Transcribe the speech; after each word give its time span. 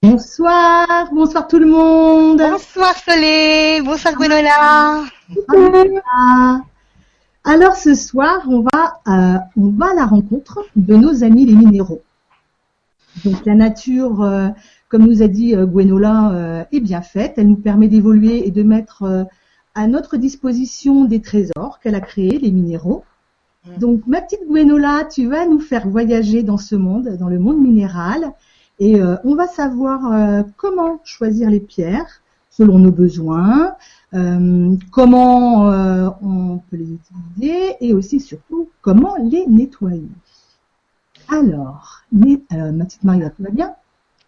Bonsoir, 0.00 1.08
bonsoir 1.12 1.48
tout 1.48 1.58
le 1.58 1.66
monde. 1.66 2.38
Bonsoir 2.38 2.94
Soleil, 2.94 3.82
bonsoir 3.82 4.14
Gwenola. 4.14 5.02
Alors 7.42 7.74
ce 7.74 7.96
soir, 7.96 8.44
on 8.46 8.60
va, 8.60 9.00
euh, 9.08 9.38
on 9.56 9.70
va 9.70 9.90
à 9.90 9.94
la 9.94 10.06
rencontre 10.06 10.60
de 10.76 10.94
nos 10.94 11.24
amis 11.24 11.46
les 11.46 11.56
minéraux. 11.56 12.02
Donc 13.24 13.44
la 13.44 13.56
nature, 13.56 14.22
euh, 14.22 14.46
comme 14.88 15.02
nous 15.04 15.20
a 15.20 15.26
dit 15.26 15.56
euh, 15.56 15.66
Gwenola, 15.66 16.68
est 16.70 16.80
bien 16.80 17.02
faite. 17.02 17.34
Elle 17.36 17.48
nous 17.48 17.56
permet 17.56 17.88
d'évoluer 17.88 18.46
et 18.46 18.52
de 18.52 18.62
mettre 18.62 19.26
à 19.74 19.86
notre 19.88 20.16
disposition 20.16 21.06
des 21.06 21.20
trésors 21.20 21.80
qu'elle 21.82 21.96
a 21.96 22.00
créés, 22.00 22.38
les 22.38 22.52
minéraux. 22.52 23.02
Mm. 23.66 23.78
Donc 23.80 24.06
ma 24.06 24.20
petite 24.20 24.46
Gwenola, 24.46 25.08
tu 25.12 25.26
vas 25.26 25.44
nous 25.44 25.58
faire 25.58 25.88
voyager 25.88 26.44
dans 26.44 26.56
ce 26.56 26.76
monde, 26.76 27.16
dans 27.18 27.28
le 27.28 27.40
monde 27.40 27.60
minéral, 27.60 28.32
et 28.80 29.00
on 29.24 29.34
va 29.34 29.46
savoir 29.46 30.44
comment 30.56 31.00
choisir 31.04 31.50
les 31.50 31.60
pierres 31.60 32.22
selon 32.58 32.80
nos 32.80 32.90
besoins, 32.90 33.76
euh, 34.14 34.74
comment 34.90 35.70
euh, 35.70 36.08
on 36.22 36.58
peut 36.58 36.76
les 36.76 36.88
utiliser 36.92 37.76
et 37.80 37.94
aussi 37.94 38.18
surtout 38.18 38.68
comment 38.82 39.14
les 39.22 39.46
nettoyer. 39.46 40.08
Alors, 41.28 42.02
euh, 42.14 42.72
ma 42.72 42.84
petite 42.84 43.04
Maria, 43.04 43.30
tout 43.30 43.44
va 43.44 43.50
bien? 43.50 43.74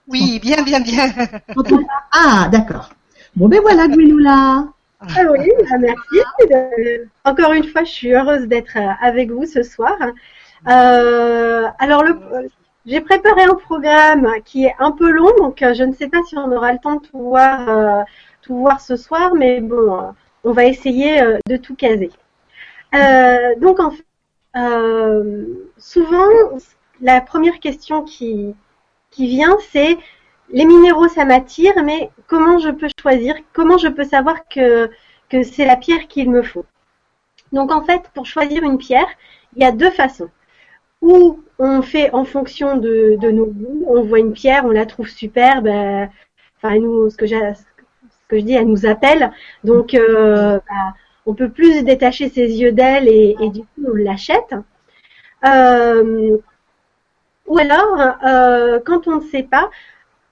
Oui, 0.06 0.38
bien, 0.40 0.62
bien, 0.62 0.80
bien. 0.80 1.08
ah, 2.12 2.48
d'accord. 2.52 2.90
Bon, 3.34 3.48
ben 3.48 3.60
voilà, 3.62 3.88
Gwenoula. 3.88 4.68
Ah 5.00 5.22
oui, 5.32 5.48
bah, 5.68 5.78
merci. 5.80 7.08
Encore 7.24 7.52
une 7.52 7.64
fois, 7.64 7.82
je 7.82 7.90
suis 7.90 8.14
heureuse 8.14 8.46
d'être 8.46 8.76
avec 9.02 9.30
vous 9.30 9.46
ce 9.46 9.62
soir. 9.62 9.96
alors, 10.66 12.04
j'ai 12.86 13.00
préparé 13.00 13.42
un 13.44 13.54
programme 13.54 14.28
qui 14.44 14.64
est 14.64 14.74
un 14.78 14.92
peu 14.92 15.10
long, 15.10 15.30
donc 15.38 15.58
je 15.60 15.82
ne 15.84 15.92
sais 15.92 16.08
pas 16.08 16.22
si 16.26 16.36
on 16.36 16.50
aura 16.52 16.72
le 16.72 16.78
temps 16.78 16.96
de 16.96 17.06
tout 17.06 17.18
voir 17.18 18.04
voir 18.54 18.80
ce 18.80 18.96
soir, 18.96 19.34
mais 19.34 19.60
bon, 19.60 20.00
euh, 20.00 20.10
on 20.44 20.52
va 20.52 20.64
essayer 20.64 21.20
euh, 21.20 21.38
de 21.46 21.56
tout 21.56 21.74
caser. 21.74 22.10
Euh, 22.94 23.54
donc 23.58 23.80
en 23.80 23.90
fait, 23.90 24.04
souvent, 25.78 26.28
la 27.00 27.20
première 27.20 27.60
question 27.60 28.02
qui, 28.02 28.54
qui 29.10 29.28
vient, 29.28 29.56
c'est 29.70 29.96
les 30.50 30.64
minéraux, 30.64 31.08
ça 31.08 31.24
m'attire, 31.24 31.74
mais 31.84 32.10
comment 32.26 32.58
je 32.58 32.70
peux 32.70 32.88
choisir 33.00 33.36
Comment 33.52 33.78
je 33.78 33.88
peux 33.88 34.04
savoir 34.04 34.48
que, 34.48 34.90
que 35.28 35.42
c'est 35.44 35.64
la 35.64 35.76
pierre 35.76 36.08
qu'il 36.08 36.30
me 36.30 36.42
faut? 36.42 36.64
Donc 37.52 37.70
en 37.70 37.82
fait, 37.82 38.02
pour 38.14 38.26
choisir 38.26 38.64
une 38.64 38.78
pierre, 38.78 39.08
il 39.54 39.62
y 39.62 39.64
a 39.64 39.72
deux 39.72 39.90
façons. 39.90 40.30
Ou 41.00 41.40
on 41.60 41.82
fait 41.82 42.10
en 42.12 42.24
fonction 42.24 42.78
de, 42.78 43.18
nos 43.30 43.46
goûts, 43.46 43.84
on 43.86 44.02
voit 44.02 44.18
une 44.18 44.32
pierre, 44.32 44.64
on 44.64 44.70
la 44.70 44.86
trouve 44.86 45.08
superbe. 45.08 45.68
enfin, 46.56 46.78
nous, 46.78 47.10
ce 47.10 47.16
que 47.16 47.26
je 47.26 48.42
dis, 48.42 48.54
elle 48.54 48.66
nous 48.66 48.86
appelle. 48.86 49.30
Donc, 49.62 49.92
euh, 49.94 50.58
bah, 50.58 50.94
on 51.26 51.34
peut 51.34 51.50
plus 51.50 51.84
détacher 51.84 52.30
ses 52.30 52.60
yeux 52.60 52.72
d'elle 52.72 53.08
et, 53.08 53.36
du 53.50 53.60
coup, 53.60 53.86
on 53.86 53.94
l'achète. 53.94 54.54
Euh, 55.44 56.38
ou 57.46 57.58
alors, 57.58 58.16
euh, 58.26 58.80
quand 58.84 59.06
on 59.06 59.16
ne 59.16 59.20
sait 59.20 59.42
pas, 59.42 59.68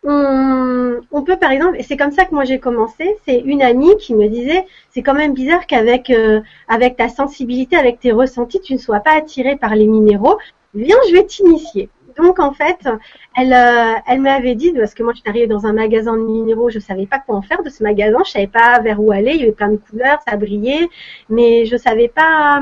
on, 0.04 1.22
peut 1.26 1.36
par 1.36 1.50
exemple, 1.50 1.76
et 1.78 1.82
c'est 1.82 1.98
comme 1.98 2.12
ça 2.12 2.24
que 2.24 2.34
moi 2.34 2.44
j'ai 2.44 2.60
commencé, 2.60 3.16
c'est 3.26 3.40
une 3.40 3.60
amie 3.60 3.94
qui 3.98 4.14
me 4.14 4.28
disait, 4.28 4.64
c'est 4.90 5.02
quand 5.02 5.12
même 5.12 5.34
bizarre 5.34 5.66
qu'avec 5.66 6.10
avec 6.68 6.96
ta 6.96 7.08
sensibilité, 7.10 7.76
avec 7.76 8.00
tes 8.00 8.12
ressentis, 8.12 8.60
tu 8.60 8.72
ne 8.74 8.78
sois 8.78 9.00
pas 9.00 9.12
attiré 9.14 9.56
par 9.56 9.74
les 9.74 9.86
minéraux. 9.86 10.38
Viens, 10.74 10.96
je 11.08 11.14
vais 11.14 11.24
t'initier. 11.24 11.88
Donc 12.16 12.40
en 12.40 12.52
fait, 12.52 12.78
elle, 13.36 13.52
euh, 13.52 13.94
elle 14.06 14.20
m'avait 14.20 14.56
dit, 14.56 14.72
parce 14.72 14.92
que 14.92 15.02
moi 15.02 15.12
je 15.14 15.20
suis 15.20 15.28
arrivée 15.28 15.46
dans 15.46 15.66
un 15.66 15.72
magasin 15.72 16.16
de 16.16 16.22
minéraux, 16.22 16.68
je 16.68 16.80
savais 16.80 17.06
pas 17.06 17.20
quoi 17.20 17.36
en 17.36 17.42
faire 17.42 17.62
de 17.62 17.70
ce 17.70 17.82
magasin, 17.82 18.18
je 18.26 18.32
savais 18.32 18.48
pas 18.48 18.80
vers 18.80 19.00
où 19.00 19.12
aller, 19.12 19.32
il 19.34 19.40
y 19.40 19.42
avait 19.44 19.52
plein 19.52 19.70
de 19.70 19.76
couleurs, 19.76 20.18
ça 20.26 20.36
brillait, 20.36 20.88
mais 21.28 21.64
je 21.64 21.76
savais 21.76 22.08
pas, 22.08 22.60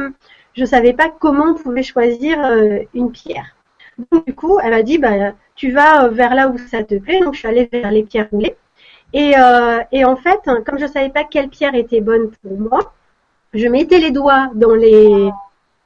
je 0.54 0.64
savais 0.64 0.92
pas 0.92 1.08
comment 1.08 1.46
on 1.52 1.54
pouvait 1.54 1.82
choisir 1.82 2.44
euh, 2.44 2.80
une 2.92 3.10
pierre. 3.12 3.56
Donc 4.12 4.26
du 4.26 4.34
coup, 4.34 4.58
elle 4.62 4.70
m'a 4.70 4.82
dit, 4.82 4.98
bah, 4.98 5.32
tu 5.54 5.72
vas 5.72 6.08
vers 6.08 6.34
là 6.34 6.48
où 6.48 6.58
ça 6.58 6.84
te 6.84 6.96
plaît, 6.96 7.20
donc 7.20 7.32
je 7.32 7.38
suis 7.38 7.48
allée 7.48 7.68
vers 7.72 7.90
les 7.90 8.02
pierres 8.02 8.28
roulées. 8.30 8.56
Et, 9.14 9.32
euh, 9.38 9.80
et 9.90 10.04
en 10.04 10.16
fait, 10.16 10.40
comme 10.66 10.78
je 10.78 10.86
savais 10.86 11.08
pas 11.08 11.24
quelle 11.24 11.48
pierre 11.48 11.74
était 11.74 12.02
bonne 12.02 12.30
pour 12.42 12.58
moi, 12.58 12.92
je 13.54 13.66
mettais 13.68 13.98
les 14.00 14.10
doigts 14.10 14.50
dans 14.54 14.74
les, 14.74 15.30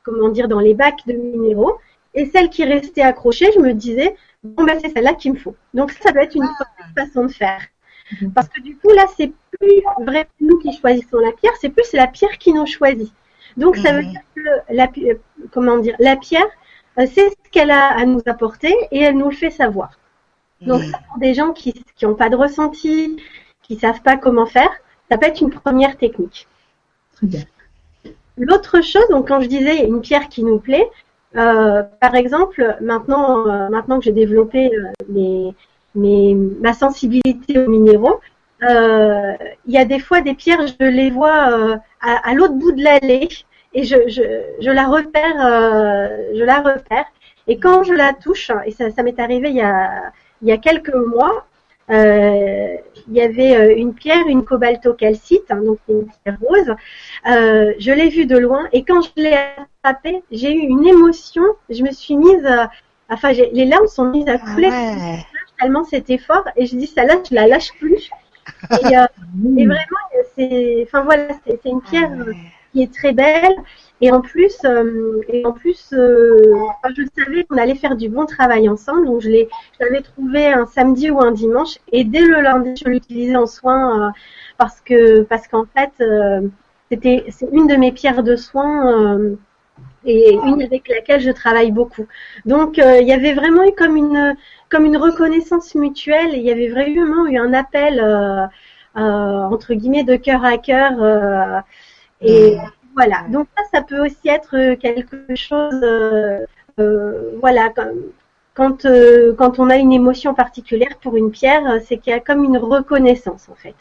comment 0.02 0.28
dire, 0.28 0.48
dans 0.48 0.58
les 0.58 0.74
bacs 0.74 1.06
de 1.06 1.12
minéraux 1.12 1.78
et 2.14 2.26
celle 2.26 2.50
qui 2.50 2.64
restait 2.64 3.02
accrochée, 3.02 3.50
je 3.54 3.60
me 3.60 3.72
disais, 3.72 4.16
bon, 4.42 4.64
ben, 4.64 4.78
c'est 4.80 4.90
celle-là 4.90 5.14
qu'il 5.14 5.32
me 5.32 5.38
faut. 5.38 5.54
Donc, 5.74 5.92
ça 5.92 6.12
doit 6.12 6.24
être 6.24 6.34
une 6.34 6.48
ah. 6.60 6.84
façon 6.96 7.24
de 7.24 7.32
faire. 7.32 7.62
Mhm. 8.20 8.32
Parce 8.32 8.48
que 8.48 8.60
du 8.60 8.76
coup, 8.76 8.90
là, 8.90 9.06
c'est 9.16 9.32
plus 9.58 9.82
vraiment 10.04 10.24
nous 10.40 10.58
qui 10.58 10.72
choisissons 10.76 11.18
la 11.18 11.32
pierre, 11.32 11.52
c'est 11.60 11.68
plus 11.68 11.92
la 11.92 12.06
pierre 12.06 12.38
qui 12.38 12.52
nous 12.52 12.66
choisit. 12.66 13.12
Donc, 13.56 13.76
ça 13.76 13.92
veut 13.92 14.02
mhm. 14.02 14.10
dire 14.10 14.20
que 14.34 14.74
la, 14.74 14.90
euh, 14.98 15.14
comment 15.52 15.78
dire, 15.78 15.96
la 15.98 16.16
pierre, 16.16 16.46
euh, 16.98 17.06
c'est 17.12 17.30
ce 17.30 17.50
qu'elle 17.50 17.70
a 17.70 17.88
à 17.88 18.04
nous 18.04 18.22
apporter 18.26 18.74
et 18.90 19.00
elle 19.00 19.16
nous 19.16 19.30
le 19.30 19.36
fait 19.36 19.50
savoir. 19.50 19.98
Donc, 20.60 20.82
mhm. 20.82 20.92
pour 21.08 21.18
des 21.18 21.34
gens 21.34 21.52
qui 21.52 21.74
n'ont 22.02 22.14
pas 22.14 22.28
de 22.28 22.36
ressenti, 22.36 23.20
qui 23.62 23.76
savent 23.76 24.02
pas 24.02 24.16
comment 24.16 24.46
faire, 24.46 24.70
ça 25.10 25.16
peut 25.16 25.26
être 25.26 25.40
une 25.40 25.50
première 25.50 25.96
technique. 25.96 26.46
Très 27.14 27.26
bien. 27.26 27.40
L'autre 28.36 28.80
chose, 28.80 29.06
donc 29.10 29.28
quand 29.28 29.40
je 29.40 29.48
disais 29.48 29.86
une 29.86 30.00
pierre 30.00 30.28
qui 30.28 30.42
nous 30.42 30.58
plaît, 30.58 30.88
euh, 31.36 31.82
par 32.00 32.14
exemple, 32.14 32.76
maintenant, 32.80 33.46
euh, 33.46 33.68
maintenant 33.68 33.98
que 33.98 34.04
j'ai 34.04 34.12
développé 34.12 34.70
euh, 34.74 35.52
mes, 35.94 36.34
ma 36.34 36.72
sensibilité 36.72 37.58
aux 37.58 37.68
minéraux, 37.68 38.20
il 38.62 39.72
y 39.72 39.78
a 39.78 39.84
des 39.84 39.98
fois 39.98 40.20
des 40.20 40.34
pierres, 40.34 40.66
je 40.66 40.84
les 40.84 41.10
vois 41.10 41.78
à, 42.00 42.28
à 42.28 42.34
l'autre 42.34 42.54
bout 42.54 42.72
de 42.72 42.82
l'allée 42.82 43.28
et 43.72 43.84
je, 43.84 43.96
je, 44.08 44.22
je, 44.60 44.70
la 44.70 44.86
repère, 44.86 45.36
je 46.34 46.44
la 46.44 46.60
repère. 46.60 47.06
Et 47.46 47.58
quand 47.58 47.82
je 47.84 47.94
la 47.94 48.12
touche, 48.12 48.50
et 48.66 48.70
ça, 48.70 48.90
ça 48.90 49.02
m'est 49.02 49.18
arrivé 49.18 49.48
il 49.48 49.56
y, 49.56 49.62
a, 49.62 50.12
il 50.42 50.48
y 50.48 50.52
a 50.52 50.58
quelques 50.58 50.94
mois, 50.94 51.32
euh, 51.32 51.49
il 51.90 53.14
y 53.16 53.20
avait 53.20 53.56
euh, 53.56 53.74
une 53.76 53.94
pierre, 53.94 54.26
une 54.28 54.44
cobalto-calcite, 54.44 55.50
hein, 55.50 55.60
donc 55.64 55.78
une 55.88 56.06
pierre 56.06 56.38
rose. 56.40 56.74
Euh, 57.26 57.72
je 57.78 57.90
l'ai 57.92 58.08
vue 58.08 58.26
de 58.26 58.38
loin 58.38 58.68
et 58.72 58.84
quand 58.84 59.02
je 59.02 59.10
l'ai 59.16 59.36
attrapée, 59.82 60.22
j'ai 60.30 60.52
eu 60.52 60.60
une 60.60 60.86
émotion. 60.86 61.42
Je 61.68 61.82
me 61.82 61.90
suis 61.90 62.16
mise, 62.16 62.46
enfin, 63.08 63.32
les 63.32 63.64
larmes 63.64 63.88
sont 63.88 64.06
mises 64.06 64.28
à 64.28 64.38
couler 64.38 64.70
ah 64.70 65.16
tellement 65.60 65.84
c'était 65.84 66.18
fort. 66.18 66.44
Et 66.56 66.66
je 66.66 66.76
dis, 66.76 66.86
ça 66.86 67.04
là, 67.04 67.16
je 67.28 67.34
la 67.34 67.46
lâche 67.46 67.72
plus. 67.78 68.10
Et, 68.70 68.94
et 68.94 69.66
vraiment, 69.66 69.76
c'est, 70.36 70.84
enfin 70.86 71.02
voilà, 71.02 71.28
c'est 71.46 71.60
une 71.64 71.82
pierre 71.82 72.10
ah 72.18 72.32
qui 72.72 72.82
est 72.82 72.92
très 72.92 73.12
belle. 73.12 73.56
Et 74.02 74.10
en 74.10 74.22
plus, 74.22 74.56
euh, 74.64 75.20
et 75.28 75.44
en 75.44 75.52
plus, 75.52 75.92
euh, 75.92 76.38
je 76.96 77.02
savais 77.18 77.44
qu'on 77.44 77.58
allait 77.58 77.74
faire 77.74 77.96
du 77.96 78.08
bon 78.08 78.24
travail 78.24 78.68
ensemble, 78.68 79.06
donc 79.06 79.20
je 79.20 79.28
l'avais 79.78 80.00
trouvé 80.00 80.46
un 80.46 80.66
samedi 80.66 81.10
ou 81.10 81.20
un 81.20 81.32
dimanche, 81.32 81.78
et 81.92 82.04
dès 82.04 82.22
le 82.22 82.40
lundi, 82.40 82.74
je 82.82 82.88
l'utilisais 82.88 83.36
en 83.36 83.46
soins 83.46 84.08
euh, 84.08 84.10
parce 84.56 84.80
que 84.80 85.22
parce 85.22 85.48
qu'en 85.48 85.66
fait, 85.76 85.90
c'était 86.90 87.24
c'est 87.30 87.48
une 87.52 87.66
de 87.66 87.76
mes 87.76 87.92
pierres 87.92 88.22
de 88.22 88.36
soins 88.36 89.18
et 90.06 90.32
une 90.32 90.62
avec 90.62 90.88
laquelle 90.88 91.20
je 91.20 91.30
travaille 91.30 91.70
beaucoup. 91.70 92.06
Donc 92.46 92.78
il 92.78 93.06
y 93.06 93.12
avait 93.12 93.34
vraiment 93.34 93.64
eu 93.64 93.72
comme 93.76 93.96
une 93.96 94.34
comme 94.70 94.86
une 94.86 94.96
reconnaissance 94.96 95.74
mutuelle, 95.74 96.30
il 96.32 96.42
y 96.42 96.50
avait 96.50 96.68
vraiment 96.68 97.26
eu 97.26 97.36
un 97.38 97.52
appel 97.52 98.00
entre 98.94 99.74
guillemets 99.74 100.04
de 100.04 100.16
cœur 100.16 100.44
à 100.44 100.58
cœur 100.58 101.64
et 102.22 102.56
mmh. 102.56 102.60
Voilà, 102.94 103.24
donc 103.28 103.46
ça, 103.56 103.64
ça 103.72 103.82
peut 103.82 104.04
aussi 104.04 104.28
être 104.28 104.56
euh, 104.56 104.76
quelque 104.76 105.34
chose, 105.36 105.80
euh, 105.82 106.44
euh, 106.78 107.38
voilà, 107.40 107.68
quand, 108.54 108.86
quand 109.38 109.58
on 109.58 109.70
a 109.70 109.76
une 109.76 109.92
émotion 109.92 110.34
particulière 110.34 110.98
pour 111.00 111.16
une 111.16 111.30
pierre, 111.30 111.80
c'est 111.84 111.98
qu'il 111.98 112.12
y 112.12 112.16
a 112.16 112.20
comme 112.20 112.44
une 112.44 112.58
reconnaissance 112.58 113.48
en 113.48 113.54
fait. 113.54 113.76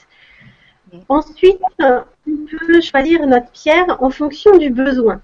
Ensuite, 1.08 1.60
on 1.80 2.04
peut 2.26 2.82
choisir 2.82 3.26
notre 3.28 3.52
pierre 3.52 3.98
en 4.02 4.10
fonction 4.10 4.58
du 4.58 4.70
besoin. 4.70 5.22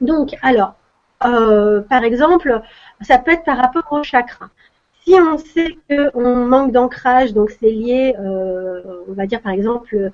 Donc, 0.00 0.36
alors, 0.42 0.74
par 1.20 2.04
exemple, 2.04 2.60
ça 3.00 3.18
peut 3.18 3.32
être 3.32 3.44
par 3.44 3.56
rapport 3.56 3.90
au 3.90 4.02
chakra. 4.02 4.50
Si 5.04 5.14
on 5.14 5.38
sait 5.38 5.78
qu'on 5.88 6.36
manque 6.36 6.72
d'ancrage, 6.72 7.32
donc 7.32 7.50
c'est 7.50 7.70
lié, 7.70 8.14
on 8.18 9.12
va 9.12 9.26
dire 9.26 9.40
par 9.40 9.52
exemple, 9.52 10.12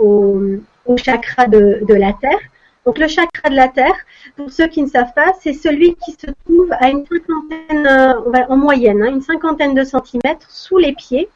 au, 0.00 0.96
chakra 0.96 1.46
de, 1.46 1.94
la 1.94 2.12
Terre. 2.12 2.38
Donc 2.86 2.98
le 2.98 3.06
chakra 3.06 3.50
de 3.50 3.54
la 3.54 3.68
Terre, 3.68 3.94
pour 4.36 4.50
ceux 4.50 4.66
qui 4.66 4.82
ne 4.82 4.88
savent 4.88 5.12
pas, 5.14 5.32
c'est 5.40 5.52
celui 5.52 5.94
qui 5.96 6.12
se 6.12 6.26
trouve 6.44 6.72
à 6.72 6.88
une 6.90 7.04
cinquantaine, 7.06 7.86
euh, 7.86 8.46
en 8.48 8.56
moyenne, 8.56 9.02
hein, 9.02 9.10
une 9.10 9.20
cinquantaine 9.20 9.74
de 9.74 9.84
centimètres 9.84 10.50
sous 10.50 10.78
les 10.78 10.92
pieds, 10.94 11.28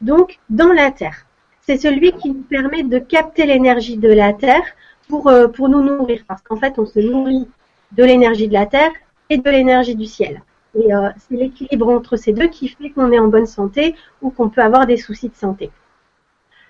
donc 0.00 0.38
dans 0.50 0.72
la 0.72 0.90
Terre. 0.90 1.26
C'est 1.62 1.78
celui 1.78 2.12
qui 2.12 2.30
nous 2.30 2.42
permet 2.42 2.82
de 2.82 2.98
capter 2.98 3.46
l'énergie 3.46 3.96
de 3.96 4.12
la 4.12 4.32
Terre 4.32 4.62
pour, 5.08 5.28
euh, 5.28 5.48
nous 5.58 5.82
nourrir, 5.82 6.22
parce 6.28 6.42
qu'en 6.42 6.56
fait 6.56 6.78
on 6.78 6.86
se 6.86 7.00
nourrit 7.00 7.48
de 7.92 8.04
l'énergie 8.04 8.48
de 8.48 8.52
la 8.52 8.66
Terre 8.66 8.92
et 9.30 9.38
de 9.38 9.50
l'énergie 9.50 9.96
du 9.96 10.06
ciel. 10.06 10.42
Et 10.78 10.94
euh, 10.94 11.08
c'est 11.18 11.36
l'équilibre 11.36 11.88
entre 11.88 12.16
ces 12.16 12.32
deux 12.32 12.46
qui 12.46 12.68
fait 12.68 12.90
qu'on 12.90 13.10
est 13.10 13.18
en 13.18 13.28
bonne 13.28 13.46
santé 13.46 13.96
ou 14.22 14.30
qu'on 14.30 14.48
peut 14.48 14.62
avoir 14.62 14.86
des 14.86 14.96
soucis 14.96 15.28
de 15.28 15.34
santé. 15.34 15.70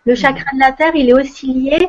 Le 0.07 0.15
chakra 0.15 0.51
de 0.55 0.61
la 0.61 0.73
terre, 0.73 0.95
il 0.95 1.11
est 1.11 1.15
aussi 1.15 1.53
lié 1.53 1.89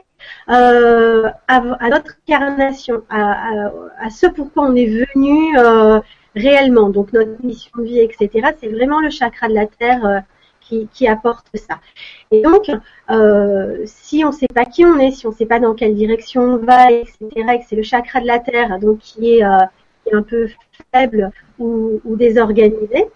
euh, 0.49 1.29
à, 1.47 1.89
notre 1.89 2.17
incarnation, 2.27 3.03
à, 3.09 4.09
ce 4.09 4.27
pourquoi 4.27 4.63
on 4.63 4.75
est 4.75 4.85
venu 4.87 5.57
euh, 5.57 5.99
réellement. 6.35 6.89
Donc 6.89 7.13
notre 7.13 7.43
mission 7.43 7.71
de 7.77 7.83
vie, 7.83 7.99
etc. 7.99 8.49
C'est 8.59 8.69
vraiment 8.69 8.99
le 8.99 9.09
chakra 9.09 9.47
de 9.47 9.53
la 9.53 9.65
terre 9.65 10.23
qui, 10.59 11.07
apporte 11.07 11.47
ça. 11.55 11.79
Et 12.31 12.41
donc, 12.41 12.71
si 13.85 14.23
on 14.23 14.29
ne 14.29 14.33
sait 14.33 14.47
pas 14.53 14.63
qui 14.63 14.85
on 14.85 14.97
est, 14.99 15.11
si 15.11 15.27
on 15.27 15.31
ne 15.31 15.35
sait 15.35 15.45
pas 15.45 15.59
dans 15.59 15.73
quelle 15.73 15.95
direction 15.95 16.41
on 16.41 16.57
va, 16.57 16.91
etc., 16.91 17.17
et 17.35 17.59
que 17.59 17.65
c'est 17.67 17.75
le 17.75 17.83
chakra 17.83 18.21
de 18.21 18.27
la 18.27 18.39
terre, 18.39 18.77
qui 19.01 19.39
est 19.39 19.43
un 19.43 20.23
peu 20.23 20.47
faible 20.93 21.31
ou, 21.59 21.99
désorganisé. 22.05 23.07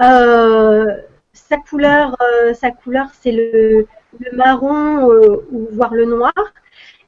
Euh, 0.00 0.96
sa 1.32 1.56
couleur, 1.58 2.16
euh, 2.20 2.54
sa 2.54 2.70
couleur, 2.70 3.06
c'est 3.20 3.32
le, 3.32 3.86
marron 4.32 5.10
euh, 5.10 5.46
ou 5.50 5.68
voire 5.72 5.94
le 5.94 6.06
noir. 6.06 6.32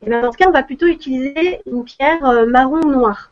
Et 0.03 0.11
bien 0.11 0.21
dans 0.21 0.33
ce 0.33 0.39
cas, 0.39 0.49
on 0.49 0.53
va 0.53 0.63
plutôt 0.63 0.87
utiliser 0.87 1.61
une 1.67 1.85
pierre 1.85 2.47
marron 2.47 2.81
noire. 2.81 3.31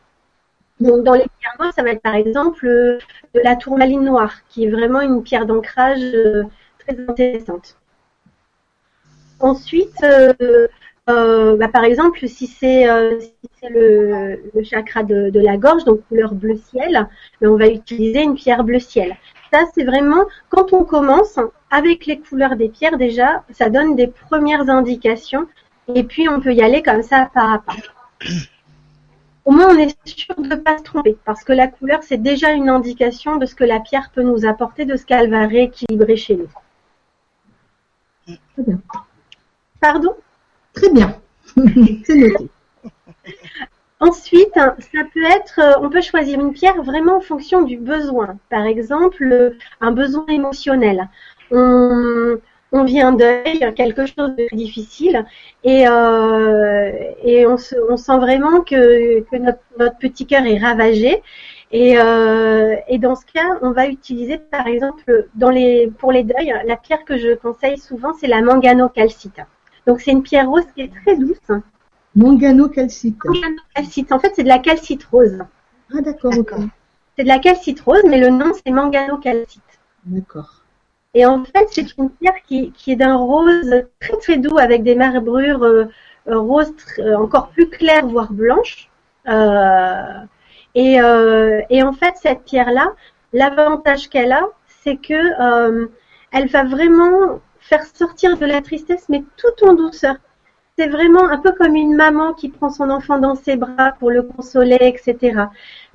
Donc 0.79 1.03
dans 1.03 1.13
les 1.13 1.25
pierres 1.39 1.55
noires, 1.59 1.73
ça 1.73 1.83
va 1.83 1.91
être 1.91 2.01
par 2.01 2.15
exemple 2.15 2.65
de 2.67 3.39
la 3.43 3.55
tourmaline 3.55 4.03
noire, 4.03 4.33
qui 4.49 4.65
est 4.65 4.69
vraiment 4.69 5.01
une 5.01 5.23
pierre 5.23 5.45
d'ancrage 5.45 6.01
très 6.79 6.99
intéressante. 7.07 7.77
Ensuite, 9.39 10.03
euh, 11.09 11.55
bah, 11.55 11.69
par 11.69 11.83
exemple, 11.83 12.27
si 12.27 12.47
c'est 12.47 12.89
euh, 12.89 13.19
le, 13.69 14.63
chakra 14.63 15.03
de, 15.03 15.39
la 15.39 15.57
gorge, 15.57 15.85
donc 15.85 16.01
couleur 16.07 16.33
bleu 16.33 16.55
ciel, 16.55 17.07
ben, 17.39 17.49
on 17.49 17.57
va 17.57 17.67
utiliser 17.67 18.23
une 18.23 18.35
pierre 18.35 18.63
bleu 18.63 18.79
ciel. 18.79 19.15
Ça, 19.51 19.63
c'est 19.73 19.83
vraiment 19.83 20.25
quand 20.49 20.73
on 20.73 20.83
commence 20.83 21.39
avec 21.69 22.05
les 22.05 22.19
couleurs 22.19 22.55
des 22.55 22.69
pierres 22.69 22.97
déjà, 22.97 23.43
ça 23.51 23.69
donne 23.69 23.95
des 23.95 24.07
premières 24.07 24.69
indications 24.69 25.47
et 25.93 26.03
puis 26.03 26.27
on 26.27 26.41
peut 26.41 26.53
y 26.53 26.61
aller 26.61 26.81
comme 26.81 27.03
ça 27.03 27.29
par 27.33 27.53
à 27.53 27.59
pas. 27.59 27.75
Au 29.45 29.51
moins, 29.51 29.73
on 29.73 29.77
est 29.77 29.95
sûr 30.05 30.35
de 30.37 30.47
ne 30.47 30.55
pas 30.55 30.77
se 30.77 30.83
tromper 30.83 31.17
parce 31.23 31.45
que 31.45 31.53
la 31.53 31.67
couleur, 31.67 32.03
c'est 32.03 32.21
déjà 32.21 32.51
une 32.51 32.67
indication 32.67 33.37
de 33.37 33.45
ce 33.45 33.55
que 33.55 33.63
la 33.63 33.79
pierre 33.79 34.11
peut 34.13 34.23
nous 34.23 34.45
apporter, 34.45 34.83
de 34.83 34.97
ce 34.97 35.05
qu'elle 35.05 35.29
va 35.29 35.47
rééquilibrer 35.47 36.17
chez 36.17 36.35
nous. 36.35 36.49
Très 38.25 38.63
bien. 38.63 38.81
Pardon? 39.79 40.15
Très 40.73 40.89
bien. 40.89 41.17
C'est 42.05 42.15
noté. 42.15 42.49
Ensuite, 43.99 44.53
ça 44.53 45.03
peut 45.13 45.23
être, 45.23 45.59
euh, 45.59 45.81
on 45.81 45.89
peut 45.89 46.01
choisir 46.01 46.39
une 46.39 46.53
pierre 46.53 46.81
vraiment 46.83 47.17
en 47.17 47.21
fonction 47.21 47.63
du 47.63 47.77
besoin. 47.77 48.37
Par 48.49 48.65
exemple, 48.65 49.55
un 49.81 49.91
besoin 49.91 50.25
émotionnel. 50.27 51.09
On, 51.51 52.37
on 52.71 52.83
vient 52.83 53.11
d'œil, 53.11 53.73
quelque 53.75 54.05
chose 54.05 54.35
de 54.35 54.55
difficile, 54.55 55.25
et, 55.63 55.87
euh, 55.87 56.91
et 57.23 57.47
on, 57.47 57.57
sent 57.57 58.17
vraiment 58.17 58.61
que, 58.61 59.23
notre, 59.39 59.97
petit 59.99 60.27
cœur 60.27 60.45
est 60.45 60.57
ravagé. 60.57 61.23
Et, 61.71 61.97
euh, 61.97 62.75
et, 62.87 62.99
dans 62.99 63.15
ce 63.15 63.25
cas, 63.25 63.57
on 63.61 63.71
va 63.71 63.87
utiliser, 63.87 64.37
par 64.37 64.67
exemple, 64.67 65.27
dans 65.35 65.49
les, 65.49 65.91
pour 65.97 66.11
les 66.11 66.23
deuils, 66.23 66.53
la 66.65 66.77
pierre 66.77 67.03
que 67.03 67.17
je 67.17 67.33
conseille 67.35 67.77
souvent, 67.77 68.13
c'est 68.13 68.27
la 68.27 68.41
mangano-calcite. 68.41 69.41
Donc 69.85 70.01
c'est 70.01 70.11
une 70.11 70.23
pierre 70.23 70.49
rose 70.49 70.65
qui 70.75 70.83
est 70.83 70.91
très 70.93 71.15
douce. 71.15 71.37
Mangano-calcite. 72.17 73.23
Mangano-calcite. 73.23 74.11
En 74.11 74.19
fait, 74.19 74.33
c'est 74.35 74.43
de 74.43 74.47
la 74.47 74.57
calcite 74.57 75.03
rose. 75.05 75.37
Ah 75.95 76.01
d'accord, 76.01 76.33
C'est 77.15 77.23
de 77.23 77.27
la 77.27 77.37
calcite 77.37 77.79
rose, 77.81 78.01
mais 78.09 78.19
le 78.19 78.29
nom 78.29 78.53
c'est 78.53 78.71
mangano-calcite. 78.71 79.61
D'accord. 80.03 80.63
Et 81.13 81.25
en 81.27 81.45
fait, 81.45 81.67
c'est 81.69 81.95
une 81.97 82.09
pierre 82.09 82.41
qui, 82.47 82.73
est 82.87 82.95
d'un 82.95 83.15
rose 83.15 83.83
très 83.99 84.17
très 84.17 84.37
doux 84.37 84.57
avec 84.57 84.83
des 84.83 84.95
marbrures 84.95 85.63
euh, 85.63 85.85
euh, 86.27 86.39
roses 86.39 86.73
euh, 86.97 87.15
encore 87.15 87.49
plus 87.49 87.69
claires, 87.69 88.07
voire 88.07 88.33
blanches. 88.33 88.89
et, 89.27 90.95
et, 90.95 91.83
en 91.83 91.93
fait, 91.93 92.15
cette 92.15 92.43
pierre-là, 92.45 92.93
l'avantage 93.31 94.09
qu'elle 94.09 94.31
a, 94.31 94.43
c'est 94.67 94.97
que 94.97 95.87
elle 96.31 96.47
va 96.49 96.63
vraiment 96.63 97.41
faire 97.59 97.85
sortir 97.85 98.37
de 98.37 98.45
la 98.45 98.61
tristesse, 98.61 99.05
mais 99.07 99.23
tout 99.37 99.65
en 99.65 99.73
douceur. 99.73 100.15
C'est 100.79 100.89
vraiment 100.89 101.27
un 101.27 101.39
peu 101.39 101.53
comme 101.53 101.75
une 101.75 101.95
maman 101.95 102.33
qui 102.33 102.49
prend 102.49 102.69
son 102.69 102.91
enfant 102.91 103.17
dans 103.17 103.33
ses 103.33 103.55
bras 103.55 103.93
pour 103.97 104.11
le 104.11 104.21
consoler, 104.21 104.77
etc. 104.81 105.45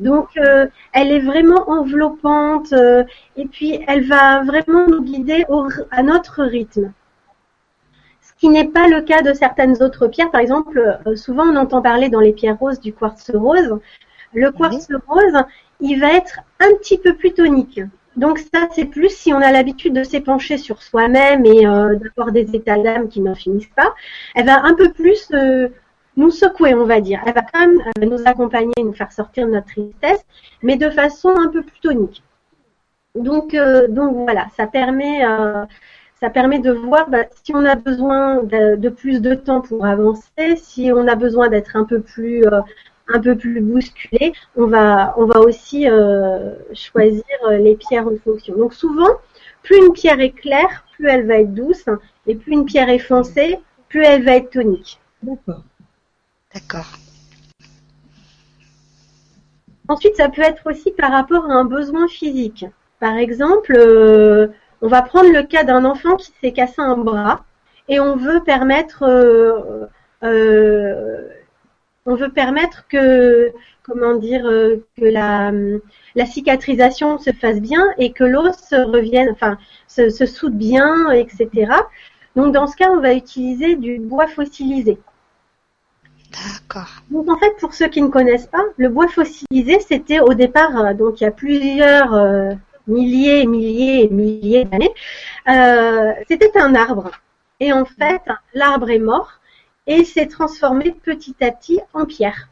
Donc, 0.01 0.37
euh, 0.37 0.67
elle 0.93 1.13
est 1.13 1.21
vraiment 1.21 1.71
enveloppante 1.71 2.73
euh, 2.73 3.05
et 3.37 3.47
puis 3.47 3.79
elle 3.87 4.05
va 4.09 4.43
vraiment 4.43 4.89
nous 4.89 5.03
guider 5.05 5.47
à 5.93 6.03
notre 6.03 6.43
rythme. 6.43 6.93
Ce 8.23 8.33
qui 8.41 8.49
n'est 8.49 8.67
pas 8.67 8.89
le 8.89 9.03
cas 9.03 9.23
de 9.23 9.33
certaines 9.35 9.81
autres 9.85 10.09
pierres. 10.09 10.33
Par 10.33 10.41
exemple, 10.41 10.99
euh, 11.07 11.15
souvent 11.15 11.45
on 11.45 11.55
entend 11.55 11.81
parler 11.81 12.09
dans 12.09 12.19
les 12.19 12.33
pierres 12.33 12.59
roses 12.59 12.81
du 12.81 12.93
quartz 12.93 13.31
rose. 13.33 13.79
Le 14.35 14.51
quartz 14.51 14.89
rose, 15.07 15.45
il 15.79 16.01
va 16.01 16.13
être 16.13 16.41
un 16.59 16.75
petit 16.81 16.99
peu 16.99 17.15
plus 17.15 17.35
tonique. 17.35 17.81
Donc 18.17 18.39
ça, 18.39 18.69
c'est 18.73 18.85
plus 18.85 19.11
si 19.11 19.33
on 19.33 19.39
a 19.39 19.51
l'habitude 19.53 19.95
de 19.95 20.03
s'épancher 20.03 20.59
sur 20.59 20.83
soi-même 20.83 21.47
et 21.47 21.67
euh, 21.67 21.97
d'avoir 21.97 22.33
des 22.33 22.55
états 22.55 22.79
d'âme 22.79 23.09
qui 23.09 23.21
n'en 23.21 23.35
finissent 23.35 23.71
pas. 23.75 23.95
Elle 24.35 24.47
va 24.47 24.63
un 24.65 24.75
peu 24.75 24.93
plus 24.93 25.29
euh, 25.33 25.69
nous 26.17 26.31
secouer, 26.31 26.75
on 26.75 26.85
va 26.85 27.01
dire. 27.01 27.21
Elle 27.27 27.33
va 27.33 27.43
quand 27.43 27.61
même 27.61 27.81
euh, 27.81 28.07
nous 28.07 28.23
accompagner, 28.27 28.73
nous 28.79 28.93
faire 28.93 29.13
sortir 29.13 29.47
de 29.47 29.53
notre 29.53 29.67
tristesse, 29.67 30.25
mais 30.63 30.77
de 30.77 30.91
façon 30.91 31.31
un 31.31 31.49
peu 31.49 31.63
plus 31.63 31.81
tonique. 31.81 32.23
Donc, 33.15 33.55
voilà, 33.55 34.47
ça 34.57 34.67
permet, 34.67 35.21
ça 36.19 36.31
permet 36.31 36.61
de 36.61 36.73
voir 36.73 37.11
bah, 37.11 37.25
si 37.45 37.55
on 37.55 37.63
a 37.67 37.75
besoin 37.75 38.43
de, 38.43 38.89
plus 38.89 39.21
de 39.21 39.35
temps 39.35 39.61
pour 39.61 39.85
avancer, 39.85 40.57
si 40.57 40.91
on 40.91 41.07
a 41.07 41.15
besoin 41.15 41.51
d'être 41.51 41.77
un 41.77 41.85
peu 41.85 42.01
plus 42.01 42.43
un 43.09 43.21
peu 43.21 43.37
plus 43.37 43.61
bousculé, 43.61 44.33
on 44.57 44.67
va, 44.67 45.15
on 45.17 45.27
va 45.27 45.41
aussi 45.41 45.89
euh, 45.89 46.55
choisir 46.73 47.25
euh, 47.47 47.57
les 47.59 47.77
pierres 47.77 48.07
en 48.07 48.17
fonction. 48.23 48.57
Donc 48.57 48.75
souvent, 48.75 49.19
plus 49.63 49.77
une 49.79 49.93
pierre 49.93 50.21
est 50.21 50.31
claire, 50.31 50.85
plus 50.95 51.09
elle 51.09 51.27
va 51.27 51.39
être 51.39 51.55
douce, 51.55 51.85
et 52.27 52.35
plus 52.35 52.53
une 52.53 52.65
pierre 52.65 52.89
est 52.89 52.99
foncée, 52.99 53.59
plus 53.89 54.05
elle 54.05 54.25
va 54.25 54.37
être 54.37 54.51
tonique. 54.51 55.01
D'accord. 55.23 55.63
D'accord. 56.55 56.87
Ensuite, 59.89 60.17
ça 60.17 60.29
peut 60.29 60.43
être 60.43 60.71
aussi 60.71 60.93
par 60.93 61.11
rapport 61.11 61.51
à 61.51 61.55
un 61.55 61.65
besoin 61.65 62.09
physique. 62.09 62.65
Par 63.01 63.17
exemple, 63.17 63.75
euh, 63.77 64.49
on 64.81 64.89
va 64.89 65.03
prendre 65.03 65.31
le 65.33 65.43
cas 65.43 65.65
d'un 65.65 65.85
enfant 65.85 66.17
qui 66.17 66.33
s'est 66.41 66.53
cassé 66.53 66.77
un 66.79 66.97
bras 66.97 67.45
et 67.89 68.01
on 68.01 68.17
veut 68.17 68.43
permettre 68.45 69.05
on 72.07 72.17
veut 72.17 72.31
permettre 72.31 72.87
que, 72.89 73.53
comment 73.83 74.17
dire, 74.17 74.47
euh, 74.47 74.85
que 74.99 75.05
la, 75.05 75.53
la 76.15 76.27
cicatrisation 76.27 77.19
se 77.19 77.33
fasse 77.33 77.61
bien 77.61 77.85
et 77.99 78.13
que 78.13 78.25
l'os 78.25 78.71
revienne, 78.73 79.31
enfin, 79.31 79.57
se, 79.87 80.11
se 80.11 80.27
soude 80.27 80.57
bien, 80.57 81.11
etc. 81.11 81.49
Donc 82.35 82.53
dans 82.53 82.67
ce 82.67 82.77
cas, 82.77 82.91
on 82.91 83.01
va 83.01 83.15
utiliser 83.15 83.77
du 83.77 83.99
bois 83.99 84.27
fossilisé. 84.27 84.99
D'accord. 86.33 87.03
Donc 87.11 87.31
en 87.31 87.39
fait, 87.39 87.53
pour 87.61 87.75
ceux 87.75 87.89
qui 87.89 88.03
ne 88.03 88.09
connaissent 88.09 88.47
pas, 88.47 88.65
le 88.79 88.89
bois 88.89 89.09
fossilisé, 89.09 89.79
c'était 89.81 90.21
au 90.21 90.35
départ, 90.35 90.77
euh, 90.81 90.95
donc 90.95 91.21
il 91.21 91.25
y 91.25 91.27
a 91.27 91.31
plusieurs 91.31 92.15
euh, 92.15 92.51
milliers, 92.87 93.47
milliers 93.47 94.05
et 94.05 94.09
milliers 94.09 94.65
d'années, 94.65 94.93
c'était 96.27 96.59
un 96.59 96.75
arbre. 96.75 97.11
Et 97.61 97.73
en 97.73 97.85
fait, 97.85 98.23
l'arbre 98.55 98.91
est 98.91 98.99
mort 98.99 99.39
et 99.87 100.05
s'est 100.05 100.27
transformé 100.27 100.93
petit 101.03 101.37
à 101.41 101.51
petit 101.51 101.81
en 101.93 102.05
pierre. 102.05 102.49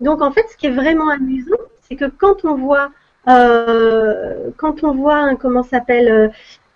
Donc 0.00 0.20
en 0.22 0.32
fait, 0.32 0.46
ce 0.50 0.56
qui 0.56 0.66
est 0.66 0.70
vraiment 0.70 1.10
amusant, 1.10 1.56
c'est 1.82 1.96
que 1.96 2.06
quand 2.06 2.44
on 2.44 2.56
voit, 2.56 2.90
euh, 3.28 4.50
quand 4.56 4.84
on 4.84 4.94
voit, 4.94 5.34
comment 5.36 5.62
s'appelle, 5.62 6.10
euh, 6.10 6.28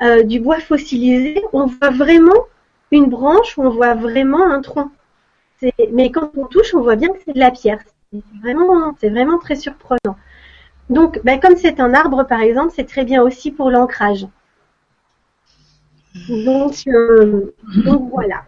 euh, 0.02 0.22
du 0.22 0.40
bois 0.40 0.60
fossilisé, 0.60 1.42
on 1.52 1.66
voit 1.66 1.90
vraiment 1.90 2.46
une 2.92 3.06
branche, 3.06 3.58
on 3.58 3.70
voit 3.70 3.94
vraiment 3.94 4.44
un 4.44 4.60
tronc. 4.60 4.90
Mais 5.92 6.10
quand 6.10 6.30
on 6.36 6.46
touche, 6.46 6.74
on 6.74 6.82
voit 6.82 6.96
bien 6.96 7.08
que 7.08 7.18
c'est 7.24 7.32
de 7.32 7.38
la 7.38 7.50
pierre. 7.50 7.80
C'est 8.12 8.22
vraiment, 8.40 8.94
c'est 9.00 9.08
vraiment 9.08 9.38
très 9.38 9.56
surprenant. 9.56 10.16
Donc, 10.90 11.20
ben, 11.24 11.40
comme 11.40 11.56
c'est 11.56 11.80
un 11.80 11.94
arbre, 11.94 12.24
par 12.24 12.40
exemple, 12.40 12.72
c'est 12.76 12.86
très 12.86 13.04
bien 13.04 13.22
aussi 13.22 13.50
pour 13.50 13.70
l'ancrage. 13.70 14.26
Donc, 16.28 16.84
donc 17.84 18.10
voilà. 18.10 18.44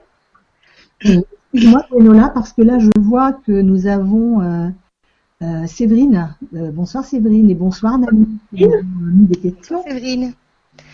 Excuse-moi, 1.01 1.85
Gwenola, 1.91 2.31
parce 2.35 2.53
que 2.53 2.63
là, 2.63 2.79
je 2.79 2.91
vois 2.99 3.33
que 3.33 3.53
nous 3.53 3.87
avons 3.87 4.41
euh, 4.41 4.69
euh, 5.43 5.67
Séverine. 5.67 6.35
Euh, 6.55 6.71
bonsoir 6.71 7.05
Séverine 7.05 7.51
et 7.51 7.55
bonsoir 7.55 7.99
Nami. 7.99 8.27
mis 8.53 9.27
des 9.27 9.37
questions. 9.37 9.83
Séverine. 9.83 10.35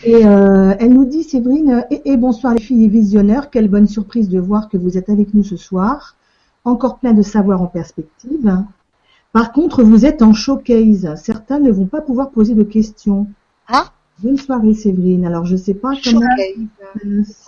Et 0.03 0.21
elle 0.21 0.93
nous 0.93 1.05
dit, 1.05 1.23
Séverine, 1.23 1.85
et, 1.91 2.17
bonsoir 2.17 2.53
les 2.53 2.61
filles 2.61 2.85
et 2.85 2.87
visionneurs, 2.87 3.49
quelle 3.49 3.67
bonne 3.67 3.87
surprise 3.87 4.29
de 4.29 4.39
voir 4.39 4.67
que 4.69 4.77
vous 4.77 4.97
êtes 4.97 5.09
avec 5.09 5.33
nous 5.33 5.43
ce 5.43 5.57
soir. 5.57 6.15
Encore 6.63 6.97
plein 6.97 7.13
de 7.13 7.21
savoir 7.21 7.61
en 7.61 7.67
perspective. 7.67 8.51
Par 9.31 9.51
contre, 9.51 9.83
vous 9.83 10.05
êtes 10.05 10.23
en 10.23 10.33
showcase. 10.33 11.13
Certains 11.15 11.59
ne 11.59 11.71
vont 11.71 11.85
pas 11.85 12.01
pouvoir 12.01 12.31
poser 12.31 12.55
de 12.55 12.63
questions. 12.63 13.27
Ah 13.67 13.91
Bonne 14.19 14.37
soirée, 14.37 14.73
Séverine. 14.73 15.25
Alors, 15.25 15.45
je 15.45 15.55
sais 15.55 15.73
pas 15.75 15.91
comment. 16.03 16.21
Showcase. 16.21 17.45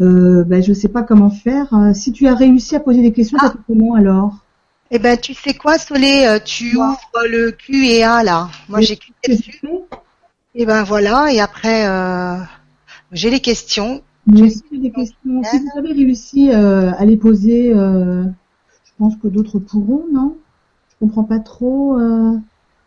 Euh, 0.00 0.44
ben, 0.44 0.62
je 0.62 0.72
sais 0.72 0.88
pas 0.88 1.02
comment 1.02 1.30
faire. 1.30 1.72
Euh, 1.74 1.92
Si 1.94 2.12
tu 2.12 2.26
as 2.26 2.34
réussi 2.34 2.76
à 2.76 2.80
poser 2.80 3.02
des 3.02 3.12
questions, 3.12 3.38
Ah. 3.40 3.46
ça 3.46 3.52
fait 3.52 3.58
comment 3.66 3.94
alors? 3.94 4.34
Eh 4.90 4.98
ben, 4.98 5.16
tu 5.18 5.34
sais 5.34 5.54
quoi, 5.54 5.78
Solé, 5.78 6.24
euh, 6.28 6.38
tu 6.44 6.76
ouvres 6.76 7.00
le 7.28 7.50
Q 7.50 7.86
et 7.86 8.04
A 8.04 8.22
là. 8.22 8.48
Moi, 8.68 8.80
j'ai 8.82 8.96
cliqué 8.96 9.34
dessus. 9.34 9.60
Et 10.54 10.64
ben 10.64 10.84
voilà. 10.84 11.32
Et 11.32 11.40
après, 11.40 11.86
euh, 11.88 12.36
j'ai 13.12 13.30
les 13.30 13.40
questions. 13.40 14.02
Aussi, 14.32 14.62
j'ai 14.70 14.78
des 14.78 14.90
questions. 14.92 15.42
Si 15.44 15.58
vous 15.58 15.78
avez 15.78 15.92
réussi 15.92 16.50
euh, 16.52 16.92
à 16.98 17.04
les 17.04 17.16
poser, 17.16 17.72
euh, 17.74 18.24
je 18.24 18.90
pense 18.98 19.16
que 19.16 19.28
d'autres 19.28 19.58
pourront, 19.58 20.04
non? 20.12 20.36
Je 20.90 20.94
comprends 21.06 21.24
pas 21.24 21.38
trop. 21.40 21.98
euh, 21.98 22.36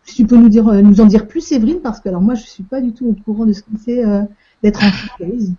Si 0.06 0.16
tu 0.16 0.26
peux 0.26 0.38
nous 0.38 0.50
dire, 0.50 0.66
nous 0.66 1.02
en 1.02 1.06
dire 1.06 1.28
plus, 1.28 1.42
Séverine, 1.42 1.80
parce 1.82 2.00
que 2.00 2.10
alors 2.10 2.22
moi, 2.22 2.34
je 2.36 2.44
suis 2.46 2.64
pas 2.64 2.82
du 2.82 2.94
tout 2.94 3.08
au 3.08 3.14
courant 3.24 3.46
de 3.46 3.54
ce 3.54 3.62
que 3.62 3.70
c'est 3.84 4.04
euh, 4.06 4.24
d'être 4.64 4.82
en 4.84 4.90
showcase. 4.92 5.52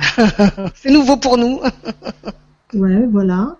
C'est 0.74 0.90
nouveau 0.90 1.16
pour 1.16 1.36
nous. 1.38 1.60
Ouais, 2.74 3.06
voilà. 3.10 3.56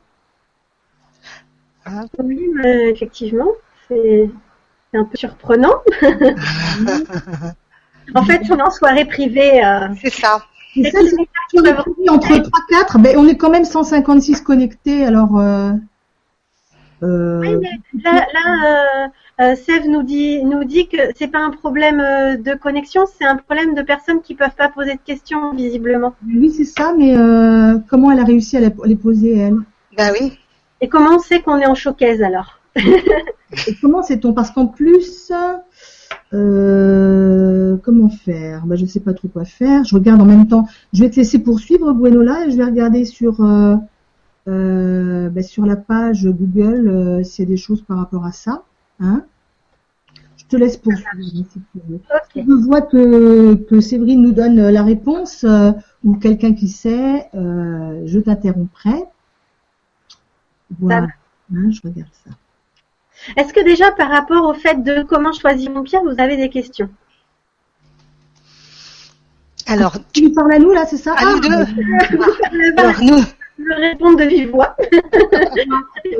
Oui, 2.18 2.48
mais 2.54 2.90
effectivement, 2.90 3.48
c'est 3.88 4.30
un 4.94 5.04
peu 5.04 5.16
surprenant. 5.16 5.74
en 8.14 8.24
fait, 8.24 8.42
on 8.50 8.58
est 8.58 8.62
en 8.62 8.70
soirée 8.70 9.04
privée. 9.04 9.64
euh, 9.64 9.88
C'est 10.00 10.10
ça. 10.10 10.44
C'est 10.74 10.90
ça, 10.90 10.98
entre 12.08 12.28
3 12.28 12.42
4, 12.70 12.98
ben 13.00 13.16
on 13.16 13.26
est 13.26 13.36
quand 13.36 13.50
même 13.50 13.64
156 13.64 14.40
connectés, 14.42 15.04
alors 15.04 15.36
euh, 15.40 15.72
euh, 17.02 17.40
Oui, 17.40 17.56
mais 17.56 18.02
là, 18.04 18.26
là 18.32 19.08
euh, 19.40 19.54
Sève 19.56 19.88
nous 19.88 20.02
dit, 20.02 20.42
nous 20.44 20.64
dit 20.64 20.86
que 20.88 20.96
c'est 21.16 21.28
pas 21.28 21.40
un 21.40 21.50
problème 21.50 22.00
euh, 22.00 22.36
de 22.36 22.54
connexion, 22.54 23.04
c'est 23.18 23.24
un 23.26 23.36
problème 23.36 23.74
de 23.74 23.82
personnes 23.82 24.20
qui 24.20 24.34
peuvent 24.34 24.54
pas 24.56 24.68
poser 24.68 24.94
de 24.94 25.00
questions, 25.04 25.54
visiblement. 25.54 26.14
oui, 26.26 26.50
c'est 26.50 26.64
ça, 26.64 26.92
mais 26.96 27.16
euh, 27.16 27.78
comment 27.88 28.10
elle 28.10 28.20
a 28.20 28.24
réussi 28.24 28.56
à 28.56 28.60
les- 28.60 28.96
poser, 28.96 29.36
elle? 29.38 29.56
Ben 29.96 30.12
oui. 30.20 30.38
Et 30.80 30.88
comment 30.88 31.16
on 31.16 31.18
sait 31.18 31.40
qu'on 31.40 31.58
est 31.58 31.66
en 31.66 31.74
showcase 31.74 32.22
alors? 32.22 32.58
Et 32.76 33.74
comment 33.80 34.02
sait-on? 34.02 34.32
Parce 34.32 34.50
qu'en 34.50 34.66
plus, 34.66 35.32
euh, 36.32 37.76
comment 37.82 38.08
faire? 38.08 38.64
Bah, 38.66 38.76
Je 38.76 38.82
ne 38.82 38.88
sais 38.88 39.00
pas 39.00 39.12
trop 39.12 39.28
quoi 39.28 39.44
faire. 39.44 39.84
Je 39.84 39.94
regarde 39.94 40.20
en 40.20 40.24
même 40.24 40.46
temps. 40.46 40.66
Je 40.92 41.02
vais 41.02 41.10
te 41.10 41.16
laisser 41.16 41.40
poursuivre, 41.40 41.92
Gwenola, 41.92 42.46
et 42.46 42.50
je 42.50 42.56
vais 42.56 42.64
regarder 42.64 43.04
sur, 43.04 43.44
euh, 43.44 43.74
euh, 44.48 45.28
bah, 45.30 45.42
sur 45.42 45.66
la 45.66 45.76
page 45.76 46.26
Google 46.26 46.88
euh, 46.88 47.22
s'il 47.24 47.44
y 47.44 47.48
a 47.48 47.50
des 47.50 47.56
choses 47.56 47.82
par 47.82 47.98
rapport 47.98 48.24
à 48.24 48.32
ça. 48.32 48.62
Hein 49.00 49.24
je 50.36 50.44
te 50.56 50.56
laisse 50.56 50.76
poursuivre 50.76 51.46
si 51.48 51.60
tu 51.72 51.80
veux. 51.86 51.96
Ok. 51.96 52.44
Je 52.44 52.64
vois 52.66 52.82
que, 52.82 53.54
que 53.54 53.80
Séverine 53.80 54.22
nous 54.22 54.32
donne 54.32 54.68
la 54.68 54.82
réponse 54.82 55.44
euh, 55.44 55.70
ou 56.02 56.14
quelqu'un 56.16 56.54
qui 56.54 56.68
sait, 56.68 57.28
euh, 57.34 58.02
je 58.06 58.18
t'interromprai. 58.18 59.04
Voilà. 60.80 61.08
Hein, 61.54 61.70
je 61.70 61.80
regarde 61.84 62.10
ça. 62.24 62.30
Est-ce 63.36 63.52
que 63.52 63.62
déjà 63.62 63.92
par 63.92 64.08
rapport 64.08 64.44
au 64.46 64.54
fait 64.54 64.82
de 64.82 65.02
comment 65.02 65.32
choisir 65.32 65.70
une 65.70 65.84
pierre, 65.84 66.02
vous 66.02 66.20
avez 66.20 66.36
des 66.36 66.48
questions? 66.48 66.88
Alors, 69.66 69.96
Tu 70.12 70.22
nous 70.22 70.32
parles 70.32 70.52
à 70.54 70.58
nous 70.58 70.72
là, 70.72 70.84
c'est 70.86 70.96
ça? 70.96 71.14
À 71.16 71.24
nous 71.24 71.40
Ah, 71.44 71.64
deux. 71.64 72.76
Alors 72.78 73.02
nous, 73.02 73.22
Je 73.60 73.64
vais 73.68 73.88
répondre 73.90 74.18
de 74.18 74.24
vive 74.24 74.50
voix. 74.50 74.74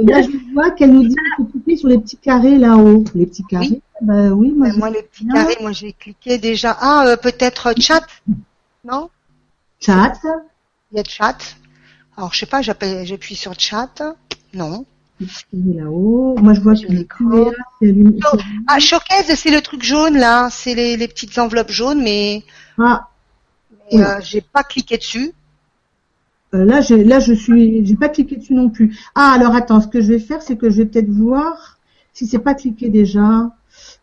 Là, 0.03 0.23
je 0.23 0.53
vois 0.53 0.71
qu'elle 0.73 0.93
nous 0.93 1.05
dit 1.09 1.15
qu'il 1.15 1.33
faut 1.37 1.45
cliquer 1.45 1.77
sur 1.77 1.89
les 1.89 1.99
petits 1.99 2.17
carrés 2.19 2.59
là-haut. 2.59 3.05
Les 3.15 3.27
petits 3.27 3.45
carrés. 3.45 3.81
Bah 4.03 4.29
oui, 4.29 4.53
moi, 4.57 4.69
je- 4.71 4.79
moi 4.79 4.91
les 4.91 5.03
petits 5.03 5.27
carrés, 5.27 5.57
moi 5.61 5.73
j'ai 5.73 5.93
cliqué 5.93 6.39
déjà. 6.39 6.77
Ah, 6.81 7.05
euh, 7.07 7.17
peut-être 7.17 7.73
chat. 7.81 8.03
Non? 8.85 9.09
Chat. 9.81 10.15
Il 10.93 10.99
y 10.99 11.01
a 11.01 11.05
chat. 11.05 11.37
Alors 12.17 12.33
je 12.35 12.41
sais 12.41 12.47
pas, 12.47 12.61
j'appuie 12.63 13.37
sur 13.37 13.59
chat. 13.59 14.03
Non. 14.55 14.85
Là-haut. 15.53 16.35
Moi, 16.39 16.55
je 16.55 16.61
vois 16.61 16.75
Sur 16.75 16.89
que 16.89 16.93
les 16.95 16.99
l'écran. 17.01 17.25
Oh, 18.33 18.39
Ah, 18.69 18.79
showcase, 18.79 19.35
c'est 19.35 19.51
le 19.51 19.61
truc 19.61 19.83
jaune 19.83 20.17
là. 20.17 20.49
C'est 20.51 20.75
les, 20.75 20.97
les 20.97 21.09
petites 21.09 21.37
enveloppes 21.39 21.71
jaunes, 21.71 22.03
mais, 22.03 22.43
Ah, 22.79 23.09
mais, 23.93 23.99
Oui. 23.99 24.03
euh, 24.03 24.19
j'ai 24.23 24.41
pas 24.41 24.63
cliqué 24.63 24.97
dessus. 24.97 25.33
Euh, 26.55 26.65
là, 26.65 26.81
j'ai, 26.81 27.05
là, 27.05 27.21
je 27.21 27.33
suis, 27.33 27.85
j'ai 27.87 27.97
pas 27.97 28.09
cliqué 28.09 28.37
dessus 28.37 28.55
non 28.55 28.71
plus. 28.71 28.99
Ah, 29.15 29.33
alors 29.35 29.55
attends, 29.55 29.81
ce 29.81 29.89
que 29.89 30.01
je 30.01 30.09
vais 30.13 30.19
faire, 30.19 30.43
c'est 30.43 30.57
que 30.57 30.71
je 30.71 30.79
vais 30.79 30.87
peut-être 30.87 31.11
voir 31.11 31.79
si 32.13 32.27
c'est 32.27 32.39
pas 32.39 32.55
cliqué 32.55 32.89
déjà. 32.89 33.51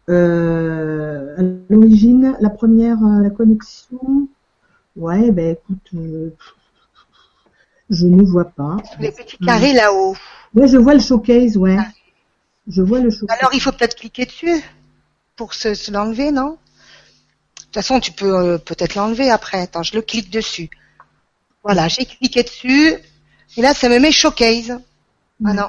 Euh, 0.09 1.35
à 1.37 1.41
l'origine, 1.69 2.37
la 2.39 2.49
première, 2.49 2.97
euh, 3.03 3.21
la 3.21 3.29
connexion. 3.29 4.29
Ouais, 4.95 5.31
ben 5.31 5.51
écoute, 5.57 5.89
euh, 5.95 6.33
je 7.89 8.07
ne 8.07 8.23
vois 8.23 8.45
pas. 8.45 8.77
Les 8.99 9.11
petits 9.11 9.37
carrés 9.37 9.73
là-haut. 9.73 10.15
Ouais, 10.55 10.67
je 10.69 10.77
vois 10.77 10.93
le 10.93 11.01
showcase, 11.01 11.57
ouais. 11.57 11.77
Je 12.69 12.81
vois 12.81 13.01
le 13.01 13.09
showcase. 13.09 13.37
Alors 13.39 13.53
il 13.53 13.59
faut 13.59 13.73
peut-être 13.73 13.95
cliquer 13.95 14.25
dessus 14.25 14.63
pour 15.35 15.53
se, 15.53 15.73
se 15.73 15.91
l'enlever, 15.91 16.31
non? 16.31 16.51
De 16.51 17.63
toute 17.63 17.73
façon, 17.73 17.99
tu 17.99 18.13
peux 18.13 18.57
peut-être 18.59 18.95
l'enlever 18.95 19.29
après. 19.29 19.59
Attends, 19.59 19.83
je 19.83 19.93
le 19.93 20.01
clique 20.01 20.31
dessus. 20.31 20.69
Voilà, 21.67 21.87
j'ai 21.89 22.05
cliqué 22.05 22.43
dessus. 22.43 22.93
Et 23.57 23.61
là, 23.61 23.73
ça 23.73 23.89
me 23.89 23.99
met 23.99 24.11
showcase. 24.11 24.71
Ah 24.71 25.49
Ouais. 25.49 25.53
non. 25.53 25.67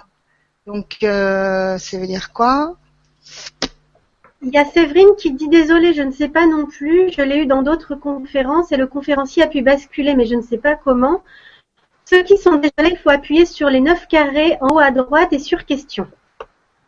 Donc, 0.67 0.99
euh, 1.03 1.77
ça 1.79 1.99
veut 1.99 2.07
dire 2.07 2.33
quoi? 2.33 2.77
Il 4.43 4.51
y 4.55 4.59
a 4.59 4.65
Séverine 4.65 5.17
qui 5.19 5.33
dit 5.33 5.49
désolé, 5.49 5.93
je 5.95 6.03
ne 6.03 6.13
sais 6.13 6.29
pas 6.29 6.47
non 6.47 6.67
plus. 6.67 7.11
Je 7.11 7.23
l'ai 7.23 7.39
eu 7.39 7.47
dans 7.47 7.63
d'autres 7.63 7.97
conférences 7.97 8.71
et 8.71 8.77
le 8.77 8.87
conférencier 8.87 9.43
a 9.43 9.49
pu 9.49 9.63
basculer, 9.63 10.15
mais 10.15 10.27
je 10.27 10.37
ne 10.37 10.43
sais 10.43 10.59
pas 10.59 10.77
comment. 10.77 11.23
Ceux 12.09 12.23
qui 12.23 12.39
sont 12.39 12.55
déjà 12.57 12.73
là, 12.79 12.89
il 12.91 12.97
faut 12.97 13.11
appuyer 13.11 13.45
sur 13.47 13.69
les 13.69 13.81
neuf 13.81 14.07
carrés 14.07 14.57
en 14.61 14.77
haut 14.77 14.79
à 14.79 14.93
droite 14.93 15.33
et 15.33 15.39
sur 15.41 15.65
question. 15.67 16.07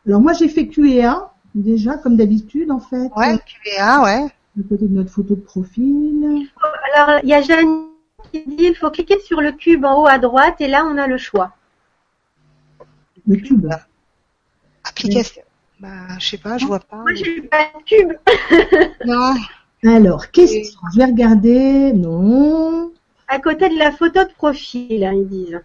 Alors 0.07 0.21
moi 0.21 0.33
j'ai 0.33 0.49
fait 0.49 0.67
QA 0.69 1.33
déjà 1.55 1.97
comme 1.99 2.17
d'habitude 2.17 2.71
en 2.71 2.81
fait. 2.81 3.11
Ouais, 3.17 3.37
QA, 3.39 4.03
ouais. 4.03 4.25
À 4.59 4.63
côté 4.69 4.87
de 4.87 4.95
notre 4.95 5.11
photo 5.11 5.35
de 5.35 5.41
profil. 5.41 6.49
Alors, 6.95 7.21
il 7.23 7.29
y 7.29 7.35
a 7.35 7.43
Jeanne 7.43 7.87
qui 8.31 8.45
dit 8.47 8.57
il 8.65 8.75
faut 8.75 8.91
cliquer 8.91 9.19
sur 9.21 9.41
le 9.41 9.53
cube 9.53 9.85
en 9.85 10.03
haut 10.03 10.07
à 10.07 10.19
droite 10.19 10.61
et 10.61 10.69
là, 10.69 10.85
on 10.85 10.97
a 10.99 11.07
le 11.07 11.19
choix. 11.19 11.53
Le 13.27 13.37
cube. 13.37 13.67
Application. 14.85 15.43
Bah, 15.79 16.19
je 16.19 16.27
sais 16.31 16.39
pas, 16.39 16.59
je 16.59 16.67
vois 16.67 16.81
pas. 16.81 16.97
Moi, 16.97 17.15
j'ai 17.15 17.43
pas 17.43 17.67
de 17.79 17.85
cube. 17.85 18.13
Non. 19.07 19.35
Alors, 19.85 20.31
question. 20.31 20.79
Je 20.93 20.99
vais 20.99 21.07
regarder? 21.07 21.93
Non. 21.95 22.93
À 23.29 23.39
côté 23.39 23.69
de 23.69 23.79
la 23.79 23.93
photo 23.93 24.25
de 24.25 24.33
profil, 24.33 25.05
hein, 25.05 25.13
ils 25.15 25.29
disent. 25.29 25.61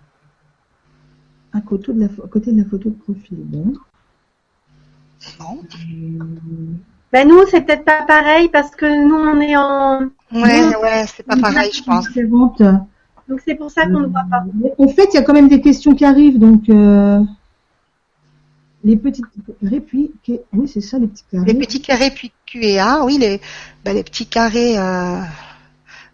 À 1.53 1.61
côté 1.61 1.91
de 1.93 1.99
la, 2.01 2.07
pho- 2.07 2.23
à 2.23 2.27
côté 2.27 2.51
de 2.51 2.57
la 2.61 2.65
photo 2.69 2.89
de 2.89 2.95
profil. 2.95 3.37
Bon. 3.39 3.73
Non. 5.39 5.61
Hum, 5.89 6.77
Ben, 7.15 7.25
nous, 7.29 7.45
c'est 7.49 7.61
peut-être 7.61 7.85
pas 7.85 8.03
pareil 8.03 8.49
parce 8.49 8.71
que 8.75 8.85
nous, 9.07 9.15
on 9.15 9.39
est 9.39 9.55
en. 9.55 10.01
Ouais, 10.33 10.75
ouais, 10.75 11.05
c'est 11.07 11.25
pas 11.25 11.37
pareil, 11.37 11.71
je 11.73 11.81
pense. 11.81 12.09
différente. 12.09 12.61
Donc, 13.29 13.39
c'est 13.45 13.55
pour 13.55 13.71
ça 13.71 13.85
qu'on 13.85 14.01
ne 14.01 14.07
voit 14.07 14.25
pas. 14.29 14.43
Mais 14.53 14.73
En 14.77 14.89
fait, 14.89 15.07
il 15.13 15.15
y 15.15 15.17
a 15.19 15.21
quand 15.21 15.31
même 15.31 15.47
des 15.47 15.61
questions 15.61 15.95
qui 15.95 16.03
arrivent, 16.03 16.39
donc 16.39 16.67
euh, 16.67 17.21
les 18.83 18.97
petites 18.97 19.23
répliques. 19.63 20.33
Oui, 20.51 20.67
c'est 20.67 20.81
ça, 20.81 20.99
les 20.99 21.07
petits 21.07 21.23
carrés. 21.31 21.45
Les 21.45 21.53
petits 21.53 21.81
carrés 21.81 22.11
puis 22.11 22.33
QA, 22.45 23.05
oui, 23.05 23.17
les, 23.17 23.39
bah, 23.85 23.93
les 23.93 24.03
petits 24.03 24.25
carrés. 24.25 24.77
Euh, 24.77 25.21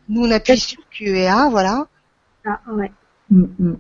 nous, 0.07 0.27
on 0.27 0.29
appuie 0.29 0.59
sur 0.59 0.83
QA, 0.91 1.49
voilà. 1.49 1.87
Ah, 2.45 2.59
ouais. 2.73 2.91
Hum, 3.31 3.49
hum. 3.59 3.77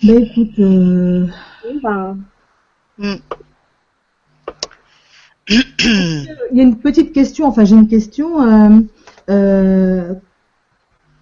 Ben 0.00 0.22
écoute, 0.24 0.60
euh, 0.60 1.26
Bon, 1.64 1.80
ben, 1.82 2.18
Hmm. 2.98 3.16
Il 5.48 6.48
y 6.52 6.60
a 6.60 6.62
une 6.62 6.76
petite 6.76 7.12
question. 7.12 7.46
Enfin, 7.46 7.64
j'ai 7.64 7.76
une 7.76 7.88
question. 7.88 8.42
euh, 8.42 8.80
euh, 9.30 10.14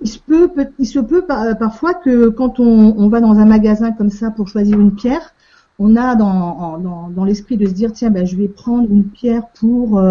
il 0.01 0.09
se 0.09 0.19
peut, 0.19 0.51
il 0.81 0.87
se 0.87 0.99
peut 0.99 1.25
euh, 1.31 1.55
parfois 1.55 1.95
que 1.95 2.29
quand 2.29 2.59
on, 2.59 3.09
va 3.09 3.21
dans 3.21 3.39
un 3.39 3.45
magasin 3.45 3.93
comme 3.93 4.11
ça 4.11 4.33
pour 4.33 4.49
choisir 4.49 4.81
une 4.81 4.95
pierre, 4.95 5.33
on 5.79 5.95
a 5.95 6.17
dans, 6.17 6.79
dans, 6.79 7.25
l'esprit 7.25 7.57
de 7.57 7.67
se 7.67 7.73
dire 7.73 7.93
tiens 7.93 8.11
ben 8.11 8.27
je 8.27 8.37
vais 8.37 8.49
prendre 8.49 8.91
une 8.91 9.05
pierre 9.05 9.47
pour 9.55 10.03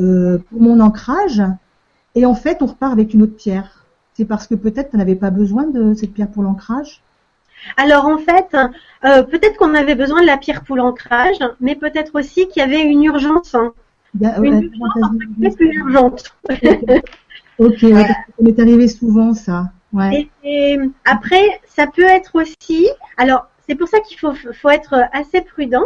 mon 0.00 0.80
ancrage 0.80 1.40
et 2.16 2.26
en 2.26 2.34
fait 2.34 2.62
on 2.62 2.66
repart 2.66 2.92
avec 2.92 3.14
une 3.14 3.22
autre 3.22 3.36
pierre. 3.36 3.86
C'est 4.14 4.24
parce 4.24 4.48
que 4.48 4.56
peut-être 4.56 4.90
tu 4.90 4.96
n'avais 4.96 5.14
pas 5.14 5.30
besoin 5.30 5.68
de 5.68 5.94
cette 5.94 6.12
pierre 6.12 6.28
pour 6.28 6.42
l'ancrage. 6.42 7.04
Alors 7.76 8.06
en 8.06 8.18
fait, 8.18 8.54
euh, 9.04 9.22
peut-être 9.24 9.56
qu'on 9.56 9.74
avait 9.74 9.94
besoin 9.94 10.20
de 10.22 10.26
la 10.26 10.36
pierre 10.36 10.62
pour 10.64 10.76
l'ancrage, 10.76 11.36
mais 11.60 11.74
peut-être 11.76 12.18
aussi 12.18 12.48
qu'il 12.48 12.60
y 12.60 12.64
avait 12.64 12.82
une 12.82 13.02
urgence, 13.04 13.54
hein, 13.54 13.72
a- 14.24 14.38
Une 14.40 14.62
urgence, 14.62 15.56
plus 15.56 15.74
urgente. 15.78 16.34
Ok, 17.58 17.78
ouais, 17.82 18.04
ça 18.04 18.14
m'est 18.40 18.58
arrivé 18.58 18.88
souvent 18.88 19.34
ça. 19.34 19.70
Ouais. 19.92 20.28
Et, 20.42 20.74
et 20.74 20.78
après, 21.04 21.60
ça 21.66 21.86
peut 21.86 22.02
être 22.04 22.34
aussi. 22.40 22.88
Alors, 23.16 23.48
c'est 23.68 23.74
pour 23.74 23.88
ça 23.88 24.00
qu'il 24.00 24.18
faut, 24.18 24.32
faut 24.34 24.70
être 24.70 24.94
assez 25.12 25.42
prudent. 25.42 25.84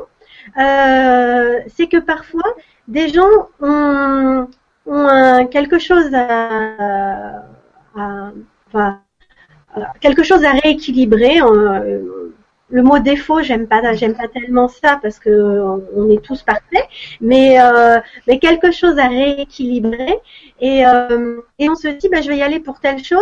euh, 0.58 1.60
c'est 1.68 1.88
que 1.88 1.98
parfois 1.98 2.44
des 2.88 3.08
gens 3.08 3.28
ont, 3.60 4.48
ont 4.86 5.46
quelque 5.48 5.78
chose 5.78 6.14
à, 6.14 7.42
à 7.96 8.30
enfin, 8.68 9.00
quelque 10.00 10.22
chose 10.22 10.44
à 10.44 10.52
rééquilibrer. 10.52 11.40
Euh, 11.40 12.32
le 12.68 12.82
mot 12.82 12.98
défaut, 12.98 13.42
j'aime 13.42 13.68
pas, 13.68 13.94
j'aime 13.94 14.16
pas 14.16 14.26
tellement 14.26 14.66
ça 14.66 14.98
parce 15.00 15.20
que 15.20 15.30
on 15.94 16.10
est 16.10 16.20
tous 16.20 16.42
parfaits, 16.42 16.88
mais 17.20 17.60
euh, 17.60 17.98
mais 18.26 18.40
quelque 18.40 18.72
chose 18.72 18.98
à 18.98 19.06
rééquilibrer 19.06 20.18
et 20.60 20.84
euh, 20.84 21.40
et 21.60 21.70
on 21.70 21.76
se 21.76 21.86
dit 21.86 22.08
bah 22.08 22.22
je 22.22 22.28
vais 22.28 22.38
y 22.38 22.42
aller 22.42 22.58
pour 22.58 22.80
telle 22.80 23.04
chose 23.04 23.20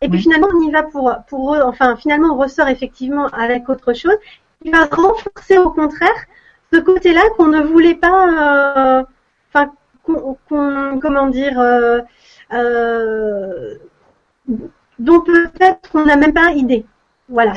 et 0.00 0.08
puis 0.08 0.18
finalement 0.18 0.48
on 0.52 0.62
y 0.62 0.72
va 0.72 0.82
pour 0.82 1.14
pour 1.28 1.56
enfin 1.64 1.94
finalement 1.94 2.34
on 2.34 2.38
ressort 2.38 2.66
effectivement 2.66 3.28
avec 3.28 3.68
autre 3.68 3.92
chose 3.92 4.16
qui 4.60 4.70
va 4.72 4.86
renforcer 4.86 5.58
au 5.58 5.70
contraire 5.70 6.26
ce 6.72 6.80
côté-là 6.80 7.22
qu'on 7.36 7.46
ne 7.46 7.60
voulait 7.62 7.94
pas, 7.94 9.04
enfin 9.52 9.70
qu'on, 10.02 10.36
comment 11.00 11.28
dire 11.28 11.56
dont 14.98 15.20
peut-être 15.20 15.90
qu'on 15.90 16.06
n'a 16.06 16.16
même 16.16 16.32
pas 16.32 16.52
idée. 16.52 16.84
Voilà. 17.28 17.52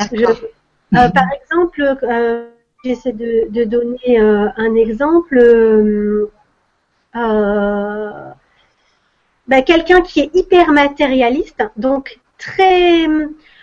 Euh, 0.96 1.10
par 1.10 1.25
exemple, 1.43 1.98
euh, 2.03 2.50
j'essaie 2.84 3.13
de, 3.13 3.63
donner 3.65 4.19
euh, 4.19 4.48
un 4.58 4.75
exemple. 4.75 5.39
Ben, 9.48 9.63
quelqu'un 9.63 10.01
qui 10.01 10.19
est 10.19 10.36
hyper 10.36 10.72
matérialiste, 10.72 11.63
donc 11.75 12.19
très 12.38 13.08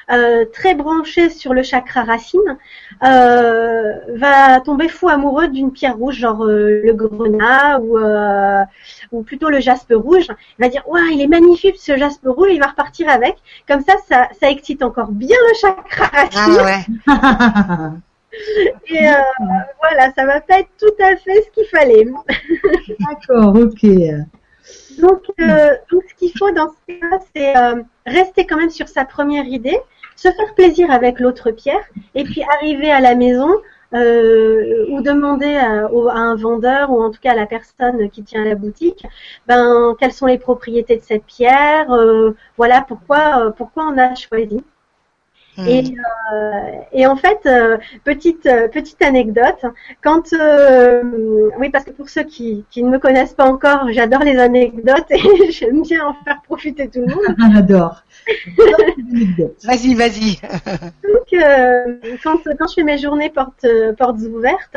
euh, 0.08 0.44
très 0.52 0.76
branché 0.76 1.30
sur 1.30 1.52
le 1.52 1.64
chakra 1.64 2.04
racine, 2.04 2.58
euh, 3.02 3.92
va 4.14 4.60
tomber 4.60 4.88
fou 4.88 5.08
amoureux 5.08 5.48
d'une 5.48 5.72
pierre 5.72 5.96
rouge, 5.96 6.18
genre 6.18 6.44
euh, 6.44 6.80
le 6.84 6.92
grenat 6.92 7.80
ou, 7.80 7.98
ou 9.10 9.22
plutôt 9.24 9.48
le 9.48 9.58
jaspe 9.58 9.92
rouge. 9.92 10.28
Il 10.58 10.62
va 10.62 10.68
dire, 10.68 10.88
ouais, 10.88 11.00
il 11.12 11.20
est 11.20 11.26
magnifique 11.26 11.76
ce 11.78 11.96
jaspe 11.96 12.24
rouge, 12.24 12.50
il 12.52 12.60
va 12.60 12.68
repartir 12.68 13.08
avec. 13.08 13.36
Comme 13.66 13.80
ça, 13.80 13.94
ça, 14.08 14.28
ça 14.40 14.48
excite 14.48 14.84
encore 14.84 15.10
bien 15.10 15.36
le 15.48 15.54
chakra 15.54 16.06
racine. 16.06 16.56
Ah 16.56 16.64
ouais. 16.64 17.98
Et 18.90 19.06
voilà, 19.80 20.12
ça 20.14 20.24
va 20.24 20.40
pas 20.40 20.60
être 20.60 20.68
tout 20.78 21.02
à 21.02 21.16
fait 21.16 21.42
ce 21.42 21.50
qu'il 21.50 21.66
fallait. 21.66 22.04
D'accord, 23.00 23.56
ok. 23.56 23.84
Donc, 25.00 25.22
donc 25.90 26.02
ce 26.08 26.14
qu'il 26.16 26.32
faut 26.38 26.52
dans 26.52 26.68
ce 26.68 26.94
cas, 26.94 27.18
c'est 27.34 27.54
rester 28.06 28.46
quand 28.46 28.56
même 28.56 28.70
sur 28.70 28.88
sa 28.88 29.04
première 29.04 29.46
idée, 29.46 29.78
se 30.16 30.28
faire 30.32 30.54
plaisir 30.54 30.90
avec 30.90 31.20
l'autre 31.20 31.50
pierre 31.50 31.84
et 32.14 32.24
puis 32.24 32.42
arriver 32.42 32.90
à 32.90 33.00
la 33.00 33.14
maison 33.14 33.48
euh, 33.94 34.86
ou 34.90 35.00
demander 35.00 35.54
à, 35.54 35.86
un 35.86 36.34
vendeur 36.34 36.90
ou 36.90 37.00
en 37.02 37.10
tout 37.10 37.20
cas 37.20 37.32
à 37.32 37.34
la 37.36 37.46
personne 37.46 38.10
qui 38.10 38.24
tient 38.24 38.44
la 38.44 38.56
boutique, 38.56 39.06
ben 39.46 39.94
quelles 40.00 40.12
sont 40.12 40.26
les 40.26 40.38
propriétés 40.38 40.96
de 40.96 41.02
cette 41.02 41.24
pierre, 41.24 41.92
euh, 41.92 42.32
voilà 42.56 42.82
pourquoi 42.82 43.46
euh, 43.46 43.50
pourquoi 43.50 43.84
on 43.84 43.96
a 43.98 44.14
choisi. 44.16 44.64
Hmm. 45.56 45.66
Et, 45.68 45.84
euh, 45.84 46.70
et, 46.92 47.06
en 47.06 47.16
fait, 47.16 47.38
euh, 47.46 47.78
petite 48.04 48.44
euh, 48.44 48.68
petite 48.68 49.00
anecdote, 49.00 49.64
quand 50.02 50.34
oui 51.58 51.70
parce 51.70 51.84
que 51.84 51.92
pour 51.92 52.10
ceux 52.10 52.24
qui, 52.24 52.64
qui 52.70 52.82
ne 52.82 52.90
me 52.90 52.98
connaissent 52.98 53.32
pas 53.32 53.46
encore, 53.46 53.90
j'adore 53.90 54.22
les 54.22 54.38
anecdotes 54.38 55.10
et 55.10 55.20
j'aime 55.50 55.82
bien 55.82 56.06
en 56.06 56.14
faire 56.24 56.42
profiter 56.42 56.88
tout 56.88 57.00
le 57.00 57.14
monde. 57.14 57.36
J'adore. 57.54 58.02
vas-y, 59.64 59.94
vas-y. 59.94 60.36
donc 61.04 61.42
quand 62.22 62.38
quand 62.58 62.68
je 62.68 62.74
fais 62.74 62.82
mes 62.82 62.98
journées 62.98 63.30
portes 63.30 63.66
portes 63.96 64.20
ouvertes, 64.20 64.76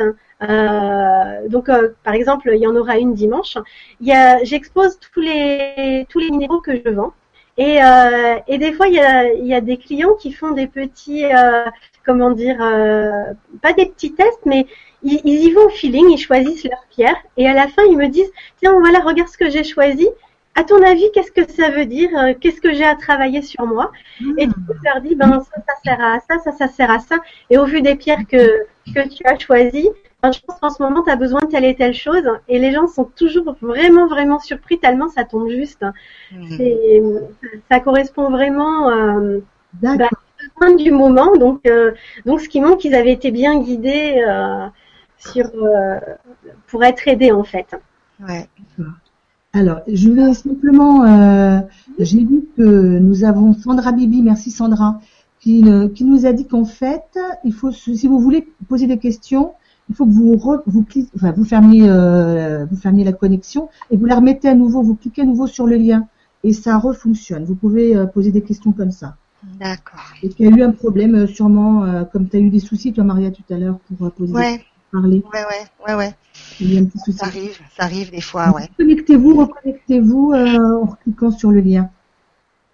donc 1.50 1.70
par 2.04 2.14
exemple 2.14 2.52
il 2.54 2.62
y 2.62 2.68
en 2.68 2.76
aura 2.76 2.98
une 2.98 3.14
dimanche, 3.14 3.58
il 4.00 4.08
y 4.08 4.14
a 4.14 4.44
j'expose 4.44 4.98
tous 5.00 5.20
les 5.20 6.06
tous 6.10 6.20
les 6.20 6.30
minéraux 6.32 6.62
que 6.62 6.76
je 6.76 6.90
vends. 6.90 7.14
Et, 7.60 7.84
euh, 7.84 8.38
et 8.48 8.58
des 8.58 8.72
fois, 8.72 8.88
il 8.88 8.94
y 8.94 9.00
a, 9.02 9.34
y 9.34 9.54
a, 9.54 9.60
des 9.60 9.76
clients 9.76 10.14
qui 10.14 10.32
font 10.32 10.52
des 10.52 10.66
petits, 10.66 11.26
euh, 11.26 11.66
comment 12.06 12.32
dire, 12.32 12.58
euh, 12.62 13.34
pas 13.62 13.74
des 13.74 13.88
petits 13.88 14.14
tests, 14.14 14.46
mais 14.46 14.66
ils, 15.04 15.20
y 15.26 15.52
vont 15.52 15.66
au 15.66 15.70
feeling, 15.70 16.10
ils 16.10 16.18
choisissent 16.18 16.64
leur 16.64 16.86
pierre. 16.90 17.18
Et 17.36 17.50
à 17.50 17.54
la 17.54 17.68
fin, 17.68 17.84
ils 17.90 17.98
me 17.98 18.08
disent, 18.08 18.32
tiens, 18.62 18.80
voilà, 18.80 19.00
regarde 19.00 19.28
ce 19.28 19.38
que 19.38 19.50
j'ai 19.50 19.66
choisi. 19.66 20.08
À 20.56 20.64
ton 20.64 20.82
avis, 20.82 21.04
qu'est-ce 21.14 21.34
que 21.34 21.52
ça 21.52 21.70
veut 21.70 21.86
dire? 21.86 22.10
Euh, 22.18 22.34
Qu'est-ce 22.40 22.62
que 22.62 22.74
j'ai 22.74 22.86
à 22.86 22.96
travailler 22.96 23.42
sur 23.42 23.66
moi? 23.66 23.92
Et 24.38 24.48
du 24.48 24.54
coup, 24.54 24.74
je 24.82 24.90
leur 24.90 25.02
dis, 25.02 25.16
ben 25.16 25.42
ça, 25.42 25.62
ça 25.68 25.74
sert 25.84 26.02
à 26.02 26.20
ça, 26.22 26.40
ça, 26.40 26.54
ça 26.54 26.68
sert 26.70 26.90
à 26.90 27.00
ça. 27.00 27.18
Et 27.50 27.58
au 27.58 27.66
vu 27.66 27.82
des 27.82 27.96
pierres 27.96 28.26
que, 28.30 28.66
que 28.96 29.10
tu 29.10 29.26
as 29.26 29.38
choisies, 29.38 29.90
je 30.24 30.40
pense 30.46 30.60
qu'en 30.60 30.70
ce 30.70 30.84
moment, 30.84 31.04
tu 31.04 31.10
as 31.10 31.16
besoin 31.16 31.42
de 31.42 31.48
telle 31.48 31.66
et 31.66 31.76
telle 31.76 31.94
chose. 31.94 32.24
Et 32.48 32.60
les 32.60 32.72
gens 32.72 32.88
sont 32.88 33.06
toujours 33.06 33.56
vraiment, 33.62 34.08
vraiment 34.08 34.40
surpris 34.40 34.78
tellement 34.78 35.08
ça 35.10 35.24
tombe 35.24 35.50
juste. 35.50 35.86
Mmh. 36.32 37.20
Ça 37.72 37.80
correspond 37.80 38.30
vraiment 38.30 38.90
euh, 38.90 39.40
bah, 39.74 39.96
besoin 40.58 40.76
du 40.76 40.92
moment. 40.92 41.36
Donc, 41.38 41.66
euh, 41.66 41.92
donc, 42.26 42.42
ce 42.42 42.50
qui 42.50 42.60
montre 42.60 42.78
qu'ils 42.78 42.96
avaient 42.96 43.14
été 43.14 43.32
bien 43.32 43.62
guidés 43.62 44.24
euh, 44.28 44.68
sur, 45.18 45.50
euh, 45.56 46.00
pour 46.68 46.84
être 46.84 47.08
aidés, 47.08 47.32
en 47.32 47.44
fait. 47.44 47.68
Ouais. 48.20 48.48
Alors, 49.54 49.80
je 49.88 50.10
vais 50.10 50.34
simplement, 50.34 51.04
euh, 51.04 51.60
j'ai 51.98 52.24
vu 52.24 52.46
que 52.56 52.62
nous 52.62 53.24
avons 53.24 53.54
Sandra 53.54 53.94
Bibi, 53.94 54.22
merci 54.22 54.52
Sandra, 54.52 55.00
qui, 55.40 55.64
qui 55.96 56.04
nous 56.04 56.26
a 56.26 56.34
dit 56.34 56.46
qu'en 56.46 56.66
fait, 56.66 57.18
il 57.46 57.54
faut, 57.54 57.72
si 57.72 58.08
vous 58.08 58.20
voulez 58.20 58.48
poser 58.68 58.88
des 58.88 58.98
questions, 58.98 59.54
il 59.90 59.96
faut 59.96 60.06
que 60.06 60.12
vous 60.12 60.38
vous, 60.38 60.86
enfin, 61.16 61.32
vous 61.32 61.44
fermiez 61.44 61.90
euh, 61.90 62.66
vous 62.70 62.78
fermiez 62.78 63.04
la 63.04 63.14
connexion 63.14 63.70
et 63.90 63.98
vous 63.98 64.06
la 64.06 64.16
remettez 64.16 64.48
à 64.48 64.54
nouveau, 64.54 64.82
vous 64.84 64.96
cliquez 64.96 65.24
à 65.24 65.26
nouveau 65.26 65.48
sur 65.48 65.66
le 65.66 65.78
lien 65.78 66.08
et 66.44 66.54
ça 66.54 66.78
refonctionne. 66.78 67.44
Vous 67.44 67.56
pouvez 67.56 67.96
euh, 67.96 68.06
poser 68.06 68.32
des 68.32 68.42
questions 68.42 68.72
comme 68.72 68.92
ça. 68.92 69.16
D'accord. 69.60 70.00
Et 70.22 70.30
qu'il 70.30 70.46
y 70.46 70.54
a 70.54 70.56
eu 70.56 70.62
un 70.62 70.72
problème 70.72 71.16
euh, 71.16 71.28
sûrement 71.28 72.04
comme 72.12 72.30
tu 72.30 72.38
as 72.38 72.40
eu 72.40 72.50
des 72.50 72.60
soucis 72.60 72.94
toi 72.94 73.04
Maria 73.04 73.32
tout 73.32 73.44
à 73.50 73.58
l'heure 73.58 73.80
pour 73.98 74.12
poser 74.12 74.34
ouais. 74.34 74.64
parler. 74.92 75.24
Ouais 75.34 75.40
ouais 75.40 75.88
ouais 75.88 75.96
ouais. 75.96 76.16
Il 76.60 76.74
y 76.74 76.78
a 76.78 76.82
un 76.82 76.86
petit 76.86 77.00
souci. 77.00 77.18
Ça 77.18 77.26
arrive, 77.26 77.60
ça 77.76 77.84
arrive 77.84 78.12
des 78.12 78.22
fois, 78.22 78.52
ouais. 78.52 78.70
Connectez-vous, 78.78 79.40
reconnectez-vous 79.40 80.34
en 80.34 80.88
cliquant 81.04 81.32
sur 81.32 81.52
le 81.52 81.62
lien. 81.62 81.90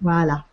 Voilà. 0.01 0.45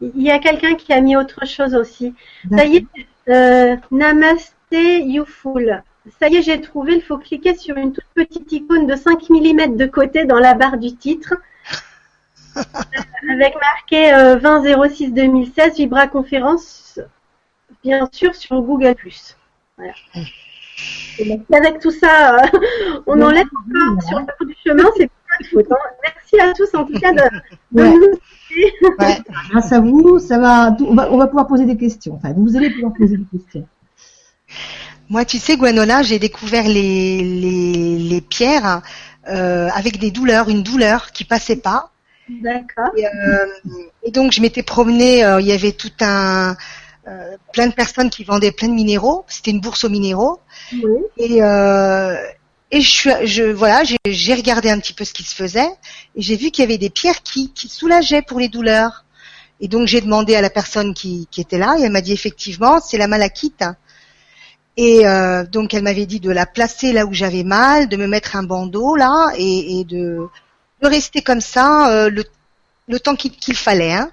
Il 0.00 0.22
y 0.22 0.30
a 0.30 0.38
quelqu'un 0.38 0.74
qui 0.74 0.92
a 0.92 1.00
mis 1.00 1.16
autre 1.16 1.46
chose 1.46 1.74
aussi. 1.74 2.14
Ça 2.50 2.64
y 2.64 2.86
est, 3.28 3.80
Namaste 3.90 4.54
Youful 4.72 5.82
ça 6.20 6.28
y 6.28 6.36
est, 6.36 6.42
j'ai 6.42 6.60
trouvé, 6.60 6.94
il 6.94 7.02
faut 7.02 7.18
cliquer 7.18 7.54
sur 7.54 7.76
une 7.76 7.92
toute 7.92 8.04
petite 8.14 8.50
icône 8.52 8.86
de 8.86 8.96
5 8.96 9.30
mm 9.30 9.76
de 9.76 9.86
côté 9.86 10.24
dans 10.24 10.38
la 10.38 10.54
barre 10.54 10.78
du 10.78 10.94
titre. 10.94 11.34
avec 13.30 13.54
marqué 13.60 14.10
2006-2016, 14.12 15.52
euh, 15.58 15.68
Vibra 15.76 16.06
Conférence, 16.08 17.00
bien 17.84 18.08
sûr, 18.12 18.34
sur 18.34 18.60
Google+. 18.62 18.94
Voilà. 19.76 19.92
avec 21.52 21.80
tout 21.80 21.90
ça, 21.90 22.36
euh, 22.36 22.58
on 23.06 23.20
enlève 23.20 23.46
encore 23.46 24.02
sur 24.02 24.18
le 24.18 24.24
bout 24.38 24.44
du 24.46 24.56
chemin, 24.64 24.84
c'est 24.96 25.08
pas 25.08 25.38
de 25.40 25.46
faute. 25.46 25.66
Hein. 25.70 25.76
Merci 26.02 26.40
à 26.40 26.52
tous 26.52 26.74
en 26.76 26.84
tout 26.84 26.98
cas 26.98 27.12
de, 27.12 27.22
nous 27.72 28.18
Grâce 29.50 29.72
à 29.72 29.80
vous, 29.80 30.18
ça 30.18 30.38
va, 30.38 30.76
on 30.80 30.94
va, 30.94 31.12
on 31.12 31.18
va 31.18 31.26
pouvoir 31.26 31.46
poser 31.46 31.66
des 31.66 31.76
questions. 31.76 32.14
Enfin, 32.14 32.32
vous 32.36 32.56
allez 32.56 32.70
pouvoir 32.70 32.92
poser 32.94 33.16
des 33.16 33.38
questions. 33.38 33.66
Moi, 35.08 35.24
tu 35.24 35.38
sais, 35.38 35.56
Gwenola, 35.56 36.02
j'ai 36.02 36.18
découvert 36.18 36.64
les, 36.64 37.22
les, 37.22 37.98
les 37.98 38.20
pierres 38.20 38.82
euh, 39.28 39.68
avec 39.74 39.98
des 39.98 40.10
douleurs, 40.10 40.48
une 40.48 40.62
douleur 40.62 41.12
qui 41.12 41.24
passait 41.24 41.56
pas. 41.56 41.90
D'accord. 42.28 42.90
Et, 42.96 43.06
euh, 43.06 43.46
et, 44.02 44.10
donc, 44.10 44.32
je 44.32 44.40
m'étais 44.40 44.62
promenée, 44.62 45.24
euh, 45.24 45.40
il 45.40 45.46
y 45.46 45.52
avait 45.52 45.72
tout 45.72 45.92
un... 46.00 46.56
Euh, 47.06 47.36
plein 47.54 47.68
de 47.68 47.72
personnes 47.72 48.10
qui 48.10 48.22
vendaient 48.22 48.52
plein 48.52 48.68
de 48.68 48.74
minéraux. 48.74 49.24
C'était 49.28 49.50
une 49.50 49.60
bourse 49.60 49.84
aux 49.84 49.88
minéraux. 49.88 50.40
Oui. 50.74 51.00
Et, 51.16 51.42
euh, 51.42 52.14
et 52.70 52.82
je 52.82 53.08
je, 53.24 53.44
voilà, 53.44 53.82
j'ai 54.04 54.34
regardé 54.34 54.68
un 54.68 54.78
petit 54.78 54.92
peu 54.92 55.04
ce 55.06 55.14
qui 55.14 55.22
se 55.22 55.34
faisait 55.34 55.70
et 56.16 56.20
j'ai 56.20 56.36
vu 56.36 56.50
qu'il 56.50 56.62
y 56.62 56.66
avait 56.66 56.76
des 56.76 56.90
pierres 56.90 57.22
qui, 57.22 57.50
qui 57.52 57.68
soulageaient 57.68 58.20
pour 58.20 58.38
les 58.38 58.48
douleurs. 58.48 59.06
Et 59.60 59.68
donc 59.68 59.86
j'ai 59.86 60.02
demandé 60.02 60.36
à 60.36 60.42
la 60.42 60.50
personne 60.50 60.92
qui, 60.92 61.26
qui 61.30 61.40
était 61.40 61.56
là 61.56 61.76
et 61.78 61.82
elle 61.84 61.92
m'a 61.92 62.02
dit 62.02 62.12
effectivement 62.12 62.78
c'est 62.80 62.98
la 62.98 63.08
malachite. 63.08 63.64
Et 64.80 65.04
euh, 65.08 65.44
donc 65.44 65.74
elle 65.74 65.82
m'avait 65.82 66.06
dit 66.06 66.20
de 66.20 66.30
la 66.30 66.46
placer 66.46 66.92
là 66.92 67.04
où 67.04 67.12
j'avais 67.12 67.42
mal, 67.42 67.88
de 67.88 67.96
me 67.96 68.06
mettre 68.06 68.36
un 68.36 68.44
bandeau 68.44 68.94
là 68.94 69.32
et, 69.36 69.80
et 69.80 69.84
de, 69.84 70.28
de, 70.82 70.86
rester 70.86 71.20
comme 71.20 71.40
ça 71.40 71.90
euh, 71.90 72.08
le, 72.08 72.22
le, 72.86 73.00
temps 73.00 73.16
qu'il 73.16 73.56
fallait. 73.56 73.92
Hein. 73.92 74.12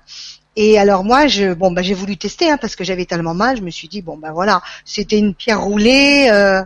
Et 0.55 0.79
alors 0.79 1.03
moi, 1.03 1.27
je, 1.27 1.53
bon, 1.53 1.71
bah, 1.71 1.83
j'ai 1.83 1.93
voulu 1.93 2.17
tester 2.17 2.49
hein, 2.49 2.57
parce 2.57 2.75
que 2.75 2.83
j'avais 2.83 3.05
tellement 3.05 3.35
mal. 3.35 3.57
Je 3.57 3.61
me 3.61 3.69
suis 3.69 3.87
dit 3.87 4.01
bon 4.01 4.17
ben 4.17 4.31
voilà, 4.31 4.63
c'était 4.85 5.19
une 5.19 5.35
pierre 5.35 5.61
roulée. 5.61 6.29
Euh, 6.31 6.63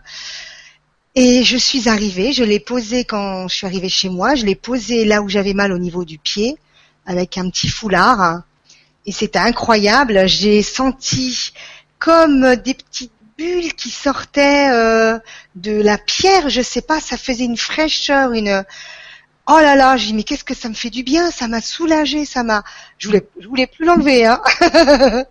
et 1.15 1.43
je 1.43 1.57
suis 1.57 1.89
arrivée, 1.89 2.31
je 2.31 2.45
l'ai 2.45 2.61
posée 2.61 3.03
quand 3.03 3.49
je 3.49 3.55
suis 3.55 3.67
arrivée 3.67 3.89
chez 3.89 4.07
moi. 4.07 4.33
Je 4.33 4.45
l'ai 4.45 4.55
posée 4.55 5.03
là 5.03 5.21
où 5.21 5.27
j'avais 5.27 5.53
mal 5.53 5.73
au 5.73 5.77
niveau 5.77 6.05
du 6.05 6.19
pied 6.19 6.55
avec 7.05 7.37
un 7.37 7.49
petit 7.49 7.67
foulard. 7.67 8.43
Et 9.05 9.11
c'était 9.11 9.39
incroyable. 9.39 10.25
J'ai 10.25 10.63
senti 10.63 11.51
comme 11.97 12.55
des 12.55 12.75
petites 12.75 13.11
bulle 13.39 13.73
qui 13.73 13.89
sortait 13.89 14.69
euh, 14.69 15.17
de 15.55 15.81
la 15.81 15.97
pierre, 15.97 16.49
je 16.49 16.61
sais 16.61 16.81
pas, 16.81 16.99
ça 16.99 17.15
faisait 17.15 17.45
une 17.45 17.57
fraîcheur, 17.57 18.33
une 18.33 18.65
Oh 19.51 19.59
là 19.61 19.75
là, 19.75 19.97
j'ai 19.97 20.07
dit 20.07 20.13
mais 20.13 20.23
qu'est-ce 20.23 20.43
que 20.43 20.53
ça 20.53 20.67
me 20.69 20.73
fait 20.73 20.89
du 20.89 21.03
bien, 21.03 21.31
ça 21.31 21.47
m'a 21.47 21.61
soulagé, 21.61 22.25
ça 22.25 22.43
m'a 22.43 22.63
je 22.97 23.07
voulais 23.07 23.27
je 23.39 23.47
voulais 23.47 23.65
plus 23.65 23.85
l'enlever 23.85 24.25
hein. 24.25 24.41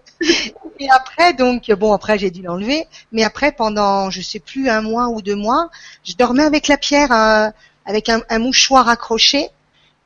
et 0.80 0.90
après 0.90 1.34
donc 1.34 1.70
bon 1.72 1.92
après 1.92 2.18
j'ai 2.18 2.30
dû 2.30 2.42
l'enlever, 2.42 2.86
mais 3.12 3.24
après 3.24 3.52
pendant 3.52 4.10
je 4.10 4.22
sais 4.22 4.40
plus 4.40 4.70
un 4.70 4.80
mois 4.80 5.08
ou 5.08 5.20
deux 5.20 5.36
mois, 5.36 5.68
je 6.02 6.14
dormais 6.14 6.44
avec 6.44 6.66
la 6.66 6.78
pierre 6.78 7.12
euh, 7.12 7.50
avec 7.84 8.08
un, 8.08 8.22
un, 8.30 8.38
mouchoir 8.38 8.88
accroché 8.88 9.50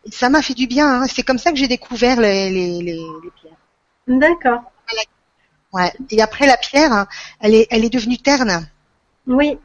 et 0.04 0.10
ça 0.10 0.28
m'a 0.28 0.42
fait 0.42 0.54
du 0.54 0.66
bien, 0.66 1.02
hein. 1.02 1.06
c'est 1.06 1.22
comme 1.22 1.38
ça 1.38 1.52
que 1.52 1.56
j'ai 1.56 1.68
découvert 1.68 2.20
les, 2.20 2.50
les, 2.50 2.82
les, 2.82 3.00
les 3.24 3.30
pierres. 3.40 3.62
D'accord. 4.08 4.62
Ouais. 5.72 5.92
Et 6.10 6.20
après 6.22 6.46
la 6.46 6.56
pierre, 6.56 6.92
hein, 6.92 7.06
elle 7.40 7.54
est 7.54 7.66
elle 7.70 7.84
est 7.84 7.92
devenue 7.92 8.18
terne. 8.18 8.66
Oui. 9.26 9.58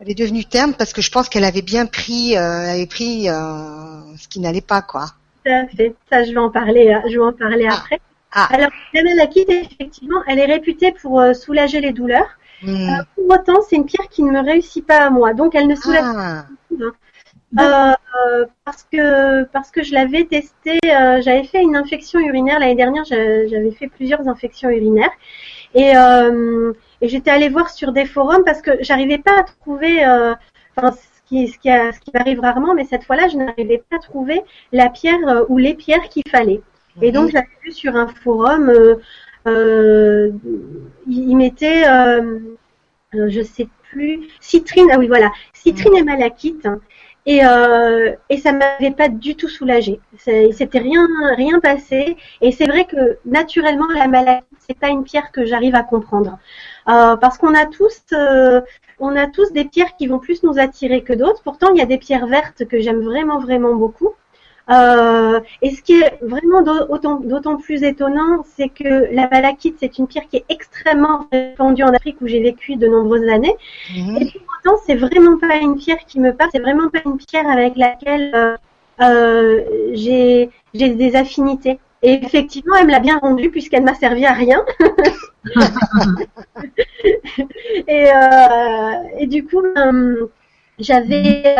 Elle 0.00 0.10
est 0.10 0.14
devenue 0.14 0.44
terne 0.44 0.74
parce 0.74 0.92
que 0.92 1.02
je 1.02 1.10
pense 1.10 1.28
qu'elle 1.28 1.44
avait 1.44 1.62
bien 1.62 1.86
pris, 1.86 2.36
euh, 2.36 2.62
elle 2.64 2.70
avait 2.70 2.86
pris 2.86 3.28
euh, 3.28 4.00
ce 4.16 4.28
qui 4.28 4.40
n'allait 4.40 4.62
pas, 4.62 4.80
quoi. 4.82 5.06
Tout 5.44 5.52
à 5.52 5.66
fait. 5.68 5.94
Ça, 6.10 6.24
je 6.24 6.30
vais 6.32 6.38
en 6.38 6.50
parler, 6.50 6.88
euh, 6.88 7.00
je 7.10 7.14
vais 7.18 7.24
en 7.24 7.32
parler 7.32 7.66
Ah. 7.70 7.74
après. 7.74 8.00
Ah. 8.32 8.48
Alors, 8.50 8.70
la 8.94 9.02
malachite, 9.02 9.48
effectivement, 9.50 10.20
elle 10.26 10.38
est 10.38 10.46
réputée 10.46 10.92
pour 11.02 11.22
soulager 11.34 11.80
les 11.80 11.92
douleurs. 11.92 12.28
Hmm. 12.62 12.68
Euh, 12.74 13.02
pour 13.14 13.24
autant, 13.30 13.60
c'est 13.68 13.76
une 13.76 13.86
pierre 13.86 14.08
qui 14.08 14.22
ne 14.22 14.30
me 14.30 14.42
réussit 14.44 14.86
pas 14.86 14.98
à 15.06 15.10
moi. 15.10 15.34
Donc, 15.34 15.54
elle 15.54 15.66
ne 15.66 15.74
soulage 15.74 16.04
Ah. 16.04 16.44
pas. 16.70 16.84
Euh, 17.58 18.46
parce 18.64 18.84
que 18.84 19.44
parce 19.44 19.70
que 19.70 19.82
je 19.82 19.92
l'avais 19.92 20.24
testé, 20.24 20.78
euh, 20.84 21.20
j'avais 21.20 21.44
fait 21.44 21.62
une 21.62 21.76
infection 21.76 22.20
urinaire 22.20 22.60
l'année 22.60 22.76
dernière. 22.76 23.04
j'a- 23.04 23.46
J'avais 23.48 23.72
fait 23.72 23.88
plusieurs 23.88 24.28
infections 24.28 24.70
urinaires 24.70 25.10
et 25.74 25.96
euh, 25.96 26.72
et 27.00 27.08
j'étais 27.08 27.30
allée 27.30 27.48
voir 27.48 27.70
sur 27.70 27.92
des 27.92 28.06
forums 28.06 28.44
parce 28.44 28.62
que 28.62 28.72
j'arrivais 28.82 29.18
pas 29.18 29.38
à 29.40 29.44
trouver. 29.44 30.04
euh, 30.04 30.34
Enfin, 30.76 30.92
ce 30.92 31.22
qui 31.28 31.48
ce 31.48 31.58
qui, 31.58 31.70
a- 31.70 31.92
ce 31.92 32.00
qui 32.00 32.10
m'arrive 32.14 32.40
rarement, 32.40 32.74
mais 32.74 32.84
cette 32.84 33.04
fois-là, 33.04 33.28
je 33.28 33.36
n'arrivais 33.36 33.82
pas 33.90 33.96
à 33.96 33.98
trouver 34.00 34.42
la 34.72 34.88
pierre 34.90 35.18
euh, 35.28 35.44
ou 35.48 35.58
les 35.58 35.74
pierres 35.74 36.08
qu'il 36.08 36.22
fallait. 36.30 36.60
Et 37.02 37.12
donc, 37.12 37.30
j'avais 37.30 37.46
vu 37.64 37.72
sur 37.72 37.96
un 37.96 38.06
forum, 38.08 38.68
euh, 38.70 38.96
euh, 39.46 40.30
il, 41.06 41.30
il 41.30 41.36
mettait, 41.36 41.88
euh, 41.88 42.38
euh, 43.14 43.28
je 43.28 43.42
sais 43.42 43.68
plus, 43.90 44.20
citrine, 44.40 44.88
ah 44.92 44.98
oui, 44.98 45.08
voilà, 45.08 45.30
citrine 45.52 45.96
et 45.96 46.02
malachite. 46.04 46.64
hein. 46.66 46.80
Et, 47.26 47.44
euh, 47.44 48.12
et 48.30 48.38
ça 48.38 48.52
m'avait 48.52 48.90
pas 48.92 49.08
du 49.08 49.36
tout 49.36 49.48
soulagé. 49.48 50.00
C'est- 50.18 50.52
C'était 50.52 50.78
rien, 50.78 51.06
rien 51.36 51.60
passé. 51.60 52.16
Et 52.40 52.50
c'est 52.52 52.66
vrai 52.66 52.86
que 52.86 53.18
naturellement, 53.24 53.88
la 53.94 54.08
malachite, 54.08 54.46
c'est 54.66 54.78
pas 54.78 54.88
une 54.88 55.04
pierre 55.04 55.30
que 55.32 55.44
j'arrive 55.44 55.74
à 55.74 55.82
comprendre. 55.82 56.38
Euh, 56.88 57.16
parce 57.16 57.36
qu'on 57.38 57.54
a 57.54 57.66
tous, 57.66 58.00
euh, 58.12 58.60
on 58.98 59.16
a 59.16 59.26
tous 59.26 59.52
des 59.52 59.64
pierres 59.66 59.96
qui 59.96 60.06
vont 60.06 60.18
plus 60.18 60.42
nous 60.42 60.58
attirer 60.58 61.02
que 61.04 61.12
d'autres. 61.12 61.42
Pourtant, 61.42 61.70
il 61.74 61.78
y 61.78 61.82
a 61.82 61.86
des 61.86 61.98
pierres 61.98 62.26
vertes 62.26 62.64
que 62.66 62.80
j'aime 62.80 63.00
vraiment, 63.02 63.38
vraiment 63.38 63.74
beaucoup. 63.74 64.10
Euh, 64.70 65.40
et 65.62 65.70
ce 65.74 65.82
qui 65.82 66.00
est 66.00 66.18
vraiment 66.22 66.62
d'au- 66.62 66.86
autant- 66.88 67.20
d'autant 67.20 67.56
plus 67.56 67.82
étonnant, 67.82 68.44
c'est 68.56 68.68
que 68.68 69.12
la 69.12 69.28
malachite, 69.28 69.76
c'est 69.80 69.98
une 69.98 70.06
pierre 70.06 70.28
qui 70.28 70.36
est 70.38 70.44
extrêmement 70.48 71.26
répandue 71.32 71.82
en 71.82 71.92
Afrique 71.92 72.16
où 72.20 72.26
j'ai 72.28 72.40
vécu 72.42 72.76
de 72.76 72.86
nombreuses 72.86 73.28
années. 73.28 73.54
Mhm. 73.96 74.16
Et 74.20 74.24
pour 74.26 74.42
autant, 74.64 74.80
c'est 74.86 74.94
vraiment 74.94 75.36
pas 75.38 75.56
une 75.56 75.76
pierre 75.76 76.04
qui 76.06 76.20
me 76.20 76.32
parle, 76.32 76.50
c'est 76.52 76.60
vraiment 76.60 76.88
pas 76.88 77.00
une 77.04 77.16
pierre 77.18 77.48
avec 77.48 77.76
laquelle 77.76 78.30
euh, 78.34 78.56
euh, 79.00 79.60
j'ai 79.94 80.50
des 80.74 81.16
affinités. 81.16 81.78
Et 82.02 82.14
effectivement, 82.24 82.76
elle 82.76 82.86
me 82.86 82.92
l'a 82.92 83.00
bien 83.00 83.18
rendue 83.18 83.50
puisqu'elle 83.50 83.82
m'a 83.82 83.94
servi 83.94 84.24
à 84.24 84.32
rien. 84.32 84.64
et, 87.88 88.06
et 89.18 89.26
du 89.26 89.44
coup, 89.44 89.62
j'avais 90.80 91.56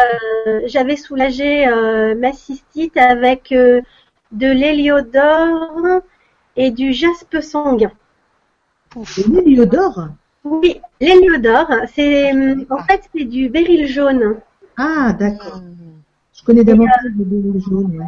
euh, 0.46 0.60
j'avais 0.66 0.96
soulagé 0.96 1.68
euh, 1.68 2.14
ma 2.14 2.32
cystite 2.32 2.96
avec 2.96 3.52
euh, 3.52 3.80
de 4.32 4.46
l'héliodore 4.46 6.02
et 6.56 6.70
du 6.70 6.92
jaspe 6.92 7.40
sanguin. 7.40 7.92
L'héliodore? 9.28 10.08
Oui, 10.42 10.80
l'héliodore, 11.00 11.70
c'est 11.94 12.32
en 12.70 12.78
fait 12.78 13.02
c'est 13.14 13.24
du 13.24 13.48
béryl 13.48 13.86
jaune. 13.86 14.40
Ah, 14.76 15.12
d'accord. 15.12 15.58
Hmm. 15.58 16.00
Je 16.32 16.42
connais 16.44 16.64
davantage 16.64 17.12
le 17.16 17.24
béryl 17.24 17.62
jaune. 17.62 17.98
Ouais. 17.98 18.06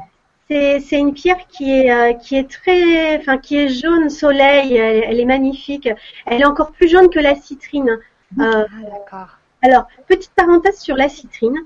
C'est 0.48 0.80
c'est 0.80 0.98
une 0.98 1.12
pierre 1.14 1.46
qui 1.48 1.70
est 1.70 1.92
euh, 1.92 2.14
qui 2.14 2.36
est 2.36 2.50
très 2.50 3.16
enfin 3.18 3.38
qui 3.38 3.56
est 3.56 3.68
jaune 3.68 4.10
soleil, 4.10 4.76
elle, 4.76 5.04
elle 5.06 5.20
est 5.20 5.24
magnifique. 5.24 5.88
Elle 6.26 6.40
est 6.40 6.46
encore 6.46 6.72
plus 6.72 6.88
jaune 6.88 7.10
que 7.10 7.20
la 7.20 7.34
citrine. 7.34 7.98
Euh, 8.40 8.64
Ah, 8.66 8.82
d'accord. 8.82 9.38
Alors, 9.62 9.86
petite 10.08 10.32
parenthèse 10.34 10.80
sur 10.80 10.96
la 10.96 11.08
citrine. 11.08 11.56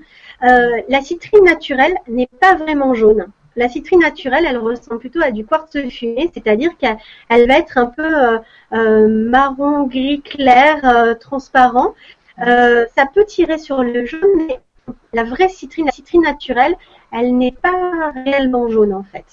Euh, 0.43 0.81
la 0.87 1.01
citrine 1.01 1.43
naturelle 1.43 1.95
n'est 2.07 2.29
pas 2.39 2.53
vraiment 2.55 2.93
jaune. 2.93 3.27
La 3.55 3.69
citrine 3.69 4.01
naturelle, 4.01 4.45
elle 4.47 4.59
ressemble 4.59 4.99
plutôt 4.99 5.21
à 5.23 5.31
du 5.31 5.43
quartz 5.43 5.75
fumé, 5.89 6.29
c'est-à-dire 6.31 6.77
qu'elle 6.77 6.97
elle 7.27 7.47
va 7.47 7.57
être 7.57 7.79
un 7.79 7.87
peu 7.87 8.05
euh, 8.05 8.37
euh, 8.73 9.07
marron, 9.07 9.87
gris 9.87 10.21
clair, 10.21 10.79
euh, 10.85 11.15
transparent. 11.15 11.95
Ça 12.37 13.05
peut 13.11 13.25
tirer 13.25 13.57
sur 13.57 13.81
le 13.81 14.05
jaune, 14.05 14.45
mais 14.47 14.59
la 15.11 15.23
vraie 15.23 15.49
citrine, 15.49 15.87
la 15.87 15.91
citrine 15.91 16.21
naturelle, 16.21 16.75
elle 17.11 17.35
n'est 17.35 17.51
pas 17.51 18.11
réellement 18.13 18.69
jaune 18.69 18.93
en 18.93 19.01
fait. 19.01 19.25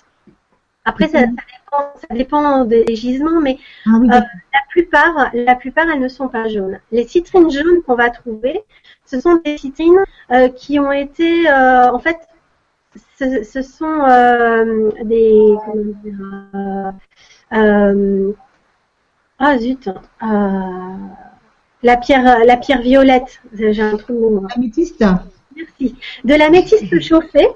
Après, 0.84 1.08
ça, 1.08 1.20
ça 1.20 1.26
dépend, 1.26 1.92
ça 1.96 2.14
dépend 2.14 2.64
des 2.64 2.94
gisements, 2.94 3.40
mais 3.40 3.58
Ah 3.86 3.90
oui, 4.00 4.08
Euh, 4.10 4.20
la 4.52 4.60
plupart, 4.70 5.30
la 5.32 5.54
plupart, 5.56 5.86
elles 5.90 6.00
ne 6.00 6.08
sont 6.08 6.28
pas 6.28 6.48
jaunes. 6.48 6.78
Les 6.92 7.06
citrines 7.06 7.50
jaunes 7.50 7.82
qu'on 7.86 7.94
va 7.94 8.10
trouver, 8.10 8.62
ce 9.06 9.20
sont 9.20 9.36
des 9.44 9.56
citrines 9.58 9.98
euh, 10.30 10.48
qui 10.48 10.78
ont 10.78 10.92
été, 10.92 11.48
euh, 11.48 11.90
en 11.90 11.98
fait, 11.98 12.18
ce, 13.18 13.42
ce 13.42 13.62
sont 13.62 13.98
des, 15.04 15.54
comment 15.64 15.94
dire, 16.04 16.92
ah 19.38 19.58
zut, 19.58 19.88
la 21.82 21.96
pierre, 21.96 22.44
la 22.44 22.56
pierre 22.56 22.82
violette. 22.82 23.40
J'ai 23.52 23.82
un 23.82 23.96
trou. 23.96 24.46
Améthyste 24.56 25.04
Merci. 25.56 25.96
De 26.24 26.34
la 26.34 26.50
métiste 26.50 27.00
chauffée 27.00 27.46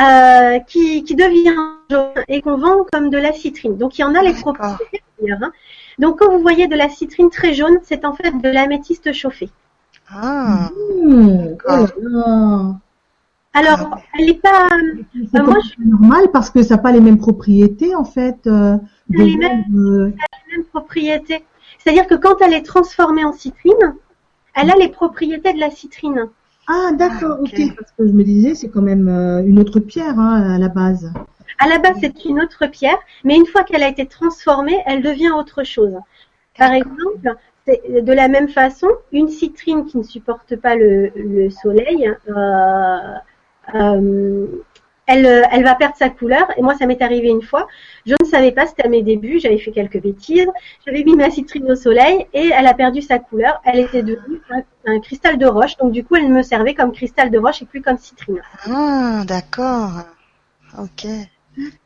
euh, 0.00 0.58
qui, 0.60 1.04
qui 1.04 1.14
devient 1.14 1.54
jaune 1.90 2.08
et 2.28 2.40
qu'on 2.42 2.56
vend 2.56 2.84
comme 2.92 3.10
de 3.10 3.18
la 3.18 3.32
citrine. 3.32 3.76
Donc 3.76 3.98
il 3.98 4.02
y 4.02 4.04
en 4.04 4.14
a 4.14 4.22
les 4.22 4.32
propriétés 4.34 5.02
d'ailleurs, 5.20 5.38
hein. 5.42 5.52
Donc 5.98 6.18
quand 6.20 6.30
vous 6.30 6.40
voyez 6.40 6.66
de 6.68 6.76
la 6.76 6.88
citrine 6.88 7.28
très 7.30 7.52
jaune, 7.54 7.78
c'est 7.82 8.04
en 8.06 8.14
fait 8.14 8.30
de 8.30 8.48
l'améthyste 8.48 9.12
chauffée. 9.12 9.50
Ah, 10.10 10.70
Mmh, 11.04 11.56
oh 11.68 11.86
là. 12.02 12.74
Alors, 13.52 13.98
elle 14.18 14.26
n'est 14.26 14.34
pas. 14.34 14.68
C'est 15.32 15.40
Euh, 15.40 15.52
normal 15.84 16.28
parce 16.32 16.50
que 16.50 16.62
ça 16.62 16.76
n'a 16.76 16.82
pas 16.82 16.92
les 16.92 17.00
mêmes 17.00 17.18
propriétés 17.18 17.94
en 17.96 18.04
fait. 18.04 18.46
euh, 18.46 18.76
de 19.08 19.18
Les 19.24 19.36
mêmes- 19.36 19.64
vendre, 19.72 20.06
euh, 20.06 20.12
la 20.16 20.56
même 20.56 20.64
propriété. 20.66 21.44
C'est-à-dire 21.78 22.06
que 22.06 22.14
quand 22.14 22.40
elle 22.40 22.54
est 22.54 22.62
transformée 22.64 23.24
en 23.24 23.32
citrine, 23.32 23.94
elle 24.54 24.70
a 24.70 24.76
les 24.76 24.88
propriétés 24.88 25.52
de 25.52 25.58
la 25.60 25.70
citrine. 25.70 26.28
Ah 26.72 26.92
d'accord, 26.96 27.38
Ah, 27.38 27.42
ok. 27.42 27.52
ok. 27.58 27.74
Parce 27.76 27.90
que 27.92 28.06
je 28.06 28.12
me 28.12 28.22
disais 28.22 28.54
c'est 28.54 28.68
quand 28.68 28.82
même 28.82 29.08
euh, 29.08 29.42
une 29.44 29.58
autre 29.58 29.80
pierre 29.80 30.18
hein, 30.18 30.54
à 30.54 30.58
la 30.58 30.68
base. 30.68 31.12
À 31.58 31.68
la 31.68 31.78
base, 31.78 31.96
c'est 32.00 32.24
une 32.24 32.40
autre 32.40 32.66
pierre, 32.68 32.98
mais 33.24 33.36
une 33.36 33.46
fois 33.46 33.64
qu'elle 33.64 33.82
a 33.82 33.88
été 33.88 34.06
transformée, 34.06 34.78
elle 34.86 35.02
devient 35.02 35.30
autre 35.30 35.64
chose. 35.64 35.94
Par 36.56 36.72
exemple, 36.72 37.36
c'est 37.66 37.82
de 38.04 38.12
la 38.12 38.28
même 38.28 38.48
façon, 38.48 38.88
une 39.12 39.28
citrine 39.28 39.84
qui 39.84 39.98
ne 39.98 40.02
supporte 40.02 40.56
pas 40.56 40.76
le, 40.76 41.10
le 41.16 41.50
soleil, 41.50 42.08
euh, 42.28 43.14
euh, 43.74 44.46
elle, 45.10 45.26
elle 45.52 45.64
va 45.64 45.74
perdre 45.74 45.96
sa 45.96 46.08
couleur. 46.10 46.46
Et 46.56 46.62
moi, 46.62 46.74
ça 46.74 46.86
m'est 46.86 47.02
arrivé 47.02 47.28
une 47.28 47.42
fois. 47.42 47.66
Je 48.06 48.14
ne 48.20 48.26
savais 48.26 48.52
pas, 48.52 48.66
c'était 48.66 48.84
à 48.86 48.88
mes 48.88 49.02
débuts, 49.02 49.38
j'avais 49.40 49.58
fait 49.58 49.72
quelques 49.72 50.00
bêtises. 50.00 50.48
J'avais 50.86 51.02
mis 51.04 51.16
ma 51.16 51.30
citrine 51.30 51.70
au 51.70 51.76
soleil 51.76 52.26
et 52.32 52.50
elle 52.56 52.66
a 52.66 52.74
perdu 52.74 53.02
sa 53.02 53.18
couleur. 53.18 53.60
Elle 53.64 53.80
était 53.80 54.02
devenue 54.02 54.40
un, 54.50 54.62
un 54.92 55.00
cristal 55.00 55.36
de 55.38 55.46
roche. 55.46 55.76
Donc 55.78 55.92
du 55.92 56.04
coup, 56.04 56.16
elle 56.16 56.28
me 56.28 56.42
servait 56.42 56.74
comme 56.74 56.92
cristal 56.92 57.30
de 57.30 57.38
roche 57.38 57.62
et 57.62 57.66
plus 57.66 57.82
comme 57.82 57.98
citrine. 57.98 58.40
ah, 58.66 59.22
d'accord. 59.26 59.90
Ok. 60.78 61.06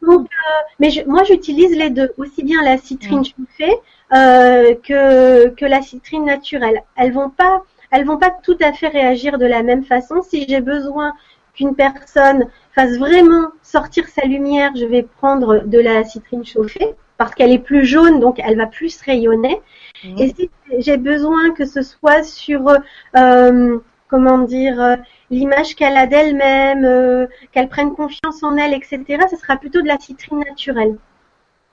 Donc, 0.03 0.27
euh, 0.27 0.51
mais 0.79 0.91
je- 0.91 1.05
moi, 1.07 1.25
j'utilise 1.25 1.75
les 1.77 1.91
deux, 1.91 2.13
aussi 2.19 2.43
bien 2.45 2.63
la 2.63 2.77
citrine 2.79 3.25
chauffée 3.25 3.75
euh, 4.13 4.75
que 4.87 5.49
que 5.49 5.65
la 5.65 5.81
citrine 5.83 6.25
naturelle. 6.27 6.83
Elles 6.97 7.13
vont 7.13 7.31
pas, 7.31 7.63
elles 7.91 8.05
vont 8.05 8.19
pas 8.19 8.31
tout 8.31 8.59
à 8.63 8.73
fait 8.73 8.89
réagir 8.89 9.39
de 9.39 9.47
la 9.47 9.63
même 9.63 9.83
façon. 9.85 10.23
Si 10.23 10.47
j'ai 10.49 10.61
besoin 10.61 11.13
qu'une 11.55 11.75
personne 11.75 12.47
fasse 12.75 12.99
vraiment 12.99 13.49
sortir 13.63 14.09
sa 14.09 14.27
lumière, 14.27 14.73
je 14.77 14.85
vais 14.85 15.03
prendre 15.03 15.63
de 15.65 15.79
la 15.79 16.05
citrine 16.05 16.45
chauffée 16.45 16.95
parce 17.17 17.35
qu'elle 17.35 17.53
est 17.53 17.59
plus 17.59 17.85
jaune, 17.85 18.19
donc 18.21 18.41
elle 18.45 18.57
va 18.57 18.67
plus 18.67 19.01
rayonner. 19.03 19.61
Mhm. 20.05 20.19
Et 20.19 20.35
si 20.35 20.51
j'ai 20.79 20.97
besoin 20.97 21.53
que 21.53 21.65
ce 21.65 21.83
soit 21.83 22.25
sur, 22.25 22.69
euh, 23.17 23.79
comment 24.09 24.39
dire, 24.39 24.99
l'image 25.31 25.75
qu'elle 25.77 25.97
a 25.97 26.07
d'elle-même, 26.07 26.85
euh, 26.85 27.27
qu'elle 27.53 27.69
prenne 27.69 27.95
confiance 27.95 28.43
en 28.43 28.57
elle, 28.57 28.75
etc., 28.75 29.05
ce 29.31 29.37
sera 29.37 29.57
plutôt 29.57 29.83
de 29.83 29.89
la 29.89 29.99
citrine 29.99 30.41
naturelle. 30.41 30.97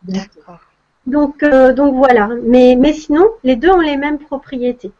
D'accord. 0.03 0.59
Donc, 1.07 1.43
euh, 1.43 1.73
donc 1.73 1.95
voilà. 1.95 2.29
Mais, 2.43 2.75
mais 2.77 2.93
sinon, 2.93 3.27
les 3.43 3.55
deux 3.55 3.71
ont 3.71 3.79
les 3.79 3.97
mêmes 3.97 4.19
propriétés. 4.19 4.91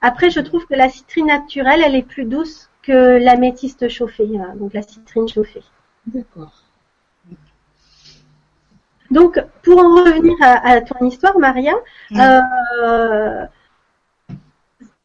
Après, 0.00 0.30
je 0.30 0.40
trouve 0.40 0.66
que 0.66 0.74
la 0.74 0.88
citrine 0.88 1.26
naturelle, 1.26 1.82
elle 1.84 1.94
est 1.94 2.02
plus 2.02 2.24
douce 2.24 2.70
que 2.86 3.18
l'améthyste 3.18 3.88
chauffée, 3.88 4.28
hein, 4.38 4.54
donc 4.56 4.72
la 4.74 4.82
citrine 4.82 5.28
chauffée. 5.28 5.62
D'accord. 6.06 6.62
Donc, 9.10 9.42
pour 9.62 9.78
en 9.78 9.94
revenir 9.94 10.34
à, 10.40 10.80
ton 10.80 11.06
histoire, 11.06 11.38
Maria, 11.38 11.74
euh, 12.12 13.44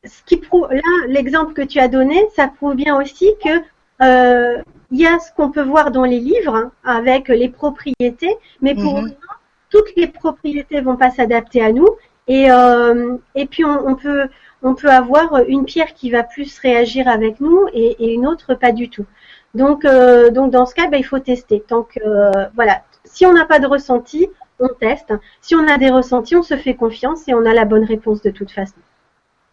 ce 0.04 0.24
qui 0.26 0.38
prouve, 0.38 0.68
là, 0.72 0.82
l'exemple 1.08 1.54
que 1.54 1.62
tu 1.62 1.80
as 1.80 1.88
donné, 1.88 2.28
ça 2.36 2.48
prouve 2.48 2.76
bien 2.76 3.00
aussi 3.00 3.34
que 3.44 3.62
euh, 4.02 4.62
il 4.92 5.00
y 5.00 5.06
a 5.06 5.20
ce 5.20 5.32
qu'on 5.34 5.52
peut 5.52 5.64
voir 5.64 5.92
dans 5.92 6.04
les 6.04 6.20
livres 6.20 6.56
hein, 6.56 6.72
avec 6.84 7.28
les 7.28 7.50
propriétés, 7.50 8.36
mais 8.62 8.74
pour 8.74 9.00
mhm. 9.00 9.06
autant, 9.06 9.34
toutes 9.70 9.96
les 9.96 10.08
propriétés 10.08 10.82
vont 10.82 10.98
pas 10.98 11.12
s'adapter 11.12 11.64
à 11.64 11.72
nous. 11.72 11.88
Et, 12.28 12.52
euh, 12.52 13.18
et 13.36 13.46
puis 13.46 13.66
on, 13.66 13.88
on, 13.88 13.96
peut 13.96 14.30
on 14.64 14.76
peut 14.76 14.92
avoir 14.92 15.38
une 15.48 15.66
pierre 15.66 15.94
qui 15.94 16.12
va 16.12 16.24
plus 16.24 16.58
réagir 16.60 17.08
avec 17.08 17.40
nous 17.40 17.68
et, 17.74 17.96
et 18.00 18.14
une 18.14 18.28
autre 18.28 18.54
pas 18.56 18.72
du 18.72 18.90
tout. 18.90 19.06
Donc 19.54 19.86
euh, 19.86 20.32
donc 20.32 20.52
dans 20.52 20.66
ce 20.66 20.76
cas, 20.76 20.88
ben, 20.88 20.98
il 20.98 21.04
faut 21.04 21.20
tester. 21.20 21.62
Que 21.62 22.00
euh, 22.06 22.46
voilà, 22.56 22.84
si 23.04 23.26
on 23.26 23.34
n'a 23.34 23.46
pas 23.46 23.60
de 23.60 23.68
ressenti, 23.68 24.28
on 24.60 24.70
teste. 24.70 25.14
Si 25.42 25.56
on 25.56 25.68
a 25.68 25.78
des 25.78 25.90
ressentis, 25.90 26.36
on 26.36 26.44
se 26.44 26.56
fait 26.56 26.76
confiance 26.76 27.28
et 27.28 27.34
on 27.34 27.46
a 27.46 27.54
la 27.54 27.66
bonne 27.66 27.84
réponse 27.84 28.22
de 28.22 28.32
toute 28.32 28.52
façon. 28.52 28.76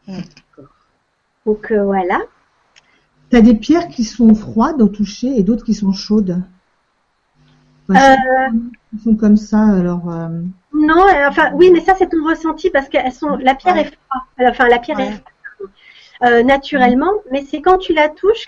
Hmm. 0.06 0.20
Donc 1.46 1.72
euh, 1.72 1.84
voilà. 1.84 2.20
Tu 3.30 3.36
as 3.36 3.40
des 3.42 3.54
pierres 3.54 3.88
qui 3.88 4.04
sont 4.04 4.34
froides 4.34 4.80
au 4.80 4.88
toucher 4.88 5.28
et 5.36 5.42
d'autres 5.42 5.64
qui 5.64 5.74
sont 5.74 5.92
chaudes? 5.92 6.42
Euh, 7.90 8.16
sont 9.03 9.16
comme 9.16 9.37
ça, 9.37 9.61
alors. 9.61 10.11
Euh, 10.11 10.29
non, 10.74 11.05
enfin 11.27 11.51
oui, 11.55 11.70
mais 11.72 11.81
ça 11.81 11.94
c'est 11.96 12.09
ton 12.09 12.24
ressenti 12.24 12.70
parce 12.70 12.88
que 12.88 12.98
sont. 13.11 13.37
La 13.37 13.55
pierre 13.55 13.79
est 13.79 13.85
froide. 13.85 14.51
Enfin, 14.51 14.68
la 14.68 14.79
pierre 14.79 15.01
est 15.01 16.44
naturellement, 16.44 17.12
mais 17.31 17.42
c'est 17.42 17.61
quand 17.61 17.79
tu 17.79 17.94
la 17.94 18.09
touches 18.09 18.44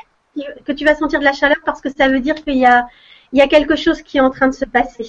que 0.65 0.73
tu 0.73 0.85
vas 0.85 0.95
sentir 0.95 1.21
de 1.21 1.25
la 1.25 1.33
chaleur 1.33 1.59
parce 1.65 1.81
que 1.81 1.89
ça 1.91 2.09
veut 2.09 2.21
dire 2.21 2.35
qu'il 2.35 2.57
y 2.57 2.67
a 2.67 2.87
il 3.33 3.39
y 3.39 3.43
a 3.43 3.49
quelque 3.49 3.77
chose 3.77 4.03
qui 4.03 4.19
est 4.19 4.21
en 4.21 4.31
train 4.31 4.49
de 4.49 4.55
se 4.55 4.65
passer. 4.65 5.07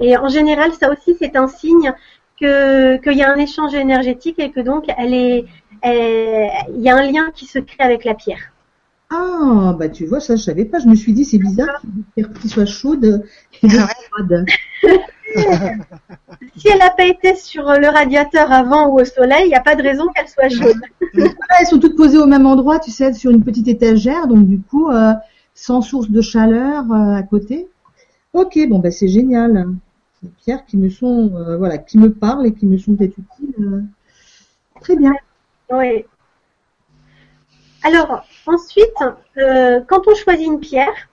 Et 0.00 0.16
en 0.16 0.28
général, 0.28 0.72
ça 0.72 0.90
aussi, 0.90 1.14
c'est 1.18 1.36
un 1.36 1.46
signe 1.46 1.92
que 2.40 2.96
qu'il 2.96 3.16
y 3.16 3.22
a 3.22 3.32
un 3.32 3.36
échange 3.36 3.74
énergétique 3.74 4.38
et 4.40 4.50
que 4.50 4.60
donc 4.60 4.86
elle 4.98 5.14
est, 5.14 5.44
il 5.84 6.80
y 6.80 6.90
a 6.90 6.96
un 6.96 7.10
lien 7.10 7.30
qui 7.34 7.46
se 7.46 7.58
crée 7.60 7.84
avec 7.84 8.04
la 8.04 8.14
pierre. 8.14 8.53
Ah, 9.10 9.76
bah 9.78 9.88
tu 9.88 10.06
vois, 10.06 10.20
ça 10.20 10.36
je 10.36 10.42
savais 10.42 10.64
pas. 10.64 10.78
Je 10.78 10.86
me 10.86 10.94
suis 10.94 11.12
dit 11.12 11.24
c'est 11.24 11.38
bizarre 11.38 11.80
qu'une 11.80 12.02
pierre 12.14 12.32
qui 12.32 12.48
soit 12.48 12.66
chaude 12.66 13.24
et 13.62 13.68
froide. 13.68 14.44
si 16.56 16.68
elle 16.68 16.78
n'a 16.78 16.90
pas 16.90 17.06
été 17.06 17.34
sur 17.34 17.64
le 17.64 17.88
radiateur 17.88 18.50
avant 18.52 18.88
ou 18.88 19.00
au 19.00 19.04
soleil, 19.04 19.44
il 19.44 19.48
n'y 19.48 19.54
a 19.54 19.60
pas 19.60 19.74
de 19.74 19.82
raison 19.82 20.06
qu'elle 20.14 20.28
soit 20.28 20.48
chaude. 20.48 20.80
Ah, 21.48 21.58
elles 21.60 21.68
sont 21.68 21.78
toutes 21.78 21.96
posées 21.96 22.18
au 22.18 22.26
même 22.26 22.44
endroit, 22.44 22.80
tu 22.80 22.90
sais, 22.90 23.12
sur 23.12 23.30
une 23.30 23.44
petite 23.44 23.68
étagère, 23.68 24.26
donc 24.26 24.48
du 24.48 24.60
coup, 24.60 24.90
euh, 24.90 25.12
sans 25.54 25.80
source 25.80 26.10
de 26.10 26.20
chaleur 26.20 26.90
euh, 26.90 27.14
à 27.14 27.22
côté. 27.22 27.68
Ok, 28.32 28.58
bon 28.68 28.80
bah 28.80 28.90
c'est 28.90 29.06
génial. 29.06 29.68
Des 30.24 30.30
pierres 30.30 30.64
qui 30.66 30.76
me 30.76 30.88
sont, 30.88 31.36
euh, 31.36 31.56
voilà, 31.56 31.78
qui 31.78 31.98
me 31.98 32.12
parlent 32.12 32.46
et 32.46 32.52
qui 32.52 32.66
me 32.66 32.78
sont 32.78 32.96
peut-être 32.96 33.16
utiles. 33.16 33.84
très 34.80 34.96
bien. 34.96 35.12
Oui. 35.70 36.04
Alors 37.84 38.24
ensuite, 38.46 38.94
euh, 39.38 39.80
quand 39.86 40.06
on 40.08 40.14
choisit 40.14 40.46
une 40.46 40.60
pierre, 40.60 41.08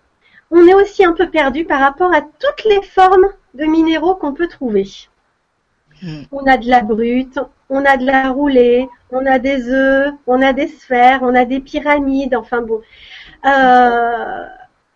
on 0.52 0.68
est 0.68 0.74
aussi 0.74 1.06
un 1.06 1.14
peu 1.14 1.30
perdu 1.30 1.66
par 1.66 1.80
rapport 1.80 2.14
à 2.14 2.22
toutes 2.22 2.66
les 2.66 2.82
formes 2.82 3.28
de 3.54 3.66
minéraux 3.66 4.16
qu'on 4.16 4.34
peut 4.34 4.48
trouver. 4.48 4.88
Hmm. 6.02 6.24
On 6.32 6.46
a 6.46 6.58
de 6.58 6.68
la 6.68 6.82
brute, 6.82 7.40
on 7.70 7.86
a 7.86 7.98
de 7.98 8.06
la 8.06 8.30
roulée, 8.32 8.90
on 9.12 9.26
a 9.26 9.40
des 9.40 9.70
œufs, 9.70 10.14
on 10.28 10.42
a 10.42 10.52
des 10.54 10.68
sphères, 10.68 11.20
on 11.22 11.36
a 11.36 11.46
des 11.46 11.60
pyramides, 11.60 12.36
enfin 12.36 12.62
bon. 12.62 12.82
Euh, 13.46 14.46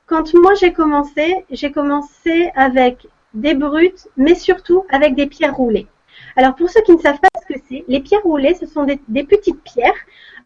quand 0.08 0.34
moi 0.34 0.54
j'ai 0.56 0.74
commencé, 0.74 1.46
j'ai 1.50 1.72
commencé 1.72 2.52
avec 2.56 3.08
des 3.34 3.54
brutes, 3.54 4.08
mais 4.18 4.36
surtout 4.36 4.86
avec 4.90 5.16
des 5.16 5.28
pierres 5.28 5.56
roulées. 5.56 5.88
Alors 6.36 6.56
pour 6.56 6.70
ceux 6.70 6.82
qui 6.82 6.94
ne 6.94 7.00
savent 7.00 7.20
pas 7.20 7.30
ce 7.42 7.54
que 7.54 7.60
c'est, 7.68 7.86
les 7.88 8.02
pierres 8.02 8.24
roulées, 8.24 8.56
ce 8.56 8.66
sont 8.66 8.84
des, 8.84 9.24
petites 9.24 9.62
pierres 9.64 9.94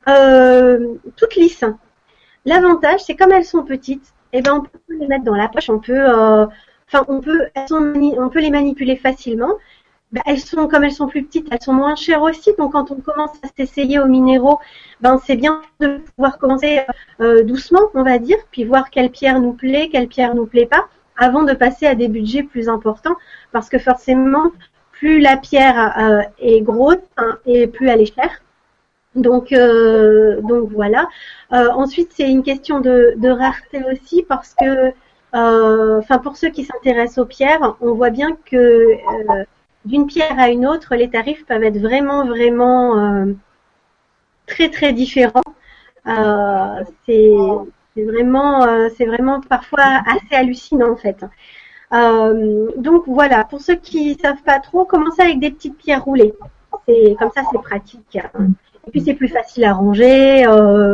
euh, 0.07 0.95
toutes 1.15 1.35
lisses. 1.35 1.65
L'avantage, 2.45 3.01
c'est 3.01 3.15
comme 3.15 3.31
elles 3.31 3.45
sont 3.45 3.63
petites, 3.63 4.13
eh 4.33 4.41
ben 4.41 4.53
on 4.53 4.61
peut 4.61 4.79
les 4.89 5.07
mettre 5.07 5.23
dans 5.23 5.35
la 5.35 5.49
poche, 5.49 5.69
on 5.69 5.79
peut, 5.79 5.93
euh, 5.93 6.45
on 7.07 7.21
peut, 7.21 7.47
on 7.71 8.29
peut 8.29 8.39
les 8.39 8.51
manipuler 8.51 8.95
facilement. 8.95 9.53
Ben, 10.11 10.21
elles 10.25 10.39
sont 10.39 10.67
comme 10.67 10.83
elles 10.83 10.91
sont 10.91 11.07
plus 11.07 11.23
petites, 11.23 11.47
elles 11.51 11.61
sont 11.61 11.73
moins 11.73 11.95
chères 11.95 12.23
aussi. 12.23 12.51
Donc 12.57 12.71
quand 12.71 12.91
on 12.91 12.95
commence 12.95 13.37
à 13.43 13.47
s'essayer 13.55 13.99
aux 13.99 14.07
minéraux, 14.07 14.59
ben 15.01 15.19
c'est 15.23 15.35
bien 15.35 15.61
de 15.79 15.97
pouvoir 16.15 16.39
commencer 16.39 16.81
euh, 17.21 17.43
doucement, 17.43 17.81
on 17.93 18.03
va 18.03 18.17
dire, 18.17 18.37
puis 18.51 18.63
voir 18.63 18.89
quelle 18.89 19.11
pierre 19.11 19.39
nous 19.39 19.53
plaît, 19.53 19.89
quelle 19.91 20.07
pierre 20.07 20.33
nous 20.33 20.47
plaît 20.47 20.65
pas, 20.65 20.87
avant 21.17 21.43
de 21.43 21.53
passer 21.53 21.85
à 21.85 21.93
des 21.93 22.07
budgets 22.07 22.43
plus 22.43 22.69
importants, 22.69 23.15
parce 23.51 23.69
que 23.69 23.77
forcément, 23.77 24.51
plus 24.91 25.19
la 25.19 25.37
pierre 25.37 26.25
est 26.39 26.61
grosse 26.61 26.97
hein, 27.17 27.37
et 27.45 27.67
plus 27.67 27.87
elle 27.87 28.01
est 28.01 28.15
chère. 28.15 28.41
Donc, 29.15 29.51
euh, 29.51 30.41
donc 30.41 30.69
voilà. 30.71 31.07
ensuite, 31.51 32.11
c'est 32.13 32.29
une 32.29 32.43
question 32.43 32.79
de, 32.79 33.29
rareté 33.29 33.83
aussi 33.91 34.23
parce 34.23 34.53
que, 34.55 34.91
enfin, 35.33 36.17
pour 36.19 36.37
ceux 36.37 36.49
qui 36.49 36.63
s'intéressent 36.65 37.19
aux 37.19 37.25
pierres, 37.25 37.75
on 37.81 37.93
voit 37.93 38.11
bien 38.11 38.37
que 38.45 38.97
d'une 39.85 40.07
pierre 40.07 40.37
à 40.37 40.49
une 40.49 40.65
autre, 40.65 40.95
les 40.95 41.09
tarifs 41.09 41.45
peuvent 41.45 41.63
être 41.63 41.79
vraiment, 41.79 42.25
vraiment 42.25 42.97
euh, 42.97 43.33
très, 44.45 44.69
très 44.69 44.93
différents. 44.93 45.41
Euh, 46.07 46.83
c'est 47.05 48.03
vraiment, 48.03 48.63
euh, 48.63 48.89
c'est 48.97 49.05
vraiment 49.05 49.41
parfois 49.41 50.01
assez 50.05 50.35
hallucinant 50.35 50.91
en 50.91 50.95
fait. 50.95 51.25
donc 52.77 53.03
voilà, 53.07 53.43
pour 53.43 53.61
ceux 53.61 53.75
qui 53.75 54.15
savent 54.15 54.43
pas 54.43 54.59
trop, 54.59 54.85
commencez 54.85 55.21
avec 55.21 55.39
des 55.39 55.51
petites 55.51 55.77
pierres 55.77 56.03
roulées. 56.03 56.33
C'est 56.87 57.15
comme 57.19 57.31
ça, 57.35 57.41
c'est 57.51 57.61
pratique. 57.61 58.17
Et 58.87 58.91
puis 58.91 59.01
c'est 59.01 59.13
plus 59.13 59.27
facile 59.27 59.65
à 59.65 59.73
ranger, 59.73 60.45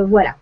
voilà. 0.08 0.36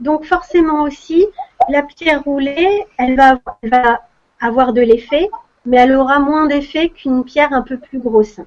donc 0.00 0.24
forcément 0.24 0.82
aussi, 0.82 1.24
la 1.68 1.82
pierre 1.82 2.22
roulée, 2.24 2.84
elle 2.98 3.16
va, 3.16 3.38
elle 3.62 3.70
va 3.70 4.00
avoir 4.40 4.72
de 4.72 4.82
l'effet, 4.82 5.28
mais 5.66 5.78
elle 5.78 5.92
aura 5.92 6.18
moins 6.18 6.46
d'effet 6.46 6.90
qu'une 6.90 7.24
pierre 7.24 7.52
un 7.52 7.62
peu 7.62 7.78
plus 7.78 7.98
grosse. 7.98 8.40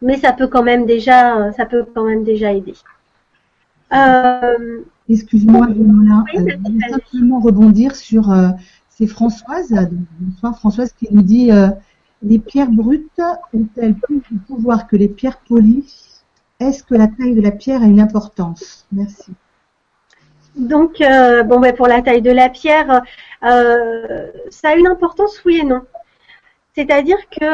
Mais 0.00 0.16
ça 0.16 0.32
peut 0.32 0.48
quand 0.48 0.62
même 0.62 0.86
déjà, 0.86 1.52
ça 1.52 1.66
peut 1.66 1.84
quand 1.94 2.04
même 2.04 2.24
déjà 2.24 2.52
aider. 2.52 2.74
Euh, 3.92 4.80
Excuse-moi, 5.08 5.68
je 6.34 6.40
vais 6.40 6.90
simplement 6.90 7.40
rebondir 7.40 7.94
sur 7.94 8.30
euh, 8.30 8.48
c'est 8.88 9.06
Françoise, 9.06 9.74
bonsoir 10.20 10.56
Françoise 10.58 10.92
qui 10.92 11.08
nous 11.10 11.22
dit 11.22 11.52
euh, 11.52 11.68
les 12.22 12.38
pierres 12.38 12.70
brutes 12.70 13.20
ont-elles 13.52 13.94
plus 13.94 14.22
de 14.30 14.38
pouvoir 14.46 14.86
que 14.86 14.96
les 14.96 15.08
pierres 15.08 15.40
polies? 15.48 15.92
Est-ce 16.60 16.84
que 16.84 16.94
la 16.94 17.08
taille 17.08 17.34
de 17.34 17.40
la 17.40 17.50
pierre 17.50 17.82
a 17.82 17.86
une 17.86 18.00
importance? 18.00 18.86
Merci. 18.92 19.32
Donc, 20.54 21.00
euh, 21.00 21.42
bon, 21.42 21.58
ben, 21.60 21.74
pour 21.74 21.86
la 21.88 22.02
taille 22.02 22.22
de 22.22 22.30
la 22.30 22.48
pierre, 22.48 23.02
euh, 23.44 24.30
ça 24.50 24.68
a 24.70 24.74
une 24.74 24.86
importance, 24.86 25.42
oui 25.44 25.58
et 25.62 25.64
non. 25.64 25.82
C'est-à-dire 26.74 27.18
que 27.30 27.44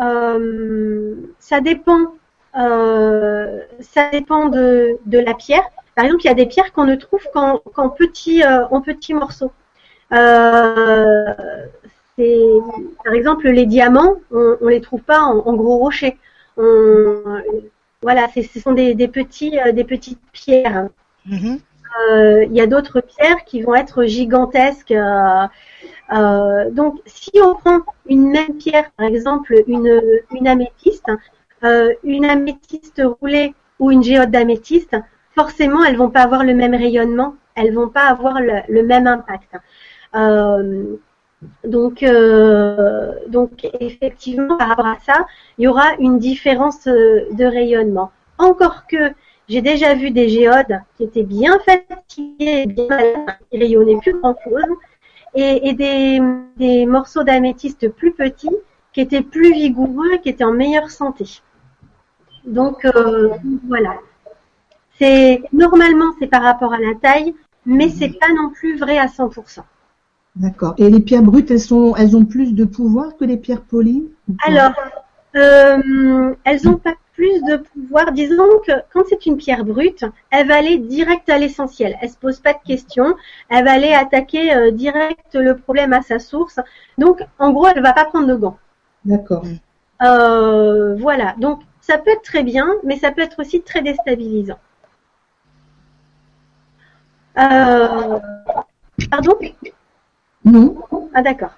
euh, 0.00 1.14
ça 1.38 1.60
dépend, 1.60 2.14
ça 2.54 4.10
dépend 4.10 4.46
de, 4.46 4.98
la 5.06 5.34
pierre. 5.34 5.62
Par 5.94 6.04
exemple, 6.06 6.24
il 6.24 6.28
y 6.28 6.30
a 6.30 6.34
des 6.34 6.46
pierres 6.46 6.72
qu'on 6.72 6.84
ne 6.84 6.96
trouve 6.96 7.22
qu'en 7.32 7.60
en 7.76 7.90
petits 7.90 8.42
morceaux. 9.14 9.52
Par 12.16 13.14
exemple, 13.14 13.48
les 13.48 13.66
diamants, 13.66 14.16
on, 14.30 14.56
ne 14.60 14.68
les 14.68 14.80
trouve 14.80 15.02
pas 15.02 15.20
en, 15.20 15.54
gros 15.54 15.78
rochers. 15.78 16.16
voilà, 16.56 18.28
ce 18.34 18.60
sont 18.60 18.72
des, 18.72 18.94
des 18.94 19.08
petits, 19.08 19.58
des 19.72 19.84
petites 19.84 20.20
pierres. 20.32 20.88
Mm-hmm. 21.28 21.60
Euh, 21.98 22.44
il 22.44 22.52
y 22.52 22.60
a 22.60 22.66
d'autres 22.66 23.00
pierres 23.00 23.44
qui 23.44 23.62
vont 23.62 23.74
être 23.74 24.04
gigantesques. 24.04 24.92
Euh, 24.92 25.46
euh, 26.12 26.70
donc, 26.70 27.00
si 27.06 27.32
on 27.42 27.54
prend 27.54 27.80
une 28.06 28.30
même 28.30 28.54
pierre, 28.58 28.90
par 28.96 29.06
exemple 29.06 29.54
une, 29.66 30.00
une 30.32 30.48
améthyste, 30.48 31.10
une 32.04 32.24
améthyste 32.24 33.02
roulée 33.20 33.54
ou 33.78 33.90
une 33.90 34.02
géode 34.02 34.30
d'améthyste, 34.30 34.96
forcément, 35.34 35.84
elles 35.84 35.96
vont 35.96 36.10
pas 36.10 36.22
avoir 36.22 36.44
le 36.44 36.54
même 36.54 36.74
rayonnement, 36.74 37.34
elles 37.54 37.74
vont 37.74 37.88
pas 37.88 38.08
avoir 38.08 38.40
le, 38.40 38.82
même 38.82 39.06
impact. 39.06 39.56
Donc, 41.64 42.04
donc 43.28 43.68
effectivement, 43.80 44.56
par 44.56 44.68
rapport 44.68 44.86
à 44.86 44.98
ça, 45.00 45.26
il 45.58 45.64
y 45.64 45.68
aura 45.68 45.94
une 45.98 46.18
différence 46.18 46.84
de 46.84 47.44
rayonnement. 47.44 48.12
Encore 48.38 48.86
que 48.86 49.12
j'ai 49.50 49.62
déjà 49.62 49.94
vu 49.94 50.12
des 50.12 50.28
géodes 50.28 50.80
qui 50.96 51.02
étaient 51.02 51.24
bien 51.24 51.58
fatiguées, 51.58 52.66
bien 52.66 52.86
malades, 52.88 53.36
qui 53.50 53.58
rayonnaient 53.58 53.98
plus 54.00 54.12
grand 54.12 54.36
chose, 54.44 54.62
et, 55.34 55.72
des, 55.72 56.86
morceaux 56.86 57.24
d'améthyste 57.24 57.88
plus 57.88 58.12
petits 58.12 58.56
qui 58.92 59.00
étaient 59.00 59.22
plus 59.22 59.52
vigoureux, 59.52 60.18
qui 60.22 60.28
étaient 60.28 60.44
en 60.44 60.52
meilleure 60.52 60.90
santé. 60.90 61.42
Donc 62.44 62.84
euh, 62.84 63.30
voilà. 63.66 63.94
C'est 64.98 65.42
normalement 65.52 66.12
c'est 66.18 66.26
par 66.28 66.42
rapport 66.42 66.72
à 66.72 66.78
la 66.78 66.94
taille, 66.94 67.34
mais 67.66 67.88
c'est 67.88 68.18
pas 68.18 68.32
non 68.32 68.50
plus 68.50 68.78
vrai 68.78 68.98
à 68.98 69.06
100%. 69.06 69.62
D'accord. 70.36 70.74
Et 70.78 70.88
les 70.88 71.00
pierres 71.00 71.22
brutes, 71.22 71.50
elles 71.50 71.60
sont, 71.60 71.94
elles 71.96 72.16
ont 72.16 72.24
plus 72.24 72.54
de 72.54 72.64
pouvoir 72.64 73.16
que 73.16 73.24
les 73.24 73.36
pierres 73.36 73.62
polies 73.62 74.08
Alors, 74.46 74.72
euh, 75.36 76.34
elles 76.44 76.68
ont 76.68 76.76
pas 76.76 76.94
plus 77.14 77.42
de 77.42 77.56
pouvoir. 77.56 78.12
Disons 78.12 78.48
que 78.66 78.72
quand 78.92 79.02
c'est 79.08 79.26
une 79.26 79.36
pierre 79.36 79.64
brute, 79.64 80.04
elle 80.30 80.48
va 80.48 80.56
aller 80.56 80.78
direct 80.78 81.28
à 81.28 81.38
l'essentiel. 81.38 81.96
Elle 82.00 82.10
se 82.10 82.16
pose 82.16 82.40
pas 82.40 82.52
de 82.52 82.60
questions. 82.64 83.14
Elle 83.48 83.64
va 83.64 83.72
aller 83.72 83.92
attaquer 83.92 84.54
euh, 84.54 84.70
direct 84.70 85.34
le 85.34 85.56
problème 85.56 85.92
à 85.92 86.02
sa 86.02 86.18
source. 86.18 86.60
Donc, 86.96 87.20
en 87.38 87.52
gros, 87.52 87.66
elle 87.66 87.82
va 87.82 87.92
pas 87.92 88.04
prendre 88.04 88.28
de 88.28 88.34
gants. 88.34 88.58
D'accord. 89.04 89.44
Euh, 90.02 90.94
voilà. 90.96 91.34
Donc, 91.38 91.60
ça 91.80 91.98
peut 91.98 92.10
être 92.10 92.22
très 92.22 92.44
bien, 92.44 92.68
mais 92.84 92.96
ça 92.96 93.10
peut 93.10 93.22
être 93.22 93.40
aussi 93.40 93.62
très 93.62 93.82
déstabilisant. 93.82 94.58
Pardon? 97.34 99.34
Non. 100.44 100.76
Ah 101.14 101.22
d'accord. 101.22 101.50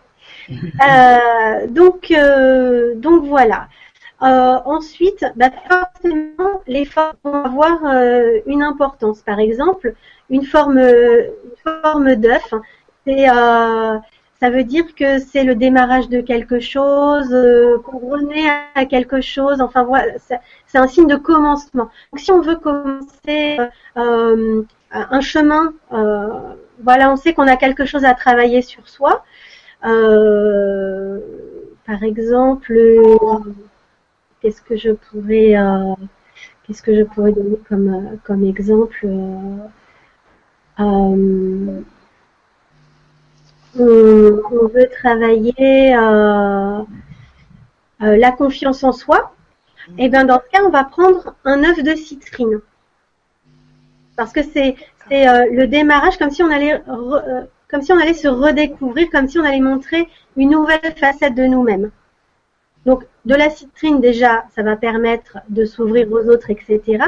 Euh, 0.50 1.66
donc, 1.68 2.10
euh, 2.10 2.94
donc 2.96 3.24
voilà. 3.24 3.68
Euh, 4.22 4.58
ensuite, 4.64 5.24
bah, 5.36 5.50
forcément, 5.68 6.62
les 6.66 6.84
formes 6.84 7.16
vont 7.24 7.44
avoir 7.44 7.80
une 8.46 8.62
importance. 8.62 9.20
Par 9.22 9.38
exemple, 9.40 9.94
une 10.30 10.44
forme, 10.44 10.78
une 10.78 11.82
forme 11.82 12.14
d'œuf, 12.16 12.54
c'est, 13.06 13.28
euh, 13.28 13.98
ça 14.40 14.50
veut 14.50 14.64
dire 14.64 14.94
que 14.94 15.18
c'est 15.18 15.44
le 15.44 15.54
démarrage 15.54 16.08
de 16.08 16.20
quelque 16.20 16.60
chose, 16.60 17.30
qu'on 17.84 18.30
à 18.74 18.86
quelque 18.86 19.20
chose. 19.20 19.60
Enfin 19.60 19.82
voilà, 19.84 20.12
c'est 20.18 20.40
c'est 20.66 20.78
un 20.78 20.86
signe 20.88 21.06
de 21.06 21.16
commencement. 21.16 21.88
Donc, 22.12 22.20
si 22.20 22.32
on 22.32 22.40
veut 22.40 22.56
commencer 22.56 23.58
un 24.92 25.20
chemin, 25.20 25.72
euh, 25.92 26.54
voilà, 26.82 27.10
on 27.12 27.16
sait 27.16 27.34
qu'on 27.34 27.46
a 27.48 27.56
quelque 27.56 27.84
chose 27.84 28.04
à 28.04 28.14
travailler 28.14 28.62
sur 28.62 28.88
soi. 28.88 29.24
Euh, 29.84 31.18
par 31.86 32.02
exemple, 32.02 32.74
qu'est-ce 34.40 34.62
que 34.62 34.76
je 34.76 34.90
pourrais, 34.90 35.56
euh, 35.56 35.94
qu'est-ce 36.66 36.82
que 36.82 36.94
je 36.94 37.02
pourrais 37.02 37.32
donner 37.32 37.58
comme 37.68 38.18
comme 38.24 38.44
exemple 38.44 39.06
on, 40.78 41.84
veut 43.74 44.88
travailler 44.90 45.94
la 48.00 48.32
confiance 48.32 48.84
en 48.84 48.92
soi. 48.92 49.32
Et 49.98 50.08
bien 50.08 50.24
dans 50.24 50.40
ce 50.40 50.50
cas, 50.50 50.64
on 50.64 50.70
va 50.70 50.84
prendre 50.84 51.34
un 51.44 51.64
œuf 51.64 51.82
de 51.82 51.94
citrine. 51.94 52.60
Parce 54.16 54.32
que 54.32 54.42
c'est 54.42 54.76
c'est 55.08 55.28
euh, 55.28 55.46
le 55.50 55.66
démarrage 55.66 56.16
comme 56.18 56.30
si 56.30 56.42
on 56.42 56.50
allait 56.50 56.76
re- 56.78 57.24
euh, 57.28 57.42
comme 57.70 57.82
si 57.82 57.92
on 57.92 57.98
allait 57.98 58.14
se 58.14 58.28
redécouvrir, 58.28 59.08
comme 59.10 59.28
si 59.28 59.38
on 59.38 59.44
allait 59.44 59.60
montrer 59.60 60.08
une 60.36 60.50
nouvelle 60.50 60.94
facette 60.96 61.34
de 61.34 61.44
nous-mêmes. 61.44 61.90
Donc 62.84 63.04
de 63.24 63.34
la 63.34 63.50
citrine 63.50 64.00
déjà, 64.00 64.44
ça 64.54 64.62
va 64.62 64.76
permettre 64.76 65.38
de 65.48 65.64
s'ouvrir 65.64 66.10
aux 66.12 66.28
autres, 66.28 66.50
etc. 66.50 67.04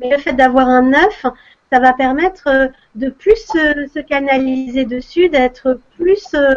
Mais 0.00 0.10
le 0.10 0.18
fait 0.18 0.32
d'avoir 0.32 0.68
un 0.68 0.92
œuf, 0.92 1.24
ça 1.72 1.80
va 1.80 1.92
permettre 1.92 2.48
euh, 2.48 2.68
de 2.94 3.08
plus 3.08 3.36
se, 3.36 3.88
se 3.92 4.00
canaliser 4.00 4.84
dessus, 4.84 5.28
d'être 5.28 5.80
plus 5.96 6.26
euh, 6.34 6.52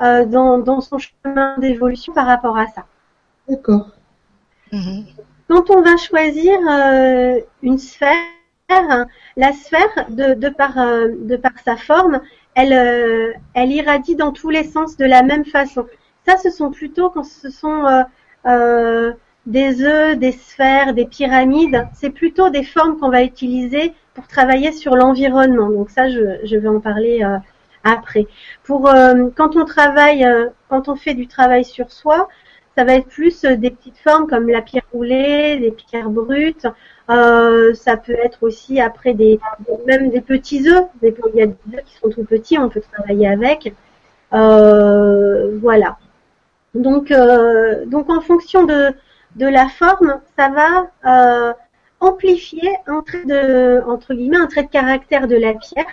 euh, 0.00 0.24
dans, 0.24 0.58
dans 0.58 0.80
son 0.80 0.98
chemin 0.98 1.56
d'évolution 1.58 2.12
par 2.12 2.26
rapport 2.26 2.56
à 2.58 2.66
ça. 2.66 2.86
D'accord. 3.48 3.90
Mhm. 4.72 5.06
Quand 5.48 5.70
on 5.70 5.82
va 5.82 5.96
choisir 5.96 6.58
euh, 6.68 7.40
une 7.62 7.78
sphère, 7.78 8.14
la 9.36 9.52
sphère, 9.52 10.06
de, 10.10 10.34
de, 10.34 10.48
par, 10.48 10.78
euh, 10.78 11.08
de 11.20 11.36
par 11.36 11.52
sa 11.64 11.76
forme, 11.76 12.20
elle, 12.54 12.72
euh, 12.72 13.32
elle 13.54 13.72
irradie 13.72 14.16
dans 14.16 14.32
tous 14.32 14.50
les 14.50 14.64
sens 14.64 14.96
de 14.96 15.04
la 15.04 15.22
même 15.22 15.44
façon. 15.44 15.86
Ça, 16.26 16.36
ce 16.36 16.50
sont 16.50 16.70
plutôt 16.70 17.10
quand 17.10 17.24
ce 17.24 17.50
sont 17.50 17.86
euh, 17.86 18.02
euh, 18.46 19.12
des 19.46 19.82
œufs, 19.82 20.18
des 20.18 20.32
sphères, 20.32 20.92
des 20.92 21.06
pyramides, 21.06 21.86
c'est 21.94 22.10
plutôt 22.10 22.50
des 22.50 22.64
formes 22.64 22.98
qu'on 22.98 23.10
va 23.10 23.22
utiliser 23.22 23.94
pour 24.14 24.26
travailler 24.26 24.72
sur 24.72 24.96
l'environnement. 24.96 25.70
Donc 25.70 25.90
ça, 25.90 26.08
je, 26.08 26.38
je 26.44 26.56
vais 26.56 26.68
en 26.68 26.80
parler 26.80 27.22
euh, 27.22 27.38
après. 27.84 28.26
Pour 28.64 28.88
euh, 28.88 29.28
quand 29.34 29.56
on 29.56 29.64
travaille, 29.64 30.26
quand 30.68 30.88
on 30.88 30.96
fait 30.96 31.14
du 31.14 31.26
travail 31.26 31.64
sur 31.64 31.90
soi, 31.90 32.28
ça 32.78 32.84
va 32.84 32.94
être 32.94 33.08
plus 33.08 33.44
euh, 33.44 33.56
des 33.56 33.70
petites 33.72 33.98
formes 33.98 34.28
comme 34.28 34.48
la 34.48 34.62
pierre 34.62 34.84
roulée, 34.92 35.58
des 35.58 35.72
pierres 35.72 36.10
brutes. 36.10 36.68
Euh, 37.10 37.74
ça 37.74 37.96
peut 37.96 38.14
être 38.22 38.44
aussi 38.44 38.80
après 38.80 39.14
des 39.14 39.40
même 39.84 40.10
des 40.10 40.20
petits 40.20 40.68
œufs. 40.68 40.86
Il 41.02 41.12
y 41.34 41.42
a 41.42 41.46
des 41.46 41.56
œufs 41.74 41.84
qui 41.84 41.96
sont 41.96 42.08
tout 42.08 42.22
petits, 42.22 42.56
on 42.56 42.68
peut 42.68 42.80
travailler 42.92 43.26
avec. 43.26 43.74
Euh, 44.32 45.58
voilà. 45.60 45.98
Donc 46.76 47.12
donc 47.86 48.10
en 48.10 48.20
fonction 48.20 48.62
de 48.64 48.92
de 49.34 49.46
la 49.46 49.68
forme, 49.68 50.20
ça 50.36 50.48
va 50.48 51.56
amplifier 51.98 52.70
un 52.86 53.02
trait 53.02 53.24
de 53.24 53.82
entre 53.88 54.14
guillemets 54.14 54.36
un 54.36 54.46
trait 54.46 54.62
de 54.62 54.68
caractère 54.68 55.26
de 55.26 55.34
la 55.34 55.54
pierre 55.54 55.86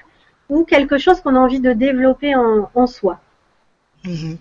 ou 0.49 0.65
quelque 0.65 0.99
chose 0.99 1.19
qu'on 1.21 1.35
a 1.35 1.39
envie 1.39 1.61
de 1.61 1.73
développer 1.73 2.35
en, 2.35 2.85
soi. 2.85 3.17
Mhm. 4.03 4.37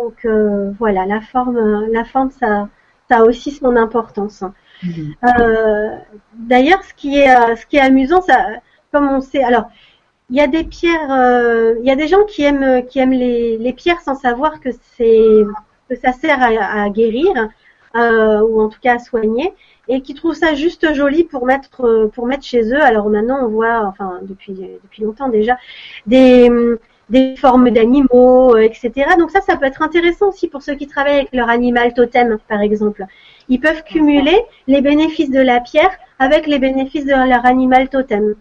Donc 0.00 0.24
euh, 0.24 0.72
voilà, 0.78 1.06
la 1.06 1.20
forme, 1.20 1.86
la 1.92 2.04
forme, 2.04 2.30
ça, 2.30 2.68
ça 3.08 3.18
a 3.18 3.22
aussi 3.22 3.50
son 3.50 3.76
importance. 3.76 4.44
Mhm. 4.82 5.14
Euh, 5.24 5.96
D'ailleurs, 6.34 6.82
ce 6.84 6.92
qui 6.94 7.18
est, 7.18 7.34
euh, 7.34 7.56
ce 7.56 7.64
qui 7.66 7.76
est 7.76 7.80
amusant, 7.80 8.20
ça, 8.20 8.36
comme 8.92 9.08
on 9.08 9.20
sait, 9.20 9.42
alors 9.42 9.70
il 10.30 10.36
y 10.36 10.40
a 10.40 10.48
des 10.48 10.64
pierres, 10.64 11.10
euh, 11.10 11.74
il 11.80 11.86
y 11.86 11.90
a 11.90 11.96
des 11.96 12.08
gens 12.08 12.24
qui 12.24 12.42
aiment, 12.42 12.84
qui 12.86 12.98
aiment 12.98 13.12
les, 13.12 13.56
les 13.58 13.72
pierres 13.72 14.00
sans 14.00 14.16
savoir 14.16 14.60
que 14.60 14.70
c'est, 14.96 15.44
que 15.88 15.96
ça 15.96 16.12
sert 16.12 16.42
à, 16.42 16.82
à 16.82 16.90
guérir 16.90 17.32
euh, 17.94 18.40
ou 18.40 18.60
en 18.60 18.68
tout 18.68 18.80
cas 18.80 18.96
à 18.96 18.98
soigner, 18.98 19.54
et 19.88 20.02
qui 20.02 20.14
trouvent 20.14 20.34
ça 20.34 20.54
juste 20.54 20.92
joli 20.94 21.24
pour 21.24 21.46
mettre, 21.46 22.10
pour 22.14 22.26
mettre 22.26 22.44
chez 22.44 22.62
eux. 22.72 22.82
Alors 22.82 23.08
maintenant, 23.08 23.38
on 23.44 23.48
voit, 23.48 23.84
enfin 23.86 24.18
depuis, 24.22 24.54
depuis 24.82 25.04
longtemps 25.04 25.28
déjà, 25.28 25.56
des 26.06 26.50
des 27.08 27.36
formes 27.36 27.70
d'animaux, 27.70 28.54
euh, 28.54 28.62
etc. 28.62 28.90
Donc 29.18 29.30
ça, 29.30 29.40
ça 29.40 29.56
peut 29.56 29.66
être 29.66 29.82
intéressant 29.82 30.28
aussi 30.28 30.48
pour 30.48 30.62
ceux 30.62 30.74
qui 30.74 30.86
travaillent 30.86 31.18
avec 31.18 31.32
leur 31.32 31.48
animal 31.48 31.94
totem, 31.94 32.38
par 32.48 32.60
exemple. 32.60 33.04
Ils 33.48 33.60
peuvent 33.60 33.84
cumuler 33.84 34.40
les 34.66 34.80
bénéfices 34.80 35.30
de 35.30 35.40
la 35.40 35.60
pierre 35.60 35.90
avec 36.18 36.46
les 36.46 36.58
bénéfices 36.58 37.04
de 37.04 37.10
leur 37.10 37.46
animal 37.46 37.88
totem. 37.88 38.34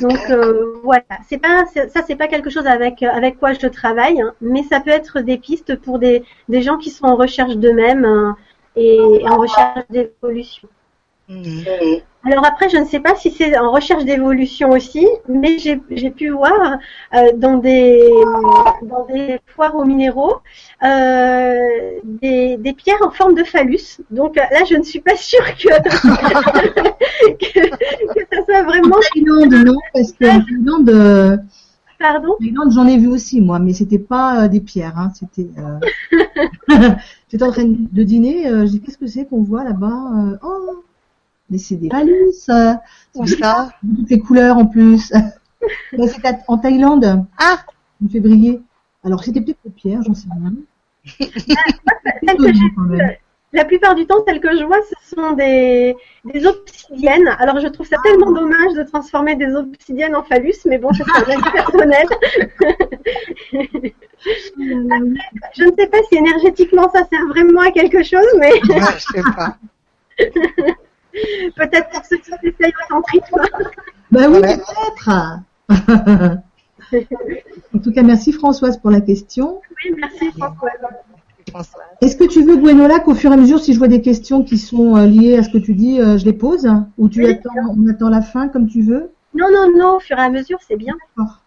Donc 0.00 0.18
euh, 0.30 0.80
voilà, 0.82 1.04
c'est 1.28 1.38
pas 1.38 1.66
ça, 1.66 2.02
c'est 2.06 2.16
pas 2.16 2.26
quelque 2.26 2.48
chose 2.48 2.66
avec 2.66 3.02
euh, 3.02 3.08
avec 3.10 3.38
quoi 3.38 3.52
je 3.52 3.66
travaille, 3.66 4.20
hein, 4.20 4.32
mais 4.40 4.62
ça 4.62 4.80
peut 4.80 4.90
être 4.90 5.20
des 5.20 5.36
pistes 5.36 5.76
pour 5.76 5.98
des 5.98 6.24
des 6.48 6.62
gens 6.62 6.78
qui 6.78 6.88
sont 6.88 7.04
en 7.04 7.16
recherche 7.16 7.56
d'eux-mêmes 7.56 8.06
hein, 8.06 8.36
et 8.76 8.98
en 9.28 9.36
recherche 9.36 9.84
d'évolution. 9.90 10.68
Mhm. 11.28 11.64
Alors 12.26 12.44
après, 12.46 12.68
je 12.70 12.76
ne 12.78 12.84
sais 12.84 13.00
pas 13.00 13.14
si 13.14 13.30
c'est 13.30 13.56
en 13.58 13.70
recherche 13.70 14.04
d'évolution 14.04 14.70
aussi, 14.70 15.06
mais 15.28 15.58
j'ai 15.58 15.80
j'ai 15.90 16.10
pu 16.10 16.30
voir 16.30 16.78
euh, 17.14 17.32
dans 17.36 17.58
des 17.58 18.00
dans 18.82 19.04
des 19.06 19.38
foires 19.46 19.74
aux 19.76 19.84
minéraux 19.84 20.36
euh, 20.82 22.00
des, 22.04 22.56
des 22.58 22.72
pierres 22.72 23.02
en 23.02 23.10
forme 23.10 23.34
de 23.34 23.44
phallus. 23.44 24.00
Donc 24.10 24.36
euh, 24.38 24.42
là, 24.52 24.64
je 24.68 24.74
ne 24.76 24.82
suis 24.82 25.00
pas 25.00 25.16
sûre 25.16 25.44
que 25.56 25.68
que, 27.38 27.68
que 27.70 28.26
ça 28.32 28.44
soit 28.44 28.62
En 28.62 28.64
vraiment. 28.64 28.96
Thaïlande, 29.12 29.54
non, 29.66 29.78
parce 29.92 30.12
que 30.12 30.24
en 30.26 30.40
Thaïlande, 30.44 30.88
euh, 30.90 31.36
Pardon? 31.98 32.32
en 32.32 32.36
Thaïlande, 32.36 32.72
j'en 32.72 32.86
ai 32.86 32.98
vu 32.98 33.08
aussi 33.08 33.40
moi, 33.40 33.58
mais 33.58 33.72
c'était 33.72 33.98
pas 33.98 34.48
des 34.48 34.60
pierres, 34.60 34.98
hein, 34.98 35.10
c'était. 35.14 35.48
J'étais 37.30 37.44
en 37.44 37.52
train 37.52 37.64
de 37.66 38.02
dîner, 38.02 38.44
j'ai 38.66 38.78
dit 38.78 38.80
qu'est-ce 38.80 38.98
que 38.98 39.06
c'est 39.06 39.26
qu'on 39.26 39.42
voit 39.42 39.64
là-bas 39.64 40.38
Oh, 40.42 40.84
mais 41.54 41.58
c'est 41.58 41.76
des 41.76 41.88
phallus, 41.88 42.48
euh, 42.48 42.74
Où 43.14 43.26
ça 43.28 43.70
toutes 43.80 44.10
les 44.10 44.18
couleurs 44.18 44.58
en 44.58 44.66
plus. 44.66 45.12
C'était 46.08 46.36
en 46.48 46.58
Thaïlande, 46.58 47.24
Ah, 47.38 47.60
en 48.04 48.08
février. 48.08 48.60
Alors 49.04 49.22
c'était 49.22 49.40
peut-être 49.40 49.60
des 49.64 49.70
pierres, 49.70 50.02
j'en 50.02 50.14
sais 50.14 50.26
rien. 50.36 50.52
Que 52.26 52.52
j'ai-. 52.52 53.18
La 53.52 53.64
plupart 53.64 53.94
du 53.94 54.04
temps, 54.04 54.16
celles 54.26 54.40
que 54.40 54.58
je 54.58 54.64
vois, 54.64 54.80
ce 54.82 55.14
sont 55.14 55.32
des, 55.32 55.94
des 56.24 56.44
obsidiennes. 56.44 57.28
Alors, 57.38 57.60
je 57.60 57.68
trouve 57.68 57.86
ça 57.86 57.98
tellement 58.02 58.32
dommage 58.32 58.72
de 58.72 58.82
transformer 58.82 59.36
des 59.36 59.54
obsidiennes 59.54 60.16
en 60.16 60.24
phallus, 60.24 60.56
mais 60.64 60.78
bon, 60.78 60.88
c'est 60.92 61.04
un 61.04 61.22
avis 61.22 61.52
personnel. 61.52 62.06
je 65.54 65.64
ne 65.64 65.70
sais 65.78 65.86
pas 65.86 65.98
si 66.08 66.16
énergétiquement 66.16 66.90
ça 66.90 67.04
sert 67.04 67.26
vraiment 67.28 67.60
à 67.60 67.70
quelque 67.70 68.02
chose, 68.02 68.26
mais 68.40 68.54
ouais, 68.54 68.80
je 68.96 68.98
sais 68.98 69.22
pas. 69.36 69.56
Peut-être 71.56 71.90
pour 71.90 72.04
ceux 72.04 72.16
qui 72.18 72.30
essayent 72.32 72.72
le 72.72 72.88
tantrisme. 72.88 73.36
Bah 74.10 74.28
oui, 74.28 74.38
Ouais. 74.38 74.56
peut-être. 74.56 76.40
en 77.74 77.78
tout 77.78 77.92
cas, 77.92 78.02
merci 78.02 78.32
Françoise 78.32 78.78
pour 78.78 78.90
la 78.90 79.00
question. 79.00 79.60
Oui, 79.84 79.94
merci 79.96 80.30
Françoise. 80.38 80.72
Est-ce 82.00 82.16
que 82.16 82.24
tu 82.24 82.42
veux, 82.42 82.56
Gwenola, 82.56 82.98
qu'au 83.00 83.14
fur 83.14 83.30
et 83.30 83.34
à 83.34 83.36
mesure, 83.36 83.60
si 83.60 83.74
je 83.74 83.78
vois 83.78 83.88
des 83.88 84.00
questions 84.00 84.42
qui 84.42 84.58
sont 84.58 84.96
euh, 84.96 85.06
liées 85.06 85.36
à 85.38 85.42
ce 85.42 85.50
que 85.50 85.58
tu 85.58 85.74
dis, 85.74 86.00
euh, 86.00 86.18
je 86.18 86.24
les 86.24 86.32
pose? 86.32 86.68
Ou 86.98 87.08
tu 87.08 87.20
Oui, 87.24 87.30
attends, 87.32 87.50
on 87.78 87.88
attend 87.88 88.08
la 88.08 88.22
fin 88.22 88.48
comme 88.48 88.66
tu 88.66 88.82
veux? 88.82 89.10
Non, 89.34 89.46
non, 89.52 89.70
non, 89.76 89.96
au 89.96 90.00
fur 90.00 90.18
et 90.18 90.22
à 90.22 90.30
mesure, 90.30 90.58
c'est 90.66 90.76
bien. 90.76 90.94
D'accord. 91.16 91.40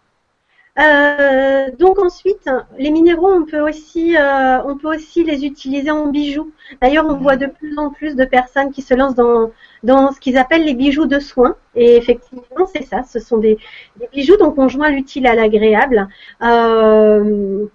Euh, 0.78 1.70
donc 1.78 1.98
ensuite, 1.98 2.48
les 2.78 2.90
minéraux, 2.90 3.32
on 3.32 3.44
peut 3.44 3.60
aussi, 3.60 4.16
euh, 4.16 4.62
on 4.64 4.76
peut 4.78 4.94
aussi 4.94 5.24
les 5.24 5.44
utiliser 5.44 5.90
en 5.90 6.06
bijoux. 6.06 6.52
D'ailleurs, 6.80 7.06
on 7.06 7.14
voit 7.16 7.36
de 7.36 7.46
plus 7.46 7.76
en 7.78 7.90
plus 7.90 8.14
de 8.14 8.24
personnes 8.24 8.70
qui 8.70 8.82
se 8.82 8.94
lancent 8.94 9.16
dans, 9.16 9.50
dans 9.82 10.12
ce 10.12 10.20
qu'ils 10.20 10.38
appellent 10.38 10.64
les 10.64 10.74
bijoux 10.74 11.06
de 11.06 11.18
soins. 11.18 11.56
Et 11.74 11.96
effectivement, 11.96 12.66
c'est 12.72 12.84
ça. 12.84 13.02
Ce 13.02 13.18
sont 13.18 13.38
des, 13.38 13.58
des 13.98 14.08
bijoux 14.12 14.36
dont 14.36 14.54
on 14.56 14.68
joint 14.68 14.90
l'utile 14.90 15.26
à 15.26 15.34
l'agréable. 15.34 16.08
Euh, 16.42 17.66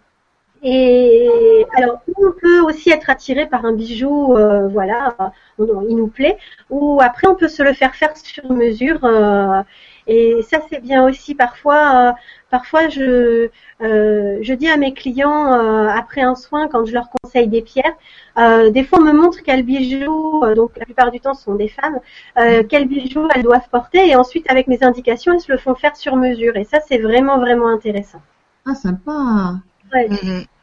et 0.66 1.66
alors, 1.76 2.02
on 2.18 2.32
peut 2.32 2.62
aussi 2.62 2.90
être 2.90 3.10
attiré 3.10 3.48
par 3.48 3.66
un 3.66 3.74
bijou, 3.74 4.38
euh, 4.38 4.70
voilà, 4.70 5.14
il 5.60 5.96
nous 5.98 6.08
plaît, 6.08 6.38
ou 6.70 7.02
après 7.02 7.28
on 7.28 7.36
peut 7.36 7.50
se 7.50 7.62
le 7.64 7.74
faire 7.74 7.94
faire 7.96 8.16
sur 8.16 8.50
mesure. 8.50 9.04
euh, 9.04 9.62
et 10.08 10.42
ça, 10.42 10.60
c'est 10.70 10.82
bien 10.82 11.06
aussi. 11.06 11.36
Parfois, 11.36 11.82
euh, 11.96 12.12
parfois, 12.50 12.90
je, 12.90 13.50
euh, 13.82 14.38
je 14.42 14.54
dis 14.54 14.68
à 14.68 14.78
mes 14.78 14.94
clients 14.94 15.54
euh, 15.54 15.88
après 15.88 16.22
un 16.22 16.36
soin, 16.36 16.68
quand 16.68 16.86
je 16.86 16.94
leur 16.94 17.10
conseille 17.10 17.48
des 17.48 17.62
pierres, 17.62 17.96
des 18.72 18.84
fois 18.84 19.00
on 19.00 19.04
me 19.04 19.14
montre 19.14 19.40
quel 19.44 19.64
bijou, 19.64 20.44
euh, 20.44 20.56
donc 20.56 20.72
la 20.78 20.86
plupart 20.86 21.12
du 21.12 21.20
temps 21.20 21.34
ce 21.34 21.44
sont 21.44 21.56
des 21.56 21.68
femmes, 21.68 22.00
euh, 22.38 22.64
quel 22.68 22.88
bijou 22.88 23.28
elles 23.34 23.44
doivent 23.44 23.70
porter, 23.72 24.08
et 24.10 24.16
ensuite 24.16 24.50
avec 24.50 24.68
mes 24.68 24.84
indications, 24.84 25.34
elles 25.34 25.40
se 25.40 25.52
le 25.52 25.58
font 25.58 25.76
faire 25.76 25.96
sur 25.96 26.16
mesure. 26.16 26.56
Et 26.58 26.64
ça, 26.64 26.80
c'est 26.88 26.98
vraiment 26.98 27.38
vraiment 27.40 27.70
intéressant. 27.70 28.22
Ah, 28.66 28.76
sympa. 28.76 29.56
Ouais. 29.94 30.10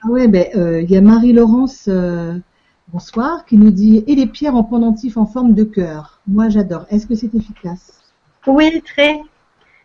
Ah 0.03 0.09
ouais, 0.09 0.29
ben 0.29 0.47
euh, 0.57 0.81
il 0.81 0.91
y 0.91 0.97
a 0.97 1.01
Marie-Laurence, 1.01 1.89
bonsoir, 2.89 3.45
qui 3.45 3.57
nous 3.57 3.71
dit 3.71 4.03
et 4.07 4.15
les 4.15 4.27
pierres 4.27 4.57
en 4.57 4.65
pendentif 4.65 5.17
en 5.17 5.27
forme 5.27 5.55
de 5.55 5.65
cœur? 5.65 6.21
Moi, 6.27 6.49
j'adore. 6.49 6.87
Est-ce 6.91 7.07
que 7.07 7.15
c'est 7.15 7.35
efficace? 7.35 8.00
Oui, 8.47 8.83
très, 8.83 9.21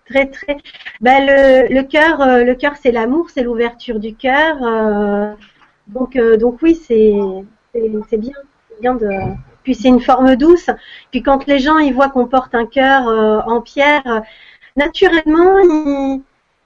très, 0.07 0.27
très. 0.27 0.57
Ben, 1.01 1.25
le, 1.25 1.73
le 1.73 1.83
cœur, 1.83 2.21
euh, 2.21 2.43
le 2.43 2.55
cœur, 2.55 2.73
c'est 2.81 2.91
l'amour, 2.91 3.29
c'est 3.29 3.43
l'ouverture 3.43 3.99
du 3.99 4.15
cœur. 4.15 4.57
euh, 4.63 5.33
donc, 5.87 6.15
euh, 6.15 6.37
donc 6.37 6.59
oui, 6.61 6.75
c'est, 6.75 7.13
c'est, 7.73 7.91
c'est 8.09 8.17
bien, 8.17 8.33
c'est 8.69 8.81
bien 8.81 8.95
de. 8.95 9.09
Puis 9.63 9.75
c'est 9.75 9.87
une 9.89 9.99
forme 10.01 10.35
douce. 10.35 10.69
Puis 11.11 11.21
quand 11.23 11.47
les 11.47 11.59
gens 11.59 11.77
ils 11.79 11.93
voient 11.93 12.09
qu'on 12.09 12.27
porte 12.27 12.53
un 12.55 12.65
cœur 12.67 13.07
euh, 13.07 13.39
en 13.47 13.61
pierre, 13.61 14.21
naturellement, 14.75 15.57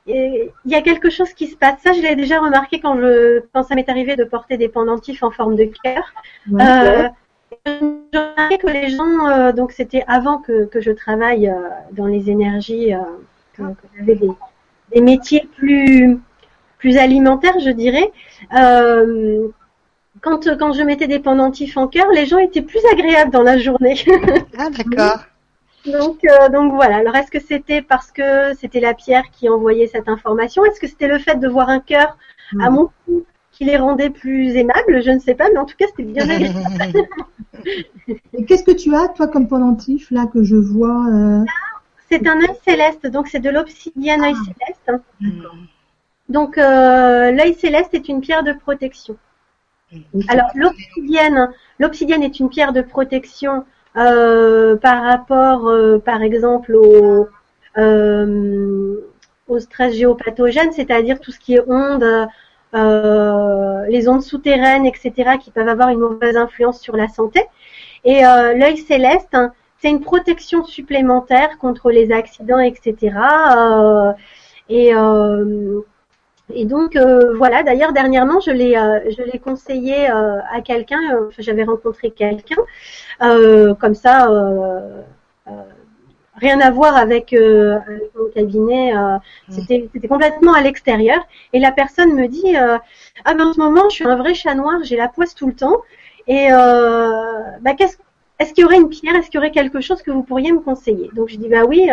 il 0.06 0.52
y 0.66 0.76
a 0.76 0.82
quelque 0.82 1.10
chose 1.10 1.34
qui 1.34 1.48
se 1.48 1.56
passe. 1.56 1.80
Ça, 1.84 1.94
je 1.94 2.02
l'ai 2.02 2.16
déjà 2.16 2.40
remarqué 2.40 2.80
quand 2.80 2.98
je, 2.98 3.42
quand 3.54 3.64
ça 3.64 3.76
m'est 3.76 3.90
arrivé 3.90 4.16
de 4.16 4.24
porter 4.24 4.58
des 4.58 4.70
pendentifs 4.70 5.24
en 5.24 5.32
forme 5.32 5.56
de 5.56 5.66
cœur. 5.84 6.04
Ouais. 6.52 6.62
Euh, 6.62 7.10
j'ai 8.14 8.20
remarqué 8.20 8.58
que 8.58 8.68
les 8.68 8.90
gens, 8.90 9.28
euh, 9.30 9.52
donc 9.52 9.72
c'était 9.72 10.04
avant 10.08 10.38
que, 10.40 10.66
que 10.66 10.82
je 10.82 10.92
travaille 10.92 11.48
euh, 11.50 11.56
dans 11.92 12.06
les 12.06 12.30
énergies, 12.30 12.94
euh, 12.94 13.00
que, 13.54 13.64
que 13.64 13.88
j'avais 13.98 14.16
des, 14.16 14.30
des 14.94 15.02
métiers 15.02 15.48
plus, 15.58 16.20
plus 16.78 16.98
alimentaires, 16.98 17.60
je 17.60 17.70
dirais. 17.72 18.12
Euh, 18.58 19.48
quand, 20.22 20.50
quand 20.58 20.74
je 20.74 20.84
mettais 20.84 21.08
des 21.08 21.20
pendentifs 21.20 21.78
en 21.78 21.88
cœur, 21.88 22.08
les 22.12 22.26
gens 22.26 22.40
étaient 22.40 22.62
plus 22.62 22.82
agréables 22.92 23.32
dans 23.32 23.44
la 23.44 23.58
journée. 23.58 23.96
Ah, 24.58 24.70
d'accord. 24.70 25.20
donc, 25.86 26.20
donc 26.52 26.74
voilà. 26.74 26.98
Alors 26.98 27.16
est-ce 27.16 27.32
que 27.32 27.40
c'était 27.40 27.82
parce 27.82 28.12
que 28.12 28.54
c'était 28.56 28.82
la 28.82 28.94
pierre 28.94 29.24
qui 29.32 29.48
envoyait 29.48 29.88
cette 29.88 30.10
information? 30.10 30.66
Est-ce 30.66 30.80
que 30.80 30.88
c'était 30.88 31.08
le 31.08 31.20
fait 31.20 31.36
de 31.40 31.48
voir 31.48 31.70
un 31.70 31.80
cœur 31.80 32.18
à 32.60 32.70
Mm. 32.70 32.74
mon 32.74 32.90
cou 33.06 33.26
qui 33.60 33.66
les 33.66 33.76
rendait 33.76 34.10
plus 34.10 34.56
aimables 34.56 35.04
Je 35.04 35.12
ne 35.12 35.20
sais 35.20 35.36
pas, 35.36 35.50
mais 35.52 35.60
en 35.60 35.66
tout 35.66 35.76
cas 35.78 35.86
c'était 35.88 36.04
bien 36.04 36.28
agréable. 36.30 37.08
Qu'est-ce 38.48 38.64
que 38.64 38.72
tu 38.72 38.96
as, 38.96 39.10
toi, 39.10 39.28
comme 39.28 39.50
pendentif, 39.50 40.12
là, 40.12 40.28
que 40.32 40.44
je 40.44 40.56
vois 40.56 41.06
euh, 41.14 41.44
C'est 42.10 42.26
un 42.26 42.40
œil 42.40 42.56
céleste, 42.66 43.06
donc 43.08 43.28
c'est 43.28 43.42
de 43.42 43.50
l'obsidienne 43.50 44.24
œil 44.24 44.34
Ah. 44.34 44.44
céleste. 44.46 45.04
Mhm. 45.20 45.44
Donc 46.30 46.58
euh, 46.58 47.32
l'œil 47.32 47.54
céleste 47.54 47.94
est 47.94 48.08
une 48.08 48.22
pierre 48.22 48.44
de 48.44 48.54
protection. 48.54 49.18
Alors 50.30 50.52
l'obsidienne, 50.56 51.50
l'obsidienne 51.80 52.24
est 52.24 52.40
une 52.40 52.48
pierre 52.48 52.72
de 52.72 52.82
protection 52.82 53.66
euh, 53.98 54.78
par 54.78 55.04
rapport, 55.04 55.70
par 56.06 56.22
exemple, 56.22 56.76
au, 56.76 57.28
au 59.48 59.60
stress 59.60 59.96
géopathogène, 59.96 60.72
c'est-à-dire 60.72 61.20
tout 61.20 61.32
ce 61.32 61.40
qui 61.40 61.56
est 61.56 61.64
ondes, 61.68 62.30
euh, 62.76 63.86
les 63.88 64.08
ondes 64.08 64.22
souterraines, 64.22 64.86
etc., 64.86 65.38
qui 65.42 65.52
peuvent 65.52 65.68
avoir 65.68 65.90
une 65.90 66.00
mauvaise 66.00 66.38
influence 66.38 66.80
sur 66.80 66.96
la 66.96 67.08
santé. 67.08 67.44
Et 68.04 68.26
euh, 68.26 68.54
l'œil 68.54 68.78
céleste, 68.78 69.30
hein, 69.34 69.52
c'est 69.80 69.90
une 69.90 70.02
protection 70.02 70.64
supplémentaire 70.64 71.58
contre 71.58 71.92
les 71.92 72.12
accidents, 72.12 72.60
etc. 72.60 73.16
Euh, 73.58 74.12
et, 74.70 74.94
euh, 74.94 75.82
et 76.54 76.66
donc 76.66 76.96
euh, 76.96 77.36
voilà. 77.38 77.64
D'ailleurs, 77.64 77.94
dernièrement, 77.94 78.40
je 78.40 78.52
l'ai, 78.52 78.74
je 78.74 79.24
l'ai 79.24 79.40
conseillé 79.40 80.08
à 80.08 80.62
quelqu'un. 80.64 81.00
j'avais 81.40 81.64
rencontré 81.64 82.12
quelqu'un 82.12 82.56
comme 83.20 83.96
ça. 83.96 84.28
Rien 86.40 86.60
à 86.60 86.72
voir 86.72 86.96
avec, 86.96 87.34
euh, 87.34 87.78
avec 87.88 88.12
mon 88.16 88.30
cabinet. 88.34 88.96
euh, 88.96 89.18
c'était, 89.50 89.90
c'était 89.94 90.08
complètement 90.08 90.54
à 90.54 90.62
l'extérieur. 90.62 91.20
Et 91.54 91.60
la 91.60 91.72
personne 91.72 92.16
me 92.16 92.28
dit 92.28 92.56
euh, 92.58 92.78
ah 93.26 93.34
ben 93.34 93.48
en 93.48 93.54
ce 93.54 93.60
moment, 93.60 93.90
je 93.90 93.96
suis 93.96 94.06
un 94.08 94.16
vrai 94.16 94.34
chat 94.34 94.56
noir. 94.56 94.80
J'ai 94.84 94.98
la 94.98 95.08
poisse 95.08 95.36
tout 95.36 95.48
le 95.48 95.54
temps. 95.56 95.78
Et 96.28 96.50
bah, 96.50 97.74
qu'est-ce 97.78 97.98
est-ce 98.40 98.54
qu'il 98.54 98.62
y 98.62 98.66
aurait 98.66 98.78
une 98.78 98.88
pierre 98.90 99.16
Est-ce 99.16 99.30
qu'il 99.30 99.36
y 99.36 99.40
aurait 99.40 99.52
quelque 99.52 99.82
chose 99.82 100.02
que 100.02 100.12
vous 100.12 100.24
pourriez 100.24 100.52
me 100.54 100.60
conseiller? 100.60 101.10
Donc 101.14 101.28
je 101.30 101.38
dis 101.38 101.50
bah 101.50 101.64
oui, 101.68 101.90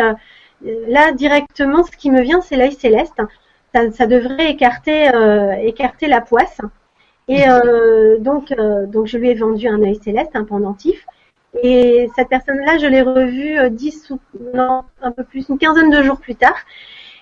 là 0.61 1.11
directement 1.11 1.83
ce 1.83 1.91
qui 1.97 2.09
me 2.11 2.21
vient 2.21 2.41
c'est 2.41 2.55
l'œil 2.55 2.73
céleste. 2.73 3.21
Ça, 3.73 3.91
ça 3.91 4.07
devrait 4.07 4.51
écarter 4.51 5.09
écarter 5.63 6.07
la 6.07 6.21
poisse. 6.21 6.61
Et 7.27 7.43
donc 8.19 8.53
donc 8.93 9.07
je 9.07 9.17
lui 9.17 9.29
ai 9.29 9.35
vendu 9.35 9.67
un 9.67 9.81
œil 9.81 9.99
céleste, 10.01 10.31
un 10.35 10.45
pendentif. 10.45 11.05
Et 11.63 12.09
cette 12.15 12.29
personne-là, 12.29 12.77
je 12.77 12.85
l'ai 12.85 13.01
revue 13.01 13.57
euh, 13.57 13.69
10 13.69 14.11
ou 14.11 14.19
non 14.53 14.83
un 15.01 15.11
peu 15.11 15.23
plus, 15.23 15.49
une 15.49 15.57
quinzaine 15.57 15.89
de 15.89 16.03
jours 16.03 16.19
plus 16.19 16.35
tard. 16.35 16.57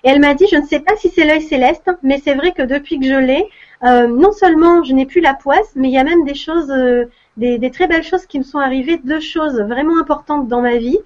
Et 0.04 0.08
elle 0.08 0.20
m'a 0.20 0.34
dit, 0.34 0.46
je 0.50 0.56
ne 0.56 0.64
sais 0.64 0.80
pas 0.80 0.94
si 0.96 1.08
c'est 1.08 1.24
l'œil 1.24 1.42
céleste, 1.42 1.90
mais 2.02 2.20
c'est 2.22 2.34
vrai 2.34 2.52
que 2.52 2.62
depuis 2.62 3.00
que 3.00 3.06
je 3.06 3.14
l'ai, 3.14 3.44
euh, 3.84 4.06
non 4.06 4.32
seulement 4.32 4.84
je 4.84 4.92
n'ai 4.92 5.04
plus 5.04 5.20
la 5.20 5.34
poisse, 5.34 5.72
mais 5.74 5.88
il 5.88 5.94
y 5.94 5.98
a 5.98 6.04
même 6.04 6.24
des 6.24 6.34
choses, 6.34 6.70
euh, 6.70 7.06
des, 7.36 7.58
des 7.58 7.70
très 7.70 7.86
belles 7.86 8.04
choses 8.04 8.24
qui 8.26 8.38
me 8.38 8.44
sont 8.44 8.58
arrivées, 8.58 8.98
deux 9.02 9.20
choses 9.20 9.60
vraiment 9.60 9.98
importantes 9.98 10.48
dans 10.48 10.60
ma 10.60 10.76
vie, 10.76 10.98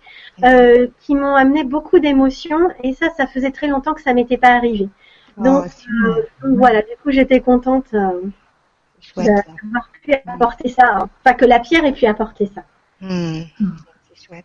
euh, 0.44 0.86
qui 1.00 1.14
m'ont 1.14 1.34
amené 1.34 1.64
beaucoup 1.64 1.98
d'émotions. 1.98 2.68
Et 2.84 2.92
ça, 2.92 3.08
ça 3.16 3.26
faisait 3.26 3.50
très 3.52 3.68
longtemps 3.68 3.94
que 3.94 4.02
ça 4.02 4.12
m'était 4.12 4.36
pas 4.38 4.50
arrivé. 4.50 4.88
Donc, 5.36 5.64
Oh, 5.66 6.14
donc 6.42 6.58
voilà, 6.58 6.82
du 6.82 6.94
coup, 7.02 7.10
j'étais 7.10 7.40
contente 7.40 7.86
d'avoir 9.16 9.88
pu 10.02 10.14
apporter 10.26 10.68
ça, 10.68 10.84
hein. 10.86 11.08
enfin 11.24 11.34
que 11.34 11.46
la 11.46 11.60
pierre 11.60 11.84
ait 11.84 11.92
pu 11.92 12.06
apporter 12.06 12.50
ça. 12.54 12.62
Mhm. 13.00 13.46
C'est 14.14 14.26
chouette. 14.26 14.44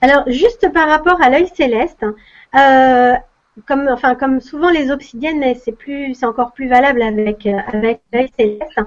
Alors, 0.00 0.24
juste 0.28 0.72
par 0.72 0.88
rapport 0.88 1.20
à 1.20 1.30
l'œil 1.30 1.48
céleste, 1.48 2.04
euh, 2.54 3.14
comme, 3.66 3.88
enfin, 3.88 4.14
comme 4.14 4.40
souvent 4.40 4.70
les 4.70 4.90
obsidiennes, 4.90 5.40
mais 5.40 5.54
c'est 5.54 5.72
plus, 5.72 6.14
c'est 6.14 6.26
encore 6.26 6.52
plus 6.52 6.68
valable 6.68 7.02
avec, 7.02 7.46
euh, 7.46 7.58
avec 7.72 8.00
l'œil 8.12 8.30
céleste. 8.38 8.78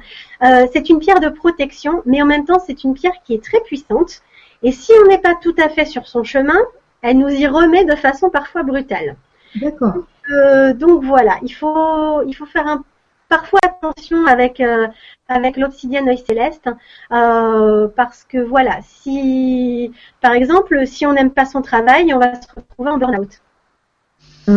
Euh, 0.43 0.67
c'est 0.71 0.89
une 0.89 0.99
pierre 0.99 1.19
de 1.19 1.29
protection, 1.29 2.01
mais 2.05 2.21
en 2.21 2.25
même 2.25 2.45
temps, 2.45 2.59
c'est 2.65 2.83
une 2.83 2.93
pierre 2.93 3.21
qui 3.25 3.33
est 3.33 3.43
très 3.43 3.59
puissante. 3.61 4.21
Et 4.63 4.71
si 4.71 4.91
on 5.03 5.07
n'est 5.07 5.17
pas 5.17 5.35
tout 5.35 5.55
à 5.57 5.69
fait 5.69 5.85
sur 5.85 6.07
son 6.07 6.23
chemin, 6.23 6.59
elle 7.01 7.17
nous 7.17 7.29
y 7.29 7.47
remet 7.47 7.83
de 7.83 7.95
façon 7.95 8.29
parfois 8.29 8.63
brutale. 8.63 9.15
D'accord. 9.55 9.95
Euh, 10.31 10.73
donc 10.73 11.03
voilà, 11.03 11.37
il 11.41 11.49
faut, 11.53 12.21
il 12.23 12.33
faut 12.33 12.45
faire 12.45 12.67
un, 12.67 12.83
parfois 13.31 13.61
attention 13.63 14.25
avec, 14.27 14.59
euh, 14.59 14.87
avec 15.29 15.55
l'obsidienne 15.55 16.09
œil 16.09 16.17
céleste, 16.17 16.69
euh, 17.13 17.87
parce 17.95 18.25
que 18.25 18.37
voilà, 18.37 18.79
si, 18.83 19.93
par 20.19 20.33
exemple, 20.33 20.85
si 20.85 21.05
on 21.05 21.13
n'aime 21.13 21.31
pas 21.31 21.45
son 21.45 21.61
travail, 21.61 22.13
on 22.13 22.19
va 22.19 22.35
se 22.35 22.47
retrouver 22.53 22.89
en 22.91 22.97
burn-out. 22.97 23.41
Ah. 24.49 24.51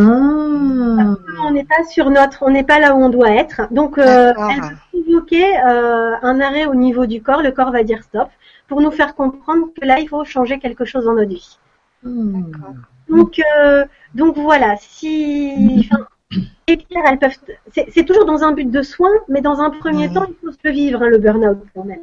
On 1.46 1.50
n'est 1.52 1.64
pas 1.64 1.84
sur 1.88 2.10
notre, 2.10 2.42
on 2.42 2.50
n'est 2.50 2.64
pas 2.64 2.80
là 2.80 2.96
où 2.96 2.98
on 3.04 3.10
doit 3.10 3.30
être. 3.30 3.62
Donc, 3.70 3.96
euh, 3.96 4.32
elle 4.50 4.60
va 4.60 4.70
provoquer 4.92 5.56
euh, 5.58 6.16
un 6.22 6.40
arrêt 6.40 6.66
au 6.66 6.74
niveau 6.74 7.06
du 7.06 7.22
corps. 7.22 7.42
Le 7.42 7.52
corps 7.52 7.70
va 7.70 7.84
dire 7.84 8.02
stop 8.02 8.28
pour 8.66 8.80
nous 8.80 8.90
faire 8.90 9.14
comprendre 9.14 9.68
que 9.78 9.86
là, 9.86 10.00
il 10.00 10.08
faut 10.08 10.24
changer 10.24 10.58
quelque 10.58 10.84
chose 10.84 11.04
dans 11.04 11.14
notre 11.14 11.28
vie. 11.28 11.58
Hmm. 12.02 12.50
Donc, 13.08 13.40
euh, 13.56 13.84
donc 14.14 14.36
voilà, 14.36 14.74
si 14.78 15.88
les 16.68 16.76
pierres, 16.76 17.04
elles 17.08 17.18
peuvent, 17.18 17.36
c'est 17.72 18.04
toujours 18.04 18.24
dans 18.24 18.42
un 18.42 18.52
but 18.52 18.70
de 18.70 18.82
soin, 18.82 19.10
mais 19.28 19.40
dans 19.40 19.60
un 19.60 19.70
premier 19.70 20.08
Mhm. 20.08 20.14
temps, 20.14 20.26
il 20.28 20.34
faut 20.40 20.52
se 20.52 20.58
le 20.64 20.70
vivre 20.70 21.02
hein, 21.02 21.08
le 21.08 21.18
burn-out 21.18 21.58
quand 21.74 21.84
même. 21.84 22.00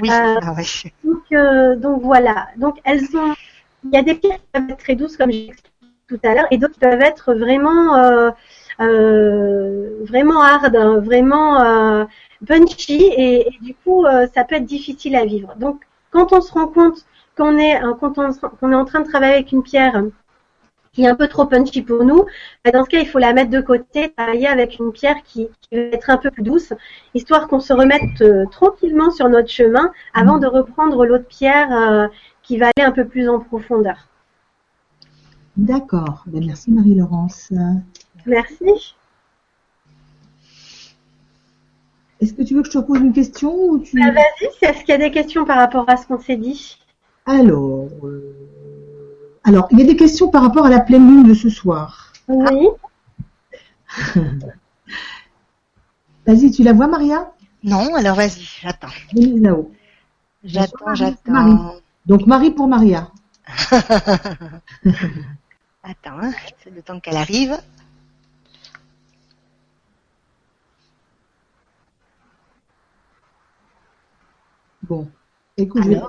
Oui, 0.00 0.08
Euh, 0.10 0.34
ah 0.40 0.54
ouais. 0.54 0.64
Donc, 1.04 1.22
euh, 1.32 1.76
donc 1.76 2.02
voilà, 2.02 2.48
donc 2.56 2.78
elles 2.84 3.04
ont, 3.16 3.34
il 3.84 3.90
y 3.94 3.96
a 3.96 4.02
des 4.02 4.14
pierres 4.14 4.36
qui 4.36 4.46
peuvent 4.52 4.70
être 4.70 4.78
très 4.78 4.96
douces 4.96 5.16
comme 5.16 5.30
j'ai 5.30 5.48
expliqué 5.48 5.76
tout 6.08 6.20
à 6.24 6.34
l'heure, 6.34 6.46
et 6.50 6.58
d'autres 6.58 6.74
qui 6.74 6.80
peuvent 6.80 7.02
être 7.02 7.34
vraiment, 7.34 7.96
euh, 7.96 8.30
vraiment 10.04 10.40
hard, 10.42 10.74
hein, 10.74 11.00
vraiment 11.00 12.06
punchy, 12.46 13.12
et, 13.16 13.46
du 13.60 13.74
coup, 13.74 14.06
ça 14.34 14.44
peut 14.44 14.56
être 14.56 14.64
difficile 14.64 15.16
à 15.16 15.24
vivre. 15.24 15.54
Donc, 15.56 15.82
quand 16.10 16.32
on 16.32 16.40
se 16.40 16.52
rend 16.52 16.68
compte 16.68 17.04
qu'on 17.36 17.58
est 17.58 17.76
en 17.82 17.94
train 18.84 19.00
de 19.00 19.08
travailler 19.08 19.34
avec 19.34 19.52
une 19.52 19.62
pierre 19.62 20.02
qui 20.98 21.04
est 21.04 21.08
un 21.08 21.14
peu 21.14 21.28
trop 21.28 21.46
punchy 21.46 21.82
pour 21.82 22.02
nous, 22.02 22.24
bah, 22.64 22.72
dans 22.72 22.84
ce 22.84 22.88
cas, 22.88 22.98
il 22.98 23.06
faut 23.06 23.20
la 23.20 23.32
mettre 23.32 23.50
de 23.50 23.60
côté, 23.60 24.12
travailler 24.16 24.48
avec 24.48 24.80
une 24.80 24.90
pierre 24.90 25.22
qui, 25.22 25.48
va 25.70 25.78
être 25.78 26.10
un 26.10 26.16
peu 26.16 26.32
plus 26.32 26.42
douce, 26.42 26.72
histoire 27.14 27.46
qu'on 27.46 27.60
se 27.60 27.72
remette 27.72 28.20
euh, 28.20 28.46
tranquillement 28.46 29.12
sur 29.12 29.28
notre 29.28 29.48
chemin 29.48 29.92
avant 30.12 30.38
de 30.38 30.48
reprendre 30.48 31.06
l'autre 31.06 31.28
pierre 31.28 31.70
euh, 31.70 32.08
qui 32.42 32.58
va 32.58 32.72
aller 32.76 32.84
un 32.84 32.90
peu 32.90 33.06
plus 33.06 33.28
en 33.28 33.38
profondeur. 33.38 34.08
D'accord. 35.56 36.24
Ben, 36.26 36.44
merci 36.44 36.72
Marie-Laurence. 36.72 37.52
Merci. 38.26 38.96
Est-ce 42.20 42.32
que 42.32 42.42
tu 42.42 42.56
veux 42.56 42.62
que 42.62 42.72
je 42.72 42.76
te 42.76 42.84
pose 42.84 42.98
une 42.98 43.12
question 43.12 43.54
ou 43.54 43.78
tu... 43.78 44.00
Bah, 44.00 44.10
vas-y, 44.10 44.48
est-ce 44.62 44.80
qu'il 44.80 44.88
y 44.88 44.92
a 44.92 44.98
des 44.98 45.12
questions 45.12 45.44
par 45.44 45.58
rapport 45.58 45.88
à 45.88 45.96
ce 45.96 46.08
qu'on 46.08 46.18
s'est 46.18 46.36
dit? 46.36 46.76
Alors, 47.24 47.88
euh, 48.02 48.34
alors, 49.48 49.66
il 49.70 49.78
y 49.78 49.82
a 49.82 49.86
des 49.86 49.96
questions 49.96 50.28
par 50.28 50.42
rapport 50.42 50.66
à 50.66 50.68
la 50.68 50.80
pleine 50.80 51.08
lune 51.08 51.26
de 51.26 51.32
ce 51.32 51.48
soir. 51.48 52.12
Oui. 52.28 52.68
vas-y, 56.26 56.50
tu 56.50 56.62
la 56.62 56.74
vois, 56.74 56.86
Maria? 56.86 57.32
Non, 57.64 57.94
alors 57.94 58.14
vas-y, 58.14 58.42
j'attends. 58.60 58.88
là-haut. 59.14 59.72
J'attends, 60.44 60.94
j'attends. 60.94 61.76
Donc, 62.04 62.26
Marie 62.26 62.50
pour 62.50 62.68
Maria. 62.68 63.10
Attends, 65.82 66.20
hein, 66.20 66.32
c'est 66.62 66.68
le 66.68 66.82
temps 66.82 67.00
qu'elle 67.00 67.16
arrive. 67.16 67.56
Bon, 74.82 75.08
écoute, 75.56 75.84
je 75.84 75.88
vais 75.88 76.02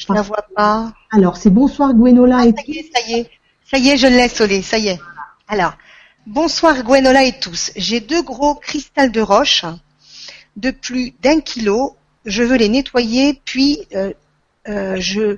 je 0.00 0.06
ne 0.10 0.16
la 0.16 0.22
vois 0.22 0.46
pas. 0.56 0.92
Alors, 1.12 1.36
c'est 1.36 1.50
bonsoir 1.50 1.92
Gwenola 1.92 2.38
ah, 2.38 2.46
et 2.46 2.54
ça 2.56 2.62
y 2.66 2.78
est, 2.78 2.90
ça 2.92 3.00
y 3.06 3.12
est. 3.12 3.30
Ça 3.70 3.78
y 3.78 3.90
est, 3.90 3.96
je 3.96 4.06
l'ai, 4.06 4.28
Solé, 4.28 4.62
ça 4.62 4.78
y 4.78 4.88
est. 4.88 4.98
Alors, 5.46 5.74
bonsoir 6.26 6.82
Gwenola 6.82 7.24
et 7.24 7.38
tous. 7.38 7.70
J'ai 7.76 8.00
deux 8.00 8.22
gros 8.22 8.54
cristals 8.54 9.12
de 9.12 9.20
roche 9.20 9.66
de 10.56 10.70
plus 10.70 11.12
d'un 11.20 11.40
kilo. 11.40 11.96
Je 12.24 12.42
veux 12.42 12.56
les 12.56 12.70
nettoyer, 12.70 13.40
puis 13.44 13.80
euh, 13.94 14.12
euh, 14.68 14.96
je, 14.98 15.36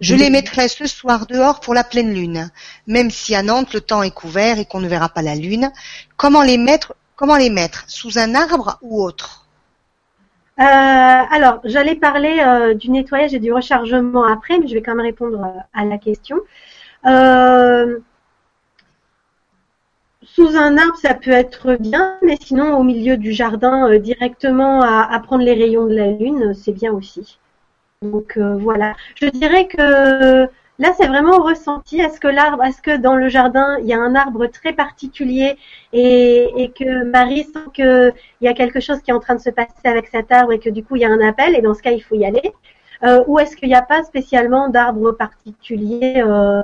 je 0.00 0.14
les 0.14 0.30
mettrai 0.30 0.68
ce 0.68 0.86
soir 0.86 1.26
dehors 1.26 1.58
pour 1.58 1.74
la 1.74 1.82
pleine 1.82 2.14
lune. 2.14 2.50
Même 2.86 3.10
si 3.10 3.34
à 3.34 3.42
Nantes, 3.42 3.74
le 3.74 3.80
temps 3.80 4.04
est 4.04 4.14
couvert 4.14 4.58
et 4.60 4.64
qu'on 4.64 4.80
ne 4.80 4.88
verra 4.88 5.08
pas 5.08 5.22
la 5.22 5.34
lune. 5.34 5.72
Comment 6.16 6.42
les 6.42 6.58
mettre 6.58 6.94
Comment 7.16 7.36
les 7.36 7.50
mettre? 7.50 7.84
Sous 7.88 8.18
un 8.18 8.34
arbre 8.34 8.78
ou 8.80 9.02
autre? 9.02 9.43
Alors, 10.62 11.60
j'allais 11.64 11.96
parler 11.96 12.40
euh, 12.40 12.74
du 12.74 12.90
nettoyage 12.90 13.34
et 13.34 13.40
du 13.40 13.52
rechargement 13.52 14.24
après, 14.24 14.58
mais 14.58 14.68
je 14.68 14.74
vais 14.74 14.82
quand 14.82 14.94
même 14.94 15.04
répondre 15.04 15.40
euh, 15.42 15.60
à 15.72 15.84
la 15.84 15.98
question. 15.98 16.36
sous 20.22 20.56
un 20.56 20.76
arbre, 20.78 20.96
ça 20.96 21.14
peut 21.14 21.30
être 21.30 21.76
bien, 21.76 22.18
mais 22.22 22.36
sinon 22.40 22.76
au 22.78 22.82
milieu 22.82 23.16
du 23.16 23.32
jardin, 23.32 23.98
directement 23.98 24.82
à, 24.82 25.18
prendre 25.20 25.44
les 25.44 25.54
rayons 25.54 25.86
de 25.86 25.94
la 25.94 26.10
lune, 26.10 26.54
c'est 26.54 26.72
bien 26.72 26.92
aussi. 26.92 27.38
Donc 28.02 28.38
voilà. 28.38 28.94
Je 29.16 29.28
dirais 29.28 29.66
que 29.66 30.48
Là, 30.80 30.92
c'est 30.96 31.06
vraiment 31.06 31.38
ressenti. 31.38 32.00
Est-ce 32.00 32.18
que 32.18 32.26
l'arbre, 32.26 32.64
est-ce 32.64 32.82
que 32.82 32.96
dans 32.96 33.14
le 33.14 33.28
jardin, 33.28 33.78
il 33.80 33.86
y 33.86 33.92
a 33.92 34.00
un 34.00 34.16
arbre 34.16 34.46
très 34.46 34.72
particulier 34.72 35.56
et, 35.92 36.72
que 36.76 37.04
Marie 37.04 37.44
sent 37.44 37.70
qu'il 37.72 38.12
y 38.40 38.48
a 38.48 38.54
quelque 38.54 38.80
chose 38.80 39.00
qui 39.00 39.12
est 39.12 39.14
en 39.14 39.20
train 39.20 39.36
de 39.36 39.40
se 39.40 39.50
passer 39.50 39.70
avec 39.84 40.08
cet 40.08 40.32
arbre 40.32 40.52
et 40.52 40.58
que 40.58 40.70
du 40.70 40.82
coup, 40.84 40.96
il 40.96 41.02
y 41.02 41.04
a 41.04 41.10
un 41.10 41.20
appel 41.20 41.54
et 41.54 41.62
dans 41.62 41.74
ce 41.74 41.82
cas, 41.82 41.92
il 41.92 42.00
faut 42.02 42.16
y 42.16 42.24
aller? 42.24 42.52
Euh, 43.04 43.22
Ou 43.28 43.38
est-ce 43.38 43.56
qu'il 43.56 43.68
n'y 43.68 43.74
a 43.74 43.82
pas 43.82 44.02
spécialement 44.02 44.68
d'arbre 44.68 45.12
particulier 45.12 46.22
euh, 46.26 46.62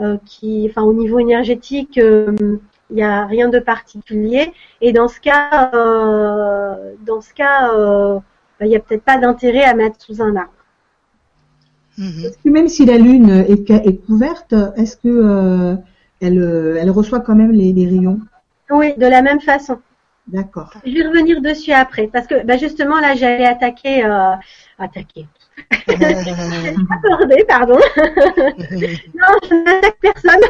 euh, 0.00 0.18
qui, 0.26 0.66
enfin, 0.70 0.82
au 0.82 0.92
niveau 0.92 1.18
énergétique, 1.18 1.96
il 1.96 2.60
n'y 2.90 3.02
a 3.02 3.24
rien 3.24 3.48
de 3.48 3.58
particulier? 3.58 4.52
Et 4.82 4.92
dans 4.92 5.08
ce 5.08 5.18
cas, 5.20 5.70
dans 7.06 7.20
ce 7.22 7.32
cas, 7.32 7.70
il 8.60 8.68
n'y 8.68 8.76
a 8.76 8.80
peut-être 8.80 9.04
pas 9.04 9.18
d'intérêt 9.18 9.64
à 9.64 9.74
mettre 9.74 10.00
sous 10.00 10.20
un 10.20 10.36
arbre. 10.36 10.52
Mhm. 11.98 12.24
Est-ce 12.24 12.38
que 12.38 12.48
même 12.50 12.68
si 12.68 12.84
la 12.84 12.98
Lune 12.98 13.30
est, 13.48 14.06
couverte, 14.06 14.54
est-ce 14.76 14.96
que 14.96 15.08
euh, 15.08 15.76
elle, 16.20 16.38
euh, 16.38 16.78
elle, 16.80 16.90
reçoit 16.90 17.20
quand 17.20 17.34
même 17.34 17.52
les, 17.52 17.72
rayons? 17.86 18.20
Oui, 18.70 18.94
de 18.96 19.06
la 19.06 19.22
même 19.22 19.40
façon. 19.40 19.78
D'accord. 20.26 20.74
Je 20.84 20.92
vais 20.92 21.06
revenir 21.06 21.40
dessus 21.40 21.72
après, 21.72 22.08
parce 22.08 22.26
que 22.26 22.44
bah, 22.44 22.58
justement 22.58 23.00
là, 23.00 23.14
j'allais 23.14 23.46
attaquer, 23.46 24.04
euh, 24.04 24.32
attaquer. 24.78 25.26
aborder, 25.88 27.44
pardon. 27.48 27.78
non, 27.96 29.32
je 29.48 29.64
n'attaque 29.64 29.98
personne. 30.00 30.40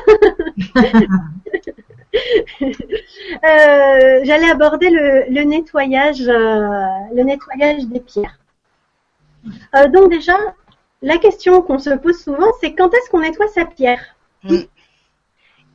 j'allais 4.24 4.50
aborder 4.50 4.90
le, 4.90 5.32
le 5.32 5.42
nettoyage, 5.44 6.22
le 6.26 7.22
nettoyage 7.22 7.86
des 7.86 8.00
pierres. 8.00 8.40
donc 9.92 10.10
déjà, 10.10 10.34
la 11.02 11.18
question 11.18 11.62
qu'on 11.62 11.78
se 11.78 11.90
pose 11.90 12.18
souvent, 12.18 12.50
c'est 12.60 12.74
quand 12.74 12.92
est-ce 12.92 13.10
qu'on 13.10 13.20
nettoie 13.20 13.48
sa 13.48 13.64
pierre 13.64 14.16
mm. 14.44 14.62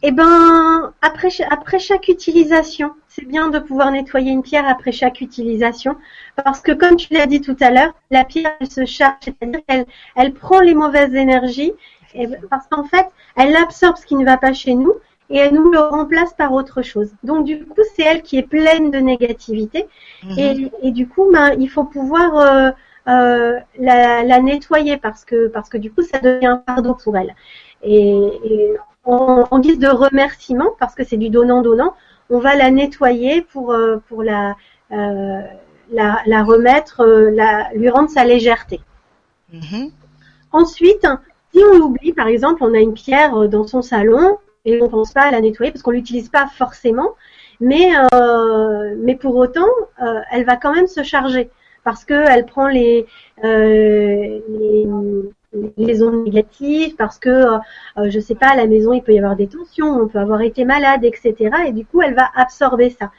Eh 0.04 0.12
ben, 0.12 0.94
après, 1.04 1.30
après 1.52 1.78
chaque 1.78 2.08
utilisation, 2.08 2.92
c'est 3.08 3.26
bien 3.26 3.50
de 3.50 3.60
pouvoir 3.60 3.92
nettoyer 3.92 4.32
une 4.32 4.42
pierre 4.42 4.68
après 4.68 4.92
chaque 4.92 5.22
utilisation, 5.22 5.96
parce 6.44 6.60
que 6.62 6.72
comme 6.72 6.96
tu 6.96 7.14
l'as 7.14 7.28
dit 7.28 7.42
tout 7.42 7.58
à 7.60 7.70
l'heure, 7.70 7.94
la 8.10 8.24
pierre 8.24 8.52
elle 8.60 8.72
se 8.72 8.86
charge, 8.86 9.18
c'est-à-dire 9.22 9.62
qu'elle 9.68 9.86
elle 10.16 10.34
prend 10.34 10.60
les 10.60 10.74
mauvaises 10.74 11.14
énergies, 11.14 11.74
et, 12.16 12.28
parce 12.50 12.66
qu'en 12.68 12.84
fait, 12.84 13.06
elle 13.36 13.56
absorbe 13.56 13.98
ce 13.98 14.08
qui 14.08 14.16
ne 14.16 14.26
va 14.26 14.38
pas 14.38 14.54
chez 14.54 14.74
nous 14.74 14.94
et 15.30 15.38
elle 15.38 15.54
nous 15.54 15.72
le 15.72 15.80
remplace 15.80 16.34
par 16.34 16.52
autre 16.52 16.82
chose. 16.82 17.12
Donc 17.24 17.46
du 17.46 17.64
coup, 17.64 17.82
c'est 17.96 18.04
elle 18.04 18.24
qui 18.24 18.38
est 18.38 18.44
pleine 18.44 18.90
de 18.90 18.98
négativité, 18.98 19.86
mm-hmm. 20.24 20.72
et, 20.82 20.92
du 20.92 21.08
coup, 21.08 21.30
ben, 21.32 21.56
il 21.60 21.70
faut 21.70 21.84
pouvoir 21.86 22.38
euh, 22.38 22.72
euh, 23.08 23.60
la, 23.80 24.42
nettoyer 24.42 24.98
parce 24.98 25.26
que 25.26 25.48
parce 25.48 25.70
que 25.70 25.78
du 25.78 25.92
coup 25.92 26.04
ça 26.04 26.20
devient 26.20 26.46
un 26.46 26.64
fardeau 26.68 26.94
pour 26.94 27.18
elle. 27.18 27.36
Et, 27.84 28.76
en, 29.04 29.60
guise 29.60 29.80
de 29.80 29.88
remerciement, 29.88 30.70
parce 30.80 30.94
que 30.94 31.04
c'est 31.04 31.18
du 31.18 31.30
donnant-donnant, 31.30 31.96
on 32.30 32.38
va 32.38 32.56
la 32.56 32.70
nettoyer 32.70 33.42
pour 33.42 33.74
euh, 33.74 33.98
pour 34.08 34.22
la, 34.22 34.56
euh, 34.92 35.42
la, 35.92 36.44
remettre, 36.44 37.04
la, 37.04 37.74
lui 37.74 37.90
rendre 37.90 38.10
sa 38.10 38.24
légèreté. 38.24 38.80
Mm-hmm. 39.52 39.92
Ensuite, 40.52 41.08
si 41.52 41.64
on 41.64 41.80
l'oublie, 41.80 42.14
par 42.14 42.28
exemple, 42.28 42.64
on 42.64 42.76
a 42.76 42.80
une 42.80 42.94
pierre 42.94 43.50
dans 43.50 43.66
son 43.66 43.82
salon 43.82 44.38
et 44.66 44.80
on 44.80 44.90
pense 44.90 45.12
pas 45.12 45.24
à 45.24 45.32
la 45.32 45.42
nettoyer 45.42 45.72
parce 45.72 45.82
qu'on 45.82 45.92
l'utilise 45.92 46.30
pas 46.30 46.46
forcément, 46.46 47.16
mais 47.60 47.90
mais 48.98 49.16
pour 49.16 49.36
autant, 49.38 49.70
elle 50.32 50.46
va 50.46 50.58
quand 50.58 50.76
même 50.76 50.88
se 50.88 51.02
charger 51.02 51.50
parce 51.84 52.06
qu'elle 52.06 52.46
prend 52.46 52.68
les, 52.68 53.06
euh, 53.44 54.40
les, 54.50 54.88
les, 55.78 56.04
ondes 56.04 56.24
négatives, 56.26 56.96
parce 56.96 57.18
que, 57.18 57.30
euh, 57.30 58.10
je 58.10 58.20
sais 58.20 58.36
pas, 58.36 58.50
à 58.50 58.56
la 58.56 58.68
maison, 58.68 58.94
il 58.94 59.02
peut 59.02 59.14
y 59.14 59.18
avoir 59.18 59.36
des 59.36 59.48
tensions, 59.48 59.88
on 59.88 60.08
peut 60.08 60.20
avoir 60.20 60.42
été 60.42 60.66
malade, 60.66 61.04
etc. 61.04 61.36
Et 61.68 61.72
du 61.72 61.86
coup, 61.86 62.02
elle 62.02 62.14
va 62.14 62.30
absorber 62.36 62.90
ça. 62.90 63.12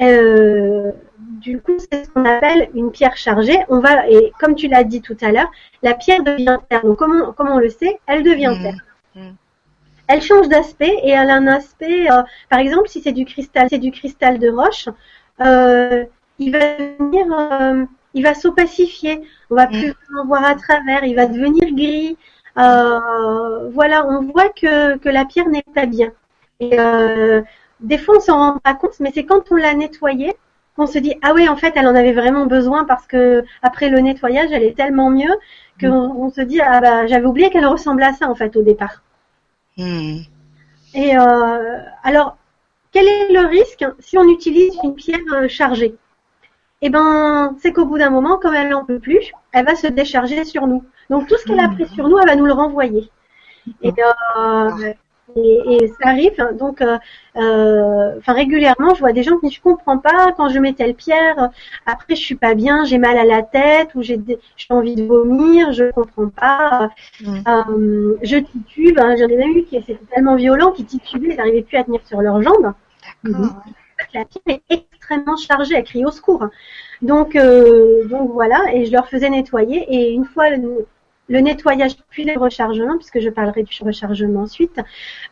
Euh, 0.00 0.92
du 1.18 1.60
coup, 1.60 1.76
c'est 1.78 2.04
ce 2.04 2.10
qu'on 2.10 2.24
appelle 2.24 2.70
une 2.74 2.90
pierre 2.90 3.16
chargée. 3.16 3.58
On 3.68 3.80
va, 3.80 4.08
et 4.08 4.32
comme 4.38 4.54
tu 4.54 4.68
l'as 4.68 4.84
dit 4.84 5.02
tout 5.02 5.16
à 5.20 5.32
l'heure, 5.32 5.50
la 5.82 5.94
pierre 5.94 6.22
devient 6.22 6.58
terre. 6.68 6.84
Donc, 6.84 6.98
comment, 6.98 7.32
comment 7.32 7.56
on 7.56 7.58
le 7.58 7.68
sait? 7.68 7.98
Elle 8.06 8.22
devient 8.22 8.54
mmh. 8.58 8.62
terre. 8.62 8.84
Mmh. 9.16 9.30
Elle 10.08 10.22
change 10.22 10.48
d'aspect 10.48 10.96
et 11.02 11.10
elle 11.10 11.28
a 11.28 11.34
un 11.34 11.46
aspect, 11.46 12.10
euh, 12.10 12.22
par 12.48 12.60
exemple, 12.60 12.88
si 12.88 13.02
c'est 13.02 13.12
du 13.12 13.26
cristal, 13.26 13.66
c'est 13.68 13.78
du 13.78 13.90
cristal 13.90 14.38
de 14.38 14.48
roche, 14.48 14.88
euh, 15.40 16.04
il 16.38 16.52
va 16.52 16.76
devenir 16.78 17.26
euh, 17.30 17.84
il 18.14 18.22
va 18.22 18.34
s'opacifier, 18.34 19.22
on 19.50 19.54
va 19.54 19.66
plus 19.66 19.94
mm. 20.10 20.26
voir 20.26 20.44
à 20.44 20.54
travers, 20.54 21.04
il 21.04 21.14
va 21.14 21.26
devenir 21.26 21.72
gris. 21.74 22.16
Euh, 22.58 23.70
voilà, 23.70 24.06
on 24.06 24.22
voit 24.22 24.48
que, 24.48 24.96
que 24.98 25.08
la 25.08 25.24
pierre 25.24 25.48
n'est 25.48 25.64
pas 25.74 25.86
bien. 25.86 26.10
Et 26.60 26.78
euh, 26.78 27.42
des 27.80 27.98
fois, 27.98 28.16
on 28.16 28.20
s'en 28.20 28.38
rend 28.38 28.58
pas 28.58 28.74
compte, 28.74 28.98
mais 29.00 29.12
c'est 29.14 29.24
quand 29.24 29.52
on 29.52 29.56
l'a 29.56 29.74
nettoyée 29.74 30.34
qu'on 30.76 30.86
se 30.86 30.98
dit 30.98 31.14
ah 31.22 31.32
oui, 31.34 31.48
en 31.48 31.56
fait, 31.56 31.72
elle 31.76 31.86
en 31.86 31.94
avait 31.94 32.12
vraiment 32.12 32.46
besoin 32.46 32.84
parce 32.84 33.06
que 33.06 33.44
après 33.62 33.88
le 33.88 34.00
nettoyage, 34.00 34.50
elle 34.52 34.64
est 34.64 34.76
tellement 34.76 35.10
mieux 35.10 35.32
qu'on 35.80 36.14
mm. 36.14 36.16
on 36.16 36.30
se 36.30 36.40
dit 36.40 36.60
ah 36.60 36.80
bah 36.80 37.06
j'avais 37.06 37.26
oublié 37.26 37.50
qu'elle 37.50 37.66
ressemblait 37.66 38.06
à 38.06 38.12
ça 38.12 38.28
en 38.28 38.34
fait 38.34 38.56
au 38.56 38.62
départ. 38.62 39.02
Mm. 39.76 40.20
Et 40.94 41.16
euh, 41.16 41.78
alors, 42.02 42.36
quel 42.90 43.06
est 43.06 43.32
le 43.32 43.46
risque 43.46 43.84
si 44.00 44.18
on 44.18 44.28
utilise 44.28 44.76
une 44.82 44.94
pierre 44.94 45.48
chargée? 45.48 45.94
Eh 46.82 46.90
ben, 46.90 47.56
c'est 47.60 47.72
qu'au 47.72 47.86
bout 47.86 47.98
d'un 47.98 48.10
moment, 48.10 48.38
comme 48.38 48.54
elle 48.54 48.68
n'en 48.70 48.84
peut 48.84 49.00
plus, 49.00 49.32
elle 49.52 49.66
va 49.66 49.74
se 49.76 49.86
décharger 49.88 50.44
sur 50.44 50.66
nous. 50.66 50.84
Donc 51.10 51.26
tout 51.28 51.36
ce 51.38 51.44
qu'elle 51.46 51.60
a 51.60 51.68
pris 51.68 51.86
sur 51.88 52.08
nous, 52.08 52.18
elle 52.18 52.28
va 52.28 52.36
nous 52.36 52.46
le 52.46 52.52
renvoyer. 52.52 53.10
Et, 53.82 53.92
euh, 54.38 54.92
Et, 55.36 55.88
ça 56.00 56.08
arrive, 56.10 56.36
donc, 56.58 56.80
euh, 56.80 56.98
euh, 57.36 58.16
enfin 58.18 58.32
régulièrement, 58.32 58.94
je 58.94 59.00
vois 59.00 59.12
des 59.12 59.22
gens 59.22 59.38
qui 59.38 59.48
disent 59.48 59.56
je 59.56 59.62
comprends 59.62 59.98
pas 59.98 60.32
quand 60.36 60.48
je 60.48 60.58
mets 60.58 60.72
telle 60.72 60.94
pierre, 60.94 61.50
après 61.86 62.16
je 62.16 62.22
suis 62.22 62.34
pas 62.36 62.54
bien, 62.54 62.84
j'ai 62.84 62.98
mal 62.98 63.18
à 63.18 63.24
la 63.24 63.42
tête 63.42 63.94
ou 63.94 64.02
j'ai 64.02 64.18
j'ai 64.56 64.66
envie 64.70 64.96
de 64.96 65.04
vomir, 65.04 65.72
je 65.72 65.90
comprends 65.92 66.30
pas, 66.30 66.90
euh, 67.26 68.16
je 68.22 68.38
titube. 68.38 68.98
Hein, 68.98 69.16
J'en 69.18 69.28
ai 69.28 69.36
même 69.36 69.56
eu 69.56 69.64
qui 69.64 69.80
c'était 69.82 70.00
tellement 70.14 70.36
violent 70.36 70.72
qu'ils 70.72 70.86
titubaient, 70.86 71.28
ils 71.32 71.36
n'arrivaient 71.36 71.62
plus 71.62 71.76
à 71.78 71.84
tenir 71.84 72.00
sur 72.06 72.22
leurs 72.22 72.40
jambes. 72.42 72.72
La 74.14 74.24
pierre 74.24 74.58
est 74.70 74.87
extrêmement 75.08 75.36
chargée, 75.36 75.74
elle 75.76 75.84
crie 75.84 76.04
au 76.04 76.10
secours. 76.10 76.46
Donc, 77.02 77.34
donc 77.34 78.32
voilà, 78.32 78.60
et 78.72 78.86
je 78.86 78.92
leur 78.92 79.08
faisais 79.08 79.30
nettoyer. 79.30 79.86
Et 79.88 80.12
une 80.12 80.24
fois 80.24 80.50
le 81.28 81.40
nettoyage 81.40 81.96
puis 82.10 82.24
le 82.24 82.38
rechargement, 82.38 82.96
puisque 82.96 83.20
je 83.20 83.28
parlerai 83.28 83.62
du 83.62 83.82
rechargement 83.82 84.42
ensuite. 84.42 84.80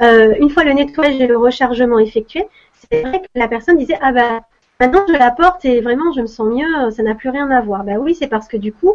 Euh, 0.01 0.35
une 0.39 0.51
fois 0.51 0.64
le 0.64 0.72
nettoyage 0.72 1.20
et 1.20 1.27
le 1.27 1.37
rechargement 1.37 1.99
effectués, 1.99 2.47
c'est 2.74 3.03
vrai 3.03 3.20
que 3.20 3.27
la 3.35 3.49
personne 3.49 3.79
disait 3.79 3.99
ah 4.01 4.12
bah 4.12 4.41
maintenant 4.79 5.05
je 5.09 5.14
la 5.14 5.31
porte 5.31 5.64
et 5.64 5.81
vraiment 5.81 6.12
je 6.14 6.20
me 6.20 6.27
sens 6.27 6.49
mieux, 6.49 6.91
ça 6.91 7.03
n'a 7.03 7.14
plus 7.14 7.31
rien 7.31 7.51
à 7.51 7.61
voir. 7.61 7.85
Ben 7.85 7.97
oui, 7.99 8.14
c'est 8.14 8.29
parce 8.29 8.49
que 8.49 8.57
du 8.57 8.72
coup 8.72 8.95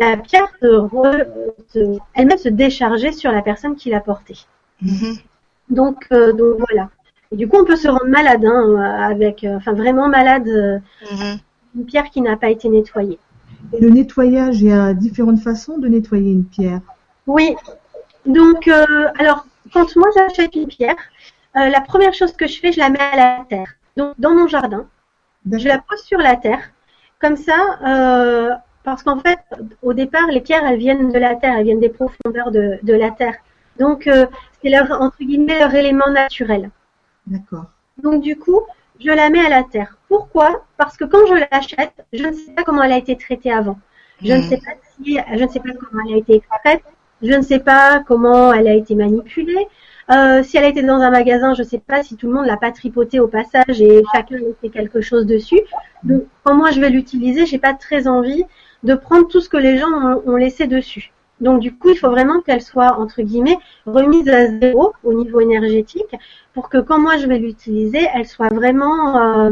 la 0.00 0.16
pierre 0.16 0.48
elle-même 2.14 2.38
se 2.38 2.48
déchargeait 2.48 3.12
sur 3.12 3.32
la 3.32 3.42
personne 3.42 3.74
qui 3.74 3.90
l'a 3.90 4.00
portée. 4.00 4.38
Mm-hmm. 4.84 5.20
Donc 5.70 6.06
euh, 6.12 6.32
donc 6.32 6.58
voilà. 6.68 6.90
Et 7.32 7.36
du 7.36 7.48
coup 7.48 7.56
on 7.58 7.64
peut 7.64 7.76
se 7.76 7.88
rendre 7.88 8.06
malade 8.06 8.44
hein, 8.44 8.76
avec, 9.00 9.44
euh, 9.44 9.56
enfin 9.56 9.72
vraiment 9.72 10.08
malade, 10.08 10.46
mm-hmm. 10.46 11.38
une 11.76 11.84
pierre 11.84 12.10
qui 12.10 12.20
n'a 12.20 12.36
pas 12.36 12.50
été 12.50 12.68
nettoyée. 12.68 13.18
Et 13.72 13.80
le 13.80 13.90
nettoyage, 13.90 14.60
il 14.60 14.68
y 14.68 14.72
a 14.72 14.94
différentes 14.94 15.40
façons 15.40 15.78
de 15.78 15.88
nettoyer 15.88 16.32
une 16.32 16.44
pierre. 16.44 16.80
Oui. 17.26 17.56
Donc, 18.24 18.68
euh, 18.68 19.08
alors, 19.18 19.46
quand 19.72 19.96
moi 19.96 20.08
j'achète 20.14 20.54
une 20.54 20.66
pierre, 20.66 20.96
euh, 21.56 21.68
la 21.68 21.80
première 21.80 22.14
chose 22.14 22.32
que 22.32 22.46
je 22.46 22.58
fais, 22.60 22.72
je 22.72 22.78
la 22.78 22.90
mets 22.90 23.00
à 23.00 23.16
la 23.16 23.44
terre. 23.48 23.74
Donc, 23.96 24.14
dans 24.18 24.34
mon 24.34 24.46
jardin, 24.46 24.86
je 25.50 25.66
la 25.66 25.78
pose 25.78 26.02
sur 26.02 26.18
la 26.18 26.36
terre. 26.36 26.60
Comme 27.20 27.36
ça, 27.36 27.78
euh, 27.84 28.50
parce 28.84 29.02
qu'en 29.02 29.18
fait, 29.18 29.38
au 29.82 29.94
départ, 29.94 30.26
les 30.28 30.40
pierres, 30.40 30.64
elles 30.66 30.78
viennent 30.78 31.10
de 31.10 31.18
la 31.18 31.34
terre, 31.34 31.54
elles 31.56 31.64
viennent 31.64 31.80
des 31.80 31.88
profondeurs 31.88 32.50
de, 32.50 32.78
de 32.82 32.92
la 32.92 33.10
terre. 33.10 33.34
Donc, 33.78 34.08
c'est 34.62 34.70
leur, 34.70 35.00
entre 35.00 35.18
guillemets, 35.20 35.58
leur 35.58 35.74
élément 35.74 36.08
naturel. 36.10 36.70
D'accord. 37.26 37.66
Donc, 38.02 38.22
du 38.22 38.36
coup, 38.36 38.62
je 39.00 39.10
la 39.10 39.30
mets 39.30 39.44
à 39.44 39.48
la 39.48 39.62
terre. 39.62 39.98
Pourquoi? 40.08 40.64
Parce 40.76 40.96
que 40.96 41.04
quand 41.04 41.26
je 41.26 41.34
l'achète, 41.34 42.04
je 42.12 42.24
ne 42.24 42.32
sais 42.32 42.52
pas 42.52 42.62
comment 42.62 42.82
elle 42.82 42.92
a 42.92 42.98
été 42.98 43.16
traitée 43.16 43.52
avant. 43.52 43.78
Je 44.22 44.32
ne 44.32 44.38
hmm. 44.38 44.42
sais 44.42 44.56
pas 44.56 44.72
si, 44.96 45.18
je 45.34 45.44
ne 45.44 45.48
sais 45.48 45.60
pas 45.60 45.72
comment 45.72 46.02
elle 46.06 46.14
a 46.14 46.18
été 46.18 46.34
extraite. 46.36 46.82
Je 47.22 47.32
ne 47.32 47.42
sais 47.42 47.60
pas 47.60 48.02
comment 48.06 48.52
elle 48.52 48.68
a 48.68 48.74
été 48.74 48.94
manipulée. 48.94 49.66
Euh, 50.10 50.42
si 50.42 50.56
elle 50.56 50.64
a 50.64 50.68
été 50.68 50.82
dans 50.82 51.00
un 51.00 51.10
magasin, 51.10 51.54
je 51.54 51.62
ne 51.62 51.66
sais 51.66 51.78
pas 51.78 52.02
si 52.02 52.16
tout 52.16 52.28
le 52.28 52.34
monde 52.34 52.46
l'a 52.46 52.56
pas 52.56 52.70
tripotée 52.70 53.18
au 53.18 53.26
passage 53.26 53.80
et 53.80 54.04
chacun 54.14 54.36
a 54.36 54.54
fait 54.60 54.68
quelque 54.68 55.00
chose 55.00 55.26
dessus. 55.26 55.60
Donc, 56.04 56.24
quand 56.44 56.54
moi 56.54 56.70
je 56.70 56.80
vais 56.80 56.90
l'utiliser, 56.90 57.44
j'ai 57.46 57.58
pas 57.58 57.74
très 57.74 58.06
envie 58.06 58.44
de 58.84 58.94
prendre 58.94 59.26
tout 59.26 59.40
ce 59.40 59.48
que 59.48 59.56
les 59.56 59.78
gens 59.78 60.20
ont 60.26 60.36
laissé 60.36 60.66
dessus. 60.66 61.12
Donc 61.40 61.60
du 61.60 61.74
coup, 61.74 61.90
il 61.90 61.98
faut 61.98 62.10
vraiment 62.10 62.40
qu'elle 62.40 62.62
soit 62.62 62.98
entre 62.98 63.22
guillemets 63.22 63.58
remise 63.84 64.28
à 64.28 64.46
zéro 64.58 64.94
au 65.04 65.12
niveau 65.12 65.40
énergétique 65.40 66.16
pour 66.54 66.68
que 66.68 66.78
quand 66.78 66.98
moi 66.98 67.18
je 67.18 67.26
vais 67.26 67.38
l'utiliser, 67.38 68.06
elle 68.14 68.26
soit 68.26 68.48
vraiment 68.48 69.18
euh, 69.18 69.50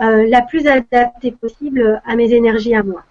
euh, 0.00 0.26
la 0.28 0.42
plus 0.42 0.66
adaptée 0.66 1.32
possible 1.32 2.00
à 2.06 2.14
mes 2.14 2.32
énergies 2.32 2.74
à 2.74 2.82
moi. 2.82 3.02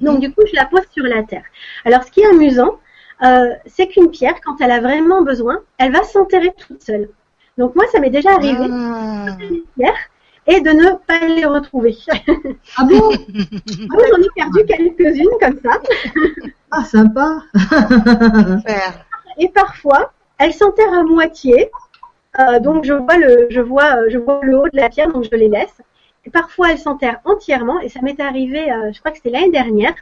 Donc 0.00 0.20
du 0.20 0.32
coup, 0.32 0.42
je 0.48 0.54
la 0.54 0.64
pose 0.64 0.86
sur 0.92 1.04
la 1.04 1.22
terre. 1.22 1.44
Alors 1.84 2.04
ce 2.04 2.10
qui 2.10 2.20
est 2.20 2.26
amusant, 2.26 2.78
euh, 3.22 3.50
c'est 3.66 3.88
qu'une 3.88 4.10
pierre, 4.10 4.40
quand 4.44 4.60
elle 4.60 4.70
a 4.70 4.80
vraiment 4.80 5.22
besoin, 5.22 5.58
elle 5.78 5.92
va 5.92 6.04
s'enterrer 6.04 6.54
toute 6.56 6.82
seule. 6.82 7.10
Donc 7.58 7.74
moi, 7.74 7.84
ça 7.92 8.00
m'est 8.00 8.10
déjà 8.10 8.30
arrivé 8.30 8.66
ah. 8.70 9.36
une 9.40 9.62
pierre 9.76 10.09
et 10.50 10.60
de 10.60 10.70
ne 10.70 10.96
pas 11.06 11.26
les 11.26 11.44
retrouver. 11.44 11.96
Ah 12.76 12.84
bon? 12.84 13.10
Ah 13.12 13.96
J'en 14.10 14.22
ai 14.22 14.28
perdu 14.34 14.64
quelques-unes 14.66 15.38
comme 15.40 15.58
ça. 15.62 15.80
Ah, 16.72 16.84
sympa. 16.84 17.42
et 19.38 19.48
parfois, 19.48 20.12
elle 20.38 20.52
s'enterre 20.54 20.92
à 20.94 21.02
moitié. 21.02 21.68
Euh, 22.38 22.60
donc 22.60 22.84
je 22.84 22.92
vois 22.92 23.16
le, 23.16 23.48
je 23.50 23.60
vois, 23.60 24.08
je 24.08 24.18
vois 24.18 24.38
le 24.44 24.56
haut 24.56 24.68
de 24.72 24.76
la 24.76 24.88
pierre, 24.88 25.12
donc 25.12 25.24
je 25.24 25.36
les 25.36 25.48
laisse. 25.48 25.82
Et 26.24 26.30
parfois, 26.30 26.70
elle 26.70 26.78
s'enterre 26.78 27.18
entièrement. 27.24 27.80
Et 27.80 27.88
ça 27.88 28.00
m'est 28.02 28.20
arrivé, 28.20 28.70
euh, 28.70 28.92
je 28.92 29.00
crois 29.00 29.10
que 29.10 29.16
c'était 29.16 29.30
l'année 29.30 29.50
dernière. 29.50 29.94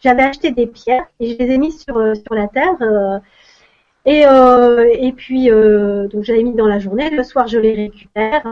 J'avais 0.00 0.22
acheté 0.22 0.50
des 0.50 0.66
pierres 0.66 1.06
et 1.20 1.34
je 1.34 1.38
les 1.38 1.52
ai 1.52 1.58
mises 1.58 1.80
sur 1.80 1.96
euh, 1.96 2.14
sur 2.16 2.34
la 2.34 2.48
terre. 2.48 2.74
et 4.04 4.22
et 4.22 5.12
puis 5.12 5.50
donc 5.50 6.24
j'avais 6.24 6.42
mis 6.42 6.54
dans 6.54 6.66
la 6.66 6.80
journée. 6.80 7.10
Le 7.10 7.22
soir, 7.22 7.46
je 7.46 7.58
les 7.58 7.74
récupère. 7.74 8.42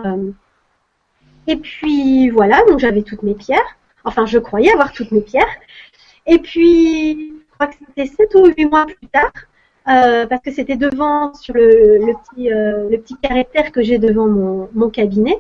Et 1.47 1.57
puis 1.57 2.31
voilà, 2.31 2.63
donc 2.69 2.79
j'avais 2.79 3.03
toutes 3.03 3.23
mes 3.23 3.35
pierres. 3.35 3.77
Enfin, 4.05 4.27
je 4.27 4.39
croyais 4.39 4.73
avoir 4.73 4.93
toutes 4.93 5.11
mes 5.11 5.21
pierres. 5.21 5.57
Et 6.27 6.39
puis 6.39 7.35
crois 7.61 7.67
que 7.67 7.77
c'était 7.87 8.07
7 8.07 8.35
ou 8.37 8.47
8 8.47 8.65
mois 8.67 8.87
plus 8.87 9.09
tard, 9.09 9.33
euh, 9.89 10.27
parce 10.27 10.43
que 10.43 10.51
c'était 10.51 10.77
devant 10.77 11.35
sur 11.35 11.55
le, 11.55 11.99
le 11.99 12.15
petit 12.15 12.53
euh, 12.53 12.89
le 12.91 12.99
petit 12.99 13.17
carré 13.17 13.45
de 13.45 13.49
terre 13.49 13.73
que 13.73 13.83
j'ai 13.83 13.99
devant 13.99 14.27
mon, 14.29 14.69
mon 14.75 14.91
cabinet 14.91 15.39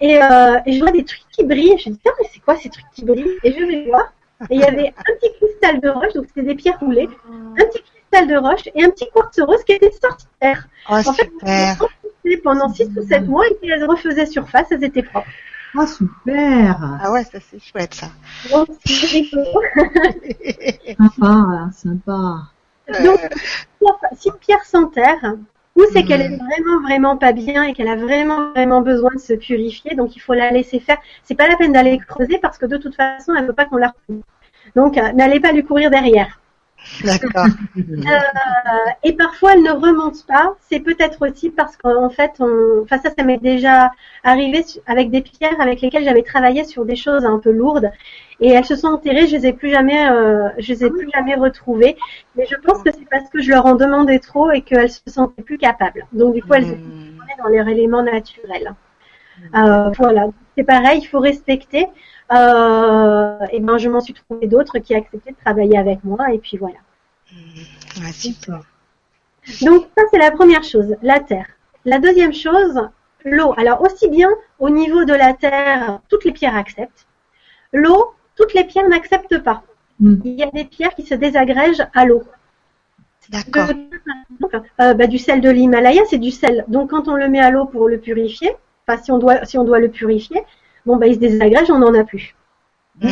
et, 0.00 0.22
euh, 0.22 0.58
et, 0.64 0.72
je 0.72 0.80
vois 0.80 0.90
des 0.90 1.04
trucs 1.04 1.28
qui 1.30 1.44
brillent 1.44 1.78
je 1.78 1.90
me 1.90 1.94
dis 1.94 2.00
mais 2.04 2.28
c'est 2.32 2.40
quoi 2.40 2.56
ces 2.56 2.70
trucs 2.70 2.86
qui 2.94 3.04
brillent? 3.04 3.38
Et 3.42 3.52
je 3.52 3.62
vais 3.62 3.84
voir 3.84 4.12
et 4.50 4.54
il 4.54 4.60
y 4.60 4.64
avait 4.64 4.88
un 4.88 5.14
petit 5.20 5.32
cristal 5.38 5.80
de 5.80 5.88
roche 5.90 6.14
donc 6.14 6.24
c'était 6.28 6.46
des 6.46 6.54
pierres 6.54 6.78
roulées 6.80 7.08
un 7.30 7.64
petit 7.66 7.82
cristal 7.82 8.26
de 8.26 8.36
roche 8.36 8.68
et 8.74 8.82
un 8.82 8.88
petit 8.88 9.08
quartz 9.14 9.38
rose 9.40 9.62
qui 9.64 9.72
était 9.72 9.92
sorti 9.92 10.24
de 10.24 10.30
terre 10.40 10.66
oh, 10.88 10.94
en 10.94 11.02
super. 11.02 11.14
fait 11.14 11.86
pendant 12.42 12.68
6 12.68 12.90
ou 12.96 13.06
7 13.06 13.26
mois 13.26 13.46
et 13.46 13.54
puis 13.60 13.70
elles 13.70 13.84
refaisaient 13.84 14.26
surface 14.26 14.66
elles 14.70 14.84
étaient 14.84 15.02
propres 15.02 15.28
ah, 15.76 15.86
super 15.88 16.98
Ah 17.02 17.10
ouais, 17.10 17.24
ça 17.24 17.38
c'est 17.40 17.58
chouette 17.58 17.94
ça. 17.94 18.06
sympa, 20.96 21.70
sympa. 21.72 22.36
Donc, 23.02 23.18
si 24.16 24.30
Pierre 24.40 24.64
s'enterre, 24.64 25.34
ou 25.74 25.82
c'est 25.92 26.04
qu'elle 26.04 26.20
est 26.20 26.36
vraiment 26.36 26.80
vraiment 26.82 27.16
pas 27.16 27.32
bien 27.32 27.64
et 27.64 27.72
qu'elle 27.72 27.88
a 27.88 27.96
vraiment 27.96 28.52
vraiment 28.52 28.82
besoin 28.82 29.10
de 29.14 29.18
se 29.18 29.32
purifier, 29.32 29.96
donc 29.96 30.14
il 30.14 30.20
faut 30.20 30.34
la 30.34 30.52
laisser 30.52 30.78
faire. 30.78 30.98
C'est 31.24 31.34
pas 31.34 31.48
la 31.48 31.56
peine 31.56 31.72
d'aller 31.72 31.98
creuser 31.98 32.38
parce 32.38 32.56
que 32.56 32.66
de 32.66 32.76
toute 32.76 32.94
façon, 32.94 33.34
elle 33.34 33.46
veut 33.46 33.52
pas 33.52 33.64
qu'on 33.64 33.78
la 33.78 33.88
retrouve. 33.88 34.22
Donc, 34.76 34.96
euh, 34.96 35.12
n'allez 35.12 35.40
pas 35.40 35.50
lui 35.50 35.64
courir 35.64 35.90
derrière. 35.90 36.38
D'accord. 37.04 37.46
Euh, 38.04 38.90
et 39.02 39.12
parfois, 39.14 39.54
elle 39.54 39.62
ne 39.62 39.70
remonte 39.70 40.26
pas. 40.26 40.54
C'est 40.68 40.80
peut-être 40.80 41.26
aussi 41.26 41.50
parce 41.50 41.76
qu'en 41.76 42.10
fait, 42.10 42.32
on... 42.38 42.82
enfin 42.82 42.98
ça, 42.98 43.10
ça 43.16 43.24
m'est 43.24 43.38
déjà 43.38 43.90
arrivé 44.22 44.64
avec 44.86 45.10
des 45.10 45.22
pierres 45.22 45.60
avec 45.60 45.80
lesquelles 45.80 46.04
j'avais 46.04 46.22
travaillé 46.22 46.64
sur 46.64 46.84
des 46.84 46.96
choses 46.96 47.24
un 47.24 47.38
peu 47.38 47.50
lourdes, 47.50 47.90
et 48.40 48.50
elles 48.50 48.64
se 48.64 48.76
sont 48.76 48.88
enterrées. 48.88 49.26
Je 49.26 49.36
les 49.36 49.46
ai 49.46 49.52
plus 49.52 49.70
jamais, 49.70 50.08
euh, 50.08 50.48
je 50.58 50.72
les 50.72 50.84
ai 50.84 50.90
plus 50.90 51.08
jamais 51.14 51.34
retrouvées. 51.34 51.96
Mais 52.36 52.46
je 52.46 52.56
pense 52.56 52.82
que 52.82 52.90
c'est 52.92 53.08
parce 53.08 53.28
que 53.30 53.40
je 53.40 53.50
leur 53.50 53.66
en 53.66 53.74
demandais 53.74 54.18
trop 54.18 54.50
et 54.50 54.60
qu'elles 54.60 54.90
se 54.90 55.00
sentaient 55.06 55.42
plus 55.42 55.58
capables. 55.58 56.06
Donc 56.12 56.34
du 56.34 56.42
coup, 56.42 56.54
elles 56.54 56.68
étaient 56.68 56.76
hmm. 56.76 57.42
dans 57.42 57.48
les 57.48 57.72
éléments 57.72 58.02
naturels. 58.02 58.74
Euh, 59.54 59.90
voilà, 59.98 60.26
c'est 60.56 60.64
pareil, 60.64 61.00
il 61.02 61.06
faut 61.06 61.20
respecter. 61.20 61.86
Euh, 62.32 63.38
et 63.52 63.60
ben 63.60 63.76
je 63.76 63.88
m'en 63.88 64.00
suis 64.00 64.14
trouvé 64.14 64.46
d'autres 64.46 64.78
qui 64.78 64.94
acceptaient 64.94 65.32
de 65.32 65.36
travailler 65.36 65.76
avec 65.76 66.02
moi 66.04 66.32
et 66.32 66.38
puis 66.38 66.56
voilà. 66.56 66.78
Mmh. 67.32 68.26
Donc 69.62 69.86
ça 69.96 70.04
c'est 70.10 70.18
la 70.18 70.30
première 70.30 70.64
chose, 70.64 70.96
la 71.02 71.20
terre. 71.20 71.46
La 71.84 71.98
deuxième 71.98 72.32
chose, 72.32 72.80
l'eau. 73.24 73.52
Alors 73.58 73.82
aussi 73.82 74.08
bien 74.08 74.30
au 74.58 74.70
niveau 74.70 75.04
de 75.04 75.12
la 75.12 75.34
terre, 75.34 76.00
toutes 76.08 76.24
les 76.24 76.32
pierres 76.32 76.56
acceptent. 76.56 77.06
L'eau, 77.72 78.14
toutes 78.36 78.54
les 78.54 78.64
pierres 78.64 78.88
n'acceptent 78.88 79.42
pas. 79.42 79.62
Mmh. 80.00 80.14
Il 80.24 80.32
y 80.32 80.42
a 80.42 80.50
des 80.50 80.64
pierres 80.64 80.94
qui 80.94 81.04
se 81.04 81.14
désagrègent 81.14 81.86
à 81.94 82.06
l'eau. 82.06 82.22
D'accord. 83.30 83.68
Euh, 84.80 84.94
bah, 84.94 85.06
du 85.06 85.18
sel 85.18 85.40
de 85.40 85.50
l'Himalaya, 85.50 86.02
c'est 86.08 86.18
du 86.18 86.30
sel. 86.30 86.64
Donc 86.68 86.90
quand 86.90 87.08
on 87.08 87.14
le 87.14 87.28
met 87.28 87.40
à 87.40 87.50
l'eau 87.50 87.66
pour 87.66 87.88
le 87.88 87.98
purifier, 87.98 88.52
enfin 88.86 89.02
si 89.02 89.12
on 89.12 89.18
doit 89.18 89.44
si 89.44 89.58
on 89.58 89.64
doit 89.64 89.80
le 89.80 89.90
purifier, 89.90 90.42
bon 90.86 90.96
bah 90.96 91.06
il 91.06 91.14
se 91.14 91.20
désagrège, 91.20 91.70
on 91.70 91.78
n'en 91.78 91.94
a 91.94 92.04
plus. 92.04 92.34
Mm. 93.00 93.08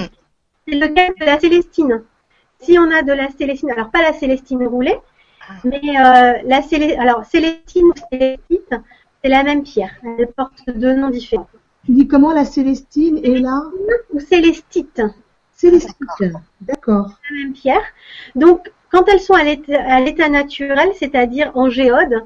C'est 0.68 0.74
le 0.74 0.88
cas 0.88 1.08
de 1.08 1.24
la 1.24 1.38
célestine. 1.38 2.02
Si 2.60 2.78
on 2.78 2.90
a 2.90 3.02
de 3.02 3.12
la 3.12 3.28
célestine, 3.30 3.70
alors 3.70 3.90
pas 3.90 4.02
la 4.02 4.12
célestine 4.12 4.64
roulée, 4.66 4.96
ah. 5.48 5.54
mais 5.64 5.80
euh, 5.80 6.34
la 6.44 6.62
célestine, 6.62 7.00
alors 7.00 7.24
célestine 7.24 7.86
ou 7.86 7.92
célestite, 8.12 8.74
c'est 9.22 9.30
la 9.30 9.42
même 9.42 9.62
pierre. 9.64 9.90
Elle 10.18 10.28
porte 10.28 10.62
deux 10.68 10.94
noms 10.94 11.10
différents. 11.10 11.48
Tu 11.84 11.92
dis 11.92 12.06
comment 12.06 12.32
la 12.32 12.44
célestine 12.44 13.18
est 13.24 13.40
là 13.40 13.64
Ou 14.12 14.20
célestite. 14.20 15.02
Célestite, 15.52 15.96
d'accord. 16.60 17.10
La 17.30 17.42
même 17.42 17.52
pierre. 17.52 17.82
Donc, 18.36 18.70
quand 18.90 19.08
elles 19.08 19.20
sont 19.20 19.34
à 19.34 20.00
l'état 20.00 20.28
naturel, 20.28 20.90
c'est-à-dire 20.98 21.50
en 21.54 21.70
géode, 21.70 22.24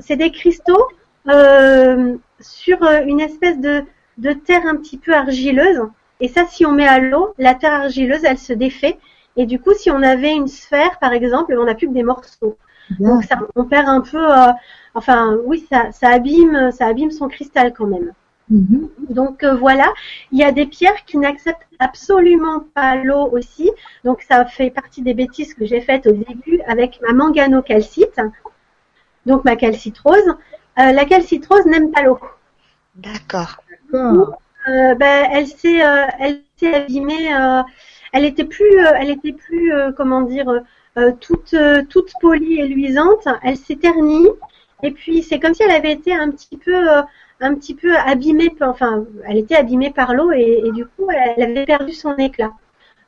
c'est 0.00 0.16
des 0.16 0.30
cristaux 0.30 0.86
euh, 1.28 2.16
sur 2.40 2.82
euh, 2.82 3.02
une 3.06 3.20
espèce 3.20 3.58
de 3.58 3.84
de 4.18 4.32
terre 4.32 4.66
un 4.66 4.76
petit 4.76 4.98
peu 4.98 5.14
argileuse. 5.14 5.82
Et 6.20 6.28
ça, 6.28 6.46
si 6.46 6.64
on 6.64 6.72
met 6.72 6.86
à 6.86 6.98
l'eau, 6.98 7.34
la 7.38 7.54
terre 7.54 7.72
argileuse, 7.72 8.24
elle 8.24 8.38
se 8.38 8.52
défait. 8.52 8.98
Et 9.36 9.46
du 9.46 9.58
coup, 9.58 9.72
si 9.74 9.90
on 9.90 10.02
avait 10.02 10.32
une 10.32 10.48
sphère, 10.48 10.98
par 11.00 11.12
exemple, 11.12 11.56
on 11.58 11.64
n'a 11.64 11.74
plus 11.74 11.88
que 11.88 11.94
des 11.94 12.02
morceaux. 12.02 12.56
Donc 13.00 13.24
ça, 13.24 13.38
on 13.56 13.64
perd 13.64 13.88
un 13.88 14.00
peu, 14.00 14.18
euh, 14.18 14.52
enfin 14.94 15.36
oui, 15.46 15.66
ça, 15.70 15.92
ça 15.92 16.08
abîme, 16.08 16.70
ça 16.72 16.86
abîme 16.86 17.10
son 17.10 17.28
cristal 17.28 17.72
quand 17.72 17.86
même. 17.86 18.12
Mhm. 18.50 18.88
Donc 19.08 19.44
euh, 19.44 19.54
voilà, 19.54 19.90
il 20.30 20.38
y 20.38 20.44
a 20.44 20.52
des 20.52 20.66
pierres 20.66 21.04
qui 21.06 21.16
n'acceptent 21.16 21.66
absolument 21.78 22.64
pas 22.74 22.96
l'eau 22.96 23.30
aussi. 23.32 23.70
Donc 24.04 24.20
ça 24.22 24.44
fait 24.44 24.68
partie 24.68 25.00
des 25.00 25.14
bêtises 25.14 25.54
que 25.54 25.64
j'ai 25.64 25.80
faites 25.80 26.06
au 26.06 26.12
début 26.12 26.60
avec 26.66 27.00
ma 27.00 27.14
manganocalcite, 27.14 28.20
donc 29.24 29.44
ma 29.44 29.56
calcitrose. 29.56 30.36
Euh, 30.78 30.92
la 30.92 31.04
calcitrose 31.04 31.66
n'aime 31.66 31.90
pas 31.90 32.02
l'eau. 32.02 32.18
D'accord. 32.94 33.56
D'accord. 33.92 34.38
Euh, 34.68 34.94
ben, 34.94 35.28
elle 35.32 35.46
s'est, 35.46 35.84
euh, 35.84 36.06
elle 36.20 36.40
s'est 36.56 36.74
abîmée. 36.74 37.34
euh, 37.34 37.62
elle 38.12 38.24
était 38.24 38.44
plus, 38.44 38.78
euh, 38.78 38.92
elle 38.98 39.10
était 39.10 39.32
plus, 39.32 39.72
euh, 39.72 39.90
comment 39.92 40.22
dire, 40.22 40.46
toute, 41.20 41.54
euh, 41.54 41.82
toute 41.88 42.12
polie 42.20 42.60
et 42.60 42.66
luisante. 42.68 43.26
Elle 43.42 43.56
s'est 43.56 43.76
ternie. 43.76 44.28
Et 44.82 44.90
puis 44.90 45.22
c'est 45.22 45.38
comme 45.40 45.54
si 45.54 45.62
elle 45.62 45.70
avait 45.70 45.92
été 45.92 46.14
un 46.14 46.30
petit 46.30 46.56
peu, 46.56 46.74
euh, 46.90 47.02
un 47.40 47.54
petit 47.54 47.74
peu 47.74 47.96
abîmée. 47.96 48.50
par- 48.50 48.70
Enfin, 48.70 49.04
elle 49.26 49.38
était 49.38 49.56
abîmée 49.56 49.90
par 49.90 50.14
l'eau 50.14 50.32
et, 50.32 50.62
et 50.66 50.72
du 50.72 50.84
coup 50.86 51.08
elle 51.10 51.42
avait 51.42 51.64
perdu 51.66 51.92
son 51.92 52.14
éclat. 52.16 52.52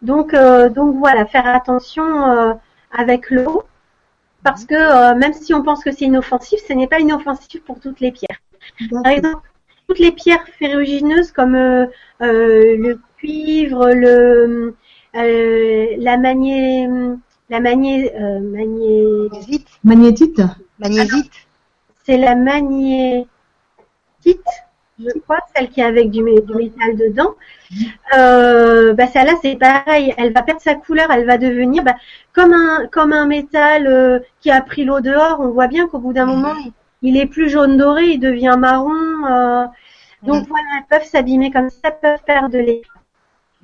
Donc, 0.03 0.35
euh, 0.35 0.69
donc 0.69 0.97
voilà, 0.97 1.27
faire 1.27 1.47
attention 1.47 2.05
euh, 2.31 2.55
avec 2.93 3.31
l'eau. 3.31 3.65
Parce 4.45 4.65
que 4.67 4.75
euh, 4.75 5.15
même 5.17 5.33
si 5.33 5.55
on 5.55 5.63
pense 5.63 5.83
que 5.83 5.91
c'est 5.91 6.05
inoffensif, 6.05 6.61
ce 6.69 6.75
n'est 6.75 6.87
pas 6.87 7.01
inoffensif 7.01 7.63
pour 7.65 7.81
toutes 7.81 8.01
les 8.01 8.13
pierres. 8.13 8.39
Par 8.91 9.07
exemple, 9.07 9.49
toutes 9.89 9.99
les 9.99 10.13
pierres 10.13 10.47
ferrugineuses 10.59 11.33
comme 11.33 11.55
euh, 11.55 11.87
euh, 12.23 12.77
le 12.77 13.01
cuivre, 13.17 13.91
le, 13.91 14.75
euh, 15.17 15.87
la 15.99 16.17
magné, 16.19 16.89
la 17.51 17.61
magné, 17.61 18.15
euh, 18.15 18.41
magné, 18.41 19.29
Magnésite. 19.31 19.69
Magnétite 19.83 20.43
Magnésite. 20.79 21.33
c'est 22.05 22.19
la 22.19 22.35
magnétite, 22.35 23.27
je 24.99 25.19
crois, 25.21 25.39
celle 25.55 25.69
qui 25.71 25.81
est 25.81 25.85
avec 25.85 26.11
du, 26.11 26.23
mé- 26.23 26.45
du 26.45 26.55
métal 26.55 26.97
dedans. 26.97 27.35
Euh, 28.17 28.93
bah 28.95 29.07
celle-là 29.07 29.35
c'est 29.43 29.57
pareil, 29.57 30.15
elle 30.19 30.33
va 30.33 30.43
perdre 30.43 30.61
sa 30.61 30.75
couleur, 30.75 31.11
elle 31.11 31.27
va 31.27 31.39
devenir 31.39 31.83
bah, 31.83 31.97
comme 32.33 32.53
un 32.53 32.87
comme 32.89 33.13
un 33.13 33.27
métal 33.27 33.87
euh, 33.87 34.19
qui 34.41 34.51
a 34.51 34.61
pris 34.61 34.85
l'eau 34.85 35.01
dehors. 35.01 35.41
On 35.41 35.49
voit 35.51 35.67
bien 35.69 35.89
qu'au 35.89 35.99
bout 35.99 36.13
d'un 36.13 36.27
Mhm. 36.27 36.35
moment, 36.35 36.55
il, 36.65 36.73
il 37.03 37.17
est 37.17 37.27
plus 37.27 37.49
jaune 37.51 37.77
doré, 37.77 38.05
il 38.11 38.21
devient 38.21 38.57
marron. 38.59 38.93
euh, 39.27 39.65
donc 40.23 40.43
Mhm. 40.43 40.49
voilà, 40.49 40.65
elles 40.79 40.87
peuvent 40.99 41.09
s'abîmer 41.09 41.51
comme 41.51 41.71
ça, 41.71 41.79
elles 41.85 41.99
peuvent 42.01 42.25
perdre 42.25 42.51
de 42.51 42.59
l'éclat. 42.59 42.91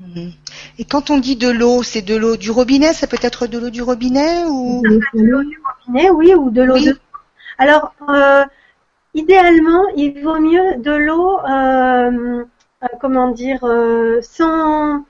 Mhm. 0.00 0.32
Et 0.78 0.84
quand 0.84 1.10
on 1.10 1.18
dit 1.18 1.36
de 1.36 1.48
l'eau, 1.50 1.82
c'est 1.82 2.02
de 2.02 2.16
l'eau 2.16 2.36
du 2.36 2.50
robinet? 2.50 2.92
Ça 2.94 3.06
peut 3.06 3.18
être 3.22 3.46
de 3.46 3.58
l'eau 3.58 3.70
du 3.70 3.82
robinet 3.82 4.44
ou? 4.46 4.82
Robinet, 5.14 6.10
oui, 6.10 6.34
ou 6.34 6.50
de 6.50 6.62
l'eau 6.62 6.74
Oui. 6.74 6.86
de. 6.86 6.98
Alors, 7.58 7.94
euh, 8.08 8.44
idéalement, 9.14 9.86
il 9.96 10.22
vaut 10.22 10.38
mieux 10.40 10.76
de 10.76 10.92
l'eau, 10.92 11.38
euh, 11.40 12.44
euh, 12.82 12.86
comment 13.00 13.30
dire, 13.30 13.60
euh, 13.64 14.20
sans 14.22 15.04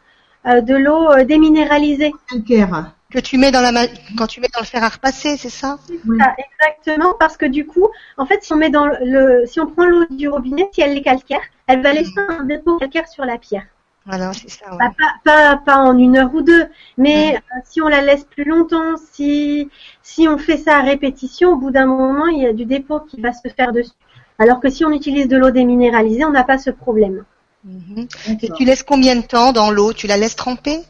euh, 0.46 0.60
de 0.60 0.74
l'eau 0.74 1.10
euh, 1.10 1.24
déminéralisée. 1.24 2.12
Calcaire. 2.28 2.92
que 3.12 3.18
tu 3.18 3.38
mets 3.38 3.50
dans 3.50 3.60
la 3.60 3.72
ma- 3.72 3.86
quand 4.16 4.26
tu 4.26 4.40
mets 4.40 4.48
dans 4.54 4.60
le 4.60 4.66
fer 4.66 4.82
à 4.82 4.88
repasser, 4.88 5.36
c'est 5.36 5.50
ça? 5.50 5.78
Oui. 5.88 6.18
Ça, 6.18 6.34
exactement, 6.38 7.14
parce 7.18 7.36
que 7.36 7.46
du 7.46 7.66
coup, 7.66 7.88
en 8.16 8.26
fait, 8.26 8.42
si 8.42 8.52
on 8.52 8.56
met 8.56 8.70
dans 8.70 8.86
le, 8.86 9.44
si 9.46 9.60
on 9.60 9.66
prend 9.66 9.84
l'eau 9.84 10.04
du 10.10 10.28
robinet, 10.28 10.68
si 10.72 10.80
elle 10.80 10.96
est 10.96 11.02
calcaire, 11.02 11.42
elle 11.66 11.82
va 11.82 11.92
laisser 11.92 12.12
un 12.28 12.44
dépôt 12.44 12.78
calcaire 12.78 13.08
sur 13.08 13.24
la 13.24 13.38
pierre. 13.38 13.66
Voilà, 14.06 14.32
c'est 14.32 14.50
ça. 14.50 14.70
ouais. 14.70 14.78
Bah, 14.78 14.92
pas, 14.98 15.14
pas, 15.24 15.56
pas 15.56 15.76
en 15.76 15.96
une 15.98 16.16
heure 16.16 16.34
ou 16.34 16.42
deux, 16.42 16.66
mais 16.96 17.36
euh, 17.36 17.60
si 17.64 17.82
on 17.82 17.88
la 17.88 18.00
laisse 18.00 18.24
plus 18.24 18.44
longtemps, 18.44 18.96
si, 19.12 19.68
si 20.02 20.26
on 20.26 20.38
fait 20.38 20.56
ça 20.56 20.78
à 20.78 20.82
répétition, 20.82 21.52
au 21.52 21.56
bout 21.56 21.70
d'un 21.70 21.86
moment, 21.86 22.26
il 22.26 22.42
y 22.42 22.46
a 22.46 22.52
du 22.52 22.64
dépôt 22.64 23.00
qui 23.00 23.20
va 23.20 23.32
se 23.32 23.48
faire 23.48 23.72
dessus. 23.72 23.92
Alors 24.38 24.58
que 24.60 24.70
si 24.70 24.84
on 24.84 24.90
utilise 24.90 25.28
de 25.28 25.36
l'eau 25.36 25.50
déminéralisée, 25.50 26.24
on 26.24 26.30
n'a 26.30 26.44
pas 26.44 26.56
ce 26.56 26.70
problème. 26.70 27.24
Mhm. 27.64 28.08
Et 28.42 28.48
tu 28.56 28.64
laisses 28.64 28.82
combien 28.82 29.16
de 29.16 29.22
temps 29.22 29.52
dans 29.52 29.70
l'eau? 29.70 29.92
Tu 29.92 30.06
la 30.06 30.16
laisses 30.16 30.36
tremper? 30.36 30.80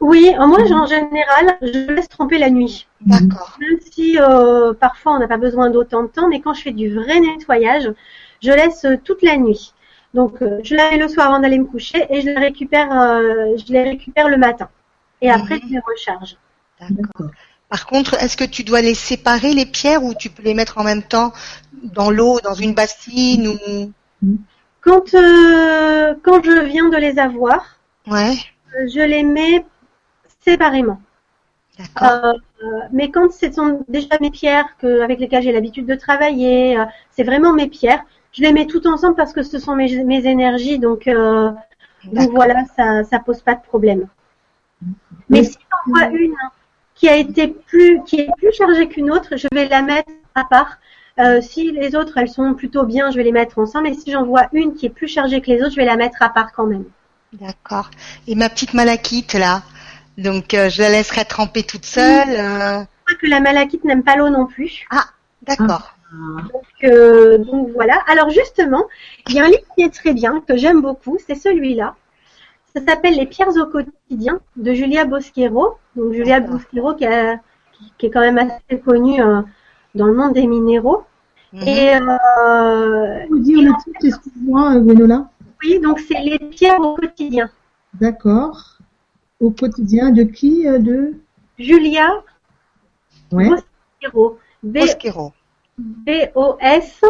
Oui, 0.00 0.30
euh, 0.38 0.46
moi, 0.46 0.60
en 0.60 0.86
général, 0.86 1.58
je 1.62 1.92
laisse 1.92 2.08
tremper 2.08 2.38
la 2.38 2.50
nuit. 2.50 2.86
D'accord. 3.00 3.56
Même 3.60 3.78
si 3.90 4.18
euh, 4.20 4.72
parfois 4.74 5.14
on 5.14 5.18
n'a 5.18 5.26
pas 5.26 5.38
besoin 5.38 5.70
d'autant 5.70 6.02
de 6.02 6.08
temps, 6.08 6.28
mais 6.28 6.40
quand 6.40 6.54
je 6.54 6.62
fais 6.62 6.72
du 6.72 6.94
vrai 6.94 7.18
nettoyage, 7.18 7.90
je 8.42 8.52
laisse 8.52 8.86
toute 9.04 9.22
la 9.22 9.36
nuit. 9.38 9.72
Donc 10.14 10.42
euh, 10.42 10.60
je 10.64 10.74
la 10.74 10.90
mets 10.90 10.98
le 10.98 11.08
soir 11.08 11.28
avant 11.28 11.40
d'aller 11.40 11.58
me 11.58 11.64
coucher 11.66 12.06
et 12.10 12.20
je 12.22 12.26
les 12.26 12.38
récupère, 12.38 12.90
euh, 12.92 13.56
je 13.56 13.72
les 13.72 13.82
récupère 13.82 14.28
le 14.28 14.36
matin. 14.38 14.68
Et 15.20 15.30
après 15.30 15.58
je 15.60 15.66
les 15.68 15.80
recharge. 15.80 16.36
D'accord. 16.90 17.30
Par 17.68 17.86
contre, 17.86 18.14
est-ce 18.14 18.36
que 18.36 18.44
tu 18.44 18.64
dois 18.64 18.80
les 18.80 18.94
séparer 18.94 19.52
les 19.54 19.66
pierres 19.66 20.02
ou 20.02 20.14
tu 20.14 20.30
peux 20.30 20.42
les 20.42 20.54
mettre 20.54 20.78
en 20.78 20.84
même 20.84 21.02
temps 21.02 21.32
dans 21.82 22.10
l'eau, 22.10 22.40
dans 22.40 22.54
une 22.54 22.74
bassine 22.74 23.48
ou? 23.48 23.92
Quand 24.80 25.14
euh, 25.14 26.14
quand 26.22 26.42
je 26.42 26.64
viens 26.64 26.88
de 26.88 26.96
les 26.96 27.18
avoir, 27.18 27.78
Ouais, 28.06 28.36
je 28.72 29.00
les 29.00 29.22
mets 29.22 29.64
séparément. 30.40 31.00
d'accord. 31.78 32.14
Euh, 32.14 32.32
mais 32.92 33.10
quand 33.10 33.32
ce 33.32 33.50
sont 33.52 33.84
déjà 33.88 34.18
mes 34.20 34.30
pierres 34.30 34.76
que, 34.78 35.02
avec 35.02 35.20
lesquelles 35.20 35.42
j'ai 35.42 35.52
l'habitude 35.52 35.86
de 35.86 35.94
travailler, 35.94 36.78
euh, 36.78 36.84
c'est 37.10 37.24
vraiment 37.24 37.52
mes 37.52 37.68
pierres, 37.68 38.02
je 38.32 38.42
les 38.42 38.52
mets 38.52 38.66
toutes 38.66 38.86
ensemble 38.86 39.16
parce 39.16 39.32
que 39.32 39.42
ce 39.42 39.58
sont 39.58 39.74
mes, 39.74 40.04
mes 40.04 40.26
énergies, 40.26 40.78
donc, 40.78 41.06
euh, 41.08 41.50
donc 42.04 42.14
D'accord. 42.14 42.34
voilà, 42.34 42.64
ça 42.76 43.04
ça 43.04 43.18
pose 43.18 43.40
pas 43.42 43.54
de 43.54 43.62
problème. 43.62 44.06
Mais 45.28 45.44
si 45.44 45.56
j'en 45.58 45.92
vois 45.92 46.06
une 46.08 46.34
qui 46.94 47.08
a 47.08 47.16
été 47.16 47.48
plus 47.48 48.00
qui 48.04 48.20
est 48.20 48.28
plus 48.36 48.52
chargée 48.52 48.88
qu'une 48.88 49.10
autre, 49.10 49.36
je 49.36 49.46
vais 49.52 49.68
la 49.68 49.82
mettre 49.82 50.10
à 50.34 50.44
part. 50.44 50.78
Euh, 51.18 51.40
si 51.40 51.72
les 51.72 51.96
autres 51.96 52.16
elles 52.18 52.28
sont 52.28 52.54
plutôt 52.54 52.84
bien, 52.84 53.10
je 53.10 53.16
vais 53.16 53.24
les 53.24 53.32
mettre 53.32 53.58
ensemble. 53.58 53.88
Et 53.88 53.94
si 53.94 54.12
j'en 54.12 54.24
vois 54.24 54.46
une 54.52 54.74
qui 54.74 54.86
est 54.86 54.90
plus 54.90 55.08
chargée 55.08 55.40
que 55.40 55.50
les 55.50 55.60
autres, 55.62 55.72
je 55.72 55.76
vais 55.76 55.84
la 55.84 55.96
mettre 55.96 56.22
à 56.22 56.28
part 56.28 56.52
quand 56.52 56.66
même. 56.66 56.84
D'accord. 57.32 57.90
Et 58.28 58.34
ma 58.36 58.48
petite 58.48 58.72
malachite 58.74 59.34
là, 59.34 59.62
donc 60.16 60.54
euh, 60.54 60.70
je 60.70 60.80
la 60.80 60.90
laisserai 60.90 61.24
tremper 61.24 61.62
toute 61.64 61.84
seule. 61.84 62.28
euh, 62.30 62.80
Je 62.80 63.14
crois 63.14 63.18
que 63.20 63.26
la 63.26 63.40
malachite 63.40 63.84
n'aime 63.84 64.04
pas 64.04 64.16
l'eau 64.16 64.30
non 64.30 64.46
plus. 64.46 64.86
D'accord. 65.42 65.92
Ah, 65.92 65.97
Donc, 66.12 66.64
euh, 66.84 67.38
donc 67.38 67.68
voilà. 67.74 67.98
Alors 68.08 68.30
justement, 68.30 68.84
il 69.28 69.34
y 69.34 69.40
a 69.40 69.44
un 69.44 69.48
livre 69.48 69.60
qui 69.76 69.82
est 69.84 69.92
très 69.94 70.14
bien, 70.14 70.40
que 70.46 70.56
j'aime 70.56 70.80
beaucoup, 70.80 71.18
c'est 71.26 71.34
celui-là. 71.34 71.96
Ça 72.74 72.82
s'appelle 72.86 73.14
Les 73.16 73.26
pierres 73.26 73.48
au 73.56 73.66
quotidien 73.66 74.40
de 74.56 74.72
Julia 74.72 75.04
Bosquero. 75.04 75.76
Donc 75.96 76.12
Julia. 76.12 76.40
Bosquero 76.40 76.94
qui, 76.94 77.04
a- 77.06 77.36
qui- 77.72 77.92
qui 77.98 78.06
est 78.06 78.10
quand 78.10 78.20
même 78.20 78.38
assez 78.38 78.80
connue 78.80 79.20
euh, 79.22 79.42
dans 79.94 80.06
le 80.06 80.14
monde 80.14 80.32
des 80.34 80.46
minéraux. 80.46 81.04
Mhm. 81.52 81.62
Et 81.66 81.94
euh, 81.96 83.26
Vous 83.30 83.38
dire 83.40 83.60
le 83.62 83.72
titre, 83.82 84.04
excuse-moi, 84.04 84.74
euh, 84.76 84.80
Gwenola 84.80 85.28
oui, 85.64 85.80
donc 85.80 85.98
c'est 85.98 86.20
les 86.20 86.38
pierres 86.38 86.78
au 86.80 86.94
quotidien. 86.94 87.50
D'accord. 87.94 88.78
Au 89.40 89.50
quotidien 89.50 90.10
de 90.10 90.22
qui 90.22 90.68
euh, 90.68 90.78
De 90.78 91.14
Julia 91.58 92.22
Ouais. 93.32 93.48
Bosquero. 93.48 94.38
B- 94.64 94.80
Bosquero. 94.80 95.32
B-O-S 95.78 97.00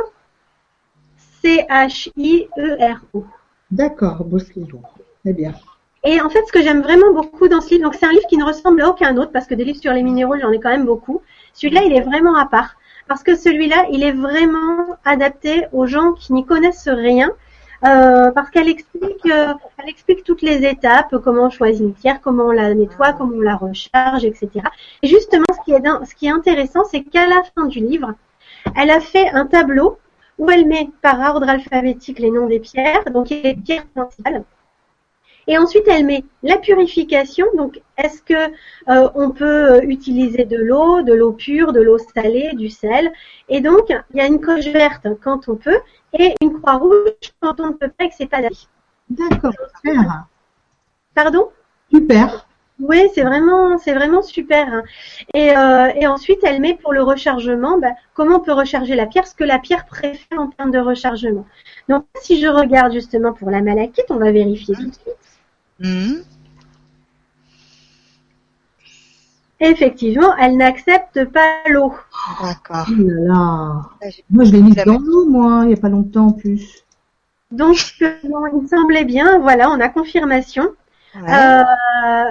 C-H-I-E-R-O. 1.98 3.24
D'accord, 3.70 4.24
Bosquero. 4.24 4.82
Très 5.24 5.32
bien. 5.32 5.52
Et 6.04 6.20
en 6.20 6.28
fait, 6.30 6.44
ce 6.46 6.52
que 6.52 6.62
j'aime 6.62 6.80
vraiment 6.82 7.12
beaucoup 7.12 7.48
dans 7.48 7.60
ce 7.60 7.70
livre, 7.70 7.82
donc 7.84 7.94
c'est 7.94 8.06
un 8.06 8.12
livre 8.12 8.26
qui 8.28 8.36
ne 8.36 8.44
ressemble 8.44 8.80
à 8.82 8.88
aucun 8.88 9.16
autre, 9.16 9.32
parce 9.32 9.46
que 9.46 9.54
des 9.54 9.64
livres 9.64 9.80
sur 9.80 9.92
les 9.92 10.02
minéraux, 10.02 10.36
j'en 10.40 10.52
ai 10.52 10.60
quand 10.60 10.70
même 10.70 10.86
beaucoup. 10.86 11.22
Celui-là, 11.54 11.82
il 11.84 11.92
est 11.92 12.00
vraiment 12.02 12.36
à 12.36 12.46
part. 12.46 12.76
Parce 13.08 13.22
que 13.22 13.34
celui-là, 13.36 13.86
il 13.90 14.02
est 14.04 14.12
vraiment 14.12 14.96
adapté 15.04 15.66
aux 15.72 15.86
gens 15.86 16.12
qui 16.12 16.32
n'y 16.32 16.44
connaissent 16.44 16.88
rien. 16.88 17.30
euh, 17.84 18.30
parce 18.32 18.50
qu'elle 18.50 18.68
explique, 18.68 19.24
euh, 19.26 19.54
elle 19.78 19.88
explique 19.88 20.24
toutes 20.24 20.42
les 20.42 20.66
étapes, 20.66 21.14
comment 21.22 21.44
on 21.44 21.50
choisit 21.50 21.80
une 21.82 21.94
pierre, 21.94 22.20
comment 22.20 22.46
on 22.46 22.50
la 22.50 22.74
nettoie, 22.74 23.12
comment 23.12 23.36
on 23.36 23.40
la 23.40 23.54
recharge, 23.54 24.24
etc. 24.24 24.48
Et 25.02 25.06
justement, 25.06 25.44
ce 25.56 25.60
qui 25.64 25.72
est, 25.72 25.80
din- 25.80 26.04
ce 26.04 26.12
qui 26.16 26.26
est 26.26 26.30
intéressant, 26.30 26.82
c'est 26.90 27.02
qu'à 27.04 27.26
la 27.28 27.42
fin 27.54 27.66
du 27.66 27.78
livre, 27.78 28.14
elle 28.76 28.90
a 28.90 29.00
fait 29.00 29.28
un 29.28 29.46
tableau 29.46 29.98
où 30.38 30.50
elle 30.50 30.66
met 30.66 30.88
par 31.02 31.18
ordre 31.20 31.48
alphabétique 31.48 32.18
les 32.18 32.30
noms 32.30 32.46
des 32.46 32.60
pierres, 32.60 33.04
donc 33.12 33.30
les 33.30 33.54
pierres 33.54 33.86
principales. 33.86 34.44
Et 35.48 35.56
ensuite, 35.56 35.88
elle 35.88 36.04
met 36.04 36.24
la 36.42 36.58
purification. 36.58 37.46
Donc, 37.56 37.80
est-ce 37.96 38.22
que 38.22 38.52
euh, 38.90 39.08
on 39.14 39.30
peut 39.30 39.72
euh, 39.72 39.80
utiliser 39.80 40.44
de 40.44 40.58
l'eau, 40.58 41.00
de 41.02 41.14
l'eau 41.14 41.32
pure, 41.32 41.72
de 41.72 41.80
l'eau 41.80 41.96
salée, 41.96 42.50
du 42.52 42.68
sel? 42.68 43.10
Et 43.48 43.62
donc, 43.62 43.88
il 43.88 44.18
y 44.18 44.20
a 44.20 44.26
une 44.26 44.40
coche 44.40 44.66
verte 44.66 45.06
quand 45.22 45.48
on 45.48 45.56
peut 45.56 45.80
et 46.12 46.34
une 46.42 46.60
croix 46.60 46.74
rouge 46.74 47.32
quand 47.40 47.60
on 47.60 47.68
ne 47.68 47.72
peut 47.72 47.88
pas 47.88 48.04
et 48.04 48.08
que 48.10 48.14
c'est 48.16 48.26
pas 48.26 48.42
la 48.42 48.50
vie. 48.50 48.68
D'accord, 49.08 49.52
super. 49.82 50.26
Pardon? 51.14 51.48
Super. 51.92 52.47
Oui, 52.80 53.08
c'est 53.14 53.22
vraiment, 53.22 53.76
c'est 53.78 53.92
vraiment 53.92 54.22
super. 54.22 54.72
hein. 54.72 54.82
Et, 55.34 55.56
euh, 55.56 55.88
et 55.96 56.06
ensuite, 56.06 56.38
elle 56.44 56.60
met 56.60 56.74
pour 56.74 56.92
le 56.92 57.02
rechargement, 57.02 57.78
bah, 57.78 57.90
comment 58.14 58.36
on 58.36 58.40
peut 58.40 58.52
recharger 58.52 58.94
la 58.94 59.06
pierre, 59.06 59.26
ce 59.26 59.34
que 59.34 59.44
la 59.44 59.58
pierre 59.58 59.84
préfère 59.86 60.38
en 60.38 60.46
termes 60.48 60.70
de 60.70 60.78
rechargement. 60.78 61.44
Donc, 61.88 62.04
si 62.20 62.40
je 62.40 62.46
regarde 62.46 62.92
justement 62.92 63.32
pour 63.32 63.50
la 63.50 63.62
malachite, 63.62 64.06
on 64.10 64.16
va 64.16 64.30
vérifier 64.30 64.74
tout 64.76 64.86
de 64.86 64.94
suite. 64.94 65.16
Mhm. 65.80 66.22
Effectivement, 69.60 70.36
elle 70.36 70.56
n'accepte 70.56 71.24
pas 71.24 71.56
l'eau. 71.68 71.92
D'accord. 72.40 72.86
Oh 72.90 73.02
là 73.02 73.14
là. 73.26 73.80
Ouais, 74.00 74.10
j'ai- 74.12 74.24
Moi, 74.30 74.44
je 74.44 74.52
l'ai 74.52 74.62
mise 74.62 74.76
dans 74.76 74.98
l'eau, 75.00 75.26
moi, 75.28 75.60
il 75.64 75.68
n'y 75.68 75.74
a 75.74 75.78
pas 75.78 75.88
longtemps 75.88 76.26
en 76.28 76.32
plus. 76.32 76.84
Donc, 77.50 77.76
euh, 78.02 78.12
bon, 78.22 78.46
il 78.52 78.62
me 78.62 78.68
semblait 78.68 79.04
bien, 79.04 79.38
voilà, 79.40 79.68
on 79.70 79.80
a 79.80 79.88
confirmation. 79.88 80.68
Ouais. 81.16 81.22
Euh, 81.34 82.24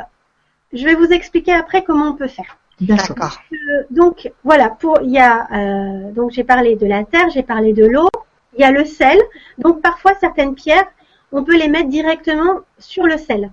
je 0.74 0.84
vais 0.86 0.96
vous 0.96 1.12
expliquer 1.12 1.54
après 1.54 1.84
comment 1.84 2.10
on 2.10 2.16
peut 2.16 2.28
faire. 2.28 2.58
D'accord. 2.80 3.40
Euh, 3.52 3.56
donc 3.90 4.32
voilà, 4.44 4.70
pour 4.70 5.00
il 5.02 5.10
y 5.12 5.18
a 5.20 5.48
euh, 5.52 6.12
donc 6.12 6.32
j'ai 6.32 6.44
parlé 6.44 6.76
de 6.76 6.86
la 6.86 7.04
terre, 7.04 7.30
j'ai 7.32 7.44
parlé 7.44 7.74
de 7.74 7.86
l'eau, 7.86 8.10
il 8.56 8.62
y 8.62 8.64
a 8.64 8.72
le 8.72 8.86
sel. 8.86 9.20
Donc 9.58 9.82
parfois 9.82 10.14
certaines 10.20 10.54
pierres, 10.54 10.86
on 11.32 11.44
peut 11.44 11.58
les 11.58 11.70
mettre 11.70 11.90
directement 11.90 12.60
sur 12.78 13.06
le 13.06 13.18
sel 13.18 13.50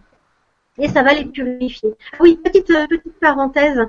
et 0.77 0.89
ça 0.89 1.03
va 1.03 1.15
les 1.15 1.25
purifier. 1.25 1.95
Ah 2.13 2.17
oui, 2.21 2.39
petite 2.43 2.71
euh, 2.71 2.87
petite 2.87 3.19
parenthèse, 3.21 3.81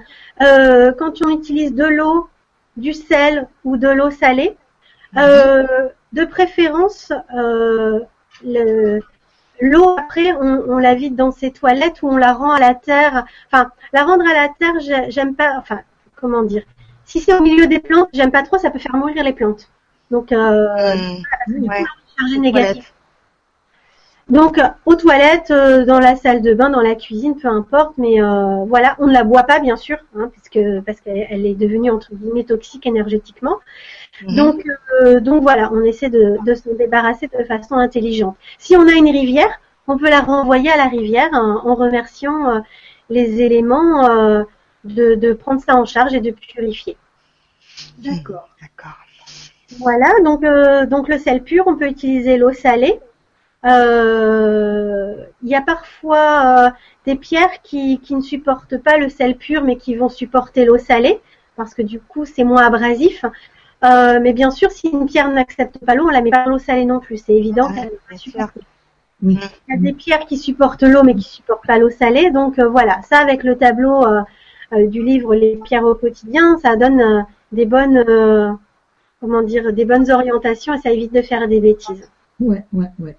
euh, 0.42 0.92
quand 0.98 1.22
on 1.26 1.30
utilise 1.30 1.74
de 1.74 1.84
l'eau, 1.86 2.30
du 2.78 2.94
sel 2.94 3.48
ou 3.64 3.76
de 3.78 3.88
l'eau 3.90 4.12
salée, 4.12 4.56
euh, 5.18 5.90
de 6.14 6.26
préférence 6.26 7.12
euh, 7.36 8.00
le- 8.44 9.00
L'eau, 9.62 9.98
après, 9.98 10.34
on, 10.34 10.64
on 10.70 10.78
la 10.78 10.96
vide 10.96 11.16
dans 11.16 11.32
ses 11.32 11.52
toilettes 11.52 12.02
ou 12.04 12.10
on 12.10 12.18
la 12.18 12.34
rend 12.34 12.52
à 12.52 12.60
la 12.60 12.76
terre. 12.76 13.26
Enfin, 13.52 13.72
la 13.94 14.04
rendre 14.04 14.28
à 14.30 14.34
la 14.34 14.50
terre, 14.50 14.80
j'ai- 14.82 15.12
j'aime 15.12 15.36
pas. 15.36 15.58
Enfin, 15.58 15.82
comment 16.16 16.44
dire? 16.44 16.64
Si 17.06 17.20
c'est 17.22 17.34
au 17.38 17.42
milieu 17.42 17.68
des 17.68 17.80
plantes, 17.80 18.10
j'aime 18.14 18.32
pas 18.32 18.44
trop, 18.44 18.58
ça 18.58 18.72
peut 18.72 18.80
faire 18.80 18.96
mourir 18.96 19.24
les 19.24 19.34
plantes. 19.34 19.70
Donc, 20.12 20.32
euh, 20.32 20.68
ouais. 21.70 21.84
chargé 22.18 22.40
négatif. 22.40 22.94
Donc, 24.28 24.58
euh, 24.58 24.64
aux 24.86 24.96
toilettes, 24.96 25.52
euh, 25.52 25.86
dans 25.86 26.00
la 26.00 26.16
salle 26.16 26.42
de 26.42 26.54
bain, 26.56 26.70
dans 26.70 26.82
la 26.82 26.96
cuisine, 26.96 27.36
peu 27.36 27.48
importe. 27.48 27.94
Mais 27.98 28.22
euh, 28.22 28.66
voilà, 28.66 28.96
on 29.00 29.08
ne 29.08 29.14
la 29.14 29.24
boit 29.24 29.44
pas, 29.44 29.60
bien 29.60 29.76
sûr, 29.76 29.98
hein, 30.18 30.32
puisque 30.32 30.60
parce 30.86 31.00
qu'elle 31.00 31.28
elle 31.30 31.46
est 31.46 31.54
devenue 31.54 31.92
entre 31.92 32.14
guillemets 32.14 32.44
toxique 32.44 32.88
énergétiquement. 32.88 33.58
Mhm. 34.24 34.36
Donc, 34.36 34.64
euh, 35.02 35.20
donc 35.20 35.44
voilà, 35.44 35.72
on 35.74 35.84
essaie 35.84 36.10
de, 36.10 36.38
de 36.44 36.56
s'en 36.56 36.74
débarrasser 36.74 37.28
de 37.28 37.44
façon 37.44 37.76
intelligente. 37.76 38.36
Si 38.58 38.76
on 38.76 38.88
a 38.88 38.94
une 38.94 39.10
rivière, 39.10 39.60
on 39.88 39.98
peut 39.98 40.10
la 40.10 40.22
renvoyer 40.22 40.72
à 40.72 40.78
la 40.78 40.88
rivière 40.88 41.30
hein, 41.34 41.62
en 41.64 41.76
remerciant 41.76 42.50
euh, 42.50 42.60
les 43.10 43.42
éléments 43.42 44.10
euh, 44.10 44.44
de, 44.84 45.16
de 45.16 45.34
prendre 45.34 45.62
ça 45.62 45.76
en 45.76 45.86
charge 45.86 46.14
et 46.14 46.22
de 46.22 46.32
purifier. 46.32 46.98
D'accord. 48.00 48.50
D'accord. 48.62 48.98
Voilà, 49.80 50.10
donc, 50.24 50.44
euh, 50.44 50.86
donc 50.86 51.08
le 51.10 51.18
sel 51.18 51.44
pur, 51.44 51.66
on 51.68 51.76
peut 51.76 51.88
utiliser 51.88 52.38
l'eau 52.38 52.54
salée. 52.54 53.00
Euh, 53.66 55.16
Il 55.44 55.50
y 55.50 55.56
a 55.56 55.62
parfois 55.62 56.68
euh, 56.68 56.72
des 57.06 57.16
pierres 57.16 57.62
qui, 57.64 58.00
qui 58.00 58.16
ne 58.16 58.22
supportent 58.22 58.78
pas 58.78 58.98
le 58.98 59.10
sel 59.10 59.36
pur, 59.38 59.64
mais 59.64 59.78
qui 59.78 59.96
vont 59.96 60.10
supporter 60.10 60.66
l'eau 60.66 60.78
salée, 60.78 61.20
parce 61.56 61.74
que 61.74 61.82
du 61.82 62.00
coup, 62.00 62.26
c'est 62.26 62.44
moins 62.44 62.66
abrasif. 62.66 63.26
Euh, 63.84 64.20
mais 64.22 64.34
bien 64.34 64.52
sûr, 64.52 64.72
si 64.72 64.88
une 64.90 65.06
pierre 65.06 65.30
n'accepte 65.30 65.78
pas 65.86 65.96
l'eau, 65.96 66.06
on 66.08 66.12
la 66.12 66.22
met 66.22 66.32
pas 66.32 66.46
l'eau 66.48 66.58
salée 66.60 66.86
non 66.86 67.00
plus. 67.00 67.18
C'est 67.18 67.36
évident 67.36 67.70
Ouais, 67.70 67.92
qu'elle 68.10 68.34
pas. 68.34 68.52
Oui. 69.24 69.40
Il 69.68 69.76
y 69.76 69.78
a 69.78 69.80
des 69.82 69.94
pierres 69.94 70.26
qui 70.26 70.38
supportent 70.38 70.84
l'eau, 70.84 71.04
mais 71.04 71.16
qui 71.16 71.24
supportent 71.24 71.66
pas 71.66 71.78
l'eau 71.78 71.90
salée. 71.90 72.32
Donc 72.32 72.60
euh, 72.60 72.68
voilà, 72.68 73.02
ça 73.04 73.18
avec 73.20 73.44
le 73.44 73.58
tableau 73.58 74.06
euh, 74.06 74.22
euh, 74.74 74.88
du 74.88 75.04
livre 75.04 75.36
Les 75.36 75.58
pierres 75.58 75.84
au 75.84 75.96
quotidien, 75.96 76.58
ça 76.60 76.76
donne 76.76 77.02
euh, 77.02 77.22
des 77.52 77.66
bonnes, 77.66 77.98
euh, 77.98 78.52
comment 79.22 79.42
dire, 79.44 79.74
des 79.74 79.86
bonnes 79.86 80.10
orientations 80.12 80.74
et 80.74 80.80
ça 80.80 80.92
évite 80.92 81.14
de 81.14 81.22
faire 81.22 81.48
des 81.48 81.60
bêtises. 81.60 82.10
Ouais, 82.40 82.66
ouais, 82.74 82.92
ouais. 83.00 83.18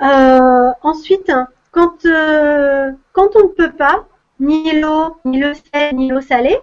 Euh, 0.00 0.70
ensuite, 0.82 1.32
quand 1.72 2.04
euh, 2.06 2.92
quand 3.12 3.36
on 3.36 3.48
ne 3.48 3.52
peut 3.52 3.72
pas 3.72 4.06
ni 4.40 4.80
l'eau, 4.80 5.16
ni 5.24 5.40
le 5.40 5.52
sel, 5.54 5.96
ni 5.96 6.08
l'eau 6.08 6.20
salée, 6.20 6.58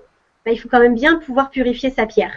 bah, 0.46 0.52
il 0.52 0.58
faut 0.58 0.70
quand 0.70 0.80
même 0.80 0.96
bien 0.96 1.16
pouvoir 1.16 1.50
purifier 1.50 1.90
sa 1.90 2.06
pierre. 2.06 2.34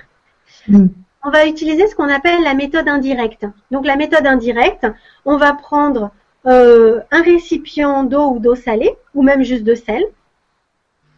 Mm. 0.68 0.86
On 1.24 1.30
va 1.30 1.46
utiliser 1.46 1.86
ce 1.86 1.94
qu'on 1.94 2.08
appelle 2.08 2.42
la 2.42 2.54
méthode 2.54 2.88
indirecte. 2.88 3.46
Donc 3.70 3.86
la 3.86 3.96
méthode 3.96 4.26
indirecte, 4.26 4.86
on 5.24 5.36
va 5.36 5.52
prendre 5.52 6.10
euh, 6.46 7.00
un 7.10 7.22
récipient 7.22 8.04
d'eau 8.04 8.30
ou 8.30 8.38
d'eau 8.38 8.54
salée, 8.54 8.94
ou 9.14 9.22
même 9.22 9.42
juste 9.42 9.64
de 9.64 9.74
sel. 9.74 10.04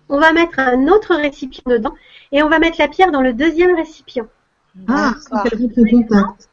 On 0.08 0.18
va 0.18 0.32
mettre 0.32 0.58
un 0.58 0.88
autre 0.88 1.14
récipient 1.14 1.62
dedans 1.66 1.94
et 2.32 2.42
on 2.42 2.48
va 2.48 2.58
mettre 2.58 2.76
la 2.80 2.88
pierre 2.88 3.12
dans 3.12 3.20
le 3.20 3.32
deuxième 3.32 3.76
récipient. 3.76 4.26
Ah, 4.88 5.14
rentre 5.30 5.54
en 5.54 5.84
contact. 5.84 6.49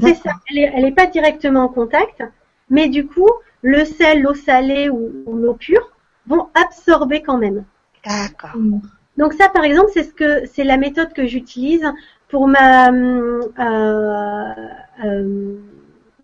C'est 0.00 0.14
ça. 0.14 0.32
Elle 0.50 0.58
est, 0.58 0.72
elle 0.74 0.84
est 0.84 0.92
pas 0.92 1.06
directement 1.06 1.64
en 1.64 1.68
contact, 1.68 2.22
mais 2.70 2.88
du 2.88 3.06
coup, 3.06 3.30
le 3.62 3.84
sel, 3.84 4.22
l'eau 4.22 4.34
salée 4.34 4.88
ou, 4.88 5.12
ou 5.26 5.36
l'eau 5.36 5.54
pure 5.54 5.90
vont 6.26 6.48
absorber 6.54 7.22
quand 7.22 7.38
même. 7.38 7.64
D'accord. 8.04 8.56
Donc 9.16 9.32
ça, 9.32 9.48
par 9.48 9.64
exemple, 9.64 9.90
c'est 9.94 10.04
ce 10.04 10.12
que 10.12 10.46
c'est 10.46 10.64
la 10.64 10.76
méthode 10.76 11.12
que 11.12 11.26
j'utilise 11.26 11.84
pour 12.28 12.48
ma 12.48 12.88
hum, 12.88 13.40
euh, 13.58 14.52
euh, 15.04 15.56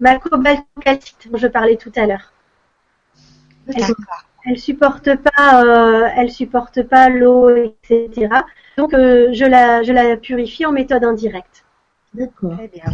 ma 0.01 0.19
cobaltocalcite 0.19 1.31
dont 1.31 1.39
je 1.39 1.47
parlais 1.47 1.77
tout 1.77 1.93
à 1.97 2.07
l'heure. 2.07 2.33
D'accord. 3.67 4.25
Elle 4.45 4.59
supporte 4.59 5.09
pas, 5.17 5.65
euh, 5.65 6.09
elle 6.17 6.31
supporte 6.31 6.83
pas 6.83 7.09
l'eau, 7.09 7.49
etc. 7.49 8.29
Donc 8.77 8.93
euh, 8.93 9.29
je 9.33 9.45
la 9.45 9.83
je 9.83 9.93
la 9.93 10.17
purifie 10.17 10.67
en 10.67 10.73
méthode 10.73 11.05
indirecte. 11.05 11.65
D'accord. 12.15 12.57
Très 12.57 12.69
bien. 12.69 12.85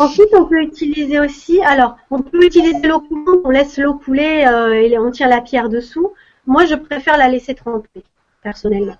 Ensuite, 0.00 0.30
on 0.34 0.46
peut 0.46 0.62
utiliser 0.62 1.20
aussi, 1.20 1.60
alors, 1.62 1.96
on 2.10 2.22
peut 2.22 2.42
utiliser 2.44 2.88
l'eau 2.88 3.00
coulante, 3.00 3.40
on 3.44 3.50
laisse 3.50 3.76
l'eau 3.76 3.94
couler 3.94 4.46
euh, 4.46 4.72
et 4.72 4.98
on 4.98 5.10
tient 5.10 5.28
la 5.28 5.42
pierre 5.42 5.68
dessous. 5.68 6.12
Moi, 6.46 6.64
je 6.64 6.74
préfère 6.74 7.18
la 7.18 7.28
laisser 7.28 7.54
tremper, 7.54 8.02
personnellement. 8.42 8.96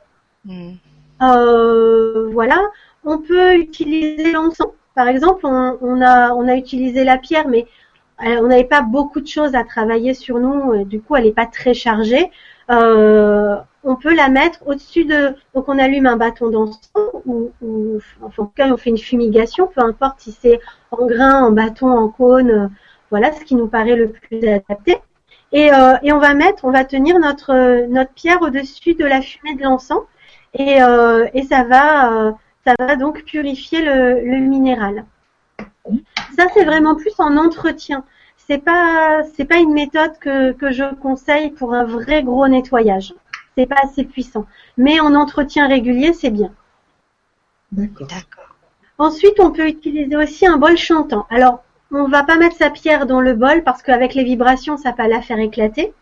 Hum. 0.47 0.77
Euh, 1.23 2.29
voilà. 2.31 2.61
On 3.05 3.19
peut 3.19 3.57
utiliser 3.57 4.31
l'encens. 4.33 4.69
Par 4.95 5.09
exemple, 5.09 5.47
on, 5.47 5.79
on 5.81 6.03
a, 6.03 6.35
on 6.35 6.47
a 6.47 6.55
utilisé 6.55 7.03
la 7.05 7.17
pierre, 7.17 7.49
mais 7.49 7.67
euh, 8.23 8.41
on 8.43 8.49
n'avait 8.49 8.65
pas 8.65 8.83
beaucoup 8.83 9.23
de 9.23 9.27
choses 9.27 9.55
à 9.55 9.65
travailler 9.65 10.13
sur 10.13 10.39
nous. 10.39 10.75
et 10.75 10.85
du 10.85 11.01
coup, 11.01 11.17
elle 11.17 11.25
n'est 11.25 11.33
pas 11.33 11.47
très 11.47 11.73
chargée. 11.73 12.31
Euh, 12.71 13.57
on 13.83 13.97
peut 13.97 14.15
la 14.15 14.29
mettre 14.29 14.61
au-dessus 14.67 15.05
de. 15.05 15.35
Donc, 15.55 15.69
on 15.69 15.79
allume 15.79 16.07
un 16.07 16.17
bâton 16.17 16.51
d'encens 16.51 16.81
ou, 17.25 17.51
ou 17.63 17.99
enfin, 18.23 18.43
en 18.43 18.47
tout 18.47 18.53
cas, 18.55 18.69
on 18.73 18.77
fait 18.77 18.91
une 18.91 18.99
fumigation, 18.99 19.67
peu 19.67 19.81
importe 19.81 20.21
si 20.21 20.33
c'est 20.33 20.61
en 20.91 21.07
grain, 21.07 21.45
en 21.45 21.51
bâton, 21.53 21.89
en 21.89 22.09
cône. 22.09 22.71
voilà, 23.11 23.33
ce 23.33 23.45
qui 23.45 23.55
nous 23.55 23.69
paraît 23.69 23.97
le 23.97 24.11
plus 24.11 24.47
adapté. 24.47 24.99
Et, 25.53 25.73
euh, 25.73 25.97
et 26.03 26.13
on 26.13 26.19
va 26.19 26.35
mettre, 26.35 26.65
on 26.65 26.71
va 26.71 26.85
tenir 26.85 27.19
notre 27.19 28.07
pierre 28.15 28.41
au-dessus 28.43 28.95
de 28.95 29.05
la 29.05 29.21
fumée 29.21 29.57
de 29.57 29.63
l'encens 29.65 30.03
et, 30.55 30.81
euh, 30.83 31.27
ça 31.49 31.65
va 31.65 32.35
ça 32.65 32.75
va 32.79 32.95
donc 32.97 33.25
purifier 33.25 33.83
le, 33.83 34.21
le 34.21 34.37
minéral. 34.39 35.07
Ça 36.37 36.45
c'est 36.55 36.65
vraiment 36.65 36.95
plus 36.95 37.15
en 37.19 37.37
entretien. 37.37 38.05
C'est 38.51 38.59
pas 38.59 39.23
c'est 39.37 39.45
pas 39.45 39.59
une 39.59 39.73
méthode 39.73 40.19
que, 40.19 40.51
que 40.51 40.73
je 40.73 40.93
conseille 40.97 41.51
pour 41.51 41.73
un 41.73 41.85
vrai 41.85 42.25
gros 42.25 42.49
nettoyage. 42.49 43.15
C'est 43.57 43.67
pas 43.67 43.77
assez 43.85 44.03
puissant. 44.03 44.45
Mais 44.77 44.99
en 44.99 45.15
entretien 45.15 45.69
régulier, 45.69 46.13
c'est 46.13 46.31
bien. 46.31 46.51
D'accord. 47.71 48.09
D'accord. 48.09 48.57
Ensuite, 48.99 49.39
on 49.39 49.53
peut 49.53 49.69
utiliser 49.69 50.17
aussi 50.17 50.49
un 50.49 50.57
bol 50.57 50.77
chantant. 50.77 51.29
Alors, 51.31 51.63
on 51.93 52.09
va 52.09 52.25
pas 52.25 52.39
mettre 52.39 52.57
sa 52.57 52.71
pierre 52.71 53.07
dans 53.07 53.21
le 53.21 53.35
bol 53.35 53.63
parce 53.63 53.83
qu'avec 53.83 54.15
les 54.15 54.25
vibrations, 54.25 54.77
ça 54.77 54.91
va 54.99 55.07
la 55.07 55.23
faire 55.23 55.39
éclater. 55.39 55.95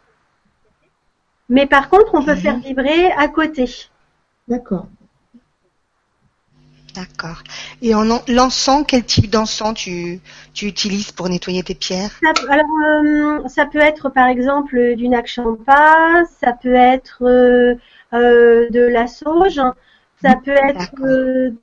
Mais 1.51 1.67
par 1.67 1.91
contre, 1.91 2.15
on 2.15 2.25
peut 2.25 2.33
Mhm. 2.33 2.39
faire 2.39 2.57
vibrer 2.57 3.13
à 3.13 3.29
côté. 3.29 3.67
D'accord. 4.49 4.87
D'accord. 6.99 7.43
Et 7.83 7.95
en 7.95 8.11
en- 8.11 8.23
l'encens, 8.29 8.85
quel 8.87 9.05
type 9.05 9.31
d'encens 9.31 9.75
tu, 9.75 10.21
tu 10.55 10.67
utilises 10.67 11.13
pour 11.13 11.29
nettoyer 11.29 11.63
tes 11.63 11.75
pierres? 11.75 12.11
Ça 12.23 12.33
peut- 12.35 12.51
alors, 12.51 12.67
euh, 12.87 13.49
ça 13.49 13.67
peut 13.67 13.79
être 13.79 14.09
par 14.11 14.27
exemple 14.27 14.95
du 14.97 15.09
nac 15.09 15.27
champa, 15.27 16.25
ça 16.41 16.53
peut 16.53 16.75
être 16.75 17.19
euh, 17.23 17.75
euh, 18.13 18.69
de 18.71 18.81
la 18.81 19.07
sauge, 19.07 19.61
ça 20.21 20.35
peut 20.45 20.51
être 20.51 20.93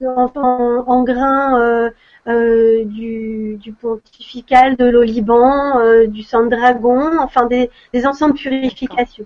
en, 0.01 0.31
en, 0.35 0.83
en 0.87 1.03
grain 1.03 1.89
du, 2.27 3.57
du 3.57 3.73
pontifical, 3.73 4.75
de 4.77 4.85
l'oliban, 4.85 6.05
du 6.07 6.23
sang 6.23 6.45
de 6.45 6.49
dragon, 6.55 7.19
enfin 7.19 7.45
des, 7.45 7.69
des 7.93 8.05
encens 8.07 8.31
de 8.33 8.37
purification. 8.37 9.25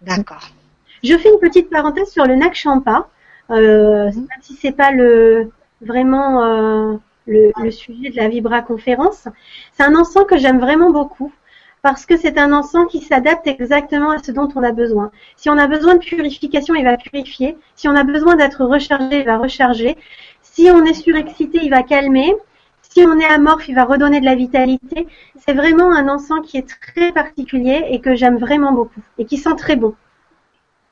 D'accord. 0.00 0.50
Je 1.02 1.16
fais 1.16 1.30
une 1.30 1.38
petite 1.38 1.70
parenthèse 1.70 2.10
sur 2.10 2.24
le 2.26 2.36
nac 2.36 2.54
euh, 3.50 4.04
même 4.06 4.26
si 4.42 4.54
c'est 4.54 4.72
pas 4.72 4.90
le 4.92 5.50
vraiment 5.80 6.44
euh, 6.44 6.96
le, 7.26 7.52
le 7.62 7.70
sujet 7.70 8.10
de 8.10 8.16
la 8.16 8.28
Vibra 8.28 8.62
conférence. 8.62 9.28
C'est 9.72 9.82
un 9.82 9.94
encens 9.94 10.26
que 10.26 10.36
j'aime 10.36 10.60
vraiment 10.60 10.90
beaucoup 10.90 11.32
parce 11.82 12.04
que 12.04 12.16
c'est 12.16 12.38
un 12.38 12.52
encens 12.52 12.90
qui 12.90 13.00
s'adapte 13.00 13.46
exactement 13.46 14.10
à 14.10 14.18
ce 14.18 14.32
dont 14.32 14.48
on 14.54 14.62
a 14.62 14.72
besoin. 14.72 15.10
Si 15.36 15.48
on 15.48 15.56
a 15.58 15.66
besoin 15.66 15.94
de 15.94 16.00
purification, 16.00 16.74
il 16.74 16.84
va 16.84 16.96
purifier. 16.96 17.56
Si 17.74 17.88
on 17.88 17.94
a 17.96 18.04
besoin 18.04 18.36
d'être 18.36 18.64
rechargé, 18.64 19.20
il 19.20 19.24
va 19.26 19.38
recharger. 19.38 19.96
Si 20.42 20.70
on 20.70 20.84
est 20.84 20.94
surexcité, 20.94 21.60
il 21.62 21.70
va 21.70 21.82
calmer. 21.82 22.34
Si 22.82 23.00
on 23.06 23.18
est 23.18 23.24
amorphe, 23.24 23.68
il 23.68 23.74
va 23.74 23.84
redonner 23.84 24.20
de 24.20 24.24
la 24.26 24.34
vitalité. 24.34 25.06
C'est 25.36 25.54
vraiment 25.54 25.90
un 25.92 26.08
encens 26.08 26.40
qui 26.44 26.58
est 26.58 26.68
très 26.68 27.12
particulier 27.12 27.86
et 27.88 28.00
que 28.00 28.14
j'aime 28.14 28.36
vraiment 28.36 28.72
beaucoup 28.72 29.00
et 29.16 29.24
qui 29.24 29.36
sent 29.38 29.54
très 29.56 29.76
bon. 29.76 29.94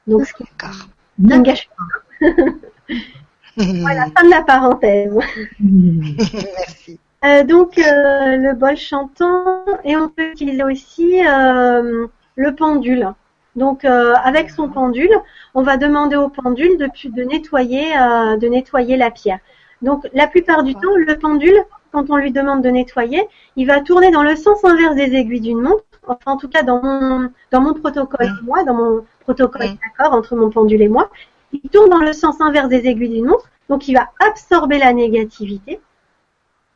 Donc, 0.06 0.24
ce 0.24 0.32
qui 0.32 0.44
D'accord. 0.58 0.88
ne 1.18 1.38
gâche 1.42 1.68
pas. 1.76 1.84
Voilà, 2.20 4.06
fin 4.16 4.24
de 4.24 4.30
la 4.30 4.42
parenthèse. 4.42 5.16
Merci. 5.60 6.98
Euh, 7.24 7.42
donc 7.42 7.78
euh, 7.78 8.36
le 8.36 8.54
bol 8.54 8.76
chantant 8.76 9.64
et 9.84 9.96
on 9.96 10.08
peut 10.08 10.30
utiliser 10.30 10.62
aussi 10.62 11.26
euh, 11.26 12.06
le 12.36 12.54
pendule. 12.54 13.12
Donc 13.56 13.84
avec 13.84 14.50
son 14.50 14.68
pendule, 14.68 15.10
on 15.52 15.62
va 15.62 15.76
demander 15.78 16.14
au 16.14 16.28
pendule 16.28 16.78
de, 16.78 17.22
nettoyer 17.24 17.92
de 17.92 18.46
nettoyer 18.46 18.96
la 18.96 19.10
pierre. 19.10 19.40
Donc 19.82 20.06
la 20.14 20.28
plupart 20.28 20.62
du 20.62 20.74
temps, 20.74 20.94
le 20.96 21.18
pendule, 21.18 21.64
quand 21.90 22.08
on 22.08 22.16
lui 22.16 22.30
demande 22.30 22.62
de 22.62 22.68
nettoyer, 22.68 23.26
il 23.56 23.66
va 23.66 23.80
tourner 23.80 24.12
dans 24.12 24.22
le 24.22 24.36
sens 24.36 24.64
inverse 24.64 24.94
des 24.94 25.12
aiguilles 25.16 25.40
d'une 25.40 25.60
montre. 25.60 25.82
Enfin 26.06 26.32
en 26.32 26.36
tout 26.36 26.48
cas 26.48 26.62
dans 26.62 26.80
mon 26.80 27.30
dans 27.50 27.60
mon 27.60 27.74
protocole 27.74 28.28
Mm. 28.28 28.44
moi, 28.44 28.62
dans 28.62 28.74
mon 28.74 29.04
protocole 29.20 29.66
Mm. 29.66 29.78
d'accord 29.98 30.14
entre 30.14 30.36
mon 30.36 30.50
pendule 30.50 30.82
et 30.82 30.88
moi, 30.88 31.10
il 31.52 31.68
tourne 31.70 31.90
dans 31.90 32.00
le 32.00 32.12
sens 32.12 32.40
inverse 32.40 32.68
des 32.68 32.86
aiguilles 32.86 33.08
d'une 33.10 33.26
montre. 33.26 33.48
Donc 33.68 33.88
il 33.88 33.94
va 33.94 34.08
absorber 34.20 34.78
la 34.78 34.92
négativité 34.92 35.80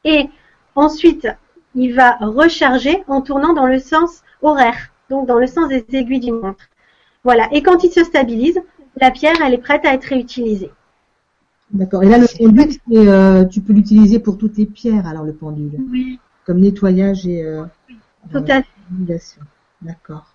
et 0.04 0.28
ensuite 0.74 1.26
il 1.74 1.94
va 1.94 2.16
recharger 2.20 3.02
en 3.08 3.22
tournant 3.22 3.54
dans 3.54 3.66
le 3.66 3.78
sens 3.78 4.22
horaire, 4.42 4.90
donc 5.08 5.26
dans 5.26 5.38
le 5.38 5.46
sens 5.46 5.68
des 5.68 5.84
aiguilles 5.92 6.20
d'une 6.20 6.40
montre. 6.40 6.64
Voilà. 7.24 7.48
Et 7.52 7.62
quand 7.62 7.82
il 7.84 7.90
se 7.90 8.04
stabilise, 8.04 8.60
la 8.96 9.10
pierre, 9.10 9.36
elle 9.44 9.54
est 9.54 9.58
prête 9.58 9.84
à 9.86 9.94
être 9.94 10.04
réutilisée. 10.04 10.70
D'accord. 11.70 12.02
Et 12.02 12.08
là, 12.08 12.18
le 12.18 12.26
pendule, 12.26 12.72
c'est, 12.72 13.08
euh, 13.08 13.44
tu 13.46 13.62
peux 13.62 13.72
l'utiliser 13.72 14.18
pour 14.18 14.36
toutes 14.36 14.58
les 14.58 14.66
pierres, 14.66 15.06
alors 15.06 15.24
le 15.24 15.32
pendule, 15.32 15.80
Oui. 15.90 16.18
comme 16.44 16.60
nettoyage 16.60 17.26
et 17.26 17.42
euh, 17.42 17.64
Tout 18.30 18.38
euh, 18.38 18.44
à 18.48 18.62
fait. 18.62 18.68
utilisation. 18.90 19.42
D'accord. 19.80 20.31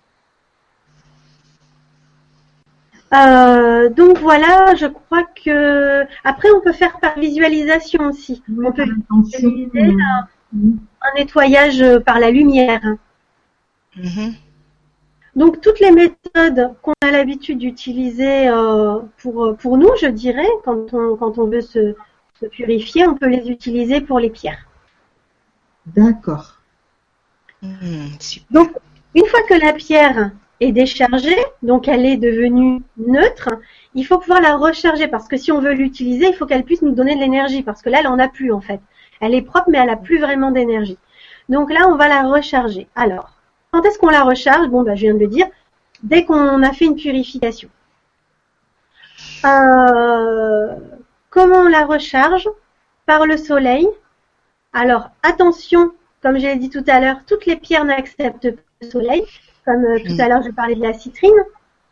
Euh, 3.14 3.88
donc 3.88 4.18
voilà, 4.18 4.74
je 4.74 4.86
crois 4.86 5.24
que 5.24 6.02
après 6.24 6.50
on 6.50 6.60
peut 6.60 6.72
faire 6.72 6.98
par 7.00 7.18
visualisation 7.18 8.08
aussi. 8.08 8.42
On 8.62 8.70
peut 8.70 8.84
utiliser 9.24 9.80
euh, 9.80 10.58
un 11.00 11.14
nettoyage 11.16 11.82
par 12.04 12.18
la 12.20 12.30
lumière. 12.30 12.82
Mhm. 13.96 14.34
Donc 15.36 15.60
toutes 15.60 15.80
les 15.80 15.90
méthodes 15.90 16.74
qu'on 16.82 16.92
a 17.00 17.10
l'habitude 17.10 17.58
d'utiliser 17.58 18.48
euh, 18.48 18.98
pour 19.22 19.56
pour 19.56 19.78
nous, 19.78 19.90
je 20.00 20.06
dirais, 20.06 20.48
quand 20.64 20.92
on 20.92 21.16
quand 21.16 21.38
on 21.38 21.46
veut 21.46 21.62
se, 21.62 21.94
se 22.38 22.46
purifier, 22.46 23.06
on 23.06 23.14
peut 23.14 23.28
les 23.28 23.48
utiliser 23.48 24.02
pour 24.02 24.18
les 24.20 24.30
pierres. 24.30 24.68
D'accord. 25.86 26.58
Mhm. 27.62 28.10
Donc 28.50 28.70
une 29.14 29.24
fois 29.24 29.40
que 29.48 29.54
la 29.54 29.72
pierre 29.72 30.32
est 30.60 30.72
déchargée, 30.72 31.36
donc 31.62 31.88
elle 31.88 32.04
est 32.04 32.16
devenue 32.16 32.82
neutre, 32.96 33.48
il 33.94 34.04
faut 34.04 34.18
pouvoir 34.18 34.40
la 34.40 34.56
recharger 34.56 35.08
parce 35.08 35.28
que 35.28 35.36
si 35.36 35.52
on 35.52 35.60
veut 35.60 35.72
l'utiliser, 35.72 36.28
il 36.28 36.34
faut 36.34 36.46
qu'elle 36.46 36.64
puisse 36.64 36.82
nous 36.82 36.92
donner 36.92 37.14
de 37.14 37.20
l'énergie 37.20 37.62
parce 37.62 37.82
que 37.82 37.90
là 37.90 37.98
elle 38.00 38.08
en 38.08 38.18
a 38.18 38.28
plus 38.28 38.52
en 38.52 38.60
fait. 38.60 38.80
Elle 39.20 39.34
est 39.34 39.42
propre 39.42 39.70
mais 39.70 39.78
elle 39.78 39.90
a 39.90 39.96
plus 39.96 40.18
vraiment 40.18 40.50
d'énergie. 40.50 40.98
Donc 41.48 41.72
là 41.72 41.88
on 41.88 41.96
va 41.96 42.08
la 42.08 42.22
recharger. 42.22 42.88
Alors 42.94 43.38
quand 43.70 43.82
est-ce 43.84 43.98
qu'on 43.98 44.08
la 44.08 44.22
recharge? 44.22 44.68
Bon, 44.68 44.82
bah, 44.82 44.94
je 44.94 45.02
viens 45.02 45.14
de 45.14 45.18
le 45.18 45.26
dire, 45.26 45.46
dès 46.02 46.24
qu'on 46.24 46.62
a 46.62 46.72
fait 46.72 46.86
une 46.86 46.96
purification. 46.96 47.68
Euh, 49.44 50.76
comment 51.30 51.58
on 51.58 51.68
la 51.68 51.84
recharge? 51.84 52.48
Par 53.06 53.26
le 53.26 53.36
soleil. 53.36 53.88
Alors, 54.72 55.10
attention, 55.22 55.92
comme 56.22 56.38
j'ai 56.38 56.56
dit 56.56 56.68
tout 56.70 56.84
à 56.86 57.00
l'heure, 57.00 57.20
toutes 57.26 57.46
les 57.46 57.56
pierres 57.56 57.84
n'acceptent 57.84 58.50
pas 58.50 58.62
le 58.82 58.90
soleil. 58.90 59.24
Comme 59.68 59.84
euh, 59.84 59.98
tout 60.06 60.16
Mm. 60.16 60.20
à 60.24 60.28
l'heure, 60.28 60.42
je 60.48 60.50
parlais 60.60 60.76
de 60.80 60.82
la 60.82 60.94
citrine, 61.02 61.40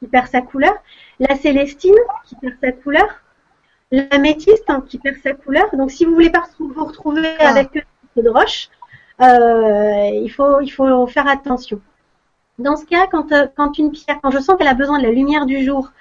qui 0.01 0.07
perd 0.15 0.29
sa 0.29 0.41
couleur. 0.51 0.75
La 1.27 1.35
célestine, 1.37 2.01
qui 2.27 2.35
perd 2.37 2.55
sa 2.63 2.73
couleur. 2.73 3.09
L'améthyste, 3.93 4.65
hein, 4.69 4.83
qui 4.89 4.99
perd 4.99 5.17
sa 5.23 5.33
couleur. 5.35 5.67
Donc, 5.77 5.91
si 5.91 6.05
vous 6.07 6.15
voulez 6.15 6.31
pas 6.39 6.45
vous 6.59 6.85
retrouver 6.91 7.29
Ah. 7.39 7.51
avec 7.51 7.69
un 7.77 7.83
peu 8.15 8.23
de 8.23 8.31
roche, 8.39 8.69
euh, 9.27 10.11
il 10.27 10.31
faut 10.37 10.61
il 10.61 10.71
faut 10.77 11.07
faire 11.07 11.29
attention. 11.37 11.79
Dans 12.59 12.77
ce 12.77 12.87
cas, 12.93 13.05
quand 13.13 13.29
euh, 13.33 13.47
quand 13.57 13.73
une 13.83 13.91
pierre, 13.93 14.19
quand 14.23 14.31
je 14.37 14.39
sens 14.47 14.57
qu'elle 14.57 14.69
a 14.77 14.81
besoin 14.83 14.99
de 14.99 15.05
la 15.09 15.13
lumière 15.19 15.45
du 15.47 15.59
jour, 15.65 15.93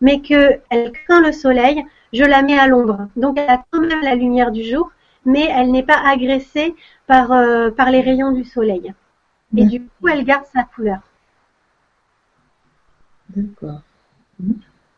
mais 0.00 0.20
que 0.28 0.42
elle 0.70 0.92
craint 0.92 1.20
le 1.28 1.32
soleil, 1.32 1.84
je 2.12 2.24
la 2.24 2.40
mets 2.42 2.58
à 2.64 2.66
l'ombre. 2.68 2.98
Donc 3.16 3.38
elle 3.40 3.50
a 3.50 3.60
quand 3.70 3.80
même 3.90 4.02
la 4.10 4.14
lumière 4.14 4.50
du 4.52 4.62
jour, 4.62 4.90
mais 5.32 5.44
elle 5.56 5.70
n'est 5.74 5.82
pas 5.92 6.00
agressée 6.14 6.74
par 7.10 7.32
euh, 7.32 7.70
par 7.70 7.88
les 7.90 8.00
rayons 8.08 8.32
du 8.32 8.44
soleil. 8.44 8.86
Et 9.56 9.64
D'accord. 9.64 9.70
du 9.72 9.80
coup, 9.82 10.08
elle 10.12 10.24
garde 10.24 10.46
sa 10.56 10.62
couleur. 10.64 11.00
D'accord. 13.34 13.80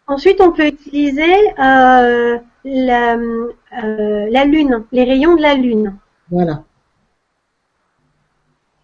Ensuite, 0.06 0.40
on 0.40 0.52
peut 0.52 0.66
utiliser 0.66 1.34
euh, 1.58 2.38
la, 2.64 3.16
euh, 3.16 4.26
la 4.30 4.44
lune, 4.44 4.84
les 4.92 5.04
rayons 5.04 5.36
de 5.36 5.42
la 5.42 5.54
lune. 5.54 5.96
Voilà. 6.30 6.64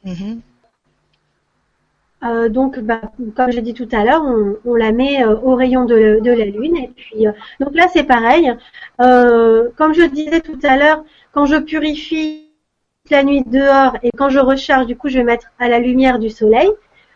Mhm. 0.04 0.42
Euh, 2.24 2.48
donc, 2.48 2.78
bah, 2.80 3.02
comme 3.36 3.52
j'ai 3.52 3.60
dit 3.60 3.74
tout 3.74 3.88
à 3.92 4.04
l'heure, 4.04 4.22
on, 4.24 4.56
on 4.64 4.74
la 4.74 4.92
met 4.92 5.22
euh, 5.22 5.36
au 5.40 5.54
rayon 5.54 5.84
de, 5.84 6.20
de 6.22 6.30
la 6.30 6.46
lune. 6.46 6.76
Et 6.76 6.88
puis, 6.88 7.26
euh, 7.26 7.32
donc 7.60 7.74
là, 7.74 7.86
c'est 7.92 8.04
pareil. 8.04 8.52
Euh, 9.00 9.68
comme 9.76 9.92
je 9.92 10.02
disais 10.02 10.40
tout 10.40 10.58
à 10.62 10.76
l'heure, 10.76 11.04
quand 11.32 11.44
je 11.44 11.56
purifie 11.56 12.50
la 13.10 13.22
nuit 13.22 13.42
dehors 13.44 13.96
et 14.02 14.10
quand 14.16 14.30
je 14.30 14.38
recharge, 14.38 14.86
du 14.86 14.96
coup, 14.96 15.08
je 15.08 15.18
vais 15.18 15.24
mettre 15.24 15.48
à 15.58 15.68
la 15.68 15.78
lumière 15.78 16.18
du 16.18 16.30
soleil, 16.30 16.70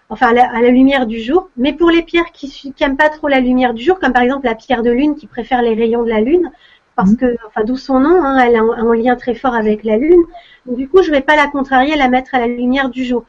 enfin 0.09 0.29
à 0.29 0.33
la, 0.33 0.51
à 0.51 0.61
la 0.63 0.71
lumière 0.71 1.07
du 1.07 1.21
jour. 1.21 1.51
Mais 1.57 1.73
pour 1.73 1.91
les 1.91 2.03
pierres 2.03 2.33
qui 2.33 2.49
su- 2.49 2.73
qui 2.73 2.85
aiment 2.85 2.97
pas 2.97 3.09
trop 3.11 3.29
la 3.29 3.41
lumière 3.41 3.75
du 3.75 3.83
jour, 3.85 3.99
comme 4.01 4.13
par 4.13 4.23
exemple 4.23 4.47
la 4.47 4.55
pierre 4.55 4.83
de 4.83 4.91
lune 4.91 5.15
qui 5.17 5.27
préfère 5.27 5.63
les 5.63 5.75
rayons 5.75 6.03
de 6.05 6.09
la 6.11 6.21
lune, 6.21 6.51
parce 6.97 7.11
Mhm. 7.13 7.17
que, 7.17 7.37
enfin, 7.47 7.65
d'où 7.65 7.77
son 7.77 8.01
nom, 8.01 8.23
hein, 8.25 8.39
elle 8.39 8.57
a 8.57 8.61
un, 8.61 8.71
un 8.91 8.95
lien 8.95 9.17
très 9.17 9.35
fort 9.35 9.55
avec 9.55 9.85
la 9.85 9.97
lune. 9.97 10.23
Donc, 10.67 10.77
du 10.77 10.89
coup, 10.89 11.03
je 11.03 11.11
vais 11.11 11.21
pas 11.21 11.37
la 11.37 11.47
contrarier, 11.49 11.97
la 11.97 12.09
mettre 12.09 12.35
à 12.35 12.41
la 12.41 12.49
lumière 12.49 12.89
du 12.91 13.05
jour. 13.05 13.25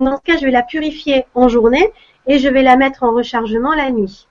Dans 0.00 0.16
ce 0.16 0.22
cas, 0.22 0.36
je 0.38 0.44
vais 0.46 0.50
la 0.52 0.62
purifier 0.62 1.26
en 1.34 1.48
journée 1.48 1.92
et 2.26 2.38
je 2.38 2.48
vais 2.48 2.62
la 2.62 2.76
mettre 2.76 3.02
en 3.02 3.12
rechargement 3.12 3.74
la 3.74 3.90
nuit. 3.90 4.26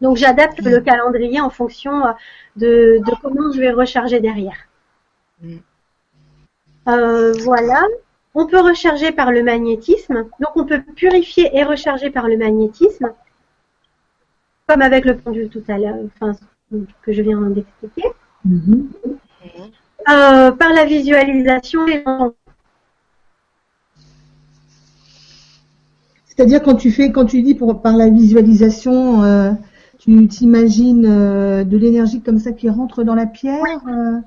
Donc 0.00 0.16
j'adapte 0.16 0.60
le 0.60 0.80
calendrier 0.80 1.40
en 1.40 1.50
fonction 1.50 2.04
euh, 2.06 2.12
de, 2.56 3.00
de 3.06 3.12
comment 3.22 3.52
je 3.52 3.60
vais 3.60 3.70
recharger 3.70 4.20
derrière. 4.20 4.56
Mm. 5.42 5.56
Euh, 6.88 7.32
voilà. 7.44 7.82
On 8.34 8.46
peut 8.46 8.60
recharger 8.60 9.12
par 9.12 9.30
le 9.30 9.42
magnétisme. 9.42 10.24
Donc 10.40 10.56
on 10.56 10.64
peut 10.64 10.82
purifier 10.96 11.50
et 11.56 11.64
recharger 11.64 12.10
par 12.10 12.28
le 12.28 12.36
magnétisme, 12.36 13.12
comme 14.66 14.82
avec 14.82 15.04
le 15.04 15.16
pendule 15.16 15.48
tout 15.48 15.62
à 15.68 15.78
l'heure, 15.78 15.96
enfin 16.06 16.32
que 17.02 17.12
je 17.12 17.22
viens 17.22 17.40
d'expliquer. 17.40 18.08
Mhm. 18.44 18.88
Euh, 20.10 20.50
par 20.52 20.72
la 20.72 20.84
visualisation 20.84 21.86
et. 21.86 22.02
C'est-à-dire 26.26 26.62
quand 26.62 26.74
tu 26.76 26.90
fais, 26.90 27.12
quand 27.12 27.26
tu 27.26 27.42
dis 27.42 27.54
pour, 27.54 27.82
par 27.82 27.96
la 27.96 28.08
visualisation, 28.08 29.22
euh, 29.22 29.52
tu 29.98 30.26
t'imagines 30.28 31.06
euh, 31.06 31.62
de 31.62 31.76
l'énergie 31.76 32.22
comme 32.22 32.38
ça 32.38 32.52
qui 32.52 32.70
rentre 32.70 33.04
dans 33.04 33.14
la 33.14 33.26
pierre. 33.26 33.62
euh? 33.86 34.18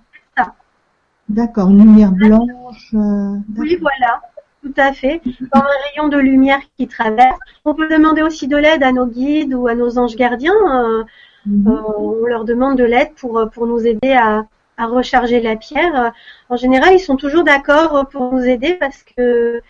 D'accord, 1.29 1.69
une 1.69 1.79
lumière 1.79 2.11
blanche. 2.11 2.93
euh, 2.93 3.35
Oui, 3.57 3.77
voilà, 3.81 4.21
tout 4.63 4.73
à 4.77 4.93
fait. 4.93 5.21
Comme 5.51 5.61
un 5.63 5.89
rayon 5.89 6.07
de 6.09 6.17
lumière 6.17 6.59
qui 6.77 6.87
traverse. 6.87 7.37
On 7.65 7.73
peut 7.73 7.87
demander 7.87 8.21
aussi 8.21 8.47
de 8.47 8.57
l'aide 8.57 8.83
à 8.83 8.91
nos 8.91 9.07
guides 9.07 9.53
ou 9.53 9.67
à 9.67 9.75
nos 9.75 9.97
anges 9.97 10.15
gardiens. 10.15 10.53
euh, 10.53 11.03
Mhm. 11.47 11.67
euh, 11.67 11.81
on 11.99 12.25
leur 12.25 12.43
demande 12.43 12.75
de 12.75 12.83
l'aide 12.83 13.13
pour, 13.15 13.47
pour 13.53 13.67
nous 13.67 13.85
aider 13.85 14.13
à, 14.13 14.45
à 14.77 14.87
recharger 14.87 15.41
la 15.41 15.55
pierre. 15.55 16.11
En 16.49 16.55
général, 16.57 16.93
ils 16.95 16.99
sont 16.99 17.17
toujours 17.17 17.43
d'accord 17.43 18.07
pour 18.11 18.33
nous 18.33 18.43
aider 18.43 18.73
parce 18.79 19.03
que 19.03 19.61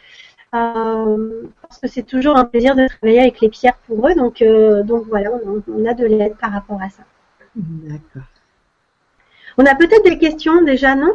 euh, 0.56 1.44
parce 1.62 1.80
que 1.82 1.88
c'est 1.90 2.04
toujours 2.04 2.38
un 2.38 2.46
plaisir 2.46 2.76
de 2.78 2.88
travailler 2.88 3.20
avec 3.20 3.42
les 3.42 3.50
pierres 3.50 3.78
pour 3.88 4.08
eux. 4.08 4.16
Donc, 4.16 4.42
euh, 4.42 4.84
donc 4.84 5.04
voilà, 5.10 5.32
on, 5.46 5.62
on 5.68 5.86
a 5.86 5.94
de 5.94 6.06
l'aide 6.06 6.36
par 6.38 6.52
rapport 6.54 6.82
à 6.82 6.90
ça. 6.90 7.04
D'accord. 7.58 8.24
On 9.58 9.66
a 9.66 9.76
peut-être 9.76 10.04
des 10.06 10.18
questions 10.18 10.62
déjà, 10.64 10.96
non? 10.96 11.14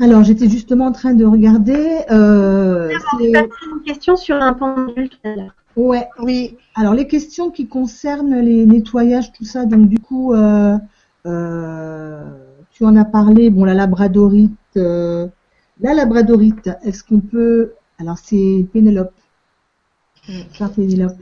Alors 0.00 0.24
j'étais 0.24 0.48
justement 0.48 0.86
en 0.86 0.92
train 0.92 1.14
de 1.14 1.24
regarder. 1.24 1.98
Euh, 2.10 2.90
une 3.20 3.82
question 3.84 4.16
sur 4.16 4.36
un 4.36 4.54
pendule 4.54 5.08
tout 5.08 5.18
à 5.24 5.36
l'heure. 5.36 5.54
ouais. 5.76 6.08
Oui. 6.20 6.56
Alors 6.74 6.94
les 6.94 7.06
questions 7.06 7.50
qui 7.50 7.66
concernent 7.68 8.40
les 8.40 8.66
nettoyages, 8.66 9.32
tout 9.32 9.44
ça, 9.44 9.64
donc 9.66 9.88
du 9.88 9.98
coup, 9.98 10.32
euh, 10.32 10.76
euh, 11.26 12.24
tu 12.72 12.84
en 12.84 12.96
as 12.96 13.04
parlé, 13.04 13.50
bon 13.50 13.64
la 13.64 13.74
labradorite, 13.74 14.52
euh, 14.76 15.28
la 15.80 15.94
labradorite, 15.94 16.70
est-ce 16.82 17.04
qu'on 17.04 17.20
peut, 17.20 17.72
alors 17.98 18.18
c'est 18.18 18.66
Pénélope, 18.72 19.12
Mm. 20.28 20.32
par 20.58 20.70
Pénélope. 20.70 21.16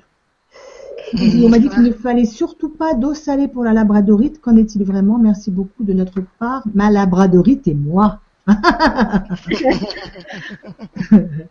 On 1.15 1.49
m'a 1.49 1.59
dit 1.59 1.69
qu'il 1.69 1.83
ne 1.83 1.91
fallait 1.93 2.25
surtout 2.27 2.69
pas 2.69 2.95
d'eau 2.95 3.15
salée 3.15 3.49
pour 3.49 3.65
la 3.65 3.73
labradorite. 3.73 4.41
Qu'en 4.41 4.57
est-il 4.57 4.85
vraiment? 4.85 5.19
Merci 5.19 5.51
beaucoup 5.51 5.83
de 5.83 5.93
notre 5.93 6.21
part, 6.39 6.63
ma 6.75 6.91
labradorite 6.91 7.67
et 7.67 7.75
moi. 7.75 8.21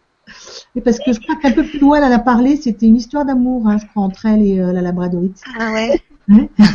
Et 0.76 0.82
parce 0.82 1.00
que 1.00 1.12
je 1.12 1.20
crois 1.20 1.36
qu'un 1.38 1.52
peu 1.52 1.64
plus 1.64 1.80
loin, 1.80 1.98
elle 1.98 2.04
en 2.04 2.12
a 2.16 2.20
parlé, 2.20 2.56
c'était 2.56 2.86
une 2.86 2.96
histoire 2.98 3.26
d'amour, 3.26 3.68
hein, 3.68 3.78
je 3.80 3.86
crois, 3.88 4.04
entre 4.04 4.28
elle 4.28 4.44
et 4.44 4.60
euh, 4.60 4.72
la 4.72 4.82
labradorite. 4.82 5.42
Ah 5.60 5.72
ouais. 5.72 6.00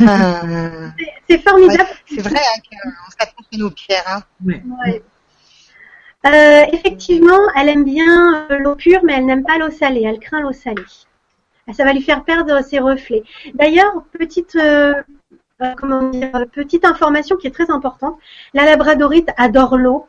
Ah. 0.05 0.41
C'est- 0.97 1.07
C'est 1.29 1.37
formidable. 1.49 1.89
Ouais, 1.89 1.95
c'est 2.07 2.21
vrai 2.21 2.35
hein, 2.39 2.59
qu'on 2.69 3.11
s'attache 3.11 3.33
nos 3.57 3.71
pierres. 3.71 4.03
Hein. 4.07 4.21
Ouais. 4.45 4.61
Ouais. 4.85 5.01
Euh, 6.25 6.65
effectivement, 6.73 7.39
elle 7.55 7.69
aime 7.69 7.85
bien 7.85 8.45
euh, 8.51 8.57
l'eau 8.57 8.75
pure, 8.75 8.99
mais 9.05 9.13
elle 9.13 9.25
n'aime 9.25 9.45
pas 9.45 9.57
l'eau 9.57 9.71
salée. 9.71 10.03
Elle 10.05 10.19
craint 10.19 10.41
l'eau 10.41 10.51
salée. 10.51 10.83
Ça 11.71 11.85
va 11.85 11.93
lui 11.93 12.01
faire 12.01 12.25
perdre 12.25 12.61
ses 12.63 12.79
reflets. 12.79 13.23
D'ailleurs, 13.53 14.03
petite, 14.11 14.57
comment 15.77 16.09
dire, 16.09 16.31
petite 16.51 16.83
information 16.85 17.37
qui 17.37 17.47
est 17.47 17.51
très 17.51 17.71
importante. 17.71 18.17
La 18.53 18.65
labradorite 18.65 19.29
adore 19.37 19.77
l'eau. 19.77 20.05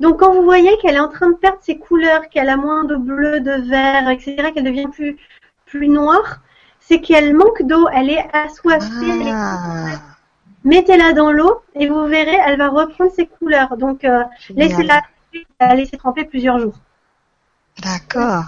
Donc, 0.00 0.20
quand 0.20 0.34
vous 0.34 0.42
voyez 0.42 0.76
qu'elle 0.78 0.96
est 0.96 1.00
en 1.00 1.08
train 1.08 1.30
de 1.30 1.36
perdre 1.36 1.58
ses 1.62 1.78
couleurs, 1.78 2.28
qu'elle 2.28 2.48
a 2.48 2.56
moins 2.56 2.84
de 2.84 2.96
bleu, 2.96 3.40
de 3.40 3.68
vert, 3.68 4.08
etc., 4.10 4.52
qu'elle 4.52 4.64
devient 4.64 4.88
plus, 4.92 5.16
plus 5.64 5.88
noire, 5.88 6.40
c'est 6.80 7.00
qu'elle 7.00 7.34
manque 7.34 7.62
d'eau. 7.62 7.88
Elle 7.92 8.10
est 8.10 8.26
assoiffée. 8.32 9.08
elle 9.08 9.28
est 9.28 9.32
Ah, 9.32 10.00
mettez-la 10.64 11.12
dans 11.12 11.32
l'eau 11.32 11.62
et 11.74 11.88
vous 11.88 12.04
verrez, 12.06 12.38
elle 12.46 12.58
va 12.58 12.68
reprendre 12.68 13.10
ses 13.12 13.26
couleurs. 13.26 13.76
Donc, 13.76 14.04
euh, 14.04 14.22
laissez-la 14.50 15.02
laisser 15.74 15.96
tremper 15.96 16.24
plusieurs 16.24 16.58
jours. 16.58 16.76
D'accord. 17.82 18.44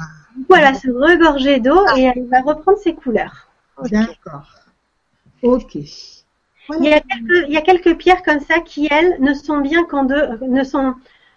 Voilà, 0.49 0.74
se 0.74 0.88
regorger 0.88 1.61
d'eau 1.61 1.80
et 1.96 2.03
elle 2.03 2.26
va 2.28 2.40
reprendre 2.42 2.78
ses 2.78 2.94
couleurs. 2.94 3.49
D'accord. 3.90 4.46
Ok. 5.42 5.76
Il 6.80 6.84
y, 6.84 6.92
a 6.92 7.01
quelques, 7.01 7.49
il 7.49 7.55
y 7.55 7.57
a 7.57 7.62
quelques 7.62 7.96
pierres 7.96 8.22
comme 8.22 8.40
ça 8.40 8.61
qui, 8.61 8.88
elles, 8.90 9.16
ne 9.20 9.32
sont 9.32 9.59
bien 9.59 9.84
qu'en 9.84 10.05
deux, 10.05 10.14
euh, 10.14 10.36
ne 10.42 10.62
sont, 10.64 10.94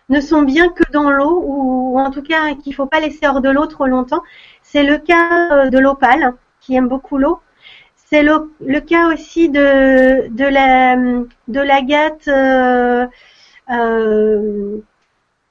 ne 0.10 0.20
sont 0.22 0.42
bien 0.44 0.70
que 0.70 0.84
dans 0.92 1.10
l'eau 1.12 1.42
ou, 1.46 1.94
ou 1.96 2.00
en 2.00 2.12
tout 2.12 2.22
cas 2.24 2.54
qu'il 2.56 2.74
faut 2.76 2.86
pas 2.86 3.00
laisser 3.00 3.28
hors 3.28 3.42
de 3.42 3.50
l'eau 3.50 3.66
trop 3.68 3.88
longtemps. 3.88 4.24
C'est 4.62 4.84
le 4.84 4.98
cas 4.98 5.66
euh, 5.66 5.70
de 5.70 5.80
l'opale 5.80 6.34
qui 6.60 6.76
aime 6.76 6.88
beaucoup 6.88 7.18
l'eau. 7.18 7.40
C'est 7.96 8.24
le, 8.24 8.52
le 8.60 8.82
cas 8.82 9.08
aussi 9.14 9.50
de, 9.50 10.28
de 10.30 10.46
la, 10.46 10.96
de 11.48 11.60
l'agate. 11.62 12.28
euh, 12.28 13.08
euh, 13.70 14.78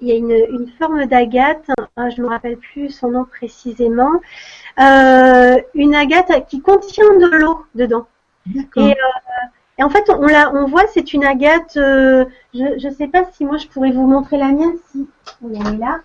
il 0.00 0.08
y 0.08 0.12
a 0.12 0.16
une, 0.16 0.30
une 0.30 0.68
forme 0.78 1.04
d'agate, 1.06 1.68
hein, 1.96 2.08
je 2.10 2.20
ne 2.20 2.26
me 2.26 2.30
rappelle 2.30 2.56
plus 2.56 2.88
son 2.88 3.10
nom 3.10 3.24
précisément, 3.24 4.10
euh, 4.78 5.56
une 5.74 5.94
agate 5.94 6.46
qui 6.48 6.62
contient 6.62 7.16
de 7.18 7.26
l'eau 7.36 7.66
dedans. 7.74 8.06
Et, 8.76 8.94
et 9.80 9.82
en 9.82 9.88
fait, 9.90 10.04
on, 10.10 10.26
la, 10.26 10.52
on 10.54 10.66
voit, 10.66 10.84
c'est 10.92 11.14
une 11.14 11.24
agate. 11.24 11.76
euh, 11.78 12.26
je 12.54 12.86
ne 12.86 12.94
sais 12.94 13.08
pas 13.08 13.24
si 13.32 13.46
moi 13.46 13.56
je 13.56 13.66
pourrais 13.66 13.92
vous 13.92 14.06
montrer 14.06 14.36
la 14.38 14.52
mienne, 14.52 14.74
si 14.92 15.08
elle 15.42 15.74
est 15.74 15.78
là. 15.78 16.00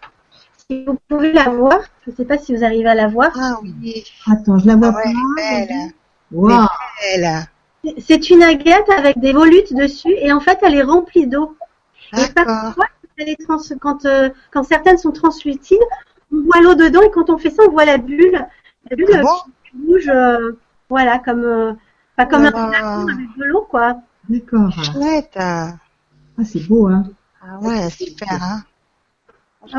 Si 0.70 0.86
vous 0.86 0.98
pouvez 1.10 1.34
la 1.34 1.50
voir, 1.50 1.80
je 2.06 2.12
ne 2.12 2.16
sais 2.16 2.26
pas 2.26 2.38
si 2.38 2.56
vous 2.56 2.64
arrivez 2.64 2.88
à 2.90 2.96
la 2.96 3.08
voir. 3.08 3.32
Ah 3.40 3.58
oui. 3.62 4.04
Attends, 4.32 4.58
je 4.60 4.68
la 4.68 4.76
vois 4.78 4.94
Ah 4.94 4.98
ouais, 4.98 5.14
pas. 5.14 5.66
belle. 5.68 5.92
Belle. 6.32 7.48
C'est- 7.84 7.96
C'est 8.00 8.30
une 8.30 8.44
agate 8.44 8.90
avec 8.90 9.20
des 9.20 9.34
volutes 9.34 9.74
dessus, 9.74 10.14
et 10.18 10.32
en 10.34 10.40
fait, 10.40 10.58
elle 10.64 10.76
est 10.76 10.82
remplie 10.84 11.28
d'eau. 11.28 11.56
Et 12.18 12.28
parfois, 12.34 12.86
elle 13.18 13.30
est 13.30 13.42
trans- 13.46 13.60
quand, 13.80 14.06
euh, 14.06 14.30
quand 14.52 14.64
certaines 14.64 14.98
sont 14.98 15.12
translucides, 15.12 15.78
on 16.34 16.42
voit 16.44 16.62
l'eau 16.62 16.76
dedans, 16.76 17.02
et 17.02 17.12
quand 17.12 17.30
on 17.30 17.38
fait 17.38 17.50
ça, 17.52 17.64
on 17.68 17.72
voit 17.72 17.86
la 17.86 17.98
bulle. 17.98 18.46
La 18.90 18.96
bulle 18.96 19.08
Ah 19.14 19.18
euh, 19.20 19.22
bon? 19.24 19.30
qui 19.70 19.78
bouge, 19.78 20.10
euh, 20.10 20.54
voilà, 20.90 21.20
comme, 21.20 21.44
euh, 21.44 21.74
pas 22.16 22.26
comme 22.26 22.44
Oh 22.44 22.58
un 22.58 22.72
flacon 22.72 23.08
avec 23.08 23.28
de 23.38 23.44
l'eau, 23.46 23.66
quoi. 23.70 24.02
D'accord. 24.30 24.72
Chouette. 24.84 25.32
Ah 25.36 25.74
Ah, 26.38 26.44
c'est 26.44 26.68
beau, 26.68 26.88
hein. 26.88 27.04
ouais, 27.62 27.90
super. 27.90 28.28
Hein. 28.42 28.64
Je 29.68 29.78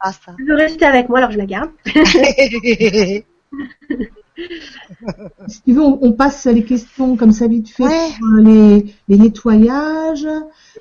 Ah, 0.00 0.12
ça. 0.12 0.34
Elle 0.38 0.46
veut 0.46 0.54
rester 0.56 0.84
avec 0.84 1.08
moi, 1.08 1.18
alors 1.18 1.30
je 1.32 1.38
la 1.38 1.46
garde. 1.46 1.70
Si 5.48 5.62
tu 5.62 5.72
veux, 5.72 5.82
on, 5.82 5.98
on 6.02 6.12
passe 6.12 6.46
les 6.46 6.62
questions 6.64 7.16
comme 7.16 7.32
ça 7.32 7.48
vite 7.48 7.68
fait 7.70 7.82
Ouais. 7.84 8.08
sur 8.16 8.26
les, 8.40 8.94
les 9.08 9.18
nettoyages. 9.18 10.28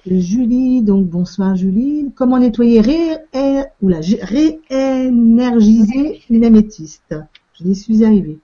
Julie, 0.06 0.82
donc 0.84 1.08
bonsoir 1.08 1.56
Julie. 1.56 2.12
Comment 2.16 2.38
nettoyer 2.38 2.82
ré, 2.82 3.18
ré- 3.34 3.64
oula, 3.82 4.02
gé- 4.02 4.24
réénergiser 4.70 6.22
une 6.30 6.46
améthyste? 6.46 7.16
Je 7.60 7.72
suis 7.74 8.04
arrivée. 8.06 8.38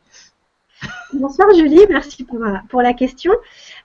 Bonsoir 1.13 1.53
Julie, 1.53 1.85
merci 1.89 2.23
pour, 2.23 2.43
euh, 2.43 2.81
la 2.81 2.93
question. 2.93 3.31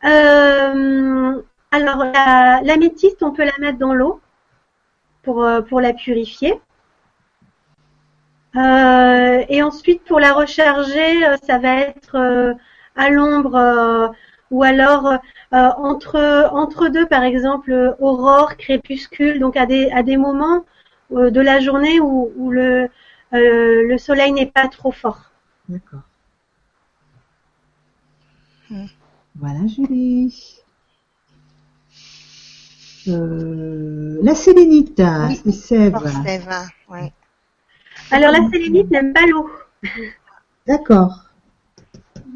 Euh, 0.04 1.42
alors, 1.70 2.04
la- 2.04 2.60
l'améthyste, 2.62 3.22
on 3.22 3.32
peut 3.32 3.44
la 3.44 3.52
mettre 3.60 3.78
dans 3.78 3.92
l'eau 3.92 4.20
pour, 5.22 5.44
euh, 5.44 5.60
la 5.80 5.92
purifier. 5.92 6.60
Et 8.54 9.62
ensuite, 9.62 10.02
pour 10.04 10.18
la 10.18 10.32
recharger, 10.32 11.20
ça 11.46 11.58
va 11.58 11.76
être 11.76 12.56
à 12.96 13.10
l'ombre 13.10 14.12
ou 14.50 14.64
alors 14.64 15.18
entre, 15.52 16.88
deux, 16.88 17.06
par 17.06 17.22
exemple, 17.22 17.94
aurore, 18.00 18.56
crépuscule, 18.56 19.38
donc 19.38 19.56
à 19.56 19.66
des, 19.66 20.16
moments 20.16 20.64
de 21.10 21.40
la 21.40 21.60
journée 21.60 22.00
où, 22.00 22.50
le 22.50 23.98
soleil 23.98 24.32
n'est 24.32 24.50
pas 24.50 24.66
trop 24.68 24.90
fort. 24.92 25.30
D'accord. 25.68 26.07
Voilà 29.36 29.66
Julie. 29.66 30.58
Euh, 33.08 34.18
la 34.22 34.34
sélénite, 34.34 35.00
Oui, 35.28 35.40
c'est 35.44 35.52
Sèvres. 35.52 36.00
Forcément, 36.00 36.66
ouais. 36.90 37.12
Alors 38.10 38.32
la 38.32 38.48
sélénite 38.50 38.90
n'aime 38.90 39.12
pas 39.12 39.26
l'eau. 39.26 39.48
D'accord. 40.66 41.24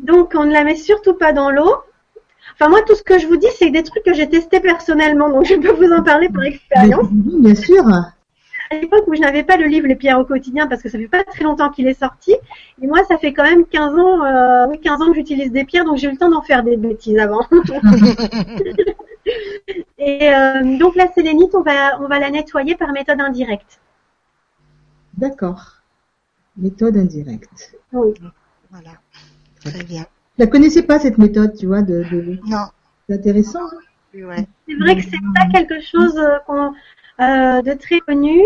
Donc 0.04 0.32
on 0.34 0.44
ne 0.44 0.52
la 0.52 0.64
met 0.64 0.76
surtout 0.76 1.14
pas 1.14 1.32
dans 1.32 1.50
l'eau. 1.50 1.74
Enfin 2.54 2.68
moi 2.68 2.80
tout 2.86 2.94
ce 2.94 3.02
que 3.02 3.18
je 3.18 3.26
vous 3.26 3.36
dis 3.36 3.48
c'est 3.58 3.70
des 3.70 3.82
trucs 3.82 4.04
que 4.04 4.14
j'ai 4.14 4.28
testés 4.28 4.60
personnellement 4.60 5.28
donc 5.28 5.44
je 5.44 5.54
peux 5.54 5.72
vous 5.72 5.92
en 5.92 6.02
parler 6.02 6.28
par 6.28 6.42
expérience. 6.44 7.06
Oui, 7.10 7.40
bien 7.40 7.54
sûr. 7.54 7.84
À 8.72 8.76
l'époque 8.80 9.04
où 9.06 9.14
je 9.14 9.20
n'avais 9.20 9.42
pas 9.42 9.56
le 9.58 9.66
livre 9.66 9.86
Les 9.86 9.96
pierres 9.96 10.18
au 10.18 10.24
quotidien 10.24 10.66
parce 10.66 10.80
que 10.82 10.88
ça 10.88 10.96
fait 10.98 11.08
pas 11.08 11.22
très 11.24 11.44
longtemps 11.44 11.68
qu'il 11.70 11.86
est 11.86 11.98
sorti 11.98 12.32
et 12.80 12.86
moi 12.86 13.04
ça 13.04 13.18
fait 13.18 13.32
quand 13.34 13.42
même 13.44 13.66
15 13.66 13.98
ans 13.98 14.24
euh, 14.24 14.66
oui, 14.70 14.80
15 14.80 15.02
ans 15.02 15.08
que 15.08 15.14
j'utilise 15.16 15.52
des 15.52 15.64
pierres 15.64 15.84
donc 15.84 15.98
j'ai 15.98 16.08
eu 16.08 16.12
le 16.12 16.16
temps 16.16 16.30
d'en 16.30 16.40
faire 16.42 16.62
des 16.62 16.76
bêtises 16.78 17.18
avant. 17.18 17.46
et 19.98 20.34
euh, 20.34 20.78
donc 20.78 20.96
la 20.96 21.12
sélénite 21.12 21.54
on 21.54 21.62
va 21.62 22.00
on 22.00 22.08
va 22.08 22.18
la 22.18 22.30
nettoyer 22.30 22.74
par 22.76 22.92
méthode 22.92 23.20
indirecte. 23.20 23.80
D'accord. 25.16 25.82
Méthode 26.56 26.96
indirecte. 26.96 27.74
Oui. 27.92 28.14
Voilà. 28.70 28.92
Très 29.64 29.84
bien. 29.84 30.06
Je 30.38 30.44
la 30.44 30.46
connaissais 30.50 30.82
pas 30.82 30.98
cette 30.98 31.18
méthode, 31.18 31.54
tu 31.56 31.66
vois, 31.66 31.82
de, 31.82 32.04
de... 32.10 32.38
Non. 32.46 32.64
c'est 33.06 33.14
intéressant. 33.16 33.60
hein. 33.60 33.78
Ouais. 34.14 34.46
C'est 34.66 34.74
vrai 34.74 34.96
que 34.96 35.02
c'est 35.02 35.20
pas 35.34 35.46
quelque 35.52 35.80
chose 35.82 36.16
euh, 36.18 36.38
qu'on- 36.46 36.68
euh, 36.68 36.70
de 37.18 37.74
très 37.74 38.00
connu, 38.00 38.40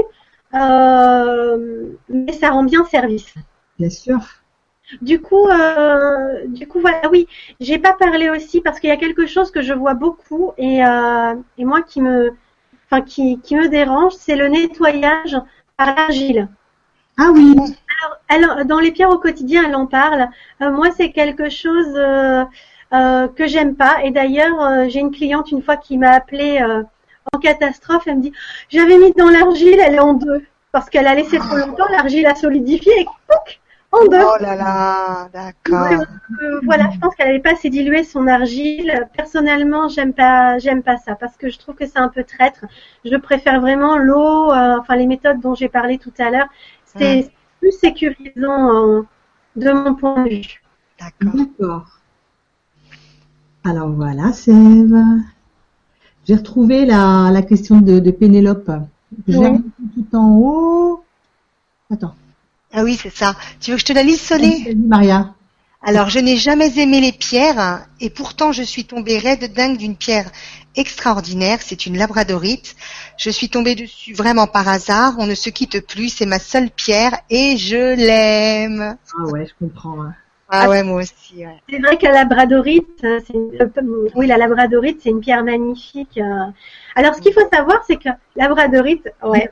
euh, 0.55 1.89
mais 2.09 2.33
ça 2.33 2.51
rend 2.51 2.65
bien 2.65 2.85
service. 2.85 3.35
Bien 3.79 3.91
sûr. 3.91 4.19
Du 5.03 5.21
coup, 5.21 5.49
euh, 5.49 6.47
du 6.47 6.69
coup, 6.69 6.81
voilà, 6.81 7.09
oui, 7.11 7.27
j'ai 7.61 7.79
pas 7.79 7.93
parlé 7.93 8.31
aussi 8.31 8.61
parce 8.61 8.79
qu'il 8.79 8.89
y 8.89 8.93
a 8.93 8.97
quelque 8.97 9.27
chose 9.27 9.51
que 9.51 9.61
je 9.61 9.73
vois 9.73 9.95
beaucoup 9.95 10.53
et, 10.59 10.85
euh, 10.85 11.35
et 11.59 11.65
moi 11.65 11.83
qui 11.83 12.01
me, 12.01 12.35
enfin 12.87 13.03
qui, 13.03 13.41
qui 13.41 13.57
me 13.57 13.69
dérange, 13.69 14.13
c'est 14.13 14.37
le 14.37 14.47
nettoyage 14.47 15.37
par 15.77 15.95
l'argile. 15.97 16.49
Ah 17.19 17.31
oui. 17.33 17.57
Elle, 18.29 18.67
dans 18.67 18.79
les 18.79 18.93
pierres 18.93 19.11
au 19.11 19.19
quotidien, 19.19 19.65
elle 19.67 19.75
en 19.75 19.87
parle. 19.87 20.29
Euh, 20.63 20.71
moi, 20.71 20.91
c'est 20.97 21.11
quelque 21.11 21.49
chose 21.49 21.93
euh, 21.97 22.45
euh, 22.93 23.27
que 23.29 23.47
j'aime 23.47 23.75
pas. 23.75 24.05
Et 24.05 24.11
d'ailleurs, 24.11 24.61
euh, 24.63 24.85
j'ai 24.89 25.01
une 25.01 25.11
cliente 25.11 25.51
une 25.51 25.63
fois 25.63 25.77
qui 25.77 25.99
m'a 25.99 26.11
appelée 26.11 26.61
euh, 26.61 26.83
en 27.33 27.39
catastrophe. 27.39 28.05
Elle 28.07 28.17
me 28.17 28.23
dit 28.23 28.33
j'avais 28.69 28.99
mis 28.99 29.13
dans 29.13 29.31
l'argile, 29.31 29.79
elle 29.81 29.95
est 29.95 30.01
en 30.01 30.15
deux 30.15 30.45
parce 30.73 30.91
qu'elle 30.91 31.07
a 31.07 31.15
laissé 31.15 31.39
trop 31.39 31.57
longtemps. 31.57 31.89
L'argile 31.91 32.27
a 32.27 32.35
solidifié 32.35 32.93
et 33.01 33.05
pouc, 33.05 33.61
en 33.93 34.05
deux. 34.07 34.21
Oh 34.21 34.37
là 34.43 34.55
là, 34.57 35.29
d'accord. 35.33 35.87
Euh, 36.43 36.61
voilà, 36.65 36.91
je 36.93 36.99
pense 36.99 37.15
qu'elle 37.15 37.29
n'avait 37.29 37.41
pas 37.41 37.53
assez 37.53 37.71
dilué 37.71 38.05
son 38.05 38.27
argile. 38.27 39.09
Personnellement, 39.17 39.89
j'aime 39.89 40.13
pas, 40.13 40.59
j'aime 40.59 40.83
pas 40.83 40.99
ça 40.99 41.15
parce 41.15 41.37
que 41.37 41.49
je 41.49 41.59
trouve 41.59 41.75
que 41.77 41.87
c'est 41.87 41.99
un 41.99 42.09
peu 42.09 42.25
traître. 42.25 42.65
Je 43.05 43.17
préfère 43.17 43.61
vraiment 43.61 43.97
l'eau, 43.97 44.53
euh, 44.53 44.77
enfin 44.79 44.97
les 44.97 45.07
méthodes 45.07 45.41
dont 45.41 45.55
j'ai 45.55 45.69
parlé 45.69 45.99
tout 45.99 46.13
à 46.19 46.31
l'heure. 46.31 46.49
C'est 46.85 47.23
Mm. 47.23 47.29
plus 47.61 47.73
sécurisant 47.73 48.75
euh, 48.75 49.03
de 49.57 49.73
mon 49.73 49.95
point 49.95 50.25
de 50.25 50.29
vue. 50.29 50.63
D'accord. 51.01 51.41
D'accord. 51.59 51.87
Alors 53.65 53.89
voilà, 53.91 54.33
Sève. 54.33 54.95
J'ai 56.27 56.35
retrouvé 56.35 56.85
la, 56.87 57.31
la 57.33 57.43
question 57.43 57.81
de, 57.81 57.99
de 58.01 58.11
Pénélope. 58.11 58.71
Remise 59.29 59.61
tout 59.95 60.17
en 60.17 60.31
haut. 60.37 61.05
Attends. 61.93 62.15
Ah 62.73 62.83
oui, 62.83 62.99
c'est 63.01 63.15
ça. 63.15 63.37
Tu 63.61 63.71
veux 63.71 63.77
que 63.77 63.81
je 63.81 63.87
te 63.87 63.93
la 63.93 64.03
lise, 64.03 64.21
Solé 64.21 64.75
Maria. 64.75 65.33
Alors, 65.83 66.09
je 66.09 66.19
n'ai 66.19 66.37
jamais 66.37 66.77
aimé 66.79 67.01
les 67.01 67.13
pierres, 67.13 67.87
et 68.01 68.11
pourtant 68.11 68.51
je 68.51 68.63
suis 68.65 68.85
tombée 68.87 69.19
raide 69.19 69.53
dingue 69.55 69.77
d'une 69.77 69.95
pierre 69.95 70.31
extraordinaire. 70.75 71.61
C'est 71.63 71.87
une 71.87 71.97
labradorite. 71.97 72.75
Je 73.19 73.31
suis 73.31 73.49
tombée 73.49 73.77
dessus 73.77 74.13
vraiment 74.13 74.49
par 74.49 74.67
hasard. 74.69 75.15
On 75.19 75.27
ne 75.27 75.35
se 75.37 75.49
quitte 75.49 75.87
plus. 75.87 76.09
C'est 76.09 76.27
ma 76.27 76.41
seule 76.41 76.71
pierre, 76.71 77.17
et 77.31 77.57
je 77.57 77.95
l'aime. 77.95 78.97
Ah 79.17 79.23
ouais, 79.31 79.47
je 79.47 79.65
comprends. 79.65 80.03
hein. 80.03 80.15
Ah 80.49 80.69
ouais, 80.69 80.83
moi 80.85 81.01
aussi. 81.03 81.45
ouais. 81.45 81.61
C'est 81.69 81.79
vrai 81.81 81.97
que 81.99 82.07
la 82.07 82.13
labradorite, 82.13 82.87
euh, 83.05 83.19
c'est 83.27 83.35
une- 83.35 83.51
euh, 83.61 84.09
oui, 84.15 84.27
la 84.29 84.37
labradorite, 84.37 85.01
c'est 85.03 85.11
une 85.11 85.21
pierre 85.21 85.43
magnifique. 85.43 86.19
euh. 86.19 86.45
Alors, 86.95 87.15
ce 87.17 87.21
qu'il 87.21 87.33
faut 87.33 87.49
savoir, 87.53 87.83
c'est 87.87 87.97
que 87.97 88.09
labradorite, 88.37 89.09
ouais, 89.25 89.51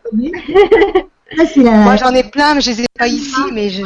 Ah, 1.36 1.44
c'est 1.46 1.62
la- 1.62 1.72
Moi, 1.72 1.96
j'en 1.96 2.10
ai 2.14 2.22
plein, 2.22 2.54
mais 2.54 2.60
je 2.60 2.70
les 2.70 2.82
ai 2.82 2.86
pas 2.96 3.08
ici, 3.08 3.40
mais 3.52 3.68
je, 3.70 3.84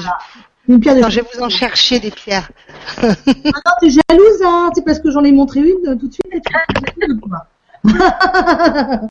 une 0.69 0.81
pierre 0.81 0.95
de 0.97 1.01
Attends, 1.01 1.09
je 1.11 1.21
vais 1.21 1.27
vous 1.35 1.43
en 1.43 1.49
chercher 1.49 1.99
des 1.99 2.11
pierres. 2.11 2.51
Ah 2.99 3.07
non, 3.25 3.73
t'es 3.81 3.89
jalouse, 3.91 4.43
hein. 4.45 4.71
C'est 4.75 4.85
parce 4.85 5.01
que 5.01 5.11
j'en 5.11 5.25
ai 5.25 5.33
montré 5.33 5.61
une 5.61 5.89
euh, 5.89 5.97
tout 5.97 6.09
de 6.09 6.13
suite. 6.13 6.45
tu. 6.45 6.55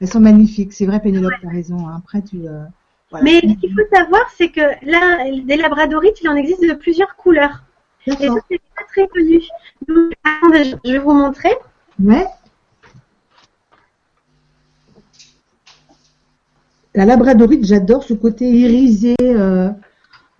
Elles 0.00 0.08
sont 0.08 0.20
magnifiques, 0.20 0.72
c'est 0.72 0.86
vrai, 0.86 1.00
Pénélope, 1.00 1.32
t'as 1.42 1.48
raison. 1.50 1.88
hein. 1.88 1.96
Après, 1.98 2.22
tu. 2.22 2.46
euh, 2.46 2.64
voilà. 3.10 3.24
Mais 3.24 3.40
ce 3.40 3.60
qu'il 3.60 3.72
faut 3.72 3.94
savoir, 3.94 4.22
c'est 4.36 4.50
que 4.50 4.60
là, 4.82 5.30
des 5.44 5.56
labradorites, 5.56 6.20
il 6.22 6.28
en 6.28 6.34
existe 6.34 6.62
de 6.62 6.74
plusieurs 6.74 7.16
couleurs. 7.16 7.62
Et 8.06 8.12
ça, 8.12 8.34
c'est 8.50 8.60
pas 8.76 8.84
très 8.88 9.08
connu. 9.08 9.42
Donc, 9.88 10.12
attendez, 10.24 10.74
je 10.84 10.92
vais 10.92 10.98
vous 10.98 11.12
montrer. 11.12 11.54
Ouais. 12.02 12.26
La 16.94 17.04
labradorite, 17.04 17.64
j'adore 17.64 18.02
ce 18.04 18.14
côté 18.14 18.48
irisé. 18.48 19.14
euh, 19.20 19.70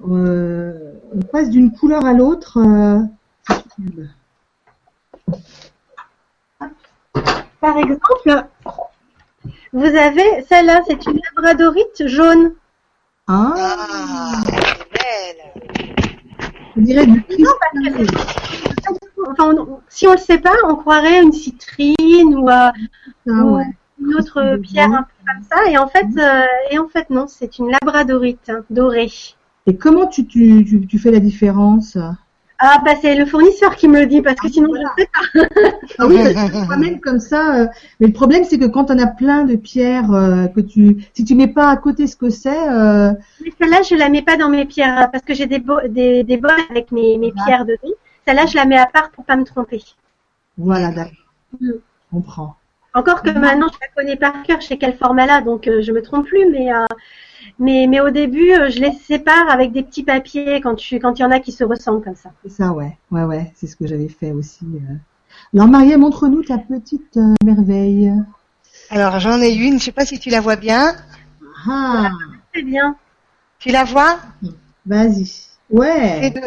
euh, 0.09 0.93
on 1.15 1.21
passe 1.21 1.51
d'une 1.51 1.73
couleur 1.73 2.05
à 2.05 2.13
l'autre. 2.13 2.59
euh. 2.59 3.01
Par 7.61 7.77
exemple, 7.79 8.47
vous 9.77 9.85
avez 9.97 10.43
celle-là, 10.49 10.81
c'est 10.87 11.05
une 11.07 11.21
labradorite 11.37 12.07
jaune. 12.07 12.53
Ah, 13.29 13.55
Ah, 13.57 14.43
elle 14.53 14.59
est 14.59 14.93
belle. 14.93 15.95
on 16.77 16.81
dirait 16.81 17.07
du 17.07 17.23
cristal. 17.25 18.07
Enfin, 19.29 19.55
on- 19.57 19.81
si 19.89 20.07
on 20.07 20.13
le 20.13 20.19
sait 20.19 20.39
pas, 20.39 20.55
on 20.65 20.77
croirait 20.77 21.23
une 21.23 21.33
citrine 21.33 22.35
ou 22.37 22.49
euh, 22.49 22.71
Ah, 23.29 23.45
ouais. 23.45 23.65
une 24.01 24.15
autre 24.15 24.57
pierre 24.63 24.93
un 24.93 25.03
peu 25.03 25.13
comme 25.27 25.43
ça. 25.51 25.71
Et 25.71 25.77
en 25.79 25.89
fait, 25.89 26.07
euh, 26.19 26.43
et 26.71 26.79
en 26.79 26.89
fait 26.89 27.11
non, 27.11 27.27
c'est 27.27 27.59
une 27.59 27.71
labradorite 27.71 28.49
hein, 28.49 28.61
dorée. 28.71 29.11
Et 29.67 29.77
comment 29.77 30.07
tu, 30.07 30.27
tu, 30.27 30.65
tu, 30.65 30.87
tu 30.87 30.99
fais 30.99 31.11
la 31.11 31.19
différence? 31.19 31.97
Ah 32.59 32.81
bah 32.85 32.93
c'est 33.01 33.15
le 33.15 33.27
fournisseur 33.27 33.77
qui 33.77 33.87
me 33.87 34.01
le 34.01 34.07
dit 34.07 34.23
parce 34.23 34.41
que 34.41 34.49
sinon 34.49 34.71
je 34.75 34.81
ne 34.81 34.87
sais 34.99 35.09
pas. 35.13 35.47
Ah 35.99 36.07
oui, 36.07 36.17
toi-même 36.67 37.01
comme 37.07 37.21
ça. 37.21 37.55
euh, 37.61 37.67
mais 38.01 38.07
le 38.07 38.13
problème, 38.15 38.45
c'est 38.45 38.59
que 38.59 38.65
quand 38.65 38.91
on 38.91 38.99
a 38.99 39.07
plein 39.07 39.45
de 39.45 39.57
pierres, 39.57 40.11
euh, 40.13 40.47
que 40.47 40.61
tu, 40.61 41.05
si 41.13 41.25
tu 41.25 41.35
mets 41.35 41.49
pas 41.49 41.69
à 41.69 41.77
côté 41.77 42.07
ce 42.07 42.17
que 42.17 42.31
c'est, 42.31 42.69
euh, 42.71 43.13
Mais 43.45 43.53
celle-là, 43.61 43.83
je 43.83 43.95
la 43.95 44.09
mets 44.09 44.23
pas 44.23 44.39
dans 44.39 44.49
mes 44.49 44.65
pierres 44.65 44.97
hein, 44.97 45.09
parce 45.13 45.23
que 45.25 45.35
j'ai 45.35 45.47
des, 45.47 45.59
bo- 45.59 45.87
des, 45.87 46.25
des 46.25 46.39
bols 46.39 46.53
avec 46.71 46.93
mes, 46.93 47.19
mes 47.19 47.33
Ah. 47.39 47.43
pierres 47.45 47.65
dedans. 47.67 47.95
Celle-là, 48.27 48.47
je 48.47 48.57
la 48.57 48.65
mets 48.65 48.79
à 48.79 48.87
part 48.87 49.11
pour 49.11 49.25
pas 49.27 49.37
me 49.37 49.45
tromper. 49.45 49.83
voilà, 50.57 50.89
d'accord. 50.91 51.13
Mm. 51.61 51.67
Je 51.73 51.73
comprends. 52.11 52.57
Encore 52.95 53.21
que 53.21 53.29
maintenant, 53.31 53.67
je 53.71 53.79
la 53.83 53.89
connais 53.95 54.17
par 54.17 54.43
cœur, 54.45 54.63
je 54.63 54.69
sais 54.69 54.79
quel 54.79 54.95
format 54.97 55.27
là, 55.27 55.43
donc 55.43 55.65
je 55.67 55.93
me 55.93 56.01
trompe 56.01 56.25
plus. 56.27 56.49
Mais 56.51 56.73
euh, 56.73 56.87
mais 57.59 57.87
mais 57.89 58.01
au 58.01 58.11
début, 58.11 58.53
euh, 58.53 58.71
je 58.71 58.79
les 58.81 58.93
sépare 58.93 59.49
avec 59.51 59.73
des 59.73 59.83
petits 59.83 60.03
papiers 60.05 60.61
quand 60.61 60.75
tu 60.75 60.99
quand 60.99 61.19
il 61.19 61.23
y 61.23 61.25
en 61.25 61.31
a 61.31 61.41
qui 61.41 61.53
se 61.53 61.65
ressemblent 61.65 62.03
comme 62.05 62.17
ça. 62.17 62.31
C'est 62.43 62.51
ça, 62.53 62.73
ouais, 62.73 62.97
ouais, 63.11 63.25
ouais, 63.25 63.53
c'est 63.57 63.67
ce 63.67 63.77
que 63.77 63.87
j'avais 63.87 64.09
fait 64.09 64.33
aussi. 64.33 64.65
euh. 64.65 64.95
Alors, 65.55 65.69
Maria, 65.69 65.99
montre-nous 65.99 66.43
ta 66.45 66.59
petite 66.59 67.17
euh, 67.17 67.35
merveille. 67.45 68.13
Alors, 68.91 69.19
j'en 69.21 69.41
ai 69.41 69.53
une, 69.53 69.79
je 69.79 69.85
sais 69.85 69.93
pas 69.93 70.07
si 70.07 70.19
tu 70.19 70.31
la 70.31 70.41
vois 70.41 70.57
bien. 70.57 70.95
Ah, 71.69 72.11
Très 72.53 72.63
bien. 72.63 72.97
Tu 73.59 73.71
la 73.71 73.85
vois? 73.85 74.19
Vas-y. 74.87 75.25
C'est 75.27 75.47
Ouais. 75.71 76.31
de, 76.31 76.41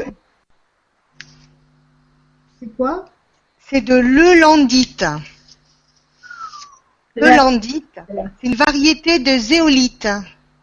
C'est 2.60 2.76
quoi? 2.78 3.06
C'est 3.60 3.82
de 3.82 3.96
l'eulandite. 3.96 5.06
La- 7.16 7.30
L'eulandite, 7.32 8.00
c'est 8.40 8.48
une 8.48 8.56
variété 8.56 9.20
de 9.20 9.38
zéolite. 9.38 10.08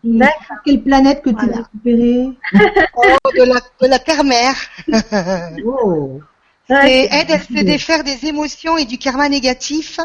D'accord. 0.06 0.56
Quelle 0.64 0.82
planète 0.82 1.22
que 1.22 1.30
tu 1.30 1.50
as 1.50 1.56
récupérée 1.58 2.28
Oh, 2.96 3.30
de 3.36 3.42
la, 3.42 3.60
de 3.82 3.86
la 3.88 3.98
terre-mère. 3.98 4.54
Oh, 5.64 6.20
C'est 6.68 7.08
aide 7.12 7.30
à 7.30 7.38
se 7.38 7.62
défaire 7.62 8.02
des 8.02 8.26
émotions 8.26 8.76
et 8.76 8.84
du 8.84 8.98
karma 8.98 9.28
négatif, 9.28 10.00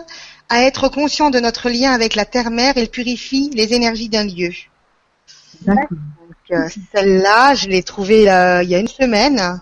à 0.50 0.62
être 0.64 0.90
conscient 0.90 1.30
de 1.30 1.40
notre 1.40 1.70
lien 1.70 1.92
avec 1.92 2.16
la 2.16 2.26
terre-mère 2.26 2.78
et 2.78 2.88
purifie 2.88 3.50
les 3.54 3.74
énergies 3.74 4.10
d'un 4.10 4.26
lieu. 4.26 4.52
d'accord. 5.62 5.98
Euh, 6.52 6.68
celle-là, 6.94 7.56
je 7.56 7.68
l'ai 7.70 7.82
trouvée 7.82 8.30
euh, 8.30 8.62
il 8.64 8.70
y 8.70 8.76
a 8.76 8.80
une 8.80 8.88
semaine. 8.88 9.62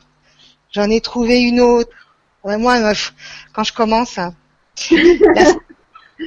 J'en 0.72 0.90
ai 0.90 1.02
trouvé 1.02 1.41
une 1.41 1.61
autre. 1.61 1.91
Ouais, 2.44 2.57
moi, 2.57 2.78
euh, 2.78 2.94
quand 3.53 3.64
je 3.64 3.74
commence, 3.74 4.18
hein. 4.18 4.34
la, 4.91 5.53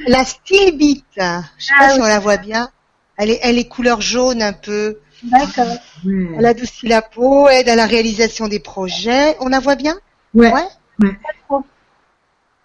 la 0.07 0.25
stilbite, 0.25 1.03
je 1.17 1.65
sais 1.65 1.73
pas 1.77 1.87
Ah 1.87 1.89
si 1.89 1.99
on 2.01 2.05
la 2.05 2.19
voit 2.19 2.37
bien. 2.37 2.69
Elle 3.17 3.29
est, 3.29 3.39
elle 3.43 3.57
est 3.57 3.67
couleur 3.67 4.01
jaune 4.01 4.41
un 4.41 4.53
peu. 4.53 4.99
D'accord. 5.23 5.67
Ouais. 6.05 6.27
Elle 6.37 6.45
adoucit 6.45 6.87
la 6.87 7.01
peau, 7.01 7.47
aide 7.47 7.69
à 7.69 7.75
la 7.75 7.85
réalisation 7.85 8.47
des 8.47 8.59
projets. 8.59 9.37
On 9.39 9.47
la 9.49 9.59
voit 9.59 9.75
bien? 9.75 9.95
Ouais. 10.33 10.51
Ouais. 10.51 10.67
Ouais. 11.01 11.19
trop. 11.47 11.63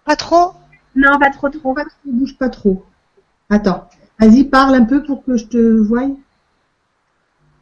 Pas 0.05 0.15
trop? 0.15 0.53
Non, 0.95 1.17
pas 1.19 1.29
trop 1.29 1.49
trop. 1.49 1.73
Pas 1.73 1.83
trop, 1.85 1.91
bouge 2.05 2.35
pas 2.37 2.49
trop. 2.49 2.83
Attends. 3.49 3.87
Vas-y, 4.19 4.43
parle 4.43 4.75
un 4.75 4.83
peu 4.85 5.03
pour 5.03 5.23
que 5.23 5.37
je 5.37 5.45
te 5.45 5.57
voie. 5.87 6.07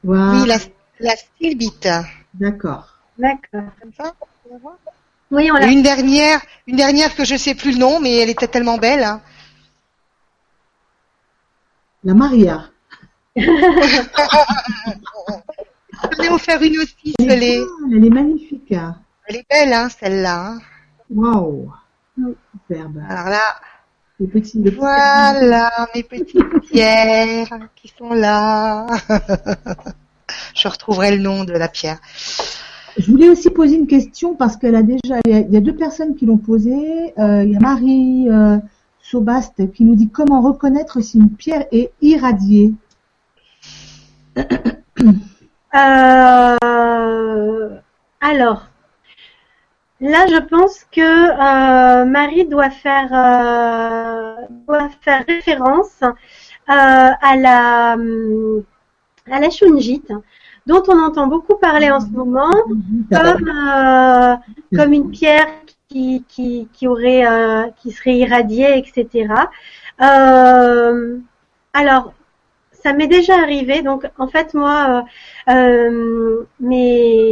Voilà. 0.04 0.32
Oui, 0.42 0.48
la, 0.48 0.58
la 1.00 1.16
stilbite. 1.16 1.88
D'accord. 2.34 2.98
D'accord. 3.20 3.70
Comme 3.82 3.92
ça, 3.98 4.14
on 4.50 4.54
la 4.54 4.60
voit 4.60 4.78
Oui, 5.32 5.50
on 5.52 5.56
l'a. 5.56 5.68
une 5.68 5.84
dernière, 5.84 6.40
une 6.68 6.78
dernière 6.78 7.16
que 7.16 7.26
je 7.26 7.36
sais 7.36 7.54
plus 7.54 7.74
le 7.74 7.78
nom, 7.80 8.00
mais 8.00 8.16
elle 8.16 8.30
était 8.30 8.48
tellement 8.48 8.78
belle. 8.78 9.04
hein. 9.04 9.22
La 12.04 12.14
Maria. 12.14 12.70
J'en 16.18 16.24
ai 16.24 16.30
offert 16.30 16.62
une 16.62 16.78
aussi, 16.80 17.14
Elle 17.20 17.32
elle 17.32 17.44
est, 17.44 17.60
elle 17.92 18.14
magnifique. 18.14 18.72
hein. 18.72 18.96
elle 19.28 19.38
est 19.38 19.46
belle, 19.50 19.74
hein, 19.74 19.90
celle-là. 19.90 20.52
hein. 20.54 20.60
Waouh. 21.14 21.72
Superbe. 22.68 23.02
Alors 23.10 23.30
là, 23.30 23.42
Les 24.20 24.28
petits, 24.28 24.62
voilà 24.76 25.70
mes 25.94 26.04
petites 26.04 26.60
pierres 26.70 27.48
qui 27.76 27.94
sont 27.98 28.10
là. 28.14 28.88
je 30.56 30.68
retrouverai 30.68 31.16
le 31.16 31.22
nom 31.22 31.44
de 31.44 31.54
la 31.54 31.68
pierre. 31.68 32.00
Je 32.98 33.12
voulais 33.12 33.30
aussi 33.30 33.52
poser 33.52 33.76
une 33.76 33.86
question 33.86 34.34
parce 34.36 34.58
qu'elle 34.58 34.76
a 34.76 34.82
déjà, 34.82 35.20
il 35.26 35.32
y 35.32 35.36
a, 35.36 35.40
il 35.42 35.54
y 35.54 35.58
a 35.58 35.62
deux 35.62 35.76
personnes 35.76 36.16
qui 36.16 36.26
l'ont 36.26 36.40
posée. 36.40 37.14
Euh, 37.20 37.44
il 37.44 37.52
y 37.52 37.56
a 37.56 37.60
Marie 37.60 38.28
euh, 38.30 38.58
Sobaste 39.02 39.72
qui 39.72 39.84
nous 39.86 39.94
dit 39.96 40.10
comment 40.10 40.42
reconnaître 40.42 41.00
si 41.02 41.18
une 41.20 41.30
pierre 41.30 41.66
est 41.72 41.92
irradiée. 42.02 42.74
Euh, 45.76 47.70
alors, 48.22 48.68
là, 50.00 50.26
je 50.28 50.40
pense 50.48 50.86
que 50.86 51.02
euh, 51.02 52.06
Marie 52.06 52.46
doit 52.46 52.70
faire 52.70 53.10
euh, 53.14 54.36
doit 54.66 54.90
faire 55.02 55.26
référence 55.28 56.02
à 56.68 57.36
la 57.36 57.94
hum, 57.96 58.64
à 59.30 59.40
dont 60.66 60.84
on 60.88 61.00
entend 61.00 61.28
beaucoup 61.28 61.56
parler 61.58 61.92
en 61.92 62.00
ce 62.00 62.08
moment, 62.08 62.52
comme 64.74 64.94
une 64.94 65.12
pierre 65.12 65.48
qui 65.90 66.26
qui 66.30 66.88
aurait 66.88 67.26
qui 67.78 67.92
serait 67.92 68.16
irradiée, 68.16 68.78
etc. 68.78 69.28
Alors, 71.74 72.14
ça 72.84 72.94
m'est 72.94 73.08
déjà 73.08 73.36
arrivé. 73.36 73.82
Donc, 73.82 74.06
en 74.18 74.28
fait, 74.28 74.54
moi, 74.54 75.06
euh, 75.50 75.54
euh, 75.54 76.46
mes, 76.60 77.32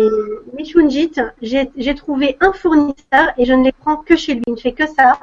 mes 0.53 0.65
shunjit, 0.65 1.13
j'ai 1.41 1.95
trouvé 1.95 2.37
un 2.41 2.53
fournisseur 2.53 3.31
et 3.37 3.45
je 3.45 3.53
ne 3.53 3.63
les 3.63 3.71
prends 3.71 3.97
que 3.97 4.15
chez 4.15 4.35
lui. 4.35 4.43
Il 4.47 4.53
ne 4.53 4.59
fait 4.59 4.73
que 4.73 4.87
ça 4.87 5.19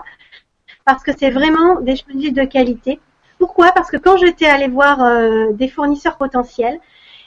parce 0.84 1.02
que 1.02 1.12
c'est 1.16 1.30
vraiment 1.30 1.80
des 1.80 1.96
shunjit 1.96 2.32
de 2.32 2.44
qualité. 2.44 3.00
Pourquoi? 3.38 3.72
Parce 3.72 3.90
que 3.90 3.96
quand 3.96 4.16
j'étais 4.16 4.46
allée 4.46 4.68
voir 4.68 5.02
euh, 5.02 5.52
des 5.52 5.68
fournisseurs 5.68 6.16
potentiels, 6.16 6.78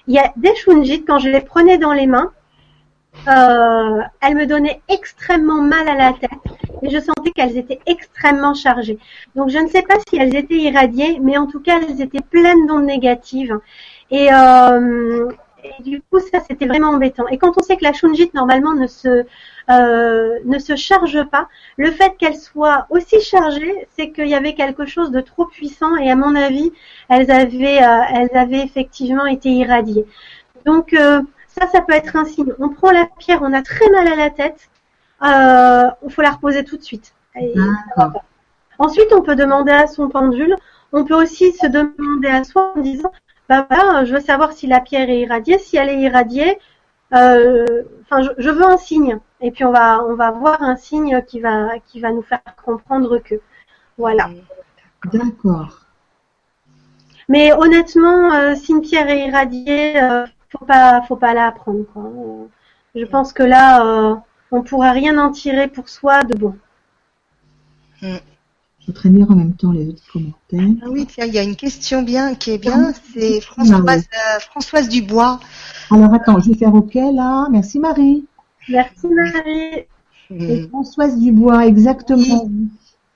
il 0.08 0.14
y 0.14 0.20
a 0.20 0.32
des 0.38 0.56
shunjit, 0.56 1.04
quand 1.04 1.20
je 1.20 1.30
les 1.30 1.42
prenais 1.42 1.78
dans 1.78 1.94
les 1.94 2.08
mains, 2.08 2.32
euh, 3.28 4.02
elles 4.22 4.36
me 4.36 4.46
donnaient 4.46 4.82
extrêmement 4.88 5.62
mal 5.62 5.88
à 5.88 5.96
la 5.96 6.14
tête 6.14 6.30
et 6.82 6.90
je 6.90 7.00
sentais 7.00 7.32
qu'elles 7.32 7.58
étaient 7.58 7.80
extrêmement 7.86 8.54
chargées. 8.54 9.00
Donc 9.36 9.50
je 9.50 9.58
ne 9.58 9.68
sais 9.68 9.82
pas 9.82 9.96
si 10.08 10.18
elles 10.18 10.36
étaient 10.36 10.56
irradiées, 10.56 11.20
mais 11.22 11.38
en 11.38 11.48
tout 11.48 11.60
cas 11.60 11.80
elles 11.82 12.02
étaient 12.02 12.22
pleines 12.22 12.68
d'ondes 12.68 12.86
négatives. 12.86 13.58
Et, 14.12 14.32
euh, 14.32 15.30
du 15.80 16.02
coup, 16.02 16.20
ça, 16.20 16.40
c'était 16.48 16.68
vraiment 16.68 16.90
embêtant. 16.90 17.28
Et 17.28 17.38
quand 17.38 17.54
on 17.58 17.64
sait 17.64 17.78
que 17.78 17.84
la 17.84 17.94
shunjit, 17.94 18.30
normalement, 18.34 18.74
ne 18.74 18.88
se, 18.88 19.26
euh, 19.70 20.40
ne 20.46 20.60
se 20.60 20.76
charge 20.76 21.24
pas, 21.30 21.48
le 21.78 21.92
fait 21.92 22.16
qu'elle 22.18 22.36
soit 22.36 22.86
aussi 22.90 23.20
chargée, 23.22 23.88
c'est 23.98 24.12
qu'il 24.12 24.28
y 24.28 24.36
avait 24.36 24.54
quelque 24.54 24.86
chose 24.86 25.12
de 25.12 25.22
trop 25.22 25.46
puissant 25.46 25.96
et 25.98 26.12
à 26.12 26.16
mon 26.16 26.36
avis, 26.36 26.72
elles 27.10 27.32
avaient, 27.32 27.84
euh, 27.84 28.02
elles 28.14 28.38
avaient 28.38 28.64
effectivement 28.64 29.26
été 29.26 29.50
irradiées. 29.50 30.06
Donc, 30.66 30.96
ça, 31.58 31.68
ça 31.68 31.82
peut 31.82 31.94
être 31.94 32.16
un 32.16 32.26
signe. 32.26 32.54
On 32.60 32.70
prend 32.70 32.92
la 32.92 33.08
pierre, 33.18 33.40
on 33.42 33.54
a 33.54 33.62
très 33.62 33.90
mal 33.90 34.08
à 34.08 34.16
la 34.16 34.30
tête, 34.30 34.70
euh, 35.24 35.90
il 36.06 36.12
faut 36.12 36.22
la 36.22 36.32
reposer 36.32 36.64
tout 36.64 36.78
de 36.78 36.84
suite. 36.84 37.14
Ensuite, 38.78 39.14
on 39.14 39.22
peut 39.22 39.36
demander 39.36 39.72
à 39.72 39.88
son 39.88 40.10
pendule. 40.10 40.56
On 40.92 41.06
peut 41.06 41.16
aussi 41.16 41.52
se 41.54 41.68
demander 41.68 42.28
à 42.28 42.44
soi 42.44 42.74
en 42.76 42.82
disant 42.82 43.12
bah 43.48 43.68
voilà, 43.70 44.06
je 44.06 44.14
veux 44.14 44.22
savoir 44.22 44.54
si 44.54 44.68
la 44.68 44.82
pierre 44.82 45.10
est 45.10 45.20
irradiée. 45.20 45.58
Si 45.58 45.78
elle 45.78 45.90
est 45.90 46.00
irradiée, 46.00 46.58
euh, 47.14 47.84
enfin, 48.04 48.28
je, 48.38 48.50
veux 48.50 48.66
un 48.66 48.78
signe. 48.78 49.20
Et 49.42 49.52
puis 49.52 49.64
on 49.64 49.72
va, 49.72 50.04
on 50.04 50.16
va 50.16 50.32
voir 50.32 50.62
un 50.62 50.76
signe 50.76 51.24
qui 51.28 51.40
va, 51.40 51.80
qui 51.80 52.00
va 52.00 52.12
nous 52.12 52.22
faire 52.22 52.42
comprendre 52.64 53.20
que, 53.20 53.36
voilà. 53.98 54.30
D'accord. 55.12 55.86
Mais 57.30 57.54
honnêtement, 57.54 58.34
euh, 58.34 58.56
si 58.56 58.72
une 58.72 58.82
pierre 58.82 59.10
est 59.10 59.28
irradiée, 59.28 60.02
euh, 60.02 60.26
faut 60.58 60.66
pas, 60.66 61.02
faut 61.08 61.16
pas 61.16 61.34
la 61.34 61.52
prendre. 61.52 61.86
Quoi. 61.94 62.12
Je 62.96 63.06
pense 63.06 63.34
que 63.34 63.44
là, 63.44 63.86
euh, 63.86 64.16
on 64.52 64.62
pourra 64.62 64.92
rien 64.92 65.18
en 65.18 65.32
tirer 65.32 65.68
pour 65.68 65.90
soi 65.90 66.24
de 66.24 66.36
bon. 66.36 66.56
Mm. 68.02 68.16
Je 68.80 68.92
voudrais 68.92 69.10
lire 69.10 69.32
en 69.32 69.36
même 69.36 69.56
temps 69.56 69.72
les 69.72 69.88
autres 69.88 70.04
commentaires. 70.12 70.78
Ah 70.84 70.90
oui, 70.92 71.08
tiens, 71.08 71.26
il 71.26 71.34
y 71.34 71.40
a 71.40 71.44
une 71.44 71.56
question 71.56 72.04
bien 72.04 72.36
qui 72.36 72.52
est 72.52 72.60
bien, 72.60 72.94
c'est 73.16 73.42
Françoise, 73.42 74.06
euh, 74.14 74.40
Françoise 74.40 74.90
Dubois. 74.90 75.40
Alors 75.90 76.14
attends, 76.14 76.40
je 76.40 76.52
vais 76.52 76.58
faire 76.58 76.74
OK 76.76 76.94
là. 76.94 77.48
Merci 77.50 77.80
Marie. 77.80 78.26
Merci 78.70 79.08
Marie. 79.08 79.86
Et 80.30 80.68
Françoise 80.68 81.18
Dubois, 81.18 81.66
exactement. 81.66 82.48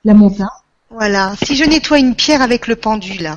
La 0.03 0.15
montagne. 0.15 0.47
Voilà. 0.89 1.33
Si 1.43 1.55
je 1.55 1.65
nettoie 1.65 1.99
une 1.99 2.15
pierre 2.15 2.41
avec 2.41 2.65
le 2.65 2.75
pendule, 2.75 3.29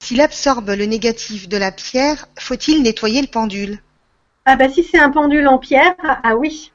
s'il 0.00 0.20
absorbe 0.20 0.70
le 0.70 0.86
négatif 0.86 1.48
de 1.48 1.56
la 1.56 1.70
pierre, 1.70 2.26
faut-il 2.38 2.82
nettoyer 2.82 3.20
le 3.20 3.28
pendule? 3.28 3.78
Ah 4.46 4.56
bah 4.56 4.68
si 4.68 4.82
c'est 4.82 4.98
un 4.98 5.10
pendule 5.10 5.46
en 5.46 5.58
pierre, 5.58 5.94
ah 6.02 6.34
oui. 6.36 6.72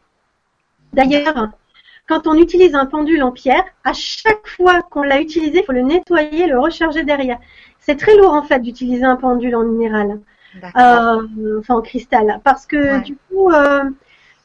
D'ailleurs, 0.93 1.49
quand 2.07 2.27
on 2.27 2.35
utilise 2.35 2.75
un 2.75 2.85
pendule 2.85 3.23
en 3.23 3.31
pierre, 3.31 3.65
à 3.83 3.93
chaque 3.93 4.47
fois 4.47 4.83
qu'on 4.83 5.01
l'a 5.01 5.19
utilisé, 5.19 5.59
il 5.59 5.65
faut 5.65 5.71
le 5.71 5.81
nettoyer, 5.81 6.45
le 6.45 6.59
recharger 6.59 7.03
derrière. 7.03 7.39
C'est 7.79 7.97
très 7.97 8.15
lourd 8.15 8.33
en 8.33 8.43
fait 8.43 8.59
d'utiliser 8.59 9.03
un 9.03 9.15
pendule 9.15 9.55
en 9.55 9.63
minéral, 9.63 10.19
euh, 10.77 11.59
enfin 11.59 11.75
en 11.75 11.81
cristal, 11.81 12.39
parce 12.43 12.65
que 12.67 13.01
du 13.03 13.17
coup, 13.27 13.51
euh, 13.51 13.83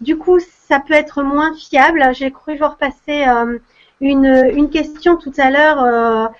du 0.00 0.16
coup, 0.16 0.40
ça 0.40 0.80
peut 0.80 0.94
être 0.94 1.22
moins 1.22 1.54
fiable. 1.54 2.02
J'ai 2.14 2.30
cru 2.30 2.56
voir 2.56 2.78
passer 2.78 3.26
euh, 3.28 3.58
une, 4.00 4.50
une 4.54 4.70
question 4.70 5.16
tout 5.16 5.32
à 5.36 5.50
l'heure. 5.50 6.30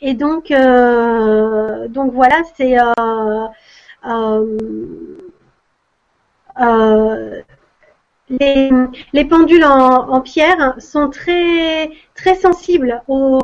Et 0.00 0.14
donc, 0.14 0.52
donc 1.90 2.12
voilà, 2.12 2.42
c'est 2.56 2.76
les, 8.30 9.24
pendules 9.24 9.64
en, 9.64 10.20
pierre 10.20 10.74
sont 10.78 11.10
très, 11.10 11.90
très 12.14 12.34
sensibles 12.34 13.02
aux, 13.08 13.40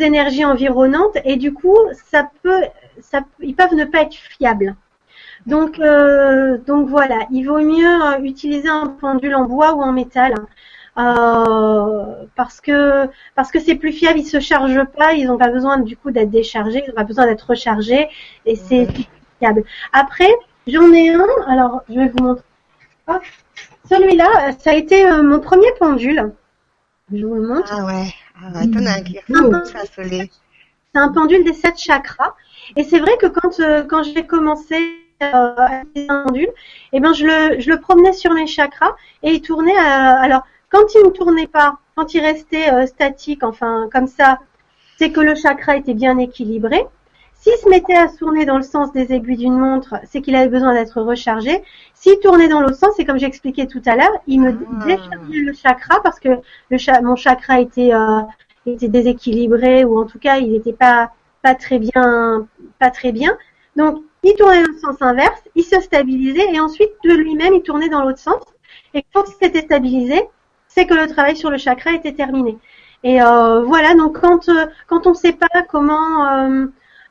énergies 0.00 0.44
environnantes 0.44 1.18
et 1.24 1.36
du 1.36 1.52
coup, 1.52 1.76
ça 2.10 2.30
peut, 2.42 2.62
ça, 3.00 3.22
ils 3.40 3.54
peuvent 3.54 3.74
ne 3.74 3.84
pas 3.84 4.02
être 4.02 4.14
fiables. 4.14 4.76
Donc, 5.46 5.78
euh, 5.78 6.58
donc 6.58 6.88
voilà, 6.88 7.16
il 7.30 7.44
vaut 7.44 7.60
mieux 7.60 8.04
euh, 8.04 8.18
utiliser 8.22 8.68
un 8.68 8.86
pendule 8.86 9.34
en 9.34 9.46
bois 9.46 9.74
ou 9.74 9.82
en 9.82 9.92
métal. 9.92 10.34
Euh, 10.98 12.24
parce 12.36 12.60
que 12.60 13.08
parce 13.34 13.50
que 13.52 13.60
c'est 13.60 13.76
plus 13.76 13.92
fiable, 13.92 14.18
ils 14.18 14.26
se 14.26 14.40
chargent 14.40 14.84
pas, 14.96 15.12
ils 15.12 15.26
n'ont 15.26 15.38
pas 15.38 15.50
besoin 15.50 15.78
du 15.78 15.96
coup 15.96 16.10
d'être 16.10 16.30
déchargés, 16.30 16.82
ils 16.84 16.88
n'ont 16.88 16.96
pas 16.96 17.04
besoin 17.04 17.26
d'être 17.26 17.48
rechargés 17.48 18.08
et 18.44 18.56
c'est 18.56 18.88
fiable. 19.38 19.64
Après, 19.92 20.30
j'en 20.66 20.92
ai 20.92 21.10
un, 21.10 21.26
alors 21.46 21.82
je 21.88 21.94
vais 21.94 22.08
vous 22.08 22.24
montrer. 22.24 22.44
Celui-là, 23.88 24.52
ça 24.58 24.70
a 24.70 24.74
été 24.74 25.04
euh, 25.06 25.22
mon 25.22 25.40
premier 25.40 25.72
pendule. 25.78 26.32
Je 27.12 27.26
vous 27.26 27.34
le 27.34 27.46
montre. 27.46 27.72
Ah 27.72 27.84
ouais. 27.84 28.14
Ah 28.40 28.62
C'est 30.92 31.00
un 31.00 31.08
pendule 31.08 31.44
des 31.44 31.52
sept 31.52 31.78
chakras. 31.78 32.34
Et 32.76 32.84
c'est 32.84 33.00
vrai 33.00 33.16
que 33.20 33.26
quand, 33.26 33.58
euh, 33.58 33.82
quand 33.82 34.04
j'ai 34.04 34.26
commencé 34.26 34.76
euh, 35.22 35.54
à 35.56 35.82
utiliser 35.82 36.10
un 36.10 36.22
pendule, 36.24 36.50
eh 36.92 37.00
ben, 37.00 37.12
je 37.12 37.26
le, 37.26 37.60
je 37.60 37.68
le 37.68 37.80
promenais 37.80 38.12
sur 38.12 38.32
mes 38.32 38.46
chakras 38.46 38.94
et 39.24 39.32
il 39.32 39.42
tournait. 39.42 39.76
alors, 39.76 40.44
quand 40.70 40.94
il 40.94 41.04
ne 41.04 41.10
tournait 41.10 41.46
pas, 41.46 41.78
quand 41.96 42.14
il 42.14 42.20
restait 42.20 42.86
statique, 42.86 43.42
enfin 43.42 43.88
comme 43.92 44.06
ça, 44.06 44.38
c'est 44.98 45.10
que 45.10 45.20
le 45.20 45.34
chakra 45.34 45.76
était 45.76 45.94
bien 45.94 46.18
équilibré. 46.18 46.86
S'il 47.40 47.54
se 47.54 47.70
mettait 47.70 47.96
à 47.96 48.06
tourner 48.06 48.44
dans 48.44 48.58
le 48.58 48.62
sens 48.62 48.92
des 48.92 49.14
aiguilles 49.14 49.38
d'une 49.38 49.58
montre, 49.58 49.94
c'est 50.04 50.20
qu'il 50.20 50.36
avait 50.36 50.50
besoin 50.50 50.74
d'être 50.74 51.00
rechargé. 51.00 51.62
S'il 51.94 52.18
tournait 52.20 52.48
dans 52.48 52.60
l'autre 52.60 52.76
sens, 52.76 52.90
c'est 52.96 53.06
comme 53.06 53.18
j'expliquais 53.18 53.66
tout 53.66 53.80
à 53.86 53.96
l'heure, 53.96 54.12
il 54.26 54.42
me 54.42 54.50
ah. 54.50 54.84
déchargeait 54.84 55.40
le 55.40 55.54
chakra 55.54 56.02
parce 56.02 56.20
que 56.20 56.28
le 56.28 57.02
mon 57.02 57.16
chakra 57.16 57.60
était, 57.60 57.94
euh, 57.94 58.20
était 58.66 58.88
déséquilibré 58.88 59.84
ou 59.84 59.98
en 59.98 60.04
tout 60.04 60.18
cas 60.18 60.36
il 60.36 60.52
n'était 60.52 60.74
pas, 60.74 61.12
pas 61.40 61.54
très 61.54 61.78
bien, 61.78 62.46
pas 62.78 62.90
très 62.90 63.10
bien. 63.10 63.38
Donc 63.74 64.02
il 64.22 64.34
tournait 64.34 64.62
dans 64.62 64.72
le 64.72 64.78
sens 64.78 64.96
inverse, 65.00 65.42
il 65.54 65.64
se 65.64 65.80
stabilisait 65.80 66.52
et 66.52 66.60
ensuite 66.60 66.90
de 67.04 67.14
lui-même 67.14 67.54
il 67.54 67.62
tournait 67.62 67.88
dans 67.88 68.04
l'autre 68.04 68.18
sens. 68.18 68.42
Et 68.92 69.02
quand 69.14 69.24
il 69.26 69.34
s'était 69.42 69.62
stabilisé, 69.62 70.28
c'est 70.70 70.86
que 70.86 70.94
le 70.94 71.06
travail 71.08 71.36
sur 71.36 71.50
le 71.50 71.58
chakra 71.58 71.92
était 71.92 72.12
terminé. 72.12 72.58
Et 73.02 73.22
euh, 73.22 73.62
voilà, 73.62 73.94
donc 73.94 74.20
quand 74.20 74.48
euh, 74.48 74.66
quand 74.86 75.06
on 75.06 75.10
ne 75.10 75.14
sait 75.14 75.32
pas 75.32 75.62
comment 75.68 76.66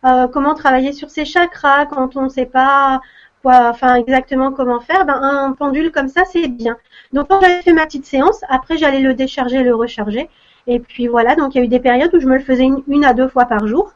euh, 0.05 0.27
comment 0.27 0.53
travailler 0.55 0.93
sur 0.93 1.09
ses 1.09 1.25
chakras 1.25 1.85
quand 1.85 2.15
on 2.15 2.23
ne 2.23 2.29
sait 2.29 2.45
pas 2.45 3.01
quoi, 3.41 3.69
enfin 3.69 3.95
exactement 3.95 4.51
comment 4.51 4.79
faire, 4.79 5.05
ben 5.05 5.19
un 5.21 5.53
pendule 5.53 5.91
comme 5.91 6.07
ça 6.09 6.23
c'est 6.25 6.47
bien. 6.47 6.77
Donc 7.13 7.27
quand 7.29 7.41
j'avais 7.41 7.61
fait 7.61 7.73
ma 7.73 7.85
petite 7.85 8.05
séance, 8.05 8.41
après 8.49 8.77
j'allais 8.77 8.99
le 9.01 9.13
décharger, 9.13 9.63
le 9.63 9.75
recharger, 9.75 10.29
et 10.67 10.79
puis 10.79 11.07
voilà. 11.07 11.35
Donc 11.35 11.55
il 11.55 11.59
y 11.59 11.61
a 11.61 11.63
eu 11.65 11.67
des 11.67 11.79
périodes 11.79 12.13
où 12.13 12.19
je 12.19 12.27
me 12.27 12.35
le 12.37 12.43
faisais 12.43 12.65
une, 12.87 13.05
à 13.05 13.13
deux 13.13 13.27
fois 13.27 13.45
par 13.45 13.67
jour. 13.67 13.93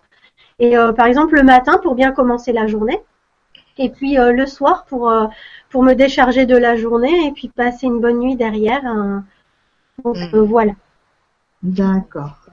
Et 0.60 0.78
euh, 0.78 0.94
par 0.94 1.08
exemple 1.08 1.36
le 1.36 1.44
matin 1.44 1.80
pour 1.84 1.96
bien 1.96 2.12
commencer 2.12 2.54
la 2.54 2.68
journée, 2.68 3.00
et 3.78 3.90
puis 3.90 4.18
euh, 4.20 4.32
le 4.34 4.46
soir 4.46 4.86
pour 4.86 5.14
pour 5.70 5.84
me 5.84 5.94
décharger 5.94 6.46
de 6.46 6.58
la 6.58 6.76
journée 6.76 7.28
et 7.28 7.32
puis 7.32 7.50
passer 7.50 7.88
une 7.88 8.00
bonne 8.02 8.20
nuit 8.20 8.36
derrière. 8.36 8.84
Donc 10.04 10.18
mmh. 10.18 10.38
voilà. 10.40 10.74
D'accord. 11.64 12.44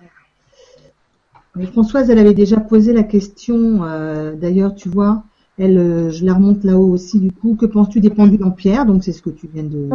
Françoise, 1.72 2.10
elle 2.10 2.18
avait 2.18 2.34
déjà 2.34 2.58
posé 2.60 2.92
la 2.92 3.02
question, 3.02 3.84
euh, 3.84 4.34
d'ailleurs, 4.34 4.74
tu 4.74 4.88
vois, 4.88 5.24
elle, 5.58 5.78
euh, 5.78 6.10
je 6.10 6.24
la 6.24 6.34
remonte 6.34 6.64
là-haut 6.64 6.90
aussi, 6.90 7.18
du 7.18 7.32
coup, 7.32 7.56
que 7.56 7.66
penses-tu 7.66 8.00
des 8.00 8.10
pendules 8.10 8.44
en 8.44 8.52
pierre? 8.52 8.86
Donc, 8.86 9.02
c'est 9.02 9.12
ce 9.12 9.20
que 9.20 9.30
tu 9.30 9.48
viens 9.52 9.64
de... 9.64 9.88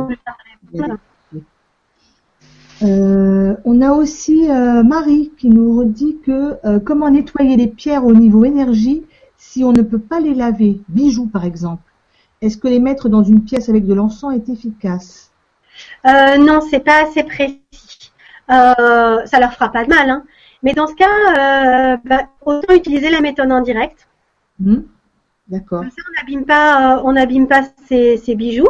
Euh, 2.83 3.55
on 3.63 3.81
a 3.81 3.93
aussi 3.93 4.49
Marie 4.49 5.31
qui 5.37 5.47
nous 5.47 5.79
redit 5.79 6.17
que 6.25 6.77
comment 6.79 7.09
nettoyer 7.09 7.55
les 7.55 7.67
pierres 7.67 8.05
au 8.05 8.13
niveau 8.13 8.43
énergie 8.43 9.03
si 9.37 9.63
on 9.63 9.71
ne 9.71 9.81
peut 9.81 9.99
pas 9.99 10.19
les 10.19 10.33
laver, 10.33 10.81
bijoux 10.89 11.27
par 11.27 11.45
exemple. 11.45 11.83
Est-ce 12.41 12.57
que 12.57 12.67
les 12.67 12.81
mettre 12.81 13.07
dans 13.07 13.23
une 13.23 13.45
pièce 13.45 13.69
avec 13.69 13.85
de 13.85 13.93
l'encens 13.93 14.35
est 14.35 14.49
efficace? 14.49 15.24
Non, 16.05 16.61
c'est 16.61 16.79
pas 16.79 17.03
assez 17.03 17.23
précis. 17.23 18.11
ça 18.47 19.39
leur 19.39 19.53
fera 19.53 19.71
pas 19.71 19.83
de 19.83 19.89
mal, 19.89 20.09
hein. 20.09 20.23
Mais 20.65 20.73
dans 20.73 20.87
ce 20.87 20.95
cas, 20.95 21.05
euh, 21.05 21.97
bah, 22.05 22.27
autant 22.43 22.73
utiliser 22.73 23.11
la 23.11 23.21
méthode 23.21 23.51
en 23.51 23.61
direct. 23.61 24.07
Hmm. 24.59 24.79
D'accord. 25.47 25.81
Comme 25.81 25.91
ça, 25.91 26.01
on 26.09 26.21
n'abîme 26.21 26.45
pas, 26.45 26.97
euh, 26.97 27.01
on 27.05 27.45
pas 27.45 27.61
ces, 27.87 28.35
bijoux. 28.35 28.67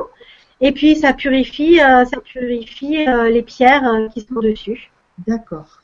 Et 0.60 0.74
puis, 0.74 0.98
ça 0.98 1.14
purifie, 1.14 1.80
euh, 1.80 2.04
ça 2.04 2.20
purifie 2.20 3.06
les 3.06 3.42
pierres 3.44 4.10
qui 4.14 4.22
sont 4.22 4.42
dessus. 4.42 4.92
D'accord. 5.26 5.82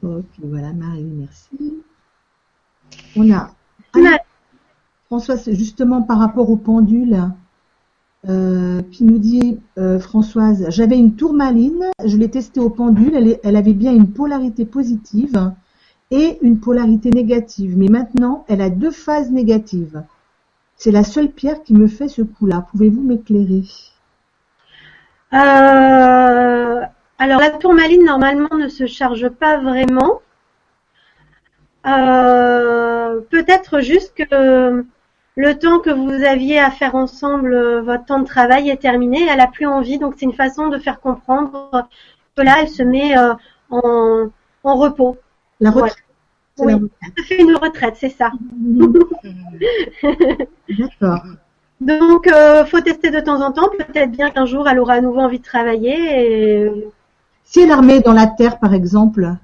Ok, 0.00 0.26
voilà, 0.38 0.72
Marie, 0.72 1.02
merci. 1.02 1.82
On 3.16 3.32
a. 3.32 3.50
François, 5.06 5.36
justement 5.48 6.02
par 6.02 6.18
rapport 6.18 6.48
au 6.50 6.56
pendule, 6.56 7.32
euh, 8.28 8.82
qui 8.92 9.02
nous 9.02 9.18
dit 9.18 9.58
euh, 9.78 9.98
Françoise, 9.98 10.66
j'avais 10.68 10.96
une 10.96 11.16
tourmaline, 11.16 11.84
je 12.04 12.16
l'ai 12.16 12.30
testée 12.30 12.60
au 12.60 12.70
pendule, 12.70 13.36
elle, 13.42 13.56
avait 13.56 13.72
bien 13.72 13.92
une 13.92 14.12
polarité 14.12 14.64
positive 14.64 15.52
et 16.12 16.38
une 16.40 16.60
polarité 16.60 17.10
négative, 17.10 17.76
mais 17.76 17.88
maintenant 17.88 18.44
elle 18.48 18.60
a 18.60 18.70
deux 18.70 18.92
phases 18.92 19.32
négatives. 19.32 20.04
C'est 20.76 20.92
la 20.92 21.02
seule 21.02 21.30
pierre 21.30 21.64
qui 21.64 21.74
me 21.74 21.88
fait 21.88 22.08
ce 22.08 22.22
coup-là. 22.22 22.66
Pouvez-vous 22.70 23.02
m'éclairer? 23.02 23.62
Euh, 25.32 26.80
Alors 27.18 27.40
la 27.40 27.50
tourmaline 27.50 28.04
normalement 28.04 28.54
ne 28.56 28.68
se 28.68 28.86
charge 28.86 29.28
pas 29.30 29.58
vraiment. 29.58 30.20
Euh, 31.86 33.20
peut-être 33.30 33.80
juste 33.80 34.14
que 34.14 34.84
le 35.36 35.54
temps 35.58 35.78
que 35.78 35.90
vous 35.90 36.24
aviez 36.24 36.58
à 36.58 36.70
faire 36.70 36.94
ensemble, 36.94 37.54
euh, 37.54 37.82
votre 37.82 38.04
temps 38.04 38.18
de 38.20 38.26
travail 38.26 38.68
est 38.70 38.76
terminé, 38.76 39.26
elle 39.28 39.40
a 39.40 39.46
plus 39.46 39.66
envie, 39.66 39.98
donc 39.98 40.14
c'est 40.18 40.26
une 40.26 40.34
façon 40.34 40.68
de 40.68 40.78
faire 40.78 41.00
comprendre 41.00 41.88
que 42.36 42.42
là, 42.42 42.56
elle 42.60 42.68
se 42.68 42.82
met 42.82 43.16
euh, 43.16 43.34
en, 43.70 44.26
en 44.64 44.76
repos. 44.76 45.16
La 45.60 45.70
retraite. 45.70 45.96
Oui. 46.58 46.74
Elle 47.16 47.24
fait 47.24 47.40
une 47.40 47.56
retraite, 47.56 47.94
c'est 47.96 48.10
ça. 48.10 48.30
D'accord. 50.68 51.22
Donc, 51.80 52.26
euh, 52.28 52.64
faut 52.66 52.80
tester 52.80 53.10
de 53.10 53.20
temps 53.20 53.40
en 53.40 53.52
temps. 53.52 53.68
Peut-être 53.76 54.10
bien 54.10 54.30
qu'un 54.30 54.46
jour, 54.46 54.68
elle 54.68 54.78
aura 54.78 54.94
à 54.94 55.00
nouveau 55.00 55.20
envie 55.20 55.38
de 55.38 55.44
travailler. 55.44 55.96
Et... 56.66 56.70
Si 57.44 57.60
elle 57.60 57.72
remet 57.72 58.00
dans 58.00 58.12
la 58.12 58.26
terre, 58.26 58.58
par 58.58 58.74
exemple. 58.74 59.34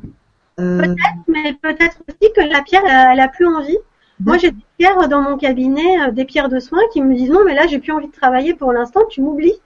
euh, 0.60 0.94
Mais 1.27 1.55
peut-être 1.55 1.97
aussi 2.09 2.32
que 2.35 2.40
la 2.43 2.62
pierre, 2.62 2.82
elle, 2.86 3.09
elle 3.12 3.20
a 3.20 3.28
plus 3.28 3.47
envie. 3.47 3.78
Moi, 4.20 4.36
j'ai 4.39 4.51
des 4.51 4.65
pierres 4.78 5.09
dans 5.09 5.23
mon 5.23 5.36
cabinet, 5.36 6.01
euh, 6.01 6.11
des 6.11 6.24
pierres 6.24 6.49
de 6.49 6.59
soins, 6.59 6.81
qui 6.93 7.03
me 7.03 7.15
disent 7.15 7.31
non, 7.31 7.45
mais 7.45 7.55
là, 7.55 7.66
j'ai 7.66 7.78
plus 7.78 7.93
envie 7.93 8.09
de 8.09 8.12
travailler 8.12 8.55
pour 8.55 8.73
l'instant. 8.73 9.03
Tu 9.09 9.23
m'oublies. 9.23 9.61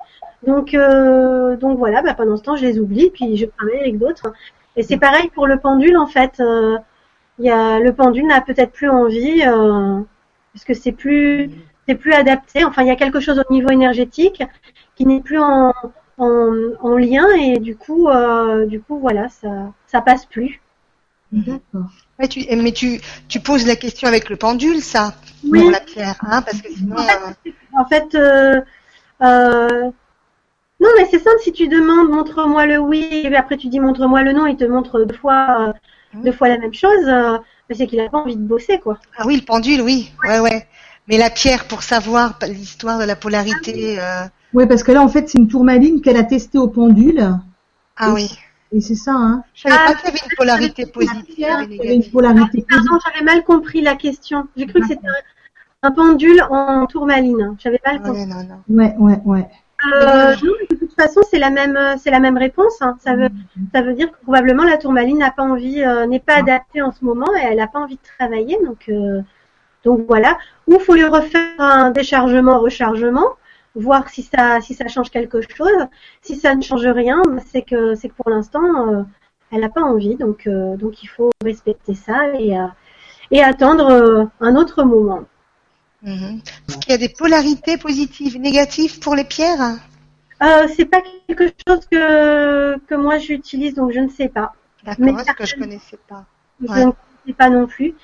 Donc, 0.46 0.74
euh, 0.74 1.56
donc 1.56 1.78
voilà. 1.78 2.02
Bah, 2.02 2.14
pendant 2.14 2.36
ce 2.36 2.42
temps, 2.42 2.56
je 2.56 2.66
les 2.66 2.78
oublie, 2.78 3.10
puis 3.10 3.36
je 3.36 3.46
travaille 3.46 3.80
avec 3.80 3.98
d'autres. 3.98 4.32
Et 4.76 4.82
c'est 4.82 4.98
pareil 4.98 5.30
pour 5.34 5.46
le 5.46 5.58
pendule, 5.58 5.96
en 5.96 6.06
fait. 6.06 6.40
Euh, 6.40 6.78
y 7.38 7.50
a 7.50 7.80
le 7.80 7.92
pendule 7.94 8.26
n'a 8.26 8.40
peut-être 8.40 8.72
plus 8.72 8.88
envie 8.90 9.40
parce 10.52 10.64
que 10.66 10.74
c'est 10.74 10.92
plus 10.92 11.50
c'est 11.88 11.94
plus 11.94 12.12
adapté. 12.12 12.64
Enfin, 12.64 12.82
il 12.82 12.88
y 12.88 12.90
a 12.90 12.96
quelque 12.96 13.20
chose 13.20 13.42
au 13.48 13.52
niveau 13.52 13.70
énergétique 13.70 14.42
qui 14.96 15.06
n'est 15.06 15.20
plus 15.20 15.38
en, 15.38 15.72
en, 16.18 16.52
en 16.80 16.96
lien 16.96 17.26
et 17.40 17.58
du 17.58 17.74
coup, 17.76 18.08
du 18.66 18.80
coup, 18.80 18.98
voilà, 18.98 19.28
ça, 19.28 19.72
ça 19.86 20.02
passe 20.02 20.26
plus. 20.26 20.60
D'accord. 21.32 21.90
Ouais, 22.22 22.28
tu, 22.28 22.46
mais 22.56 22.70
tu, 22.70 23.00
tu 23.28 23.40
poses 23.40 23.66
la 23.66 23.74
question 23.74 24.06
avec 24.06 24.30
le 24.30 24.36
pendule, 24.36 24.80
ça, 24.80 25.14
Oui. 25.44 25.60
pour 25.60 25.70
la 25.72 25.80
pierre, 25.80 26.14
hein, 26.22 26.40
parce 26.42 26.62
que 26.62 26.68
sinon, 26.72 26.96
euh, 26.96 27.50
En 27.76 27.84
fait, 27.84 28.14
euh, 28.14 28.60
euh, 29.22 29.90
non, 30.80 30.88
mais 30.96 31.06
c'est 31.10 31.18
simple. 31.18 31.38
Si 31.42 31.52
tu 31.52 31.66
demandes, 31.66 32.10
montre-moi 32.10 32.66
le 32.66 32.78
oui, 32.78 33.08
et 33.10 33.26
puis 33.26 33.34
après 33.36 33.56
tu 33.56 33.66
dis 33.68 33.80
montre-moi 33.80 34.22
le 34.22 34.32
non, 34.32 34.46
il 34.46 34.56
te 34.56 34.64
montre 34.64 35.04
deux 35.04 35.16
fois, 35.16 35.74
euh, 36.14 36.20
deux 36.22 36.30
fois 36.32 36.48
la 36.48 36.58
même 36.58 36.74
chose. 36.74 37.06
euh, 37.08 37.38
mais 37.68 37.74
c'est 37.74 37.86
qu'il 37.88 37.98
a 38.00 38.08
pas 38.08 38.18
envie 38.18 38.36
de 38.36 38.42
bosser, 38.42 38.78
quoi. 38.78 38.98
ah 39.16 39.24
oui, 39.26 39.36
le 39.36 39.42
pendule, 39.44 39.80
oui, 39.82 40.12
ouais, 40.24 40.38
ouais. 40.38 40.66
Mais 41.08 41.18
la 41.18 41.30
pierre, 41.30 41.64
pour 41.66 41.82
savoir 41.82 42.38
l'histoire 42.46 43.00
de 43.00 43.04
la 43.04 43.16
polarité, 43.16 43.98
euh, 43.98 44.24
Oui, 44.54 44.66
parce 44.66 44.84
que 44.84 44.92
là, 44.92 45.02
en 45.02 45.08
fait, 45.08 45.28
c'est 45.28 45.38
une 45.38 45.48
tourmaline 45.48 46.00
qu'elle 46.00 46.16
a 46.16 46.22
testée 46.22 46.58
au 46.58 46.68
pendule. 46.68 47.36
ah 47.96 48.12
oui. 48.12 48.30
Et 48.74 48.80
c'est 48.80 48.94
ça, 48.94 49.12
hein. 49.14 49.44
Je 49.54 49.62
savais 49.62 49.74
Ah, 49.78 49.92
pas 49.92 49.94
qu'il 49.94 50.04
y 50.06 50.08
avait 50.08 50.18
une 50.30 50.36
polarité 50.36 50.86
positive 50.86 51.24
il 51.36 51.40
y 51.76 51.80
avait 51.80 51.94
une 51.96 52.10
polarité 52.10 52.64
Pardon, 52.68 52.98
j'avais 53.06 53.24
mal 53.24 53.44
compris 53.44 53.82
la 53.82 53.96
question. 53.96 54.48
J'ai 54.56 54.66
cru 54.66 54.80
que 54.80 54.86
c'était 54.86 55.06
un, 55.06 55.88
un 55.88 55.90
pendule 55.92 56.42
en 56.48 56.86
tourmaline. 56.86 57.54
J'avais 57.58 57.80
mal 57.84 58.00
compris. 58.02 58.20
Ouais, 58.22 58.26
non, 58.26 58.42
non. 58.44 58.76
Ouais, 58.76 58.94
ouais, 58.98 59.20
ouais. 59.26 59.48
Euh, 59.94 60.34
non, 60.42 60.52
de 60.70 60.76
toute 60.76 60.94
façon, 60.94 61.20
c'est 61.28 61.38
la 61.40 61.50
même, 61.50 61.76
c'est 61.98 62.10
la 62.10 62.20
même 62.20 62.38
réponse. 62.38 62.80
hein. 62.80 62.96
Ça 63.00 63.14
veut, 63.14 63.28
ça 63.74 63.82
veut 63.82 63.94
dire 63.94 64.10
que 64.10 64.16
probablement 64.22 64.62
la 64.64 64.78
tourmaline 64.78 65.18
n'a 65.18 65.32
pas 65.32 65.42
envie, 65.42 65.82
euh, 65.82 66.06
n'est 66.06 66.20
pas 66.20 66.36
adaptée 66.36 66.80
en 66.82 66.92
ce 66.92 67.04
moment 67.04 67.26
et 67.36 67.42
elle 67.50 67.56
n'a 67.58 67.66
pas 67.66 67.80
envie 67.80 67.96
de 67.96 68.08
travailler. 68.18 68.56
Donc, 68.64 68.88
euh, 68.88 69.20
donc 69.84 70.06
voilà. 70.06 70.38
Ou 70.68 70.78
faut 70.78 70.94
lui 70.94 71.04
refaire 71.04 71.42
un 71.58 71.90
déchargement, 71.90 72.60
rechargement, 72.60 73.26
voir 73.74 74.08
si 74.08 74.22
ça, 74.22 74.60
si 74.60 74.74
ça 74.74 74.88
change 74.88 75.10
quelque 75.10 75.40
chose. 75.40 75.86
Si 76.20 76.36
ça 76.36 76.54
ne 76.54 76.62
change 76.62 76.86
rien, 76.86 77.22
bah, 77.26 77.42
c'est 77.50 77.62
que, 77.62 77.94
c'est 77.94 78.08
que 78.08 78.14
pour 78.14 78.30
l'instant, 78.30 78.88
euh, 78.88 79.02
elle 79.50 79.60
n'a 79.60 79.68
pas 79.68 79.82
envie. 79.82 80.16
Donc, 80.16 80.46
euh, 80.46 80.76
donc 80.76 81.02
il 81.02 81.06
faut 81.08 81.30
respecter 81.42 81.94
ça 81.94 82.34
et, 82.38 82.56
euh, 82.56 82.66
et 83.30 83.42
attendre 83.42 84.30
un 84.40 84.56
autre 84.56 84.82
moment. 84.84 85.24
Mhm. 86.02 86.40
Est-ce 86.68 86.78
qu'il 86.78 86.90
y 86.90 86.94
a 86.94 86.98
des 86.98 87.08
polarités 87.08 87.76
positives, 87.76 88.38
négatives 88.38 88.98
pour 88.98 89.14
les 89.14 89.24
pierres? 89.24 89.78
Euh, 90.42 90.66
c'est 90.76 90.86
pas 90.86 91.00
quelque 91.28 91.52
chose 91.66 91.86
que, 91.90 92.76
que 92.86 92.94
moi 92.96 93.18
j'utilise, 93.18 93.74
donc 93.74 93.92
je 93.92 94.00
ne 94.00 94.08
sais 94.08 94.28
pas. 94.28 94.52
D'accord, 94.84 95.20
ce 95.20 95.32
que 95.32 95.46
je 95.46 95.54
connaissais 95.54 95.98
pas. 96.08 96.24
Je 96.60 96.86
ne 96.86 96.90
sais 97.26 97.32
pas 97.32 97.48
non 97.48 97.66
plus. 97.66 97.94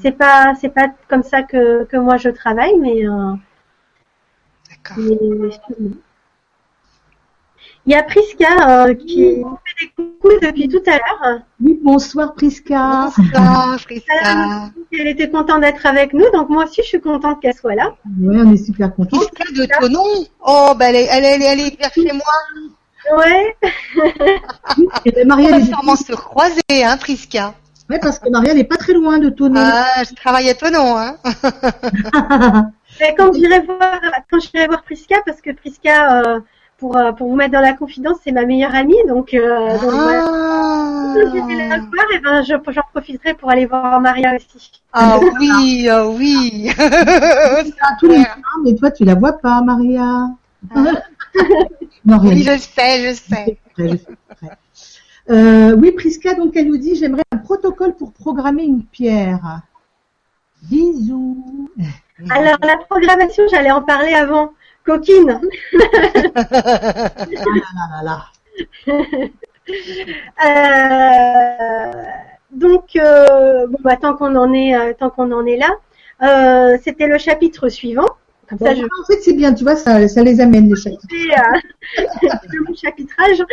C'est 0.00 0.12
pas, 0.12 0.54
c'est 0.60 0.68
pas 0.68 0.86
comme 1.08 1.24
ça 1.24 1.42
que, 1.42 1.84
que 1.84 1.96
moi 1.96 2.16
je 2.16 2.28
travaille, 2.28 2.78
mais, 2.78 3.04
euh, 3.04 3.34
D'accord. 4.84 5.04
Il 7.86 7.92
y 7.92 7.94
a 7.94 8.02
Priska 8.02 8.86
euh, 8.86 8.94
qui 8.94 9.38
nous 9.38 9.58
fait 9.64 9.86
des 9.86 9.90
coucous 9.96 10.38
depuis 10.42 10.68
tout 10.68 10.82
à 10.86 10.90
l'heure. 10.90 11.40
Oui, 11.58 11.78
bonsoir, 11.82 12.34
Priska. 12.34 13.08
Bonsoir. 13.16 13.78
Elle 14.92 15.06
était 15.08 15.30
contente 15.30 15.62
d'être 15.62 15.86
avec 15.86 16.12
nous, 16.12 16.30
donc 16.34 16.50
moi 16.50 16.64
aussi 16.64 16.82
je 16.82 16.88
suis 16.88 17.00
contente 17.00 17.40
qu'elle 17.40 17.54
soit 17.54 17.74
là. 17.74 17.94
Ouais, 18.20 18.42
on 18.44 18.52
est 18.52 18.62
super 18.62 18.94
contents. 18.94 19.16
Friska 19.16 19.44
de 19.54 19.66
Tonon. 19.80 20.26
Oh, 20.46 20.74
bah, 20.78 20.90
elle 20.90 20.96
est, 20.96 21.08
elle 21.10 21.24
est, 21.24 21.44
elle 21.44 21.60
est 21.60 21.78
vers 21.78 21.92
chez 21.94 22.12
moi. 22.12 23.16
Ouais. 23.16 23.56
Et 25.06 25.12
ben, 25.12 25.32
On 25.32 25.48
va 25.48 25.58
est... 25.58 25.64
sûrement 25.64 25.96
se 25.96 26.12
croiser, 26.12 26.60
hein, 26.70 26.98
Friska. 26.98 27.54
Ouais, 27.88 27.98
parce 27.98 28.18
que 28.18 28.28
Marielle 28.28 28.58
est 28.58 28.64
pas 28.64 28.76
très 28.76 28.92
loin 28.92 29.18
de 29.18 29.30
Tonon. 29.30 29.62
Ah, 29.64 30.04
je 30.06 30.14
travaille 30.14 30.50
à 30.50 30.54
Tonon, 30.54 30.98
hein. 30.98 31.16
Mais 33.00 33.14
quand 33.16 33.32
j'irai 33.32 33.60
voir, 33.60 34.00
quand 34.30 34.40
j'irai 34.40 34.66
voir 34.66 34.82
Priska, 34.82 35.16
parce 35.24 35.40
que 35.40 35.50
Priska, 35.52 36.22
euh, 36.22 36.40
pour, 36.78 36.96
euh, 36.96 37.12
pour 37.12 37.28
vous 37.28 37.36
mettre 37.36 37.52
dans 37.52 37.60
la 37.60 37.72
confidence, 37.74 38.18
c'est 38.24 38.32
ma 38.32 38.44
meilleure 38.44 38.74
amie, 38.74 38.96
donc, 39.06 39.34
euh, 39.34 39.72
donc 39.72 39.92
voilà. 39.92 40.22
Quand 40.24 41.30
j'irai 41.32 41.68
la 41.68 41.74
Ah, 41.74 41.78
voir, 41.92 42.06
eh 42.14 42.18
ben, 42.18 42.42
je- 42.42 42.72
j'en 42.72 42.82
profiterai 42.92 43.34
pour 43.34 43.50
aller 43.50 43.66
voir 43.66 44.00
Maria 44.00 44.34
aussi. 44.36 44.70
ah 44.92 45.18
oui, 45.40 45.88
ah 45.88 46.08
oui. 46.08 46.70
À 46.78 47.96
tous 48.00 48.08
les 48.08 48.24
mais 48.64 48.74
toi, 48.74 48.90
tu 48.90 49.04
la 49.04 49.14
vois 49.14 49.34
pas, 49.34 49.60
Maria. 49.62 50.28
non, 52.04 52.18
rien. 52.18 52.32
oui, 52.32 52.42
je 52.42 52.58
sais, 52.58 53.08
je 53.08 53.14
sais. 53.14 53.58
Je 53.76 53.96
sais. 53.96 54.06
Euh, 55.30 55.76
oui, 55.76 55.92
Priska, 55.92 56.34
donc 56.34 56.56
elle 56.56 56.68
nous 56.68 56.78
dit 56.78 56.94
j'aimerais 56.96 57.22
un 57.32 57.36
protocole 57.36 57.94
pour 57.94 58.12
programmer 58.12 58.64
une 58.64 58.82
pierre. 58.82 59.60
Bisous. 60.62 61.70
Alors, 62.30 62.58
la 62.62 62.76
programmation, 62.88 63.44
j'allais 63.50 63.70
en 63.70 63.82
parler 63.82 64.12
avant. 64.12 64.52
Coquine. 64.84 65.40
Ah 67.04 67.16
là 67.74 67.86
là 67.92 68.02
là. 68.04 68.24
Euh, 70.46 72.02
donc, 72.50 72.96
euh, 72.96 73.66
bon, 73.66 73.78
bah, 73.82 73.96
tant 73.96 74.14
qu'on 74.14 74.34
en 74.36 74.52
est, 74.52 74.74
euh, 74.74 74.92
tant 74.98 75.10
qu'on 75.10 75.30
en 75.32 75.44
est 75.46 75.58
là, 75.58 76.78
c'était 76.82 77.06
le 77.06 77.18
chapitre 77.18 77.68
suivant. 77.68 78.06
Comme 78.48 78.58
ça, 78.58 78.74
je 78.74 78.82
En 78.82 79.06
fait, 79.06 79.20
c'est 79.20 79.34
bien, 79.34 79.52
tu 79.52 79.62
vois, 79.64 79.76
ça, 79.76 80.08
ça 80.08 80.22
les 80.22 80.40
amène 80.40 80.70
les 80.70 80.76
chapitres. 80.76 81.06
le 81.98 82.74
chapitrage. 82.74 83.44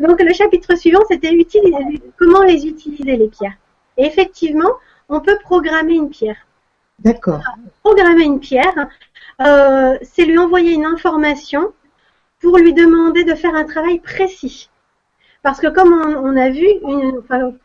Donc, 0.00 0.20
le 0.20 0.32
chapitre 0.32 0.76
suivant, 0.76 1.00
c'était 1.08 1.32
utiliser, 1.32 2.02
comment 2.18 2.42
les 2.42 2.66
utiliser 2.66 3.16
les 3.16 3.28
pierres. 3.28 3.54
Et 3.96 4.06
effectivement, 4.06 4.72
on 5.08 5.20
peut 5.20 5.38
programmer 5.44 5.94
une 5.94 6.10
pierre. 6.10 6.36
D'accord. 7.00 7.40
Programmer 7.82 8.24
une 8.24 8.40
pierre, 8.40 8.88
euh, 9.40 9.96
c'est 10.02 10.24
lui 10.24 10.38
envoyer 10.38 10.72
une 10.72 10.84
information 10.84 11.72
pour 12.40 12.58
lui 12.58 12.72
demander 12.74 13.24
de 13.24 13.34
faire 13.34 13.54
un 13.54 13.64
travail 13.64 13.98
précis. 14.00 14.70
Parce 15.42 15.60
que 15.60 15.68
comme 15.68 15.92
on, 15.92 16.36
a 16.36 16.50
vu, 16.50 16.66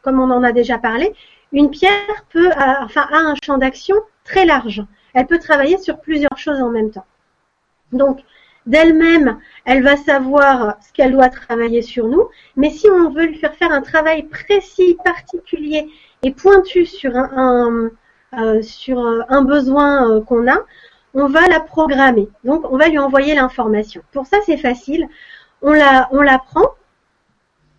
comme 0.02 0.20
on 0.20 0.32
en 0.32 0.44
a 0.44 0.52
déjà 0.54 0.78
parlé, 0.78 1.14
une 1.52 1.70
pierre 1.70 2.26
peut, 2.30 2.50
a- 2.52 2.84
enfin, 2.84 3.08
a 3.12 3.18
un 3.18 3.36
champ 3.44 3.58
d'action 3.58 3.96
très 4.24 4.46
large. 4.46 4.84
Elle 5.14 5.28
peut 5.28 5.40
travailler 5.40 5.78
sur 5.78 6.00
plusieurs 6.00 6.38
choses 6.38 6.62
en 6.62 6.70
même 6.70 6.92
temps. 6.92 7.06
Donc, 7.92 8.20
d'elle-même, 8.66 9.40
elle 9.66 9.84
va 9.84 9.96
savoir 9.98 10.76
ce 10.82 10.92
qu'elle 10.94 11.12
doit 11.12 11.30
travailler 11.30 11.82
sur 11.82 12.08
nous. 12.08 12.30
Mais 12.56 12.70
si 12.70 12.90
on 12.90 13.10
veut 13.12 13.26
lui 13.26 13.38
faire 13.38 13.54
faire 13.56 13.72
un 13.72 13.82
travail 13.82 14.24
précis, 14.24 14.98
particulier 15.04 15.88
et 16.24 16.32
pointu 16.32 16.86
sur 16.86 17.16
un, 17.16 17.72
euh, 17.72 17.90
sur 18.62 19.00
euh, 19.00 19.22
un 19.30 19.44
besoin 19.44 20.10
euh, 20.10 20.22
qu'on 20.22 20.48
a, 20.48 20.58
on 21.14 21.28
va 21.28 21.48
la 21.48 21.60
programmer. 21.60 22.28
Donc, 22.44 22.70
on 22.72 22.78
va 22.78 22.90
lui 22.90 23.00
envoyer 23.00 23.36
l'information. 23.36 24.02
Pour 24.12 24.26
ça, 24.26 24.38
c'est 24.46 24.58
facile. 24.58 25.08
On 25.62 25.72
la, 25.72 26.10
on 26.12 26.24
prend, 26.46 26.72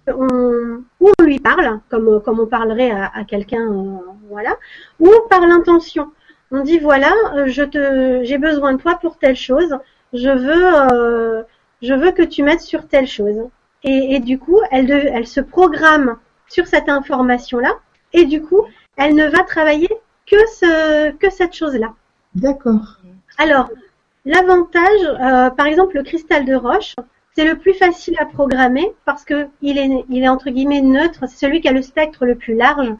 ou 0.08 1.10
on 1.18 1.22
lui 1.22 1.38
parle, 1.38 1.80
comme, 1.90 2.22
on 2.26 2.46
parlerait 2.46 2.90
à, 2.90 3.24
quelqu'un, 3.26 3.62
euh, 3.62 3.98
voilà, 4.28 4.56
ou 5.00 5.10
par 5.28 5.46
l'intention. 5.46 6.12
On 6.50 6.62
dit 6.62 6.78
voilà, 6.78 7.12
euh, 7.34 7.46
j'ai 7.48 8.38
besoin 8.38 8.74
de 8.74 8.80
toi 8.80 8.98
pour 9.00 9.18
telle 9.18 9.36
chose. 9.36 9.76
Je 10.12 10.30
veux, 10.30 11.42
euh, 12.02 12.12
que 12.12 12.22
tu 12.22 12.42
mettes 12.42 12.60
sur 12.60 12.86
telle 12.86 13.06
chose. 13.06 13.48
Et, 13.82 14.18
du 14.18 14.38
coup, 14.38 14.60
elle 14.72 15.26
se 15.26 15.40
programme 15.40 16.16
sur 16.48 16.66
cette 16.66 16.88
information-là, 16.88 17.72
et 18.12 18.24
du 18.24 18.42
coup, 18.42 18.62
elle 18.96 19.14
ne 19.14 19.28
va 19.28 19.44
travailler 19.44 19.88
que 20.26 20.36
ce, 20.36 21.10
que 21.12 21.30
cette 21.30 21.54
chose-là. 21.54 21.94
D'accord. 22.34 22.98
Alors, 23.38 23.70
l'avantage, 24.24 25.00
euh, 25.04 25.50
par 25.50 25.66
exemple, 25.66 25.96
le 25.96 26.02
cristal 26.02 26.44
de 26.44 26.54
roche, 26.54 26.94
c'est 27.34 27.44
le 27.44 27.58
plus 27.58 27.74
facile 27.74 28.16
à 28.18 28.24
programmer 28.24 28.94
parce 29.04 29.24
que 29.24 29.48
il 29.60 29.78
est, 29.78 30.04
il 30.08 30.24
est 30.24 30.28
entre 30.28 30.50
guillemets 30.50 30.80
neutre, 30.80 31.24
c'est 31.28 31.46
celui 31.46 31.60
qui 31.60 31.68
a 31.68 31.72
le 31.72 31.82
spectre 31.82 32.24
le 32.24 32.34
plus 32.34 32.54
large 32.54 32.94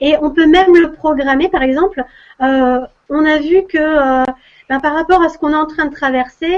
Et 0.00 0.16
on 0.20 0.30
peut 0.30 0.46
même 0.46 0.74
le 0.76 0.92
programmer, 0.92 1.48
par 1.48 1.62
exemple, 1.62 2.04
euh, 2.42 2.80
on 3.08 3.24
a 3.24 3.38
vu 3.38 3.64
que 3.66 3.78
euh, 3.78 4.24
ben, 4.68 4.80
par 4.80 4.94
rapport 4.94 5.22
à 5.22 5.30
ce 5.30 5.38
qu'on 5.38 5.52
est 5.52 5.56
en 5.56 5.66
train 5.66 5.86
de 5.86 5.94
traverser, 5.94 6.56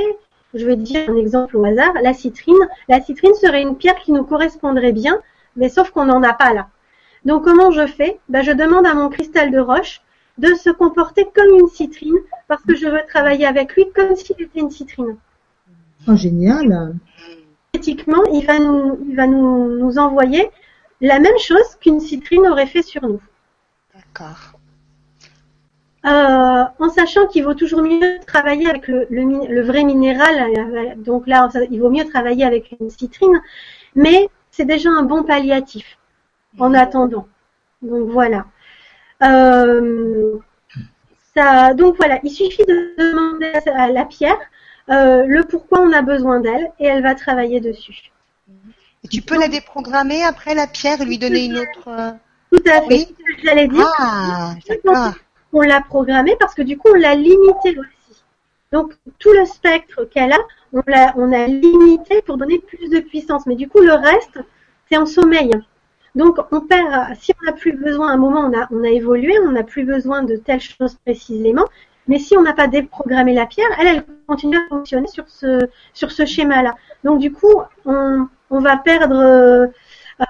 je 0.54 0.66
vais 0.66 0.76
dire 0.76 1.08
un 1.08 1.16
exemple 1.16 1.56
au 1.56 1.64
hasard, 1.64 1.94
la 2.02 2.12
citrine. 2.12 2.58
La 2.88 3.00
citrine 3.00 3.34
serait 3.34 3.62
une 3.62 3.76
pierre 3.76 3.96
qui 3.96 4.12
nous 4.12 4.24
correspondrait 4.24 4.92
bien, 4.92 5.18
mais 5.56 5.68
sauf 5.68 5.90
qu'on 5.90 6.06
n'en 6.06 6.22
a 6.22 6.34
pas 6.34 6.52
là. 6.52 6.68
Donc 7.24 7.44
comment 7.44 7.70
je 7.70 7.86
fais? 7.86 8.18
Ben, 8.28 8.42
Je 8.42 8.52
demande 8.52 8.86
à 8.86 8.94
mon 8.94 9.08
cristal 9.08 9.50
de 9.50 9.58
roche 9.58 10.00
de 10.38 10.54
se 10.54 10.70
comporter 10.70 11.26
comme 11.34 11.58
une 11.58 11.68
citrine 11.68 12.16
parce 12.48 12.62
que 12.62 12.74
je 12.74 12.86
veux 12.86 13.02
travailler 13.08 13.46
avec 13.46 13.74
lui 13.74 13.86
comme 13.94 14.16
s'il 14.16 14.40
était 14.40 14.60
une 14.60 14.70
citrine. 14.70 15.16
Oh, 16.08 16.16
génial. 16.16 16.94
Éthiquement, 17.74 18.24
il 18.32 18.44
va 18.46 18.58
nous, 18.58 18.98
il 19.08 19.14
va 19.14 19.26
nous, 19.26 19.78
nous 19.78 19.98
envoyer 19.98 20.50
la 21.00 21.18
même 21.18 21.38
chose 21.38 21.76
qu'une 21.80 22.00
citrine 22.00 22.46
aurait 22.46 22.66
fait 22.66 22.82
sur 22.82 23.02
nous. 23.02 23.20
D'accord. 23.94 24.58
Euh, 26.04 26.64
en 26.80 26.88
sachant 26.88 27.28
qu'il 27.28 27.44
vaut 27.44 27.54
toujours 27.54 27.82
mieux 27.82 28.18
travailler 28.26 28.68
avec 28.68 28.88
le, 28.88 29.06
le, 29.08 29.46
le, 29.46 29.62
vrai 29.62 29.84
minéral, 29.84 30.34
euh, 30.56 30.94
donc 30.96 31.28
là, 31.28 31.48
il 31.70 31.80
vaut 31.80 31.90
mieux 31.90 32.04
travailler 32.04 32.44
avec 32.44 32.74
une 32.80 32.90
citrine, 32.90 33.40
mais 33.94 34.28
c'est 34.50 34.64
déjà 34.64 34.90
un 34.90 35.04
bon 35.04 35.22
palliatif 35.22 35.98
en 36.58 36.74
attendant. 36.74 37.26
Donc 37.82 38.10
voilà. 38.10 38.46
Euh, 39.22 40.36
ça, 41.34 41.74
donc 41.74 41.96
voilà, 41.96 42.18
il 42.22 42.30
suffit 42.30 42.64
de 42.64 42.94
demander 42.98 43.52
à 43.74 43.88
la 43.88 44.04
pierre 44.04 44.38
euh, 44.90 45.24
le 45.26 45.44
pourquoi 45.44 45.80
on 45.80 45.92
a 45.92 46.02
besoin 46.02 46.40
d'elle 46.40 46.72
et 46.78 46.86
elle 46.86 47.02
va 47.02 47.14
travailler 47.14 47.60
dessus. 47.60 48.10
Et 49.04 49.08
tu 49.08 49.22
peux 49.22 49.38
la 49.38 49.48
déprogrammer 49.48 50.22
après 50.22 50.54
la 50.54 50.66
pierre 50.66 51.00
et 51.00 51.04
lui 51.04 51.18
donner 51.18 51.46
une 51.46 51.58
autre. 51.58 52.16
Tout 52.52 52.62
à 52.66 52.82
fait. 52.82 52.88
Oui. 52.88 53.16
J'allais 53.42 53.68
dire. 53.68 53.90
Ah, 53.98 54.54
on 55.52 55.60
l'a 55.60 55.80
programmée 55.80 56.36
parce 56.38 56.54
que 56.54 56.62
du 56.62 56.78
coup 56.78 56.88
on 56.92 56.98
l'a 56.98 57.14
limitée 57.14 57.78
aussi. 57.78 58.22
Donc 58.72 58.94
tout 59.18 59.32
le 59.32 59.44
spectre 59.44 60.04
qu'elle 60.04 60.32
a, 60.32 60.38
on 60.72 60.82
l'a 60.86 61.12
on 61.16 61.32
a 61.32 61.46
limité 61.46 62.22
pour 62.22 62.38
donner 62.38 62.58
plus 62.58 62.88
de 62.88 63.00
puissance. 63.00 63.46
Mais 63.46 63.56
du 63.56 63.68
coup 63.68 63.80
le 63.80 63.94
reste, 63.94 64.40
c'est 64.90 64.96
en 64.96 65.06
sommeil. 65.06 65.50
Donc 66.14 66.38
on 66.50 66.60
perd, 66.60 67.16
si 67.16 67.32
on 67.40 67.46
n'a 67.46 67.52
plus 67.52 67.72
besoin, 67.72 68.10
à 68.10 68.12
un 68.12 68.16
moment 68.18 68.40
on 68.40 68.58
a, 68.58 68.66
on 68.70 68.84
a 68.84 68.88
évolué, 68.88 69.38
on 69.40 69.52
n'a 69.52 69.62
plus 69.62 69.84
besoin 69.84 70.22
de 70.22 70.36
telle 70.36 70.60
chose 70.60 70.96
précisément. 71.04 71.64
Mais 72.08 72.18
si 72.18 72.36
on 72.36 72.42
n'a 72.42 72.52
pas 72.52 72.66
déprogrammé 72.66 73.32
la 73.34 73.46
pierre, 73.46 73.68
elle, 73.78 73.86
elle 73.86 74.04
continue 74.26 74.56
à 74.56 74.68
fonctionner 74.68 75.06
sur 75.08 75.28
ce, 75.28 76.26
schéma-là. 76.26 76.74
Donc 77.04 77.20
du 77.20 77.32
coup, 77.32 77.62
on, 77.84 78.28
va 78.50 78.76
perdre, 78.76 79.16
euh, 79.16 79.66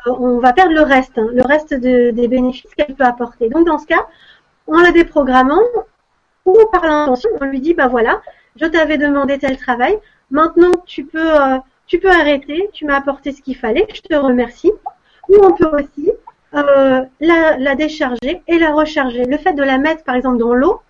on 0.06 0.38
va 0.38 0.52
perdre 0.52 0.74
le 0.74 0.82
reste, 0.82 1.16
hein, 1.18 1.28
le 1.32 1.42
reste 1.42 1.74
de, 1.74 2.10
des 2.10 2.28
bénéfices 2.28 2.74
qu'elle 2.74 2.94
peut 2.94 3.04
apporter. 3.04 3.48
Donc 3.48 3.66
dans 3.66 3.78
ce 3.78 3.86
cas, 3.86 4.06
en 4.66 4.80
la 4.80 4.92
déprogrammant 4.92 5.62
ou 6.44 6.56
par 6.70 6.84
l'intention, 6.84 7.30
on 7.40 7.44
lui 7.46 7.60
dit 7.60 7.74
bah 7.74 7.88
voilà, 7.88 8.20
je 8.56 8.66
t'avais 8.66 8.98
demandé 8.98 9.38
tel 9.38 9.56
travail, 9.56 9.98
maintenant 10.30 10.82
tu 10.86 11.04
peux 11.04 11.40
euh, 11.40 11.58
tu 11.86 11.98
peux 11.98 12.10
arrêter, 12.10 12.68
tu 12.72 12.84
m'as 12.84 12.96
apporté 12.96 13.32
ce 13.32 13.42
qu'il 13.42 13.56
fallait, 13.56 13.86
je 13.94 14.00
te 14.02 14.14
remercie. 14.14 14.72
Ou 15.28 15.36
on 15.42 15.54
peut 15.54 15.80
aussi 15.80 16.10
euh, 16.54 17.04
la, 17.20 17.56
la, 17.56 17.74
décharger 17.74 18.42
et 18.46 18.58
la 18.58 18.72
recharger. 18.72 19.24
Le 19.24 19.38
fait 19.38 19.54
de 19.54 19.62
la 19.62 19.78
mettre 19.78 20.04
par 20.04 20.14
exemple 20.14 20.38
dans 20.38 20.52
l'eau, 20.52 20.82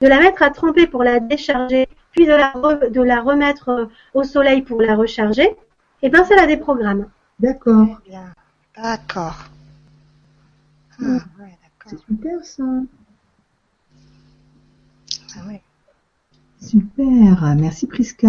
de 0.00 0.06
la 0.06 0.20
mettre 0.20 0.42
à 0.42 0.50
tremper 0.50 0.86
pour 0.86 1.02
la 1.02 1.20
décharger, 1.20 1.88
puis 2.12 2.26
de 2.26 2.32
la, 2.32 2.50
re, 2.50 2.90
de 2.90 3.02
la 3.02 3.20
remettre 3.20 3.68
euh, 3.70 3.86
au 4.14 4.22
soleil 4.22 4.62
pour 4.62 4.80
la 4.80 4.94
recharger, 4.94 5.46
et 5.46 5.56
eh 6.02 6.10
ben 6.10 6.24
ça 6.24 6.36
la 6.36 6.46
déprogramme. 6.46 7.08
D'accord. 7.40 8.00
Bien. 8.06 8.32
D'accord. 8.76 9.46
Ah, 11.00 11.18
ouais, 11.40 11.58
C'est 11.86 11.98
super 11.98 12.44
ça. 12.44 12.62
Ah, 15.36 15.48
ouais. 15.48 15.62
Super. 16.60 17.54
Merci 17.56 17.86
Prisca. 17.86 18.28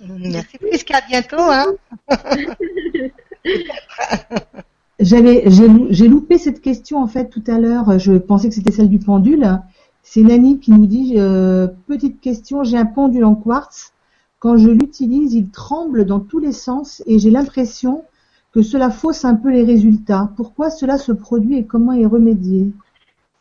Merci 0.00 0.58
Prisca, 0.58 0.98
à 0.98 1.00
bientôt. 1.08 1.36
Hein. 1.38 1.66
J'avais, 5.00 5.44
j'ai 5.46 5.68
lou- 5.68 5.86
j'ai 5.90 6.08
loupé 6.08 6.38
cette 6.38 6.60
question 6.60 6.98
en 6.98 7.06
fait 7.06 7.28
tout 7.28 7.42
à 7.46 7.58
l'heure. 7.58 7.98
Je 7.98 8.14
pensais 8.14 8.48
que 8.48 8.54
c'était 8.54 8.72
celle 8.72 8.88
du 8.88 8.98
pendule. 8.98 9.60
C'est 10.02 10.22
Nani 10.22 10.58
qui 10.58 10.72
nous 10.72 10.86
dit 10.86 11.14
euh, 11.16 11.68
petite 11.86 12.20
question. 12.20 12.64
J'ai 12.64 12.76
un 12.78 12.86
pendule 12.86 13.24
en 13.24 13.34
quartz. 13.34 13.92
Quand 14.40 14.56
je 14.56 14.70
l'utilise, 14.70 15.34
il 15.34 15.50
tremble 15.50 16.04
dans 16.04 16.20
tous 16.20 16.38
les 16.38 16.52
sens 16.52 17.02
et 17.06 17.18
j'ai 17.18 17.30
l'impression 17.30 18.04
que 18.52 18.62
cela 18.62 18.90
fausse 18.90 19.24
un 19.24 19.34
peu 19.34 19.50
les 19.50 19.64
résultats. 19.64 20.30
Pourquoi 20.36 20.70
cela 20.70 20.96
se 20.98 21.12
produit 21.12 21.58
et 21.58 21.64
comment 21.64 21.92
y 21.92 22.06
remédier 22.06 22.72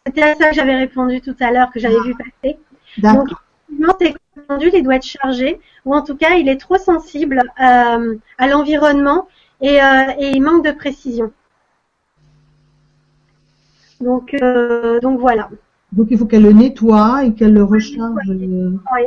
C'était 0.05 0.23
à 0.23 0.35
ça 0.35 0.49
que 0.49 0.55
j'avais 0.55 0.75
répondu 0.75 1.21
tout 1.21 1.35
à 1.39 1.51
l'heure, 1.51 1.71
que 1.71 1.79
j'avais 1.79 1.99
vu 2.01 2.13
passer. 2.15 2.57
D'accord. 2.97 3.41
Non, 3.79 3.93
c'est 3.99 4.13
que 4.13 4.17
le 4.35 4.41
pendule, 4.43 4.71
il 4.73 4.83
doit 4.83 4.95
être 4.95 5.05
chargé, 5.05 5.59
ou 5.85 5.93
en 5.95 6.01
tout 6.01 6.15
cas, 6.15 6.35
il 6.35 6.47
est 6.49 6.57
trop 6.57 6.77
sensible 6.77 7.41
euh, 7.61 8.15
à 8.37 8.47
l'environnement 8.47 9.27
et, 9.61 9.81
euh, 9.81 10.11
et 10.19 10.31
il 10.31 10.41
manque 10.41 10.65
de 10.65 10.71
précision. 10.71 11.31
Donc, 14.01 14.33
euh, 14.41 14.99
donc 14.99 15.19
voilà. 15.19 15.49
Donc 15.91 16.07
il 16.11 16.17
faut 16.17 16.25
qu'elle 16.25 16.43
le 16.43 16.51
nettoie 16.53 17.23
et 17.25 17.33
qu'elle 17.33 17.53
le 17.53 17.63
recharge. 17.63 18.29
Oui. 18.29 19.03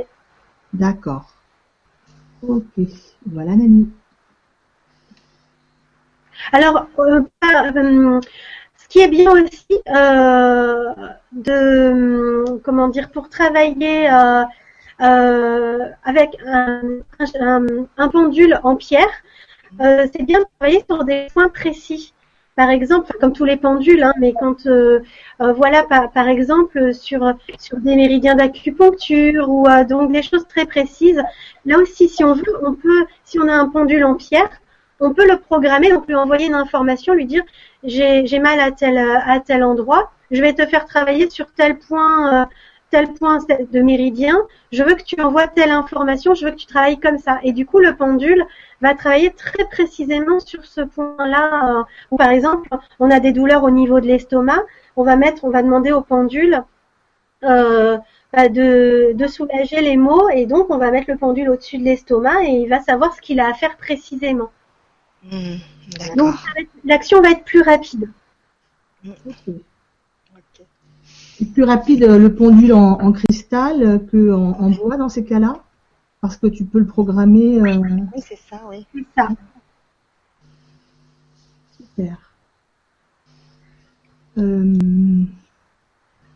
D'accord. 0.73 1.31
Ok. 2.43 2.65
Voilà 3.27 3.55
Nani. 3.57 3.91
Alors, 6.53 6.87
euh, 6.99 7.21
par- 7.41 7.77
euh, 7.77 8.21
ce 8.79 8.89
qui 8.89 9.01
est 9.01 9.09
bien 9.09 9.31
aussi 9.31 9.81
de 11.33 12.59
comment 12.61 12.89
dire 12.89 13.11
pour 13.11 13.29
travailler 13.29 14.09
avec 14.99 16.37
un, 16.47 16.83
un, 17.41 17.67
un 17.97 18.09
pendule 18.09 18.59
en 18.65 18.77
pierre, 18.77 19.11
c'est 19.79 20.23
bien 20.23 20.41
de 20.41 20.47
travailler 20.59 20.85
sur 20.89 21.05
des 21.05 21.27
points 21.35 21.49
précis. 21.49 22.15
Par 22.61 22.69
exemple, 22.69 23.17
comme 23.19 23.33
tous 23.33 23.47
les 23.47 23.57
pendules, 23.57 24.03
hein, 24.03 24.13
mais 24.19 24.35
quand 24.39 24.67
euh, 24.67 25.01
euh, 25.41 25.55
voilà, 25.55 25.83
par, 25.83 26.29
exemple 26.29 26.93
sur 26.93 27.33
sur 27.59 27.79
des 27.79 27.97
méridiens 27.97 28.35
d'acupuncture 28.35 29.49
ou 29.49 29.67
euh, 29.67 29.85
donc 29.85 30.13
des 30.13 30.23
choses 30.23 30.47
très 30.47 30.67
précises. 30.67 31.23
Là 31.65 31.79
aussi, 31.79 32.11
si 32.11 32.23
on 32.23 32.35
veut, 32.35 32.55
on 32.63 32.75
peut, 32.75 33.07
si 33.25 33.39
on 33.41 33.49
a 33.49 33.55
un 33.55 33.67
pendule 33.67 34.05
en 34.05 34.15
pierre, 34.15 34.51
on 35.01 35.15
peut 35.15 35.27
le 35.27 35.39
programmer, 35.39 35.95
on 35.95 36.03
peut 36.03 36.13
lui 36.13 36.17
envoyer 36.17 36.49
une 36.49 36.55
information, 36.55 37.15
lui 37.15 37.25
dire 37.25 37.45
j'ai 37.83 38.39
mal 38.41 38.61
à 38.61 38.73
tel 38.73 38.99
à 38.99 39.41
tel 39.41 39.65
endroit, 39.65 40.13
je 40.31 40.43
vais 40.43 40.53
te 40.53 40.67
faire 40.67 40.85
travailler 40.85 41.31
sur 41.31 41.47
tel 41.55 41.79
point 41.79 42.47
tel 42.91 43.13
point 43.15 43.39
de 43.49 43.81
méridien, 43.81 44.39
je 44.73 44.83
veux 44.83 44.95
que 44.95 45.03
tu 45.03 45.21
envoies 45.21 45.49
telle 45.49 45.71
information, 45.71 46.35
je 46.35 46.45
veux 46.45 46.51
que 46.53 46.57
tu 46.57 46.67
travailles 46.67 46.99
comme 47.01 47.19
ça. 47.19 47.39
Et 47.43 47.53
du 47.53 47.67
coup, 47.67 47.79
le 47.79 47.97
pendule 47.97 48.45
va 48.81 48.95
travailler 48.95 49.31
très 49.33 49.65
précisément 49.67 50.41
sur 50.41 50.65
ce 50.65 50.81
point-là. 50.83 51.81
Euh, 51.81 51.83
ou 52.11 52.17
par 52.17 52.31
exemple, 52.31 52.69
on 52.99 53.11
a 53.11 53.21
des 53.21 53.33
douleurs 53.33 53.65
au 53.65 53.71
niveau 53.71 54.01
de 54.01 54.07
l'estomac, 54.07 54.63
on 54.97 55.05
va 55.05 55.17
mettre, 55.17 55.45
on 55.45 55.51
va 55.51 55.63
demander 55.63 55.93
au 55.93 56.01
pendule 56.03 56.63
euh, 57.45 57.99
bah, 58.33 58.49
de, 58.49 59.13
de 59.15 59.27
soulager 59.27 59.81
les 59.81 59.97
maux, 59.97 60.29
et 60.31 60.47
donc 60.47 60.71
on 60.71 60.79
va 60.79 60.91
mettre 60.91 61.11
le 61.11 61.17
pendule 61.17 61.51
au-dessus 61.51 61.79
de 61.79 61.85
l'estomac 61.85 62.45
et 62.45 62.51
il 62.63 62.69
va 62.69 62.81
savoir 62.81 63.15
ce 63.15 63.21
qu'il 63.21 63.41
a 63.41 63.49
à 63.49 63.55
faire 63.55 63.77
précisément. 63.77 64.51
Hmm, 65.23 65.57
Donc 66.17 66.35
l'action 66.85 67.21
va 67.21 67.31
être 67.31 67.45
plus 67.45 67.63
rapide. 67.63 68.11
Ok. 69.05 69.70
C'est 71.41 71.47
plus 71.47 71.65
rapide 71.65 72.05
euh, 72.05 72.19
le 72.19 72.35
pendule 72.35 72.75
en, 72.75 73.01
en 73.01 73.13
cristal 73.13 73.83
euh, 73.83 73.99
que 73.99 74.31
en, 74.33 74.51
en 74.61 74.71
bois 74.71 74.99
dans 74.99 75.09
ces 75.09 75.25
cas-là, 75.25 75.65
parce 76.21 76.37
que 76.37 76.47
tu 76.47 76.65
peux 76.67 76.79
le 76.79 76.87
programmer. 76.87 77.59
euh, 77.61 77.79
Oui, 77.81 78.23
c'est 78.23 78.39
ça, 78.51 78.61
oui. 78.69 78.87
C'est 78.95 79.07
ça. 79.17 79.29
super. 81.77 82.19
Euh, 84.39 85.25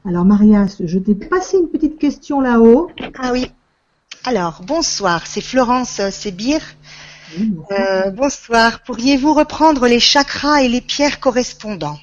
alors 0.07 0.25
Marias, 0.25 0.77
je 0.83 0.99
t'ai 0.99 1.15
passé 1.15 1.59
une 1.59 1.69
petite 1.69 1.99
question 1.99 2.41
là-haut. 2.41 2.91
Ah 3.19 3.31
oui. 3.33 3.51
Alors, 4.25 4.63
bonsoir, 4.67 5.27
c'est 5.27 5.43
Florence 5.43 6.01
euh, 6.01 6.11
Sébir. 6.11 6.61
Oui. 7.39 7.55
Euh, 7.73 8.11
bonsoir. 8.11 8.81
Pourriez-vous 8.85 9.35
reprendre 9.35 9.87
les 9.87 10.01
chakras 10.01 10.63
et 10.63 10.69
les 10.69 10.81
pierres 10.81 11.21
correspondants? 11.21 11.99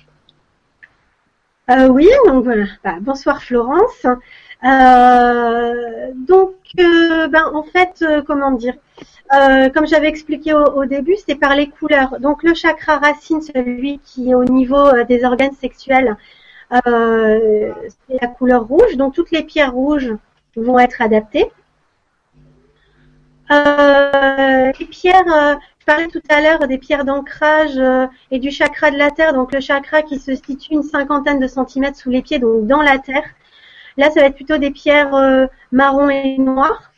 Euh, 1.72 1.88
oui, 1.88 2.10
donc 2.26 2.44
voilà. 2.44 2.66
Bah, 2.84 2.96
bonsoir 3.00 3.42
Florence. 3.42 4.06
Euh, 4.64 6.12
donc, 6.16 6.56
euh, 6.80 7.28
ben 7.28 7.46
en 7.54 7.64
fait, 7.64 8.04
comment 8.28 8.52
dire 8.52 8.76
Comme 9.74 9.88
j'avais 9.88 10.10
expliqué 10.10 10.54
au, 10.54 10.86
début, 10.86 11.16
c'est 11.26 11.36
par 11.36 11.56
les 11.56 11.70
couleurs. 11.70 12.20
Donc 12.20 12.44
le 12.44 12.54
chakra 12.54 12.98
racine, 12.98 13.42
celui 13.42 14.00
qui 14.00 14.32
est 14.32 14.36
au 14.36 14.44
niveau 14.44 15.04
des 15.08 15.24
organes 15.24 15.54
sexuels, 15.54 16.18
c'est 16.74 18.20
la 18.22 18.28
couleur 18.28 18.64
rouge. 18.68 18.98
Donc 18.98 19.14
toutes 19.14 19.32
les 19.32 19.44
pierres 19.44 19.74
rouges 19.74 20.14
vont 20.56 20.80
être 20.80 21.02
adaptées. 21.02 21.50
Les 23.50 24.88
pierres, 24.90 25.60
je 25.82 25.86
parlais 25.86 26.08
tout 26.08 26.22
à 26.30 26.42
l'heure 26.42 26.68
des 26.68 26.78
pierres 26.78 27.06
d'ancrage 27.06 27.76
euh, 27.76 28.06
et 28.30 28.38
du 28.38 28.52
chakra 28.52 28.92
de 28.92 28.98
la 28.98 29.10
terre, 29.10 29.34
donc 29.34 29.52
le 29.52 29.60
chakra 29.60 30.04
qui 30.04 30.20
se 30.20 30.36
situe 30.36 30.74
une 30.74 30.84
cinquantaine 30.84 31.40
de 31.40 31.48
centimètres 31.48 31.98
sous 31.98 32.12
les 32.12 32.22
pieds, 32.22 32.38
donc 32.38 32.68
dans 32.68 32.84
la 32.84 33.00
terre. 33.00 33.24
Là, 33.98 34.12
ça 34.12 34.20
va 34.20 34.28
être 34.28 34.36
plutôt 34.36 34.60
des 34.60 34.70
pierres 34.70 35.16
euh, 35.16 35.48
marron 35.72 36.08
et 36.10 36.38
noires. 36.38 36.92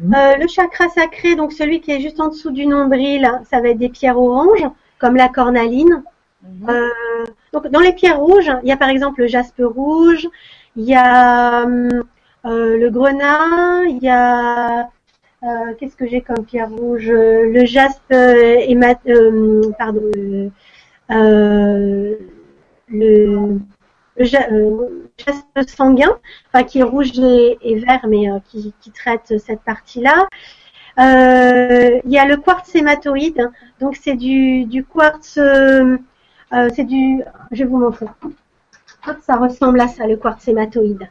Mhm. 0.00 0.14
Euh, 0.14 0.36
le 0.38 0.48
chakra 0.48 0.88
sacré, 0.88 1.36
donc 1.36 1.52
celui 1.52 1.80
qui 1.80 1.92
est 1.92 2.00
juste 2.00 2.18
en 2.18 2.26
dessous 2.26 2.50
du 2.50 2.66
nombril, 2.66 3.30
ça 3.48 3.60
va 3.60 3.68
être 3.68 3.78
des 3.78 3.90
pierres 3.90 4.18
oranges, 4.18 4.66
comme 4.98 5.14
la 5.14 5.28
cornaline. 5.28 6.02
Mhm. 6.42 6.68
Euh, 6.68 7.24
donc 7.52 7.68
dans 7.68 7.80
les 7.80 7.92
pierres 7.92 8.18
rouges, 8.18 8.50
il 8.64 8.68
y 8.68 8.72
a 8.72 8.76
par 8.76 8.88
exemple 8.88 9.20
le 9.20 9.28
jaspe 9.28 9.62
rouge, 9.64 10.26
il 10.74 10.84
y 10.84 10.96
a 10.96 11.62
hum, 11.62 12.02
le 12.42 12.88
grenat, 12.88 13.84
il 13.84 14.02
y 14.02 14.08
a 14.08 14.90
euh, 15.46 15.74
qu'est-ce 15.78 15.96
que 15.96 16.06
j'ai 16.06 16.20
comme 16.20 16.44
pierre 16.44 16.70
rouge? 16.70 17.08
Le 17.08 17.64
jaspe 17.64 18.00
euh, 18.12 18.56
hémat- 18.66 19.00
euh, 19.08 19.62
pardon, 19.78 20.02
le, 20.14 20.50
euh, 21.10 22.14
le, 22.88 23.58
le 24.16 24.24
ja- 24.24 24.48
euh, 24.50 25.08
jaspe 25.18 25.68
sanguin, 25.68 26.16
enfin 26.48 26.64
qui 26.64 26.80
est 26.80 26.82
rouge 26.82 27.18
et, 27.18 27.58
et 27.62 27.78
vert, 27.78 28.04
mais 28.08 28.30
euh, 28.30 28.38
qui, 28.48 28.74
qui 28.80 28.90
traite 28.90 29.38
cette 29.38 29.60
partie-là. 29.60 30.26
Euh, 30.98 32.00
il 32.04 32.10
y 32.10 32.18
a 32.18 32.24
le 32.24 32.38
quartz 32.38 32.74
hématoïde, 32.74 33.50
donc 33.80 33.96
c'est 33.96 34.14
du, 34.16 34.64
du 34.64 34.82
quartz, 34.84 35.36
euh, 35.36 35.98
euh, 36.54 36.68
c'est 36.74 36.84
du, 36.84 37.22
je 37.52 37.64
vais 37.64 37.68
vous 37.68 37.78
montrer. 37.78 38.06
Hop, 39.06 39.16
ça 39.20 39.36
ressemble 39.36 39.80
à 39.80 39.88
ça, 39.88 40.06
le 40.06 40.16
quartz 40.16 40.48
hématoïde. 40.48 41.06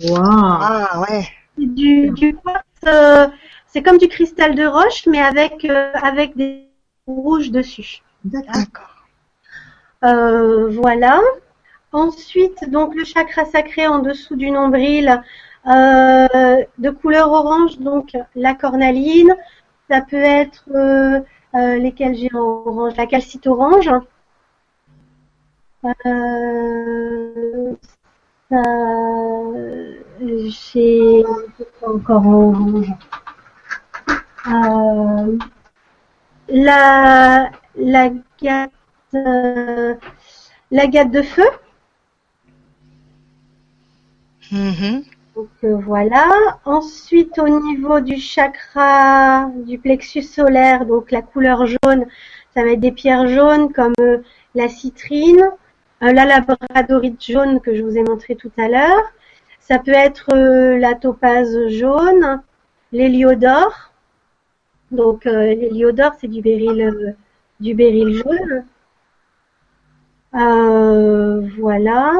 Waouh. 0.00 0.18
Ah 0.24 1.00
ouais. 1.00 1.24
C'est 1.58 1.66
du, 1.66 2.10
du 2.10 2.34
quartz, 2.36 2.64
euh, 2.86 3.28
c'est 3.66 3.82
comme 3.82 3.98
du 3.98 4.08
cristal 4.08 4.54
de 4.54 4.64
roche, 4.66 5.06
mais 5.06 5.20
avec 5.20 5.64
euh, 5.64 5.92
avec 5.94 6.36
des 6.36 6.68
rouges 7.06 7.50
dessus. 7.50 8.02
D'accord. 8.24 9.06
Euh, 10.04 10.68
voilà. 10.70 11.20
Ensuite, 11.92 12.70
donc 12.70 12.94
le 12.94 13.04
chakra 13.04 13.44
sacré 13.44 13.86
en 13.86 13.98
dessous 13.98 14.36
du 14.36 14.50
nombril, 14.50 15.22
euh, 15.66 16.64
de 16.78 16.90
couleur 16.90 17.30
orange, 17.30 17.78
donc 17.78 18.16
la 18.34 18.54
cornaline. 18.54 19.34
Ça 19.90 20.00
peut 20.00 20.16
être 20.16 20.64
euh, 20.74 21.20
euh, 21.54 21.76
lesquels 21.78 22.14
j'ai 22.14 22.30
en 22.34 22.38
orange, 22.38 22.96
la 22.96 23.06
calcite 23.06 23.46
orange. 23.46 23.90
Euh, 25.84 27.74
ça, 28.50 28.62
j'ai 30.26 31.24
encore 31.82 32.26
en 32.26 32.34
orange. 32.34 32.92
Euh, 34.48 35.38
la 36.48 37.50
la 37.76 38.10
gate, 38.40 38.70
euh, 39.14 39.94
la 40.70 40.86
de 40.86 41.22
feu. 41.22 41.48
Mhm. 44.50 45.04
Donc 45.34 45.48
euh, 45.64 45.76
voilà. 45.76 46.28
Ensuite, 46.64 47.38
au 47.38 47.48
niveau 47.48 48.00
du 48.00 48.16
chakra 48.18 49.48
du 49.64 49.78
plexus 49.78 50.22
solaire, 50.22 50.84
donc 50.86 51.10
la 51.10 51.22
couleur 51.22 51.66
jaune, 51.66 52.06
ça 52.54 52.62
va 52.64 52.72
être 52.72 52.80
des 52.80 52.92
pierres 52.92 53.28
jaunes 53.28 53.72
comme 53.72 53.94
la 54.54 54.68
citrine, 54.68 55.50
la 56.00 56.24
labradorite 56.24 57.24
jaune 57.24 57.60
que 57.60 57.74
je 57.74 57.82
vous 57.82 57.96
ai 57.96 58.02
montré 58.02 58.34
tout 58.34 58.52
à 58.58 58.68
l'heure. 58.68 59.12
Ça 59.62 59.78
peut 59.78 59.92
être 59.92 60.34
euh, 60.34 60.76
la 60.76 60.94
topaze 60.94 61.68
jaune, 61.68 62.42
l'héliodore. 62.90 63.92
Donc 64.90 65.26
euh, 65.26 65.54
l'héliodore, 65.54 66.12
c'est 66.20 66.26
du 66.26 66.42
béryl, 66.42 66.82
euh, 66.82 67.12
du 67.60 67.74
béryl 67.74 68.12
jaune. 68.12 68.64
Voilà. 71.58 72.12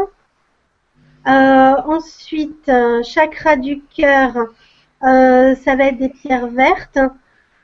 Ensuite, 1.25 2.71
chakra 3.05 3.57
du 3.57 3.83
cœur, 3.97 4.35
ça 5.01 5.77
va 5.77 5.87
être 5.87 5.99
des 5.99 6.11
pierres 6.11 6.47
vertes. 6.47 6.99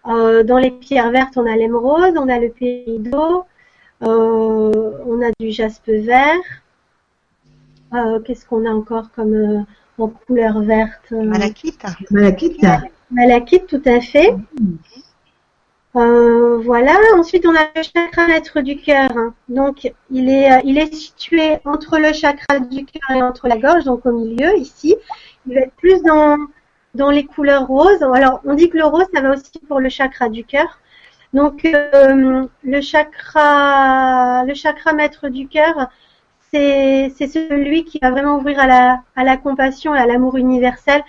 Dans 0.05 0.59
les 0.59 0.71
pierres 0.73 1.11
vertes, 1.11 1.37
on 1.37 1.47
a 1.47 1.57
l'émeraude, 1.57 2.17
on 2.19 2.29
a 2.29 2.39
le 2.39 2.51
péridot, 2.51 3.45
on 4.01 5.23
a 5.23 5.31
du 5.39 5.51
jaspe 5.53 5.89
vert. 5.89 6.63
Euh, 7.95 8.21
Qu'est-ce 8.21 8.47
qu'on 8.47 8.67
a 8.67 8.71
encore 8.71 9.11
comme 9.13 9.35
euh, 9.35 9.61
en 9.99 10.09
couleur 10.09 10.61
verte 10.61 11.13
euh, 11.13 11.23
Malachite. 11.23 11.83
Malachite. 12.11 12.61
Malachite, 13.11 13.67
tout 13.67 13.83
à 13.87 14.01
fait. 14.01 14.35
Euh, 15.97 16.59
voilà. 16.59 16.97
Ensuite, 17.17 17.47
on 17.47 17.55
a 17.55 17.69
le 17.75 17.83
chakra 17.83 18.27
maître 18.27 18.61
du 18.61 18.77
cœur. 18.77 19.11
Donc, 19.49 19.91
il 20.11 20.29
est, 20.29 20.53
euh, 20.53 20.61
il 20.65 20.79
est 20.79 20.93
situé 20.95 21.59
entre 21.65 21.99
le 21.99 22.13
chakra 22.13 22.61
du 22.61 22.85
cœur 22.85 23.17
et 23.17 23.23
entre 23.23 23.49
la 23.49 23.57
gorge, 23.57 23.85
donc 23.85 24.05
au 24.07 24.13
milieu, 24.13 24.57
ici. 24.59 24.97
Il 25.47 25.55
va 25.55 25.63
être 25.63 25.75
plus 25.75 26.03
dans, 26.03 26.37
dans 26.95 27.11
les 27.11 27.25
couleurs 27.25 27.67
roses. 27.67 28.03
Alors, 28.03 28.41
on 28.45 28.55
dit 28.55 28.69
que 28.69 28.77
le 28.77 28.85
rose, 28.85 29.07
ça 29.15 29.23
va 29.23 29.33
aussi 29.33 29.59
pour 29.67 29.81
le 29.81 29.89
chakra 29.89 30.29
du 30.29 30.45
cœur. 30.45 30.79
Donc, 31.33 31.65
euh, 31.65 32.47
le 32.63 32.81
chakra, 32.81 34.45
le 34.45 34.55
chakra 34.55 34.93
maître 34.93 35.29
du 35.29 35.49
cœur, 35.49 35.89
c'est, 36.53 37.11
celui 37.29 37.85
qui 37.85 37.99
va 38.01 38.11
vraiment 38.11 38.37
ouvrir 38.39 38.59
à 38.61 38.67
la, 38.67 39.03
à 39.17 39.25
la 39.25 39.37
compassion 39.37 39.95
et 39.95 39.99
à 39.99 40.07
l'amour 40.07 40.37
universel. 40.37 41.03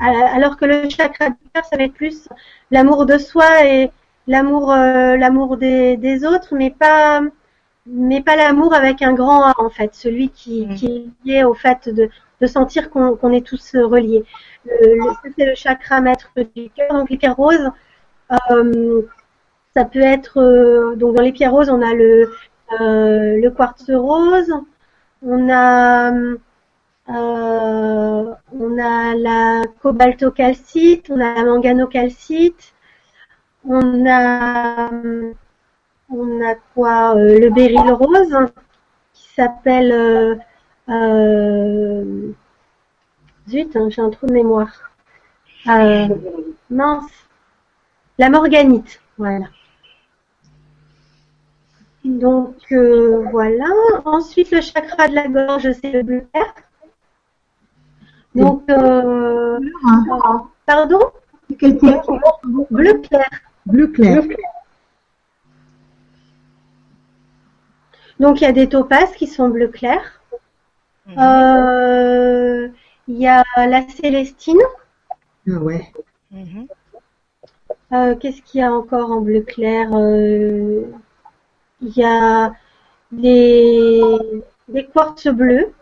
À- 0.00 0.34
Alors 0.34 0.56
que 0.56 0.64
le 0.66 0.88
chakra 0.88 1.30
du 1.30 1.36
cœur, 1.54 1.64
ça 1.64 1.76
va 1.76 1.84
être 1.84 1.94
plus 1.94 2.28
l'amour 2.70 3.06
de 3.06 3.18
soi 3.18 3.64
et 3.66 3.90
l'amour, 4.26 4.72
euh, 4.72 5.16
l'amour 5.16 5.56
des, 5.56 5.96
des 5.96 6.24
autres, 6.24 6.54
mais 6.54 6.70
pas, 6.70 7.20
mais 7.86 8.22
pas 8.22 8.36
l'amour 8.36 8.74
avec 8.74 9.02
un 9.02 9.12
grand 9.14 9.42
A 9.44 9.54
en 9.58 9.70
fait, 9.70 9.94
celui 9.94 10.30
qui, 10.30 10.66
Mm. 10.66 10.74
qui 10.74 10.86
est 10.86 11.28
lié 11.28 11.44
au 11.44 11.54
fait 11.54 11.88
de, 11.88 12.08
de 12.40 12.46
sentir 12.46 12.90
qu'on, 12.90 13.32
est 13.32 13.46
tous 13.46 13.74
euh, 13.74 13.86
reliés. 13.86 14.24
Ça, 14.66 15.30
c'est 15.38 15.46
le 15.46 15.54
chakra 15.54 16.00
maître 16.00 16.30
du 16.56 16.70
cœur. 16.70 16.88
Donc 16.92 17.10
les 17.10 17.16
pierres 17.16 17.36
roses, 17.36 17.70
euh, 18.50 19.02
ça 19.74 19.84
peut 19.84 20.00
être 20.00 20.38
euh, 20.40 20.96
donc 20.96 21.16
dans 21.16 21.22
les 21.22 21.32
pierres 21.32 21.52
roses, 21.52 21.70
on 21.70 21.82
a 21.82 21.94
le 21.94 22.30
euh, 22.80 23.40
le 23.40 23.50
quartz 23.50 23.90
rose, 23.90 24.52
on 25.22 25.48
a 25.50 26.12
euh, 27.08 28.34
on 28.52 28.78
a 28.78 29.14
la 29.14 29.62
cobaltocalcite, 29.80 31.10
on 31.10 31.20
a 31.20 31.34
la 31.34 31.44
manganocalcite, 31.44 32.74
on 33.68 34.06
a 34.08 34.90
on 36.08 36.40
a 36.44 36.54
quoi 36.74 37.16
euh, 37.16 37.38
le 37.38 37.50
béryl 37.50 37.90
rose 37.92 38.36
qui 39.14 39.28
s'appelle 39.34 40.38
zut 43.48 43.76
hein, 43.76 43.88
j'ai 43.90 44.02
un 44.02 44.10
trou 44.10 44.26
de 44.26 44.32
mémoire. 44.32 44.90
Mince. 46.70 47.12
La 48.18 48.30
morganite 48.30 49.00
voilà 49.18 49.46
donc 52.04 52.56
euh, 52.72 53.24
voilà 53.30 53.66
ensuite 54.04 54.50
le 54.50 54.60
chakra 54.60 55.08
de 55.08 55.14
la 55.14 55.28
gorge 55.28 55.70
c'est 55.80 55.92
le 55.92 56.02
bleu 56.02 56.26
clair 56.32 56.54
donc 58.34 58.62
euh, 58.70 59.58
Hein. 59.84 60.48
pardon 60.66 61.00
Quelle 61.58 61.78
couleur 61.78 62.40
bleu 62.70 62.94
clair 63.00 63.28
Bleu 63.66 63.86
clair. 63.88 64.22
Donc 68.18 68.40
il 68.40 68.44
y 68.44 68.46
a 68.46 68.52
des 68.52 68.68
topazes 68.68 69.12
qui 69.12 69.26
sont 69.26 69.48
bleu 69.48 69.68
clair. 69.68 70.20
Mhm. 71.06 71.18
Euh, 71.18 72.68
il 73.08 73.18
y 73.18 73.26
a 73.28 73.44
la 73.56 73.88
célestine. 73.88 74.60
Ah 75.48 75.58
ouais. 75.58 75.92
Mhm. 76.30 76.66
Euh, 77.92 78.14
Qu'est-ce 78.16 78.42
qu'il 78.42 78.60
y 78.60 78.64
a 78.64 78.72
encore 78.72 79.10
en 79.10 79.20
bleu 79.20 79.42
clair 79.42 79.90
Euh, 79.92 80.84
Il 81.82 81.92
y 81.98 82.02
a 82.02 82.54
des, 83.12 84.00
des 84.68 84.86
quartz 84.86 85.28
bleus. 85.28 85.74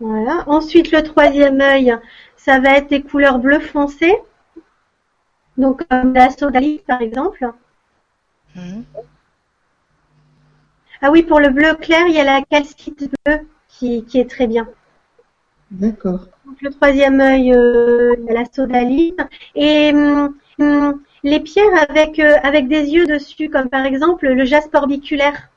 Voilà. 0.00 0.42
Ensuite, 0.48 0.90
le 0.90 1.02
troisième 1.04 1.60
œil, 1.60 1.94
ça 2.36 2.58
va 2.58 2.76
être 2.78 2.90
des 2.90 3.02
couleurs 3.02 3.38
bleu 3.38 3.60
foncé. 3.60 4.16
Donc 5.56 5.86
comme 5.88 6.12
la 6.12 6.30
sodalite 6.30 6.84
par 6.84 7.00
exemple. 7.02 7.52
Mhm. 8.54 9.04
Ah 11.02 11.10
oui, 11.10 11.22
pour 11.22 11.40
le 11.40 11.50
bleu 11.50 11.74
clair, 11.74 12.06
il 12.06 12.14
y 12.14 12.20
a 12.20 12.24
la 12.24 12.40
calcite 12.42 13.10
bleue 13.26 13.40
qui, 13.68 14.04
qui 14.06 14.18
est 14.18 14.30
très 14.30 14.46
bien. 14.46 14.66
D'accord. 15.70 16.26
Donc, 16.44 16.60
le 16.62 16.70
troisième 16.70 17.20
œil, 17.20 17.52
euh, 17.54 18.14
il 18.18 18.24
y 18.26 18.30
a 18.30 18.34
la 18.34 18.44
sodalite. 18.52 19.20
Et 19.54 19.90
hum, 19.94 20.34
hum, 20.58 21.02
les 21.22 21.40
pierres 21.40 21.86
avec, 21.88 22.18
euh, 22.18 22.36
avec 22.42 22.68
des 22.68 22.88
yeux 22.90 23.06
dessus, 23.06 23.48
comme 23.50 23.68
par 23.68 23.84
exemple 23.84 24.26
le 24.28 24.44
jaspe 24.44 24.74
orbiculaire. 24.74 25.48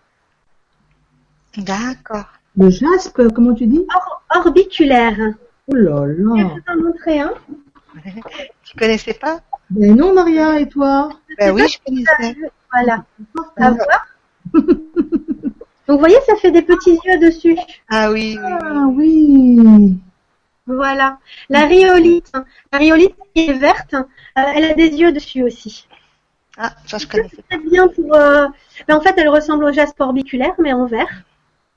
D'accord. 1.58 2.26
Le 2.58 2.70
jaspe, 2.70 3.22
comment 3.34 3.54
tu 3.54 3.68
dis? 3.68 3.86
Orbiculaire. 4.36 5.18
Oh 5.68 5.76
là 5.76 6.06
Je 6.08 6.24
vais 6.24 6.44
là. 6.44 6.50
vous 6.50 6.74
en 6.74 6.84
montrer 6.88 7.20
un. 7.20 7.34
Tu 8.64 8.78
connaissais 8.78 9.14
pas? 9.14 9.40
Ben 9.70 9.96
non, 9.96 10.14
Maria, 10.14 10.60
et 10.60 10.68
toi? 10.68 11.10
Ben 11.38 11.54
oui, 11.54 11.64
je 11.68 11.78
connaissais. 11.86 12.36
Voilà. 12.72 13.06
À 13.58 13.72
voir. 13.72 14.08
Donc, 14.54 14.66
vous 15.88 16.00
voyez, 16.00 16.18
ça 16.26 16.36
fait 16.38 16.52
des 16.52 16.64
petits 16.64 16.98
yeux 17.06 17.20
dessus. 17.20 17.58
Ah 17.90 18.10
oui. 18.12 18.38
Ah 18.42 18.88
oui. 18.90 20.00
Voilà. 20.66 21.18
La 21.50 21.66
rhyolite, 21.66 22.32
la 22.72 22.78
rhyolite 22.80 23.16
qui 23.36 23.50
est 23.50 23.54
verte, 23.54 23.94
euh, 23.94 24.42
elle 24.56 24.66
a 24.66 24.74
des 24.74 24.90
yeux 24.90 25.12
dessus 25.12 25.44
aussi. 25.44 25.88
Ah, 26.58 26.72
ça 26.86 26.98
je. 26.98 27.08
C'est 27.08 27.48
très 27.50 27.60
bien 27.60 27.88
pour. 27.88 28.14
euh, 28.16 28.48
ben, 28.88 28.96
en 28.96 29.02
fait, 29.02 29.16
elle 29.18 29.30
ressemble 29.30 29.66
au 29.66 29.74
jaspe 29.74 30.00
orbiculaire, 30.00 30.54
mais 30.60 30.72
en 30.72 30.86
vert. 30.86 31.24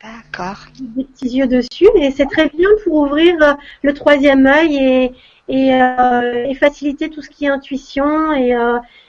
D'accord. 0.03 0.67
Des 0.79 1.05
petits 1.05 1.31
yeux 1.31 1.49
dessus, 1.49 1.89
et 1.97 2.11
c'est 2.13 2.27
très 2.27 2.49
bien 2.51 2.69
pour 2.85 2.95
ouvrir 2.95 3.35
euh, 3.43 3.55
le 3.83 3.95
troisième 3.95 4.47
œil 4.47 4.77
et, 4.77 5.15
et, 5.49 5.75
euh, 5.75 6.45
et 6.45 6.55
faciliter 6.55 7.09
tout 7.11 7.23
ce 7.23 7.31
qui 7.31 7.47
est 7.47 7.49
intuition 7.49 8.33
et, 8.35 8.55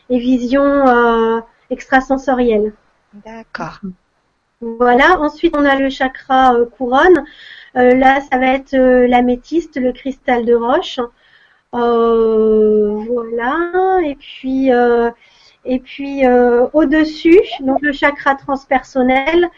et 0.09 0.19
vision 0.19 1.43
extrasensorielle. 1.69 2.73
D'accord. 3.25 3.79
Voilà. 4.61 5.19
Ensuite, 5.19 5.55
on 5.55 5.65
a 5.65 5.75
le 5.75 5.89
chakra 5.89 6.55
couronne. 6.77 7.25
Euh, 7.77 7.93
là, 7.93 8.21
ça 8.21 8.39
va 8.39 8.47
être 8.55 8.73
euh, 8.73 9.07
l'améthyste, 9.07 9.77
le 9.77 9.91
cristal 9.91 10.45
de 10.45 10.55
roche. 10.55 10.99
Euh, 11.75 13.03
voilà. 13.07 13.99
Et 14.03 14.15
puis, 14.15 14.71
au-dessus, 16.73 17.41
donc 17.59 17.81
le 17.81 17.91
chakra 17.91 18.35
transpersonnel, 18.35 19.49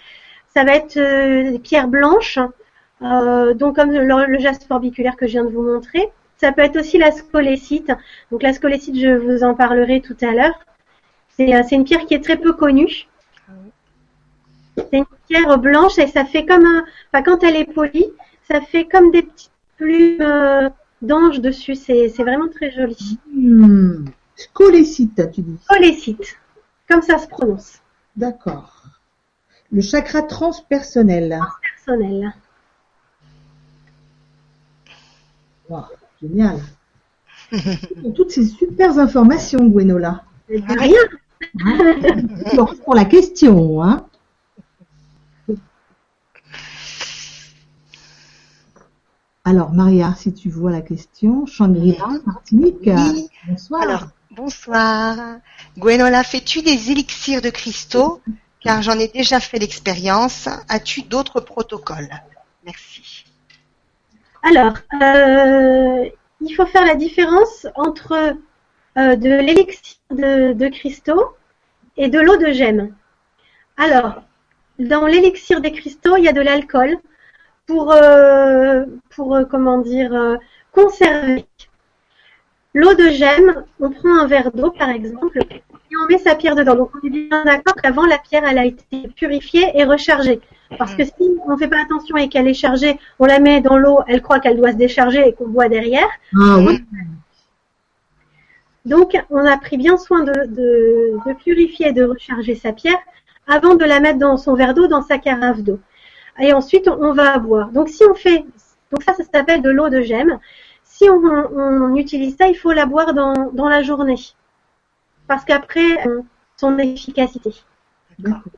ça 0.53 0.63
va 0.63 0.75
être 0.75 0.95
des 0.95 1.59
pierres 1.59 1.87
blanches. 1.87 2.39
Donc 3.01 3.75
comme 3.75 3.91
le, 3.91 4.25
le 4.25 4.39
jaspe 4.39 4.69
orbiculaire 4.69 5.15
que 5.15 5.27
je 5.27 5.33
viens 5.33 5.45
de 5.45 5.51
vous 5.51 5.61
montrer. 5.61 6.09
Ça 6.37 6.51
peut 6.51 6.61
être 6.61 6.77
aussi 6.77 6.97
la 6.97 7.11
scolécite. 7.11 7.91
Donc 8.31 8.43
la 8.43 8.53
scolécite, 8.53 8.99
je 8.99 9.15
vous 9.15 9.43
en 9.43 9.53
parlerai 9.53 10.01
tout 10.01 10.17
à 10.21 10.31
l'heure. 10.31 10.59
C'est 11.29 11.71
une 11.71 11.85
pierre 11.85 12.05
qui 12.05 12.15
est 12.15 12.23
très 12.23 12.37
peu 12.37 12.53
connue. 12.53 13.07
C'est 14.77 14.97
une 14.97 15.05
pierre 15.27 15.57
blanche 15.59 15.97
et 15.97 16.07
ça 16.07 16.25
fait 16.25 16.45
comme 16.45 16.65
un. 16.65 16.85
Enfin, 17.11 17.23
quand 17.23 17.43
elle 17.43 17.55
est 17.55 17.65
polie, 17.73 18.07
ça 18.49 18.61
fait 18.61 18.85
comme 18.85 19.11
des 19.11 19.23
petites 19.23 19.51
plumes 19.77 20.21
euh, 20.21 20.69
d'ange 21.01 21.39
dessus. 21.41 21.75
C'est 21.75 22.07
vraiment 22.19 22.47
très 22.47 22.71
joli. 22.71 23.19
Hmm. 23.33 24.05
Scolécite, 24.35 25.31
tu 25.31 25.41
dis. 25.41 25.57
Scolécite, 25.63 26.37
comme 26.89 27.01
ça 27.01 27.17
se 27.17 27.27
prononce. 27.27 27.79
D'accord. 28.15 28.83
Le 29.71 29.81
chakra 29.81 30.21
transpersonnel. 30.21 31.39
Personnel. 31.85 32.33
Wow, 35.69 35.83
génial. 36.21 36.57
Toutes 38.15 38.31
ces 38.31 38.45
super 38.45 38.97
informations, 38.97 39.65
Gwenola. 39.67 40.23
De 40.49 40.79
rien. 40.79 40.99
Alors, 42.51 42.75
pour 42.83 42.95
la 42.95 43.05
question, 43.05 43.83
hein. 43.83 44.05
Alors, 49.49 49.71
Maria, 49.73 50.13
si 50.15 50.31
tu 50.31 50.47
vois 50.51 50.69
la 50.69 50.81
question, 50.81 51.47
Shangri-La, 51.47 52.07
Martinique, 52.23 52.75
Oui. 52.85 53.27
bonsoir. 53.47 53.81
Alors, 53.81 54.03
bonsoir. 54.29 55.17
Gwenola, 55.75 56.23
fais-tu 56.23 56.61
des 56.61 56.91
élixirs 56.91 57.41
de 57.41 57.49
cristaux 57.49 58.21
Car 58.59 58.83
j'en 58.83 58.99
ai 58.99 59.07
déjà 59.07 59.39
fait 59.39 59.57
l'expérience. 59.57 60.47
As-tu 60.67 61.01
d'autres 61.01 61.39
protocoles? 61.39 62.11
Merci. 62.63 63.25
Alors, 64.43 64.73
euh, 65.01 66.07
il 66.41 66.53
faut 66.55 66.67
faire 66.67 66.85
la 66.85 66.93
différence 66.93 67.65
entre 67.73 68.35
euh, 68.99 69.15
de 69.15 69.29
l'élixir 69.29 69.97
de, 70.11 70.53
de 70.53 70.67
cristaux 70.67 71.25
et 71.97 72.07
de 72.07 72.19
l'eau 72.19 72.37
de 72.37 72.51
gemme. 72.51 72.93
Alors, 73.77 74.21
dans 74.77 75.07
l'élixir 75.07 75.59
des 75.59 75.71
cristaux, 75.71 76.17
il 76.17 76.25
y 76.25 76.27
a 76.27 76.33
de 76.33 76.41
l'alcool 76.41 76.99
pour, 77.69 77.91
euh, 77.93 78.83
pour 79.15 79.35
euh, 79.35 79.45
comment 79.45 79.77
dire, 79.77 80.13
euh, 80.13 80.37
conserver. 80.73 81.45
L'eau 82.73 82.93
de 82.95 83.09
gemme, 83.09 83.63
on 83.79 83.91
prend 83.91 84.19
un 84.19 84.27
verre 84.27 84.51
d'eau 84.51 84.71
par 84.71 84.89
exemple 84.89 85.39
et 85.51 85.61
on 86.03 86.07
met 86.11 86.17
sa 86.17 86.35
pierre 86.35 86.55
dedans. 86.55 86.75
Donc 86.75 86.91
on 86.95 87.07
est 87.07 87.11
bien 87.11 87.43
d'accord 87.45 87.75
qu'avant 87.75 88.05
la 88.05 88.17
pierre 88.17 88.43
elle 88.47 88.57
a 88.57 88.65
été 88.65 89.07
purifiée 89.15 89.71
et 89.75 89.83
rechargée. 89.83 90.39
Parce 90.77 90.93
que 90.95 91.03
si 91.03 91.13
on 91.47 91.53
ne 91.53 91.57
fait 91.57 91.67
pas 91.67 91.81
attention 91.81 92.15
et 92.17 92.29
qu'elle 92.29 92.47
est 92.47 92.53
chargée, 92.53 92.99
on 93.19 93.25
la 93.25 93.39
met 93.39 93.61
dans 93.61 93.77
l'eau, 93.77 93.99
elle 94.07 94.21
croit 94.21 94.39
qu'elle 94.39 94.57
doit 94.57 94.71
se 94.71 94.77
décharger 94.77 95.27
et 95.27 95.33
qu'on 95.33 95.47
boit 95.47 95.67
derrière. 95.67 96.09
Ah 96.35 96.57
oui. 96.59 96.83
Donc 98.85 99.15
on 99.29 99.45
a 99.45 99.57
pris 99.57 99.77
bien 99.77 99.97
soin 99.97 100.23
de, 100.23 100.31
de, 100.31 101.17
de 101.25 101.33
purifier 101.43 101.89
et 101.89 101.93
de 101.93 102.03
recharger 102.03 102.55
sa 102.55 102.71
pierre 102.71 102.99
avant 103.47 103.75
de 103.75 103.85
la 103.85 103.99
mettre 103.99 104.19
dans 104.19 104.37
son 104.37 104.53
verre 104.53 104.73
d'eau, 104.75 104.87
dans 104.87 105.01
sa 105.01 105.17
carafe 105.17 105.61
d'eau. 105.61 105.79
Et 106.39 106.53
ensuite 106.53 106.87
on, 106.87 107.13
va 107.13 107.37
boire. 107.39 107.71
Donc 107.71 107.89
si 107.89 108.03
on 108.05 108.15
fait, 108.15 108.45
donc 108.91 109.03
ça 109.03 109.13
ça 109.13 109.23
s'appelle 109.23 109.61
de 109.61 109.69
l'eau 109.69 109.89
de 109.89 110.01
gemme. 110.01 110.39
Si 110.83 111.09
on, 111.09 111.15
on 111.15 111.95
utilise 111.95 112.35
ça, 112.37 112.47
il 112.47 112.55
faut 112.55 112.73
la 112.73 112.85
boire 112.85 113.13
dans, 113.13 113.51
dans 113.53 113.69
la 113.69 113.83
journée. 113.83 114.17
Parce 115.27 115.45
qu'après, 115.45 116.07
euh, 116.07 116.21
son 116.57 116.77
efficacité. 116.77 117.53
D'accord. 118.17 118.51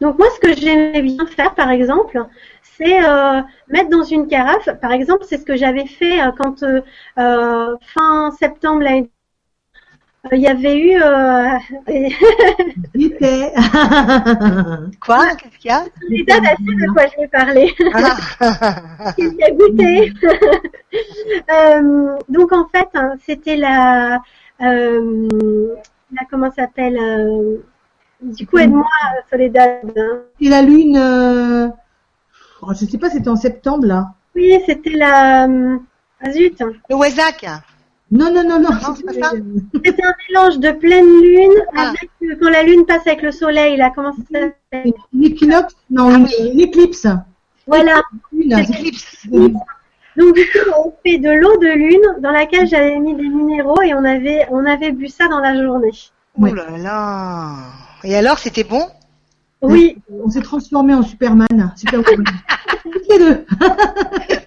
Donc 0.00 0.18
moi, 0.18 0.28
ce 0.34 0.40
que 0.40 0.54
j'aimais 0.54 1.02
bien 1.02 1.26
faire, 1.26 1.54
par 1.54 1.70
exemple, 1.70 2.26
c'est 2.62 3.04
euh, 3.04 3.40
mettre 3.68 3.88
dans 3.88 4.02
une 4.02 4.28
carafe. 4.28 4.68
Par 4.80 4.92
exemple, 4.92 5.24
c'est 5.26 5.38
ce 5.38 5.44
que 5.44 5.56
j'avais 5.56 5.86
fait 5.86 6.22
euh, 6.22 6.32
quand 6.36 6.62
euh, 6.62 7.76
fin 7.80 8.30
septembre 8.32 8.82
l'année 8.82 9.10
il 10.32 10.40
y 10.40 10.46
avait 10.48 10.78
eu 10.78 11.00
euh, 11.00 11.48
J'y 12.94 13.06
étais. 13.06 13.52
Quoi? 15.00 15.28
Qu'est-ce 15.36 15.58
qu'il 15.58 15.70
y 15.70 15.74
a? 15.74 15.84
Lisa, 16.08 16.34
elle 16.36 16.44
sait 16.44 16.74
de 16.86 16.92
quoi 16.92 17.04
je 17.06 17.20
vais 17.20 17.28
parler. 17.28 17.74
Ah. 17.94 19.12
qui 19.16 19.42
a 19.42 19.50
goûté. 19.52 20.12
Euh, 21.52 22.16
donc 22.28 22.52
en 22.52 22.66
fait, 22.68 22.88
hein, 22.94 23.14
c'était 23.24 23.56
la, 23.56 24.20
euh, 24.62 25.68
la 26.12 26.22
comment 26.30 26.50
ça 26.50 26.62
s'appelle 26.62 26.96
euh, 26.98 27.56
Du 28.22 28.46
coup, 28.46 28.58
aide-moi, 28.58 28.86
Soledad. 29.30 29.80
hein. 29.96 30.18
Et 30.40 30.48
la 30.48 30.62
lune, 30.62 30.96
euh... 30.96 31.68
oh, 32.62 32.72
je 32.72 32.84
sais 32.86 32.98
pas, 32.98 33.10
c'était 33.10 33.28
en 33.28 33.36
septembre 33.36 33.86
là. 33.86 34.06
Oui, 34.34 34.58
c'était 34.66 34.90
la. 34.90 35.46
euh, 35.46 35.76
Ah 36.20 36.30
zut 36.32 36.62
Le 36.88 36.96
Wezak 36.96 37.44
Non, 38.10 38.32
non, 38.32 38.42
non, 38.44 38.60
non. 38.60 38.70
Non, 38.70 38.94
c'est 38.96 39.04
pas 39.04 39.12
ça 39.14 39.32
C'était 39.84 40.02
un 40.04 40.12
mélange 40.28 40.58
de 40.60 40.70
pleine 40.70 41.20
lune 41.20 41.52
Ah. 41.76 41.88
avec 41.88 42.10
euh, 42.22 42.36
quand 42.40 42.50
la 42.50 42.62
lune 42.62 42.86
passe 42.86 43.06
avec 43.06 43.22
le 43.22 43.32
soleil. 43.32 43.76
Là, 43.76 43.90
comment 43.94 44.12
ça 44.12 44.22
s'appelle? 44.72 44.92
Une 45.12 45.24
équinoxe 45.24 45.74
Non, 45.90 46.08
Ah 46.12 46.16
une, 46.18 46.24
oui. 46.24 46.50
une 46.52 46.60
éclipse. 46.60 47.06
Voilà. 47.66 48.00
Une. 48.32 48.50
Donc 50.16 50.34
du 50.34 50.42
coup, 50.44 50.70
on 50.78 50.92
fait 51.04 51.18
de 51.18 51.30
l'eau 51.30 51.56
de 51.58 51.66
lune 51.66 52.20
dans 52.22 52.30
laquelle 52.30 52.66
j'avais 52.68 52.98
mis 53.00 53.14
des 53.16 53.28
minéraux 53.28 53.82
et 53.82 53.92
on 53.92 54.04
avait 54.04 54.46
on 54.50 54.64
avait 54.64 54.92
bu 54.92 55.08
ça 55.08 55.26
dans 55.28 55.40
la 55.40 55.60
journée. 55.60 55.90
Oh 56.40 56.46
là 56.46 56.64
là 56.78 57.54
Et 58.04 58.14
alors, 58.16 58.38
c'était 58.38 58.64
bon? 58.64 58.82
Oui, 59.62 59.98
On 60.24 60.30
s'est 60.30 60.42
transformé 60.42 60.94
en 60.94 61.02
Superman. 61.02 61.72
Superwoman. 61.76 62.24
Toutes 62.82 63.08
les 63.10 63.18
deux. 63.18 63.44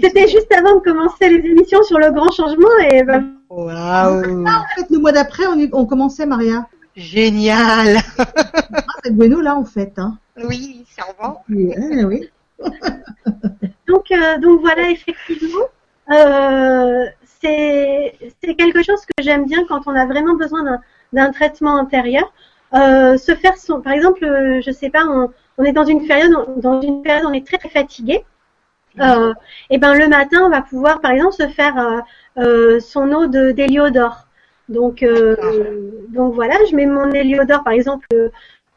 c'était 0.00 0.28
juste 0.28 0.52
avant 0.52 0.76
de 0.76 0.80
commencer 0.80 1.28
les 1.28 1.48
émissions 1.48 1.82
sur 1.82 1.98
le 1.98 2.10
grand 2.12 2.30
changement 2.30 2.68
et 2.90 3.02
ben, 3.02 3.34
Waouh 3.50 4.46
En 4.46 4.64
fait, 4.74 4.86
le 4.90 4.98
mois 4.98 5.12
d'après, 5.12 5.46
on, 5.46 5.58
on 5.72 5.86
commençait, 5.86 6.26
Maria. 6.26 6.66
Génial 6.96 7.98
Ah, 8.18 8.24
c'est 9.04 9.14
Bueno 9.14 9.40
là, 9.40 9.56
en 9.56 9.64
fait. 9.64 9.92
Hein. 9.98 10.18
Oui, 10.48 10.84
sûrement. 10.94 11.44
Et, 11.54 11.76
euh, 11.78 12.04
oui. 12.04 12.28
donc 13.88 14.10
euh, 14.12 14.38
donc 14.38 14.60
voilà 14.60 14.90
effectivement 14.90 15.66
euh, 16.12 17.04
c'est 17.40 18.14
c'est 18.42 18.54
quelque 18.54 18.82
chose 18.82 19.00
que 19.04 19.22
j'aime 19.22 19.46
bien 19.46 19.64
quand 19.68 19.82
on 19.86 19.94
a 19.94 20.06
vraiment 20.06 20.34
besoin 20.34 20.62
d'un 20.62 20.80
d'un 21.12 21.30
traitement 21.32 21.76
intérieur. 21.76 22.32
Euh, 22.74 23.18
se 23.18 23.34
faire 23.34 23.56
son 23.58 23.80
par 23.82 23.92
exemple 23.92 24.24
euh, 24.24 24.60
je 24.64 24.70
sais 24.70 24.88
pas 24.88 25.04
on, 25.06 25.30
on 25.58 25.64
est 25.64 25.72
dans 25.72 25.84
une 25.84 26.06
période 26.06 26.32
dans 26.56 26.80
une 26.80 27.02
période 27.02 27.26
on 27.26 27.32
est 27.32 27.46
très 27.46 27.58
très 27.58 27.68
fatigué. 27.68 28.24
Euh, 29.00 29.32
et 29.70 29.78
ben 29.78 29.94
le 29.94 30.06
matin 30.08 30.42
on 30.44 30.50
va 30.50 30.60
pouvoir 30.60 31.00
par 31.00 31.12
exemple 31.12 31.34
se 31.34 31.48
faire 31.48 31.78
euh, 31.78 32.00
euh, 32.38 32.80
son 32.80 33.10
eau 33.12 33.26
de 33.26 33.52
d'héliodore. 33.52 34.26
Donc 34.68 35.02
euh, 35.02 35.36
donc 36.10 36.34
voilà 36.34 36.54
je 36.70 36.76
mets 36.76 36.86
mon 36.86 37.10
héliodore 37.10 37.64
par 37.64 37.72
exemple 37.72 38.06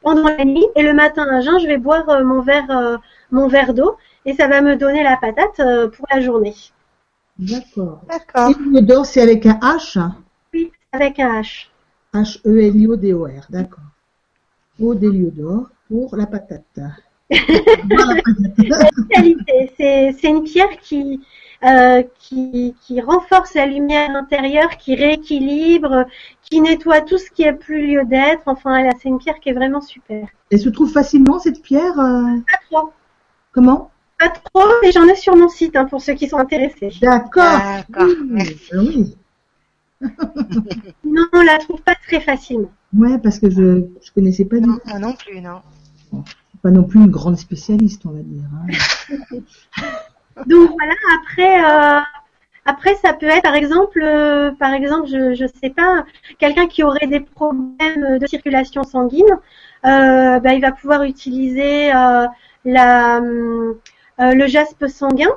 pendant 0.02 0.30
la 0.30 0.46
nuit 0.46 0.66
et 0.76 0.84
le 0.84 0.94
matin 0.94 1.28
à 1.30 1.42
jeun 1.42 1.60
je 1.60 1.68
vais 1.68 1.78
boire 1.78 2.08
euh, 2.10 2.24
mon 2.24 2.42
verre 2.42 2.70
euh, 2.70 2.98
mon 3.32 3.48
verre 3.48 3.74
d'eau 3.74 3.98
et 4.26 4.34
ça 4.34 4.48
va 4.48 4.62
me 4.62 4.76
donner 4.76 5.04
la 5.04 5.18
patate 5.18 5.60
euh, 5.60 5.90
pour 5.90 6.06
la 6.12 6.22
journée. 6.22 6.56
D'accord. 7.38 8.02
D'accord. 8.08 8.50
Héliodore, 8.50 9.06
c'est 9.06 9.22
avec 9.22 9.46
un 9.46 9.60
H. 9.62 10.00
Oui, 10.54 10.72
avec 10.92 11.20
un 11.20 11.42
H. 11.42 11.68
H-E-L-I-O-D-O-R. 12.14 13.48
D'accord. 13.50 13.84
Eau 14.80 14.96
d'héliodore 14.96 15.68
pour 15.90 16.16
la 16.16 16.26
patate. 16.26 16.80
C'est, 19.78 20.30
une 20.30 20.44
pierre 20.44 20.78
qui, 20.82 21.22
euh, 21.64 22.04
qui, 22.20 22.76
qui 22.82 23.02
renforce 23.02 23.54
la 23.56 23.66
lumière 23.66 24.12
intérieure, 24.16 24.78
qui 24.78 24.96
rééquilibre, 24.96 26.06
qui 26.44 26.62
nettoie 26.62 27.02
tout 27.02 27.18
ce 27.18 27.30
qui 27.32 27.48
a 27.48 27.54
plus 27.54 27.88
lieu 27.88 28.06
d'être. 28.06 28.44
Enfin, 28.46 28.90
c'est 29.02 29.10
une 29.10 29.18
pierre 29.18 29.40
qui 29.40 29.50
est 29.50 29.54
vraiment 29.54 29.82
super. 29.82 30.28
Elle 30.52 30.60
se 30.60 30.70
trouve 30.70 30.92
facilement 30.92 31.40
cette 31.40 31.62
pierre 31.62 32.00
euh, 32.00 32.38
Pas 32.48 32.60
trop, 32.70 32.92
Comment? 33.52 33.92
Pas 34.20 34.30
trop, 34.30 34.68
mais 34.82 34.92
j'en 34.92 35.06
ai 35.08 35.16
sur 35.16 35.36
mon 35.36 35.50
site 35.50 35.76
hein, 35.76 35.86
pour 35.86 36.02
ceux 36.02 36.14
qui 36.14 36.28
sont 36.30 36.38
intéressés. 36.38 36.92
D'accord. 37.02 37.44
D'accord, 37.44 38.08
Oui, 38.08 38.18
merci. 38.30 39.18
ah. 40.04 40.08
Non, 41.04 41.26
on 41.34 41.42
la 41.42 41.58
trouve 41.58 41.82
pas 41.82 41.96
très 41.96 42.20
facilement. 42.20 42.72
Ouais, 42.96 43.18
parce 43.18 43.40
que 43.40 43.50
je 43.50 43.84
je 44.02 44.12
connaissais 44.14 44.46
pas 44.46 44.58
du 44.60 44.68
Non, 44.68 44.76
tout. 44.76 44.82
moi 44.90 45.00
non 45.00 45.14
plus, 45.14 45.42
non. 45.42 45.62
Pas 46.66 46.72
non 46.72 46.84
plus 46.84 47.00
une 47.00 47.12
grande 47.12 47.38
spécialiste, 47.38 48.08
on 48.08 48.10
va 48.10 48.22
dire. 48.24 48.42
hein. 48.52 49.38
Donc 50.48 50.72
voilà, 50.72 50.96
après, 51.22 51.64
euh, 51.64 52.02
après 52.66 52.96
ça 52.96 53.14
peut 53.14 53.28
être 53.28 53.44
par 53.44 53.54
exemple, 53.54 54.02
euh, 54.02 54.50
par 54.50 54.74
exemple, 54.74 55.08
je 55.08 55.36
je 55.36 55.46
sais 55.46 55.70
pas, 55.70 56.06
quelqu'un 56.40 56.66
qui 56.66 56.82
aurait 56.82 57.06
des 57.06 57.20
problèmes 57.20 58.18
de 58.18 58.26
circulation 58.26 58.82
sanguine, 58.82 59.30
euh, 59.86 60.40
bah, 60.40 60.56
il 60.56 60.62
va 60.62 60.72
pouvoir 60.72 61.04
utiliser 61.04 61.92
la 62.66 63.20
le 64.18 64.48
jaspe 64.48 64.88
sanguin 64.88 65.30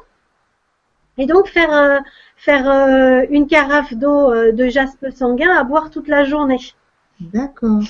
et 1.19 1.27
donc 1.27 1.49
faire 1.49 2.01
faire 2.39 3.27
une 3.29 3.47
carafe 3.47 3.93
d'eau 3.93 4.33
de 4.51 4.69
jaspe 4.69 5.11
sanguin 5.15 5.55
à 5.55 5.63
boire 5.63 5.91
toute 5.91 6.09
la 6.09 6.25
journée. 6.25 6.73
D'accord. 7.21 7.83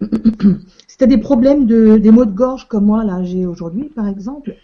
Si 0.00 0.96
tu 0.96 1.04
as 1.04 1.06
des 1.06 1.18
problèmes 1.18 1.66
de 1.66 1.98
des 1.98 2.10
maux 2.10 2.24
de 2.24 2.30
gorge 2.30 2.68
comme 2.68 2.86
moi 2.86 3.04
là 3.04 3.22
j'ai 3.24 3.46
aujourd'hui 3.46 3.84
par 3.84 4.08
exemple. 4.08 4.54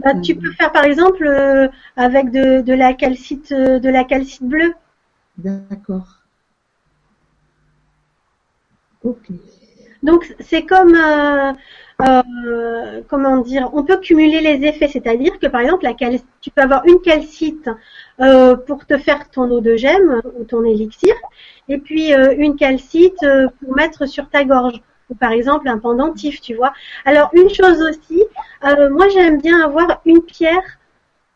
Bah, 0.00 0.14
tu 0.22 0.36
peux 0.36 0.52
faire 0.52 0.70
par 0.70 0.84
exemple 0.84 1.26
euh, 1.26 1.66
avec 1.96 2.30
de, 2.30 2.60
de 2.60 2.72
la 2.72 2.94
calcite 2.94 3.50
euh, 3.50 3.80
de 3.80 3.88
la 3.88 4.04
calcite 4.04 4.44
bleue. 4.44 4.72
D'accord. 5.38 6.22
Ok. 9.02 9.30
Donc 10.02 10.34
c'est 10.38 10.64
comme 10.64 10.94
euh, 10.94 11.52
euh, 12.00 13.02
comment 13.08 13.38
dire, 13.38 13.70
on 13.72 13.82
peut 13.82 13.98
cumuler 13.98 14.40
les 14.40 14.66
effets, 14.66 14.88
c'est-à-dire 14.88 15.38
que 15.40 15.48
par 15.48 15.62
exemple 15.62 15.86
tu 16.40 16.50
peux 16.50 16.62
avoir 16.62 16.84
une 16.86 17.00
calcite 17.00 17.68
euh, 18.20 18.56
pour 18.56 18.86
te 18.86 18.96
faire 18.98 19.28
ton 19.30 19.50
eau 19.50 19.60
de 19.60 19.76
gemme 19.76 20.20
ou 20.38 20.44
ton 20.44 20.64
élixir, 20.64 21.14
et 21.68 21.78
puis 21.78 22.14
euh, 22.14 22.34
une 22.36 22.56
calcite 22.56 23.22
euh, 23.24 23.48
pour 23.60 23.74
mettre 23.74 24.06
sur 24.06 24.28
ta 24.28 24.44
gorge, 24.44 24.80
ou 25.10 25.14
par 25.14 25.32
exemple 25.32 25.68
un 25.68 25.78
pendentif, 25.78 26.40
tu 26.40 26.54
vois. 26.54 26.72
Alors 27.04 27.30
une 27.32 27.50
chose 27.50 27.82
aussi, 27.82 28.22
moi 28.62 29.08
j'aime 29.08 29.40
bien 29.40 29.60
avoir 29.60 30.00
une 30.04 30.22
pierre 30.22 30.78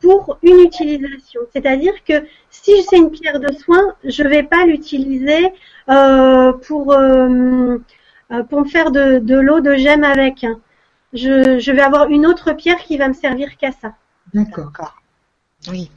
pour 0.02 0.38
une 0.42 0.60
utilisation, 0.60 1.40
c'est-à-dire 1.52 1.94
que 2.06 2.24
si 2.50 2.82
c'est 2.82 2.98
une 2.98 3.10
pierre 3.10 3.40
de 3.40 3.52
soin, 3.52 3.94
je 4.04 4.24
vais 4.24 4.42
pas 4.42 4.66
l'utiliser 4.66 5.52
euh, 5.88 6.52
pour 6.52 6.92
euh, 6.92 7.78
pour 8.42 8.60
me 8.60 8.68
faire 8.68 8.90
de, 8.90 9.18
de 9.18 9.36
l'eau 9.38 9.60
de 9.60 9.74
gemme 9.76 10.04
avec. 10.04 10.44
hein. 10.44 10.58
Je, 11.12 11.58
je 11.58 11.72
vais 11.72 11.82
avoir 11.82 12.08
une 12.08 12.24
autre 12.26 12.52
pierre 12.54 12.78
qui 12.78 12.96
va 12.96 13.08
me 13.08 13.12
servir 13.12 13.56
qu'à 13.58 13.72
ça. 13.72 13.92
D'accord. 14.32 15.02
Oui. 15.68 15.90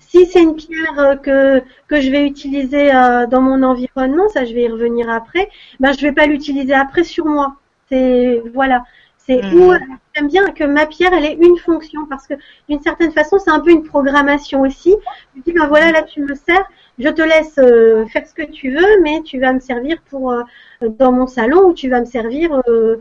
Si 0.00 0.24
c'est 0.26 0.42
une 0.42 0.56
pierre 0.56 0.98
euh, 0.98 1.16
que, 1.16 1.62
que 1.86 2.00
je 2.00 2.10
vais 2.10 2.26
utiliser 2.26 2.94
euh, 2.94 3.26
dans 3.26 3.42
mon 3.42 3.62
environnement, 3.62 4.28
ça 4.30 4.44
je 4.46 4.54
vais 4.54 4.62
y 4.62 4.68
revenir 4.68 5.10
après, 5.10 5.50
ben 5.80 5.92
je 5.92 6.00
vais 6.00 6.12
pas 6.12 6.26
l'utiliser 6.26 6.72
après 6.72 7.04
sur 7.04 7.26
moi. 7.26 7.56
C'est 7.90 8.42
voilà. 8.54 8.84
C'est 9.18 9.42
Mhm. 9.42 9.60
où 9.60 9.72
j'aime 10.14 10.28
bien 10.28 10.46
que 10.52 10.64
ma 10.64 10.86
pierre 10.86 11.12
elle 11.12 11.26
ait 11.26 11.34
une 11.38 11.58
fonction 11.58 12.06
parce 12.06 12.26
que 12.26 12.32
d'une 12.70 12.80
certaine 12.80 13.12
façon 13.12 13.38
c'est 13.38 13.50
un 13.50 13.60
peu 13.60 13.70
une 13.70 13.82
programmation 13.84 14.62
aussi. 14.62 14.94
Je 15.36 15.42
dis 15.42 15.52
ben 15.52 15.66
voilà 15.68 15.92
là 15.92 16.02
tu 16.02 16.22
me 16.22 16.34
sers, 16.34 16.64
je 16.98 17.08
te 17.08 17.22
laisse 17.22 17.58
euh, 17.58 18.06
faire 18.06 18.26
ce 18.26 18.34
que 18.34 18.42
tu 18.50 18.70
veux, 18.74 19.00
mais 19.02 19.22
tu 19.22 19.38
vas 19.40 19.52
me 19.52 19.60
servir 19.60 19.98
pour 20.10 20.32
euh, 20.32 20.42
dans 20.80 21.12
mon 21.12 21.26
salon 21.26 21.68
ou 21.68 21.74
tu 21.74 21.88
vas 21.88 22.00
me 22.00 22.06
servir 22.06 22.60
euh, 22.68 22.96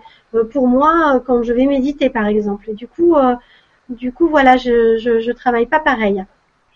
pour 0.52 0.68
moi 0.68 1.22
quand 1.26 1.44
je 1.44 1.54
vais 1.54 1.66
méditer 1.66 2.10
par 2.10 2.28
exemple. 2.28 2.70
Et 2.70 2.74
du 2.74 2.88
coup 2.88 3.16
euh, 3.16 3.36
du 3.90 4.12
coup 4.12 4.28
voilà 4.28 4.58
je, 4.58 4.98
je 4.98 5.20
je 5.20 5.32
travaille 5.32 5.66
pas 5.66 5.80
pareil. 5.80 6.24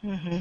Mhm. 0.04 0.40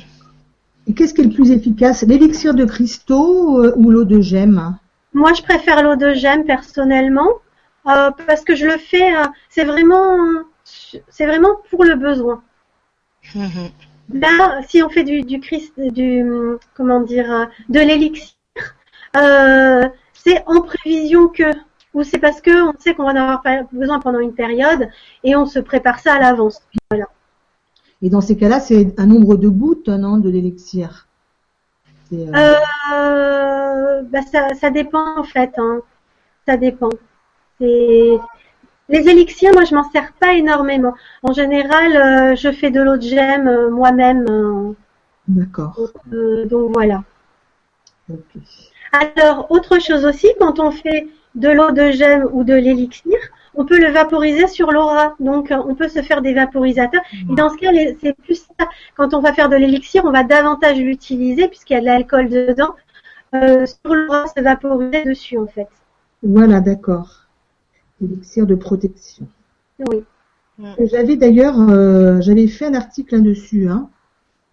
Et 0.86 0.94
qu'est-ce 0.94 1.15
qui 1.15 1.20
est 1.20 1.24
le 1.24 1.31
plus 1.31 1.51
efficace? 1.51 2.02
L'élixir 2.02 2.55
de 2.55 2.65
cristaux 2.65 3.62
ou 3.77 3.90
l'eau 3.90 4.05
de 4.05 4.20
gemme? 4.20 4.77
Moi, 5.12 5.32
je 5.35 5.43
préfère 5.43 5.82
l'eau 5.82 5.97
de 5.97 6.15
gemme 6.15 6.44
personnellement 6.44 7.28
euh, 7.86 8.11
parce 8.27 8.43
que 8.43 8.55
je 8.55 8.66
le 8.66 8.78
fais. 8.78 9.15
euh, 9.16 9.24
c'est 9.48 9.65
vraiment, 9.65 10.16
c'est 10.65 11.27
vraiment 11.27 11.57
pour 11.70 11.85
le 11.85 11.97
besoin. 11.97 12.43
Mhm. 13.35 13.70
Là, 14.12 14.61
si 14.69 14.82
on 14.82 14.89
fait 14.89 15.05
du 15.05 15.23
du 15.23 15.41
Christ, 15.41 15.73
du 15.78 16.24
comment 16.74 17.01
dire, 17.01 17.49
de 17.69 17.81
l'élixir, 17.81 18.35
euh, 19.16 19.89
c'est 20.15 20.43
en 20.47 20.61
prévision 20.62 21.28
que, 21.28 21.53
ou 21.95 22.03
c'est 22.03 22.19
parce 22.19 22.41
que 22.41 22.69
on 22.69 22.74
sait 22.78 22.95
qu'on 22.95 23.05
va 23.05 23.12
en 23.12 23.16
avoir 23.16 23.43
besoin 23.73 24.01
pendant 24.01 24.20
une 24.20 24.35
période 24.35 24.89
et 25.24 25.37
on 25.37 25.47
se 25.47 25.59
prépare 25.59 26.01
ça 26.01 26.15
à 26.15 26.19
l'avance. 26.20 26.61
Et 28.03 28.09
dans 28.09 28.20
ces 28.20 28.37
cas-là, 28.37 28.61
c'est 28.61 28.99
un 28.99 29.07
nombre 29.07 29.37
de 29.37 29.49
gouttes, 29.49 29.89
non, 29.89 30.16
de 30.19 30.31
l'élixir. 30.31 31.07
Euh, 32.12 32.55
Euh, 32.93 34.03
bah 34.03 34.23
ça, 34.23 34.55
ça 34.55 34.70
dépend 34.70 35.19
en 35.19 35.24
fait. 35.24 35.53
Hein. 35.59 35.81
Ça 36.47 36.57
dépend. 36.57 36.91
C'est 37.61 38.19
les 38.90 39.08
élixirs, 39.08 39.52
moi 39.54 39.64
je 39.64 39.74
m'en 39.74 39.88
sers 39.90 40.12
pas 40.14 40.34
énormément. 40.34 40.94
En 41.22 41.32
général, 41.32 41.96
euh, 41.96 42.36
je 42.36 42.50
fais 42.50 42.70
de 42.70 42.80
l'eau 42.82 42.96
de 42.96 43.02
gemme 43.02 43.48
euh, 43.48 43.70
moi-même. 43.70 44.26
euh, 44.28 44.72
D'accord. 45.28 45.78
donc 46.50 46.72
voilà. 46.74 47.04
Alors 48.92 49.46
autre 49.50 49.78
chose 49.78 50.04
aussi, 50.04 50.28
quand 50.40 50.58
on 50.58 50.72
fait 50.72 51.06
de 51.36 51.48
l'eau 51.48 51.70
de 51.70 51.92
gemme 51.92 52.28
ou 52.32 52.42
de 52.42 52.54
l'élixir, 52.54 53.16
on 53.54 53.64
peut 53.64 53.78
le 53.78 53.92
vaporiser 53.92 54.48
sur 54.48 54.72
l'aura. 54.72 55.14
Donc 55.20 55.52
on 55.52 55.76
peut 55.76 55.88
se 55.88 56.02
faire 56.02 56.20
des 56.20 56.34
vaporisateurs. 56.34 57.02
Et 57.30 57.34
dans 57.36 57.50
ce 57.50 57.56
cas, 57.58 57.70
c'est 58.00 58.14
plus 58.14 58.44
ça. 58.58 58.68
Quand 58.96 59.14
on 59.14 59.20
va 59.20 59.32
faire 59.32 59.48
de 59.48 59.56
l'élixir, 59.56 60.04
on 60.04 60.10
va 60.10 60.24
davantage 60.24 60.78
l'utiliser 60.78 61.46
puisqu'il 61.46 61.74
y 61.74 61.76
a 61.76 61.80
de 61.80 61.86
l'alcool 61.86 62.28
dedans. 62.28 62.74
Sur 63.32 63.94
l'aura, 63.94 64.26
se 64.26 64.40
vaporiser 64.42 65.04
dessus 65.04 65.38
en 65.38 65.46
fait. 65.46 65.68
Voilà, 66.24 66.58
d'accord. 66.60 67.19
Élixir 68.02 68.47
de 68.47 68.55
protection. 68.55 69.27
Oui. 69.89 70.05
J'avais 70.90 71.16
d'ailleurs, 71.16 71.59
euh, 71.59 72.20
j'avais 72.20 72.47
fait 72.47 72.66
un 72.66 72.74
article 72.74 73.16
là-dessus. 73.16 73.68
Hein. 73.68 73.89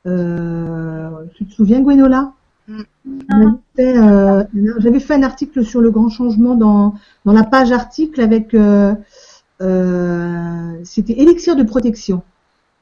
Euh, 0.06 1.10
tu 1.36 1.45
te 1.45 1.53
souviens, 1.53 1.82
Gwenola? 1.82 2.32
Mm. 2.68 2.82
Euh, 3.80 4.44
J'avais 4.80 4.99
fait 4.99 5.14
un 5.15 5.24
article 5.24 5.64
sur 5.65 5.82
le 5.82 5.91
grand 5.91 6.10
changement 6.10 6.56
dans, 6.56 6.95
dans 7.26 7.34
la 7.34 7.44
page 7.44 7.72
article 7.72 8.22
avec. 8.22 8.53
euh, 8.53 8.94
euh, 9.61 10.74
C'était 10.84 11.14
élixir 11.14 11.56
de 11.56 11.64
protection 11.64 12.22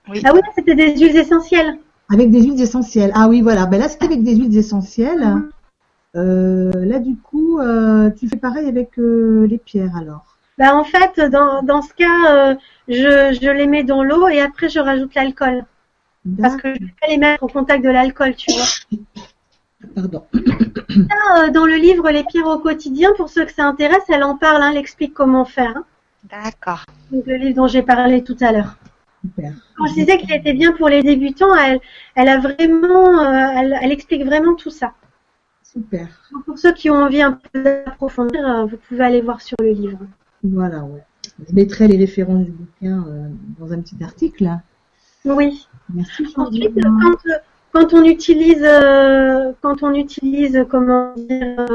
Ah 0.08 0.32
oui, 0.34 0.42
c'était 0.56 0.76
des 0.76 0.96
huiles 0.98 1.18
essentielles. 1.18 1.78
avec 2.12 2.30
des 2.32 2.42
huiles 2.44 2.62
essentielles. 2.62 3.12
Ah 3.16 3.28
oui, 3.30 3.42
voilà. 3.42 3.66
Ben 3.66 3.80
là, 3.80 3.90
c'était 3.90 4.06
avec 4.06 4.24
des 4.24 4.36
huiles 4.36 4.56
essentielles. 4.58 5.26
Euh, 6.16 6.72
là, 6.86 7.00
du 7.00 7.16
coup, 7.18 7.60
euh, 7.60 8.10
tu 8.12 8.28
fais 8.28 8.38
pareil 8.38 8.68
avec 8.68 8.98
euh, 9.00 9.46
les 9.48 9.58
pierres 9.58 9.96
alors. 9.98 10.35
Bah, 10.58 10.76
en 10.76 10.84
fait, 10.84 11.20
dans, 11.30 11.62
dans 11.64 11.82
ce 11.82 11.94
cas, 11.94 12.32
euh, 12.52 12.56
je, 12.88 13.38
je 13.42 13.50
les 13.50 13.68
mets 13.68 13.84
dans 13.84 14.04
l'eau 14.04 14.28
et 14.28 14.40
après 14.42 14.70
je 14.70 14.80
rajoute 14.80 15.14
l'alcool. 15.16 15.66
Parce 16.42 16.56
que 16.56 16.74
je 16.74 16.80
ne 16.82 16.86
vais 16.88 16.94
pas 17.02 17.08
les 17.08 17.18
mettre 17.18 17.44
au 17.44 17.48
contact 17.48 17.84
de 17.84 17.90
l'alcool, 17.90 18.36
tu 18.36 18.52
vois. 18.52 19.00
Pardon. 19.96 20.26
Là, 20.34 21.46
euh, 21.46 21.52
dans 21.52 21.66
le 21.66 21.76
livre 21.76 22.10
Les 22.10 22.24
pierres 22.24 22.48
au 22.48 22.58
quotidien, 22.58 23.12
pour 23.18 23.30
ceux 23.30 23.46
que 23.46 23.54
ça 23.54 23.66
intéresse, 23.66 24.04
elle 24.10 24.24
en 24.24 24.36
parle, 24.38 24.64
hein, 24.64 24.72
elle 24.72 24.78
explique 24.78 25.14
comment 25.14 25.46
faire. 25.46 25.74
hein. 25.76 25.86
D'accord. 26.24 26.84
Donc, 27.12 27.26
le 27.28 27.36
livre 27.36 27.56
dont 27.58 27.68
j'ai 27.68 27.84
parlé 27.84 28.24
tout 28.24 28.38
à 28.42 28.52
l'heure. 28.52 28.76
Super. 29.22 29.54
Quand 29.78 29.86
je 29.88 29.94
disais 29.94 30.18
qu'il 30.18 30.34
était 30.34 30.54
bien 30.54 30.72
pour 30.72 30.90
les 30.90 31.04
débutants, 31.04 31.54
elle, 31.56 31.80
elle 32.16 32.30
a 32.30 32.40
vraiment, 32.40 33.20
euh, 33.20 33.50
elle, 33.58 33.78
elle 33.82 33.92
explique 33.92 34.24
vraiment 34.26 34.56
tout 34.56 34.70
ça. 34.72 34.94
Super. 35.64 36.08
Donc, 36.32 36.46
pour 36.46 36.58
ceux 36.58 36.74
qui 36.74 36.90
ont 36.90 36.96
envie 37.04 37.22
un 37.22 37.34
peu 37.34 37.62
d'approfondir, 37.62 38.48
euh, 38.48 38.66
vous 38.66 38.78
pouvez 38.78 39.04
aller 39.04 39.22
voir 39.22 39.42
sur 39.42 39.58
le 39.62 39.70
livre. 39.72 40.00
Voilà, 40.54 40.84
ouais. 40.84 41.04
Je 41.48 41.54
mettrai 41.54 41.88
les 41.88 41.98
références 41.98 42.46
du 42.46 42.52
bouquin 42.52 43.06
euh, 43.08 43.28
dans 43.60 43.74
un 43.74 43.82
petit 43.82 44.02
article. 44.04 44.50
Oui. 45.26 45.68
Merci. 45.94 46.28
Ensuite, 46.36 46.74
quand, 46.82 47.26
euh, 47.28 47.38
quand 47.72 47.94
on 47.94 48.04
utilise, 48.04 48.64
euh, 48.64 49.52
quand 49.62 49.84
on 49.84 49.94
utilise, 49.94 50.66
comment 50.70 51.14
dire, 51.16 51.66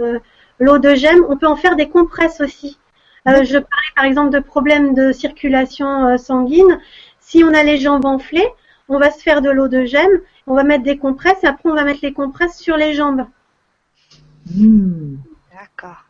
euh, 0.00 0.18
l'eau 0.58 0.78
de 0.78 0.94
gemme, 0.94 1.24
on 1.28 1.36
peut 1.36 1.46
en 1.46 1.56
faire 1.56 1.76
des 1.76 1.88
compresses 1.88 2.40
aussi. 2.40 2.78
Euh, 3.26 3.42
je 3.44 3.58
parlais 3.58 3.92
par 3.96 4.04
exemple 4.04 4.30
de 4.30 4.40
problèmes 4.40 4.94
de 4.94 5.12
circulation 5.12 6.06
euh, 6.06 6.16
sanguine. 6.18 6.78
Si 7.20 7.42
on 7.42 7.54
a 7.54 7.62
les 7.62 7.78
jambes 7.78 8.04
enflées, 8.04 8.46
on 8.88 8.98
va 8.98 9.10
se 9.10 9.22
faire 9.22 9.40
de 9.40 9.50
l'eau 9.50 9.68
de 9.68 9.84
gemme, 9.84 10.20
on 10.46 10.54
va 10.54 10.62
mettre 10.62 10.84
des 10.84 10.98
compresses 10.98 11.42
et 11.42 11.46
après 11.46 11.70
on 11.70 11.74
va 11.74 11.84
mettre 11.84 12.00
les 12.02 12.12
compresses 12.12 12.58
sur 12.58 12.76
les 12.76 12.92
jambes. 12.92 13.24
Hmm. 14.54 15.16
D'accord. 15.52 16.03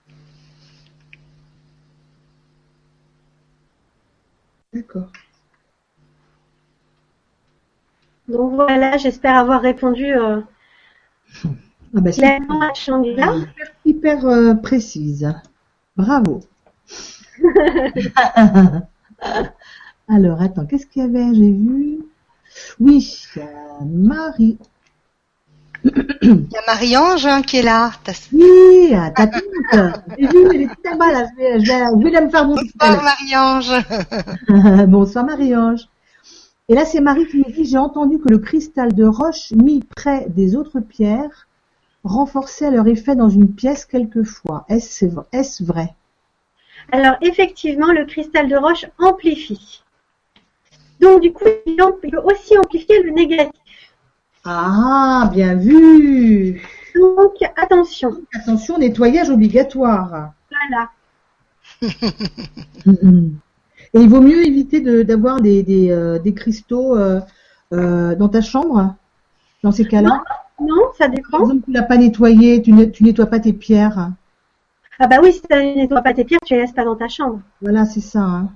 D'accord. 4.74 5.12
Donc 8.26 8.54
voilà, 8.54 8.96
j'espère 8.96 9.36
avoir 9.36 9.60
répondu 9.62 10.12
euh, 10.12 10.40
Ah 11.94 12.00
bah, 12.00 12.10
super, 12.10 12.38
clairement 12.38 12.60
à 12.62 12.74
Shangri-La. 12.74 13.34
hyper 13.84 14.26
euh, 14.26 14.54
précise. 14.54 15.32
Bravo. 15.96 16.40
Alors, 20.08 20.42
attends, 20.42 20.66
qu'est-ce 20.66 20.86
qu'il 20.86 21.02
y 21.02 21.04
avait? 21.04 21.34
J'ai 21.34 21.52
vu. 21.52 22.00
Oui, 22.80 23.26
a 23.36 23.84
Marie. 23.84 24.58
Il 26.22 26.48
y 26.50 26.56
a 26.56 26.62
Marie-Ange 26.66 27.26
hein, 27.26 27.42
qui 27.42 27.58
est 27.58 27.62
là. 27.62 27.92
T'as- 28.02 28.12
Oui, 28.32 28.94
ah, 28.94 29.10
ta 29.10 29.26
tante. 29.26 29.42
J'ai 30.18 30.26
vu, 30.26 30.48
elle 30.54 30.70
là-bas, 30.84 31.12
là. 31.12 31.26
Je 31.36 31.36
vais, 31.36 31.60
je 31.60 32.12
la 32.12 32.20
me 32.22 32.30
faire 32.30 32.46
monter 32.46 32.70
Bonsoir 32.78 33.02
Marie-Ange. 33.02 34.86
Bonsoir 34.88 35.24
Marie-Ange. 35.24 35.88
Et 36.68 36.74
là, 36.74 36.84
c'est 36.86 37.00
Marie 37.00 37.26
qui 37.26 37.38
nous 37.38 37.52
dit, 37.52 37.66
j'ai 37.66 37.76
entendu 37.78 38.18
que 38.18 38.28
le 38.28 38.38
cristal 38.38 38.94
de 38.94 39.04
roche 39.04 39.52
mis 39.52 39.82
près 39.96 40.26
des 40.30 40.56
autres 40.56 40.80
pierres 40.80 41.46
renforçait 42.04 42.70
leur 42.70 42.86
effet 42.86 43.16
dans 43.16 43.28
une 43.28 43.54
pièce 43.54 43.84
quelquefois. 43.84 44.64
Est-ce 44.68 45.62
vrai? 45.62 45.94
Alors 46.92 47.16
effectivement, 47.20 47.92
le 47.92 48.04
cristal 48.04 48.48
de 48.48 48.56
roche 48.56 48.86
amplifie. 48.98 49.82
Donc 51.00 51.20
du 51.20 51.32
coup, 51.32 51.44
il 51.66 51.76
peut 51.76 52.18
aussi 52.24 52.56
amplifier 52.58 53.02
le 53.02 53.10
négatif. 53.10 53.52
Ah, 54.46 55.28
bien 55.32 55.54
vu. 55.56 56.60
Donc 56.94 57.34
attention, 57.56 58.10
Attention, 58.34 58.78
nettoyage 58.78 59.30
obligatoire. 59.30 60.32
voilà. 60.50 60.90
Et 63.94 64.00
il 64.00 64.08
vaut 64.08 64.20
mieux 64.20 64.46
éviter 64.46 64.80
de- 64.80 65.02
d'avoir 65.02 65.40
des, 65.40 65.62
des, 65.62 65.90
euh, 65.90 66.18
des 66.18 66.34
cristaux 66.34 66.96
euh, 66.96 67.20
euh, 67.72 68.14
dans 68.16 68.28
ta 68.28 68.40
chambre, 68.40 68.94
dans 69.62 69.72
ces 69.72 69.86
cas-là? 69.86 70.22
Non, 70.60 70.92
ça 70.98 71.06
Par 71.08 71.14
dépend. 71.14 71.38
exemple, 71.40 71.64
tu 71.64 71.72
l'as 71.72 71.82
pas 71.82 71.96
nettoyé, 71.96 72.62
tu, 72.62 72.72
ne, 72.72 72.84
tu 72.84 73.04
nettoies 73.04 73.26
pas 73.26 73.40
tes 73.40 73.52
pierres. 73.52 74.12
Ah 74.98 75.06
bah 75.06 75.18
oui, 75.22 75.32
si 75.32 75.40
tu 75.42 75.46
ne 75.54 75.74
nettoies 75.76 76.02
pas 76.02 76.14
tes 76.14 76.24
pierres, 76.24 76.40
tu 76.44 76.54
les 76.54 76.60
laisses 76.60 76.72
pas 76.72 76.84
dans 76.84 76.96
ta 76.96 77.08
chambre. 77.08 77.40
Voilà, 77.60 77.84
c'est 77.84 78.00
ça. 78.00 78.20
hein. 78.20 78.48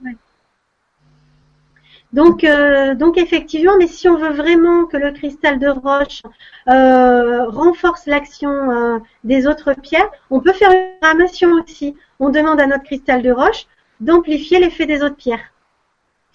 Donc, 2.12 2.42
euh, 2.42 2.94
donc 2.94 3.18
effectivement, 3.18 3.76
mais 3.78 3.86
si 3.86 4.08
on 4.08 4.16
veut 4.16 4.32
vraiment 4.32 4.86
que 4.86 4.96
le 4.96 5.12
cristal 5.12 5.58
de 5.58 5.68
roche 5.68 6.22
euh, 6.68 7.46
renforce 7.48 8.06
l'action 8.06 8.50
euh, 8.50 8.98
des 9.24 9.46
autres 9.46 9.74
pierres, 9.74 10.08
on 10.30 10.40
peut 10.40 10.54
faire 10.54 10.70
une 10.72 10.98
programmation 11.00 11.50
aussi. 11.52 11.96
On 12.18 12.30
demande 12.30 12.60
à 12.60 12.66
notre 12.66 12.84
cristal 12.84 13.22
de 13.22 13.30
roche 13.30 13.66
d'amplifier 14.00 14.58
l'effet 14.58 14.86
des 14.86 15.02
autres 15.02 15.16
pierres. 15.16 15.52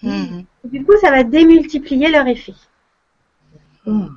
Mhm. 0.02 0.44
Du 0.64 0.84
coup, 0.84 0.96
ça 1.00 1.10
va 1.10 1.24
démultiplier 1.24 2.08
leur 2.08 2.26
effet. 2.28 2.54
Oh. 3.86 4.08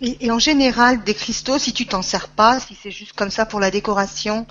Et, 0.00 0.26
et 0.26 0.30
en 0.30 0.38
général, 0.38 1.02
des 1.04 1.14
cristaux, 1.14 1.58
si 1.58 1.72
tu 1.72 1.86
t'en 1.86 2.02
sers 2.02 2.28
pas, 2.28 2.60
si 2.60 2.74
c'est 2.74 2.90
juste 2.90 3.12
comme 3.14 3.30
ça 3.30 3.44
pour 3.46 3.60
la 3.60 3.70
décoration, 3.70 4.46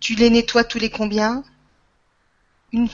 tu 0.00 0.14
les 0.14 0.30
nettoies 0.30 0.64
tous 0.64 0.78
les 0.78 0.90
combien? 0.90 1.42
Une- 2.72 2.88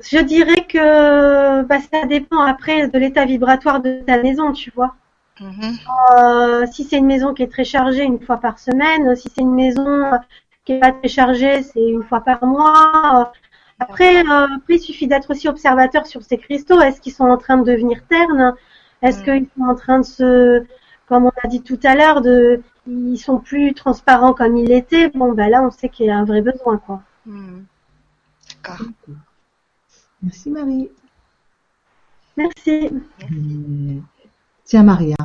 Je 0.00 0.18
dirais 0.18 0.66
que 0.66 1.62
bah, 1.62 1.78
ça 1.80 2.06
dépend 2.06 2.40
après 2.40 2.88
de 2.88 2.98
l'état 2.98 3.24
vibratoire 3.24 3.80
de 3.80 4.00
ta 4.06 4.20
maison, 4.22 4.52
tu 4.52 4.70
vois. 4.74 4.94
Mhm. 5.40 5.76
Euh, 6.18 6.66
si 6.70 6.84
c'est 6.84 6.98
une 6.98 7.06
maison 7.06 7.34
qui 7.34 7.42
est 7.42 7.48
très 7.50 7.64
chargée 7.64 8.02
une 8.04 8.20
fois 8.20 8.38
par 8.38 8.58
semaine, 8.58 9.14
si 9.16 9.28
c'est 9.34 9.40
une 9.42 9.54
maison 9.54 10.10
qui 10.64 10.72
est 10.74 10.80
pas 10.80 10.92
très 10.92 11.08
chargée, 11.08 11.62
c'est 11.62 11.82
une 11.82 12.02
fois 12.02 12.20
par 12.20 12.44
mois. 12.44 13.32
Après, 13.78 14.20
euh, 14.20 14.46
après, 14.56 14.74
il 14.76 14.80
suffit 14.80 15.06
d'être 15.08 15.30
aussi 15.30 15.48
observateur 15.48 16.06
sur 16.06 16.22
ces 16.22 16.38
cristaux. 16.38 16.80
Est-ce 16.80 17.00
qu'ils 17.00 17.12
sont 17.12 17.24
en 17.24 17.36
train 17.38 17.56
de 17.58 17.64
devenir 17.64 18.04
ternes? 18.08 18.54
Est-ce 19.02 19.20
Mm. 19.20 19.24
qu'ils 19.24 19.46
sont 19.56 19.64
en 19.64 19.74
train 19.74 19.98
de 20.00 20.04
se, 20.04 20.64
comme 21.08 21.26
on 21.26 21.32
a 21.42 21.48
dit 21.48 21.62
tout 21.62 21.80
à 21.84 21.94
l'heure, 21.94 22.20
de, 22.20 22.62
ils 22.86 23.18
sont 23.18 23.38
plus 23.38 23.74
transparents 23.74 24.32
comme 24.34 24.56
ils 24.56 24.68
l'étaient 24.68 25.08
Bon, 25.08 25.32
ben 25.32 25.48
là, 25.50 25.62
on 25.62 25.70
sait 25.70 25.88
qu'il 25.88 26.06
y 26.06 26.10
a 26.10 26.16
un 26.16 26.24
vrai 26.24 26.42
besoin, 26.42 26.78
quoi. 26.78 27.02
Mhm. 27.26 27.64
D'accord. 28.62 28.86
Merci 30.24 30.50
Marie. 30.50 30.88
Merci. 32.36 32.90
Tiens 34.64 34.82
Maria. 34.82 35.16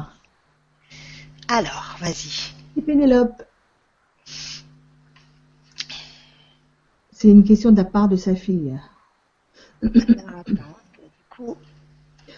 Alors, 1.48 1.96
vas-y. 2.00 2.54
Et 2.78 2.82
Pénélope. 2.82 3.44
C'est 7.12 7.30
une 7.30 7.44
question 7.44 7.72
de 7.72 7.78
la 7.78 7.84
part 7.86 8.08
de 8.08 8.16
sa 8.16 8.36
fille. 8.36 8.78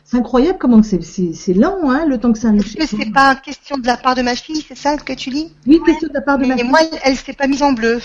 C'est 0.03 0.17
incroyable 0.17 0.57
comment 0.59 0.83
c'est, 0.83 1.01
c'est, 1.01 1.33
c'est 1.33 1.53
lent, 1.53 1.89
hein, 1.89 2.05
le 2.05 2.19
temps 2.19 2.31
que 2.33 2.39
ça 2.39 2.49
arrive. 2.49 2.61
Est-ce 2.61 2.75
que 2.95 3.03
c'est 3.03 3.11
pas 3.11 3.33
une 3.33 3.41
question 3.41 3.77
de 3.77 3.85
la 3.87 3.97
part 3.97 4.15
de 4.15 4.21
ma 4.21 4.35
fille, 4.35 4.63
c'est 4.67 4.75
ça 4.77 4.97
que 4.97 5.13
tu 5.13 5.29
lis? 5.29 5.53
Oui, 5.67 5.79
question 5.85 6.07
de 6.07 6.13
la 6.13 6.21
part 6.21 6.37
de 6.37 6.45
ma 6.45 6.55
Mais 6.55 6.61
fille. 6.61 6.69
moi, 6.69 6.79
elle 7.03 7.15
s'est 7.15 7.33
pas 7.33 7.47
mise 7.47 7.61
en 7.63 7.73
bleu. 7.73 7.99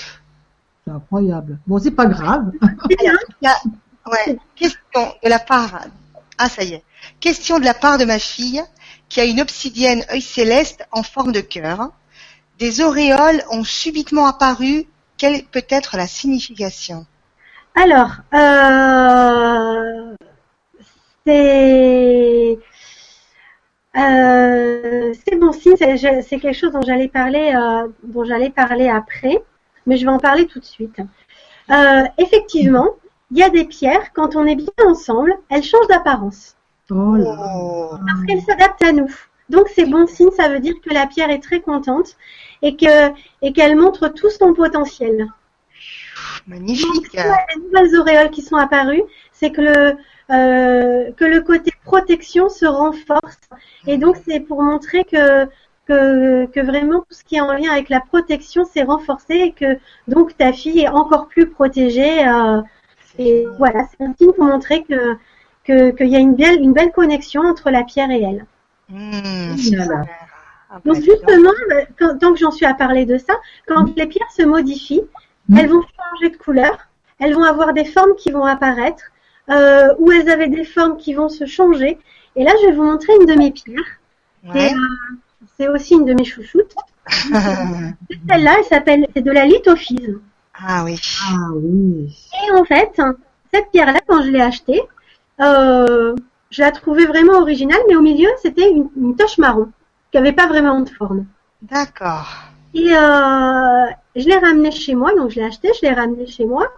C'est 0.85 0.91
incroyable. 0.93 1.59
Bon, 1.67 1.79
c'est 1.79 1.91
pas 1.91 2.07
grave. 2.07 2.53
C'est 2.91 2.99
bien. 2.99 3.15
Il 3.43 3.45
y 3.45 3.49
a- 3.49 3.61
ouais, 4.11 4.39
question 4.55 5.15
de 5.23 5.29
la 5.29 5.39
part. 5.39 5.81
Ah. 6.39 6.49
Question 7.21 7.59
de 7.59 7.65
la 7.65 7.75
part 7.75 7.99
de 7.99 8.05
ma 8.05 8.19
fille 8.19 8.63
qui 9.09 9.21
a 9.21 9.25
une 9.25 9.41
obsidienne 9.41 10.05
œil 10.11 10.21
céleste 10.21 10.87
en 10.93 11.03
forme 11.03 11.33
de 11.33 11.41
cœur. 11.41 11.91
Des 12.59 12.81
auréoles 12.81 13.43
ont 13.51 13.65
subitement 13.65 14.27
apparu. 14.27 14.87
Quelle 15.19 15.45
peut 15.45 15.65
être 15.69 15.97
la 15.97 16.07
signification? 16.07 17.07
Alors, 17.75 18.13
euh, 18.35 20.15
c'est 21.27 22.59
euh, 23.97 25.15
bon 25.39 25.53
signe. 25.53 25.77
C'est 25.77 26.39
quelque 26.39 26.53
chose 26.53 26.73
dont 26.73 26.83
j'allais 26.83 27.09
parler, 27.09 27.55
euh, 27.55 27.89
dont 28.03 28.25
j'allais 28.25 28.51
parler 28.51 28.89
après, 28.89 29.43
mais 29.87 29.97
je 29.97 30.05
vais 30.05 30.13
en 30.13 30.19
parler 30.19 30.47
tout 30.47 30.61
de 30.61 30.65
suite. 30.65 31.01
Euh, 31.71 32.03
effectivement, 32.19 32.91
il 33.31 33.39
y 33.39 33.43
a 33.43 33.51
des 33.51 33.65
pierres 33.65 34.13
quand 34.15 34.37
on 34.37 34.47
est 34.47 34.57
bien 34.57 34.69
ensemble, 34.87 35.35
elles 35.49 35.65
changent 35.65 35.89
d'apparence 35.89 36.57
Oh 36.91 37.17
là. 37.17 37.99
Parce 38.07 38.25
qu'elles 38.27 38.43
s'adaptent 38.43 38.83
à 38.83 38.93
nous. 38.93 39.13
Donc 39.49 39.69
c'est 39.75 39.87
bon 39.87 40.07
signe. 40.07 40.31
Ça 40.31 40.49
veut 40.49 40.61
dire 40.61 40.75
que 40.85 40.93
la 40.93 41.07
pierre 41.07 41.31
est 41.31 41.43
très 41.43 41.61
contente 41.61 42.17
et 42.63 42.77
que 42.77 43.13
et 43.43 43.53
qu'elle 43.53 43.77
montre 43.77 44.09
tout 44.09 44.31
son 44.31 44.55
potentiel. 44.55 45.29
magnifique. 46.47 47.13
les 47.13 47.63
nouvelles 47.63 47.97
auréoles 47.99 48.31
qui 48.31 48.43
sont 48.43 48.57
apparues, 48.57 49.03
c'est 49.33 49.51
que 49.51 49.61
le 49.63 49.97
euh, 50.31 51.13
que 51.13 51.25
le 51.25 51.41
côté 51.41 51.73
protection 51.85 52.49
se 52.49 52.67
renforce. 52.67 53.39
Et 53.87 53.99
donc 53.99 54.17
c'est 54.27 54.41
pour 54.41 54.63
montrer 54.63 55.05
que, 55.05 55.47
que 55.89 56.47
que 56.47 56.61
vraiment 56.61 57.01
tout 57.01 57.15
ce 57.15 57.25
qui 57.25 57.37
est 57.37 57.41
en 57.41 57.53
lien 57.53 57.71
avec 57.71 57.89
la 57.89 58.01
protection 58.01 58.65
s'est 58.65 58.83
renforcé 58.85 59.35
et 59.35 59.53
que 59.53 59.79
donc 60.09 60.37
ta 60.37 60.53
fille 60.53 60.81
est 60.81 60.89
encore 60.89 61.29
plus 61.29 61.49
protégée. 61.51 62.27
euh, 62.29 62.63
et 63.19 63.47
voilà, 63.59 63.87
c'est 63.91 64.05
un 64.05 64.15
signe 64.19 64.33
pour 64.33 64.45
montrer 64.45 64.83
que 64.85 65.17
que 65.65 65.91
qu'il 65.91 66.09
y 66.09 66.17
a 66.17 66.19
une 66.21 66.35
belle 66.35 66.61
une 66.61 66.73
belle 66.73 66.93
connexion 66.93 67.43
entre 67.43 67.71
la 67.71 67.83
pierre 67.85 68.11
et 68.11 68.23
elle. 68.23 68.47
Mmh, 68.89 69.55
Voilà. 69.77 70.03
Donc 70.85 70.97
justement, 70.97 71.51
quand- 71.99 72.19
tant 72.19 72.33
que 72.33 72.39
j'en 72.39 72.51
suis 72.51 72.67
à 72.67 72.75
parler 72.75 73.07
de 73.07 73.19
ça, 73.19 73.35
quand 73.67 73.97
les 73.97 74.07
pierres 74.07 74.31
se 74.37 74.43
modifient, 74.43 75.03
Mm. 75.49 75.59
elles 75.59 75.69
vont 75.69 75.83
changer 75.83 76.31
de 76.31 76.37
couleur, 76.37 76.77
elles 77.21 77.35
vont 77.35 77.45
avoir 77.45 77.73
des 77.73 77.85
formes 77.85 78.15
qui 78.17 78.31
vont 78.33 78.45
apparaître, 78.45 79.05
euh, 79.51 79.95
ou 79.99 80.11
elles 80.13 80.29
avaient 80.29 80.49
des 80.49 80.65
formes 80.65 80.97
qui 80.97 81.15
vont 81.15 81.29
se 81.29 81.47
changer. 81.47 81.99
Et 82.35 82.43
là, 82.45 82.53
je 82.61 82.67
vais 82.67 82.73
vous 82.73 82.83
montrer 82.83 83.13
une 83.21 83.27
de 83.27 83.35
mes 83.35 83.53
pierres. 83.53 83.79
ouais. 84.45 84.53
C'est, 84.69 84.75
euh, 84.75 84.79
C'est 85.57 85.69
aussi 85.69 85.95
une 85.95 86.05
de 86.05 86.13
mes 86.15 86.25
chouchoutes. 86.25 86.75
Celle-là, 88.29 88.57
elle 88.59 88.65
s'appelle, 88.65 89.07
c'est 89.15 89.23
de 89.23 89.31
la 89.31 89.45
lithophyse. 89.47 90.19
Ah 90.59 90.85
oui. 90.85 90.99
Ah 91.29 91.51
oui. 91.55 92.15
Et 92.47 92.53
en 92.53 92.65
fait, 92.65 93.01
cette 93.53 93.71
pierre-là, 93.71 94.01
quand 94.07 94.23
je 94.23 94.31
l'ai 94.31 94.41
achetée, 94.41 94.83
euh, 95.41 96.15
je 96.51 96.63
la 96.63 96.71
trouvais 96.71 97.07
vraiment 97.07 97.39
originale, 97.41 97.81
mais 97.89 97.97
au 97.97 98.03
milieu, 98.03 98.29
c'était 98.43 98.71
une, 98.71 98.89
une 98.97 99.17
tache 99.17 99.39
marron, 99.39 99.71
qui 100.11 100.19
avait 100.19 100.33
pas 100.33 100.47
vraiment 100.47 100.81
de 100.81 100.89
forme. 100.89 101.27
D'accord. 101.63 102.29
Et 102.75 102.93
euh, 102.93 103.87
je 104.15 104.27
l'ai 104.27 104.37
ramenée 104.37 104.71
chez 104.71 104.95
moi, 104.95 105.15
donc 105.15 105.31
je 105.31 105.37
l'ai 105.37 105.47
acheté, 105.47 105.71
je 105.75 105.87
l'ai 105.87 105.95
ramenée 105.95 106.27
chez 106.27 106.45
moi. 106.45 106.69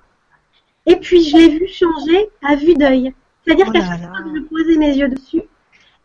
Et 0.86 0.96
puis 0.96 1.22
je 1.22 1.36
l'ai 1.36 1.58
vue 1.58 1.68
changer 1.68 2.30
à 2.42 2.54
vue 2.54 2.74
d'œil. 2.74 3.14
C'est-à-dire 3.44 3.66
Oh 3.68 3.72
qu'à 3.72 3.84
chaque 3.84 4.00
fois 4.00 4.22
que 4.22 4.36
je 4.36 4.42
posais 4.42 4.76
mes 4.76 4.96
yeux 4.96 5.08
dessus, 5.08 5.42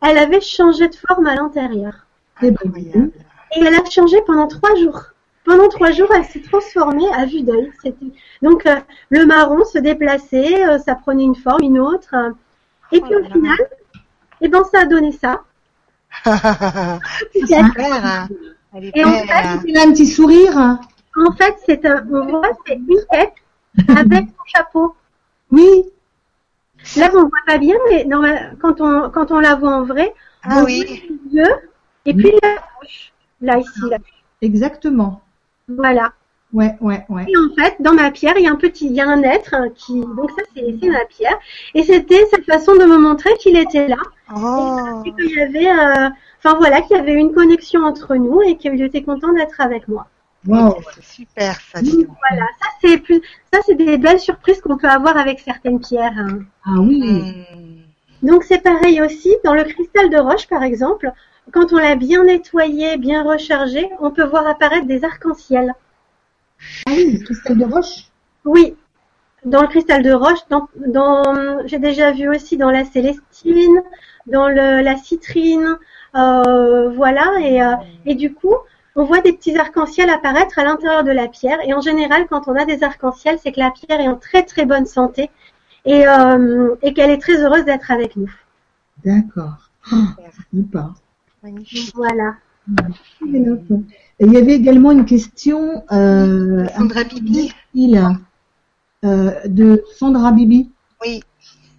elle 0.01 0.17
avait 0.17 0.41
changé 0.41 0.87
de 0.87 0.95
forme 0.95 1.27
à 1.27 1.35
l'intérieur. 1.35 1.93
Incroyable. 2.41 3.11
Et 3.55 3.63
elle 3.63 3.75
a 3.75 3.85
changé 3.89 4.17
pendant 4.25 4.47
trois 4.47 4.75
jours. 4.75 5.12
Pendant 5.45 5.67
trois 5.69 5.91
jours, 5.91 6.09
elle 6.15 6.23
s'est 6.25 6.41
transformée 6.41 7.07
à 7.13 7.25
vue 7.25 7.41
d'œil. 7.41 7.71
Donc 8.41 8.65
euh, 8.65 8.75
le 9.09 9.25
marron 9.25 9.63
se 9.65 9.77
déplaçait, 9.77 10.65
euh, 10.67 10.79
ça 10.79 10.95
prenait 10.95 11.23
une 11.23 11.35
forme, 11.35 11.63
une 11.63 11.79
autre. 11.79 12.13
euh. 12.15 12.31
et 12.91 13.01
puis 13.01 13.11
Oh 13.13 13.17
au 13.17 13.19
là 13.19 13.27
là. 13.27 13.33
final, 13.33 13.57
eh 14.41 14.47
ben 14.47 14.63
ça 14.65 14.81
a 14.81 14.85
donné 14.85 15.11
ça. 15.11 15.41
C'est 17.33 17.39
super. 17.45 18.05
hein. 18.05 18.27
Elle 18.75 18.85
est 18.85 18.91
Et 18.97 19.03
en 19.03 19.09
belle. 19.09 19.25
hein. 19.31 19.61
Il 19.65 19.77
a 19.77 19.81
un 19.83 19.91
petit 19.91 20.07
sourire. 20.07 20.57
En 20.57 21.31
fait, 21.35 21.55
c'est 21.65 21.85
un, 21.85 22.05
on 22.11 22.25
voit, 22.25 22.49
c'est 22.65 22.75
une 22.75 22.87
tête 23.11 23.33
avec 23.89 24.25
son 24.29 24.43
chapeau. 24.45 24.95
Oui. 25.51 25.83
Là, 26.97 27.09
on 27.13 27.17
ne 27.17 27.21
voit 27.21 27.29
pas 27.45 27.57
bien, 27.59 27.75
mais 27.89 28.07
quand 28.59 28.81
on, 28.81 29.09
quand 29.11 29.31
on 29.31 29.39
la 29.39 29.55
voit 29.55 29.75
en 29.75 29.83
vrai, 29.83 30.13
ah, 30.43 30.59
on 30.59 30.63
oui. 30.65 30.83
voit 30.85 30.95
les 30.95 31.37
yeux 31.37 31.53
et 32.05 32.13
puis 32.13 32.31
la 32.41 32.55
bouche. 32.81 33.13
Là, 33.41 33.57
ici, 33.59 33.81
là. 33.89 33.97
Exactement. 34.41 35.21
Voilà. 35.67 36.13
Ouais, 36.53 36.75
ouais, 36.81 37.03
ouais. 37.09 37.25
Et 37.27 37.35
en 37.35 37.55
fait, 37.55 37.75
dans 37.79 37.93
ma 37.93 38.11
pierre, 38.11 38.35
il 38.37 38.43
y 38.43 38.47
a 38.47 38.51
un 38.51 38.55
petit, 38.57 38.85
il 38.85 38.93
y 38.93 39.01
a 39.01 39.07
un 39.07 39.23
être 39.23 39.55
hein, 39.55 39.69
qui, 39.75 40.01
donc 40.01 40.29
ça 40.31 40.43
c'est 40.55 40.87
ma 40.87 41.03
pierre, 41.05 41.39
et 41.73 41.81
c'était 41.81 42.25
cette 42.29 42.45
façon 42.45 42.75
de 42.75 42.85
me 42.85 42.97
montrer 42.97 43.31
qu'il 43.39 43.57
était 43.57 43.87
là, 43.87 43.97
Oh. 44.35 45.01
et 45.05 45.11
qu'il 45.13 45.31
y 45.35 45.41
avait, 45.41 45.67
euh, 45.67 46.09
enfin 46.37 46.55
voilà, 46.57 46.81
qu'il 46.81 46.95
y 46.95 46.99
avait 46.99 47.13
une 47.13 47.33
connexion 47.33 47.83
entre 47.83 48.15
nous 48.15 48.41
et 48.43 48.55
qu'il 48.57 48.79
était 48.83 49.01
content 49.01 49.33
d'être 49.33 49.59
avec 49.61 49.87
moi. 49.87 50.07
Wow. 50.47 50.77
C'est 50.93 51.03
super 51.03 51.55
ça. 51.71 51.79
Voilà, 51.81 52.45
ça 52.61 52.67
c'est 52.81 52.97
plus, 52.99 53.21
ça 53.51 53.59
c'est 53.65 53.75
des 53.75 53.97
belles 53.97 54.19
surprises 54.19 54.61
qu'on 54.61 54.77
peut 54.77 54.89
avoir 54.89 55.17
avec 55.17 55.39
certaines 55.39 55.79
pierres. 55.79 56.13
hein. 56.17 56.39
Ah 56.65 56.75
oui. 56.79 57.01
Hmm. 57.01 58.27
Donc 58.27 58.43
c'est 58.43 58.61
pareil 58.61 59.01
aussi 59.01 59.35
dans 59.43 59.53
le 59.55 59.63
cristal 59.63 60.09
de 60.11 60.17
roche 60.17 60.47
par 60.47 60.61
exemple, 60.63 61.11
quand 61.51 61.73
on 61.73 61.77
l'a 61.77 61.95
bien 61.95 62.23
nettoyé, 62.23 62.97
bien 62.97 63.23
rechargé, 63.23 63.89
on 63.99 64.11
peut 64.11 64.23
voir 64.23 64.47
apparaître 64.47 64.87
des 64.87 65.03
arcs-en-ciel. 65.03 65.73
Ah 66.87 66.91
oui, 66.91 67.17
le 67.17 67.25
cristal 67.25 67.57
de 67.57 67.65
roche. 67.65 68.05
Oui, 68.45 68.75
dans 69.45 69.61
le 69.61 69.67
cristal 69.67 70.01
de 70.03 70.13
roche, 70.13 70.39
dans, 70.49 70.67
dans 70.87 71.65
j'ai 71.65 71.79
déjà 71.79 72.11
vu 72.11 72.29
aussi 72.29 72.57
dans 72.57 72.71
la 72.71 72.85
célestine, 72.85 73.81
dans 74.27 74.47
le, 74.47 74.81
la 74.81 74.95
citrine, 74.97 75.77
euh, 76.15 76.89
voilà, 76.89 77.33
et, 77.39 77.61
euh, 77.61 77.75
et 78.05 78.15
du 78.15 78.33
coup, 78.33 78.55
on 78.95 79.03
voit 79.03 79.21
des 79.21 79.33
petits 79.33 79.57
arcs-en-ciel 79.57 80.09
apparaître 80.09 80.59
à 80.59 80.63
l'intérieur 80.63 81.03
de 81.03 81.11
la 81.11 81.27
pierre. 81.27 81.59
Et 81.65 81.73
en 81.73 81.81
général, 81.81 82.27
quand 82.29 82.47
on 82.47 82.55
a 82.55 82.65
des 82.65 82.83
arcs-en-ciel, 82.83 83.37
c'est 83.41 83.51
que 83.51 83.59
la 83.59 83.71
pierre 83.71 83.99
est 83.99 84.07
en 84.07 84.15
très 84.15 84.43
très 84.43 84.65
bonne 84.65 84.85
santé 84.85 85.29
et, 85.85 86.07
euh, 86.07 86.75
et 86.81 86.93
qu'elle 86.93 87.09
est 87.09 87.21
très 87.21 87.43
heureuse 87.43 87.65
d'être 87.65 87.91
avec 87.91 88.15
nous. 88.15 88.31
D'accord. 89.03 89.71
Oh. 89.91 89.95
Magnifique. 91.43 91.91
Voilà. 91.93 92.35
Il 93.27 94.31
y 94.31 94.37
avait 94.37 94.55
également 94.55 94.91
une 94.91 95.03
question 95.03 95.83
euh, 95.91 96.65
Sandra 96.77 97.03
Bibi. 97.03 97.53
il, 97.73 98.01
euh, 99.03 99.31
de 99.45 99.83
Sandra 99.97 100.31
Bibi 100.31 100.71
Oui. 101.01 101.21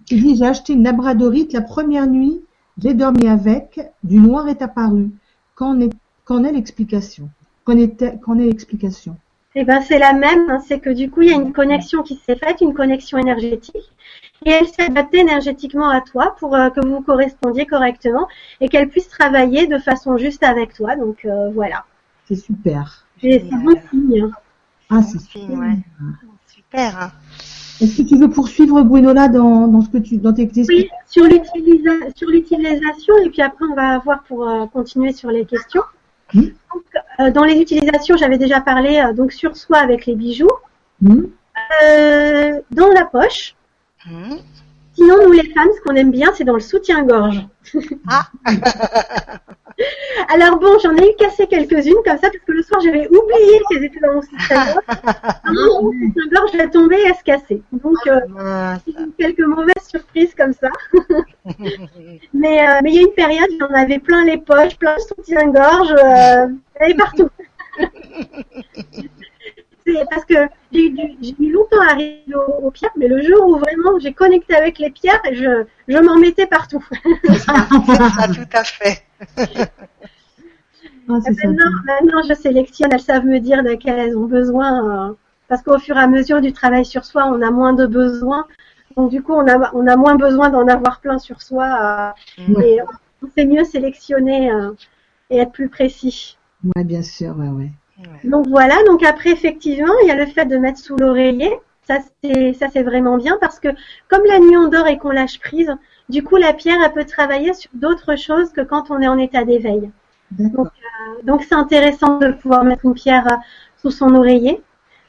qui 0.05 0.21
dit 0.21 0.35
j'ai 0.35 0.45
acheté 0.45 0.73
une 0.73 0.83
labradorite 0.83 1.53
la 1.53 1.61
première 1.61 2.05
nuit, 2.05 2.41
j'ai 2.77 2.93
dormi 2.93 3.27
avec, 3.27 3.79
du 4.03 4.19
noir 4.19 4.47
est 4.47 4.61
apparu. 4.61 5.09
Qu'en 5.55 5.79
est, 5.79 5.91
qu'en 6.25 6.43
est 6.43 6.51
l'explication? 6.51 7.29
Qu'en 7.63 7.77
est, 7.77 8.19
qu'en 8.21 8.37
est 8.37 8.45
l'explication? 8.45 9.17
Eh 9.55 9.63
ben 9.63 9.81
c'est 9.81 9.97
la 9.99 10.13
même, 10.13 10.49
hein, 10.49 10.59
c'est 10.67 10.79
que 10.79 10.89
du 10.89 11.09
coup 11.09 11.21
il 11.21 11.29
y 11.29 11.33
a 11.33 11.37
une 11.37 11.53
connexion 11.53 12.03
qui 12.03 12.15
s'est 12.17 12.35
faite, 12.35 12.61
une 12.61 12.73
connexion 12.73 13.17
énergétique, 13.17 13.89
et 14.45 14.49
elle 14.51 14.67
s'est 14.67 14.83
adaptée 14.87 15.19
énergétiquement 15.19 15.89
à 15.89 16.01
toi 16.01 16.35
pour 16.39 16.55
euh, 16.55 16.69
que 16.69 16.85
vous 16.85 17.01
correspondiez 17.01 17.65
correctement 17.65 18.27
et 18.61 18.69
qu'elle 18.69 18.89
puisse 18.89 19.07
travailler 19.07 19.67
de 19.67 19.77
façon 19.77 20.17
juste 20.17 20.43
avec 20.43 20.73
toi. 20.73 20.95
Donc 20.95 21.25
euh, 21.25 21.49
voilà. 21.51 21.85
C'est 22.27 22.35
super. 22.35 23.05
Et 23.23 23.39
c'est 23.39 23.55
bon 23.57 23.75
signe. 23.89 24.29
Ah, 24.89 25.01
c'est 25.01 25.19
super. 25.19 25.57
ouais. 25.57 25.77
Super. 26.47 26.97
hein. 26.99 27.11
Est-ce 27.81 27.97
que 28.01 28.07
tu 28.07 28.17
veux 28.17 28.29
poursuivre 28.29 28.81
Gwenola 28.83 29.27
dans, 29.27 29.67
dans 29.67 29.81
ce 29.81 29.89
que 29.89 29.97
tu 29.97 30.17
dans 30.17 30.31
tes 30.33 30.49
Oui, 30.69 30.89
sur 31.07 31.25
l'utilisa- 31.25 32.15
sur 32.15 32.29
l'utilisation, 32.29 33.13
et 33.23 33.29
puis 33.29 33.41
après 33.41 33.65
on 33.69 33.75
va 33.75 33.97
voir 33.99 34.23
pour 34.23 34.47
euh, 34.47 34.65
continuer 34.67 35.11
sur 35.11 35.29
les 35.29 35.45
questions. 35.45 35.81
Donc, 36.33 36.45
euh, 37.19 37.31
dans 37.31 37.43
les 37.43 37.59
utilisations, 37.59 38.15
j'avais 38.17 38.37
déjà 38.37 38.61
parlé 38.61 38.99
euh, 38.99 39.13
donc 39.13 39.31
sur 39.33 39.55
soi 39.57 39.77
avec 39.79 40.05
les 40.05 40.15
bijoux, 40.15 40.49
Hmm 41.01 41.23
Euh, 41.83 42.59
dans 42.71 42.87
la 42.89 43.05
poche. 43.05 43.55
Sinon, 44.95 45.15
nous 45.25 45.31
les 45.33 45.49
femmes, 45.53 45.69
ce 45.75 45.81
qu'on 45.81 45.95
aime 45.95 46.11
bien, 46.11 46.31
c'est 46.33 46.45
dans 46.45 46.53
le 46.53 46.61
soutien-gorge. 46.61 47.45
Ah. 48.09 48.27
Alors 50.33 50.57
bon, 50.57 50.79
j'en 50.81 50.95
ai 50.95 51.09
eu 51.09 51.15
cassé 51.17 51.47
quelques-unes 51.47 52.01
comme 52.05 52.17
ça 52.17 52.29
parce 52.29 52.37
que 52.47 52.51
le 52.53 52.63
soir 52.63 52.79
j'avais 52.81 53.07
oublié 53.09 53.61
qu'elles 53.69 53.83
étaient 53.83 53.99
dans 53.99 54.13
mon 54.13 54.21
soutien-gorge. 54.21 54.83
Mon 55.51 55.91
soutien-gorge 55.91 56.55
est 56.55 56.69
tombé 56.69 56.95
et 56.95 57.07
elle 57.07 57.15
se 57.15 57.23
cassait. 57.23 57.61
Donc 57.73 57.97
euh, 58.07 58.21
Mince. 58.29 58.81
j'ai 58.87 58.93
eu 58.93 59.11
quelques 59.17 59.45
mauvaises 59.45 59.85
surprises 59.87 60.33
comme 60.33 60.53
ça. 60.53 60.69
Mais 62.33 62.65
euh, 62.67 62.79
mais 62.83 62.91
il 62.91 62.95
y 62.95 62.99
a 62.99 63.01
une 63.01 63.13
période, 63.13 63.49
j'en 63.59 63.67
avais 63.67 63.99
plein 63.99 64.23
les 64.23 64.37
poches, 64.37 64.77
plein 64.77 64.95
le 64.95 65.01
soutien-gorge, 65.01 65.93
euh, 66.03 66.47
et 66.87 66.93
partout. 66.95 67.29
C'est 69.85 70.05
parce 70.09 70.25
que 70.25 70.33
j'ai 70.71 70.87
eu, 70.87 70.89
du- 70.91 71.15
j'ai 71.21 71.35
mis 71.37 71.51
longtemps 71.51 71.79
à 71.81 71.91
arriver 71.91 72.23
aux, 72.35 72.65
aux 72.67 72.71
pierres, 72.71 72.91
mais 72.97 73.07
le 73.07 73.21
jour 73.21 73.47
où 73.47 73.57
vraiment 73.59 73.99
j'ai 73.99 74.13
connecté 74.13 74.55
avec 74.55 74.79
les 74.79 74.89
pierres, 74.89 75.21
je, 75.31 75.65
je 75.87 75.97
m'en 75.99 76.17
mettais 76.17 76.47
partout. 76.47 76.83
Ça, 77.37 77.53
ça, 78.17 78.27
tout 78.27 78.49
à 78.53 78.63
fait. 78.63 79.03
Ah, 81.07 81.21
ça. 81.21 81.29
Maintenant, 81.31 81.71
maintenant, 81.85 82.21
je 82.27 82.33
sélectionne, 82.33 82.89
elles 82.91 82.99
savent 82.99 83.25
me 83.25 83.39
dire 83.39 83.63
de 83.63 83.75
quelles 83.75 83.99
elles 83.99 84.17
ont 84.17 84.25
besoin, 84.25 85.09
euh, 85.09 85.13
parce 85.47 85.61
qu'au 85.61 85.77
fur 85.77 85.95
et 85.97 85.99
à 85.99 86.07
mesure 86.07 86.41
du 86.41 86.51
travail 86.51 86.83
sur 86.85 87.05
soi, 87.05 87.25
on 87.27 87.41
a 87.41 87.51
moins 87.51 87.73
de 87.73 87.85
besoins. 87.85 88.47
Donc 88.97 89.11
du 89.11 89.21
coup, 89.21 89.33
on 89.33 89.47
a, 89.47 89.71
on 89.75 89.85
a 89.87 89.95
moins 89.97 90.15
besoin 90.15 90.49
d'en 90.49 90.67
avoir 90.67 90.99
plein 91.01 91.19
sur 91.19 91.41
soi. 91.43 92.13
euh, 92.49 92.61
et 92.61 92.79
on 93.23 93.27
sait 93.37 93.45
mieux 93.45 93.63
sélectionner 93.63 94.51
euh, 94.51 94.71
et 95.29 95.37
être 95.37 95.51
plus 95.51 95.69
précis. 95.69 96.37
Ouais, 96.75 96.83
bien 96.83 97.03
sûr, 97.03 97.37
ouais, 97.37 97.49
ouais. 97.49 97.71
Ouais. 97.97 98.05
Donc 98.23 98.47
voilà, 98.47 98.75
donc 98.87 99.03
après 99.03 99.31
effectivement, 99.31 99.93
il 100.03 100.07
y 100.07 100.11
a 100.11 100.15
le 100.15 100.25
fait 100.25 100.45
de 100.45 100.57
mettre 100.57 100.79
sous 100.79 100.95
l'oreiller. 100.97 101.51
Ça 101.87 101.99
c'est 102.23 102.53
ça 102.53 102.67
c'est 102.73 102.81
vraiment 102.81 103.17
bien 103.17 103.37
parce 103.39 103.59
que 103.59 103.67
comme 104.07 104.25
la 104.25 104.39
nuit 104.39 104.57
on 104.57 104.69
dort 104.69 104.87
et 104.87 104.97
qu'on 104.97 105.11
lâche 105.11 105.39
prise, 105.39 105.71
du 106.09 106.23
coup 106.23 106.35
la 106.37 106.51
pierre 106.53 106.79
elle 106.83 106.93
peut 106.93 107.05
travailler 107.05 107.53
sur 107.53 107.69
d'autres 107.73 108.15
choses 108.15 108.51
que 108.51 108.61
quand 108.61 108.89
on 108.89 109.01
est 109.01 109.07
en 109.07 109.19
état 109.19 109.43
d'éveil. 109.43 109.91
D'accord. 110.31 110.71
Donc 111.23 111.43
c'est 111.43 111.55
intéressant 111.55 112.17
de 112.17 112.31
pouvoir 112.31 112.63
mettre 112.63 112.85
une 112.85 112.95
pierre 112.95 113.27
euh, 113.27 113.35
sous 113.77 113.91
son 113.91 114.15
oreiller. 114.15 114.61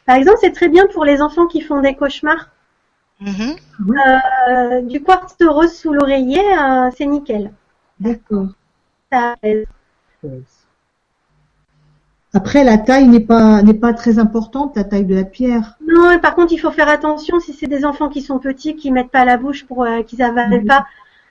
Par 0.04 0.16
exemple, 0.16 0.38
c'est 0.40 0.52
très 0.52 0.68
bien 0.68 0.86
pour 0.86 1.04
les 1.04 1.20
enfants 1.20 1.46
qui 1.46 1.60
font 1.60 1.80
des 1.80 1.94
cauchemars. 1.94 2.50
Mhm. 3.20 3.56
Euh, 3.80 4.82
du 4.82 5.02
quartz 5.02 5.36
rose 5.40 5.72
sous 5.72 5.92
l'oreiller, 5.92 6.40
euh, 6.40 6.90
c'est 6.96 7.06
nickel. 7.06 7.52
D'accord. 7.98 8.48
Ça 9.10 9.32
apaise. 9.32 9.66
Après, 12.36 12.64
la 12.64 12.76
taille 12.76 13.08
n'est 13.08 13.20
pas 13.20 13.62
n'est 13.62 13.72
pas 13.72 13.94
très 13.94 14.18
importante, 14.18 14.76
la 14.76 14.84
taille 14.84 15.06
de 15.06 15.14
la 15.14 15.24
pierre. 15.24 15.78
Non, 15.88 16.10
et 16.10 16.18
par 16.18 16.34
contre, 16.34 16.52
il 16.52 16.58
faut 16.58 16.70
faire 16.70 16.90
attention 16.90 17.40
si 17.40 17.54
c'est 17.54 17.66
des 17.66 17.86
enfants 17.86 18.10
qui 18.10 18.20
sont 18.20 18.38
petits, 18.38 18.76
qui 18.76 18.90
mettent 18.90 19.10
pas 19.10 19.20
à 19.20 19.24
la 19.24 19.38
bouche 19.38 19.64
pour 19.64 19.84
euh, 19.84 20.02
qu'ils 20.02 20.20
avalent 20.20 20.62
pas. 20.66 20.84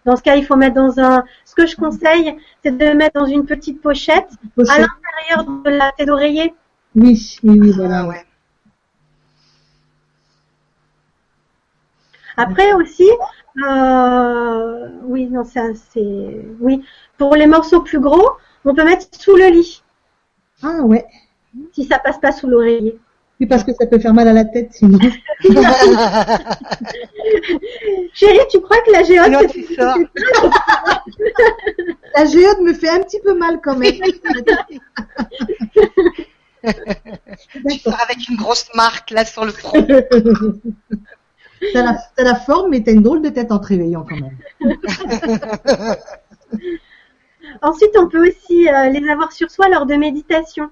Dans 0.05 0.15
ce 0.15 0.23
cas, 0.23 0.35
il 0.35 0.43
faut 0.43 0.55
mettre 0.55 0.73
dans 0.73 0.99
un. 0.99 1.23
Ce 1.45 1.53
que 1.53 1.67
je 1.67 1.75
conseille, 1.75 2.35
c'est 2.63 2.75
de 2.75 2.93
mettre 2.93 3.19
dans 3.19 3.27
une 3.27 3.45
petite 3.45 3.83
pochette 3.83 4.29
à 4.57 4.79
l'intérieur 4.79 5.45
de 5.63 5.69
la 5.69 5.91
tête 5.95 6.07
d'oreiller. 6.07 6.55
Oui, 6.95 7.37
oui, 7.43 7.59
oui, 7.59 7.69
voilà. 7.69 7.99
Ah 7.99 8.07
ouais. 8.07 8.25
Après 12.35 12.73
aussi, 12.73 13.11
euh, 13.63 14.89
oui, 15.03 15.27
non, 15.27 15.43
ça 15.43 15.61
c'est, 15.75 16.47
oui, 16.59 16.83
pour 17.19 17.35
les 17.35 17.45
morceaux 17.45 17.81
plus 17.81 17.99
gros, 17.99 18.27
on 18.65 18.73
peut 18.73 18.83
mettre 18.83 19.05
sous 19.11 19.35
le 19.35 19.51
lit 19.51 19.83
Ah 20.65 20.81
ouais. 20.83 21.05
si 21.73 21.85
ça 21.85 21.99
passe 21.99 22.17
pas 22.17 22.31
sous 22.31 22.47
l'oreiller. 22.47 22.97
Oui, 23.39 23.45
parce 23.45 23.63
que 23.63 23.71
ça 23.73 23.85
peut 23.85 23.99
faire 23.99 24.15
mal 24.15 24.27
à 24.27 24.33
la 24.33 24.45
tête 24.45 24.73
sinon. 24.73 24.97
Chérie, 28.13 28.39
tu 28.49 28.61
crois 28.61 28.77
que 28.81 28.91
la 28.91 29.03
géode 29.03 29.47
tu 29.51 29.63
sors. 29.75 29.97
La 32.15 32.25
géode 32.25 32.61
me 32.61 32.73
fait 32.73 32.89
un 32.89 33.01
petit 33.01 33.19
peu 33.19 33.37
mal 33.37 33.59
quand 33.63 33.77
même. 33.77 33.93
Tu 37.53 37.77
sors 37.77 38.01
avec 38.01 38.27
une 38.27 38.37
grosse 38.37 38.73
marque 38.73 39.11
là 39.11 39.23
sur 39.23 39.45
le 39.45 39.51
front. 39.51 39.85
T'as 41.73 41.83
la, 41.83 41.95
t'as 42.15 42.23
la 42.23 42.33
forme, 42.33 42.71
mais 42.71 42.81
t'as 42.81 42.91
une 42.91 43.03
drôle 43.03 43.21
de 43.21 43.29
tête 43.29 43.51
en 43.51 43.59
te 43.59 43.67
réveillant 43.67 44.03
quand 44.03 44.15
même. 44.15 44.35
Ensuite, 47.61 47.95
on 47.97 48.07
peut 48.07 48.27
aussi 48.27 48.69
euh, 48.69 48.89
les 48.89 49.07
avoir 49.09 49.31
sur 49.31 49.49
soi 49.49 49.69
lors 49.69 49.85
de 49.85 49.95
méditation. 49.95 50.69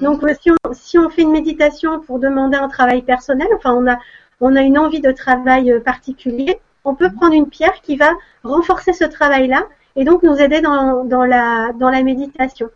Donc, 0.00 0.22
euh, 0.24 0.34
si, 0.40 0.50
on, 0.50 0.72
si 0.72 0.98
on 0.98 1.08
fait 1.08 1.22
une 1.22 1.32
méditation 1.32 2.00
pour 2.00 2.18
demander 2.18 2.56
un 2.56 2.68
travail 2.68 3.02
personnel, 3.02 3.48
enfin, 3.56 3.72
on 3.74 3.86
a, 3.86 3.98
on 4.40 4.56
a 4.56 4.62
une 4.62 4.78
envie 4.78 5.00
de 5.00 5.12
travail 5.12 5.70
euh, 5.70 5.80
particulier, 5.80 6.58
on 6.84 6.94
peut 6.94 7.10
prendre 7.12 7.34
une 7.34 7.48
pierre 7.48 7.80
qui 7.82 7.96
va 7.96 8.12
renforcer 8.42 8.92
ce 8.92 9.04
travail-là 9.04 9.66
et 9.94 10.04
donc 10.04 10.22
nous 10.22 10.36
aider 10.36 10.60
dans, 10.60 11.04
dans, 11.04 11.24
la, 11.24 11.72
dans 11.78 11.90
la 11.90 12.02
méditation. 12.02 12.70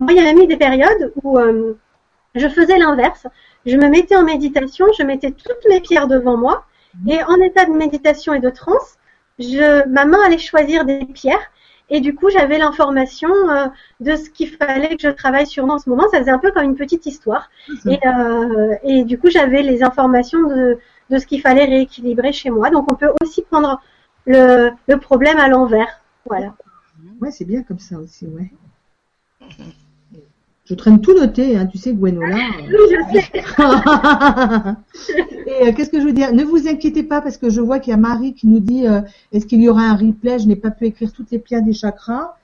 Moi, 0.00 0.12
il 0.12 0.18
y 0.18 0.20
a 0.20 0.24
même 0.24 0.42
eu 0.42 0.46
des 0.46 0.56
périodes 0.56 1.12
où 1.22 1.38
euh, 1.38 1.78
je 2.34 2.48
faisais 2.48 2.78
l'inverse. 2.78 3.26
Je 3.64 3.76
me 3.76 3.88
mettais 3.88 4.16
en 4.16 4.24
méditation, 4.24 4.86
je 4.98 5.04
mettais 5.04 5.30
toutes 5.30 5.64
mes 5.68 5.80
pierres 5.80 6.08
devant 6.08 6.36
moi 6.36 6.64
et 7.08 7.22
en 7.24 7.36
état 7.36 7.64
de 7.66 7.72
méditation 7.72 8.32
et 8.32 8.40
de 8.40 8.50
transe, 8.50 8.98
je, 9.38 9.86
ma 9.88 10.06
main 10.06 10.18
allait 10.24 10.38
choisir 10.38 10.84
des 10.84 11.04
pierres 11.04 11.50
et 11.88 12.00
du 12.00 12.14
coup, 12.14 12.30
j'avais 12.30 12.58
l'information 12.58 13.30
euh, 13.48 13.66
de 14.00 14.16
ce 14.16 14.28
qu'il 14.30 14.48
fallait 14.50 14.96
que 14.96 15.02
je 15.02 15.08
travaille 15.08 15.46
sur 15.46 15.66
moi 15.66 15.76
en 15.76 15.78
ce 15.78 15.88
moment. 15.88 16.08
Ça 16.10 16.18
faisait 16.18 16.30
un 16.30 16.38
peu 16.38 16.50
comme 16.50 16.64
une 16.64 16.74
petite 16.74 17.06
histoire. 17.06 17.48
Et, 17.86 17.98
euh, 18.06 18.74
et 18.82 19.04
du 19.04 19.18
coup, 19.18 19.30
j'avais 19.30 19.62
les 19.62 19.82
informations 19.82 20.42
de, 20.48 20.78
de 21.10 21.18
ce 21.18 21.26
qu'il 21.26 21.40
fallait 21.40 21.64
rééquilibrer 21.64 22.32
chez 22.32 22.50
moi. 22.50 22.70
Donc, 22.70 22.90
on 22.90 22.96
peut 22.96 23.10
aussi 23.22 23.42
prendre 23.42 23.80
le, 24.26 24.70
le 24.88 24.96
problème 24.98 25.38
à 25.38 25.48
l'envers. 25.48 26.00
Voilà. 26.24 26.54
Ouais, 27.20 27.30
c'est 27.30 27.44
bien 27.44 27.62
comme 27.62 27.78
ça 27.78 27.98
aussi, 27.98 28.26
ouais. 28.26 28.50
Je 30.68 30.74
traîne 30.74 31.00
tout 31.00 31.14
noté, 31.14 31.56
hein, 31.56 31.66
tu 31.66 31.78
sais, 31.78 31.92
Gwenola. 31.92 32.36
Oui, 32.36 32.74
je 32.90 33.20
sais. 33.20 33.42
Et 35.46 35.68
euh, 35.68 35.72
qu'est-ce 35.72 35.90
que 35.90 36.00
je 36.00 36.06
veux 36.06 36.12
dire? 36.12 36.32
Ne 36.34 36.42
vous 36.44 36.66
inquiétez 36.68 37.04
pas 37.04 37.20
parce 37.20 37.36
que 37.36 37.50
je 37.50 37.60
vois 37.60 37.78
qu'il 37.78 37.92
y 37.92 37.94
a 37.94 37.96
Marie 37.98 38.34
qui 38.34 38.48
nous 38.48 38.58
dit 38.58 38.86
euh, 38.86 39.00
est-ce 39.32 39.46
qu'il 39.46 39.60
y 39.62 39.68
aura 39.68 39.82
un 39.82 39.94
replay? 39.94 40.40
Je 40.40 40.48
n'ai 40.48 40.56
pas 40.56 40.70
pu 40.70 40.86
écrire 40.86 41.12
toutes 41.12 41.30
les 41.30 41.38
pierres 41.38 41.62
des 41.62 41.72
chakras. 41.72 42.34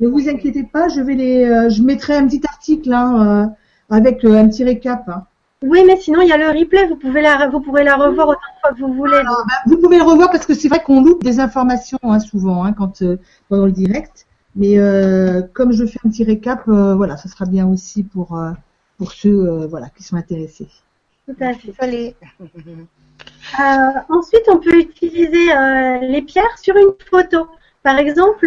Ne 0.00 0.06
vous 0.08 0.28
inquiétez 0.28 0.62
pas, 0.62 0.88
je 0.88 1.00
vais 1.00 1.14
les, 1.14 1.44
euh, 1.44 1.68
je 1.70 1.82
mettrai 1.82 2.16
un 2.16 2.26
petit 2.26 2.40
article 2.48 2.92
hein, 2.92 3.48
euh, 3.90 3.94
avec 3.94 4.24
euh, 4.24 4.38
un 4.38 4.48
petit 4.48 4.64
récap. 4.64 5.08
hein. 5.08 5.24
Oui, 5.64 5.82
mais 5.86 5.96
sinon 5.96 6.20
il 6.22 6.28
y 6.28 6.32
a 6.32 6.36
le 6.36 6.56
replay. 6.58 6.86
Vous 6.86 6.96
pouvez 6.96 7.20
la, 7.20 7.48
vous 7.48 7.60
pourrez 7.60 7.84
la 7.84 7.96
revoir 7.96 8.28
autant 8.28 8.40
de 8.40 8.60
fois 8.60 8.72
que 8.74 8.80
vous 8.80 8.94
voulez. 8.94 9.16
Alors, 9.16 9.44
bah, 9.48 9.54
vous 9.66 9.76
pouvez 9.78 9.98
le 9.98 10.04
revoir 10.04 10.30
parce 10.30 10.46
que 10.46 10.54
c'est 10.54 10.68
vrai 10.68 10.82
qu'on 10.82 11.02
loupe 11.02 11.22
des 11.24 11.40
informations 11.40 11.98
hein, 12.04 12.20
souvent 12.20 12.64
hein, 12.64 12.72
quand 12.72 13.02
euh, 13.02 13.16
pendant 13.48 13.66
le 13.66 13.72
direct. 13.72 14.26
Mais 14.54 14.78
euh, 14.78 15.42
comme 15.54 15.72
je 15.72 15.84
fais 15.86 15.98
un 16.04 16.10
petit 16.10 16.24
récap, 16.24 16.68
euh, 16.68 16.94
voilà, 16.94 17.16
ça 17.16 17.28
sera 17.28 17.46
bien 17.46 17.66
aussi 17.66 18.02
pour 18.02 18.36
euh, 18.36 18.50
pour 18.98 19.12
ceux 19.12 19.66
voilà 19.66 19.88
qui 19.88 20.02
sont 20.02 20.16
intéressés. 20.16 20.68
Tout 21.26 21.36
à 21.40 21.54
fait. 21.54 22.14
Euh, 23.60 23.64
ensuite, 24.08 24.44
on 24.48 24.58
peut 24.58 24.78
utiliser 24.78 25.46
les 26.02 26.22
pierres 26.22 26.58
sur 26.60 26.76
une 26.76 26.92
photo. 27.10 27.48
Par 27.82 27.98
exemple, 27.98 28.46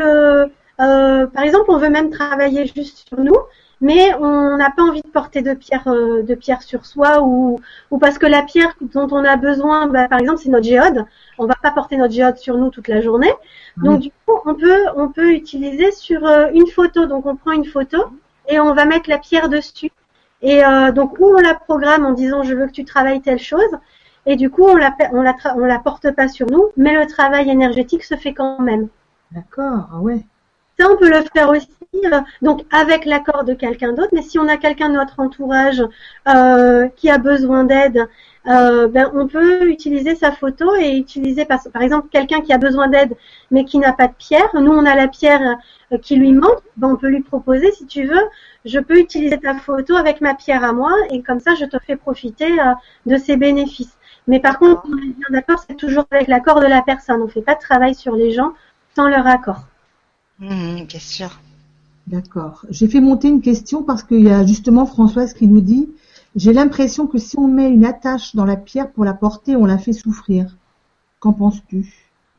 par 0.77 1.43
exemple, 1.43 1.65
on 1.69 1.77
veut 1.77 1.89
même 1.89 2.09
travailler 2.09 2.67
juste 2.67 3.07
sur 3.07 3.19
nous, 3.19 3.35
mais 3.81 4.13
on 4.15 4.57
n'a 4.57 4.71
pas 4.71 4.83
envie 4.83 5.01
de 5.01 5.07
porter 5.07 5.41
de 5.41 5.53
pierre, 5.53 5.87
euh, 5.87 6.23
de 6.23 6.35
pierre 6.35 6.61
sur 6.61 6.85
soi, 6.85 7.21
ou, 7.21 7.59
ou 7.91 7.97
parce 7.97 8.17
que 8.17 8.25
la 8.25 8.43
pierre 8.43 8.73
dont 8.81 9.07
on 9.11 9.23
a 9.23 9.35
besoin, 9.35 9.87
bah, 9.87 10.07
par 10.07 10.19
exemple, 10.19 10.39
c'est 10.39 10.49
notre 10.49 10.65
géode. 10.65 11.05
On 11.37 11.45
va 11.45 11.55
pas 11.61 11.71
porter 11.71 11.97
notre 11.97 12.13
géode 12.13 12.37
sur 12.37 12.57
nous 12.57 12.69
toute 12.69 12.87
la 12.87 13.01
journée. 13.01 13.33
Donc, 13.77 13.99
du 13.99 14.09
coup, 14.09 14.39
on 14.45 14.55
peut, 14.55 14.85
on 14.95 15.09
peut 15.09 15.31
utiliser 15.31 15.91
sur 15.91 16.25
euh, 16.25 16.47
une 16.53 16.67
photo. 16.67 17.05
Donc, 17.05 17.25
on 17.25 17.35
prend 17.35 17.51
une 17.51 17.65
photo 17.65 17.97
et 18.47 18.59
on 18.59 18.73
va 18.73 18.85
mettre 18.85 19.09
la 19.09 19.17
pierre 19.17 19.49
dessus. 19.49 19.91
Et 20.41 20.63
euh, 20.63 20.91
donc, 20.91 21.19
où 21.19 21.25
on 21.25 21.41
la 21.41 21.55
programme 21.55 22.05
en 22.05 22.13
disant 22.13 22.43
je 22.43 22.53
veux 22.53 22.67
que 22.67 22.71
tu 22.71 22.85
travailles 22.85 23.21
telle 23.21 23.39
chose. 23.39 23.77
Et 24.25 24.35
du 24.37 24.49
coup, 24.49 24.63
on 24.63 24.75
la, 24.75 24.95
on 25.11 25.21
la, 25.21 25.35
on 25.55 25.65
la 25.65 25.79
porte 25.79 26.11
pas 26.11 26.27
sur 26.27 26.47
nous, 26.47 26.69
mais 26.77 26.95
le 26.95 27.05
travail 27.05 27.49
énergétique 27.49 28.03
se 28.03 28.15
fait 28.15 28.33
quand 28.33 28.59
même. 28.59 28.87
D'accord, 29.31 29.89
ah 29.91 29.99
ouais. 29.99 30.25
Ça, 30.77 30.87
on 30.91 30.97
peut 30.97 31.09
le 31.09 31.23
faire 31.33 31.49
aussi, 31.49 31.69
euh, 32.03 32.19
donc 32.41 32.65
avec 32.71 33.05
l'accord 33.05 33.45
de 33.45 33.53
quelqu'un 33.53 33.93
d'autre. 33.93 34.09
Mais 34.11 34.21
si 34.21 34.37
on 34.37 34.47
a 34.47 34.57
quelqu'un 34.57 34.89
de 34.89 34.95
notre 34.95 35.19
entourage 35.21 35.81
euh, 36.27 36.87
qui 36.97 37.09
a 37.09 37.17
besoin 37.17 37.63
d'aide, 37.63 38.07
euh, 38.47 38.87
ben, 38.87 39.09
on 39.15 39.27
peut 39.27 39.69
utiliser 39.69 40.15
sa 40.15 40.33
photo 40.33 40.75
et 40.75 40.97
utiliser, 40.97 41.45
par, 41.45 41.59
exemple, 41.81 42.09
quelqu'un 42.11 42.41
qui 42.41 42.51
a 42.51 42.57
besoin 42.57 42.89
d'aide 42.89 43.15
mais 43.51 43.63
qui 43.63 43.79
n'a 43.79 43.93
pas 43.93 44.07
de 44.07 44.13
pierre. 44.17 44.49
Nous, 44.53 44.71
on 44.71 44.85
a 44.85 44.95
la 44.95 45.07
pierre 45.07 45.57
qui 46.01 46.17
lui 46.17 46.33
manque. 46.33 46.61
Ben, 46.75 46.89
on 46.89 46.97
peut 46.97 47.07
lui 47.07 47.21
proposer, 47.21 47.71
si 47.71 47.85
tu 47.85 48.05
veux, 48.05 48.23
je 48.65 48.79
peux 48.79 48.99
utiliser 48.99 49.37
ta 49.37 49.55
photo 49.55 49.95
avec 49.95 50.19
ma 50.19 50.35
pierre 50.35 50.63
à 50.63 50.73
moi 50.73 50.91
et 51.09 51.21
comme 51.21 51.39
ça, 51.39 51.55
je 51.55 51.65
te 51.65 51.77
fais 51.79 51.95
profiter 51.95 52.49
de 53.05 53.17
ses 53.17 53.37
bénéfices. 53.37 53.97
Mais 54.27 54.39
par 54.39 54.59
contre, 54.59 54.81
on 54.91 54.97
est 54.97 55.13
bien 55.13 55.27
d'accord, 55.29 55.63
c'est 55.67 55.77
toujours 55.77 56.05
avec 56.11 56.27
l'accord 56.27 56.59
de 56.59 56.67
la 56.67 56.81
personne. 56.81 57.21
On 57.21 57.25
ne 57.25 57.29
fait 57.29 57.41
pas 57.41 57.55
de 57.55 57.59
travail 57.59 57.95
sur 57.95 58.15
les 58.15 58.31
gens 58.31 58.53
sans 58.95 59.07
leur 59.07 59.27
accord. 59.27 59.67
Mhm, 60.39 60.85
bien 60.85 60.99
sûr. 60.99 61.39
D'accord. 62.07 62.65
J'ai 62.69 62.87
fait 62.87 62.99
monter 63.01 63.29
une 63.29 63.41
question 63.41 63.83
parce 63.83 64.03
qu'il 64.03 64.23
y 64.23 64.29
a 64.29 64.45
justement 64.45 64.85
Françoise 64.85 65.33
qui 65.33 65.47
nous 65.47 65.61
dit 65.61 65.89
j'ai 66.35 66.53
l'impression 66.53 67.07
que 67.07 67.17
si 67.17 67.37
on 67.39 67.47
met 67.47 67.69
une 67.69 67.85
attache 67.85 68.35
dans 68.35 68.45
la 68.45 68.57
pierre 68.57 68.91
pour 68.91 69.05
la 69.05 69.13
porter, 69.13 69.55
on 69.55 69.65
la 69.65 69.77
fait 69.77 69.93
souffrir. 69.93 70.55
Qu'en 71.19 71.33
penses-tu? 71.33 71.85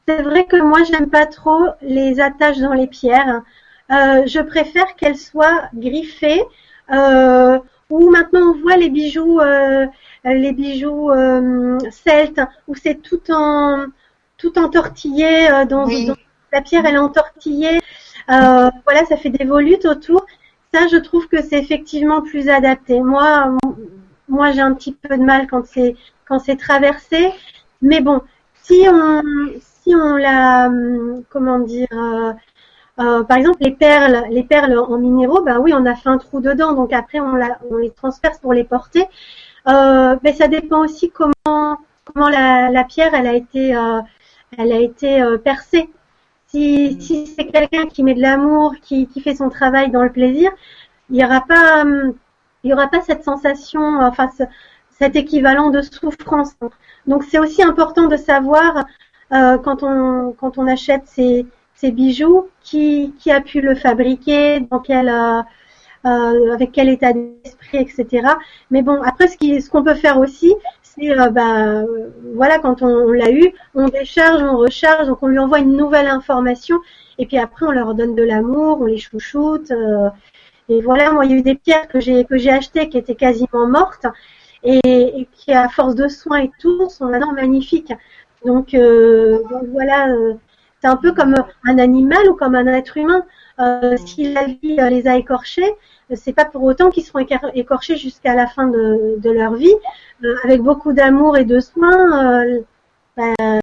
C'est 0.07 0.23
vrai 0.23 0.45
que 0.45 0.61
moi, 0.63 0.85
j'aime 0.85 1.09
pas 1.09 1.27
trop 1.27 1.65
les 1.81 2.21
attaches 2.21 2.59
dans 2.59 2.75
les 2.75 2.87
pierres. 2.87 3.43
Euh, 3.91 4.23
je 4.27 4.41
préfère 4.41 4.95
qu'elles 4.97 5.17
soient 5.17 5.63
griffées. 5.75 6.43
Euh, 6.93 7.59
ou 7.91 8.11
maintenant 8.11 8.53
on 8.55 8.61
voit 8.61 8.77
les 8.77 8.91
bijoux, 8.91 9.41
euh, 9.41 9.87
les 10.25 10.53
bijoux 10.53 11.11
euh, 11.11 11.79
celtes, 11.91 12.41
où 12.69 12.75
c'est 12.75 13.01
tout 13.03 13.21
en 13.33 13.87
tout 14.39 14.59
entortillé 14.59 15.51
euh, 15.51 15.65
dans, 15.65 15.87
Oui. 15.87 16.07
dans- 16.07 16.15
la 16.53 16.61
pierre, 16.63 16.85
elle 16.87 16.95
est 16.95 16.99
entortillée. 16.99 17.81
Euh, 18.31 18.71
voilà, 18.85 19.05
ça 19.07 19.17
fait 19.17 19.31
des 19.31 19.45
volutes 19.45 19.85
autour. 19.87 20.27
Ça, 20.75 20.89
je 20.89 20.97
trouve 20.97 21.29
que 21.29 21.43
c'est 21.43 21.59
effectivement 21.59 22.23
plus 22.23 22.49
adapté. 22.49 23.01
Moi, 23.01 23.57
moi, 24.29 24.53
j'ai 24.53 24.61
un 24.61 24.75
petit 24.75 24.93
peu 24.93 25.17
de 25.17 25.23
mal 25.23 25.47
quand 25.49 25.65
c'est 25.65 26.57
traversé, 26.57 27.33
mais 27.83 28.01
bon, 28.01 28.21
si 28.67 28.87
on 28.89 29.23
si 29.61 29.95
on 29.95 30.17
la 30.17 30.69
comment 31.31 31.61
dire 31.61 31.87
euh, 31.93 32.33
euh, 32.99 33.23
par 33.25 33.37
exemple 33.37 33.59
les 33.61 33.71
perles 33.71 34.25
les 34.31 34.43
perles 34.43 34.77
en 34.79 34.99
minéraux 34.99 35.43
ben 35.43 35.59
oui 35.59 35.73
on 35.75 35.87
a 35.87 35.95
fait 35.95 36.09
un 36.09 36.19
trou 36.19 36.41
dedans 36.41 36.73
donc 36.73 36.93
après 36.93 37.21
on, 37.21 37.37
les 37.77 37.91
transperce 37.91 38.39
pour 38.39 38.53
les 38.53 38.65
porter 38.65 39.05
euh, 39.69 40.17
mais 40.23 40.33
ça 40.33 40.49
dépend 40.49 40.81
aussi 40.85 41.11
comment 41.11 41.79
comment 42.05 42.29
la, 42.29 42.71
la 42.71 42.85
pierre 42.85 43.15
elle 43.15 43.27
a 43.29 43.35
été 43.35 43.71
elle 44.59 44.73
a 44.73 44.81
été 44.81 45.25
percée 45.45 45.89
si, 46.49 47.01
si 47.01 47.27
c'est 47.27 47.47
quelqu'un 47.47 47.87
qui 47.87 48.03
met 48.03 48.15
de 48.15 48.21
l'amour 48.23 48.75
qui, 48.83 49.07
qui 49.09 49.21
fait 49.21 49.35
son 49.35 49.49
travail 49.49 49.91
dans 49.91 50.03
le 50.03 50.13
plaisir 50.13 50.51
il 51.11 51.17
y 51.17 51.25
aura 51.25 51.41
pas 51.43 51.83
hum, 51.83 52.15
il 52.65 52.71
y 52.71 52.75
aura 52.75 52.89
pas 52.89 53.01
cette 53.03 53.25
sensation 53.25 54.01
enfin 54.03 54.31
ce- 54.37 54.45
cet 54.91 55.17
équivalent 55.17 55.71
de 55.71 55.83
souffrance 55.83 56.55
donc 57.07 57.25
c'est 57.25 57.39
aussi 57.39 57.63
important 57.63 58.09
de 58.09 58.17
savoir 58.17 58.87
euh, 59.33 59.59
quand 59.59 59.83
on 59.83 60.33
quand 60.39 60.59
on 60.59 60.67
achète 60.67 61.03
ces, 61.07 61.47
ces 61.75 61.91
bijoux 61.93 62.49
qui 62.63 63.15
qui 63.19 63.31
a 63.33 63.41
pu 63.41 63.61
le 63.61 63.75
fabriquer, 63.75 64.61
dans 64.61 64.81
quel 64.81 65.09
euh, 65.09 65.43
euh, 66.07 66.55
avec 66.55 66.73
quel 66.73 66.89
état 66.89 67.13
d'esprit, 67.13 67.79
etc. 67.79 68.39
Mais 68.71 68.83
bon, 68.83 69.03
après 69.03 69.29
ce 69.29 69.37
qui 69.37 69.61
ce 69.61 69.71
qu'on 69.71 69.83
peut 69.85 69.95
faire 69.95 70.19
aussi, 70.19 70.55
c'est 70.99 71.11
euh, 71.19 71.31
bah, 71.31 71.83
voilà 72.35 72.59
quand 72.59 72.83
on, 72.83 73.11
l'a 73.13 73.31
eu, 73.31 73.53
on 73.75 73.89
décharge, 73.89 74.43
on 74.43 74.57
recharge, 74.57 75.07
donc 75.09 75.23
on 75.23 75.29
lui 75.29 75.39
envoie 75.39 75.59
une 75.61 75.77
nouvelle 75.77 76.07
information 76.07 76.77
et 77.19 77.27
puis 77.27 77.39
après 77.39 77.67
on 77.67 77.71
leur 77.73 77.95
donne 77.95 78.15
de 78.15 78.23
l'amour, 78.23 78.79
on 78.81 78.87
les 78.87 78.99
chouchoute. 78.99 79.71
euh, 79.71 80.11
et 80.69 80.81
voilà, 80.83 81.13
moi 81.13 81.25
il 81.25 81.31
y 81.33 81.35
a 81.35 81.39
eu 81.39 81.43
des 81.43 81.55
pierres 81.55 81.89
que 81.89 82.01
j'ai 82.01 82.25
que 82.25 82.37
j'ai 82.39 82.51
achetées 82.51 82.89
qui 82.89 82.99
étaient 82.99 83.15
quasiment 83.15 83.67
mortes 83.69 84.07
et, 84.63 84.81
et 85.21 85.29
qui 85.33 85.53
à 85.53 85.69
force 85.69 85.95
de 85.95 86.09
soins 86.09 86.39
et 86.43 86.51
tout 86.61 86.89
sont 86.91 87.07
maintenant 87.07 87.33
magnifiques. 87.33 87.93
Donc, 88.45 88.75
euh, 88.75 89.43
donc 89.51 89.65
voilà, 89.73 90.09
euh, 90.11 90.35
c'est 90.81 90.89
un 90.89 90.97
peu 90.97 91.13
comme 91.13 91.35
un 91.65 91.79
animal 91.79 92.29
ou 92.29 92.35
comme 92.35 92.55
un 92.55 92.67
être 92.67 92.97
humain. 92.97 93.25
Euh, 93.59 93.97
si 93.97 94.33
la 94.33 94.45
vie 94.45 94.77
euh, 94.79 94.91
les 94.91 95.07
a 95.07 95.17
écorchés, 95.17 95.71
euh, 96.11 96.15
c'est 96.17 96.35
pas 96.35 96.45
pour 96.45 96.63
autant 96.63 96.91
qu'ils 96.91 97.05
seront 97.05 97.25
écorchés 97.55 97.97
jusqu'à 97.97 98.35
la 98.35 98.47
fin 98.47 98.69
de, 98.69 99.19
de 99.19 99.31
leur 99.31 99.55
vie. 99.55 99.75
Euh, 100.25 100.37
avec 100.45 100.61
beaucoup 100.63 100.93
d'amour 100.93 101.37
et 101.37 101.45
de 101.45 101.61
soins, 101.61 102.45
euh, 102.45 102.61
ben, 103.17 103.61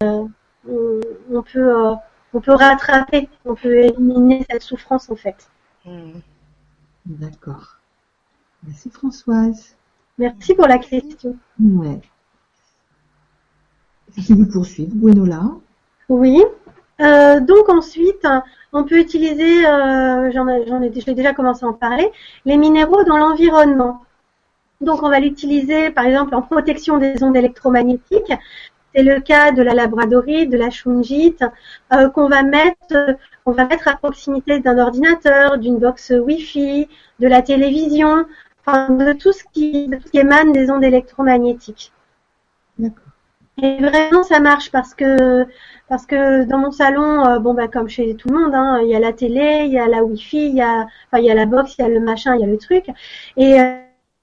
on, 0.67 0.99
on 1.31 1.41
peut 1.43 1.95
on 2.33 2.41
peut 2.41 2.53
rattraper, 2.53 3.29
on 3.45 3.53
peut 3.53 3.75
éliminer 3.75 4.45
cette 4.49 4.63
souffrance 4.63 5.09
en 5.09 5.15
fait. 5.15 5.47
Mhm. 5.85 6.21
D'accord. 7.05 7.77
Merci 8.65 8.89
Françoise. 8.89 9.75
Merci 10.17 10.55
pour 10.55 10.67
la 10.67 10.77
question. 10.77 11.37
Ouais. 11.59 12.01
Si 14.15 14.23
tu 14.23 14.35
veux 14.35 14.47
poursuivre, 14.47 14.95
Gwenola? 14.95 15.43
Oui. 16.09 16.43
Euh, 17.03 17.39
donc 17.39 17.69
ensuite, 17.69 18.25
on 18.71 18.83
peut 18.85 18.97
utiliser, 18.97 19.65
euh, 19.65 20.31
j'en 20.31 20.47
ai, 20.47 20.89
déjà 20.89 21.33
commencé 21.33 21.65
à 21.65 21.69
en 21.69 21.73
parler, 21.73 22.09
les 22.45 22.57
minéraux 22.57 23.03
dans 23.03 23.17
l'environnement. 23.17 24.01
Donc 24.81 25.03
on 25.03 25.09
va 25.09 25.19
l'utiliser 25.19 25.91
par 25.91 26.05
exemple 26.05 26.35
en 26.35 26.41
protection 26.41 26.97
des 26.97 27.23
ondes 27.23 27.35
électromagnétiques. 27.35 28.33
C'est 28.95 29.03
le 29.03 29.19
cas 29.21 29.51
de 29.51 29.61
la 29.63 29.73
labradorite, 29.73 30.49
de 30.49 30.57
la 30.57 30.69
shungite, 30.69 31.43
euh, 31.93 32.09
qu'on 32.09 32.29
va 32.29 32.43
mettre, 32.43 33.17
on 33.45 33.51
va 33.51 33.65
mettre 33.65 33.87
à 33.87 33.95
proximité 33.95 34.59
d'un 34.59 34.77
ordinateur, 34.77 35.57
d'une 35.57 35.79
box 35.79 36.11
Wi-Fi, 36.11 36.87
de 37.19 37.27
la 37.27 37.41
télévision, 37.41 38.25
enfin 38.65 38.89
de 38.89 39.13
tout 39.13 39.33
ce 39.33 39.43
qui, 39.51 39.87
de 39.87 39.97
tout 39.97 40.03
ce 40.07 40.11
qui 40.11 40.19
émane 40.19 40.51
des 40.51 40.69
ondes 40.69 40.83
électromagnétiques. 40.83 41.91
D'accord. 42.77 43.02
Et 43.61 43.77
vraiment, 43.77 44.23
ça 44.23 44.39
marche 44.39 44.71
parce 44.71 44.95
que 44.95 45.45
parce 45.87 46.05
que 46.07 46.43
dans 46.45 46.57
mon 46.57 46.71
salon, 46.71 47.25
euh, 47.25 47.39
bon 47.39 47.53
bah 47.53 47.67
comme 47.67 47.87
chez 47.87 48.15
tout 48.15 48.29
le 48.29 48.39
monde, 48.39 48.55
hein, 48.55 48.79
il 48.83 48.89
y 48.89 48.95
a 48.95 48.99
la 48.99 49.13
télé, 49.13 49.63
il 49.67 49.71
y 49.71 49.77
a 49.79 49.87
la 49.87 50.03
Wi-Fi, 50.03 50.47
il 50.49 50.55
y 50.55 50.61
a 50.61 50.87
enfin 51.07 51.19
il 51.19 51.25
y 51.25 51.31
a 51.31 51.35
la 51.35 51.45
box, 51.45 51.75
il 51.77 51.81
y 51.83 51.85
a 51.85 51.89
le 51.89 51.99
machin, 51.99 52.35
il 52.35 52.41
y 52.41 52.43
a 52.43 52.47
le 52.47 52.57
truc. 52.57 52.85
Et 53.37 53.59
euh, 53.59 53.75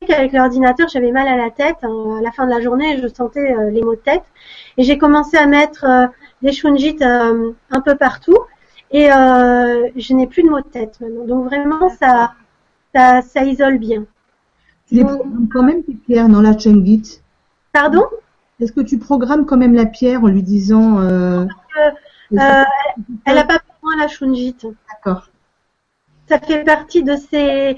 avec 0.08 0.32
l'ordinateur, 0.32 0.88
j'avais 0.88 1.12
mal 1.12 1.28
à 1.28 1.36
la 1.36 1.50
tête. 1.50 1.76
hein. 1.82 2.16
à 2.18 2.22
la 2.22 2.32
fin 2.32 2.44
de 2.46 2.50
la 2.50 2.60
journée, 2.60 2.98
je 3.00 3.06
sentais 3.08 3.52
euh, 3.52 3.70
les 3.70 3.82
maux 3.82 3.94
de 3.94 4.00
tête. 4.00 4.24
Et 4.76 4.82
j'ai 4.82 4.98
commencé 4.98 5.36
à 5.36 5.46
mettre 5.46 5.84
euh, 5.84 6.06
des 6.42 6.52
shunjit 6.52 6.96
euh, 7.02 7.52
un 7.70 7.80
peu 7.80 7.96
partout. 7.96 8.38
Et 8.90 9.12
euh, 9.12 9.88
je 9.96 10.14
n'ai 10.14 10.26
plus 10.26 10.42
de 10.42 10.48
maux 10.48 10.60
de 10.60 10.64
tête 10.66 10.98
maintenant. 11.00 11.24
Donc 11.26 11.44
vraiment, 11.46 11.88
ça 11.90 12.32
ça, 12.94 13.22
ça 13.22 13.44
isole 13.44 13.78
bien. 13.78 14.04
Tu 14.88 14.96
les 14.96 15.04
programmes 15.04 15.48
quand 15.52 15.62
même 15.62 15.84
tes 15.84 15.94
pierres 15.94 16.28
dans 16.28 16.40
la 16.42 16.58
Chungit. 16.58 17.20
Pardon? 17.72 18.04
Est-ce 18.60 18.72
que 18.72 18.80
tu 18.80 18.98
programmes 18.98 19.46
quand 19.46 19.56
même 19.56 19.74
la 19.74 19.86
pierre 19.86 20.22
en 20.22 20.28
lui 20.28 20.42
disant 20.42 21.00
euh, 21.00 21.46
Euh, 22.32 22.64
elle 23.24 23.34
n'a 23.34 23.44
pas 23.44 23.58
besoin 23.58 23.96
la 23.98 24.08
shungite. 24.08 24.66
D'accord. 24.88 25.28
Ça 26.28 26.38
fait 26.38 26.62
partie 26.64 27.02
de 27.02 27.16
ses, 27.16 27.76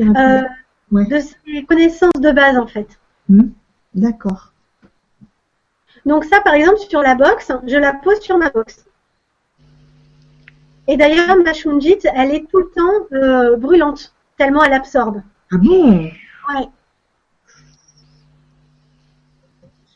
euh, 0.00 0.42
Ouais. 0.90 1.04
de 1.06 1.66
connaissances 1.66 2.20
de 2.20 2.30
base 2.30 2.56
en 2.58 2.66
fait. 2.66 2.98
Hmm. 3.28 3.48
D'accord. 3.94 4.52
Donc 6.06 6.24
ça, 6.24 6.40
par 6.40 6.54
exemple, 6.54 6.78
sur 6.78 7.02
la 7.02 7.14
box, 7.14 7.52
je 7.66 7.76
la 7.76 7.92
pose 7.92 8.20
sur 8.20 8.38
ma 8.38 8.50
box. 8.50 8.86
Et 10.86 10.96
d'ailleurs, 10.96 11.36
ma 11.44 11.52
shungite, 11.52 12.06
elle 12.14 12.34
est 12.34 12.48
tout 12.50 12.58
le 12.60 12.70
temps 12.74 13.06
euh, 13.12 13.56
brûlante, 13.56 14.14
tellement 14.38 14.62
elle 14.64 14.72
absorbe. 14.72 15.22
Ah 15.52 15.56
bon? 15.58 15.92
Ouais. 15.98 16.68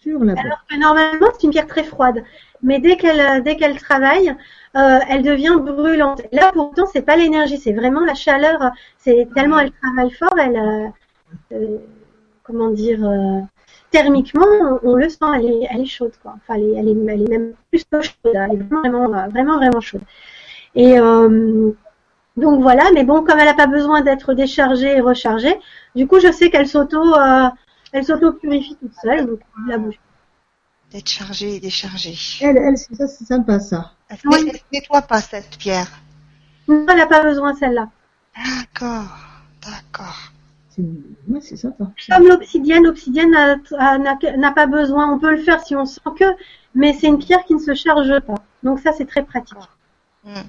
Sur 0.03 0.25
la 0.25 0.35
boîte. 0.35 0.45
Alors 0.47 0.65
que 0.69 0.77
normalement, 0.79 1.27
c'est 1.33 1.45
une 1.45 1.51
pierre 1.51 1.67
très 1.67 1.85
froide. 1.85 2.23
Mais 2.63 2.79
dès 2.81 2.97
qu'elle 2.97 3.21
euh, 3.21 3.41
dès 3.41 3.57
qu'elle 3.57 3.79
travaille, 3.79 4.35
euh, 4.77 4.99
elle 5.09 5.23
devient 5.23 5.57
brûlante. 5.61 6.23
Là, 6.33 6.51
pourtant, 6.53 6.87
c'est 6.93 7.03
pas 7.03 7.17
l'énergie, 7.17 7.59
c'est 7.59 7.73
vraiment 7.73 8.01
la 8.01 8.15
chaleur. 8.15 8.71
C'est 8.99 9.29
tellement 9.35 9.59
elle 9.59 9.73
travaille 9.73 10.11
fort, 10.11 10.39
elle, 10.39 10.93
euh, 11.53 11.79
comment 12.43 12.71
dire, 12.71 13.05
euh, 13.05 13.41
thermiquement, 13.91 14.47
on, 14.61 14.91
on 14.91 14.95
le 14.95 15.09
sent, 15.09 15.25
elle 15.37 15.47
est, 15.47 15.69
elle 15.71 15.81
est 15.83 15.87
chaude, 15.87 16.13
quoi. 16.23 16.35
Enfin, 16.37 16.55
elle 16.55 16.65
est, 16.65 16.75
elle 16.79 16.89
est, 16.89 17.13
elle 17.13 17.23
est 17.23 17.29
même 17.29 17.53
plus 17.71 17.85
chaude. 17.93 18.35
Elle 18.35 18.55
est 18.55 18.63
vraiment, 18.71 19.09
vraiment, 19.29 19.57
vraiment, 19.57 19.81
chaude. 19.81 20.03
Et 20.75 20.97
donc 22.37 22.63
voilà. 22.63 22.85
Mais 22.95 23.05
bon, 23.05 23.23
comme 23.25 23.39
elle 23.39 23.47
n'a 23.47 23.55
pas 23.55 23.67
besoin 23.67 24.01
d'être 24.01 24.35
déchargée 24.35 24.97
et 24.97 25.01
rechargée, 25.01 25.59
du 25.95 26.07
coup, 26.07 26.19
je 26.21 26.33
sais 26.33 26.51
qu'elle 26.51 26.67
s'auto, 26.67 27.03
euh, 27.15 27.49
elle 27.93 28.05
s'auto 28.05 28.33
purifie 28.33 28.77
toute 28.77 28.95
seule. 29.03 29.27
Donc, 29.27 29.41
la 29.69 29.79
bouge. 29.79 29.99
D'être 30.91 31.09
chargé 31.09 31.57
et 31.57 31.61
déchargé. 31.61 32.15
Elle, 32.41 32.59
elle, 32.59 32.77
c'est 32.77 32.95
ça, 32.95 33.07
c'est 33.07 33.25
sympa 33.25 33.61
ça. 33.61 33.93
Elle 34.09 34.19
Oui. 34.27 34.51
se 34.51 34.57
nettoie 34.73 35.03
pas 35.03 35.21
cette 35.21 35.57
pierre. 35.59 35.89
Non, 36.69 36.87
elle 36.89 36.99
n'a 36.99 37.07
pas 37.07 37.23
besoin 37.23 37.55
celle-là. 37.55 37.89
D'accord, 38.37 39.17
d'accord. 39.63 40.33
C'est 40.69 40.83
ouais, 41.29 41.41
c'est 41.41 41.57
sympa. 41.57 41.91
Comme 42.11 42.27
l'obsidienne, 42.29 42.85
l'obsidienne 42.85 43.31
n'a 43.31 44.53
pas 44.53 44.67
besoin. 44.67 45.13
On 45.13 45.19
peut 45.19 45.33
le 45.33 45.43
faire 45.43 45.61
si 45.65 45.77
on 45.77 45.85
sent 45.85 46.01
que, 46.19 46.25
mais 46.75 46.95
c'est 46.95 47.09
une 47.09 47.19
pierre 47.19 47.45
qui 47.45 47.55
ne 47.55 47.59
se 47.59 47.75
charge 47.75 48.21
pas. 48.21 48.37
Donc 48.63 48.81
ça, 48.81 48.93
c'est 48.93 49.07
très 49.07 49.23
pratique. 49.25 49.59
Hmm. 50.25 50.43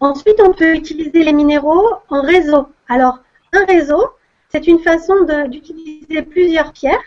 Ensuite, 0.00 0.40
on 0.40 0.52
peut 0.52 0.74
utiliser 0.74 1.24
les 1.24 1.32
minéraux 1.32 1.84
en 2.08 2.22
réseau. 2.22 2.68
Alors, 2.88 3.18
un 3.52 3.64
réseau, 3.64 4.04
c'est 4.50 4.66
une 4.66 4.78
façon 4.78 5.14
d'utiliser 5.48 6.22
plusieurs 6.22 6.72
pierres 6.72 7.02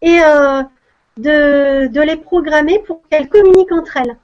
et 0.00 0.18
euh, 0.20 0.62
de, 1.16 1.86
de 1.86 2.00
les 2.00 2.16
programmer 2.16 2.78
pour 2.86 3.02
qu'elles 3.08 3.28
communiquent 3.28 3.72
entre 3.72 3.96
elles. 3.98 4.16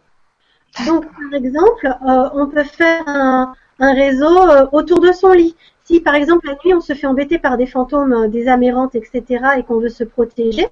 Donc, 0.86 1.04
par 1.06 1.34
exemple, 1.34 1.86
euh, 1.86 2.28
on 2.34 2.46
peut 2.46 2.64
faire 2.64 3.02
un, 3.06 3.54
un 3.78 3.94
réseau 3.94 4.48
euh, 4.50 4.66
autour 4.72 5.00
de 5.00 5.12
son 5.12 5.32
lit. 5.32 5.56
Si, 5.84 6.00
par 6.00 6.14
exemple, 6.14 6.46
la 6.46 6.54
nuit, 6.64 6.74
on 6.74 6.80
se 6.80 6.92
fait 6.92 7.06
embêter 7.06 7.38
par 7.38 7.56
des 7.56 7.66
fantômes, 7.66 8.28
des 8.28 8.48
amérantes, 8.48 8.94
etc., 8.94 9.22
et 9.58 9.62
qu'on 9.62 9.78
veut 9.80 9.88
se 9.88 10.04
protéger, 10.04 10.66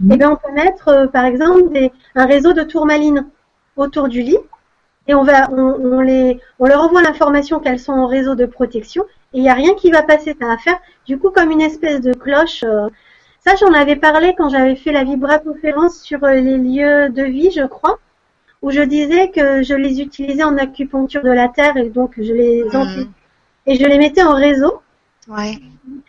Mhm. 0.00 0.12
eh 0.12 0.16
bien, 0.16 0.30
on 0.30 0.36
peut 0.36 0.52
mettre, 0.52 1.10
par 1.12 1.24
exemple, 1.26 1.68
des, 1.72 1.92
un 2.14 2.26
réseau 2.26 2.52
de 2.54 2.62
tourmalines 2.62 3.26
autour 3.76 4.08
du 4.08 4.22
lit, 4.22 4.38
et 5.08 5.14
on 5.14 5.24
va, 5.24 5.50
on, 5.50 5.58
on 5.58 6.00
les, 6.00 6.40
on 6.58 6.66
leur 6.66 6.80
envoie 6.82 7.02
l'information 7.02 7.60
qu'elles 7.60 7.78
sont 7.78 7.92
en 7.92 8.06
réseau 8.06 8.34
de 8.34 8.46
protection, 8.46 9.04
et 9.32 9.38
il 9.38 9.42
n'y 9.42 9.48
a 9.48 9.54
rien 9.54 9.74
qui 9.74 9.90
va 9.90 10.02
passer, 10.02 10.36
ça 10.40 10.46
va 10.46 10.58
faire, 10.58 10.78
du 11.06 11.18
coup, 11.18 11.30
comme 11.30 11.50
une 11.50 11.60
espèce 11.60 12.00
de 12.00 12.12
cloche. 12.12 12.64
euh, 12.64 12.88
ça, 13.44 13.54
j'en 13.56 13.72
avais 13.72 13.96
parlé 13.96 14.34
quand 14.36 14.48
j'avais 14.50 14.76
fait 14.76 14.92
la 14.92 15.04
vibra-conférence 15.04 16.00
sur 16.00 16.22
euh, 16.24 16.34
les 16.34 16.58
lieux 16.58 17.08
de 17.10 17.22
vie, 17.24 17.50
je 17.50 17.64
crois 17.66 17.98
où 18.62 18.70
je 18.70 18.82
disais 18.82 19.30
que 19.30 19.62
je 19.62 19.74
les 19.74 20.02
utilisais 20.02 20.44
en 20.44 20.58
acupuncture 20.58 21.22
de 21.22 21.30
la 21.30 21.48
terre 21.48 21.76
et 21.78 21.88
donc 21.88 22.12
je 22.18 22.32
les 22.32 22.62
Mhm. 22.64 23.08
et 23.66 23.74
je 23.76 23.84
les 23.86 23.98
mettais 23.98 24.22
en 24.22 24.34
réseau, 24.34 24.82
Ouais. 25.28 25.54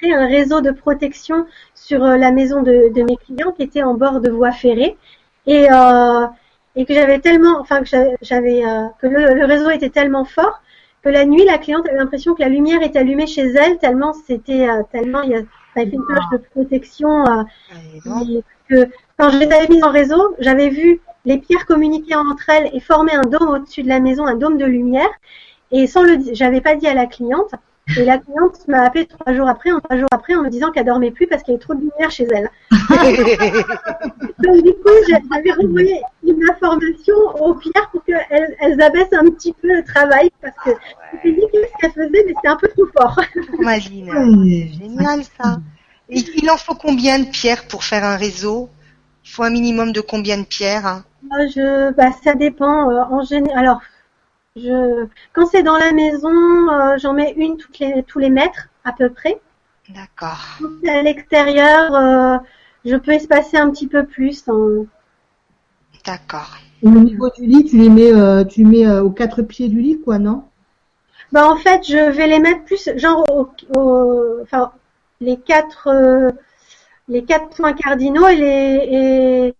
un 0.04 0.28
réseau 0.28 0.62
de 0.62 0.72
protection 0.72 1.46
sur 1.76 2.04
euh, 2.04 2.18
la 2.18 2.32
maison 2.32 2.62
de, 2.62 2.92
de 2.94 3.04
mes 3.04 3.16
clients 3.18 3.52
qui 3.54 3.64
était 3.64 3.84
en 3.84 3.94
bord 3.94 4.20
de 4.20 4.30
voie 4.30 4.52
ferrée 4.52 4.98
et 5.46 5.72
euh, 5.72 6.28
et 6.76 6.86
que 6.86 6.94
j'avais 6.94 7.20
tellement, 7.20 7.60
enfin 7.60 7.80
que 7.82 7.86
j'avais- 7.88 8.18
j'avais 8.22 8.66
euh, 8.66 8.88
que 9.00 9.08
le, 9.08 9.34
le 9.36 9.46
réseau 9.46 9.70
était 9.70 9.90
tellement 9.90 10.26
fort 10.26 10.62
que 11.04 11.10
la 11.10 11.26
nuit 11.26 11.46
la 11.46 11.58
cliente 11.58 11.88
avait 11.88 11.98
l'impression 11.98 12.36
que 12.36 12.42
la 12.42 12.50
lumière 12.50 12.82
était 12.84 13.00
allumée 13.00 13.28
chez 13.28 13.42
elle 13.44 13.78
tellement 13.80 14.14
c'était 14.14 14.68
euh, 14.70 14.84
tellement 14.92 15.22
il 15.22 15.32
y 15.32 15.36
a 15.36 15.42
ça 15.74 15.82
avait 15.82 15.90
fait 15.90 15.96
une 15.96 16.04
cloche 16.06 16.30
de 16.34 16.38
protection 16.38 17.26
euh, 17.28 17.44
et 18.06 18.44
que 18.70 18.88
quand 19.18 19.30
je 19.30 19.38
les 19.38 19.52
avais 19.52 19.68
mises 19.68 19.84
en 19.84 19.92
réseau, 19.92 20.36
j'avais 20.40 20.70
vu 20.70 21.02
les 21.26 21.38
pierres 21.38 21.66
communiquer 21.66 22.16
entre 22.16 22.50
elles 22.50 22.70
et 22.74 22.80
former 22.80 23.14
un 23.14 23.22
dôme 23.22 23.50
au-dessus 23.50 23.84
de 23.84 23.90
la 23.90 24.00
maison, 24.00 24.26
un 24.26 24.36
dôme 24.36 24.58
de 24.58 24.66
lumière. 24.66 25.10
Et 25.72 25.88
sans 25.88 26.04
le, 26.04 26.18
di- 26.18 26.36
j'avais 26.36 26.62
pas 26.62 26.76
dit 26.76 26.88
à 26.88 26.94
la 26.94 27.06
cliente. 27.06 27.52
Et 27.98 28.06
la 28.06 28.18
cliente 28.20 28.68
m'a 28.68 28.84
appelé 28.84 29.06
trois 29.06 29.34
jours 29.34 29.50
après, 29.50 29.72
en 29.72 29.80
trois 29.80 29.98
jours 29.98 30.08
après, 30.12 30.36
en 30.36 30.44
me 30.44 30.50
disant 30.50 30.72
qu'elle 30.72 30.86
dormait 30.86 31.12
plus 31.12 31.28
parce 31.28 31.44
qu'il 31.44 31.54
y 31.54 31.56
avait 31.56 31.64
trop 31.64 31.74
de 31.74 31.80
lumière 31.82 32.10
chez 32.12 32.28
elle. 32.32 32.50
Donc 34.44 34.64
du 34.64 34.72
coup, 34.74 34.90
j'a- 35.10 35.20
j'avais 35.34 35.52
renvoyé 35.52 36.02
une 36.26 36.44
information 36.50 37.14
aux 37.40 37.54
pierres 37.56 37.90
pour 37.92 38.04
qu'elles 38.06 38.56
elles 38.60 38.82
abaissent 38.82 39.14
un 39.14 39.30
petit 39.32 39.54
peu 39.54 39.68
le 39.68 39.84
travail 39.84 40.32
parce 40.42 40.56
que 40.64 40.72
j'ai 41.24 41.34
dit 41.34 41.42
ce 41.54 41.60
qu'elles 41.80 41.92
faisaient, 41.92 42.10
mais 42.26 42.34
c'était 42.36 42.48
un 42.48 42.56
peu 42.56 42.68
trop 42.70 42.86
fort. 42.98 43.20
Imagine. 43.60 44.10
Ouais. 44.12 44.70
Génial 44.80 45.22
ça. 45.24 45.58
Et 46.10 46.20
il 46.36 46.50
en 46.50 46.58
faut 46.58 46.76
combien 46.76 47.20
de 47.20 47.26
pierres 47.26 47.68
pour 47.68 47.84
faire 47.84 48.04
un 48.04 48.16
réseau? 48.18 48.70
Il 49.26 49.30
faut 49.32 49.44
un 49.44 49.50
minimum 49.50 49.92
de 49.92 50.02
combien 50.02 50.38
de 50.38 50.44
pierres 50.46 50.86
hein? 50.86 51.04
Moi, 51.24 51.46
je, 51.48 51.92
bah, 51.94 52.12
ça 52.24 52.34
dépend. 52.36 52.90
euh, 52.90 53.02
en 53.10 53.24
général, 53.24 53.60
alors, 53.60 53.80
je, 54.56 55.08
quand 55.34 55.46
c'est 55.46 55.64
dans 55.64 55.78
la 55.78 55.92
maison, 55.92 56.30
euh, 56.70 56.98
j'en 56.98 57.14
mets 57.14 57.34
une 57.38 57.58
toutes 57.58 57.80
les, 57.80 58.04
tous 58.04 58.20
les 58.20 58.30
mètres 58.30 58.70
à 58.84 58.94
peu 58.94 59.10
près. 59.10 59.40
D'accord. 59.90 60.40
Quand 60.60 60.70
c'est 60.84 60.90
à 60.90 61.02
l'extérieur, 61.02 61.94
euh, 61.96 62.38
je 62.86 62.96
peux 62.96 63.12
espacer 63.12 63.58
un 63.58 63.70
petit 63.72 63.88
peu 63.88 64.06
plus. 64.06 64.48
en- 64.48 64.86
D'accord. 66.06 66.58
Au 66.84 66.90
niveau 66.90 67.30
du 67.30 67.46
lit, 67.46 67.64
tu 67.66 67.78
les 67.78 67.90
mets, 67.90 68.12
euh, 68.14 68.44
tu 68.44 68.62
les 68.64 68.66
mets 68.70 68.88
euh, 68.88 69.04
aux 69.04 69.12
quatre 69.12 69.42
pieds 69.42 69.70
du 69.70 69.82
lit, 69.82 70.00
quoi, 70.02 70.20
non? 70.20 70.44
Bah, 71.32 71.50
en 71.50 71.56
fait, 71.58 71.84
je 71.88 72.12
vais 72.12 72.28
les 72.28 72.40
mettre 72.40 72.64
plus, 72.66 72.90
genre, 72.98 73.26
au, 73.32 73.50
au- 73.80 74.42
enfin, 74.44 74.72
les 75.22 75.38
quatre, 75.38 75.88
euh, 75.88 76.32
les 77.10 77.24
quatre 77.26 77.50
points 77.56 77.74
cardinaux 77.74 78.28
et 78.28 78.36
les, 78.38 79.54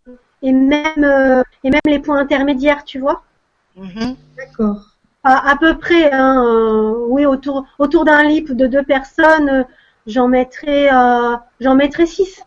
et, 0.44 0.48
et 0.50 0.52
même, 0.54 1.04
euh, 1.04 1.44
et 1.64 1.70
même 1.72 1.82
les 1.86 2.00
points 2.00 2.20
intermédiaires, 2.20 2.84
tu 2.86 3.00
vois? 3.00 3.24
Mhm. 3.76 4.16
D'accord. 4.38 4.82
À, 5.24 5.52
à 5.52 5.56
peu 5.58 5.78
près, 5.78 6.12
hein, 6.12 6.44
euh, 6.46 7.06
oui, 7.10 7.26
autour, 7.26 7.66
autour 7.80 8.06
d'un 8.06 8.24
lit 8.24 8.42
de 8.44 8.66
deux 8.68 8.84
personnes, 8.84 9.50
euh, 9.50 9.64
j'en 10.08 10.28
mettrai, 10.28 10.92
euh, 10.92 11.36
j'en 11.60 11.76
mettrai 11.76 12.06
six. 12.06 12.42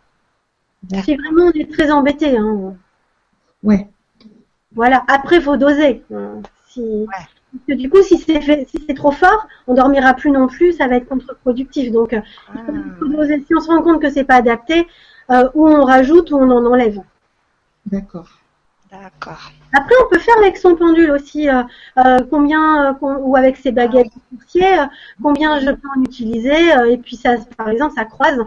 Si 1.03 1.15
vraiment 1.15 1.45
on 1.45 1.51
est 1.51 1.71
très 1.71 1.89
embêté, 1.91 2.37
hein. 2.37 2.75
Ouais. 3.63 3.87
Voilà. 4.73 5.03
Après, 5.07 5.39
faut 5.41 5.57
doser. 5.57 6.03
hein. 6.13 6.41
Si, 6.67 7.05
parce 7.07 7.63
que 7.67 7.73
du 7.73 7.89
coup, 7.89 8.01
si 8.03 8.17
c'est 8.17 8.41
fait- 8.41 8.67
si 8.69 8.83
c'est 8.87 8.93
trop 8.93 9.11
fort, 9.11 9.47
on 9.67 9.73
dormira 9.73 10.13
plus 10.13 10.29
non 10.29 10.47
plus, 10.47 10.73
ça 10.73 10.87
va 10.87 10.97
être 10.97 11.07
contre-productif. 11.07 11.91
Donc, 11.91 12.13
Ah, 12.13 12.23
faut 12.99 13.07
doser. 13.07 13.43
Si 13.47 13.55
on 13.55 13.61
se 13.61 13.67
rend 13.67 13.81
compte 13.81 14.01
que 14.01 14.09
c'est 14.11 14.25
pas 14.25 14.35
adapté, 14.35 14.85
ou 15.29 15.67
on 15.67 15.83
rajoute 15.85 16.29
ou 16.31 16.37
on 16.37 16.51
en 16.51 16.65
enlève. 16.65 16.99
D'accord. 17.85 18.27
D'accord. 18.91 19.51
Après, 19.73 19.95
on 20.03 20.09
peut 20.09 20.19
faire 20.19 20.37
avec 20.37 20.57
son 20.57 20.75
pendule 20.75 21.11
aussi, 21.11 21.49
euh, 21.49 21.63
euh, 21.97 22.19
combien, 22.29 22.93
euh, 22.93 22.93
ou 23.01 23.35
avec 23.35 23.57
ses 23.57 23.71
baguettes 23.71 24.07
de 24.07 24.37
coursier, 24.37 24.75
combien 25.21 25.59
je 25.59 25.71
peux 25.71 25.87
en 25.97 26.01
utiliser, 26.03 26.69
et 26.89 26.97
puis 26.97 27.15
ça, 27.15 27.35
par 27.57 27.69
exemple, 27.69 27.95
ça 27.95 28.05
croise, 28.05 28.39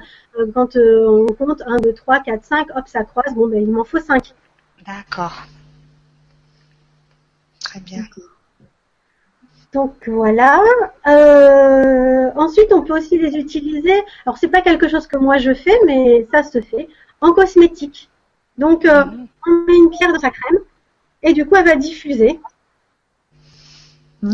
quand 0.54 0.76
on 0.76 1.26
compte 1.26 1.62
1, 1.66 1.76
2, 1.78 1.92
3, 1.92 2.20
4, 2.20 2.44
5, 2.44 2.68
hop, 2.76 2.86
ça 2.86 3.04
croise, 3.04 3.34
bon, 3.34 3.48
ben, 3.48 3.60
il 3.60 3.70
m'en 3.70 3.84
faut 3.84 3.98
5. 3.98 4.32
D'accord. 4.86 5.42
Très 7.60 7.80
bien. 7.80 8.04
Donc 9.72 10.08
voilà. 10.08 10.62
Ensuite, 12.36 12.72
on 12.72 12.82
peut 12.82 12.96
aussi 12.96 13.18
les 13.18 13.36
utiliser. 13.36 14.02
Alors, 14.24 14.38
c'est 14.38 14.48
pas 14.48 14.62
quelque 14.62 14.88
chose 14.88 15.06
que 15.06 15.18
moi 15.18 15.36
je 15.38 15.52
fais, 15.52 15.76
mais 15.84 16.26
ça 16.32 16.42
se 16.42 16.60
fait 16.60 16.88
en 17.20 17.32
cosmétique. 17.32 18.08
Donc, 18.58 18.84
euh, 18.84 19.04
on 19.46 19.50
met 19.66 19.76
une 19.76 19.90
pierre 19.90 20.12
dans 20.12 20.18
sa 20.18 20.30
crème, 20.30 20.58
et 21.22 21.32
du 21.32 21.46
coup, 21.46 21.56
elle 21.56 21.66
va 21.66 21.76
diffuser. 21.76 22.40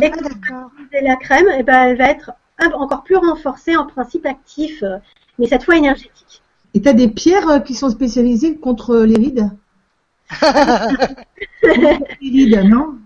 Et 0.01 0.07
Ah, 0.07 0.11
quand 0.49 0.71
diffuser 0.79 1.01
la 1.03 1.17
crème, 1.17 1.49
et 1.59 1.63
ben, 1.63 1.85
elle 1.85 1.99
va 1.99 2.11
être 2.11 2.33
encore 2.75 3.03
plus 3.05 3.17
renforcée 3.17 3.77
en 3.77 3.87
principe 3.87 4.27
actif, 4.27 4.83
euh, 4.83 4.99
mais 5.39 5.47
cette 5.47 5.65
fois 5.65 5.77
énergétique. 5.77 6.43
Et 6.73 6.83
t'as 6.83 6.93
des 6.93 7.09
pierres 7.09 7.49
euh, 7.49 7.59
qui 7.61 7.75
sont 7.75 7.91
spécialisées 7.91 8.57
contre 8.57 8.97
les 8.99 9.17
rides? 9.17 9.51
Les 11.63 11.99
rides, 12.21 12.65
non? 12.65 12.97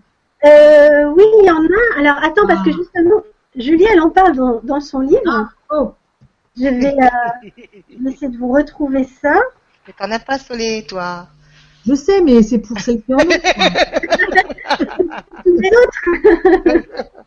Euh, 0.45 1.05
oui, 1.16 1.24
il 1.40 1.47
y 1.47 1.51
en 1.51 1.65
a. 1.65 1.99
Alors, 1.99 2.23
attends, 2.23 2.47
parce 2.47 2.62
que 2.65 2.73
justement, 2.73 3.23
Julie, 3.57 3.86
elle 3.90 4.01
en 4.01 4.11
parle 4.11 4.36
dans, 4.36 4.61
dans 4.62 4.81
son 4.81 5.01
livre. 5.01 5.49
Oh, 5.70 5.93
Je 6.57 6.65
vais, 6.65 6.95
euh, 6.95 7.49
je 7.90 8.05
vais 8.05 8.11
essayer 8.12 8.28
de 8.28 8.39
vous 8.39 8.53
retrouver 8.53 9.05
ça. 9.05 9.35
Mais 9.89 9.94
t'en 9.98 10.10
as 10.12 10.19
pas 10.19 10.39
Solé, 10.39 10.85
toi 10.86 11.27
Je 11.86 11.94
sais, 11.94 12.20
mais 12.20 12.43
c'est 12.43 12.59
pour 12.59 12.78
celles 12.78 13.01
qui 13.02 13.15
en 13.15 13.19
ont. 13.19 13.23
Les 15.47 15.70
autres 15.81 16.02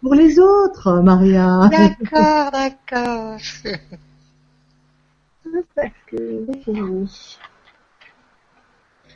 Pour 0.02 0.14
les 0.14 0.38
autres, 0.40 1.02
Maria. 1.02 1.68
D'accord, 1.72 2.52
d'accord. 2.52 3.38
Parce 5.76 5.92
que 6.08 6.46
c'est 6.54 6.64
fini. 6.64 7.38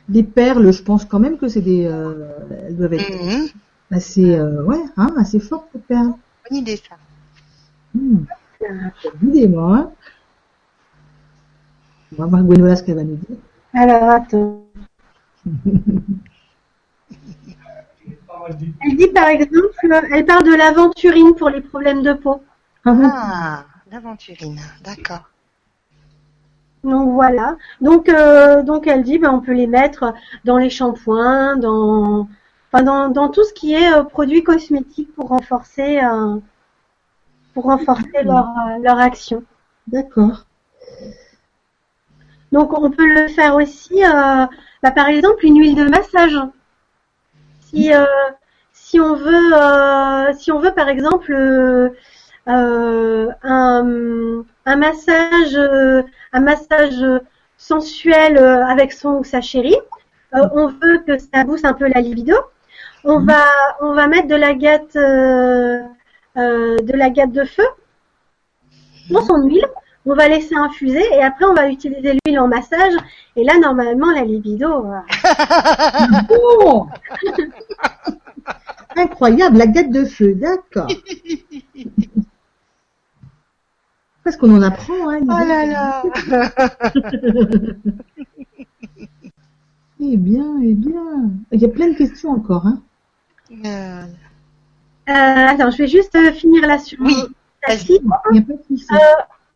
Les 0.08 0.22
perles, 0.24 0.72
je 0.72 0.82
pense 0.82 1.04
quand 1.04 1.18
même 1.20 1.38
que 1.38 1.46
c'est 1.48 1.62
des, 1.62 1.86
euh, 1.86 2.28
elles 2.66 2.76
doivent 2.76 2.92
être 2.94 3.10
Mhm. 3.10 3.48
assez, 3.92 4.36
euh, 4.36 4.62
ouais, 4.64 4.82
hein, 4.96 5.14
assez 5.18 5.38
fortes 5.40 5.68
les 5.74 5.80
perles. 5.80 6.12
Bonne 6.48 6.58
idée 6.58 6.76
ça. 6.76 6.96
Hmm. 7.94 8.24
Une 9.22 9.28
idée, 9.30 9.48
moi. 9.48 9.76
Hein. 9.76 9.90
On 12.18 12.22
va 12.22 12.28
voir 12.28 12.42
Gwenola 12.44 12.76
ce 12.76 12.82
qu'elle 12.82 12.96
va 12.96 13.04
nous 13.04 13.16
dire. 13.16 13.36
Alors, 13.74 14.10
attends. 14.10 14.62
Elle 18.80 18.96
dit 18.96 19.08
par 19.08 19.28
exemple, 19.28 19.70
elle 20.12 20.24
parle 20.24 20.44
de 20.44 20.54
l'aventurine 20.54 21.34
pour 21.34 21.50
les 21.50 21.60
problèmes 21.60 22.02
de 22.02 22.12
peau. 22.12 22.42
Ah, 22.84 22.94
Ah, 23.02 23.64
l'aventurine, 23.90 24.60
d'accord. 24.84 25.30
Donc 26.84 27.12
voilà. 27.14 27.56
Donc 27.80 28.08
euh, 28.08 28.62
donc 28.62 28.86
elle 28.86 29.02
dit 29.02 29.18
ben 29.18 29.30
on 29.32 29.40
peut 29.40 29.52
les 29.54 29.66
mettre 29.66 30.14
dans 30.44 30.56
les 30.58 30.70
shampoings, 30.70 31.56
dans 31.56 32.28
enfin 32.72 32.84
dans, 32.84 33.08
dans 33.08 33.28
tout 33.30 33.44
ce 33.44 33.52
qui 33.52 33.72
est 33.74 33.92
euh, 33.92 34.04
produits 34.04 34.44
cosmétiques 34.44 35.12
pour 35.14 35.28
renforcer 35.28 36.00
euh, 36.02 36.38
pour 37.54 37.64
renforcer 37.64 38.22
leur 38.24 38.46
leur 38.82 38.98
action. 38.98 39.44
D'accord. 39.88 40.45
Donc 42.52 42.76
on 42.76 42.90
peut 42.90 43.06
le 43.06 43.28
faire 43.28 43.54
aussi 43.56 44.04
euh, 44.04 44.46
bah, 44.82 44.90
par 44.90 45.08
exemple 45.08 45.44
une 45.46 45.58
huile 45.60 45.76
de 45.76 45.84
massage. 45.88 46.36
Si 47.60 47.92
euh, 47.94 48.04
si 48.72 49.00
on 49.00 49.14
veut 49.14 49.52
euh, 49.54 50.32
si 50.34 50.52
on 50.52 50.60
veut 50.60 50.72
par 50.74 50.88
exemple 50.88 51.32
un, 52.46 53.28
un 54.66 54.76
massage 54.76 55.56
un 56.32 56.40
massage 56.40 57.04
sensuel 57.56 58.38
avec 58.38 58.92
son 58.92 59.10
ou 59.20 59.24
sa 59.24 59.40
chérie, 59.40 59.76
euh, 60.34 60.48
on 60.54 60.68
veut 60.68 60.98
que 61.06 61.18
ça 61.18 61.44
booste 61.44 61.64
un 61.64 61.72
peu 61.74 61.88
la 61.88 62.00
libido. 62.00 62.36
On 63.04 63.20
Mhm. 63.20 63.26
va 63.26 63.44
on 63.80 63.94
va 63.94 64.06
mettre 64.08 64.28
de 64.28 64.36
la 64.36 64.54
gâte 64.54 64.96
euh, 64.96 65.80
euh, 66.38 66.76
de 66.78 66.92
la 66.94 67.10
gâte 67.10 67.32
de 67.32 67.44
feu 67.44 67.64
dans 69.10 69.22
son 69.22 69.42
huile. 69.44 69.66
On 70.08 70.14
va 70.14 70.28
laisser 70.28 70.54
infuser 70.54 71.02
et 71.12 71.22
après 71.22 71.44
on 71.44 71.54
va 71.54 71.68
utiliser 71.68 72.16
l'huile 72.24 72.38
en 72.38 72.48
massage. 72.48 72.94
Et 73.34 73.44
là 73.44 73.58
normalement 73.58 74.12
la 74.12 74.22
libido. 74.24 74.86
euh, 74.86 75.00
Oh 76.30 76.86
Incroyable, 78.96 79.58
la 79.58 79.66
gâte 79.66 79.90
de 79.90 80.04
feu, 80.04 80.34
d'accord. 80.34 80.86
Parce 84.24 84.36
qu'on 84.36 84.56
en 84.56 84.62
apprend, 84.62 85.10
hein. 85.10 85.20
Oh 85.22 85.26
là 85.46 85.66
là. 85.66 86.02
Eh 90.00 90.16
bien, 90.16 90.60
eh 90.62 90.74
bien. 90.74 91.30
Il 91.52 91.60
y 91.60 91.64
a 91.64 91.68
plein 91.68 91.88
de 91.88 91.94
questions 91.96 92.30
encore, 92.30 92.66
hein. 92.66 92.82
Euh, 93.64 94.02
Euh, 95.08 95.46
attends, 95.48 95.70
je 95.70 95.78
vais 95.78 95.86
juste 95.86 96.16
finir 96.34 96.66
là 96.66 96.78
sur 96.78 96.98
Oui, 97.00 97.14
la 97.68 97.76
suite. 97.76 98.02
Il 98.02 98.32
n'y 98.32 98.38
a 98.40 98.42
pas 98.42 98.54
de 98.54 98.62
souci. 98.66 98.86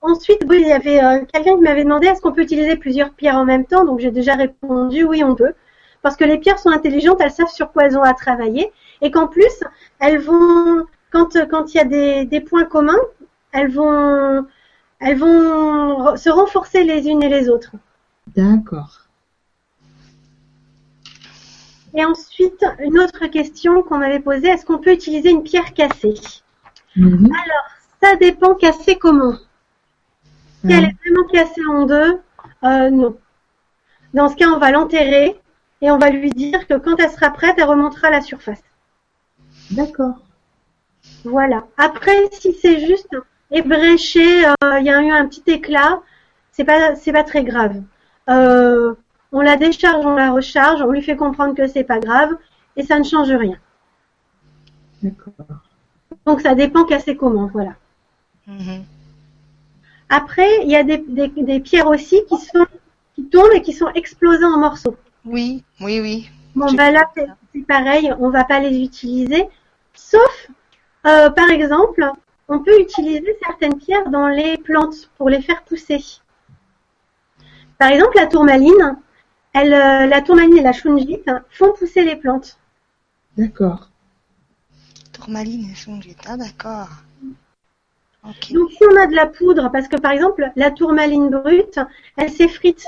Ensuite, 0.03 0.43
oui, 0.49 0.63
il 0.63 0.69
y 0.69 0.73
avait 0.73 1.03
euh, 1.03 1.25
quelqu'un 1.31 1.57
qui 1.57 1.63
m'avait 1.63 1.85
demandé 1.85 2.07
est-ce 2.07 2.23
qu'on 2.23 2.33
peut 2.33 2.43
utiliser 2.43 2.77
plusieurs 2.77 3.11
pierres 3.11 3.37
en 3.37 3.45
même 3.45 3.67
temps? 3.67 3.85
Donc 3.85 4.01
j'ai 4.01 4.11
déjà 4.11 4.35
répondu 4.35 5.05
oui, 5.05 5.23
on 5.23 5.35
peut. 5.35 5.53
Parce 6.03 6.17
que 6.17 6.25
les 6.25 6.39
pierres 6.39 6.59
sont 6.59 6.71
intelligentes, 6.71 7.21
elles 7.21 7.31
savent 7.31 7.51
sur 7.51 7.71
quoi 7.73 7.85
elles 7.85 7.99
ont 7.99 8.03
à 8.03 8.15
travailler. 8.15 8.73
Et 9.03 9.11
qu'en 9.11 9.27
plus, 9.27 9.63
elles 9.99 10.19
vont, 10.19 10.87
quand 11.11 11.37
quand 11.51 11.75
il 11.75 11.77
y 11.77 11.81
a 11.81 11.85
des, 11.85 12.25
des 12.25 12.41
points 12.41 12.65
communs, 12.65 13.01
elles 13.53 13.71
vont, 13.71 14.47
elles 15.01 15.19
vont 15.19 16.17
se 16.17 16.31
renforcer 16.31 16.85
les 16.85 17.07
unes 17.09 17.23
et 17.23 17.29
les 17.29 17.51
autres. 17.51 17.73
D'accord. 18.35 19.01
Et 21.93 22.05
ensuite, 22.05 22.65
une 22.79 22.99
autre 22.99 23.27
question 23.27 23.83
qu'on 23.83 23.99
m'avait 23.99 24.21
posée 24.21 24.49
est-ce 24.49 24.65
qu'on 24.65 24.79
peut 24.79 24.93
utiliser 24.93 25.31
une 25.31 25.43
pierre 25.43 25.75
cassée? 25.75 26.15
Mhm. 26.97 27.29
Ça 28.03 28.17
dépend 28.17 28.55
cassée 28.55 28.97
comment. 28.97 29.35
Si 30.61 30.73
elle 30.73 30.85
est 30.85 30.97
vraiment 31.05 31.27
cassée 31.29 31.65
en 31.69 31.87
deux, 31.87 32.21
euh, 32.65 32.91
non. 32.91 33.17
Dans 34.15 34.29
ce 34.29 34.37
cas, 34.37 34.49
on 34.49 34.59
va 34.59 34.71
l'enterrer 34.71 35.41
et 35.81 35.91
on 35.91 35.99
va 35.99 36.11
lui 36.11 36.31
dire 36.31 36.67
que 36.67 36.75
quand 36.75 36.97
elle 36.99 37.11
sera 37.11 37.31
prête, 37.31 37.55
elle 37.59 37.65
remontera 37.65 38.09
à 38.09 38.11
la 38.11 38.21
surface. 38.21 38.63
D'accord. 39.71 40.17
Voilà. 41.25 41.67
Après, 41.77 42.29
si 42.33 42.53
c'est 42.53 42.87
juste 42.87 43.17
ébréché, 43.51 44.47
euh, 44.47 44.79
il 44.81 44.87
y 44.87 44.91
a 44.91 45.01
eu 45.03 45.11
un 45.11 45.27
petit 45.27 45.45
éclat, 45.47 46.03
c'est 46.53 46.65
pas 46.65 46.95
c'est 46.95 47.13
pas 47.13 47.25
très 47.25 47.45
grave. 47.45 47.83
Euh, 48.29 48.95
on 49.33 49.41
la 49.41 49.57
décharge, 49.57 50.05
on 50.05 50.15
la 50.17 50.31
recharge, 50.31 50.83
on 50.83 50.91
lui 50.91 51.03
fait 51.03 51.17
comprendre 51.17 51.55
que 51.55 51.67
c'est 51.67 51.85
pas 51.85 52.01
grave 52.01 52.31
et 52.77 52.83
ça 52.83 52.99
ne 52.99 53.05
change 53.05 53.31
rien. 53.31 53.59
D'accord. 55.03 55.33
Donc 56.27 56.41
ça 56.43 56.55
dépend 56.55 56.85
cassé 56.85 57.17
comment, 57.17 57.47
voilà. 57.47 57.75
mhm. 58.47 58.85
Après, 60.11 60.63
il 60.65 60.71
y 60.71 60.77
a 60.77 60.83
des, 60.83 60.99
des, 60.99 61.29
des 61.29 61.61
pierres 61.61 61.87
aussi 61.87 62.21
qui 62.29 62.37
sont 62.37 62.67
qui 63.15 63.25
tournent 63.29 63.53
et 63.55 63.63
qui 63.63 63.73
sont 63.73 63.89
explosées 63.95 64.45
en 64.45 64.59
morceaux. 64.59 64.97
Oui, 65.25 65.65
oui, 65.81 66.01
oui. 66.01 66.31
Bon, 66.55 66.73
ben 66.73 66.91
là, 66.93 67.11
c'est 67.15 67.67
pareil, 67.67 68.13
on 68.19 68.31
va 68.31 68.45
pas 68.45 68.59
les 68.61 68.83
utiliser. 68.83 69.47
Sauf, 69.95 70.49
euh, 71.07 71.31
par 71.31 71.49
exemple, 71.51 72.05
on 72.49 72.59
peut 72.59 72.81
utiliser 72.81 73.37
certaines 73.45 73.79
pierres 73.79 74.11
dans 74.11 74.27
les 74.27 74.59
plantes 74.59 75.11
pour 75.17 75.29
les 75.31 75.41
faire 75.43 75.63
pousser. 75.63 76.03
Par 77.79 77.91
exemple, 77.91 78.17
la 78.17 78.27
tourmaline, 78.27 78.99
elle, 79.53 79.73
euh, 79.73 80.07
la 80.07 80.21
tourmaline 80.23 80.59
et 80.59 80.63
la 80.63 80.73
shungite 80.73 81.31
font 81.51 81.73
pousser 81.73 82.05
les 82.05 82.17
plantes. 82.17 82.59
D'accord. 83.37 83.91
Tourmaline 85.13 85.71
et 85.71 85.75
songite. 85.75 86.19
Ah, 86.27 86.37
d'accord. 86.37 86.89
Donc, 88.23 88.35
si 88.71 88.85
on 88.91 88.97
a 88.97 89.07
de 89.07 89.15
la 89.15 89.27
poudre, 89.27 89.71
parce 89.73 89.89
que 89.89 89.97
par 89.97 90.13
exemple, 90.13 90.51
la 90.57 90.71
tourmaline 90.71 91.31
brute, 91.31 91.81
elle 92.17 92.31
s'effrite. 92.31 92.87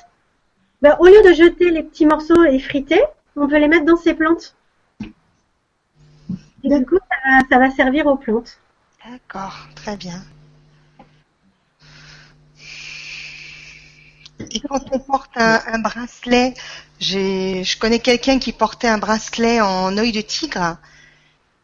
Ben, 0.83 0.97
au 1.01 1.07
lieu 1.07 1.23
de 1.23 1.33
jeter 1.33 1.71
les 1.71 1.83
petits 1.83 2.07
morceaux 2.07 2.45
effrités, 2.45 3.03
on 3.37 3.49
peut 3.49 3.59
les 3.59 3.69
mettre 3.69 3.87
dans 3.87 3.97
ces 3.97 4.15
plantes. 4.15 4.55
Et 6.65 6.69
du 6.69 6.85
coup, 6.85 6.99
ça 6.99 7.17
va, 7.25 7.49
ça 7.49 7.59
va 7.59 7.71
servir 7.71 8.07
aux 8.07 8.17
plantes. 8.17 8.59
D'accord, 9.09 9.67
très 9.75 9.97
bien. 9.97 10.23
Et 14.51 14.61
quand 14.61 14.83
on 14.93 14.99
porte 14.99 15.31
un, 15.37 15.61
un 15.67 15.79
bracelet, 15.79 16.55
je 17.01 17.79
connais 17.79 18.01
quelqu'un 18.01 18.39
qui 18.39 18.53
portait 18.53 18.89
un 18.89 18.99
bracelet 18.99 19.61
en 19.61 19.97
œil 19.97 20.13
de 20.13 20.21
tigre 20.21 20.77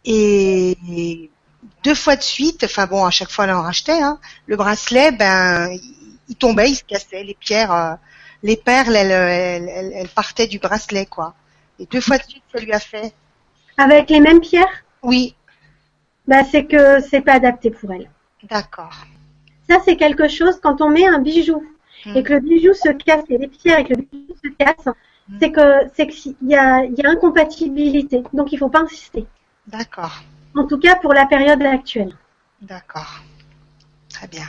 et 0.04 1.30
deux 1.88 1.94
fois 2.04 2.16
de 2.16 2.22
suite, 2.22 2.62
enfin 2.64 2.86
bon, 2.92 3.02
à 3.04 3.10
chaque 3.18 3.30
fois 3.34 3.44
elle 3.46 3.52
en 3.60 3.62
rachetait, 3.62 4.00
hein, 4.08 4.16
le 4.46 4.56
bracelet, 4.62 5.10
ben, 5.12 5.70
il, 6.28 6.36
tombait, 6.36 6.70
il 6.70 6.76
se 6.76 6.84
cassait, 6.84 7.24
les 7.24 7.34
pierres, 7.46 7.72
euh, 7.72 7.94
les 8.42 8.56
perles, 8.56 8.94
elles, 9.02 9.10
elles, 9.10 9.68
elles- 9.78 9.92
elles 10.00 10.08
partaient 10.22 10.46
du 10.54 10.58
bracelet, 10.58 11.06
quoi. 11.06 11.28
Et 11.80 11.86
deux 11.86 12.02
fois 12.06 12.18
de 12.18 12.24
suite, 12.24 12.44
ça 12.52 12.58
lui 12.60 12.72
a 12.72 12.80
fait. 12.92 13.08
Avec 13.78 14.10
les 14.10 14.20
mêmes 14.20 14.40
pierres, 14.40 14.76
Oui, 15.02 15.34
bah, 16.26 16.42
c'est 16.50 16.66
que 16.72 17.00
c'est 17.08 17.22
pas 17.28 17.34
adapté 17.42 17.70
pour 17.70 17.90
elle. 17.96 18.08
d'accord. 18.54 18.96
Ça, 19.68 19.76
c'est 19.84 19.96
quelque 19.96 20.28
chose, 20.28 20.56
quand 20.62 20.80
on 20.80 20.90
met 20.90 21.06
un 21.06 21.20
bijou 21.20 21.60
Hmm. 22.04 22.16
et 22.16 22.22
que 22.22 22.32
le 22.34 22.40
bijou 22.40 22.72
se 22.74 22.90
casse, 23.06 23.24
et 23.28 23.38
les 23.38 23.48
pierres 23.48 23.80
et 23.80 23.84
que 23.88 23.94
le 23.94 24.02
bijou 24.02 24.34
se 24.44 24.50
casse, 24.62 24.86
Hmm. 25.28 25.38
c'est 25.40 25.50
que, 25.56 25.66
c'est 25.96 26.06
qu'il 26.06 26.36
y 26.42 26.54
a, 26.54 26.84
il 26.84 26.94
y 26.96 27.04
a 27.04 27.10
incompatibilité. 27.10 28.22
Donc, 28.32 28.52
il 28.52 28.58
faut 28.58 28.68
pas 28.76 28.82
insister. 28.88 29.24
D'accord, 29.66 30.22
En 30.58 30.66
tout 30.66 30.78
cas, 30.78 30.96
pour 30.96 31.14
la 31.14 31.24
période 31.26 31.62
actuelle. 31.62 32.12
d'accord. 32.62 33.20
Très 34.08 34.26
bien. 34.26 34.46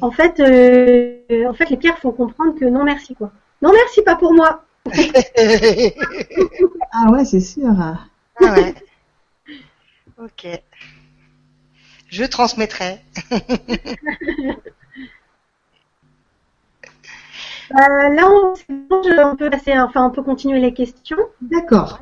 En 0.00 0.10
fait, 0.10 0.40
euh, 0.40 1.48
en 1.48 1.54
fait, 1.54 1.70
les 1.70 1.76
pierres 1.76 1.98
font 1.98 2.10
comprendre 2.10 2.58
que 2.58 2.64
non 2.64 2.82
merci, 2.82 3.14
quoi. 3.14 3.30
Non 3.62 3.70
merci, 3.72 4.02
pas 4.02 4.16
pour 4.16 4.32
moi. 4.34 4.64
Ah 6.98 7.10
ouais, 7.10 7.24
c'est 7.24 7.40
sûr. 7.40 7.68
Ah 7.78 8.06
ouais. 8.40 8.74
Ok. 10.18 10.48
Je 12.08 12.24
transmettrai. 12.24 13.00
Euh, 17.72 18.08
là, 18.14 18.30
on, 18.30 19.34
peut 19.36 19.50
passer, 19.50 19.76
enfin, 19.76 20.06
on 20.06 20.10
peut 20.12 20.22
continuer 20.22 20.60
les 20.60 20.72
questions. 20.72 21.18
D'accord. 21.40 21.98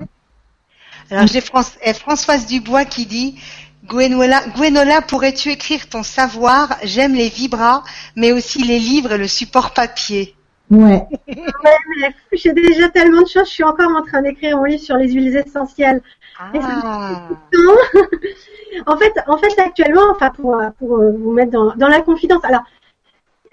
Alors 1.11 1.27
j'ai 1.27 1.41
France- 1.41 1.77
eh, 1.83 1.93
Françoise 1.95 2.47
Dubois 2.47 2.85
qui 2.85 3.07
dit 3.07 3.39
Gwenola, 3.87 4.41
Gwenola, 4.57 5.03
pourrais-tu 5.03 5.51
écrire 5.51 5.89
ton 5.89 6.03
savoir? 6.03 6.77
J'aime 6.83 7.15
les 7.15 7.29
vibras, 7.29 7.83
mais 8.17 8.33
aussi 8.33 8.63
les 8.63 8.79
livres 8.79 9.13
et 9.13 9.19
le 9.19 9.29
support 9.29 9.73
papier. 9.75 10.35
Ouais. 10.71 11.07
Ouais, 11.29 11.77
mais 12.01 12.15
j'ai 12.33 12.53
déjà 12.55 12.89
tellement 12.89 13.23
de 13.23 13.29
choses. 13.29 13.47
Je 13.47 13.53
suis 13.53 13.65
encore 13.65 13.91
en 13.91 14.03
train 14.03 14.23
d'écrire 14.23 14.57
mon 14.57 14.65
livre 14.65 14.83
sur 14.83 14.97
les 14.97 15.13
huiles 15.13 15.37
essentielles. 15.37 16.01
Ah, 16.39 17.29
En 18.87 18.97
fait, 18.97 19.13
en 19.27 19.37
fait, 19.39 19.59
actuellement, 19.61 20.11
enfin, 20.11 20.31
pour, 20.31 20.57
pour 20.79 20.97
euh, 20.99 21.13
vous 21.13 21.33
mettre 21.33 21.53
dans, 21.53 21.75
dans 21.77 21.89
la 21.89 22.01
confidence. 22.01 22.45
Alors, 22.45 22.63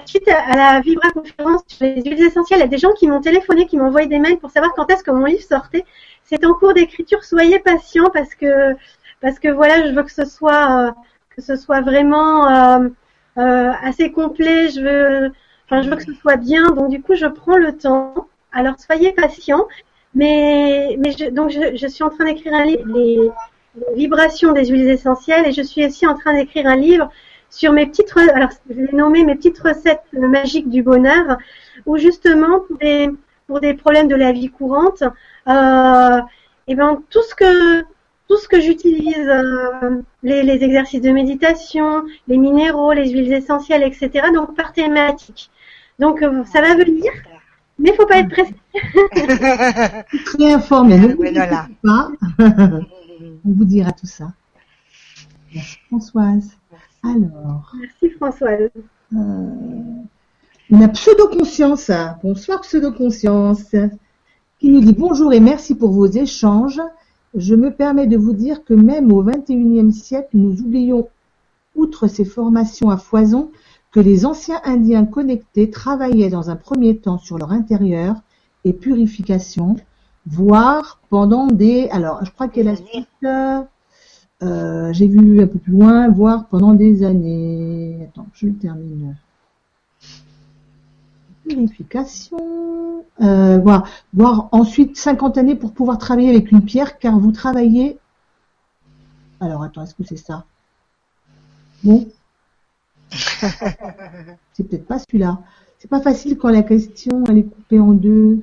suite 0.05 0.27
à, 0.27 0.39
à 0.39 0.55
la 0.55 0.81
Vibra 0.81 1.11
conférence 1.11 1.61
sur 1.67 1.85
les 1.85 2.01
huiles 2.01 2.23
essentielles, 2.23 2.59
il 2.59 2.63
y 2.63 2.65
a 2.65 2.69
des 2.69 2.77
gens 2.77 2.93
qui 2.93 3.07
m'ont 3.07 3.21
téléphoné, 3.21 3.67
qui 3.67 3.77
m'ont 3.77 3.87
envoyé 3.87 4.07
des 4.07 4.19
mails 4.19 4.39
pour 4.39 4.51
savoir 4.51 4.73
quand 4.75 4.89
est-ce 4.91 5.03
que 5.03 5.11
mon 5.11 5.25
livre 5.25 5.43
sortait. 5.43 5.85
C'est 6.23 6.45
en 6.45 6.53
cours 6.53 6.73
d'écriture. 6.73 7.23
Soyez 7.23 7.59
patients 7.59 8.09
parce 8.13 8.35
que, 8.35 8.75
parce 9.21 9.39
que 9.39 9.49
voilà, 9.49 9.87
je 9.87 9.93
veux 9.93 10.03
que 10.03 10.11
ce 10.11 10.25
soit, 10.25 10.87
euh, 10.87 10.91
que 11.35 11.41
ce 11.41 11.55
soit 11.55 11.81
vraiment 11.81 12.47
euh, 12.47 12.89
euh, 13.37 13.71
assez 13.81 14.11
complet. 14.11 14.69
Je 14.69 14.81
veux, 14.81 15.31
enfin, 15.65 15.81
je 15.81 15.89
veux 15.89 15.95
que 15.95 16.03
ce 16.03 16.13
soit 16.13 16.37
bien. 16.37 16.71
Donc, 16.71 16.89
du 16.89 17.01
coup, 17.01 17.15
je 17.15 17.25
prends 17.25 17.57
le 17.57 17.77
temps. 17.77 18.27
Alors, 18.51 18.75
soyez 18.79 19.13
patients. 19.13 19.67
Mais, 20.13 20.97
mais 20.99 21.11
je, 21.11 21.29
donc, 21.29 21.51
je, 21.51 21.87
suis 21.87 22.03
en 22.03 22.09
train 22.09 22.25
d'écrire 22.25 22.53
un 22.53 22.65
livre, 22.65 22.83
les, 22.87 23.31
vibrations 23.95 24.51
des 24.51 24.65
huiles 24.65 24.89
essentielles, 24.89 25.47
et 25.47 25.53
je 25.53 25.61
suis 25.61 25.85
aussi 25.85 26.05
en 26.05 26.17
train 26.17 26.33
d'écrire 26.33 26.67
un 26.67 26.75
livre 26.75 27.09
sur 27.49 27.73
mes 27.73 27.85
petites, 27.85 28.11
alors 28.33 28.49
je 28.69 28.75
l'ai 28.75 28.89
nommé 28.93 29.23
mes 29.23 29.35
petites 29.35 29.59
recettes 29.59 30.03
magiques 30.13 30.69
du 30.69 30.83
bonheur, 30.83 31.37
où 31.85 31.97
justement 31.97 32.61
pour 32.61 32.77
des, 32.77 33.09
pour 33.51 33.59
des 33.59 33.73
problèmes 33.73 34.07
de 34.07 34.15
la 34.15 34.31
vie 34.31 34.47
courante, 34.49 35.03
euh, 35.49 36.21
et 36.69 36.73
ben 36.79 37.01
tout 37.09 37.21
ce 37.29 37.35
que 37.35 37.81
tout 38.29 38.37
ce 38.37 38.47
que 38.47 38.61
j'utilise, 38.61 39.27
euh, 39.27 40.01
les, 40.23 40.41
les 40.43 40.63
exercices 40.63 41.01
de 41.01 41.11
méditation, 41.11 42.03
les 42.29 42.37
minéraux, 42.37 42.93
les 42.93 43.09
huiles 43.11 43.33
essentielles, 43.33 43.83
etc. 43.83 44.27
Donc 44.33 44.55
par 44.55 44.71
thématique. 44.71 45.51
Donc 45.99 46.21
euh, 46.21 46.45
ça 46.45 46.61
va 46.61 46.75
venir, 46.75 47.11
mais 47.77 47.91
faut 47.91 48.05
pas 48.05 48.19
être 48.19 48.29
pressé. 48.29 48.55
Très 50.27 50.53
informé. 50.53 50.97
Ne 50.97 51.13
vous 51.13 51.25
pas. 51.83 52.07
On 53.45 53.51
vous 53.57 53.65
dira 53.65 53.91
tout 53.91 54.07
ça. 54.07 54.27
Merci 55.53 55.77
Françoise. 55.89 56.57
Alors, 57.03 57.73
Merci 57.81 58.09
Françoise. 58.11 58.69
euh, 59.13 59.49
a 60.79 60.87
pseudo-conscience. 60.87 61.91
Bonsoir 62.23 62.61
pseudo-conscience. 62.61 63.75
Qui 64.59 64.69
nous 64.69 64.79
dit 64.79 64.93
bonjour 64.93 65.33
et 65.33 65.41
merci 65.41 65.75
pour 65.75 65.91
vos 65.91 66.07
échanges. 66.07 66.81
Je 67.35 67.55
me 67.55 67.71
permets 67.71 68.07
de 68.07 68.15
vous 68.15 68.33
dire 68.33 68.63
que 68.63 68.73
même 68.73 69.11
au 69.11 69.21
XXIe 69.21 69.91
siècle, 69.91 70.29
nous 70.33 70.61
oublions, 70.61 71.09
outre 71.75 72.07
ces 72.07 72.23
formations 72.23 72.89
à 72.89 72.97
foison, 72.97 73.51
que 73.91 73.99
les 73.99 74.25
anciens 74.25 74.61
Indiens 74.63 75.05
connectés 75.05 75.69
travaillaient 75.69 76.29
dans 76.29 76.49
un 76.49 76.55
premier 76.55 76.97
temps 76.97 77.17
sur 77.17 77.37
leur 77.37 77.51
intérieur 77.51 78.15
et 78.63 78.71
purification, 78.71 79.75
voire 80.25 81.01
pendant 81.09 81.47
des... 81.47 81.89
Alors, 81.89 82.23
je 82.23 82.31
crois 82.31 82.47
qu'elle 82.47 82.69
a 82.69 82.77
suite, 82.77 83.07
euh, 83.25 83.61
euh, 84.43 84.93
j'ai 84.93 85.07
vu 85.07 85.41
un 85.41 85.47
peu 85.47 85.59
plus 85.59 85.73
loin, 85.73 86.09
voire 86.09 86.47
pendant 86.47 86.73
des 86.73 87.03
années. 87.03 88.07
Attends, 88.09 88.27
je 88.33 88.47
le 88.47 88.53
termine. 88.53 89.17
Purification, 91.53 93.05
euh, 93.21 93.57
voire, 93.59 93.87
voire 94.13 94.49
ensuite 94.51 94.97
50 94.97 95.37
années 95.37 95.55
pour 95.55 95.73
pouvoir 95.73 95.97
travailler 95.97 96.29
avec 96.29 96.51
une 96.51 96.63
pierre, 96.63 96.97
car 96.97 97.19
vous 97.19 97.31
travaillez... 97.31 97.97
Alors, 99.39 99.63
attends, 99.63 99.83
est-ce 99.83 99.95
que 99.95 100.03
c'est 100.03 100.17
ça? 100.17 100.45
Bon. 101.83 102.07
c'est 103.11 104.63
peut-être 104.63 104.85
pas 104.85 104.99
celui-là. 104.99 105.39
C'est 105.79 105.89
pas 105.89 106.01
facile 106.01 106.37
quand 106.37 106.49
la 106.49 106.63
question 106.63 107.23
elle 107.27 107.39
est 107.39 107.43
coupée 107.43 107.79
en 107.79 107.91
deux. 107.91 108.41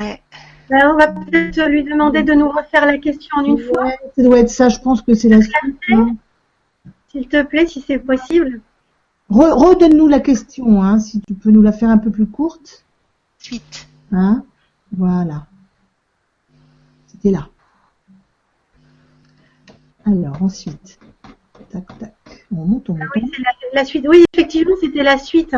ouais. 0.00 0.20
Ben, 0.70 0.88
on 0.88 0.96
va 0.96 1.08
peut-être 1.08 1.68
lui 1.68 1.84
demander 1.84 2.22
de 2.22 2.32
nous 2.32 2.48
refaire 2.48 2.86
la 2.86 2.96
question 2.96 3.36
en 3.36 3.44
une 3.44 3.58
fois, 3.58 3.84
Ouais, 3.84 3.98
ça 4.16 4.22
doit 4.22 4.38
être 4.38 4.48
ça, 4.48 4.70
je 4.70 4.78
pense 4.78 5.02
que 5.02 5.12
c'est 5.12 5.28
la 5.28 5.40
suite. 5.42 5.76
s'il 7.08 7.28
te 7.28 7.42
plaît, 7.42 7.66
si 7.66 7.82
c'est 7.86 7.98
possible. 7.98 8.62
Re- 9.32 9.54
Redonne-nous 9.54 10.08
la 10.08 10.20
question, 10.20 10.82
hein, 10.82 10.98
si 10.98 11.20
tu 11.22 11.32
peux 11.32 11.50
nous 11.50 11.62
la 11.62 11.72
faire 11.72 11.88
un 11.88 11.98
peu 11.98 12.10
plus 12.10 12.26
courte. 12.26 12.84
Suite. 13.38 13.88
Hein 14.12 14.44
voilà. 14.94 15.46
C'était 17.06 17.30
là. 17.30 17.48
Alors, 20.04 20.42
ensuite. 20.42 20.98
Tac, 21.70 21.86
tac. 21.98 22.14
On 22.54 22.66
monte, 22.66 22.90
on 22.90 22.94
monte. 22.94 23.08
Oui, 23.16 23.22
c'est 23.34 23.42
la, 23.42 23.80
la 23.80 23.84
suite. 23.86 24.04
Oui, 24.06 24.24
effectivement, 24.34 24.74
c'était 24.80 25.02
la 25.02 25.16
suite. 25.16 25.56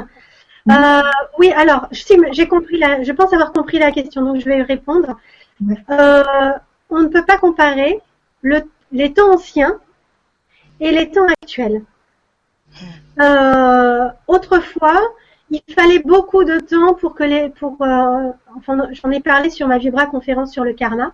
Euh, 0.71 1.03
oui, 1.39 1.51
alors, 1.51 1.89
si, 1.91 2.15
j'ai 2.31 2.47
compris 2.47 2.79
la, 2.79 3.03
je 3.03 3.13
pense 3.13 3.33
avoir 3.33 3.53
compris 3.53 3.79
la 3.79 3.91
question, 3.91 4.23
donc 4.23 4.39
je 4.41 4.45
vais 4.45 4.63
répondre. 4.63 5.19
Ouais. 5.67 5.77
Euh, 5.91 6.53
on 6.91 7.01
ne 7.01 7.09
peut 7.09 7.25
pas 7.25 7.39
comparer 7.39 8.01
le, 8.43 8.63
les 8.93 9.13
temps 9.13 9.35
anciens 9.35 9.81
et 10.79 10.93
les 10.93 11.11
temps 11.11 11.27
actuels. 11.27 11.83
Euh, 13.21 14.09
autrefois, 14.27 15.01
il 15.51 15.63
fallait 15.73 16.01
beaucoup 16.01 16.45
de 16.45 16.59
temps 16.59 16.95
pour 16.95 17.15
que 17.15 17.25
les, 17.25 17.49
pour, 17.51 17.81
euh, 17.83 18.31
enfin, 18.57 18.89
j'en 18.93 19.11
ai 19.11 19.21
parlé 19.21 19.51
sur 19.51 19.69
ma 19.69 19.79
Vibra 19.79 20.07
conférence 20.07 20.53
sur 20.53 20.65
le 20.65 20.73
karma, 20.73 21.13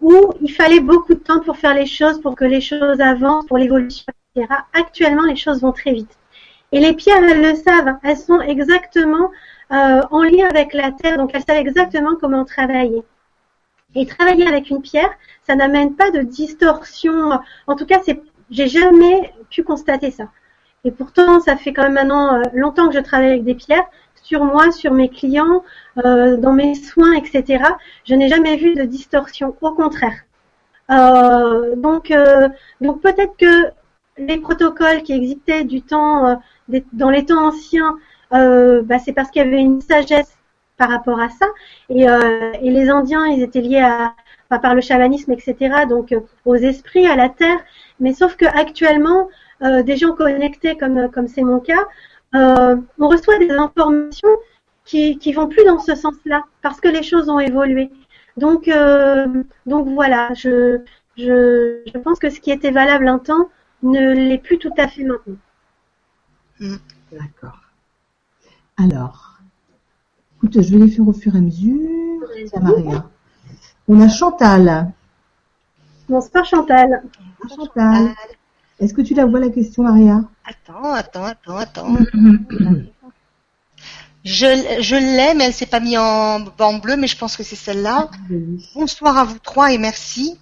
où 0.00 0.32
il 0.40 0.52
fallait 0.52 0.80
beaucoup 0.80 1.14
de 1.14 1.20
temps 1.20 1.40
pour 1.40 1.56
faire 1.56 1.74
les 1.74 1.86
choses, 1.86 2.20
pour 2.20 2.34
que 2.34 2.44
les 2.44 2.60
choses 2.60 3.00
avancent, 3.00 3.46
pour 3.46 3.58
l'évolution, 3.58 4.06
etc. 4.34 4.52
Actuellement, 4.72 5.24
les 5.24 5.36
choses 5.36 5.60
vont 5.60 5.72
très 5.72 5.92
vite. 5.92 6.16
Et 6.72 6.80
les 6.80 6.94
pierres, 6.94 7.22
elles 7.22 7.42
le 7.42 7.54
savent. 7.54 7.96
Elles 8.02 8.16
sont 8.16 8.40
exactement 8.40 9.30
euh, 9.72 10.02
en 10.10 10.22
lien 10.22 10.48
avec 10.48 10.72
la 10.74 10.90
terre, 10.92 11.18
donc 11.18 11.30
elles 11.34 11.44
savent 11.44 11.58
exactement 11.58 12.16
comment 12.20 12.44
travailler. 12.44 13.02
Et 13.94 14.06
travailler 14.06 14.46
avec 14.46 14.70
une 14.70 14.82
pierre, 14.82 15.10
ça 15.46 15.54
n'amène 15.54 15.94
pas 15.94 16.10
de 16.10 16.20
distorsion. 16.20 17.38
En 17.66 17.76
tout 17.76 17.86
cas, 17.86 18.00
j'ai 18.50 18.68
jamais 18.68 19.32
pu 19.50 19.62
constater 19.62 20.10
ça. 20.10 20.24
Et 20.84 20.90
pourtant, 20.90 21.40
ça 21.40 21.56
fait 21.56 21.72
quand 21.72 21.82
même 21.82 21.94
maintenant 21.94 22.34
euh, 22.34 22.42
longtemps 22.52 22.88
que 22.88 22.94
je 22.94 23.00
travaille 23.00 23.30
avec 23.30 23.44
des 23.44 23.54
pierres, 23.54 23.86
sur 24.22 24.44
moi, 24.44 24.70
sur 24.70 24.92
mes 24.92 25.08
clients, 25.08 25.64
euh, 26.04 26.36
dans 26.36 26.52
mes 26.52 26.74
soins, 26.74 27.14
etc. 27.14 27.64
Je 28.04 28.14
n'ai 28.14 28.28
jamais 28.28 28.56
vu 28.56 28.74
de 28.74 28.82
distorsion, 28.84 29.56
au 29.60 29.70
contraire. 29.72 30.24
Euh, 30.90 31.74
donc, 31.76 32.12
donc 32.80 33.00
peut-être 33.00 33.36
que 33.38 33.70
les 34.18 34.38
protocoles 34.38 35.02
qui 35.02 35.12
existaient 35.14 35.64
du 35.64 35.82
temps, 35.82 36.40
dans 36.92 37.10
les 37.10 37.24
temps 37.24 37.48
anciens, 37.48 37.96
bah, 38.30 38.98
c'est 38.98 39.12
parce 39.12 39.30
qu'il 39.30 39.42
y 39.42 39.44
avait 39.46 39.60
une 39.60 39.80
sagesse 39.80 40.36
par 40.76 40.90
rapport 40.90 41.20
à 41.20 41.30
ça. 41.30 41.46
Et, 41.88 42.06
les 42.70 42.88
Indiens, 42.90 43.26
ils 43.26 43.42
étaient 43.42 43.60
liés 43.60 43.80
à, 43.80 44.14
enfin, 44.50 44.60
par 44.60 44.74
le 44.74 44.80
chamanisme, 44.80 45.32
etc. 45.32 45.86
Donc 45.88 46.14
aux 46.44 46.56
esprits, 46.56 47.06
à 47.06 47.16
la 47.16 47.28
terre. 47.28 47.58
Mais 48.00 48.12
sauf 48.12 48.36
que 48.36 48.46
actuellement, 48.46 49.28
euh, 49.64 49.82
des 49.82 49.96
gens 49.96 50.12
connectés, 50.12 50.76
comme 50.76 51.10
comme 51.10 51.28
c'est 51.28 51.42
mon 51.42 51.60
cas, 51.60 51.84
euh, 52.34 52.76
on 52.98 53.08
reçoit 53.08 53.38
des 53.38 53.50
informations 53.50 54.36
qui 54.84 55.18
qui 55.18 55.32
vont 55.32 55.48
plus 55.48 55.64
dans 55.64 55.78
ce 55.78 55.94
sens-là 55.94 56.44
parce 56.62 56.80
que 56.80 56.88
les 56.88 57.02
choses 57.02 57.28
ont 57.28 57.38
évolué. 57.38 57.90
Donc 58.36 58.68
euh, 58.68 59.42
donc 59.66 59.88
voilà, 59.88 60.32
je 60.34 60.80
je 61.16 61.82
je 61.86 61.98
pense 61.98 62.18
que 62.18 62.30
ce 62.30 62.40
qui 62.40 62.50
était 62.50 62.72
valable 62.72 63.08
un 63.08 63.18
temps 63.18 63.48
ne 63.82 64.12
l'est 64.12 64.38
plus 64.38 64.58
tout 64.58 64.72
à 64.76 64.88
fait 64.88 65.04
maintenant. 65.04 65.36
D'accord. 67.12 67.60
Alors, 68.76 69.38
écoute, 70.36 70.60
je 70.60 70.76
vais 70.76 70.84
les 70.84 70.90
faire 70.90 71.06
au 71.06 71.12
fur 71.12 71.34
et 71.34 71.38
à 71.38 71.40
mesure. 71.40 72.20
Maria. 72.60 73.08
On 73.86 74.00
a 74.00 74.08
Chantal. 74.08 74.92
Bonsoir 76.08 76.44
Chantal. 76.44 77.02
Chantal. 77.48 78.14
Est-ce 78.80 78.92
que 78.94 79.02
tu 79.02 79.14
la 79.14 79.24
vois 79.26 79.40
la 79.40 79.50
question, 79.50 79.84
Maria? 79.84 80.22
Attends, 80.44 80.92
attends, 80.92 81.24
attends, 81.24 81.56
attends. 81.56 81.96
Je, 84.24 84.80
je 84.80 84.96
l'ai, 84.96 85.34
mais 85.34 85.44
elle 85.44 85.52
s'est 85.52 85.66
pas 85.66 85.80
mise 85.80 85.98
en, 85.98 86.44
en 86.58 86.78
bleu, 86.78 86.96
mais 86.96 87.06
je 87.06 87.16
pense 87.16 87.36
que 87.36 87.42
c'est 87.42 87.56
celle-là. 87.56 88.10
Bonsoir 88.74 89.18
à 89.18 89.24
vous 89.24 89.38
trois 89.38 89.72
et 89.72 89.78
merci. 89.78 90.38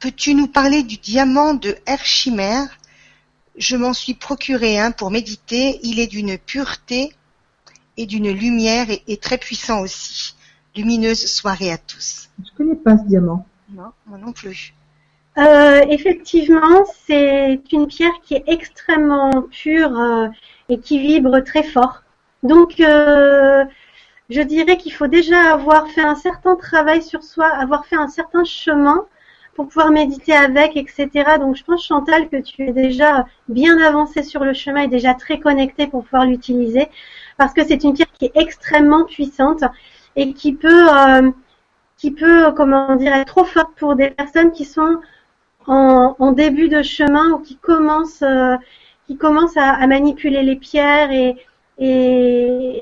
Peux-tu 0.00 0.34
nous 0.34 0.48
parler 0.48 0.82
du 0.82 0.96
diamant 0.96 1.54
de 1.54 1.76
Herchimer 1.86 2.64
Je 3.56 3.76
m'en 3.76 3.92
suis 3.94 4.14
procuré 4.14 4.78
un 4.78 4.90
pour 4.90 5.10
méditer. 5.10 5.80
Il 5.82 6.00
est 6.00 6.08
d'une 6.08 6.36
pureté 6.36 7.12
et 7.96 8.06
d'une 8.06 8.30
lumière 8.30 8.90
et, 8.90 9.02
et 9.06 9.16
très 9.16 9.38
puissant 9.38 9.80
aussi. 9.80 10.34
Lumineuse 10.76 11.24
soirée 11.26 11.70
à 11.70 11.78
tous. 11.78 12.28
Je 12.44 12.50
connais 12.56 12.74
pas 12.74 12.98
ce 12.98 13.04
diamant. 13.04 13.46
Non, 13.70 13.92
moi 14.06 14.18
non 14.18 14.32
plus. 14.32 14.74
Euh, 15.36 15.80
effectivement, 15.88 16.84
c'est 17.06 17.60
une 17.72 17.86
pierre 17.88 18.12
qui 18.22 18.34
est 18.34 18.44
extrêmement 18.46 19.42
pure 19.50 19.98
euh, 19.98 20.28
et 20.68 20.78
qui 20.78 20.98
vibre 21.00 21.40
très 21.40 21.64
fort. 21.64 22.02
Donc, 22.44 22.78
euh, 22.80 23.64
je 24.30 24.40
dirais 24.42 24.76
qu'il 24.76 24.92
faut 24.92 25.08
déjà 25.08 25.52
avoir 25.54 25.88
fait 25.88 26.02
un 26.02 26.14
certain 26.14 26.56
travail 26.56 27.02
sur 27.02 27.22
soi, 27.22 27.46
avoir 27.48 27.84
fait 27.86 27.96
un 27.96 28.08
certain 28.08 28.44
chemin 28.44 29.06
pour 29.54 29.68
pouvoir 29.68 29.90
méditer 29.90 30.32
avec, 30.34 30.76
etc. 30.76 31.10
Donc 31.38 31.56
je 31.56 31.64
pense 31.64 31.84
Chantal 31.86 32.28
que 32.28 32.36
tu 32.40 32.68
es 32.68 32.72
déjà 32.72 33.26
bien 33.48 33.78
avancé 33.78 34.22
sur 34.22 34.44
le 34.44 34.52
chemin 34.52 34.82
et 34.82 34.88
déjà 34.88 35.14
très 35.14 35.38
connecté 35.40 35.86
pour 35.86 36.04
pouvoir 36.04 36.26
l'utiliser 36.26 36.88
parce 37.38 37.52
que 37.54 37.64
c'est 37.64 37.84
une 37.84 37.94
pierre 37.94 38.10
qui 38.18 38.26
est 38.26 38.36
extrêmement 38.36 39.04
puissante 39.04 39.62
et 40.16 40.32
qui 40.32 40.54
peut 40.54 40.88
euh, 40.90 41.30
qui 41.96 42.10
peut 42.10 42.52
comment 42.52 42.96
dire 42.96 43.12
être 43.14 43.26
trop 43.26 43.44
forte 43.44 43.74
pour 43.76 43.96
des 43.96 44.10
personnes 44.10 44.52
qui 44.52 44.64
sont 44.64 45.00
en, 45.66 46.32
début 46.32 46.68
de 46.68 46.82
chemin 46.82 47.30
ou 47.32 47.38
qui 47.38 47.56
commencent 47.56 48.22
euh, 48.22 48.56
qui 49.06 49.16
commencent 49.16 49.56
à, 49.56 49.86
manipuler 49.86 50.42
les 50.42 50.56
pierres 50.56 51.10
et, 51.12 51.36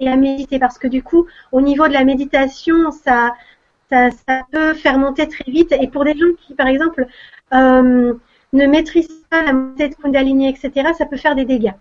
à 0.07 0.17
méditer. 0.17 0.59
Parce 0.59 0.79
que 0.79 0.89
du 0.89 1.03
coup 1.03 1.27
au 1.53 1.61
niveau 1.61 1.89
de 1.89 1.93
la 1.93 2.05
méditation 2.05 2.91
ça 2.91 3.35
ça, 3.91 4.09
peut 4.51 4.73
faire 4.75 4.99
monter 4.99 5.29
très 5.29 5.51
vite. 5.51 5.73
Et 5.81 5.89
pour 5.89 6.05
des 6.05 6.17
gens 6.17 6.35
qui 6.39 6.55
par 6.55 6.67
exemple 6.67 7.07
euh, 7.53 8.15
ne 8.53 8.67
maîtrisent 8.67 9.25
pas 9.31 9.43
la 9.43 9.53
montée 9.53 9.89
de 9.89 9.95
Kundalini 9.95 10.49
etc 10.49 10.93
ça 10.97 11.07
peut 11.07 11.17
faire 11.17 11.35
des 11.35 11.45
dégâts. 11.45 11.75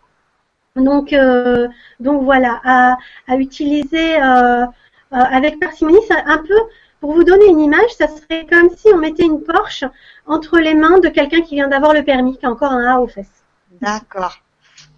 Donc 0.76 1.14
euh, 1.14 1.68
donc 2.00 2.24
voilà 2.24 2.62
à, 2.64 2.98
à 3.28 3.36
utiliser 3.38 4.22
euh 4.22 4.66
avec 5.14 5.60
parcimonie 5.60 6.00
c'est 6.08 6.24
un 6.26 6.38
peu 6.38 6.56
pour 7.02 7.14
vous 7.14 7.24
donner 7.24 7.48
une 7.48 7.60
image, 7.60 7.92
ça 7.98 8.08
serait 8.08 8.46
comme 8.46 8.70
si 8.70 8.88
on 8.94 8.98
mettait 8.98 9.26
une 9.26 9.44
Porsche 9.44 9.86
entre 10.28 10.60
les 10.60 10.76
mains 10.76 11.00
de 11.00 11.10
quelqu'un 11.10 11.42
qui 11.42 11.56
vient 11.56 11.68
d'avoir 11.68 11.94
le 11.94 12.04
permis, 12.04 12.38
qui 12.38 12.46
a 12.46 12.52
encore 12.52 12.72
un 12.72 12.86
A 12.86 13.00
aux 13.00 13.08
fesses. 13.08 13.44
D'accord. 13.82 14.38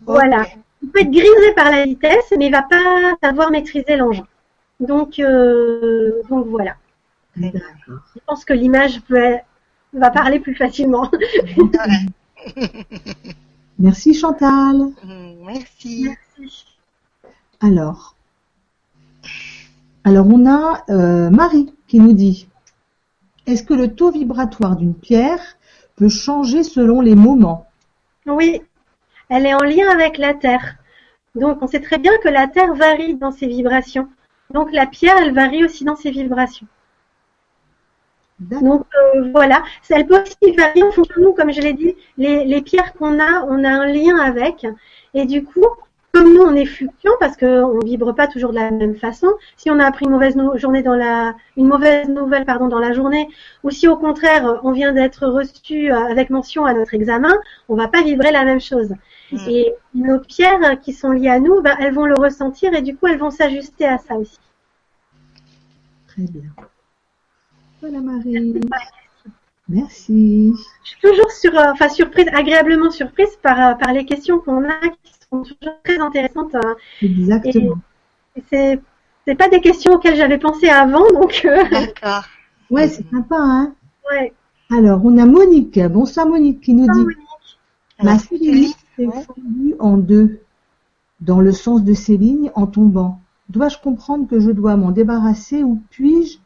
Voilà. 0.06 0.46
Il 0.82 0.90
peut 0.90 1.00
être 1.00 1.12
grisé 1.12 1.54
par 1.56 1.72
la 1.72 1.86
vitesse, 1.86 2.34
mais 2.38 2.48
il 2.48 2.52
va 2.52 2.64
pas 2.64 3.16
savoir 3.24 3.52
maîtriser 3.52 3.96
l'engin. 3.96 4.28
Donc, 4.82 5.18
euh, 5.18 6.22
donc 6.30 6.48
voilà. 6.48 6.76
Je 7.38 7.50
pense 8.28 8.44
que 8.44 8.54
l'image 8.54 9.02
va 9.94 10.12
parler 10.12 10.42
plus 10.42 10.56
facilement. 10.56 11.10
Merci 13.80 14.14
Chantal. 14.14 14.92
Merci. 15.46 16.10
Merci. 16.38 16.66
Alors, 17.62 18.13
alors 20.04 20.28
on 20.28 20.46
a 20.46 20.84
euh, 20.90 21.30
Marie 21.30 21.74
qui 21.88 22.00
nous 22.00 22.14
dit 22.14 22.48
Est-ce 23.48 23.64
que 23.64 23.74
le 23.74 23.96
taux 23.96 24.12
vibratoire 24.12 24.76
d'une 24.76 24.96
pierre 24.96 25.40
peut 25.96 26.10
changer 26.10 26.64
selon 26.64 27.02
les 27.02 27.16
moments? 27.16 27.68
Oui, 28.26 28.62
elle 29.30 29.46
est 29.46 29.54
en 29.54 29.64
lien 29.64 29.90
avec 29.90 30.18
la 30.18 30.34
Terre. 30.34 30.76
Donc 31.36 31.62
on 31.62 31.68
sait 31.68 31.80
très 31.80 31.98
bien 31.98 32.12
que 32.22 32.30
la 32.30 32.48
Terre 32.48 32.74
varie 32.76 33.16
dans 33.16 33.32
ses 33.32 33.48
vibrations. 33.48 34.10
Donc 34.54 34.72
la 34.74 34.86
pierre, 34.86 35.16
elle 35.18 35.34
varie 35.34 35.64
aussi 35.64 35.86
dans 35.86 35.96
ses 35.96 36.12
vibrations. 36.12 36.68
Donc 38.40 38.86
euh, 39.16 39.32
voilà, 39.32 39.64
elle 39.90 40.06
peut 40.06 40.22
aussi 40.22 40.56
varier 40.56 40.84
en 40.84 40.92
fonction 40.92 41.16
de 41.18 41.22
nous, 41.22 41.34
comme 41.34 41.52
je 41.52 41.62
l'ai 41.62 41.74
dit, 41.74 41.96
les, 42.18 42.44
les 42.44 42.62
pierres 42.62 42.94
qu'on 42.94 43.20
a, 43.20 43.44
on 43.48 43.64
a 43.64 43.70
un 43.70 43.86
lien 43.86 44.18
avec. 44.18 44.66
Et 45.14 45.26
du 45.26 45.46
coup, 45.46 45.66
comme 46.14 46.32
nous 46.32 46.42
on 46.42 46.56
est 46.56 46.66
fluctuant 46.66 47.14
parce 47.20 47.36
qu'on 47.36 47.74
ne 47.74 47.86
vibre 47.86 48.14
pas 48.14 48.28
toujours 48.28 48.52
de 48.52 48.56
la 48.56 48.70
même 48.70 48.96
façon, 48.96 49.34
si 49.58 49.72
on 49.72 49.80
a 49.80 49.86
appris 49.86 50.06
une 50.06 50.12
mauvaise 50.12 50.36
no 50.36 50.56
journée 50.58 50.84
dans 50.84 50.96
la 50.96 51.36
une 51.58 51.68
mauvaise 51.68 52.08
nouvelle 52.08 52.46
pardon 52.46 52.68
dans 52.68 52.80
la 52.80 52.94
journée, 52.94 53.28
ou 53.64 53.72
si 53.72 53.88
au 53.88 53.98
contraire 53.98 54.60
on 54.64 54.72
vient 54.72 54.94
d'être 54.94 55.26
reçu 55.26 55.92
avec 55.92 56.30
mention 56.30 56.66
à 56.66 56.74
notre 56.76 56.94
examen, 56.94 57.36
on 57.68 57.76
va 57.76 57.88
pas 57.88 58.04
vibrer 58.04 58.32
la 58.32 58.46
même 58.46 58.62
chose. 58.62 58.94
Mmh. 59.32 59.38
Et 59.50 59.74
nos 59.96 60.20
pierres 60.20 60.80
qui 60.82 60.94
sont 60.94 61.10
liées 61.10 61.30
à 61.30 61.40
nous, 61.40 61.62
ben, 61.62 61.76
elles 61.80 61.94
vont 61.94 62.06
le 62.06 62.16
ressentir 62.16 62.76
et 62.76 62.84
du 62.84 62.96
coup 62.96 63.08
elles 63.08 63.18
vont 63.20 63.32
s'ajuster 63.32 63.86
à 63.86 63.98
ça 63.98 64.16
aussi. 64.16 64.40
Très 66.08 66.24
bien. 66.24 66.52
Voilà 67.82 68.02
Marie. 68.02 68.62
Merci. 69.68 70.54
Je 70.84 70.90
suis 70.90 71.00
toujours 71.02 71.32
sur, 71.32 71.58
euh, 71.58 71.72
enfin 71.72 71.90
surprise, 71.90 72.28
agréablement 72.34 72.92
surprise 72.92 73.36
par, 73.42 73.78
par 73.78 73.94
les 73.94 74.06
questions 74.06 74.40
qu'on 74.40 74.70
a 74.70 74.80
qui 75.04 75.14
sont 75.34 75.44
toujours 75.44 75.82
très 75.84 75.98
intéressantes. 75.98 76.56
Hein. 76.56 76.76
Exactement. 77.02 77.78
Et, 78.36 78.44
c'est 78.50 78.80
c'est 79.26 79.36
pas 79.36 79.48
des 79.48 79.62
questions 79.62 79.94
auxquelles 79.94 80.18
j'avais 80.18 80.38
pensé 80.38 80.70
avant, 80.70 81.10
donc. 81.14 81.42
Euh... 81.46 81.64
D'accord. 81.72 82.26
Ouais, 82.70 82.88
c'est 82.88 83.10
sympa, 83.10 83.38
hein. 83.38 83.74
Ouais. 84.12 84.34
Alors, 84.70 85.02
on 85.04 85.18
a 85.18 85.26
Monique. 85.26 85.80
Bonsoir 85.80 86.28
Monique 86.28 86.62
qui 86.62 86.74
nous 86.74 86.88
Bonsoir, 86.88 86.98
dit 86.98 87.04
Monique. 87.04 87.60
Ma 88.04 88.20
cellule 88.20 88.68
s'est 88.96 89.24
fondue 89.26 89.76
en 89.80 89.98
deux, 89.98 90.42
dans 91.22 91.40
le 91.40 91.52
sens 91.52 91.84
de 91.84 91.94
ces 91.94 92.18
lignes 92.18 92.52
en 92.56 92.68
tombant. 92.68 93.20
Dois-je 93.50 93.78
comprendre 93.78 94.28
que 94.28 94.40
je 94.40 94.52
dois 94.52 94.76
m'en 94.76 94.92
débarrasser 94.92 95.64
ou 95.64 95.82
puis-je 95.90 96.40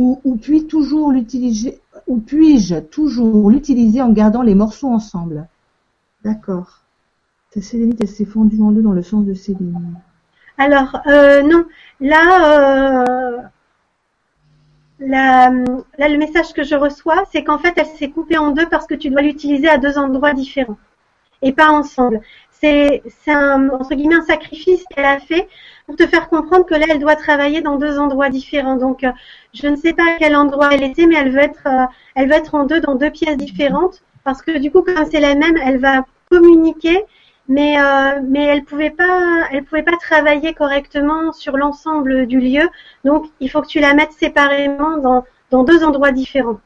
ou, 0.00 0.20
ou 0.24 0.36
puis 0.36 0.66
toujours 0.66 1.10
l'utiliser 1.10 1.80
ou 2.06 2.18
puis-je 2.18 2.80
toujours 2.80 3.50
l'utiliser 3.50 4.02
en 4.02 4.12
gardant 4.12 4.42
les 4.42 4.54
morceaux 4.54 4.88
ensemble? 4.88 5.48
D'accord. 6.24 6.85
Ta 7.56 7.62
sélénite, 7.62 8.02
elle 8.02 8.08
s'est 8.08 8.26
fondue 8.26 8.60
en 8.60 8.70
deux 8.70 8.82
dans 8.82 8.92
le 8.92 9.02
sens 9.02 9.24
de 9.24 9.32
ces 9.32 9.54
lignes. 9.54 9.94
Alors, 10.58 11.00
euh, 11.06 11.40
non. 11.40 11.64
Là, 12.00 13.38
euh, 13.38 13.38
là, 15.00 15.48
le 16.10 16.18
message 16.18 16.52
que 16.52 16.64
je 16.64 16.74
reçois, 16.74 17.24
c'est 17.32 17.44
qu'en 17.44 17.56
fait, 17.56 17.72
elle 17.78 17.86
s'est 17.86 18.10
coupée 18.10 18.36
en 18.36 18.50
deux 18.50 18.66
parce 18.66 18.86
que 18.86 18.94
tu 18.94 19.08
dois 19.08 19.22
l'utiliser 19.22 19.70
à 19.70 19.78
deux 19.78 19.96
endroits 19.96 20.34
différents 20.34 20.76
et 21.40 21.54
pas 21.54 21.70
ensemble. 21.70 22.20
C'est, 22.50 23.02
un, 23.26 23.70
entre 23.70 23.94
guillemets, 23.94 24.16
un 24.16 24.22
sacrifice 24.22 24.84
qu'elle 24.90 25.06
a 25.06 25.18
fait 25.18 25.48
pour 25.86 25.96
te 25.96 26.06
faire 26.06 26.28
comprendre 26.28 26.66
que 26.66 26.74
là, 26.74 26.84
elle 26.90 26.98
doit 26.98 27.16
travailler 27.16 27.62
dans 27.62 27.76
deux 27.76 27.98
endroits 27.98 28.28
différents. 28.28 28.76
Donc, 28.76 29.02
euh, 29.02 29.12
je 29.54 29.66
ne 29.66 29.76
sais 29.76 29.94
pas 29.94 30.02
à 30.02 30.18
quel 30.18 30.36
endroit 30.36 30.68
elle 30.74 30.82
était, 30.82 31.06
mais 31.06 31.16
elle 31.16 31.32
veut 31.32 31.40
être, 31.40 31.66
elle 32.16 32.28
veut 32.28 32.34
être 32.34 32.54
en 32.54 32.66
deux 32.66 32.80
dans 32.80 32.96
deux 32.96 33.10
pièces 33.10 33.38
différentes 33.38 34.02
parce 34.24 34.42
que 34.42 34.58
du 34.58 34.70
coup, 34.70 34.82
comme 34.82 35.06
c'est 35.10 35.20
la 35.20 35.34
même, 35.34 35.56
elle 35.56 35.78
va 35.78 36.04
communiquer, 36.30 37.02
mais 37.48 37.80
euh, 37.80 38.20
mais 38.26 38.44
elle 38.44 38.64
pouvait 38.64 38.90
pas, 38.90 39.46
elle 39.52 39.64
pouvait 39.64 39.82
pas 39.82 39.96
travailler 39.98 40.54
correctement 40.54 41.32
sur 41.32 41.56
l'ensemble 41.56 42.26
du 42.26 42.40
lieu. 42.40 42.68
Donc, 43.04 43.26
il 43.40 43.50
faut 43.50 43.62
que 43.62 43.68
tu 43.68 43.80
la 43.80 43.94
mettes 43.94 44.12
séparément 44.12 44.98
dans 44.98 45.24
dans 45.50 45.64
deux 45.64 45.84
endroits 45.84 46.12
différents. 46.12 46.60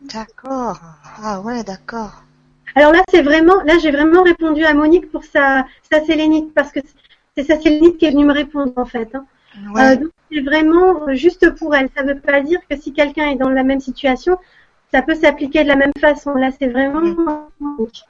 D'accord. 0.00 0.80
Ah 1.22 1.40
ouais, 1.40 1.64
d'accord. 1.64 2.22
Alors 2.74 2.92
là, 2.92 3.02
c'est 3.08 3.22
vraiment, 3.22 3.62
là, 3.62 3.78
j'ai 3.80 3.90
vraiment 3.90 4.22
répondu 4.22 4.64
à 4.64 4.74
Monique 4.74 5.10
pour 5.10 5.24
sa, 5.24 5.64
sa 5.90 6.04
sélénite 6.04 6.52
parce 6.52 6.72
que 6.72 6.80
c'est 7.36 7.44
sa 7.44 7.58
sélénite 7.58 7.96
qui 7.96 8.04
est 8.04 8.10
venue 8.10 8.26
me 8.26 8.34
répondre 8.34 8.72
en 8.76 8.84
fait. 8.84 9.14
Hein. 9.14 9.24
Ouais. 9.74 9.92
Euh, 9.92 9.96
donc 9.96 10.10
c'est 10.30 10.40
vraiment 10.40 11.14
juste 11.14 11.50
pour 11.56 11.74
elle. 11.74 11.88
Ça 11.96 12.02
ne 12.02 12.12
veut 12.12 12.20
pas 12.20 12.40
dire 12.42 12.60
que 12.68 12.76
si 12.76 12.92
quelqu'un 12.92 13.30
est 13.30 13.36
dans 13.36 13.48
la 13.48 13.62
même 13.62 13.80
situation, 13.80 14.38
ça 14.92 15.02
peut 15.02 15.14
s'appliquer 15.14 15.62
de 15.62 15.68
la 15.68 15.76
même 15.76 15.92
façon. 15.98 16.34
Là, 16.34 16.50
c'est 16.58 16.68
vraiment. 16.68 17.48
Monique. 17.60 18.04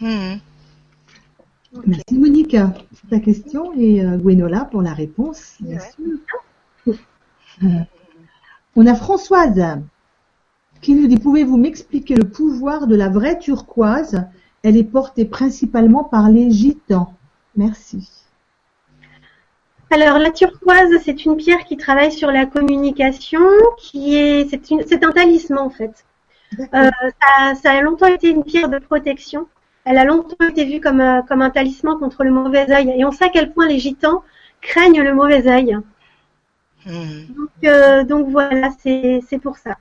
Hmm. 0.00 0.36
Merci 1.86 2.18
Monique 2.18 2.56
pour 2.58 3.10
ta 3.10 3.20
question 3.20 3.72
et 3.76 4.04
euh, 4.04 4.16
Gwenola 4.16 4.64
pour 4.64 4.82
la 4.82 4.94
réponse. 4.94 5.56
Ouais. 5.62 6.96
Euh, 7.62 7.66
on 8.76 8.86
a 8.86 8.94
Françoise 8.94 9.80
qui 10.80 10.94
nous 10.94 11.06
dit 11.06 11.18
Pouvez-vous 11.18 11.58
m'expliquer 11.58 12.14
le 12.14 12.28
pouvoir 12.28 12.86
de 12.86 12.96
la 12.96 13.08
vraie 13.08 13.38
turquoise? 13.38 14.24
Elle 14.62 14.76
est 14.76 14.84
portée 14.84 15.24
principalement 15.24 16.04
par 16.04 16.30
les 16.30 16.50
gitans. 16.50 17.14
Merci. 17.56 18.08
Alors 19.90 20.18
la 20.18 20.30
turquoise, 20.30 20.90
c'est 21.04 21.24
une 21.24 21.36
pierre 21.36 21.64
qui 21.64 21.76
travaille 21.76 22.12
sur 22.12 22.30
la 22.30 22.46
communication, 22.46 23.40
qui 23.78 24.16
est, 24.16 24.48
c'est 24.48 25.04
un 25.04 25.10
talisman 25.12 25.58
en 25.58 25.70
fait. 25.70 26.04
Euh, 26.58 26.90
ça, 27.20 27.54
ça 27.54 27.72
a 27.72 27.80
longtemps 27.80 28.06
été 28.06 28.30
une 28.30 28.44
pierre 28.44 28.68
de 28.68 28.78
protection. 28.78 29.46
Elle 29.84 29.98
a 29.98 30.04
longtemps 30.04 30.46
été 30.46 30.64
vue 30.64 30.80
comme, 30.80 31.00
euh, 31.00 31.22
comme 31.22 31.42
un 31.42 31.50
talisman 31.50 31.98
contre 31.98 32.24
le 32.24 32.30
mauvais 32.30 32.70
œil. 32.70 32.92
Et 32.96 33.04
on 33.04 33.12
sait 33.12 33.24
à 33.24 33.28
quel 33.30 33.52
point 33.52 33.66
les 33.66 33.78
gitans 33.78 34.22
craignent 34.60 35.02
le 35.02 35.14
mauvais 35.14 35.46
œil. 35.48 35.78
Donc, 36.86 37.50
euh, 37.64 38.04
donc 38.04 38.28
voilà, 38.28 38.70
c'est, 38.78 39.38
pour 39.42 39.58
ça. 39.58 39.76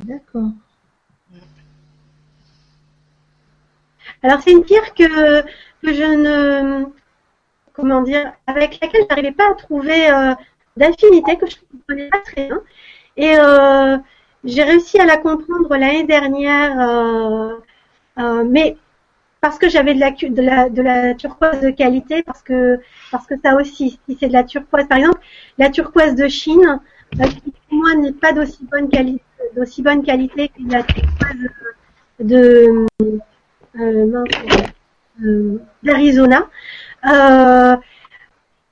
D'accord. 0.00 0.50
Alors 4.22 4.40
c'est 4.42 4.50
une 4.50 4.64
pierre 4.64 4.94
que, 4.94 5.42
que 5.42 5.92
je 5.94 6.02
ne 6.02 6.86
comment 7.72 8.02
dire 8.02 8.32
avec 8.48 8.80
laquelle 8.80 9.02
je 9.02 9.08
n'arrivais 9.08 9.32
pas 9.32 9.50
à 9.50 9.54
trouver 9.54 10.10
euh, 10.10 10.34
d'affinité, 10.76 11.36
que 11.36 11.46
je 11.46 11.56
ne 11.56 11.78
comprenais 11.78 12.08
pas 12.08 12.18
très 12.20 12.46
bien. 12.46 12.60
Et 13.16 13.38
euh, 13.38 13.96
j'ai 14.44 14.64
réussi 14.64 14.98
à 14.98 15.06
la 15.06 15.16
comprendre 15.16 15.68
l'année 15.76 16.04
dernière, 16.04 16.80
euh, 18.18 18.44
mais 18.44 18.76
parce 19.40 19.58
que 19.58 19.68
j'avais 19.68 19.94
de 19.94 20.00
la, 20.00 20.10
de 20.10 20.42
la 20.42 20.68
de 20.68 20.82
la 20.82 21.14
turquoise 21.14 21.60
de 21.60 21.70
qualité, 21.70 22.22
parce 22.22 22.42
que 22.42 22.80
parce 23.12 23.26
que 23.26 23.34
ça 23.42 23.54
aussi, 23.56 23.98
si 24.08 24.16
c'est 24.18 24.28
de 24.28 24.32
la 24.32 24.44
turquoise, 24.44 24.86
par 24.88 24.98
exemple, 24.98 25.20
la 25.58 25.70
turquoise 25.70 26.14
de 26.14 26.28
Chine, 26.28 26.80
euh, 27.20 27.24
qui 27.24 27.52
pour 27.68 27.78
moi 27.78 27.94
n'est 27.94 28.12
pas 28.12 28.32
d'aussi 28.32 28.64
bonne 28.70 28.88
qualité 28.88 29.22
d'aussi 29.54 29.82
bonne 29.82 30.02
qualité 30.02 30.48
que 30.48 30.62
la 30.70 30.82
turquoise 30.82 31.48
euh, 32.20 32.86
d'Arizona. 35.82 36.48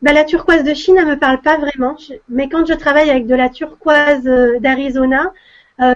Bah, 0.03 0.13
la 0.13 0.25
turquoise 0.25 0.63
de 0.63 0.75
Chine, 0.75 0.97
elle 0.99 1.07
me 1.07 1.19
parle 1.19 1.41
pas 1.41 1.57
vraiment. 1.57 1.97
Mais 2.29 2.49
quand 2.49 2.67
je 2.67 2.75
travaille 2.75 3.11
avec 3.11 3.27
de 3.27 3.35
la 3.35 3.49
turquoise 3.49 4.25
d'Arizona, 4.61 5.33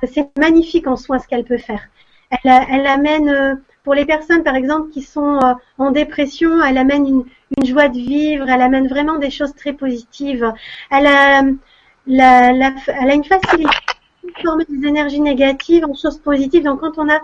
c'est 0.05 0.31
magnifique 0.39 0.87
en 0.87 0.97
soi 0.97 1.19
ce 1.19 1.29
qu'elle 1.29 1.45
peut 1.45 1.59
faire. 1.59 1.83
Elle, 2.31 2.53
elle 2.71 2.87
amène, 2.87 3.29
euh, 3.29 3.55
pour 3.85 3.95
les 3.95 4.05
personnes 4.05 4.43
par 4.45 4.55
exemple 4.55 4.91
qui 4.91 5.03
sont 5.03 5.39
euh, 5.43 5.55
en 5.79 5.91
dépression, 5.91 6.63
elle 6.65 6.79
amène 6.79 7.07
une, 7.07 7.25
joie 7.65 7.89
de 7.89 7.99
vivre, 7.99 8.49
elle 8.49 8.63
amène 8.63 8.89
vraiment 8.89 9.19
des 9.19 9.31
choses 9.31 9.55
très 9.55 9.73
positives. 9.73 10.53
Elle 10.91 11.07
a, 11.07 11.39
a 11.41 13.15
une 13.15 13.25
facilité 13.25 13.67
à 13.67 14.33
transformer 14.33 14.65
des 14.69 14.87
énergies 14.87 15.21
négatives 15.21 15.85
en 15.85 15.95
choses 15.95 16.19
positives. 16.19 16.65
Donc 16.65 16.81
quand 16.81 16.99
on 16.99 17.09
a 17.09 17.21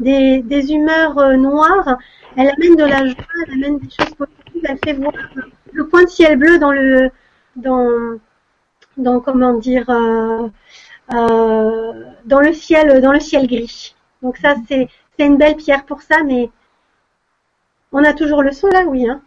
des, 0.00 0.72
humeurs 0.72 1.36
noires, 1.38 1.96
elle 2.36 2.50
amène 2.50 2.76
de 2.76 2.84
la 2.84 3.06
joie, 3.06 3.24
elle 3.46 3.54
amène 3.54 3.78
des 3.78 3.90
choses 3.90 4.14
positives, 4.14 4.62
elle 4.64 4.78
fait 4.84 4.94
voir 4.94 5.12
le 5.72 5.86
point 5.86 6.04
de 6.04 6.08
ciel 6.08 6.36
bleu 6.36 6.58
dans 6.58 6.72
le 6.72 7.10
dans 7.56 8.18
dans 8.96 9.20
comment 9.20 9.54
dire 9.54 9.88
euh, 9.88 10.48
euh, 11.14 11.92
dans 12.24 12.40
le 12.40 12.52
ciel 12.52 13.00
dans 13.00 13.12
le 13.12 13.20
ciel 13.20 13.46
gris. 13.46 13.94
Donc 14.22 14.36
ça 14.38 14.56
c'est 14.68 14.88
une 15.18 15.36
belle 15.36 15.56
pierre 15.56 15.84
pour 15.84 16.02
ça, 16.02 16.22
mais 16.24 16.50
on 17.92 18.04
a 18.04 18.12
toujours 18.12 18.42
le 18.42 18.52
son 18.52 18.68
là, 18.68 18.84
oui. 18.86 19.08
Hein 19.08 19.20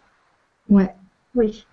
ouais. 0.70 0.94
Oui. 1.36 1.66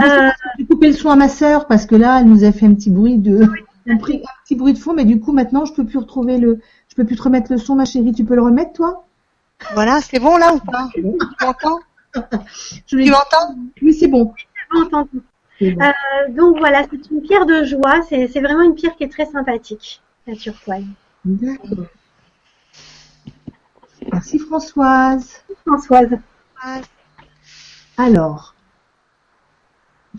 Euh, 0.00 0.30
J'ai 0.58 0.66
coupé 0.66 0.88
le 0.88 0.92
son 0.94 1.10
à 1.10 1.16
ma 1.16 1.28
sœur 1.28 1.66
parce 1.66 1.86
que 1.86 1.94
là, 1.94 2.20
elle 2.20 2.26
nous 2.26 2.44
a 2.44 2.52
fait 2.52 2.66
un 2.66 2.74
petit 2.74 2.90
bruit 2.90 3.18
de 3.18 3.42
un, 3.88 3.96
petit 3.96 4.56
bruit 4.56 4.72
de 4.72 4.78
fond, 4.78 4.92
mais 4.94 5.04
du 5.04 5.20
coup 5.20 5.32
maintenant 5.32 5.64
je 5.64 5.72
peux 5.72 5.84
plus 5.84 5.98
retrouver 5.98 6.38
le, 6.38 6.60
je 6.88 6.94
peux 6.94 7.04
plus 7.04 7.16
te 7.16 7.22
remettre 7.22 7.52
le 7.52 7.58
son, 7.58 7.74
ma 7.74 7.84
chérie. 7.84 8.12
Tu 8.12 8.24
peux 8.24 8.34
le 8.34 8.42
remettre 8.42 8.72
toi? 8.72 9.04
Voilà, 9.74 10.00
c'est 10.00 10.18
bon 10.18 10.36
là 10.36 10.54
ou 10.54 10.58
pas? 10.58 10.88
Tu 10.92 11.02
m'entends? 11.02 11.78
Tu 12.86 12.96
m'entends? 13.10 13.56
Oui, 13.80 13.94
c'est 13.94 14.08
bon. 14.08 14.34
Bon, 14.70 15.08
euh, 15.62 15.92
donc 16.30 16.58
voilà, 16.58 16.84
c'est 16.90 17.10
une 17.10 17.22
pierre 17.22 17.46
de 17.46 17.64
joie. 17.64 18.02
C'est 18.08 18.40
vraiment 18.40 18.62
une 18.62 18.74
pierre 18.74 18.96
qui 18.96 19.04
est 19.04 19.08
très 19.08 19.26
sympathique, 19.26 20.02
la 20.26 20.34
turquoise. 20.34 20.84
D'accord. 21.24 21.86
Merci 24.32 24.46
Françoise. 24.46 25.42
Françoise. 25.66 26.18
Alors, 27.98 28.54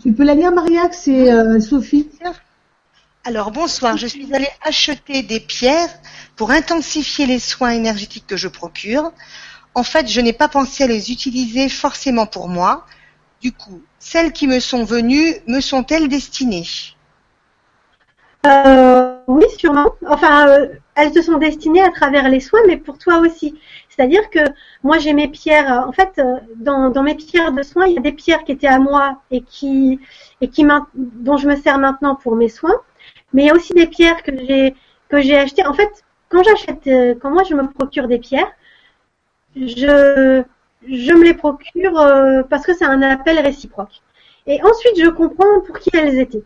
tu 0.00 0.12
peux 0.12 0.22
la 0.22 0.34
lire, 0.34 0.52
Maria, 0.52 0.92
c'est 0.92 1.32
euh, 1.32 1.58
Sophie. 1.58 2.08
Alors 3.24 3.50
bonsoir, 3.50 3.96
je 3.96 4.06
suis 4.06 4.32
allée 4.32 4.48
acheter 4.62 5.22
des 5.22 5.40
pierres 5.40 5.88
pour 6.36 6.52
intensifier 6.52 7.26
les 7.26 7.40
soins 7.40 7.70
énergétiques 7.70 8.26
que 8.26 8.36
je 8.36 8.46
procure. 8.46 9.12
En 9.74 9.82
fait, 9.82 10.06
je 10.06 10.20
n'ai 10.20 10.32
pas 10.32 10.48
pensé 10.48 10.84
à 10.84 10.86
les 10.86 11.10
utiliser 11.10 11.68
forcément 11.68 12.26
pour 12.26 12.48
moi. 12.48 12.86
Du 13.40 13.50
coup, 13.50 13.82
celles 13.98 14.32
qui 14.32 14.46
me 14.46 14.60
sont 14.60 14.84
venues 14.84 15.34
me 15.48 15.60
sont-elles 15.60 16.08
destinées? 16.08 16.66
Euh, 18.46 19.18
Oui, 19.26 19.44
sûrement. 19.58 19.92
Enfin, 20.06 20.48
euh, 20.48 20.68
elles 20.94 21.12
te 21.12 21.20
sont 21.22 21.38
destinées 21.38 21.82
à 21.82 21.90
travers 21.90 22.28
les 22.28 22.40
soins, 22.40 22.60
mais 22.66 22.76
pour 22.76 22.98
toi 22.98 23.18
aussi. 23.18 23.58
C'est-à-dire 23.88 24.28
que 24.30 24.40
moi, 24.82 24.98
j'ai 24.98 25.12
mes 25.12 25.28
pierres. 25.28 25.84
En 25.86 25.92
fait, 25.92 26.12
euh, 26.18 26.36
dans, 26.56 26.90
dans, 26.90 27.02
mes 27.02 27.14
pierres 27.14 27.52
de 27.52 27.62
soins, 27.62 27.86
il 27.86 27.94
y 27.94 27.98
a 27.98 28.02
des 28.02 28.12
pierres 28.12 28.44
qui 28.44 28.52
étaient 28.52 28.66
à 28.66 28.78
moi 28.78 29.20
et 29.30 29.42
qui 29.42 30.00
et 30.40 30.48
qui 30.48 30.66
dont 30.94 31.36
je 31.36 31.48
me 31.48 31.56
sers 31.56 31.78
maintenant 31.78 32.16
pour 32.16 32.36
mes 32.36 32.48
soins. 32.48 32.80
Mais 33.32 33.44
il 33.44 33.46
y 33.46 33.50
a 33.50 33.54
aussi 33.54 33.74
des 33.74 33.86
pierres 33.86 34.22
que 34.22 34.32
j'ai 34.36 34.74
que 35.08 35.20
j'ai 35.20 35.36
achetées. 35.36 35.66
En 35.66 35.74
fait, 35.74 35.90
quand 36.28 36.42
j'achète, 36.42 36.86
euh, 36.86 37.14
quand 37.20 37.30
moi 37.30 37.44
je 37.44 37.54
me 37.54 37.68
procure 37.68 38.08
des 38.08 38.18
pierres, 38.18 38.50
je 39.56 40.42
je 40.86 41.12
me 41.12 41.24
les 41.24 41.34
procure 41.34 41.98
euh, 41.98 42.42
parce 42.44 42.64
que 42.66 42.74
c'est 42.74 42.84
un 42.84 43.02
appel 43.02 43.38
réciproque. 43.40 44.02
Et 44.46 44.62
ensuite, 44.62 44.98
je 45.00 45.08
comprends 45.08 45.60
pour 45.66 45.78
qui 45.78 45.90
elles 45.94 46.18
étaient. 46.18 46.44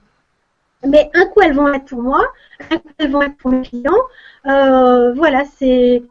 Mais 0.86 1.10
un 1.14 1.26
coup, 1.26 1.40
elles 1.42 1.54
vont 1.54 1.72
être 1.72 1.86
pour 1.86 2.02
moi, 2.02 2.22
un 2.70 2.78
coup, 2.78 2.88
elles 2.98 3.10
vont 3.10 3.22
être 3.22 3.36
pour 3.36 3.50
mes 3.50 3.62
clients. 3.62 3.92
Euh, 4.46 5.12
voilà, 5.14 5.44
c'est. 5.44 6.02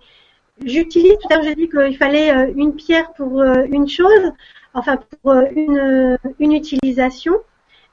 J'utilise, 0.66 1.14
tout 1.20 1.28
à 1.30 1.36
l'heure, 1.36 1.44
j'ai 1.44 1.56
dit 1.56 1.70
qu'il 1.70 1.98
fallait 1.98 2.32
euh, 2.36 2.52
une 2.56 2.76
pierre 2.76 3.14
pour 3.14 3.42
euh, 3.42 3.64
une 3.70 3.88
chose, 3.88 4.32
enfin 4.74 4.98
pour 5.22 5.34
une, 5.34 6.18
utilisation. 6.40 7.36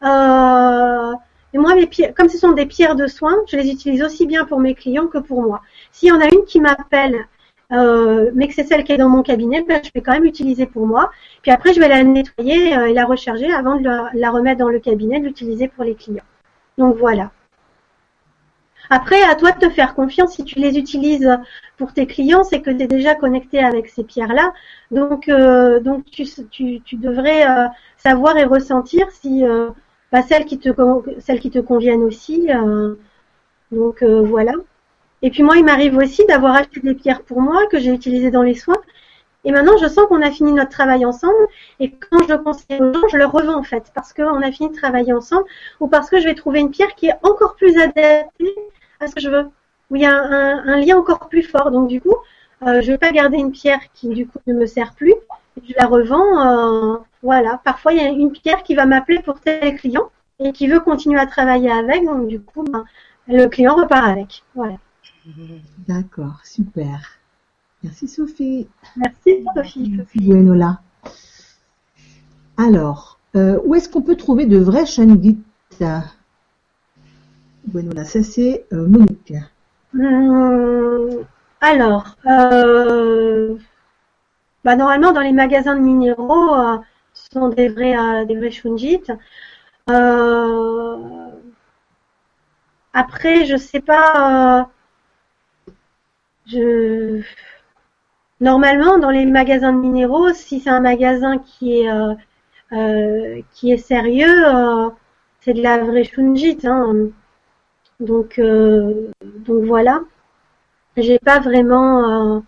et 0.02 1.58
moi, 1.58 1.74
mes 1.74 1.86
pierres, 1.86 2.14
comme 2.14 2.28
ce 2.28 2.38
sont 2.38 2.52
des 2.52 2.66
pierres 2.66 2.96
de 2.96 3.06
soins, 3.06 3.36
je 3.48 3.56
les 3.56 3.70
utilise 3.70 4.02
aussi 4.02 4.26
bien 4.26 4.44
pour 4.44 4.60
mes 4.60 4.74
clients 4.74 5.06
que 5.08 5.18
pour 5.18 5.42
moi. 5.42 5.62
S'il 5.92 6.08
y 6.08 6.12
en 6.12 6.20
a 6.20 6.26
une 6.26 6.44
qui 6.46 6.60
m'appelle 6.60 7.26
euh, 7.72 8.30
mais 8.34 8.48
que 8.48 8.54
c'est 8.54 8.64
celle 8.64 8.84
qui 8.84 8.92
est 8.92 8.96
dans 8.96 9.08
mon 9.08 9.22
cabinet, 9.22 9.62
ben, 9.62 9.80
je 9.82 9.90
vais 9.94 10.00
quand 10.00 10.12
même 10.12 10.24
l'utiliser 10.24 10.66
pour 10.66 10.86
moi. 10.86 11.10
Puis 11.42 11.50
après, 11.50 11.72
je 11.72 11.80
vais 11.80 11.88
la 11.88 12.02
nettoyer 12.02 12.76
euh, 12.76 12.86
et 12.86 12.92
la 12.92 13.04
recharger 13.04 13.52
avant 13.52 13.76
de 13.76 13.84
la, 13.84 14.30
remettre 14.30 14.58
dans 14.58 14.68
le 14.68 14.80
cabinet, 14.80 15.20
de 15.20 15.26
l'utiliser 15.26 15.68
pour 15.68 15.84
les 15.84 15.94
clients. 15.94 16.24
Donc 16.78 16.96
voilà. 16.96 17.30
Après, 18.90 19.22
à 19.22 19.34
toi 19.34 19.52
de 19.52 19.58
te 19.58 19.70
faire 19.70 19.94
confiance. 19.94 20.34
Si 20.34 20.44
tu 20.44 20.58
les 20.58 20.76
utilises 20.78 21.30
pour 21.76 21.92
tes 21.92 22.06
clients, 22.06 22.44
c'est 22.44 22.60
que 22.60 22.70
tu 22.70 22.82
es 22.82 22.86
déjà 22.86 23.14
connecté 23.14 23.58
avec 23.58 23.88
ces 23.88 24.04
pierres-là. 24.04 24.52
Donc, 24.90 25.28
euh, 25.28 25.80
donc 25.80 26.04
tu, 26.10 26.24
tu, 26.50 26.96
devrais 26.96 27.48
euh, 27.48 27.66
savoir 27.96 28.36
et 28.36 28.44
ressentir 28.44 29.10
si 29.10 29.44
euh, 29.44 29.70
bah, 30.12 30.22
celles, 30.22 30.44
qui 30.44 30.58
te, 30.58 30.68
celles 31.20 31.40
qui 31.40 31.50
te 31.50 31.58
conviennent 31.58 32.02
aussi. 32.02 32.48
donc 33.72 34.02
voilà. 34.02 34.52
Et 35.22 35.30
puis 35.30 35.42
moi, 35.42 35.56
il 35.56 35.64
m'arrive 35.64 35.96
aussi 35.96 36.24
d'avoir 36.26 36.54
acheté 36.54 36.80
des 36.80 36.94
pierres 36.94 37.22
pour 37.22 37.40
moi 37.40 37.66
que 37.66 37.78
j'ai 37.78 37.92
utilisées 37.92 38.30
dans 38.30 38.42
les 38.42 38.54
soins. 38.54 38.76
Et 39.44 39.52
maintenant, 39.52 39.76
je 39.76 39.86
sens 39.86 40.06
qu'on 40.08 40.22
a 40.22 40.30
fini 40.30 40.52
notre 40.52 40.70
travail 40.70 41.04
ensemble. 41.04 41.48
Et 41.80 41.90
quand 41.90 42.22
je 42.26 42.32
le 42.32 42.38
conseille 42.38 42.80
aux 42.80 42.92
gens, 42.92 43.08
je 43.10 43.16
le 43.16 43.26
revends 43.26 43.58
en 43.58 43.62
fait, 43.62 43.90
parce 43.94 44.12
qu'on 44.12 44.42
a 44.42 44.52
fini 44.52 44.70
de 44.70 44.74
travailler 44.74 45.12
ensemble, 45.12 45.44
ou 45.80 45.88
parce 45.88 46.08
que 46.08 46.18
je 46.18 46.24
vais 46.24 46.34
trouver 46.34 46.60
une 46.60 46.70
pierre 46.70 46.94
qui 46.94 47.06
est 47.06 47.18
encore 47.22 47.54
plus 47.56 47.76
adaptée 47.78 48.54
à 49.00 49.06
ce 49.06 49.14
que 49.14 49.20
je 49.20 49.28
veux, 49.28 49.46
où 49.90 49.96
il 49.96 50.02
y 50.02 50.06
a 50.06 50.14
un, 50.14 50.80
lien 50.80 50.96
encore 50.96 51.28
plus 51.28 51.42
fort. 51.42 51.70
Donc 51.70 51.88
du 51.88 52.00
coup, 52.00 52.16
euh, 52.66 52.80
je 52.80 52.92
vais 52.92 52.98
pas 52.98 53.12
garder 53.12 53.36
une 53.36 53.52
pierre 53.52 53.80
qui 53.92 54.08
du 54.08 54.26
coup 54.26 54.38
ne 54.46 54.54
me 54.54 54.66
sert 54.66 54.94
plus. 54.94 55.14
Je 55.62 55.74
la 55.76 55.86
revends. 55.86 56.94
Euh, 56.94 56.96
voilà. 57.22 57.60
Parfois, 57.64 57.92
il 57.92 58.02
y 58.02 58.04
a 58.04 58.08
une 58.08 58.32
pierre 58.32 58.62
qui 58.62 58.74
va 58.74 58.86
m'appeler 58.86 59.20
pour 59.20 59.40
tel 59.40 59.76
client 59.76 60.10
et 60.40 60.52
qui 60.52 60.66
veut 60.66 60.80
continuer 60.80 61.20
à 61.20 61.26
travailler 61.26 61.70
avec. 61.70 62.04
Donc 62.04 62.28
du 62.28 62.40
coup, 62.40 62.64
ben, 62.64 62.84
le 63.28 63.46
client 63.46 63.76
repart 63.76 64.08
avec. 64.08 64.42
Voilà. 64.54 64.76
D'accord, 65.86 66.40
super. 66.44 67.18
Merci 67.84 68.08
Sophie. 68.08 68.66
Merci 68.96 69.44
Sophie. 69.54 70.00
Buenola. 70.14 70.80
Alors, 72.56 73.18
euh, 73.36 73.60
où 73.64 73.74
est-ce 73.74 73.90
qu'on 73.90 74.00
peut 74.00 74.16
trouver 74.16 74.46
de 74.46 74.58
vrais 74.58 74.86
changuites 74.86 75.44
Buenola, 77.66 78.04
ça 78.04 78.22
c'est 78.22 78.64
euh, 78.72 78.86
Monique. 78.86 79.34
Hum, 79.94 81.24
alors, 81.60 82.16
euh, 82.26 83.54
bah, 84.64 84.76
normalement 84.76 85.12
dans 85.12 85.20
les 85.20 85.32
magasins 85.32 85.76
de 85.76 85.80
minéraux, 85.80 86.56
ce 87.12 87.28
sont 87.32 87.50
des 87.50 87.68
vrais, 87.68 88.24
des 88.24 88.36
vrais 88.36 88.50
après, 92.94 93.44
je 93.44 93.56
sais 93.56 93.80
pas 93.80 94.70
je 96.46 97.22
normalement 98.44 98.98
dans 98.98 99.10
les 99.10 99.26
magasins 99.26 99.72
de 99.72 99.78
minéraux, 99.78 100.32
si 100.32 100.60
c'est 100.60 100.70
un 100.70 100.80
magasin 100.80 101.38
qui 101.38 101.80
est 101.80 101.90
euh, 101.90 102.14
euh, 102.72 103.40
qui 103.52 103.72
est 103.72 103.78
sérieux, 103.78 104.46
euh, 104.46 104.90
c'est 105.40 105.54
de 105.54 105.62
la 105.62 105.78
vraie 105.78 106.04
shunjit. 106.04 106.58
Hein. 106.64 107.08
Donc 108.00 108.40
donc 108.40 109.64
voilà. 109.64 110.00
J'ai 110.96 111.18
pas 111.18 111.40
vraiment 111.40 112.42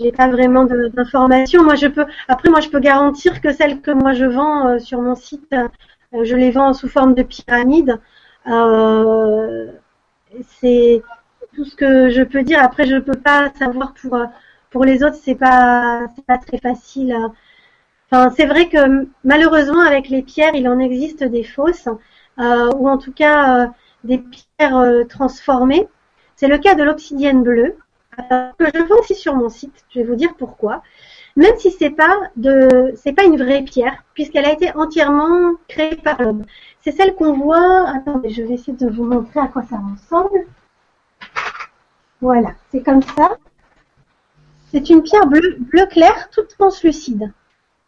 j'ai 0.00 0.12
pas 0.12 0.28
vraiment 0.28 0.64
d'informations. 0.64 1.62
Moi 1.64 1.74
je 1.76 1.86
peux 1.88 2.06
après 2.28 2.50
moi 2.50 2.60
je 2.60 2.70
peux 2.70 2.80
garantir 2.80 3.40
que 3.40 3.52
celles 3.52 3.80
que 3.80 3.90
moi 3.90 4.12
je 4.14 4.24
vends 4.24 4.78
sur 4.78 5.00
mon 5.02 5.14
site, 5.14 5.54
je 6.12 6.36
les 6.36 6.50
vends 6.50 6.72
sous 6.72 6.88
forme 6.88 7.14
de 7.14 7.22
pyramide. 7.22 8.00
c'est 10.60 11.02
tout 11.58 11.64
ce 11.64 11.74
que 11.74 12.08
je 12.10 12.22
peux 12.22 12.44
dire. 12.44 12.62
Après, 12.62 12.86
je 12.86 12.96
peux 12.98 13.20
pas 13.30 13.50
savoir 13.58 13.92
pour 13.94 14.14
euh, 14.14 14.26
pour 14.70 14.84
les 14.84 15.02
autres, 15.02 15.16
c'est 15.16 15.34
pas 15.34 16.02
pas 16.26 16.38
très 16.38 16.58
facile. 16.58 17.16
Enfin, 18.10 18.30
c'est 18.36 18.46
vrai 18.46 18.68
que 18.68 19.08
malheureusement, 19.24 19.80
avec 19.80 20.08
les 20.08 20.22
pierres, 20.22 20.54
il 20.54 20.68
en 20.68 20.78
existe 20.78 21.24
des 21.24 21.42
fausses, 21.42 21.88
euh, 22.38 22.70
ou 22.76 22.88
en 22.88 22.98
tout 22.98 23.12
cas 23.12 23.64
euh, 23.64 23.66
des 24.04 24.18
pierres 24.18 24.84
transformées. 25.08 25.88
C'est 26.36 26.48
le 26.48 26.58
cas 26.58 26.76
de 26.76 26.84
l'obsidienne 26.84 27.42
bleue, 27.42 27.76
que 28.58 28.66
je 28.74 28.82
vends 28.84 29.00
aussi 29.00 29.16
sur 29.16 29.34
mon 29.34 29.48
site. 29.48 29.84
Je 29.90 30.00
vais 30.00 30.06
vous 30.06 30.14
dire 30.14 30.34
pourquoi. 30.38 30.82
Même 31.36 31.56
si 31.58 31.70
c'est 31.72 31.90
pas 31.90 32.16
pas 33.16 33.24
une 33.24 33.36
vraie 33.36 33.62
pierre, 33.62 34.04
puisqu'elle 34.14 34.46
a 34.46 34.52
été 34.52 34.70
entièrement 34.76 35.54
créée 35.68 35.96
par 35.96 36.22
l'homme. 36.22 36.44
C'est 36.82 36.92
celle 36.92 37.14
qu'on 37.16 37.32
voit. 37.32 37.88
Attendez, 37.88 38.30
je 38.30 38.42
vais 38.42 38.54
essayer 38.54 38.76
de 38.76 38.88
vous 38.88 39.04
montrer 39.04 39.40
à 39.40 39.48
quoi 39.48 39.62
ça 39.62 39.78
ressemble. 39.78 40.46
Voilà, 42.20 42.54
c'est 42.70 42.82
comme 42.82 43.02
ça. 43.02 43.36
C'est 44.70 44.90
une 44.90 45.02
pierre 45.02 45.26
bleue, 45.26 45.56
bleu 45.60 45.86
clair, 45.86 46.28
toute 46.30 46.48
translucide. 46.48 47.32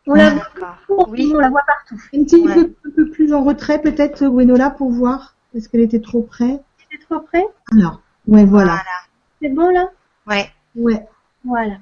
On 0.06 0.14
la, 0.14 0.30
voit, 0.30 1.08
oui. 1.08 1.30
on 1.34 1.38
la 1.38 1.50
voit 1.50 1.62
partout. 1.66 2.00
Un 2.14 2.24
petit 2.24 2.42
peu, 2.42 3.10
plus 3.10 3.34
en 3.34 3.44
retrait 3.44 3.80
peut-être, 3.80 4.26
Gwenola, 4.26 4.70
pour 4.70 4.90
voir. 4.90 5.36
Est-ce 5.54 5.68
qu'elle 5.68 5.82
était 5.82 6.00
trop 6.00 6.22
près 6.22 6.60
C'était 6.78 7.04
trop 7.04 7.20
près? 7.20 7.44
Alors, 7.72 8.00
ouais, 8.26 8.44
voilà. 8.44 8.80
C'est 9.42 9.50
bon 9.50 9.70
là? 9.70 9.90
Ouais. 10.26 10.50
Ouais. 10.74 11.06
Voilà. 11.44 11.74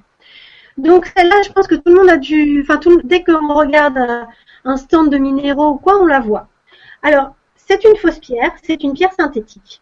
Donc 0.77 1.11
celle-là, 1.15 1.41
je 1.45 1.51
pense 1.51 1.67
que 1.67 1.75
tout 1.75 1.83
le 1.87 1.95
monde 1.95 2.09
a 2.09 2.17
dû, 2.17 2.61
enfin 2.61 2.77
tout, 2.77 3.01
dès 3.03 3.23
qu'on 3.23 3.53
regarde 3.53 3.97
un, 3.97 4.27
un 4.65 4.77
stand 4.77 5.09
de 5.09 5.17
minéraux 5.17 5.71
ou 5.71 5.77
quoi, 5.77 6.01
on 6.01 6.05
la 6.05 6.19
voit. 6.19 6.47
Alors, 7.03 7.35
c'est 7.55 7.83
une 7.83 7.95
fausse 7.95 8.19
pierre, 8.19 8.51
c'est 8.63 8.83
une 8.83 8.93
pierre 8.93 9.13
synthétique. 9.13 9.81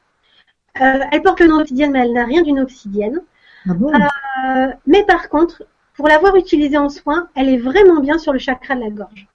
Euh, 0.81 0.99
elle 1.11 1.21
porte 1.21 1.39
le 1.39 1.47
nom 1.47 1.57
d'obsidienne, 1.57 1.91
mais 1.91 1.99
elle 2.01 2.13
n'a 2.13 2.25
rien 2.25 2.41
d'une 2.41 2.59
obsidienne. 2.59 3.21
Ah 3.69 3.73
bon 3.73 3.91
Euh, 3.93 4.67
mais 4.87 5.03
par 5.05 5.29
contre, 5.29 5.63
pour 5.95 6.07
l'avoir 6.07 6.35
utilisée 6.35 6.77
en 6.77 6.89
soin, 6.89 7.29
elle 7.35 7.49
est 7.49 7.57
vraiment 7.57 7.99
bien 8.01 8.17
sur 8.19 8.33
le 8.33 8.39
chakra 8.39 8.75
de 8.75 8.81
la 8.81 8.89
gorge. 8.89 9.27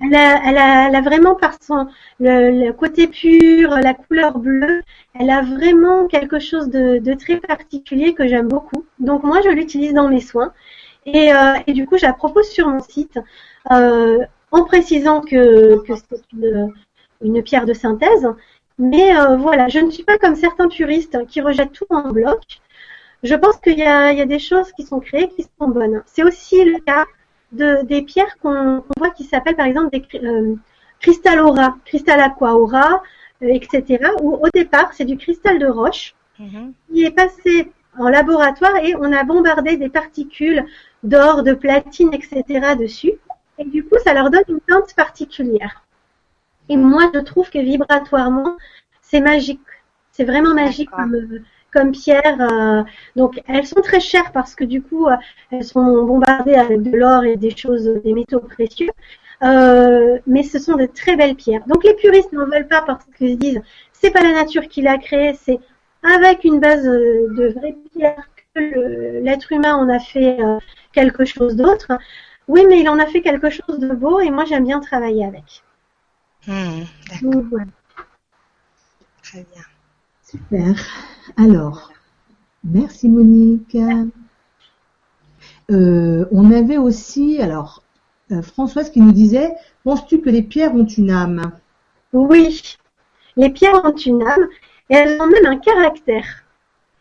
Elle 0.00 0.14
a, 0.14 0.40
elle 0.48 0.58
a, 0.58 0.88
elle 0.88 0.94
a 0.96 1.00
vraiment 1.00 1.34
par 1.34 1.54
son 1.62 1.88
le, 2.20 2.66
le 2.66 2.72
côté 2.72 3.08
pur, 3.08 3.70
la 3.70 3.94
couleur 3.94 4.38
bleue, 4.38 4.82
elle 5.18 5.30
a 5.30 5.42
vraiment 5.42 6.06
quelque 6.06 6.38
chose 6.38 6.68
de, 6.68 6.98
de 6.98 7.14
très 7.14 7.36
particulier 7.38 8.14
que 8.14 8.26
j'aime 8.28 8.48
beaucoup. 8.48 8.84
Donc 8.98 9.22
moi, 9.24 9.40
je 9.42 9.48
l'utilise 9.50 9.94
dans 9.94 10.08
mes 10.08 10.20
soins 10.20 10.52
et, 11.06 11.32
euh, 11.34 11.54
et 11.66 11.72
du 11.72 11.86
coup, 11.86 11.98
je 11.98 12.06
la 12.06 12.12
propose 12.12 12.48
sur 12.48 12.68
mon 12.68 12.80
site 12.80 13.18
euh, 13.72 14.18
en 14.52 14.64
précisant 14.64 15.20
que, 15.20 15.82
que 15.84 15.94
c'est 15.96 16.22
une, 16.32 16.72
une 17.22 17.42
pierre 17.42 17.66
de 17.66 17.72
synthèse. 17.74 18.28
Mais 18.78 19.16
euh, 19.16 19.36
voilà, 19.36 19.68
je 19.68 19.78
ne 19.78 19.90
suis 19.90 20.04
pas 20.04 20.18
comme 20.18 20.36
certains 20.36 20.68
puristes 20.68 21.26
qui 21.26 21.40
rejettent 21.40 21.72
tout 21.72 21.86
en 21.90 22.10
bloc. 22.10 22.60
Je 23.22 23.34
pense 23.34 23.56
qu'il 23.58 23.78
y 23.78 23.82
a, 23.82 24.12
il 24.12 24.18
y 24.18 24.22
a 24.22 24.26
des 24.26 24.38
choses 24.38 24.72
qui 24.72 24.84
sont 24.84 25.00
créées 25.00 25.28
qui 25.28 25.44
sont 25.58 25.68
bonnes. 25.68 26.02
C'est 26.06 26.22
aussi 26.22 26.64
le 26.64 26.78
cas 26.80 27.06
de, 27.52 27.82
des 27.84 28.02
pierres 28.02 28.36
qu'on 28.42 28.84
voit 28.98 29.10
qui 29.10 29.24
s'appellent 29.24 29.56
par 29.56 29.66
exemple 29.66 29.90
des 29.90 30.04
euh, 30.22 30.54
cristal 31.00 31.40
aura, 31.40 31.76
cristal 31.84 32.20
aqua 32.20 32.54
aura, 32.54 33.02
euh, 33.42 33.48
etc. 33.48 34.10
Où 34.20 34.34
au 34.34 34.48
départ 34.52 34.92
c'est 34.92 35.04
du 35.04 35.16
cristal 35.16 35.58
de 35.58 35.66
roche 35.66 36.14
Mhm. 36.38 36.74
qui 36.92 37.04
est 37.04 37.10
passé 37.10 37.72
en 37.98 38.08
laboratoire 38.08 38.76
et 38.84 38.94
on 38.96 39.10
a 39.12 39.24
bombardé 39.24 39.76
des 39.78 39.88
particules 39.88 40.66
d'or, 41.02 41.42
de 41.42 41.54
platine, 41.54 42.12
etc. 42.12 42.76
dessus. 42.78 43.12
Et 43.58 43.64
du 43.64 43.84
coup, 43.84 43.96
ça 44.04 44.12
leur 44.12 44.30
donne 44.30 44.44
une 44.48 44.60
teinte 44.60 44.94
particulière. 44.94 45.85
Et 46.68 46.76
moi, 46.76 47.10
je 47.14 47.20
trouve 47.20 47.50
que 47.50 47.58
vibratoirement, 47.58 48.56
c'est 49.02 49.20
magique. 49.20 49.60
C'est 50.12 50.24
vraiment 50.24 50.54
magique 50.54 50.90
comme, 50.90 51.14
comme 51.72 51.92
pierre. 51.92 52.40
euh, 52.40 52.82
donc, 53.16 53.40
elles 53.46 53.66
sont 53.66 53.80
très 53.82 54.00
chères 54.00 54.32
parce 54.32 54.54
que 54.54 54.64
du 54.64 54.82
coup, 54.82 55.06
euh, 55.08 55.16
elles 55.50 55.64
sont 55.64 56.04
bombardées 56.04 56.54
avec 56.54 56.82
de 56.82 56.96
l'or 56.96 57.24
et 57.24 57.36
des 57.36 57.54
choses, 57.56 57.84
des 58.04 58.14
métaux 58.14 58.40
précieux. 58.40 58.90
Euh, 59.42 60.18
mais 60.26 60.42
ce 60.42 60.58
sont 60.58 60.76
de 60.76 60.86
très 60.86 61.16
belles 61.16 61.36
pierres. 61.36 61.64
Donc, 61.66 61.84
les 61.84 61.94
puristes 61.94 62.32
n'en 62.32 62.46
veulent 62.46 62.68
pas 62.68 62.82
parce 62.82 63.04
qu'ils 63.16 63.32
se 63.34 63.36
disent, 63.38 63.62
c'est 63.92 64.10
pas 64.10 64.22
la 64.22 64.32
nature 64.32 64.66
qui 64.68 64.82
l'a 64.82 64.98
créé, 64.98 65.34
c'est 65.34 65.60
avec 66.02 66.44
une 66.44 66.60
base 66.60 66.86
euh, 66.86 67.28
de 67.36 67.48
vraie 67.48 67.76
pierre 67.92 68.28
que 68.54 69.20
l'être 69.22 69.52
humain 69.52 69.74
en 69.74 69.88
a 69.88 69.98
fait 69.98 70.40
euh, 70.40 70.58
quelque 70.92 71.24
chose 71.24 71.56
d'autre. 71.56 71.92
Oui, 72.48 72.64
mais 72.68 72.80
il 72.80 72.88
en 72.88 72.98
a 72.98 73.06
fait 73.06 73.22
quelque 73.22 73.50
chose 73.50 73.78
de 73.78 73.88
beau 73.94 74.20
et 74.20 74.30
moi 74.30 74.44
j'aime 74.44 74.64
bien 74.64 74.80
travailler 74.80 75.24
avec. 75.24 75.62
Hmm, 76.46 76.84
D'accord, 77.08 77.30
Donc, 77.32 77.44
voilà. 77.50 77.66
très 79.22 79.46
bien. 79.52 79.62
Super. 80.22 80.74
Alors, 81.36 81.92
merci 82.64 83.08
Monique. 83.08 83.76
Euh, 85.70 86.26
on 86.30 86.50
avait 86.52 86.78
aussi, 86.78 87.40
alors, 87.40 87.82
euh, 88.30 88.42
Françoise 88.42 88.90
qui 88.90 89.00
nous 89.00 89.12
disait, 89.12 89.52
penses-tu 89.84 90.20
que 90.20 90.30
les 90.30 90.42
pierres 90.42 90.74
ont 90.74 90.86
une 90.86 91.10
âme? 91.10 91.52
Oui, 92.12 92.76
les 93.36 93.50
pierres 93.50 93.84
ont 93.84 93.96
une 93.96 94.22
âme 94.22 94.46
et 94.90 94.94
elles 94.94 95.20
ont 95.20 95.26
même 95.26 95.46
un 95.46 95.58
caractère. 95.58 96.44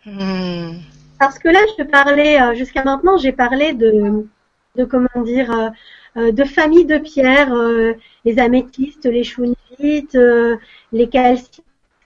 Hmm, 0.06 0.78
Parce 1.20 1.40
que 1.40 1.48
là, 1.50 1.60
je 1.78 1.84
parlais, 1.84 2.42
euh, 2.42 2.54
jusqu'à 2.56 2.84
maintenant, 2.84 3.18
j'ai 3.18 3.32
parlé 3.32 3.74
de, 3.74 4.28
de 4.76 4.86
comment 4.86 5.24
dire, 5.24 5.72
de 6.16 6.44
familles 6.46 6.86
de 6.86 6.98
pierres, 6.98 7.54
euh, 7.54 7.94
les 8.24 8.40
améthystes, 8.40 9.06
les 9.06 9.24
chounites, 9.24 10.16
euh, 10.16 10.58
les 10.92 11.10
calcites, 11.10 11.64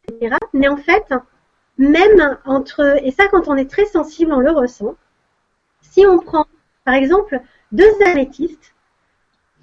etc. 0.07 0.35
Mais 0.53 0.67
en 0.67 0.77
fait, 0.77 1.13
même 1.77 2.37
entre, 2.45 2.97
et 3.03 3.11
ça 3.11 3.27
quand 3.27 3.47
on 3.47 3.55
est 3.55 3.69
très 3.69 3.85
sensible, 3.85 4.33
on 4.33 4.39
le 4.39 4.51
ressent, 4.51 4.95
si 5.81 6.05
on 6.07 6.17
prend, 6.19 6.45
par 6.85 6.95
exemple, 6.95 7.39
deux 7.71 7.91
améthystes, 8.05 8.73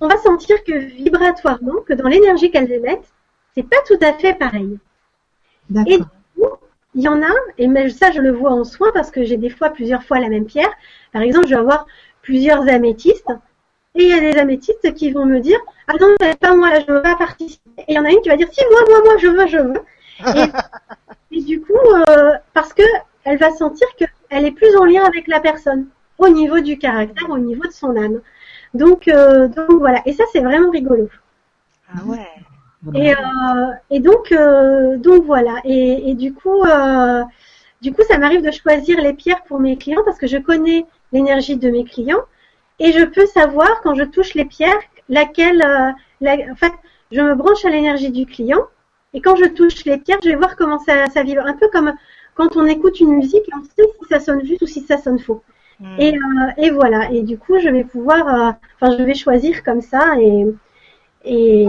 on 0.01 0.09
va 0.09 0.17
sentir 0.19 0.63
que 0.63 0.73
vibratoirement, 0.73 1.81
que 1.87 1.95
dans 1.95 2.09
l'énergie 2.09 2.51
qu'elles 2.51 2.71
émettent, 2.71 3.13
c'est 3.55 3.69
pas 3.69 3.83
tout 3.87 3.99
à 4.03 4.13
fait 4.13 4.35
pareil. 4.35 4.79
Et 5.87 5.99
D'accord. 5.99 6.61
il 6.95 7.03
y 7.03 7.09
en 7.09 7.23
a, 7.23 7.33
et 7.59 7.91
ça 7.91 8.13
je 8.13 8.21
le 8.21 8.31
vois 8.31 8.53
en 8.53 8.63
soin 8.63 8.91
parce 8.95 9.11
que 9.11 9.25
j'ai 9.25 9.39
des 9.39 9.51
fois 9.51 9.71
plusieurs 9.71 10.05
fois 10.05 10.21
la 10.21 10.29
même 10.29 10.45
pierre. 10.45 10.73
Par 11.13 11.23
exemple, 11.23 11.47
je 11.47 11.55
vais 11.55 11.61
avoir 11.61 11.87
plusieurs 12.23 12.69
améthystes 12.69 13.33
et 13.97 14.03
il 14.03 14.09
y 14.09 14.13
a 14.13 14.21
des 14.21 14.39
améthystes 14.39 14.93
qui 14.95 15.11
vont 15.11 15.25
me 15.25 15.41
dire 15.41 15.59
ah 15.89 15.95
non 16.01 16.15
mais 16.21 16.35
pas 16.35 16.55
moi 16.55 16.71
là 16.71 16.81
je 16.87 16.93
veux 16.93 17.03
pas 17.03 17.17
participer. 17.17 17.71
Et 17.79 17.85
il 17.93 17.95
y 17.95 17.99
en 17.99 18.05
a 18.05 18.11
une 18.11 18.21
qui 18.21 18.29
va 18.29 18.37
dire 18.37 18.49
si 18.53 18.63
moi 18.71 18.81
moi 18.89 19.03
moi 19.05 19.17
je 19.19 19.29
veux 19.29 19.47
je 19.47 19.59
veux. 19.59 19.83
Et, 21.31 21.37
et 21.39 21.43
du 21.43 21.61
coup 21.61 21.73
euh, 21.73 22.33
parce 22.53 22.73
que 22.73 22.83
elle 23.25 23.39
va 23.39 23.51
sentir 23.51 23.87
qu'elle 23.97 24.45
est 24.45 24.53
plus 24.53 24.77
en 24.77 24.85
lien 24.85 25.05
avec 25.05 25.27
la 25.27 25.41
personne 25.41 25.87
au 26.19 26.29
niveau 26.29 26.61
du 26.61 26.79
caractère, 26.79 27.31
au 27.31 27.39
niveau 27.39 27.67
de 27.67 27.73
son 27.73 27.97
âme. 27.97 28.21
Donc 28.75 29.09
euh, 29.09 29.49
donc 29.49 29.71
voilà 29.79 30.03
et 30.05 30.13
ça 30.13 30.25
c'est 30.33 30.41
vraiment 30.41 30.71
rigolo. 30.71 31.09
Ah 31.89 32.05
ouais. 32.05 32.29
Et, 32.95 33.13
euh, 33.13 33.73
et 33.91 33.99
donc, 33.99 34.33
donc 35.03 35.25
voilà. 35.25 35.57
Et, 35.65 36.11
et 36.11 36.15
du 36.15 36.33
coup, 36.33 36.63
du 37.83 37.93
coup, 37.93 38.03
ça 38.09 38.19
m'arrive 38.19 38.43
de 38.43 38.51
choisir 38.53 39.01
les 39.01 39.13
pierres 39.13 39.43
pour 39.49 39.59
mes 39.59 39.77
clients 39.77 40.03
parce 40.05 40.19
que 40.19 40.29
je 40.29 40.37
connais 40.37 40.87
l'énergie 41.11 41.57
de 41.57 41.69
mes 41.69 41.85
clients 41.85 42.23
et 42.79 42.93
je 42.93 43.05
peux 43.05 43.27
savoir 43.27 43.81
quand 43.83 43.95
je 43.95 44.05
touche 44.05 44.35
les 44.35 44.45
pierres 44.45 44.81
laquelle, 45.09 45.63
euh, 45.63 45.91
la- 46.21 46.51
en 46.53 46.57
fait, 46.57 46.73
je 47.13 47.21
me 47.21 47.35
branche 47.35 47.65
à 47.65 47.71
l'énergie 47.71 48.11
du 48.11 48.27
client 48.27 48.63
et 49.15 49.21
quand 49.21 49.37
je 49.37 49.47
touche 49.47 49.85
les 49.85 49.99
pierres, 49.99 50.19
je 50.23 50.29
vais 50.31 50.37
voir 50.37 50.57
comment 50.57 50.79
ça, 50.79 51.07
ça 51.07 51.23
vibre. 51.23 51.43
Un 51.47 51.55
peu 51.55 51.69
comme 51.73 51.93
quand 52.35 52.57
on 52.57 52.67
écoute 52.67 53.01
une 53.01 53.17
musique, 53.17 53.45
on 53.57 53.63
sait 53.65 53.89
si 54.01 54.09
ça 54.11 54.21
sonne 54.21 54.45
juste 54.45 54.63
ou 54.63 54.67
si 54.67 54.81
ça 54.81 54.99
sonne 54.99 55.19
faux. 55.19 55.43
Hmm. 55.81 55.97
Et, 55.99 56.15
euh, 56.15 56.51
et 56.59 56.71
voilà. 56.71 57.11
Et 57.11 57.23
du 57.23 57.39
coup, 57.39 57.59
je 57.59 57.69
vais 57.69 57.85
pouvoir, 57.85 58.29
euh, 58.29 58.53
enfin, 58.81 58.97
je 58.99 59.03
vais 59.03 59.15
choisir 59.15 59.63
comme 59.65 59.81
ça. 59.81 60.19
Et, 60.21 60.47
et, 61.25 61.63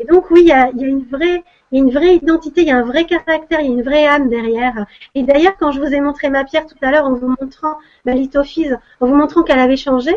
et 0.00 0.04
donc, 0.08 0.30
oui, 0.30 0.42
il 0.42 0.48
y 0.48 0.52
a, 0.52 0.70
il 0.70 0.80
y 0.80 0.84
a 0.84 0.88
une 0.88 1.04
vraie, 1.04 1.42
y 1.72 1.76
a 1.76 1.78
une 1.78 1.90
vraie 1.90 2.16
identité, 2.16 2.62
il 2.62 2.68
y 2.68 2.70
a 2.70 2.76
un 2.76 2.84
vrai 2.84 3.04
caractère, 3.04 3.60
il 3.60 3.66
y 3.66 3.70
a 3.70 3.72
une 3.72 3.82
vraie 3.82 4.06
âme 4.06 4.28
derrière. 4.28 4.86
Et 5.14 5.22
d'ailleurs, 5.22 5.56
quand 5.58 5.70
je 5.72 5.80
vous 5.80 5.92
ai 5.92 6.00
montré 6.00 6.30
ma 6.30 6.44
pierre 6.44 6.66
tout 6.66 6.76
à 6.82 6.90
l'heure 6.90 7.04
en 7.04 7.14
vous 7.14 7.28
montrant 7.40 7.76
ma 8.04 8.12
lithophyse, 8.14 8.78
en 9.00 9.06
vous 9.06 9.14
montrant 9.14 9.42
qu'elle 9.42 9.58
avait 9.58 9.76
changé, 9.76 10.14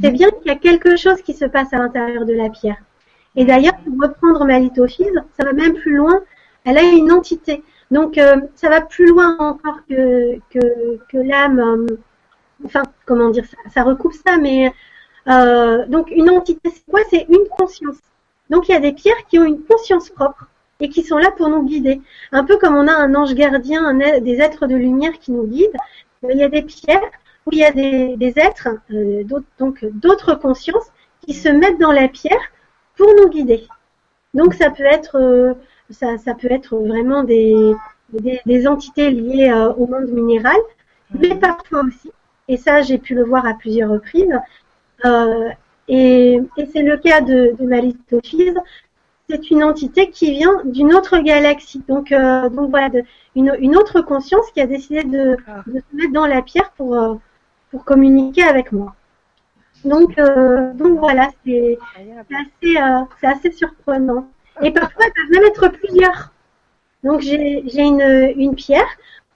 c'est 0.00 0.10
bien 0.10 0.30
qu'il 0.30 0.46
y 0.46 0.50
a 0.50 0.56
quelque 0.56 0.96
chose 0.96 1.20
qui 1.22 1.34
se 1.34 1.44
passe 1.44 1.72
à 1.72 1.78
l'intérieur 1.78 2.24
de 2.24 2.32
la 2.32 2.48
pierre. 2.48 2.78
Et 3.36 3.44
d'ailleurs, 3.44 3.76
pour 3.84 3.94
reprendre 4.00 4.44
ma 4.44 4.58
lithophyse, 4.58 5.22
ça 5.38 5.44
va 5.44 5.52
même 5.52 5.74
plus 5.74 5.96
loin. 5.96 6.20
Elle 6.64 6.78
a 6.78 6.82
une 6.82 7.12
entité. 7.12 7.62
Donc, 7.90 8.18
euh, 8.18 8.36
ça 8.54 8.68
va 8.68 8.80
plus 8.80 9.06
loin 9.06 9.36
encore 9.38 9.80
que, 9.88 10.38
que, 10.50 11.18
l'âme. 11.18 11.58
euh, 11.58 11.96
enfin, 12.64 12.82
comment 13.06 13.30
dire 13.30 13.44
ça 13.46 13.56
Ça 13.72 13.82
recoupe 13.82 14.14
ça, 14.14 14.36
mais 14.36 14.72
euh, 15.28 15.86
donc 15.86 16.10
une 16.10 16.30
entité, 16.30 16.70
c'est 16.70 16.90
quoi? 16.90 17.00
C'est 17.10 17.26
une 17.28 17.46
conscience. 17.56 17.98
Donc, 18.48 18.68
il 18.68 18.72
y 18.72 18.74
a 18.74 18.80
des 18.80 18.92
pierres 18.92 19.26
qui 19.28 19.38
ont 19.38 19.44
une 19.44 19.62
conscience 19.62 20.10
propre 20.10 20.46
et 20.80 20.88
qui 20.88 21.02
sont 21.02 21.18
là 21.18 21.30
pour 21.30 21.48
nous 21.48 21.62
guider. 21.62 22.00
Un 22.32 22.44
peu 22.44 22.56
comme 22.56 22.74
on 22.74 22.88
a 22.88 22.92
un 22.92 23.14
ange 23.14 23.34
gardien, 23.34 23.94
des 24.20 24.40
êtres 24.40 24.66
de 24.66 24.74
lumière 24.74 25.18
qui 25.20 25.32
nous 25.32 25.46
guident. 25.46 25.76
Il 26.28 26.36
y 26.36 26.42
a 26.42 26.48
des 26.48 26.62
pierres 26.62 27.10
où 27.46 27.50
il 27.52 27.58
y 27.58 27.64
a 27.64 27.72
des, 27.72 28.16
des 28.16 28.34
êtres, 28.38 28.68
euh, 28.92 29.24
donc 29.58 29.84
d'autres 29.84 30.34
consciences, 30.34 30.90
qui 31.26 31.34
se 31.34 31.48
mettent 31.48 31.78
dans 31.78 31.92
la 31.92 32.08
pierre 32.08 32.40
pour 32.96 33.08
nous 33.18 33.28
guider. 33.28 33.66
Donc 34.34 34.54
ça 34.54 34.70
peut 34.70 34.84
être, 34.84 35.16
euh, 35.16 35.54
ça, 35.90 36.18
ça 36.18 36.34
peut 36.34 36.50
être 36.50 36.76
vraiment 36.76 37.24
des, 37.24 37.74
des, 38.12 38.40
des 38.46 38.66
entités 38.66 39.10
liées 39.10 39.50
euh, 39.50 39.72
au 39.74 39.86
monde 39.86 40.08
minéral, 40.08 40.56
mais 41.18 41.34
parfois 41.34 41.82
aussi, 41.84 42.12
et 42.48 42.56
ça 42.56 42.82
j'ai 42.82 42.98
pu 42.98 43.14
le 43.14 43.24
voir 43.24 43.46
à 43.46 43.54
plusieurs 43.54 43.90
reprises, 43.90 44.38
et, 45.88 46.40
et 46.56 46.66
c'est 46.72 46.82
le 46.82 46.96
cas 46.98 47.20
de, 47.20 47.56
de 47.58 48.60
c'est 49.28 49.50
une 49.50 49.62
entité 49.62 50.10
qui 50.10 50.32
vient 50.32 50.60
d'une 50.64 50.92
autre 50.94 51.18
galaxie. 51.18 51.82
Donc, 51.88 52.12
euh, 52.12 52.48
donc 52.48 52.70
voilà, 52.70 52.88
de- 52.88 53.04
une, 53.36 53.56
une 53.60 53.76
autre 53.76 54.00
conscience 54.00 54.50
qui 54.52 54.60
a 54.60 54.66
décidé 54.66 55.04
de, 55.04 55.36
de 55.66 55.78
se 55.78 55.96
mettre 55.96 56.12
dans 56.12 56.26
la 56.26 56.42
pierre 56.42 56.70
pour, 56.76 56.94
pour 57.70 57.84
communiquer 57.84 58.42
avec 58.44 58.72
moi. 58.72 58.94
Donc, 59.84 60.18
euh, 60.18 60.72
donc 60.74 60.98
voilà, 60.98 61.28
c'est 61.44 61.78
assez, 62.30 62.76
euh, 62.76 63.04
assez 63.22 63.52
surprenant. 63.52 64.28
Et 64.62 64.70
parfois, 64.72 65.06
elles 65.06 65.12
peuvent 65.14 65.30
même 65.40 65.48
être 65.50 65.68
plusieurs. 65.68 66.32
Donc, 67.04 67.20
j'ai 67.20 67.82
une, 67.82 68.32
une 68.36 68.54
pierre 68.54 68.88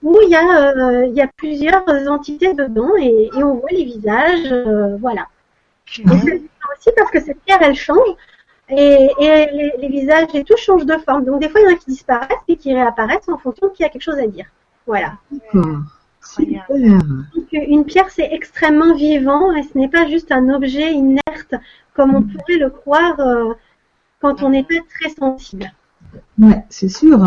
où 0.03 0.17
il 0.23 0.29
y, 0.29 0.35
a, 0.35 0.69
euh, 0.77 1.05
il 1.07 1.13
y 1.15 1.21
a 1.21 1.27
plusieurs 1.27 1.83
entités 2.09 2.53
dedans 2.53 2.91
et, 2.99 3.29
et 3.35 3.43
on 3.43 3.55
voit 3.55 3.69
les 3.71 3.85
visages. 3.85 4.51
euh, 4.51 4.97
voilà. 4.97 5.27
Et 5.97 6.17
c'est 6.17 6.41
aussi 6.77 6.91
parce 6.97 7.11
que 7.11 7.19
cette 7.21 7.39
pierre, 7.45 7.61
elle 7.61 7.75
change. 7.75 8.09
et, 8.69 9.09
et 9.19 9.45
les, 9.51 9.73
les 9.79 9.87
visages 9.89 10.27
et 10.33 10.43
tout 10.43 10.57
changent 10.57 10.85
de 10.85 10.97
forme. 10.97 11.25
Donc 11.25 11.41
des 11.41 11.49
fois 11.49 11.61
il 11.61 11.65
y 11.65 11.67
en 11.67 11.75
a 11.75 11.77
qui 11.79 11.89
disparaissent 11.91 12.37
et 12.47 12.57
qui 12.57 12.73
réapparaissent 12.73 13.29
en 13.29 13.37
fonction 13.37 13.69
qu'il 13.69 13.83
y 13.83 13.87
a 13.87 13.89
quelque 13.89 14.01
chose 14.03 14.19
à 14.19 14.27
dire. 14.27 14.47
Voilà. 14.87 15.13
D'accord. 15.31 15.81
Donc, 16.39 17.47
une 17.51 17.85
pierre, 17.85 18.09
c'est 18.09 18.29
extrêmement 18.31 18.95
vivant 18.95 19.53
et 19.55 19.63
ce 19.63 19.77
n'est 19.77 19.89
pas 19.89 20.07
juste 20.07 20.31
un 20.31 20.49
objet 20.49 20.93
inerte 20.93 21.55
comme 21.93 22.15
on 22.15 22.21
pourrait 22.21 22.57
le 22.57 22.69
croire 22.69 23.19
euh, 23.19 23.53
quand 24.19 24.43
on 24.43 24.49
n'est 24.49 24.63
pas 24.63 24.75
très 24.99 25.09
sensible. 25.09 25.71
Ouais, 26.39 26.65
c'est 26.69 26.89
sûr. 26.89 27.19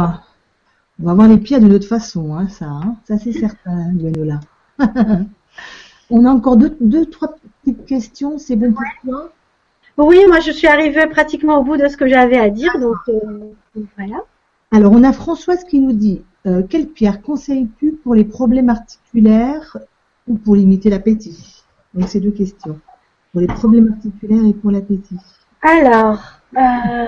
On 1.01 1.05
va 1.07 1.15
voir 1.15 1.29
les 1.29 1.39
pierres 1.39 1.61
d'une 1.61 1.75
autre 1.75 1.87
façon, 1.87 2.35
hein, 2.35 2.49
ça, 2.49 2.67
hein. 2.67 2.97
ça 3.05 3.19
c'est 3.19 3.33
certain, 3.33 3.93
Gwenola. 3.93 4.41
On 6.11 6.25
a 6.25 6.31
encore 6.31 6.57
deux, 6.57 6.77
deux, 6.81 7.07
trois 7.07 7.37
petites 7.63 7.85
questions, 7.85 8.39
c'est 8.39 8.57
bon 8.57 8.73
pour 8.73 8.83
toi? 9.05 9.31
Oui, 9.99 10.19
moi 10.27 10.41
je 10.41 10.51
suis 10.51 10.67
arrivée 10.67 11.07
pratiquement 11.07 11.59
au 11.59 11.65
bout 11.65 11.77
de 11.77 11.89
ce 11.89 11.97
que 11.97 12.09
j'avais 12.09 12.39
à 12.39 12.51
dire, 12.51 12.79
donc, 12.81 12.97
euh, 13.09 13.53
donc 13.75 13.87
voilà. 13.97 14.23
Alors, 14.71 14.93
on 14.93 15.03
a 15.03 15.13
Françoise 15.13 15.65
qui 15.65 15.81
nous 15.81 15.93
dit 15.93 16.23
euh, 16.49 16.63
quelle 16.69 16.89
pierre 16.89 17.21
conseilles-tu 17.23 17.93
pour 18.03 18.15
les 18.15 18.25
problèmes 18.25 18.71
articulaires 18.71 19.77
ou 20.27 20.37
pour 20.37 20.57
limiter 20.57 20.89
l'appétit? 20.91 21.63
Donc, 21.95 22.09
c'est 22.09 22.21
deux 22.21 22.31
questions. 22.31 22.81
Pour 23.33 23.41
les 23.43 23.47
problèmes 23.47 23.93
articulaires 23.93 24.45
et 24.47 24.55
pour 24.55 24.71
l'appétit. 24.71 25.19
Alors, 25.63 26.21
euh, 26.57 27.07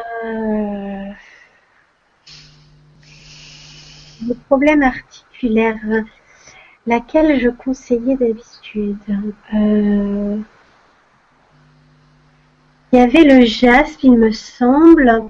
les 4.26 4.34
problèmes 4.46 4.82
articulaires, 4.82 6.04
laquelle 6.86 7.40
je 7.40 7.48
conseillais 7.48 8.16
d'habitude? 8.16 8.98
Euh, 9.54 10.38
Il 12.92 12.98
y 12.98 13.02
avait 13.02 13.22
le 13.22 13.44
jaspe, 13.46 14.02
il 14.02 14.18
me 14.18 14.32
semble. 14.32 15.22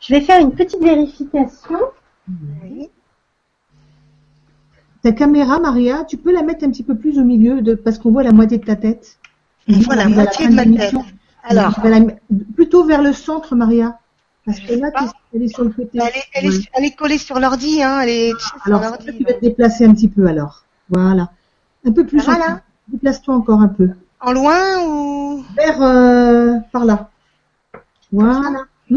Je 0.00 0.14
vais 0.14 0.20
faire 0.20 0.40
une 0.40 0.52
petite 0.52 0.82
vérification. 0.82 1.78
Oui. 2.62 2.90
Ta 5.02 5.12
caméra, 5.12 5.60
Maria, 5.60 6.04
tu 6.04 6.16
peux 6.16 6.32
la 6.32 6.42
mettre 6.42 6.64
un 6.64 6.70
petit 6.70 6.82
peu 6.82 6.96
plus 6.96 7.18
au 7.18 7.24
milieu 7.24 7.62
de 7.62 7.74
parce 7.74 7.98
qu'on 7.98 8.10
voit 8.10 8.22
la 8.24 8.32
moitié 8.32 8.58
de 8.58 8.64
ta 8.64 8.76
tête. 8.76 9.18
On 9.68 9.78
voit 9.80 9.94
la 9.96 10.08
moitié 10.08 10.48
de 10.48 10.54
ma 10.54 10.64
tête. 10.64 10.94
Alors, 11.44 11.78
la 11.84 12.00
plutôt 12.54 12.84
vers 12.84 13.02
le 13.02 13.12
centre, 13.12 13.54
Maria. 13.54 13.98
Parce 14.44 14.60
que 14.60 14.72
là, 14.74 14.90
elle 15.34 15.42
est 15.42 15.48
sur 15.48 15.64
le 15.64 15.70
côté. 15.70 15.90
elle 15.94 16.06
est, 16.08 16.12
elle 16.34 16.44
est, 16.46 16.48
Ouais. 16.48 16.64
elle 16.74 16.84
est 16.86 16.96
collée 16.96 17.18
sur 17.18 17.38
l'ordi, 17.38 17.82
hein. 17.82 18.00
Elle 18.02 18.08
est 18.08 18.32
Alors, 18.64 18.80
l'ordi. 18.80 19.06
tu 19.16 19.24
vas 19.24 19.34
te 19.34 19.40
déplacer 19.40 19.84
un 19.84 19.92
petit 19.94 20.08
peu 20.08 20.26
alors. 20.26 20.64
Voilà. 20.90 21.30
Un 21.86 21.92
peu 21.92 22.04
plus. 22.06 22.24
Voilà. 22.24 22.62
Déplace-toi 22.88 23.34
encore 23.34 23.60
un 23.60 23.68
peu. 23.68 23.90
En 24.20 24.32
loin 24.32 24.84
ou? 24.86 25.44
Vers 25.54 25.80
euh, 25.82 26.54
par 26.72 26.84
là. 26.86 27.10
Voilà. 28.10 28.40
Hmm? 28.90 28.96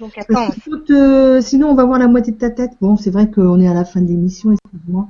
Donc 0.00 0.18
attends. 0.18 0.48
te- 0.86 1.40
Sinon, 1.40 1.68
on 1.70 1.74
va 1.74 1.84
voir 1.84 1.98
la 2.00 2.08
moitié 2.08 2.32
de 2.32 2.38
ta 2.38 2.50
tête. 2.50 2.72
Bon, 2.80 2.96
c'est 2.96 3.10
vrai 3.10 3.30
qu'on 3.30 3.60
est 3.60 3.68
à 3.68 3.74
la 3.74 3.84
fin 3.84 4.00
de 4.00 4.08
l'émission, 4.08 4.52
excuse-moi. 4.52 5.08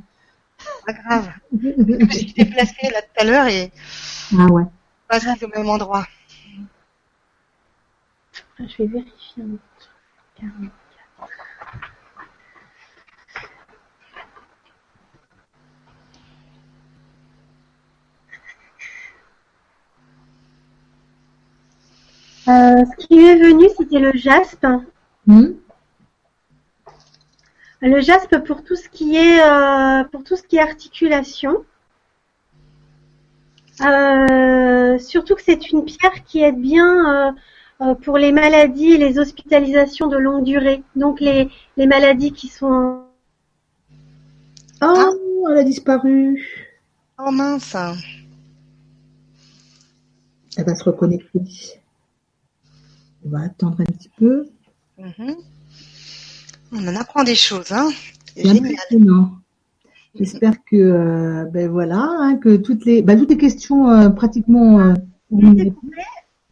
Pas 0.89 0.95
grave. 0.95 1.31
Je 1.53 1.83
me 1.83 2.11
suis 2.11 2.33
déplacée 2.33 2.89
là 2.91 3.03
tout 3.03 3.21
à 3.21 3.25
l'heure 3.25 3.47
et 3.47 3.71
ah 4.39 4.47
ouais. 4.47 4.63
pas 5.07 5.19
au 5.19 5.49
même 5.55 5.69
endroit. 5.69 6.07
Je 8.59 8.65
vais 8.79 8.87
vérifier. 8.87 9.45
Euh, 22.49 22.85
ce 22.87 23.07
qui 23.07 23.15
lui 23.15 23.27
est 23.27 23.37
venu, 23.37 23.69
c'était 23.77 23.99
le 23.99 24.13
jaspe. 24.15 24.67
Le 27.89 28.03
jaspe 28.03 28.37
pour 28.45 28.65
tout 28.65 28.77
ce 28.77 28.87
qui 28.91 29.17
est 29.17 29.41
euh, 29.41 30.05
pour 30.13 30.23
tout 30.23 30.37
ce 30.37 30.43
qui 30.43 30.57
est 30.57 30.61
articulation. 30.61 31.65
Euh, 33.81 34.99
surtout 34.99 35.35
que 35.35 35.41
c'est 35.43 35.71
une 35.71 35.87
pierre 35.87 36.23
qui 36.27 36.43
aide 36.43 36.61
bien 36.61 37.35
euh, 37.81 37.95
pour 37.95 38.19
les 38.19 38.31
maladies 38.31 38.93
et 38.93 38.99
les 38.99 39.19
hospitalisations 39.19 40.07
de 40.07 40.19
longue 40.19 40.45
durée. 40.45 40.83
Donc 40.97 41.21
les, 41.21 41.49
les 41.79 41.87
maladies 41.87 42.33
qui 42.33 42.49
sont 42.49 43.05
Oh, 44.83 45.49
elle 45.51 45.57
a 45.57 45.65
disparu. 45.65 46.47
Oh 47.19 47.31
mince. 47.31 47.75
Elle 50.59 50.67
va 50.67 50.75
se 50.75 50.85
reconnecter. 50.85 51.41
On 53.25 53.31
va 53.31 53.45
attendre 53.45 53.81
un 53.81 53.85
petit 53.85 54.11
peu. 54.19 54.47
Mhm. 54.99 55.37
On 56.73 56.87
en 56.87 56.97
apprend 56.97 57.25
des 57.25 57.35
choses, 57.35 57.73
hein. 57.73 57.89
J'espère 60.15 60.55
que 60.65 60.77
euh, 60.77 61.45
ben 61.53 61.69
voilà, 61.71 61.99
hein, 62.19 62.37
que 62.37 62.57
toutes 62.57 62.85
les 62.85 63.03
ben, 63.03 63.19
toutes 63.19 63.31
les 63.31 63.37
questions 63.37 63.91
euh, 63.91 64.09
pratiquement 64.11 64.81
euh, 64.81 64.95
ont 65.31 65.53
été 65.53 65.65
répondues. 65.65 65.97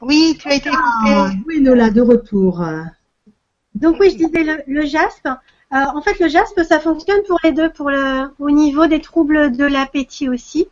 Oui, 0.02 0.36
tu 0.38 0.48
as 0.48 0.54
été 0.54 0.70
Ah, 0.72 1.28
écoutée. 1.30 1.42
oui, 1.46 1.60
Nola, 1.62 1.90
de 1.90 2.00
retour. 2.00 2.64
Donc 3.74 3.96
oui, 4.00 4.10
je 4.10 4.16
disais 4.16 4.44
le, 4.44 4.62
le 4.66 4.86
jaspe. 4.86 5.26
Euh, 5.26 5.76
en 5.94 6.00
fait, 6.00 6.18
le 6.20 6.28
jaspe, 6.28 6.60
ça 6.68 6.78
fonctionne 6.78 7.20
pour 7.26 7.38
les 7.42 7.52
deux, 7.52 7.70
pour 7.70 7.90
le, 7.90 8.26
au 8.38 8.50
niveau 8.50 8.86
des 8.86 9.00
troubles 9.00 9.52
de 9.56 9.64
l'appétit 9.64 10.28
aussi. 10.28 10.68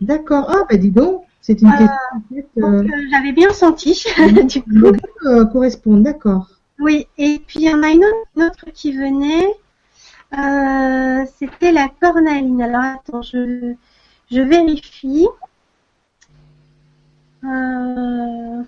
D'accord. 0.00 0.46
Ah 0.48 0.64
ben 0.68 0.78
dis 0.78 0.90
donc, 0.90 1.22
c'est 1.40 1.60
une 1.62 1.68
Euh, 1.68 1.86
question 2.34 2.64
en 2.64 2.82
fait, 2.82 2.88
j'avais 3.10 3.32
bien 3.32 3.50
senti. 3.52 4.04
du 4.46 4.62
coup, 4.62 4.68
peut, 4.92 5.26
euh, 5.26 5.44
correspondre. 5.46 6.02
D'accord. 6.02 6.48
Oui. 6.78 7.06
Et 7.18 7.38
puis 7.46 7.60
il 7.60 7.70
y 7.70 7.74
en 7.74 7.82
a 7.82 7.88
une 7.88 8.04
autre, 8.04 8.28
une 8.36 8.42
autre 8.44 8.66
qui 8.72 8.92
venait. 8.92 9.46
Euh, 10.34 11.26
C'était 11.38 11.72
la 11.72 11.88
cornaline. 11.88 12.62
Alors 12.62 12.82
attends, 12.84 13.22
je, 13.22 13.74
je 14.30 14.40
vérifie. 14.40 15.28
Euh, 17.44 18.64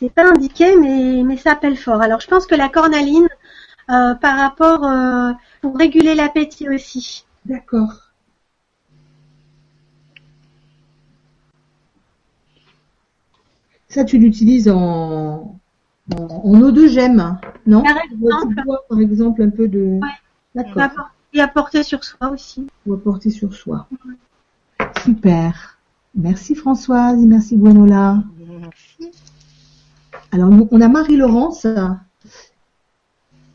C'est 0.00 0.08
pas 0.12 0.24
indiqué, 0.30 0.76
mais, 0.76 1.22
mais 1.24 1.36
ça 1.36 1.52
appelle 1.52 1.76
fort. 1.76 2.00
Alors, 2.00 2.20
je 2.20 2.26
pense 2.26 2.46
que 2.46 2.54
la 2.54 2.68
cornaline, 2.68 3.28
euh, 3.90 4.14
par 4.14 4.38
rapport, 4.38 4.84
euh, 4.84 5.32
pour 5.62 5.76
réguler 5.78 6.14
l'appétit 6.14 6.68
aussi. 6.68 7.26
D'accord. 7.46 8.07
Ça, 13.88 14.04
tu 14.04 14.18
l'utilises 14.18 14.68
en, 14.68 15.58
en, 16.16 16.24
en 16.26 16.60
eau 16.60 16.70
de 16.70 16.86
gemme, 16.86 17.38
non 17.66 17.82
Par 17.82 17.94
tu 18.02 18.14
exemple. 18.14 18.54
bois, 18.64 18.84
par 18.88 19.00
exemple, 19.00 19.42
un 19.42 19.50
peu 19.50 19.68
de. 19.68 19.98
Ouais. 20.00 20.08
D'accord. 20.54 21.10
Et 21.32 21.40
à 21.40 21.48
porter 21.48 21.82
sur 21.82 22.04
soi 22.04 22.30
aussi. 22.30 22.66
Ou 22.86 22.94
à 22.94 22.98
porter 23.02 23.30
sur 23.30 23.54
soi. 23.54 23.86
Super. 25.04 25.78
Merci 26.14 26.54
Françoise 26.54 27.22
et 27.22 27.26
merci 27.26 27.56
Gwenola. 27.56 28.22
Merci. 28.60 29.12
Alors, 30.32 30.48
nous, 30.48 30.68
on 30.70 30.80
a 30.80 30.88
Marie-Laurence. 30.88 31.66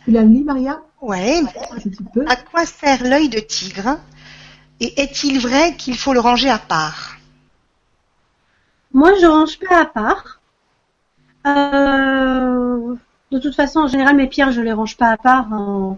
Tu 0.05 0.11
l'as 0.11 0.23
lu, 0.23 0.43
Maria 0.43 0.81
Ouais. 1.01 1.41
Si 1.79 1.91
tu 1.91 2.03
peux. 2.03 2.25
À 2.27 2.35
quoi 2.35 2.65
sert 2.65 3.03
l'œil 3.03 3.29
de 3.29 3.39
tigre? 3.39 3.97
Et 4.79 5.01
est-il 5.01 5.39
vrai 5.39 5.75
qu'il 5.75 5.97
faut 5.97 6.13
le 6.13 6.19
ranger 6.19 6.49
à 6.49 6.59
part? 6.59 7.12
Moi, 8.93 9.13
je 9.19 9.25
range 9.25 9.59
pas 9.59 9.81
à 9.81 9.85
part. 9.85 10.39
Euh, 11.47 12.95
de 13.31 13.39
toute 13.39 13.55
façon, 13.55 13.81
en 13.81 13.87
général, 13.87 14.15
mes 14.15 14.27
pierres, 14.27 14.51
je 14.51 14.61
les 14.61 14.73
range 14.73 14.97
pas 14.97 15.09
à 15.09 15.17
part. 15.17 15.51
hein. 15.53 15.97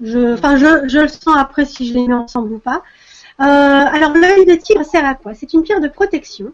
Je, 0.00 0.34
enfin, 0.34 0.56
je, 0.56 0.98
le 1.00 1.08
sens 1.08 1.36
après 1.36 1.64
si 1.64 1.86
je 1.88 1.94
les 1.94 2.06
mets 2.06 2.14
ensemble 2.14 2.52
ou 2.54 2.58
pas. 2.58 2.82
Euh, 3.40 3.44
alors, 3.44 4.12
l'œil 4.14 4.46
de 4.46 4.54
tigre 4.54 4.84
sert 4.84 5.04
à 5.04 5.14
quoi? 5.14 5.34
C'est 5.34 5.52
une 5.52 5.62
pierre 5.62 5.80
de 5.80 5.88
protection, 5.88 6.52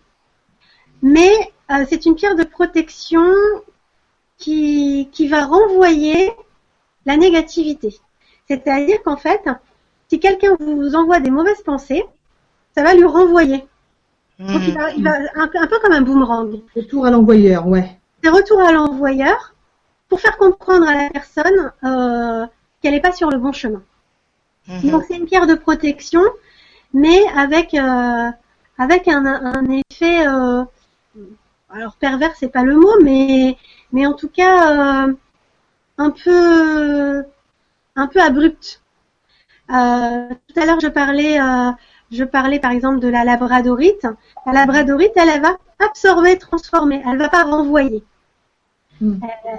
mais 1.03 1.33
euh, 1.71 1.85
c'est 1.89 2.07
une 2.07 2.15
pierre 2.15 2.37
de 2.37 2.45
protection 2.45 3.23
qui, 4.39 5.09
qui 5.13 5.29
va 5.29 5.45
renvoyer 5.45 6.33
la 7.07 7.17
négativité. 7.17 7.95
C'est-à-dire 8.49 9.03
qu'en 9.03 9.17
fait, 9.17 9.43
si 10.09 10.21
quelqu'un 10.21 10.57
vous 10.59 10.95
envoie 10.95 11.21
des 11.21 11.31
mauvaises 11.31 11.63
pensées, 11.63 12.05
ça 12.75 12.83
va 12.83 12.95
lui 12.95 13.05
renvoyer. 13.05 13.65
Donc, 14.39 14.63
il 14.67 14.75
va, 14.75 14.91
il 14.91 15.05
va 15.05 15.13
un, 15.37 15.51
un 15.55 15.67
peu 15.67 15.79
comme 15.81 15.93
un 15.93 16.01
boomerang. 16.01 16.61
Retour 16.75 17.07
à 17.07 17.11
l'envoyeur, 17.11 17.67
ouais. 17.69 17.99
C'est 18.23 18.31
retour 18.31 18.61
à 18.61 18.73
l'envoyeur 18.73 19.55
pour 20.09 20.21
faire 20.21 20.37
comprendre 20.37 20.89
à 20.89 20.95
la 20.95 21.11
personne 21.11 21.73
euh, 21.85 22.47
qu'elle 22.81 22.93
n'est 22.95 23.01
pas 23.01 23.13
sur 23.13 23.31
le 23.31 23.39
bon 23.39 23.53
chemin. 23.53 23.83
Mhm. 24.69 24.91
Donc 24.91 25.05
c'est 25.07 25.17
une 25.17 25.27
pierre 25.27 25.47
de 25.47 25.55
protection, 25.55 26.23
mais 26.93 27.23
avec 27.37 27.75
euh, 27.75 28.31
avec 28.79 29.09
un, 29.09 29.25
un 29.27 29.65
effet 29.71 30.27
euh, 30.27 30.65
alors 31.71 31.97
pervers 31.97 32.35
c'est 32.37 32.49
pas 32.49 32.63
le 32.63 32.77
mot, 32.77 32.95
mais 33.03 33.57
mais 33.93 34.07
en 34.07 34.15
tout 34.15 34.29
cas 34.29 35.07
euh, 35.07 35.15
un 35.99 36.11
peu 36.11 37.25
un 37.97 38.07
peu 38.07 38.21
abrupt. 38.21 38.81
Euh, 39.71 40.29
tout 40.49 40.61
à 40.61 40.67
l'heure 40.67 40.81
je 40.81 40.89
parlais 40.89 41.41
euh, 41.41 41.71
je 42.15 42.25
parlais 42.25 42.61
par 42.61 42.71
exemple 42.71 43.01
de 43.01 43.09
la 43.09 43.25
labradorite. 43.25 44.07
La 44.47 44.53
labradorite, 44.53 45.13
elle, 45.17 45.29
elle 45.29 45.43
va 45.43 45.57
absorber, 45.87 46.39
transformer. 46.39 47.03
Elle 47.07 47.19
va 47.19 47.29
pas 47.29 47.45
renvoyer. 47.45 48.05
Mm. 49.01 49.15
Euh, 49.23 49.51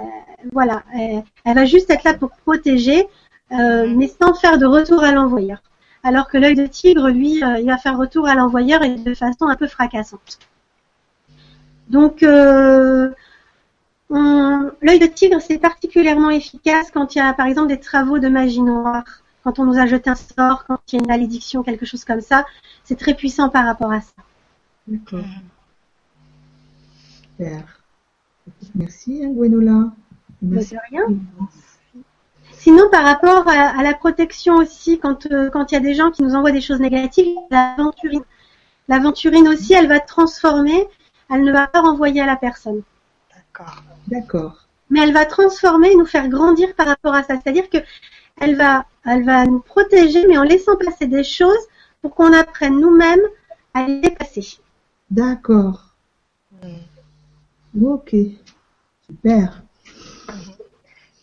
voilà, 0.52 0.82
elle, 0.94 1.22
elle 1.44 1.54
va 1.54 1.64
juste 1.64 1.90
être 1.90 2.04
là 2.04 2.14
pour 2.14 2.30
protéger, 2.30 3.06
euh, 3.52 3.92
mais 3.94 4.08
sans 4.08 4.34
faire 4.34 4.58
de 4.58 4.66
retour 4.66 5.02
à 5.04 5.12
l'envoyeur. 5.12 5.62
Alors 6.02 6.28
que 6.28 6.38
l'œil 6.38 6.54
de 6.54 6.66
tigre, 6.66 7.08
lui, 7.08 7.42
euh, 7.42 7.58
il 7.58 7.66
va 7.66 7.78
faire 7.78 7.98
retour 7.98 8.26
à 8.28 8.34
l'envoyeur 8.34 8.82
et 8.82 8.94
de 8.94 9.14
façon 9.14 9.46
un 9.46 9.56
peu 9.56 9.66
fracassante. 9.66 10.38
Donc, 11.88 12.22
euh, 12.22 13.10
on- 14.10 14.70
l'œil 14.80 14.98
de 14.98 15.06
tigre, 15.06 15.40
c'est 15.40 15.58
particulièrement 15.58 16.30
efficace 16.30 16.90
quand 16.92 17.14
il 17.14 17.18
y 17.18 17.20
a, 17.20 17.32
par 17.32 17.46
exemple, 17.46 17.68
des 17.68 17.80
travaux 17.80 18.18
de 18.18 18.28
magie 18.28 18.62
noire, 18.62 19.04
quand 19.46 19.60
on 19.60 19.64
nous 19.64 19.78
a 19.78 19.86
jeté 19.86 20.10
un 20.10 20.16
sort, 20.16 20.64
quand 20.66 20.80
il 20.88 20.96
y 20.96 20.98
a 20.98 21.02
une 21.02 21.06
malédiction, 21.06 21.62
quelque 21.62 21.86
chose 21.86 22.04
comme 22.04 22.20
ça. 22.20 22.44
C'est 22.82 22.98
très 22.98 23.14
puissant 23.14 23.48
par 23.48 23.64
rapport 23.64 23.92
à 23.92 24.00
ça. 24.00 24.12
D'accord. 24.88 25.24
Super. 27.22 27.80
Merci, 28.74 29.24
hein, 29.24 29.30
Gwenola. 29.30 29.92
Merci. 30.42 30.74
De 30.74 30.80
rien. 30.90 31.04
Sinon, 32.50 32.90
par 32.90 33.04
rapport 33.04 33.46
à, 33.46 33.78
à 33.78 33.84
la 33.84 33.94
protection 33.94 34.56
aussi, 34.56 34.98
quand 34.98 35.26
euh, 35.26 35.48
quand 35.48 35.70
il 35.70 35.74
y 35.76 35.78
a 35.78 35.80
des 35.80 35.94
gens 35.94 36.10
qui 36.10 36.24
nous 36.24 36.34
envoient 36.34 36.50
des 36.50 36.60
choses 36.60 36.80
négatives, 36.80 37.36
l'aventurine. 37.52 38.24
L'aventurine 38.88 39.46
aussi, 39.46 39.74
elle 39.74 39.86
va 39.86 40.00
transformer, 40.00 40.88
elle 41.30 41.44
ne 41.44 41.52
va 41.52 41.68
pas 41.68 41.82
renvoyer 41.82 42.20
à 42.20 42.26
la 42.26 42.36
personne. 42.36 42.82
D'accord. 43.32 43.82
D'accord. 44.08 44.66
Mais 44.90 45.02
elle 45.02 45.12
va 45.12 45.24
transformer 45.24 45.92
et 45.92 45.96
nous 45.96 46.04
faire 46.04 46.28
grandir 46.28 46.74
par 46.74 46.86
rapport 46.88 47.14
à 47.14 47.22
ça. 47.22 47.34
C'est-à-dire 47.40 47.70
que 47.70 47.78
elle 48.40 48.56
va, 48.56 48.86
elle 49.04 49.24
va 49.24 49.44
nous 49.46 49.60
protéger, 49.60 50.26
mais 50.26 50.38
en 50.38 50.42
laissant 50.42 50.76
passer 50.76 51.06
des 51.06 51.24
choses 51.24 51.66
pour 52.02 52.14
qu'on 52.14 52.32
apprenne 52.32 52.78
nous-mêmes 52.80 53.20
à 53.74 53.86
les 53.86 54.00
dépasser. 54.00 54.58
D'accord. 55.10 55.94
Ok. 57.80 58.14
Super. 59.06 59.62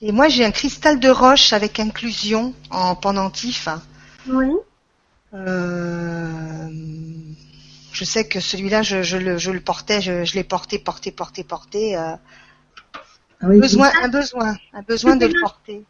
Et 0.01 0.11
moi, 0.11 0.27
j'ai 0.27 0.45
un 0.45 0.51
cristal 0.51 0.99
de 0.99 1.09
roche 1.09 1.53
avec 1.53 1.79
inclusion 1.79 2.53
en 2.69 2.95
pendentif. 2.95 3.69
Oui. 4.27 4.51
Euh, 5.33 6.67
je 7.91 8.05
sais 8.05 8.27
que 8.27 8.39
celui-là, 8.39 8.81
je, 8.81 9.01
je 9.01 9.17
le, 9.17 9.37
je 9.37 9.51
le 9.51 9.61
portais, 9.61 10.01
je, 10.01 10.25
je 10.25 10.33
l'ai 10.35 10.43
porté, 10.43 10.77
porté, 10.77 11.11
porté, 11.11 11.43
porté. 11.43 11.97
euh, 11.97 12.15
Ah 13.41 13.47
oui, 13.47 13.59
besoin, 13.59 13.91
un 14.01 14.09
besoin, 14.09 14.55
un 14.73 14.81
besoin 14.81 15.15
de 15.15 15.25
le 15.25 15.39
porter. 15.39 15.83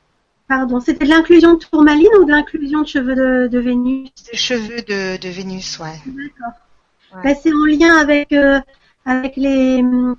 Pardon, 0.47 0.79
c'était 0.79 1.05
de 1.05 1.09
l'inclusion 1.09 1.53
de 1.53 1.59
tourmaline 1.59 2.09
ou 2.19 2.25
de 2.25 2.31
l'inclusion 2.31 2.81
de 2.81 2.87
cheveux 2.87 3.15
de, 3.15 3.47
de 3.47 3.59
Vénus? 3.59 4.09
Des 4.31 4.37
cheveux 4.37 4.81
de, 4.81 5.17
de 5.17 5.29
Vénus, 5.29 5.79
ouais. 5.79 5.99
D'accord. 6.05 6.59
Ouais. 7.15 7.21
Bah, 7.23 7.35
c'est 7.41 7.53
en 7.53 7.65
lien 7.65 7.95
avec 7.97 8.31
euh, 8.33 8.59
avec 9.05 9.35
les 9.37 9.79
hum, 9.81 10.15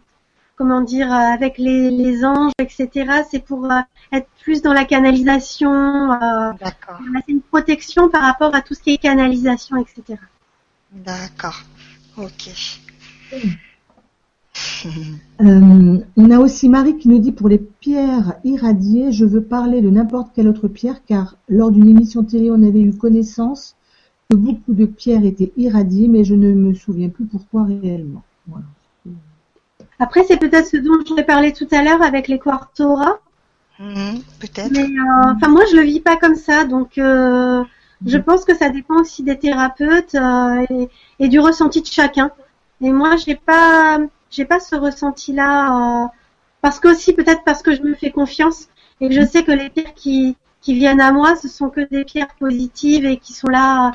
comment 0.56 0.80
dire 0.80 1.12
euh, 1.12 1.16
avec 1.34 1.58
les, 1.58 1.90
les 1.90 2.24
anges, 2.24 2.52
etc. 2.58 3.22
C'est 3.30 3.44
pour 3.44 3.70
euh, 3.70 3.80
être 4.12 4.28
plus 4.42 4.62
dans 4.62 4.72
la 4.72 4.84
canalisation. 4.84 6.12
euh, 6.12 6.52
D'accord, 6.60 6.98
c'est 7.26 7.32
une 7.32 7.42
protection 7.42 8.08
par 8.08 8.22
rapport 8.22 8.54
à 8.54 8.62
tout 8.62 8.74
ce 8.74 8.82
qui 8.82 8.94
est 8.94 8.98
canalisation, 8.98 9.76
etc. 9.76 10.18
d'accord. 10.92 11.60
Ok. 12.16 12.50
Euh, 15.40 15.98
on 16.16 16.30
a 16.30 16.38
aussi 16.38 16.68
Marie 16.68 16.96
qui 16.96 17.08
nous 17.08 17.18
dit 17.18 17.32
pour 17.32 17.48
les 17.48 17.58
pierres 17.58 18.34
irradiées, 18.44 19.10
je 19.10 19.24
veux 19.24 19.42
parler 19.42 19.80
de 19.80 19.90
n'importe 19.90 20.28
quelle 20.34 20.46
autre 20.46 20.68
pierre 20.68 21.04
car 21.04 21.36
lors 21.48 21.70
d'une 21.70 21.88
émission 21.88 22.22
télé, 22.22 22.50
on 22.50 22.62
avait 22.62 22.82
eu 22.82 22.92
connaissance 22.92 23.74
que 24.30 24.36
beaucoup 24.36 24.74
de 24.74 24.86
pierres 24.86 25.24
étaient 25.24 25.52
irradiées, 25.56 26.08
mais 26.08 26.24
je 26.24 26.34
ne 26.34 26.52
me 26.52 26.74
souviens 26.74 27.08
plus 27.08 27.24
pourquoi 27.24 27.64
réellement. 27.64 28.22
Voilà. 28.46 28.66
Après, 29.98 30.24
c'est 30.24 30.36
peut-être 30.36 30.66
ce 30.66 30.76
dont 30.76 31.04
je 31.06 31.14
vais 31.14 31.24
parler 31.24 31.52
tout 31.52 31.68
à 31.70 31.82
l'heure 31.82 32.02
avec 32.02 32.28
les 32.28 32.38
quartora. 32.38 33.18
Mhm, 33.78 34.20
Peut-être. 34.40 34.70
Mais 34.70 34.84
euh, 34.84 35.32
enfin, 35.34 35.48
moi, 35.48 35.62
je 35.70 35.76
le 35.76 35.82
vis 35.82 36.00
pas 36.00 36.16
comme 36.16 36.36
ça, 36.36 36.64
donc 36.64 36.98
euh, 36.98 37.62
je 38.06 38.18
pense 38.18 38.44
que 38.44 38.54
ça 38.54 38.70
dépend 38.70 39.00
aussi 39.00 39.22
des 39.22 39.38
thérapeutes 39.38 40.14
euh, 40.14 40.64
et, 40.70 40.88
et 41.20 41.28
du 41.28 41.40
ressenti 41.40 41.80
de 41.80 41.86
chacun. 41.86 42.30
Et 42.80 42.92
moi, 42.92 43.16
j'ai 43.16 43.34
pas, 43.36 43.98
j'ai 44.34 44.44
pas 44.44 44.60
ce 44.60 44.76
ressenti-là 44.76 46.04
euh, 46.04 46.08
parce 46.62 46.80
que 46.80 46.88
aussi 46.88 47.12
peut-être 47.12 47.42
parce 47.44 47.62
que 47.62 47.74
je 47.74 47.82
me 47.82 47.94
fais 47.94 48.10
confiance 48.10 48.68
et 49.00 49.08
que 49.08 49.14
je 49.14 49.24
sais 49.26 49.44
que 49.44 49.52
les 49.52 49.70
pierres 49.70 49.94
qui 49.94 50.36
qui 50.60 50.74
viennent 50.74 51.00
à 51.00 51.12
moi, 51.12 51.36
ce 51.36 51.48
sont 51.48 51.68
que 51.70 51.82
des 51.82 52.04
pierres 52.04 52.34
positives 52.38 53.04
et 53.04 53.18
qui 53.18 53.34
sont 53.34 53.48
là, 53.48 53.92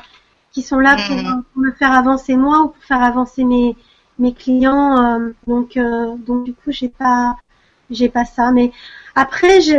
qui 0.52 0.62
sont 0.62 0.78
là 0.78 0.96
pour, 1.06 1.16
pour 1.52 1.62
me 1.62 1.72
faire 1.72 1.92
avancer 1.92 2.36
moi 2.36 2.62
ou 2.62 2.68
pour 2.68 2.84
faire 2.84 3.02
avancer 3.02 3.44
mes 3.44 3.76
mes 4.18 4.32
clients. 4.34 5.18
euh, 5.20 5.34
donc 5.46 5.76
euh, 5.76 6.16
donc 6.16 6.44
du 6.44 6.54
coup, 6.54 6.70
j'ai 6.70 6.88
pas 6.88 7.36
j'ai 7.90 8.08
pas 8.08 8.24
ça. 8.24 8.52
Mais 8.52 8.72
après, 9.16 9.60
je, 9.60 9.74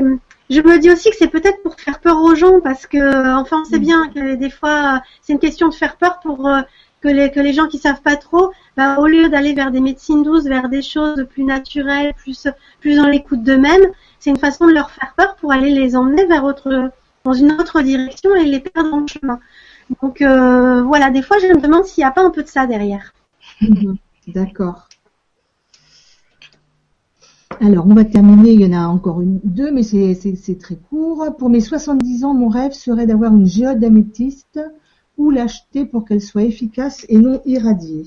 je 0.50 0.62
me 0.62 0.80
dis 0.80 0.92
aussi 0.92 1.10
que 1.12 1.16
c'est 1.18 1.28
peut-être 1.30 1.62
pour 1.64 1.76
faire 1.80 2.00
peur 2.02 2.22
aux 2.22 2.36
gens 2.36 2.60
parce 2.62 2.88
que, 2.88 3.36
enfin, 3.40 3.62
on 3.62 3.66
sait 3.66 3.80
bien 3.80 4.10
que 4.10 4.36
des 4.36 4.50
fois, 4.50 5.02
c'est 5.22 5.34
une 5.34 5.40
question 5.40 5.70
de 5.70 5.74
faire 5.74 5.98
peur 5.98 6.20
pour 6.22 6.50
que 7.02 7.40
les 7.40 7.54
gens 7.54 7.68
qui 7.68 7.78
savent 7.78 8.02
pas 8.02 8.16
trop, 8.16 8.52
bah, 8.78 9.00
au 9.00 9.08
lieu 9.08 9.30
d'aller 9.30 9.54
vers 9.54 9.72
des 9.72 9.82
médecines 9.82 10.24
douces, 10.24 10.46
vers 10.46 10.70
des 10.70 10.82
choses 10.82 11.26
plus 11.30 11.44
naturelles, 11.44 12.14
plus 12.16 12.48
plus 12.80 12.96
dans 12.96 13.08
l'écoute 13.08 13.44
d'eux-mêmes, 13.44 13.88
c'est 14.20 14.30
une 14.30 14.38
façon 14.38 14.68
de 14.68 14.72
leur 14.74 14.92
faire 14.92 15.14
peur 15.18 15.36
pour 15.36 15.52
aller 15.52 15.72
les 15.72 15.96
emmener 15.96 16.26
vers 16.26 16.44
autre 16.44 16.92
dans 17.24 17.34
une 17.34 17.52
autre 17.54 17.82
direction 17.82 18.36
et 18.36 18.46
les 18.46 18.60
perdre 18.60 18.98
le 19.00 19.08
chemin. 19.08 19.40
Donc 20.02 20.22
euh, 20.22 20.82
voilà, 20.84 21.10
des 21.10 21.22
fois, 21.22 21.38
je 21.40 21.48
me 21.48 21.62
demande 21.62 21.86
s'il 21.86 22.02
n'y 22.02 22.08
a 22.08 22.12
pas 22.12 22.24
un 22.24 22.30
peu 22.30 22.44
de 22.44 22.48
ça 22.48 22.66
derrière. 22.68 23.14
Mhm. 23.62 23.98
D'accord. 24.28 24.88
Alors, 27.60 27.86
on 27.88 27.94
va 27.94 28.06
terminer. 28.06 28.52
Il 28.52 28.62
y 28.62 28.66
en 28.66 28.78
a 28.78 28.88
encore 28.88 29.22
une, 29.22 29.40
deux, 29.44 29.72
mais 29.72 29.84
c'est 29.84 30.58
très 30.60 30.76
court. 30.76 31.36
Pour 31.38 31.50
mes 31.50 31.60
70 31.60 32.24
ans, 32.24 32.34
mon 32.34 32.48
rêve 32.48 32.72
serait 32.72 33.06
d'avoir 33.06 33.36
une 33.36 33.46
géode 33.46 33.80
d'améthyste 33.80 34.60
ou 35.22 35.30
l'acheter 35.30 35.86
pour 35.86 36.06
qu'elle 36.06 36.22
soit 36.22 36.44
efficace 36.44 37.06
et 37.08 37.18
non 37.18 37.42
irradiée. 37.46 38.06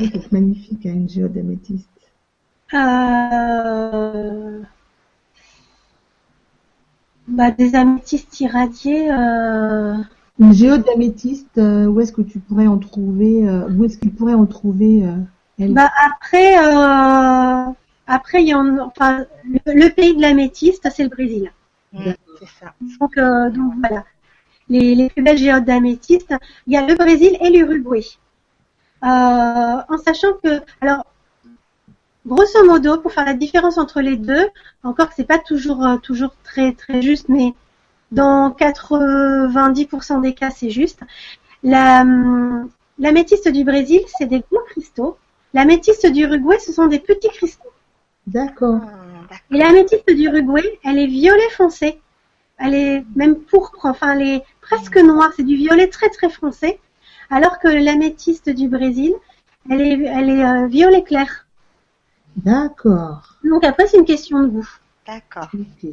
Oh, 0.00 0.04
c'est 0.12 0.32
magnifique, 0.32 0.86
hein, 0.86 0.94
une 0.94 1.08
géode 1.08 1.32
d'améthyste. 1.32 1.88
Euh... 2.72 4.62
Bah, 7.26 7.50
des 7.50 7.74
améthystes 7.74 8.40
irradiés. 8.40 9.10
Euh... 9.10 9.96
Une 10.38 10.52
géode 10.52 10.84
d'améthyste, 10.84 11.58
euh, 11.58 11.86
où 11.86 12.00
est-ce 12.00 12.12
que 12.12 12.22
tu 12.22 12.38
pourrais 12.38 12.66
en 12.66 12.78
trouver, 12.78 13.48
euh, 13.48 13.68
où 13.70 13.84
est-ce 13.84 13.98
qu'il 13.98 14.12
pourrait 14.12 14.34
en 14.34 14.46
trouver, 14.46 15.04
euh, 15.06 15.16
elle? 15.58 15.72
Bah 15.74 15.90
après, 16.10 16.58
euh... 16.58 17.72
après 18.06 18.42
il 18.42 18.48
y 18.48 18.54
en, 18.54 18.78
enfin, 18.78 19.26
le, 19.44 19.60
le 19.66 19.88
pays 19.94 20.16
de 20.16 20.22
l'améthyste, 20.22 20.88
c'est 20.94 21.04
le 21.04 21.08
Brésil. 21.08 21.52
Mhm, 21.92 22.14
C'est 22.40 22.48
ça. 22.60 22.74
Donc, 23.00 23.16
euh, 23.16 23.50
donc 23.50 23.74
voilà, 23.78 24.04
les, 24.68 24.94
les 24.94 25.10
plus 25.10 25.22
belles 25.22 25.38
géodes 25.38 25.64
d'améthyste, 25.64 26.34
il 26.66 26.72
y 26.72 26.76
a 26.76 26.86
le 26.86 26.94
Brésil 26.94 27.36
et 27.40 27.50
l'Uruguay. 27.50 28.04
Euh, 29.02 29.06
en 29.06 29.98
sachant 29.98 30.32
que, 30.42 30.62
alors, 30.80 31.04
grosso 32.26 32.64
modo, 32.64 32.98
pour 32.98 33.12
faire 33.12 33.26
la 33.26 33.34
différence 33.34 33.76
entre 33.78 34.00
les 34.00 34.16
deux, 34.16 34.48
encore 34.82 35.08
que 35.08 35.14
c'est 35.14 35.24
pas 35.24 35.38
toujours 35.38 35.84
euh, 35.84 35.96
toujours 35.98 36.34
très 36.42 36.72
très 36.72 37.02
juste, 37.02 37.28
mais 37.28 37.52
dans 38.12 38.50
90% 38.50 40.22
des 40.22 40.34
cas, 40.34 40.50
c'est 40.50 40.70
juste. 40.70 41.00
La, 41.62 42.02
hum, 42.02 42.70
l'améthyste 42.98 43.48
du 43.48 43.64
Brésil, 43.64 44.00
c'est 44.18 44.26
des 44.26 44.40
gros 44.40 44.62
cristaux. 44.70 45.18
L'améthyste 45.52 46.06
du 46.10 46.22
Uruguay, 46.22 46.58
ce 46.58 46.72
sont 46.72 46.86
des 46.86 46.98
petits 46.98 47.28
cristaux. 47.28 47.72
D'accord. 48.26 48.80
Et 49.50 49.58
l'améthyste 49.58 50.10
du 50.10 50.24
Uruguay, 50.28 50.78
elle 50.84 50.98
est 50.98 51.06
violet 51.06 51.50
foncé. 51.50 52.00
Elle 52.58 52.74
est 52.74 53.04
même 53.16 53.36
pourpre, 53.36 53.84
enfin 53.86 54.12
elle 54.12 54.28
est 54.28 54.44
presque 54.60 54.96
noire, 54.96 55.32
c'est 55.36 55.42
du 55.42 55.56
violet 55.56 55.88
très 55.88 56.08
très 56.08 56.30
foncé. 56.30 56.80
Alors 57.30 57.58
que 57.58 57.68
l'améthyste 57.68 58.48
du 58.50 58.68
Brésil, 58.68 59.12
elle 59.68 59.80
est, 59.80 60.04
elle 60.04 60.30
est 60.30 60.44
euh, 60.44 60.66
violet 60.66 61.02
clair. 61.02 61.46
D'accord. 62.36 63.36
Donc 63.44 63.64
après 63.64 63.86
c'est 63.86 63.98
une 63.98 64.04
question 64.04 64.42
de 64.42 64.48
goût. 64.48 64.68
D'accord. 65.06 65.48
Ok. 65.52 65.90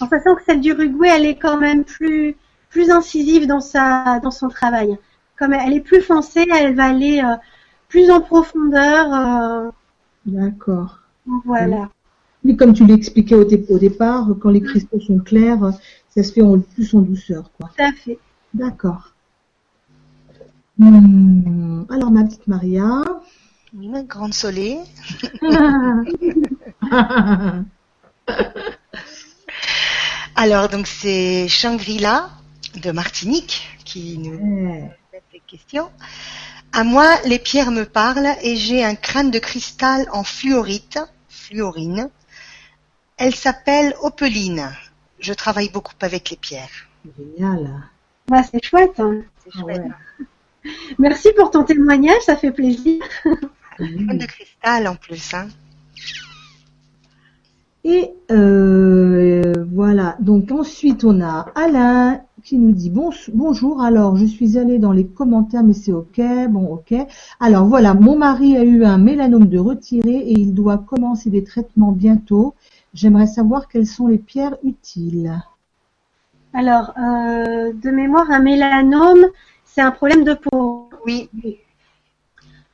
En 0.00 0.08
sachant 0.08 0.34
que 0.34 0.42
celle 0.44 0.60
du 0.60 0.70
Uruguay, 0.70 1.08
elle 1.08 1.26
est 1.26 1.36
quand 1.36 1.56
même 1.58 1.84
plus 1.84 2.36
plus 2.68 2.90
incisive 2.90 3.46
dans 3.46 3.60
sa 3.60 4.20
dans 4.20 4.30
son 4.32 4.48
travail. 4.48 4.98
Comme 5.38 5.52
elle 5.52 5.72
est 5.72 5.80
plus 5.80 6.02
foncée, 6.02 6.46
elle 6.50 6.74
va 6.74 6.86
aller 6.86 7.20
euh, 7.20 7.36
plus 7.88 8.10
en 8.10 8.20
profondeur. 8.20 9.14
euh, 9.14 9.70
D'accord. 10.26 11.00
voilà. 11.44 11.88
Mais 12.44 12.56
comme 12.56 12.74
tu 12.74 12.84
l'expliquais 12.86 13.34
au, 13.34 13.44
dé- 13.44 13.64
au 13.70 13.78
départ, 13.78 14.28
quand 14.40 14.50
les 14.50 14.60
cristaux 14.60 15.00
sont 15.00 15.18
clairs, 15.18 15.72
ça 16.14 16.22
se 16.22 16.32
fait 16.32 16.42
en 16.42 16.58
plus 16.60 16.94
en 16.94 17.00
douceur, 17.00 17.50
quoi. 17.58 17.70
Tout 17.76 17.82
à 17.82 17.92
fait. 17.92 18.18
D'accord. 18.52 19.14
Hmm, 20.78 21.84
Alors 21.90 22.10
ma 22.10 22.24
petite 22.24 22.46
Maria. 22.46 23.02
Une 23.72 24.02
grande 24.02 24.34
soleil. 24.34 24.78
Alors, 30.36 30.68
donc 30.68 30.86
c'est 30.86 31.48
Shangri-La 31.48 32.30
de 32.82 32.90
Martinique 32.90 33.68
qui 33.84 34.18
nous 34.18 34.38
pose 34.38 35.20
des 35.32 35.42
questions. 35.46 35.88
À 36.72 36.82
moi, 36.84 37.06
les 37.24 37.38
pierres 37.38 37.70
me 37.70 37.84
parlent 37.84 38.34
et 38.42 38.56
j'ai 38.56 38.84
un 38.84 38.96
crâne 38.96 39.30
de 39.30 39.38
cristal 39.38 40.06
en 40.12 40.24
fluorite, 40.24 40.98
fluorine. 41.28 42.10
Elle 43.16 43.34
s'appelle 43.34 43.94
Opaline. 44.02 44.70
Je 45.18 45.32
travaille 45.32 45.70
beaucoup 45.70 45.94
avec 46.00 46.30
les 46.30 46.36
pierres. 46.36 46.88
Génial. 47.16 47.70
Ah, 48.30 48.42
c'est 48.42 48.62
chouette. 48.64 48.98
hein. 49.00 49.22
C'est 49.42 49.50
Ah 49.54 49.60
chouette. 49.60 49.82
ouais. 49.82 50.26
Merci 50.98 51.28
pour 51.36 51.50
ton 51.50 51.64
témoignage, 51.64 52.22
ça 52.22 52.36
fait 52.36 52.50
plaisir. 52.52 53.02
De 53.78 54.26
cristal 54.26 54.86
en 54.88 54.96
plus. 54.96 55.34
Hein. 55.34 55.48
Et 57.86 58.12
euh, 58.30 59.52
voilà, 59.72 60.16
donc 60.20 60.50
ensuite 60.50 61.04
on 61.04 61.20
a 61.20 61.46
Alain 61.54 62.22
qui 62.42 62.56
nous 62.56 62.72
dit 62.72 62.88
bon, 62.88 63.10
bonjour, 63.34 63.82
alors 63.82 64.16
je 64.16 64.24
suis 64.24 64.56
allée 64.56 64.78
dans 64.78 64.92
les 64.92 65.06
commentaires 65.06 65.62
mais 65.62 65.74
c'est 65.74 65.92
ok, 65.92 66.18
bon 66.48 66.66
ok. 66.74 66.94
Alors 67.40 67.66
voilà, 67.66 67.92
mon 67.92 68.16
mari 68.16 68.56
a 68.56 68.64
eu 68.64 68.84
un 68.84 68.96
mélanome 68.96 69.48
de 69.48 69.58
retiré 69.58 70.14
et 70.14 70.32
il 70.32 70.54
doit 70.54 70.78
commencer 70.78 71.28
des 71.28 71.44
traitements 71.44 71.92
bientôt. 71.92 72.54
J'aimerais 72.94 73.26
savoir 73.26 73.68
quelles 73.68 73.88
sont 73.88 74.06
les 74.06 74.18
pierres 74.18 74.56
utiles. 74.62 75.42
Alors, 76.52 76.92
euh, 76.96 77.72
de 77.72 77.90
mémoire, 77.90 78.30
un 78.30 78.38
mélanome, 78.38 79.26
c'est 79.64 79.80
un 79.80 79.90
problème 79.90 80.22
de 80.22 80.34
peau. 80.34 80.88
Oui, 81.04 81.28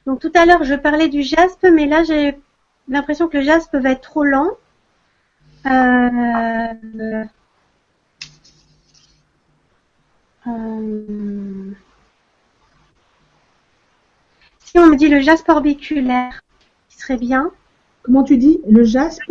Donc 0.04 0.20
tout 0.20 0.30
à 0.34 0.44
l'heure, 0.44 0.62
je 0.64 0.74
parlais 0.74 1.08
du 1.08 1.22
jaspe, 1.22 1.66
mais 1.72 1.86
là, 1.86 2.04
j'ai 2.04 2.38
l'impression 2.88 3.28
que 3.28 3.38
le 3.38 3.42
jaspe 3.42 3.74
va 3.74 3.92
être 3.92 4.02
trop 4.02 4.24
lent. 4.24 4.50
Euh, 5.64 7.24
euh, 10.46 11.72
si 14.58 14.78
on 14.78 14.86
me 14.86 14.96
dit 14.96 15.08
le 15.08 15.20
jaspe 15.20 15.48
orbiculaire, 15.48 16.42
qui 16.90 16.98
serait 16.98 17.16
bien. 17.16 17.50
Comment 18.02 18.22
tu 18.22 18.36
dis 18.36 18.60
Le 18.68 18.84
jaspe 18.84 19.22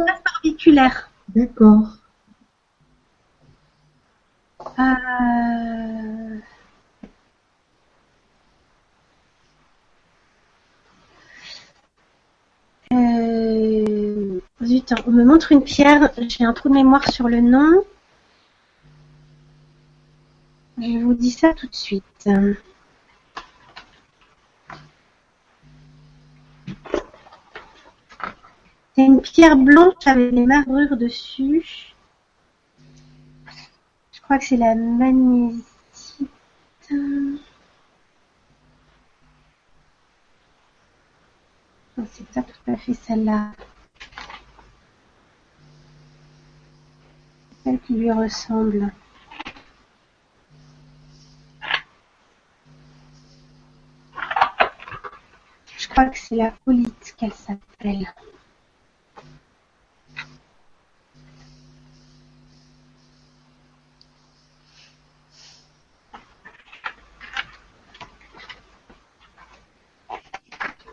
D'accord. 1.36 1.98
Euh, 4.80 6.40
euh, 12.94 14.40
Zut, 14.64 14.94
on 15.08 15.12
me 15.12 15.24
montre 15.24 15.52
une 15.52 15.64
pierre, 15.64 16.10
j'ai 16.28 16.44
un 16.46 16.54
trou 16.54 16.70
de 16.70 16.74
mémoire 16.74 17.08
sur 17.12 17.28
le 17.28 17.42
nom. 17.42 17.84
Je 20.78 20.98
vous 21.04 21.14
dis 21.14 21.32
ça 21.32 21.54
tout 21.54 21.68
de 21.68 21.76
suite. 21.76 22.30
C'est 29.00 29.06
une 29.06 29.22
pierre 29.22 29.56
blanche 29.56 30.08
avec 30.08 30.36
des 30.36 30.46
marbrures 30.46 30.98
dessus. 30.98 31.96
Je 34.12 34.20
crois 34.20 34.38
que 34.38 34.44
c'est 34.44 34.58
la 34.58 34.76
magnétite. 34.76 35.64
Non, 36.92 37.40
c'est 42.12 42.28
pas 42.28 42.42
tout 42.42 42.72
à 42.72 42.76
fait 42.76 42.94
celle-là. 42.94 43.54
Celle 47.64 47.80
qui 47.80 47.94
lui 47.94 48.12
ressemble. 48.12 48.92
Je 55.78 55.88
crois 55.88 56.08
que 56.08 56.18
c'est 56.18 56.36
la 56.36 56.52
colite 56.66 57.16
qu'elle 57.18 57.32
s'appelle. 57.32 58.06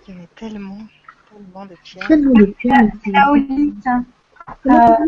il 0.08 0.14
y 0.14 0.18
en 0.18 0.22
a 0.22 0.25
tellement, 0.38 0.78
tellement 1.30 1.66
de 1.66 1.74
pierres. 1.82 2.08
De 3.06 3.12
La 3.12 3.30
holite. 3.30 3.84
Comment 4.62 4.98
Euh, 5.00 5.06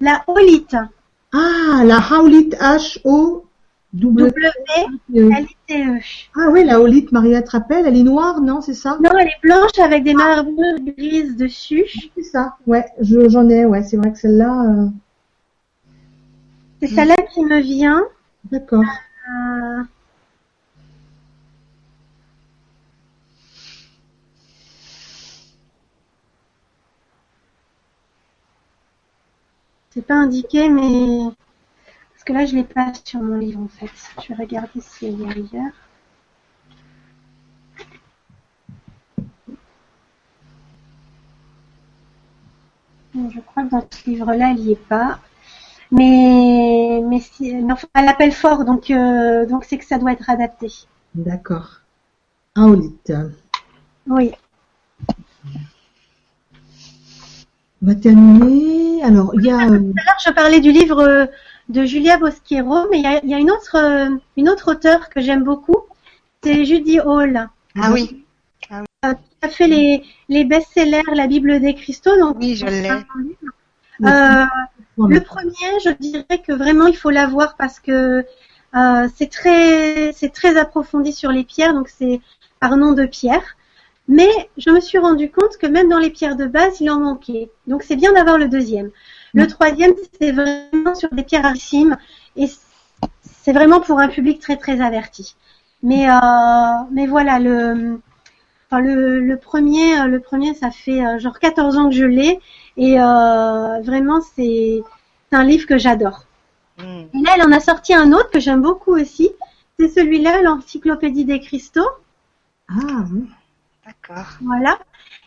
la 0.00 0.22
holite. 0.26 0.76
Ah, 1.32 1.82
la 1.84 1.98
haolite 1.98 2.54
H-O 2.60 3.44
W. 3.94 4.30
W-L-I-T-E. 4.30 5.98
Ah 6.36 6.48
oui, 6.50 6.64
la 6.64 6.74
haolite, 6.76 7.10
Maria 7.12 7.42
te 7.42 7.50
rappelle, 7.50 7.86
elle 7.86 7.96
est 7.96 8.02
noire, 8.02 8.40
non, 8.40 8.60
c'est 8.60 8.74
ça? 8.74 8.98
Non, 9.02 9.10
elle 9.18 9.28
est 9.28 9.40
blanche 9.42 9.78
avec 9.82 10.04
des 10.04 10.14
marbrures 10.14 10.78
grises 10.80 11.36
dessus. 11.36 11.84
C'est 12.14 12.22
ça, 12.22 12.56
ouais, 12.66 12.84
je- 13.00 13.28
j'en 13.28 13.48
ai, 13.48 13.64
ouais, 13.66 13.82
c'est 13.82 13.96
vrai 13.96 14.12
que 14.12 14.18
celle-là, 14.18 14.64
euh, 14.70 14.86
C'est 16.80 16.88
celle-là 16.88 17.16
qui 17.34 17.44
me 17.44 17.60
vient. 17.60 18.04
d'accord. 18.50 18.84
Euh, 18.84 19.82
C'est 29.98 30.06
pas 30.06 30.14
indiqué, 30.14 30.68
mais 30.68 31.24
parce 32.12 32.22
que 32.24 32.32
là 32.32 32.46
je 32.46 32.54
l'ai 32.54 32.62
pas 32.62 32.92
sur 33.02 33.20
mon 33.20 33.36
livre 33.36 33.60
en 33.60 33.66
fait. 33.66 33.90
Je 34.22 34.28
vais 34.28 34.44
regarder 34.44 34.80
si 34.80 35.06
elle 35.06 35.20
est 35.20 35.24
ailleurs. 35.24 35.72
Je 43.12 43.40
crois 43.40 43.64
que 43.64 43.70
dans 43.70 43.84
ce 43.90 44.08
livre-là, 44.08 44.52
elle 44.52 44.60
y 44.60 44.70
est 44.70 44.86
pas. 44.88 45.18
Mais 45.90 47.02
mais, 47.04 47.18
si, 47.18 47.52
mais 47.56 47.72
enfin, 47.72 47.88
elle 47.94 48.08
appelle 48.08 48.30
fort, 48.30 48.64
donc 48.64 48.92
euh, 48.92 49.46
donc 49.46 49.64
c'est 49.64 49.78
que 49.78 49.84
ça 49.84 49.98
doit 49.98 50.12
être 50.12 50.30
adapté. 50.30 50.68
D'accord. 51.16 51.80
Haolite. 52.54 53.12
Oui. 54.06 54.30
On 57.82 57.86
va 57.86 57.94
terminer. 57.94 59.02
Alors, 59.04 59.32
il 59.34 59.44
y 59.44 59.50
a, 59.50 59.56
euh, 59.56 59.78
Tout 59.78 59.94
à 59.96 60.04
l'heure, 60.04 60.18
je 60.24 60.30
parlais 60.32 60.60
du 60.60 60.72
livre 60.72 61.00
euh, 61.00 61.26
de 61.68 61.84
Julia 61.84 62.18
Bosquero, 62.18 62.88
mais 62.90 62.98
il 62.98 63.04
y 63.04 63.06
a, 63.06 63.20
il 63.22 63.30
y 63.30 63.34
a 63.34 63.38
une 63.38 63.50
autre 63.50 63.76
euh, 63.76 64.08
une 64.36 64.48
autre 64.48 64.72
auteure 64.72 65.08
que 65.10 65.20
j'aime 65.20 65.44
beaucoup, 65.44 65.78
c'est 66.42 66.64
Judy 66.64 67.00
Hall. 67.00 67.48
Ah 67.80 67.92
oui, 67.92 68.24
Elle 68.70 69.16
a 69.42 69.48
fait 69.48 69.68
les 69.68 70.02
les 70.28 70.44
best-sellers, 70.44 71.02
la 71.14 71.26
Bible 71.26 71.60
des 71.60 71.74
cristaux. 71.74 72.18
Donc, 72.18 72.36
oui, 72.40 72.56
je 72.56 72.66
l'ai. 72.66 72.90
Euh, 74.04 74.44
le 74.96 75.20
premier, 75.20 75.80
je 75.84 75.90
dirais 75.90 76.42
que 76.44 76.52
vraiment 76.52 76.86
il 76.86 76.96
faut 76.96 77.10
l'avoir 77.10 77.56
parce 77.56 77.80
que 77.80 78.24
euh, 78.76 79.08
c'est 79.16 79.30
très 79.30 80.12
c'est 80.12 80.32
très 80.32 80.56
approfondi 80.56 81.12
sur 81.12 81.30
les 81.30 81.44
pierres, 81.44 81.74
donc 81.74 81.88
c'est 81.88 82.20
par 82.60 82.76
nom 82.76 82.92
de 82.92 83.06
pierre. 83.06 83.56
Mais 84.08 84.28
je 84.56 84.70
me 84.70 84.80
suis 84.80 84.98
rendu 84.98 85.30
compte 85.30 85.58
que 85.58 85.66
même 85.66 85.88
dans 85.88 85.98
les 85.98 86.10
pierres 86.10 86.36
de 86.36 86.46
base, 86.46 86.80
il 86.80 86.90
en 86.90 87.00
manquait. 87.00 87.50
Donc 87.66 87.82
c'est 87.82 87.96
bien 87.96 88.12
d'avoir 88.12 88.38
le 88.38 88.48
deuxième. 88.48 88.90
Le 89.34 89.46
troisième, 89.46 89.92
c'est 90.18 90.32
vraiment 90.32 90.94
sur 90.94 91.10
des 91.10 91.22
pierres 91.22 91.42
rarissimes 91.42 91.96
et 92.36 92.46
c'est 93.22 93.52
vraiment 93.52 93.80
pour 93.80 94.00
un 94.00 94.08
public 94.08 94.40
très 94.40 94.56
très 94.56 94.80
averti. 94.80 95.36
Mais 95.82 96.08
euh, 96.08 96.14
mais 96.90 97.06
voilà 97.06 97.38
le 97.38 98.00
Enfin, 98.70 98.82
le, 98.82 99.20
le 99.20 99.36
premier, 99.38 99.98
euh, 99.98 100.06
le 100.06 100.20
premier, 100.20 100.52
ça 100.52 100.70
fait 100.70 101.04
euh, 101.04 101.18
genre 101.18 101.38
14 101.38 101.78
ans 101.78 101.88
que 101.88 101.94
je 101.94 102.04
l'ai 102.04 102.38
et 102.76 103.00
euh, 103.00 103.80
vraiment 103.80 104.20
c'est 104.20 104.82
un 105.32 105.42
livre 105.42 105.66
que 105.66 105.78
j'adore. 105.78 106.24
Hmm. 106.76 107.04
Et 107.14 107.22
là, 107.22 107.30
elle 107.36 107.42
en 107.42 107.52
a 107.52 107.60
sorti 107.60 107.94
un 107.94 108.12
autre 108.12 108.30
que 108.30 108.40
j'aime 108.40 108.60
beaucoup 108.60 108.94
aussi. 108.94 109.30
C'est 109.78 109.88
celui-là, 109.88 110.42
l'Encyclopédie 110.42 111.24
des 111.24 111.40
cristaux. 111.40 111.88
Ah 112.68 113.04
oui. 113.10 113.24
D'accord. 113.88 114.26
Voilà. 114.42 114.78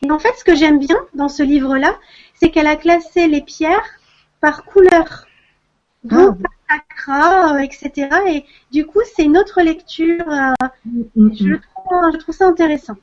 Et 0.03 0.11
en 0.11 0.19
fait, 0.19 0.33
ce 0.37 0.43
que 0.43 0.55
j'aime 0.55 0.79
bien 0.79 0.97
dans 1.15 1.29
ce 1.29 1.43
livre-là, 1.43 1.95
c'est 2.35 2.51
qu'elle 2.51 2.67
a 2.67 2.75
classé 2.75 3.27
les 3.27 3.41
pierres 3.41 3.89
par 4.39 4.65
couleur, 4.65 5.27
Ah, 6.09 6.15
groupe, 6.15 6.45
euh, 7.09 7.57
etc. 7.59 8.09
Et 8.29 8.45
du 8.71 8.85
coup, 8.85 9.01
c'est 9.15 9.23
une 9.25 9.37
autre 9.37 9.61
lecture. 9.61 10.25
euh, 10.29 10.53
je, 11.15 11.55
trouve, 11.55 12.11
je 12.13 12.17
trouve 12.17 12.35
ça 12.35 12.47
intéressant. 12.47 12.97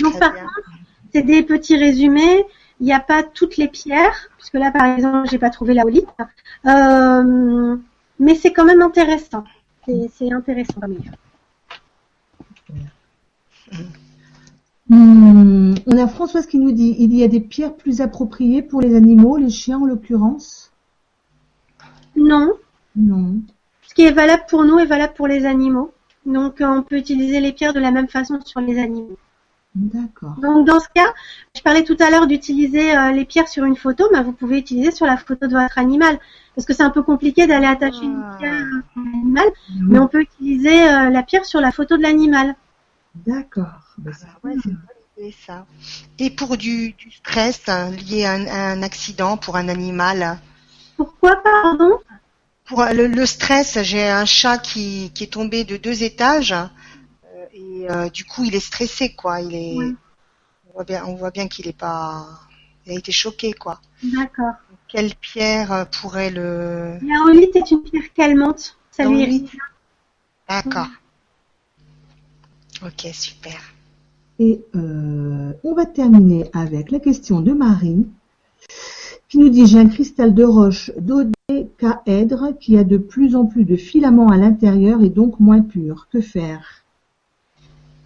Donc, 0.00 0.18
par 0.20 0.32
bien. 0.32 0.42
contre, 0.42 0.70
c'est 1.12 1.22
des 1.22 1.42
petits 1.42 1.76
résumés. 1.76 2.46
Il 2.80 2.86
n'y 2.86 2.92
a 2.92 3.00
pas 3.00 3.22
toutes 3.22 3.56
les 3.56 3.68
pierres, 3.68 4.28
puisque 4.38 4.54
là, 4.54 4.70
par 4.72 4.84
exemple, 4.86 5.28
j'ai 5.30 5.38
pas 5.38 5.50
trouvé 5.50 5.74
la 5.74 5.84
olite. 5.84 6.08
Euh, 6.66 7.76
mais 8.20 8.34
c'est 8.34 8.52
quand 8.52 8.64
même 8.64 8.82
intéressant. 8.82 9.44
C'est 9.86 10.10
c'est 10.16 10.32
intéressant. 10.32 10.80
Hmm, 14.90 15.74
on 15.86 15.96
a 15.96 16.06
Françoise 16.06 16.46
qui 16.46 16.58
nous 16.58 16.72
dit 16.72 16.94
il 16.98 17.14
y 17.14 17.24
a 17.24 17.28
des 17.28 17.40
pierres 17.40 17.74
plus 17.74 18.00
appropriées 18.02 18.60
pour 18.62 18.82
les 18.82 18.94
animaux, 18.94 19.38
les 19.38 19.48
chiens 19.48 19.78
en 19.78 19.86
l'occurrence? 19.86 20.72
Non, 22.16 22.52
Non. 22.94 23.36
ce 23.88 23.94
qui 23.94 24.02
est 24.02 24.12
valable 24.12 24.44
pour 24.48 24.64
nous 24.64 24.78
est 24.78 24.84
valable 24.86 25.14
pour 25.14 25.26
les 25.26 25.46
animaux. 25.46 25.92
Donc 26.26 26.56
on 26.60 26.82
peut 26.82 26.96
utiliser 26.96 27.40
les 27.40 27.52
pierres 27.52 27.72
de 27.72 27.80
la 27.80 27.90
même 27.92 28.08
façon 28.08 28.38
sur 28.44 28.60
les 28.60 28.78
animaux. 28.78 29.16
D'accord. 29.74 30.36
Donc 30.40 30.66
dans 30.66 30.78
ce 30.78 30.86
cas, 30.94 31.12
je 31.56 31.62
parlais 31.62 31.82
tout 31.82 31.96
à 31.98 32.10
l'heure 32.10 32.26
d'utiliser 32.28 32.96
euh, 32.96 33.10
les 33.10 33.24
pierres 33.24 33.48
sur 33.48 33.64
une 33.64 33.74
photo, 33.76 34.04
mais 34.12 34.22
vous 34.22 34.32
pouvez 34.32 34.58
utiliser 34.58 34.92
sur 34.92 35.06
la 35.06 35.16
photo 35.16 35.46
de 35.48 35.52
votre 35.54 35.78
animal. 35.78 36.18
Parce 36.54 36.66
que 36.66 36.72
c'est 36.74 36.84
un 36.84 36.90
peu 36.90 37.02
compliqué 37.02 37.46
d'aller 37.46 37.66
attacher 37.66 38.04
une 38.04 38.22
Ah. 38.22 38.36
pierre 38.38 38.52
à 38.52 39.00
un 39.00 39.12
animal, 39.14 39.46
mais 39.80 39.98
on 39.98 40.06
peut 40.08 40.20
utiliser 40.20 40.88
euh, 40.88 41.10
la 41.10 41.22
pierre 41.24 41.44
sur 41.46 41.60
la 41.60 41.72
photo 41.72 41.96
de 41.96 42.02
l'animal. 42.02 42.54
D'accord. 43.14 43.80
Bah, 43.98 44.10
Ah 44.24 44.38
ouais, 44.44 44.54
c'est 44.62 44.70
une 44.70 44.76
bonne 44.76 45.24
idée, 45.24 45.34
ça. 45.46 45.66
Et 46.18 46.30
pour 46.30 46.56
du, 46.56 46.92
du 46.92 47.10
stress 47.10 47.62
hein, 47.68 47.90
lié 47.90 48.24
à 48.24 48.32
un, 48.32 48.46
à 48.46 48.72
un 48.72 48.82
accident 48.82 49.36
pour 49.36 49.56
un 49.56 49.68
animal, 49.68 50.38
Pourquoi 50.96 51.42
pardon? 51.42 51.98
Pour 52.64 52.80
euh, 52.80 52.92
le, 52.92 53.06
le 53.06 53.26
stress, 53.26 53.78
j'ai 53.82 54.08
un 54.08 54.24
chat 54.24 54.58
qui, 54.58 55.10
qui 55.14 55.24
est 55.24 55.32
tombé 55.32 55.64
de 55.64 55.76
deux 55.76 56.02
étages 56.02 56.52
euh, 56.52 57.46
et 57.52 57.90
euh, 57.90 58.08
du 58.08 58.24
coup 58.24 58.44
il 58.44 58.54
est 58.54 58.60
stressé 58.60 59.14
quoi. 59.14 59.40
Il 59.40 59.54
est, 59.54 59.76
Oui. 59.76 59.96
on 60.68 60.72
voit 60.74 60.84
bien, 60.84 61.04
on 61.06 61.14
voit 61.14 61.30
bien 61.30 61.46
qu'il 61.48 61.68
est 61.68 61.78
pas, 61.78 62.26
il 62.86 62.92
a 62.92 62.98
été 62.98 63.12
choqué 63.12 63.52
quoi. 63.52 63.80
D'accord. 64.02 64.54
Quelle 64.88 65.14
pierre 65.14 65.88
pourrait 65.90 66.30
le, 66.30 66.98
La 67.02 67.34
est 67.34 67.70
une 67.70 67.82
pierre 67.82 68.12
calmante. 68.14 68.78
Ça 68.90 69.04
lui 69.04 69.20
irrite. 69.20 69.50
Ok, 72.82 73.08
super. 73.12 73.60
Et 74.38 74.60
euh, 74.74 75.52
on 75.62 75.74
va 75.74 75.86
terminer 75.86 76.50
avec 76.52 76.90
la 76.90 76.98
question 76.98 77.40
de 77.40 77.52
Marie 77.52 78.06
qui 79.28 79.38
nous 79.38 79.48
dit 79.48 79.66
j'ai 79.66 79.78
un 79.78 79.88
cristal 79.88 80.34
de 80.34 80.44
roche 80.44 80.90
dodécaèdre 80.98 82.58
qui 82.58 82.76
a 82.76 82.84
de 82.84 82.98
plus 82.98 83.36
en 83.36 83.46
plus 83.46 83.64
de 83.64 83.76
filaments 83.76 84.28
à 84.28 84.36
l'intérieur 84.36 85.02
et 85.02 85.10
donc 85.10 85.38
moins 85.40 85.60
pur. 85.60 86.08
Que 86.12 86.20
faire? 86.20 86.84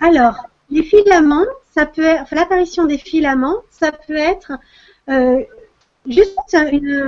Alors, 0.00 0.46
les 0.70 0.82
filaments, 0.82 1.46
ça 1.74 1.86
peut 1.86 2.02
être, 2.02 2.22
enfin, 2.22 2.36
l'apparition 2.36 2.84
des 2.84 2.98
filaments, 2.98 3.56
ça 3.70 3.90
peut 3.92 4.16
être 4.16 4.52
euh, 5.08 5.42
juste 6.06 6.56
une, 6.72 7.06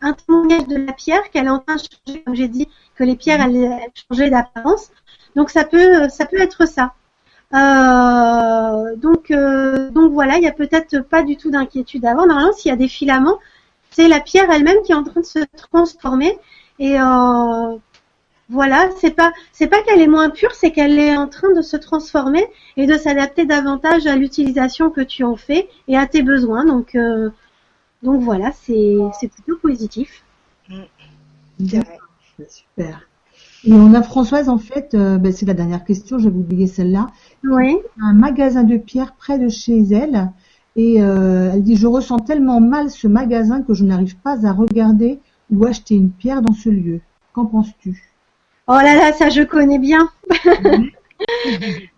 un 0.00 0.12
témoignage 0.14 0.66
de 0.66 0.76
la 0.76 0.92
pierre 0.92 1.30
qu'elle 1.30 1.46
est 1.46 1.50
en 1.50 1.60
train 1.60 1.76
de 1.76 1.80
changer, 1.80 2.22
comme 2.22 2.34
j'ai 2.34 2.48
dit, 2.48 2.68
que 2.94 3.04
les 3.04 3.16
pierres 3.16 3.40
elles, 3.40 3.56
elles 3.56 3.90
changeaient 4.10 4.30
d'apparence. 4.30 4.90
Donc 5.36 5.50
ça 5.50 5.64
peut, 5.64 6.08
ça 6.08 6.26
peut 6.26 6.40
être 6.40 6.66
ça. 6.66 6.94
Euh, 7.54 8.96
donc, 8.96 9.30
euh, 9.30 9.90
donc 9.90 10.12
voilà, 10.12 10.36
il 10.36 10.40
n'y 10.40 10.48
a 10.48 10.52
peut-être 10.52 11.00
pas 11.00 11.22
du 11.22 11.36
tout 11.36 11.50
d'inquiétude 11.50 12.04
avant. 12.04 12.26
Normalement, 12.26 12.52
s'il 12.52 12.70
y 12.70 12.72
a 12.72 12.76
des 12.76 12.88
filaments, 12.88 13.38
c'est 13.90 14.08
la 14.08 14.20
pierre 14.20 14.50
elle-même 14.50 14.82
qui 14.84 14.92
est 14.92 14.94
en 14.94 15.04
train 15.04 15.20
de 15.20 15.26
se 15.26 15.40
transformer. 15.56 16.38
Et 16.78 16.98
euh, 16.98 17.76
voilà, 18.48 18.90
c'est 18.98 19.10
pas, 19.10 19.32
c'est 19.52 19.68
pas 19.68 19.82
qu'elle 19.82 20.00
est 20.00 20.06
moins 20.06 20.30
pure, 20.30 20.54
c'est 20.54 20.72
qu'elle 20.72 20.98
est 20.98 21.16
en 21.16 21.28
train 21.28 21.52
de 21.52 21.62
se 21.62 21.76
transformer 21.76 22.46
et 22.76 22.86
de 22.86 22.96
s'adapter 22.96 23.44
davantage 23.44 24.06
à 24.06 24.16
l'utilisation 24.16 24.90
que 24.90 25.02
tu 25.02 25.24
en 25.24 25.36
fais 25.36 25.68
et 25.88 25.96
à 25.96 26.06
tes 26.06 26.22
besoins. 26.22 26.64
Donc, 26.64 26.94
euh, 26.94 27.30
donc 28.02 28.22
voilà, 28.22 28.50
c'est, 28.52 28.96
c'est 29.20 29.28
plutôt 29.28 29.56
positif. 29.58 30.24
C'est 30.68 31.78
vrai. 31.78 31.98
Bah, 32.38 32.44
Super. 32.48 33.08
Et 33.64 33.72
on 33.72 33.94
a 33.94 34.02
Françoise 34.02 34.48
en 34.48 34.58
fait, 34.58 34.94
euh, 34.94 35.18
bah, 35.18 35.30
c'est 35.32 35.46
la 35.46 35.54
dernière 35.54 35.84
question, 35.84 36.18
j'avais 36.18 36.36
oublié 36.36 36.66
celle-là. 36.66 37.08
Oui. 37.44 37.76
un 38.00 38.12
magasin 38.12 38.64
de 38.64 38.76
pierres 38.76 39.14
près 39.14 39.38
de 39.38 39.48
chez 39.48 39.78
elle 39.92 40.30
et 40.74 41.02
euh, 41.02 41.50
elle 41.52 41.62
dit 41.62 41.76
je 41.76 41.86
ressens 41.86 42.18
tellement 42.20 42.60
mal 42.60 42.90
ce 42.90 43.06
magasin 43.06 43.62
que 43.62 43.74
je 43.74 43.84
n'arrive 43.84 44.16
pas 44.16 44.46
à 44.46 44.52
regarder 44.52 45.20
ou 45.52 45.64
acheter 45.66 45.94
une 45.94 46.10
pierre 46.10 46.42
dans 46.42 46.54
ce 46.54 46.70
lieu. 46.70 47.00
Qu'en 47.34 47.46
penses-tu? 47.46 48.02
Oh 48.68 48.72
là 48.72 48.96
là, 48.96 49.12
ça 49.12 49.28
je 49.28 49.42
connais 49.42 49.78
bien. 49.78 50.08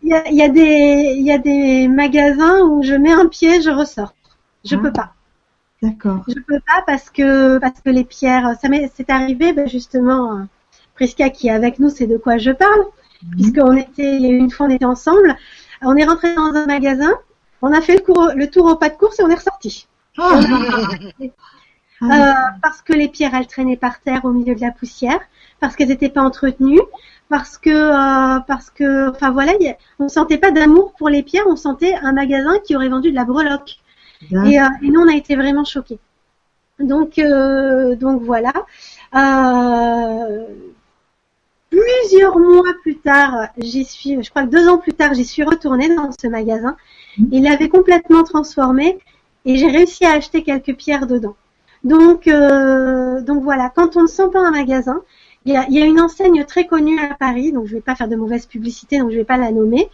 Il 0.02 0.10
y 0.10 0.12
a, 0.12 0.28
il 0.28 0.34
y 0.36 0.42
a 0.42 0.50
des, 0.50 1.14
il 1.16 1.22
y 1.24 1.32
a 1.32 1.38
des 1.38 1.88
magasins 1.88 2.60
où 2.60 2.82
je 2.82 2.92
mets 2.94 3.12
un 3.12 3.26
pied, 3.26 3.62
je 3.62 3.70
ressors. 3.70 4.14
Je 4.66 4.76
Ah. 4.76 4.78
peux 4.82 4.92
pas. 4.92 5.14
D'accord. 5.82 6.24
Je 6.28 6.34
peux 6.34 6.60
pas 6.60 6.82
parce 6.86 7.08
que 7.10 7.58
parce 7.58 7.80
que 7.80 7.88
les 7.90 8.04
pierres, 8.04 8.54
ça 8.60 8.68
m'est, 8.68 8.90
c'est 8.94 9.08
arrivé 9.10 9.54
ben 9.54 9.66
justement. 9.66 10.46
Prisca 10.94 11.30
qui 11.30 11.48
est 11.48 11.50
avec 11.50 11.78
nous, 11.78 11.88
c'est 11.90 12.06
de 12.06 12.16
quoi 12.16 12.38
je 12.38 12.50
parle, 12.52 12.84
puisqu'on 13.32 13.76
était 13.76 14.18
une 14.18 14.50
fois 14.50 14.66
on 14.66 14.70
était 14.70 14.84
ensemble, 14.84 15.36
on 15.82 15.96
est 15.96 16.04
rentré 16.04 16.34
dans 16.34 16.52
un 16.54 16.66
magasin, 16.66 17.12
on 17.62 17.72
a 17.72 17.80
fait 17.80 17.94
le, 17.96 18.00
cours, 18.02 18.30
le 18.34 18.48
tour 18.50 18.66
au 18.66 18.76
pas 18.76 18.90
de 18.90 18.96
course 18.96 19.18
et 19.20 19.22
on 19.24 19.28
est 19.30 19.34
ressorti. 19.34 19.86
Ah, 22.00 22.04
Euh, 22.04 22.32
parce 22.62 22.82
que 22.82 22.92
les 22.92 23.08
pierres 23.08 23.34
elles 23.34 23.46
traînaient 23.46 23.76
par 23.76 24.00
terre 24.00 24.24
au 24.24 24.30
milieu 24.32 24.54
de 24.54 24.60
la 24.60 24.72
poussière, 24.72 25.20
parce 25.60 25.74
qu'elles 25.76 25.88
n'étaient 25.88 26.08
pas 26.10 26.22
entretenues, 26.22 26.80
parce 27.28 27.56
que 27.56 27.70
euh, 27.70 28.40
parce 28.40 28.68
que 28.70 29.10
enfin 29.10 29.30
voilà, 29.30 29.52
y 29.60 29.68
a- 29.68 29.76
on 29.98 30.08
sentait 30.08 30.38
pas 30.38 30.50
d'amour 30.50 30.92
pour 30.98 31.08
les 31.08 31.22
pierres, 31.22 31.44
on 31.48 31.56
sentait 31.56 31.94
un 31.94 32.12
magasin 32.12 32.58
qui 32.64 32.76
aurait 32.76 32.88
vendu 32.88 33.10
de 33.10 33.14
la 33.16 33.24
breloque. 33.24 33.76
Et, 34.46 34.60
euh, 34.60 34.66
et 34.82 34.90
nous 34.90 35.00
on 35.00 35.08
a 35.08 35.14
été 35.16 35.36
vraiment 35.36 35.64
choqués. 35.64 35.98
Donc 36.80 37.18
donc 38.00 38.22
voilà. 38.22 38.52
Euh, 39.14 40.46
plusieurs 41.74 42.38
mois 42.38 42.72
plus 42.82 42.96
tard, 42.96 43.48
j'y 43.58 43.84
suis, 43.84 44.22
je 44.22 44.30
crois 44.30 44.44
que 44.44 44.50
deux 44.50 44.68
ans 44.68 44.78
plus 44.78 44.92
tard, 44.92 45.14
j'y 45.14 45.24
suis 45.24 45.42
retournée 45.42 45.94
dans 45.94 46.10
ce 46.12 46.26
magasin. 46.28 46.76
Il 47.30 47.44
l'avait 47.44 47.68
complètement 47.68 48.24
transformé 48.24 48.98
et 49.44 49.56
j'ai 49.56 49.68
réussi 49.68 50.04
à 50.04 50.12
acheter 50.12 50.42
quelques 50.42 50.74
pierres 50.76 51.06
dedans. 51.06 51.36
Donc, 51.82 52.28
euh, 52.28 53.20
donc 53.20 53.42
voilà, 53.42 53.70
quand 53.74 53.96
on 53.96 54.02
ne 54.02 54.06
sent 54.06 54.28
pas 54.32 54.40
un 54.40 54.50
magasin, 54.50 55.02
il 55.44 55.52
y 55.52 55.56
a, 55.56 55.66
il 55.68 55.74
y 55.74 55.82
a 55.82 55.84
une 55.84 56.00
enseigne 56.00 56.44
très 56.44 56.66
connue 56.66 56.98
à 56.98 57.14
Paris, 57.14 57.52
donc 57.52 57.66
je 57.66 57.74
vais 57.74 57.82
pas 57.82 57.94
faire 57.94 58.08
de 58.08 58.16
mauvaise 58.16 58.46
publicité, 58.46 58.98
donc 58.98 59.10
je 59.10 59.16
vais 59.16 59.24
pas 59.24 59.36
la 59.36 59.52
nommer. 59.52 59.90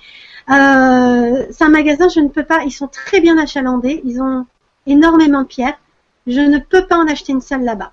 Euh, 0.50 1.46
c'est 1.50 1.64
un 1.64 1.68
magasin, 1.68 2.08
je 2.08 2.20
ne 2.20 2.28
peux 2.28 2.44
pas, 2.44 2.62
ils 2.64 2.72
sont 2.72 2.88
très 2.88 3.20
bien 3.20 3.38
achalandés, 3.38 4.00
ils 4.04 4.22
ont 4.22 4.46
énormément 4.86 5.42
de 5.42 5.46
pierres. 5.46 5.78
Je 6.26 6.40
ne 6.40 6.58
peux 6.58 6.86
pas 6.86 6.96
en 6.96 7.08
acheter 7.08 7.32
une 7.32 7.40
seule 7.40 7.64
là-bas 7.64 7.92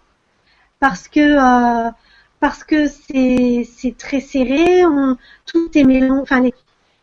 parce 0.79 1.07
que 1.07 1.19
euh, 1.19 1.89
parce 2.39 2.63
que 2.63 2.87
c'est 2.87 3.95
très 3.97 4.19
serré, 4.19 4.85
on, 4.85 5.17
tout 5.45 5.69
est 5.75 5.83
mélangé, 5.83 6.21
enfin 6.21 6.41
les 6.41 6.53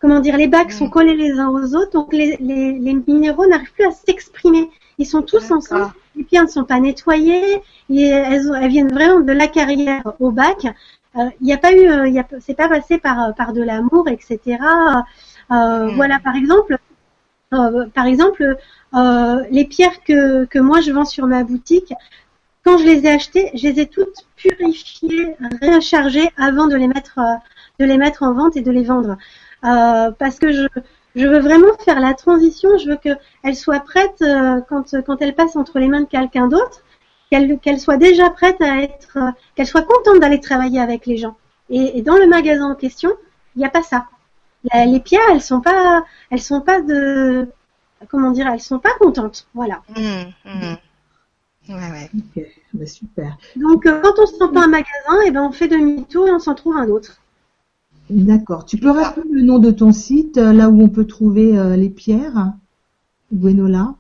comment 0.01 0.21
dire, 0.21 0.37
les 0.37 0.49
bacs 0.49 0.73
sont 0.73 0.91
collés 0.91 1.17
les 1.17 1.39
uns 1.39 1.49
aux 1.49 1.75
autres, 1.75 1.93
donc 1.93 2.13
les, 2.13 2.37
les, 2.39 2.79
les 2.79 2.95
minéraux 2.95 3.47
n'arrivent 3.47 3.73
plus 3.73 3.87
à 3.87 3.91
s'exprimer. 3.91 4.69
Ils 4.99 5.07
sont 5.07 5.23
tous 5.23 5.51
ensemble. 5.51 5.93
Les 6.15 6.25
pierres 6.25 6.45
ne 6.45 6.49
sont 6.49 6.65
pas 6.65 6.79
nettoyées. 6.79 7.63
et 7.89 8.03
elles, 8.03 8.69
viennent 8.69 8.93
vraiment 8.93 9.21
de 9.21 9.33
la 9.33 9.49
carrière 9.49 10.03
au 10.21 10.31
bac. 10.31 10.67
Euh, 11.17 11.31
Il 11.41 11.47
n'y 11.47 11.55
a 11.55 11.59
pas 11.59 11.73
eu, 11.73 11.89
euh, 11.89 12.23
c'est 12.41 12.55
pas 12.55 12.69
passé 12.69 12.99
par 12.99 13.35
par 13.35 13.55
de 13.55 13.63
l'amour, 13.63 14.07
etc. 14.09 14.59
Euh, 14.59 15.01
Mm. 15.51 15.95
Voilà, 15.97 16.19
par 16.21 16.37
exemple, 16.37 16.79
euh, 17.53 17.87
par 17.95 18.07
exemple, 18.07 18.57
euh, 18.95 19.45
les 19.51 19.65
pierres 19.65 20.03
que 20.05 20.45
que 20.47 20.59
moi 20.59 20.81
je 20.81 20.93
vends 20.93 21.05
sur 21.05 21.27
ma 21.27 21.45
boutique, 21.45 21.93
quand 22.65 22.79
je 22.79 22.85
les 22.85 23.07
ai 23.07 23.11
achetées, 23.11 23.51
je 23.55 23.69
les 23.69 23.81
ai 23.81 23.87
toutes 23.87 24.27
purifiées, 24.37 25.37
rechargées 25.63 26.31
avant 26.37 26.67
de 26.67 26.77
les 26.77 26.89
mettre 26.89 27.19
euh, 27.19 27.35
de 27.79 27.85
les 27.85 27.99
mettre 27.99 28.23
en 28.23 28.33
vente 28.33 28.57
et 28.57 28.63
de 28.63 28.71
les 28.71 28.85
vendre. 28.85 29.17
Euh, 29.65 30.11
parce 30.13 30.39
que 30.39 30.53
je, 30.53 30.67
je 31.17 31.27
veux 31.27 31.41
vraiment 31.41 31.77
faire 31.85 32.01
la 32.01 32.15
transition, 32.15 32.77
je 32.79 32.91
veux 32.91 32.97
qu'elle 32.97 33.57
soit 33.57 33.81
prête 33.81 34.21
euh, 34.23 34.61
quand, 34.69 34.95
quand 35.07 35.21
elle 35.23 35.35
passe 35.35 35.57
entre 35.57 35.79
les 35.79 35.89
mains 35.89 36.03
de 36.03 36.07
quelqu'un 36.07 36.49
d'autre, 36.49 36.83
qu'elle 37.31 37.59
qu'elle 37.59 37.81
soit 37.81 37.97
déjà 37.97 38.31
prête 38.31 38.61
à 38.61 38.83
être, 38.83 39.17
euh, 39.17 39.31
qu'elle 39.55 39.67
soit 39.67 39.83
contente 39.83 40.21
d'aller 40.21 40.41
travailler 40.41 40.81
avec 40.81 41.07
les 41.07 41.17
gens. 41.17 41.37
Et, 41.71 41.99
et 41.99 42.03
dans 42.03 42.17
le 42.17 42.27
magasin 42.27 42.71
en 42.71 42.75
question, 42.75 43.11
il 43.57 43.61
n'y 43.61 43.65
a 43.65 43.71
pas 43.71 43.83
ça. 43.83 44.07
Les 44.73 45.01
pierres, 45.01 45.21
elles 45.31 45.43
sont 45.43 45.61
pas, 45.61 46.05
elles 46.31 46.41
sont 46.41 46.63
pas 46.63 46.81
de, 46.81 47.47
comment 48.09 48.31
dire, 48.31 48.47
elles 48.49 48.61
sont 48.61 48.79
pas 48.79 48.95
contentes. 48.99 49.47
Voilà. 49.55 49.83
Hum, 49.97 50.33
hum. 50.47 50.77
Ouais, 51.69 51.75
ouais. 51.75 52.11
Ok, 52.17 52.45
bah, 52.75 52.87
super. 52.87 53.39
Donc 53.57 53.87
euh, 53.87 54.01
quand 54.03 54.13
on 54.19 54.27
se 54.27 54.35
sent 54.35 54.53
pas 54.53 54.65
un 54.65 54.69
magasin, 54.69 55.23
et 55.27 55.31
ben 55.31 55.43
on 55.43 55.53
fait 55.53 55.69
demi-tour 55.69 56.29
et 56.29 56.33
on 56.33 56.39
s'en 56.39 56.55
trouve 56.55 56.77
un 56.77 56.89
autre. 56.89 57.21
D'accord. 58.11 58.67
Tu 58.67 58.77
peux 58.77 58.91
rappeler 58.91 59.25
le 59.31 59.43
nom 59.43 59.59
de 59.59 59.71
ton 59.71 59.91
site, 59.93 60.37
euh, 60.37 60.53
là 60.53 60.69
où 60.69 60.83
on 60.83 60.89
peut 60.89 61.07
trouver 61.07 61.57
euh, 61.59 61.75
les 61.77 61.89
pierres 61.89 62.53
Gwenola? 63.33 63.95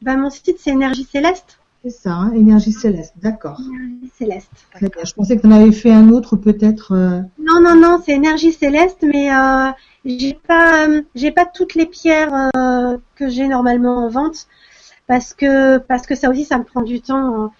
Ben 0.00 0.16
mon 0.16 0.30
site 0.30 0.58
c'est 0.60 0.70
Énergie 0.70 1.08
Céleste. 1.10 1.58
C'est 1.82 1.90
ça, 1.90 2.12
hein, 2.12 2.32
Énergie 2.34 2.72
Céleste. 2.72 3.14
D'accord. 3.20 3.60
Énergie 3.60 4.12
Céleste. 4.16 4.50
Bien. 4.80 4.88
Je 5.04 5.12
pensais 5.12 5.36
que 5.36 5.42
tu 5.42 5.46
en 5.48 5.52
avais 5.52 5.72
fait 5.72 5.92
un 5.92 6.10
autre 6.10 6.36
peut-être. 6.36 6.92
euh, 6.92 7.20
Non, 7.40 7.60
non, 7.60 7.74
non, 7.74 8.00
c'est 8.04 8.12
énergie 8.12 8.52
céleste, 8.52 8.98
mais 9.02 9.32
euh, 9.34 9.70
j'ai 10.04 10.34
pas, 10.34 10.88
euh, 10.88 11.02
j'ai 11.14 11.30
pas 11.30 11.46
toutes 11.46 11.74
les 11.74 11.86
pierres 11.86 12.50
euh, 12.56 12.96
que 13.16 13.28
j'ai 13.28 13.46
normalement 13.48 14.04
en 14.04 14.08
vente 14.08 14.46
parce 15.08 15.34
que 15.34 15.78
parce 15.78 16.06
que 16.06 16.14
ça 16.14 16.30
aussi, 16.30 16.44
ça 16.44 16.58
me 16.58 16.64
prend 16.64 16.82
du 16.82 17.00
temps. 17.00 17.16
hein. 17.44 17.50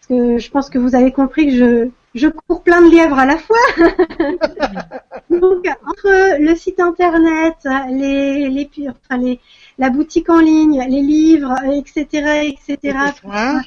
parce 0.00 0.08
que 0.08 0.38
je 0.38 0.50
pense 0.50 0.68
que 0.70 0.78
vous 0.78 0.94
avez 0.96 1.12
compris 1.12 1.46
que 1.46 1.52
je 1.56 1.88
je 2.16 2.28
cours 2.28 2.62
plein 2.62 2.80
de 2.82 2.90
lièvres 2.90 3.18
à 3.18 3.26
la 3.26 3.38
fois. 3.38 3.56
Donc 5.30 5.66
entre 5.86 6.40
le 6.40 6.54
site 6.54 6.80
internet, 6.80 7.56
les 7.90 8.48
les 8.48 8.68
enfin 8.88 9.18
les 9.20 9.40
la 9.78 9.90
boutique 9.90 10.30
en 10.30 10.38
ligne, 10.40 10.80
les 10.88 11.00
livres, 11.00 11.54
etc., 11.72 12.48
etc. 12.48 12.78
Hein? 13.24 13.62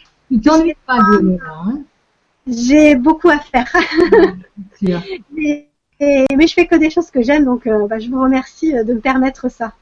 J'ai 2.48 2.96
beaucoup 2.96 3.30
à 3.30 3.40
faire. 3.40 3.70
Sûr. 4.80 5.02
Et- 5.38 5.68
et- 6.00 6.26
mais 6.38 6.48
je 6.48 6.54
fais 6.54 6.68
que 6.68 6.76
des 6.76 6.90
choses 6.90 7.12
que 7.12 7.22
j'aime, 7.22 7.44
donc 7.46 7.66
euh, 7.68 7.88
bah, 7.88 8.00
je 8.00 8.10
vous 8.10 8.22
remercie 8.22 8.78
euh, 8.78 8.84
de 8.84 8.94
me 8.94 9.00
permettre 9.00 9.50
ça. 9.50 9.74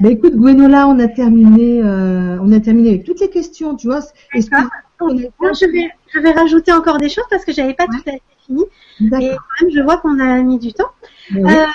Bah 0.00 0.10
écoute, 0.10 0.34
Gwenola, 0.36 0.86
on 0.88 0.98
a 1.00 1.08
terminé, 1.08 1.80
euh, 1.82 2.38
on 2.40 2.52
a 2.52 2.60
terminé 2.60 2.90
avec 2.90 3.04
toutes 3.04 3.20
les 3.20 3.30
questions, 3.30 3.74
tu 3.74 3.88
vois. 3.88 4.00
Est-ce 4.34 4.48
que 4.50 4.56
Moi, 5.00 5.52
je 5.60 5.66
vais, 5.66 5.90
je 6.12 6.20
vais 6.20 6.30
rajouter 6.30 6.72
encore 6.72 6.98
des 6.98 7.08
choses 7.08 7.24
parce 7.30 7.44
que 7.44 7.52
j'avais 7.52 7.74
pas 7.74 7.84
Ouais. 7.84 7.96
tout 8.04 8.08
à 8.10 8.12
fait 8.12 8.22
fini. 8.46 8.62
Et 9.00 9.08
quand 9.10 9.64
même, 9.66 9.70
je 9.74 9.80
vois 9.82 9.96
qu'on 9.98 10.18
a 10.20 10.40
mis 10.42 10.58
du 10.58 10.72
temps. 10.72 10.90
Oui. 11.34 11.42
Euh, 11.42 11.66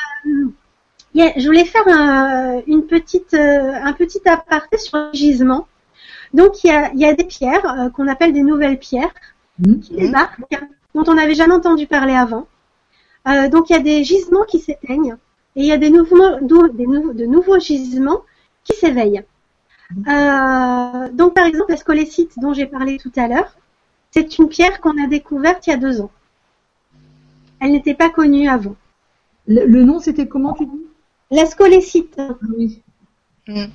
je 1.37 1.45
voulais 1.45 1.65
faire 1.65 1.87
un, 1.87 2.61
une 2.67 2.85
petite, 2.85 3.33
euh, 3.33 3.71
un 3.83 3.93
petit 3.93 4.21
aparté 4.27 4.77
sur 4.77 4.97
le 4.97 5.09
gisement. 5.13 5.67
Donc, 6.33 6.63
il 6.63 6.67
y 6.67 6.71
a, 6.71 6.91
il 6.93 6.99
y 6.99 7.05
a 7.05 7.13
des 7.13 7.25
pierres 7.25 7.65
euh, 7.79 7.89
qu'on 7.89 8.07
appelle 8.07 8.33
des 8.33 8.43
nouvelles 8.43 8.79
pierres 8.79 9.13
Mhm. 9.59 9.79
qui 9.81 9.95
débarquent, 9.95 10.39
dont 10.95 11.03
on 11.07 11.13
n'avait 11.13 11.35
jamais 11.35 11.53
entendu 11.53 11.85
parler 11.85 12.13
avant. 12.15 12.47
Donc, 13.51 13.69
il 13.69 13.73
y 13.73 13.75
a 13.75 13.79
des 13.79 14.03
gisements 14.03 14.43
qui 14.47 14.57
s'éteignent 14.59 15.15
et 15.55 15.61
il 15.61 15.65
y 15.65 15.71
a 15.71 15.77
des, 15.77 15.89
nouveaux, 15.89 16.39
d'ou- 16.41 16.69
des 16.69 16.87
nou- 16.87 17.13
de 17.13 17.25
nouveaux 17.25 17.59
gisements 17.59 18.21
qui 18.63 18.73
s'éveillent. 18.75 19.23
Euh, 20.07 21.09
donc, 21.11 21.33
par 21.35 21.45
exemple, 21.45 21.69
la 21.71 21.77
scolécite 21.77 22.39
dont 22.39 22.53
j'ai 22.53 22.65
parlé 22.65 22.97
tout 22.97 23.11
à 23.15 23.27
l'heure, 23.27 23.55
c'est 24.11 24.37
une 24.39 24.47
pierre 24.49 24.79
qu'on 24.81 25.01
a 25.03 25.07
découverte 25.07 25.67
il 25.67 25.71
y 25.71 25.73
a 25.73 25.77
deux 25.77 26.01
ans. 26.01 26.11
Elle 27.59 27.71
n'était 27.71 27.93
pas 27.93 28.09
connue 28.09 28.47
avant. 28.47 28.75
Le, 29.47 29.65
le 29.65 29.83
nom, 29.83 29.99
c'était 29.99 30.27
comment 30.27 30.53
tu 30.53 30.65
dis? 30.65 30.81
La 31.31 31.45
scolécite, 31.45 32.19
Oui. 32.57 32.81
Mm. 33.47 33.65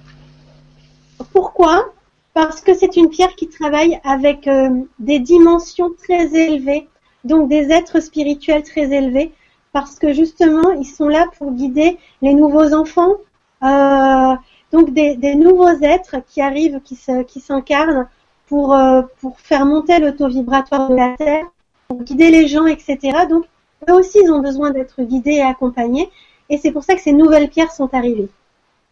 pourquoi? 1.33 1.93
Parce 2.35 2.61
que 2.61 2.75
c'est 2.75 2.97
une 2.97 3.11
pierre 3.11 3.35
qui 3.35 3.49
travaille 3.49 4.01
avec 4.05 4.47
euh, 4.47 4.71
des 4.99 5.19
dimensions 5.19 5.91
très 5.99 6.35
élevées, 6.35 6.89
donc 7.25 7.49
des 7.49 7.71
êtres 7.73 8.01
spirituels 8.01 8.63
très 8.63 8.93
élevés, 8.93 9.33
parce 9.73 9.99
que 9.99 10.13
justement, 10.13 10.71
ils 10.73 10.87
sont 10.87 11.09
là 11.09 11.27
pour 11.39 11.53
guider 11.53 11.99
les 12.23 12.35
nouveaux 12.35 12.75
enfants, 12.75 13.15
euh, 13.63 14.35
donc 14.73 14.93
des, 14.93 15.17
des 15.17 15.35
nouveaux 15.35 15.81
êtres 15.83 16.17
qui 16.29 16.41
arrivent, 16.41 16.81
qui 16.83 16.97
se, 16.97 17.23
qui 17.23 17.41
s'incarnent 17.41 18.09
pour 18.47 18.75
euh, 18.75 19.03
pour 19.21 19.39
faire 19.41 19.67
monter 19.67 19.99
le 19.99 20.17
taux 20.17 20.29
vibratoire 20.29 20.89
de 20.89 20.95
la 20.95 21.17
Terre, 21.17 21.47
pour 21.89 22.03
guider 22.03 22.31
les 22.31 22.49
gens, 22.49 22.67
etc. 22.67 23.27
Donc 23.29 23.45
eux 23.89 23.95
aussi, 23.95 24.19
ils 24.23 24.31
ont 24.31 24.41
besoin 24.41 24.71
d'être 24.71 25.03
guidés 25.03 25.33
et 25.35 25.43
accompagnés, 25.43 26.11
et 26.49 26.59
c'est 26.59 26.73
pour 26.73 26.85
ça 26.85 26.95
que 26.95 27.01
ces 27.01 27.13
nouvelles 27.13 27.49
pierres 27.49 27.73
sont 27.73 27.93
arrivées. 27.95 28.29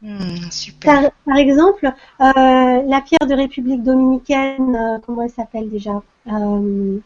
Mm, 0.02 0.50
super. 0.50 1.00
Par, 1.02 1.10
par 1.24 1.36
exemple, 1.36 1.86
euh, 1.86 1.92
la 2.20 3.00
pierre 3.00 3.26
de 3.26 3.34
République 3.34 3.82
dominicaine, 3.82 4.76
euh, 4.76 4.98
comment 5.04 5.22
elle 5.22 5.30
s'appelle 5.30 5.70
déjà? 5.70 6.02
Euh, 6.28 6.98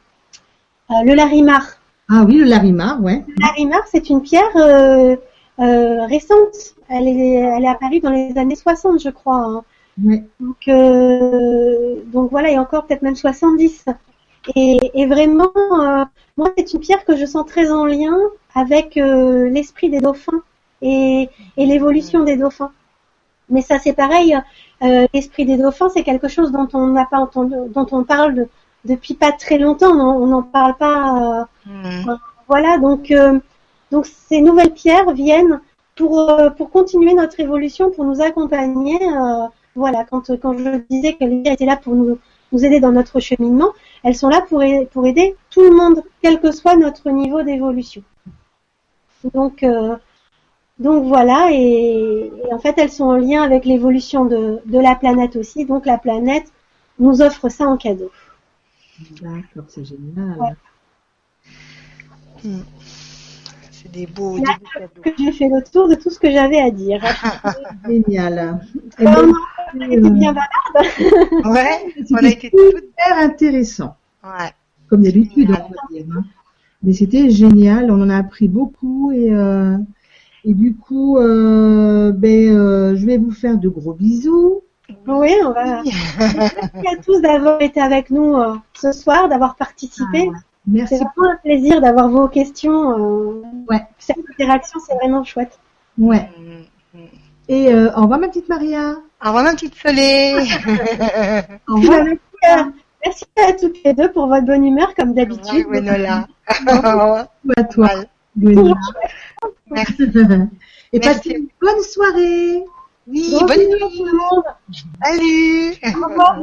euh, 0.90 0.94
Le 1.04 1.14
larimar. 1.14 1.79
Ah 2.10 2.24
oui, 2.26 2.36
le 2.38 2.44
larimar, 2.44 3.00
ouais. 3.02 3.24
Le 3.28 3.34
larimar, 3.40 3.82
c'est 3.90 4.10
une 4.10 4.22
pierre 4.22 4.56
euh, 4.56 5.16
euh, 5.60 6.06
récente. 6.06 6.74
Elle 6.88 7.06
est, 7.08 7.34
elle 7.34 7.64
est 7.64 7.68
apparue 7.68 8.00
dans 8.00 8.10
les 8.10 8.36
années 8.36 8.56
60, 8.56 9.00
je 9.00 9.10
crois. 9.10 9.36
hein. 9.36 9.64
Ouais. 10.02 10.24
Donc, 10.40 10.56
euh, 10.68 11.96
donc 12.06 12.30
voilà, 12.30 12.50
et 12.50 12.58
encore 12.58 12.86
peut-être 12.86 13.02
même 13.02 13.16
70. 13.16 13.84
Et, 14.56 14.78
et 14.94 15.06
vraiment, 15.06 15.52
moi, 16.36 16.52
c'est 16.56 16.72
une 16.72 16.80
pierre 16.80 17.04
que 17.04 17.16
je 17.16 17.26
sens 17.26 17.46
très 17.46 17.70
en 17.70 17.84
lien 17.84 18.16
avec 18.54 18.94
l'esprit 18.96 19.90
des 19.90 20.00
dauphins 20.00 20.42
et, 20.82 21.28
et 21.56 21.66
l'évolution 21.66 22.24
des 22.24 22.36
dauphins. 22.36 22.72
Mais 23.50 23.62
ça, 23.62 23.78
c'est 23.78 23.92
pareil. 23.94 24.36
l'esprit 25.14 25.44
des 25.44 25.56
dauphins, 25.58 25.88
c'est 25.90 26.04
quelque 26.04 26.28
chose 26.28 26.52
dont 26.52 26.68
on 26.74 26.88
n'a 26.88 27.04
pas 27.06 27.18
entendu, 27.18 27.54
dont 27.74 27.86
on 27.92 28.04
parle 28.04 28.34
de- 28.34 28.48
depuis 28.84 29.14
pas 29.14 29.32
très 29.32 29.58
longtemps. 29.58 29.92
On 29.92 30.26
n'en 30.26 30.42
parle 30.42 30.76
pas. 30.76 31.40
euh, 31.40 31.44
Mm. 31.66 32.16
voilà, 32.48 32.78
donc, 32.78 33.10
euh, 33.10 33.38
donc 33.92 34.06
ces 34.06 34.40
nouvelles 34.40 34.72
pierres 34.72 35.10
viennent 35.12 35.60
pour, 35.94 36.18
euh, 36.18 36.50
pour 36.50 36.70
continuer 36.70 37.12
notre 37.14 37.38
évolution, 37.40 37.90
pour 37.90 38.04
nous 38.04 38.20
accompagner. 38.22 38.98
euh, 39.02 39.46
voilà, 39.76 40.04
quand, 40.04 40.30
quand 40.40 40.54
je 40.58 40.82
disais 40.90 41.12
que 41.14 41.24
les 41.24 41.42
pierres 41.42 41.52
étaient 41.54 41.66
là 41.66 41.76
pour 41.76 41.94
nous, 41.94 42.18
nous 42.52 42.64
aider 42.64 42.80
dans 42.80 42.92
notre 42.92 43.20
cheminement, 43.20 43.70
elles 44.02 44.16
sont 44.16 44.28
là 44.28 44.40
pour, 44.48 44.62
pour 44.92 45.06
aider 45.06 45.36
tout 45.50 45.60
le 45.62 45.70
monde, 45.70 46.02
quel 46.22 46.40
que 46.40 46.50
soit 46.50 46.76
notre 46.76 47.08
niveau 47.10 47.42
d'évolution. 47.42 48.02
Donc, 49.34 49.62
euh, 49.62 49.96
donc 50.78 51.04
voilà, 51.04 51.48
et, 51.52 52.32
et 52.48 52.54
en 52.54 52.58
fait 52.58 52.74
elles 52.78 52.90
sont 52.90 53.04
en 53.04 53.16
lien 53.16 53.42
avec 53.42 53.64
l'évolution 53.64 54.24
de, 54.24 54.60
de 54.64 54.78
la 54.78 54.94
planète 54.94 55.36
aussi. 55.36 55.66
Donc 55.66 55.84
la 55.86 55.98
planète 55.98 56.46
nous 56.98 57.20
offre 57.22 57.48
ça 57.50 57.66
en 57.66 57.76
cadeau. 57.76 58.10
D'accord, 59.22 59.64
c'est 59.68 59.84
génial. 59.84 60.38
Ouais. 60.38 60.52
Mm. 62.44 62.60
C'est 63.70 63.90
des 63.92 64.06
beaux, 64.06 64.38
des 64.38 64.44
Là, 64.44 64.58
beaux 64.60 64.66
cadeaux. 64.78 65.02
que 65.02 65.10
J'ai 65.18 65.32
fait 65.32 65.48
le 65.48 65.62
tour 65.70 65.88
de 65.88 65.94
tout 65.94 66.10
ce 66.10 66.18
que 66.18 66.30
j'avais 66.30 66.60
à 66.60 66.70
dire. 66.70 67.00
Génial. 67.88 68.60
Eh 68.98 69.06
Euh, 69.06 69.10
ben, 69.10 69.26
non, 69.26 69.32
ça 69.78 69.84
a 69.84 69.88
été 69.88 70.10
bien 70.10 70.32
bavarde. 70.34 70.90
Ouais, 71.46 71.94
on 72.10 72.16
a 72.16 72.30
C'était 72.30 72.48
été 72.48 72.50
super 72.50 73.18
intéressant. 73.18 73.96
Ouais. 74.22 74.50
Comme 74.88 75.02
d'habitude, 75.02 75.48
on 75.50 75.52
va 75.54 75.60
dire. 75.90 76.04
hein. 76.16 76.24
Mais 76.82 76.92
c'était 76.94 77.30
génial, 77.30 77.90
on 77.90 78.02
en 78.02 78.10
a 78.10 78.16
appris 78.16 78.48
beaucoup 78.48 79.12
et, 79.12 79.32
euh, 79.32 79.76
et 80.44 80.54
du 80.54 80.74
coup, 80.74 81.18
euh, 81.18 82.10
ben, 82.12 82.56
euh, 82.56 82.96
je 82.96 83.06
vais 83.06 83.18
vous 83.18 83.30
faire 83.32 83.58
de 83.58 83.68
gros 83.68 83.92
bisous. 83.94 84.62
Oui, 85.06 85.34
on 85.44 85.52
va. 85.52 85.82
Merci 85.82 86.86
à 86.90 86.96
tous 87.04 87.20
d'avoir 87.20 87.60
été 87.62 87.80
avec 87.80 88.10
nous 88.10 88.34
euh, 88.36 88.54
ce 88.74 88.92
soir, 88.92 89.28
d'avoir 89.28 89.56
participé. 89.56 90.30
Ah, 90.34 90.38
Merci. 90.66 90.96
C'est 90.98 91.04
vraiment 91.04 91.32
un 91.32 91.36
plaisir 91.42 91.80
d'avoir 91.80 92.08
vos 92.08 92.28
questions. 92.28 92.98
euh, 92.98 93.42
Ouais. 93.68 93.82
Cette 93.98 94.18
interaction, 94.38 94.78
c'est 94.86 94.94
vraiment 94.96 95.24
chouette. 95.24 95.58
Ouais. 95.98 96.28
Mm, 96.38 96.98
mm. 96.98 97.04
Et 97.48 97.72
euh, 97.74 97.90
au 97.96 98.02
revoir 98.02 98.20
ma 98.20 98.28
petite 98.28 98.48
Maria. 98.48 98.94
Au 99.24 99.26
revoir 99.28 99.44
ma 99.44 99.52
petite 99.52 99.74
Soleil. 99.74 100.34
Au 101.68 101.76
revoir. 101.76 102.04
Merci 102.04 102.18
à, 102.46 102.66
merci 103.04 103.24
à 103.48 103.52
toutes 103.54 103.82
les 103.84 103.92
deux 103.94 104.10
pour 104.12 104.26
votre 104.28 104.44
bonne 104.46 104.64
humeur, 104.64 104.94
comme 104.94 105.14
d'habitude. 105.14 105.66
Au 105.66 105.68
revoir, 105.70 105.82
Gwenola. 105.82 106.26
Au 106.48 106.76
revoir. 106.76 107.26
à 107.56 107.64
toi. 107.64 107.86
Voilà. 107.86 108.04
Gwenola. 108.38 108.74
Merci. 109.70 110.02
Et 110.92 110.98
Merci. 110.98 111.18
passez 111.18 111.30
une 111.38 111.46
bonne 111.60 111.82
soirée. 111.84 112.64
Oui, 113.10 113.30
Bon 113.32 113.46
bonne 113.46 113.58
nuit. 113.58 113.98
tout 113.98 114.04
le 114.04 114.12
monde. 114.12 114.44
Salut. 115.02 115.74
Au 115.82 116.08
revoir. 116.08 116.38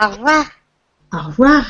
Au 0.00 0.08
revoir. 0.08 0.44
Au 1.12 1.18
revoir. 1.28 1.64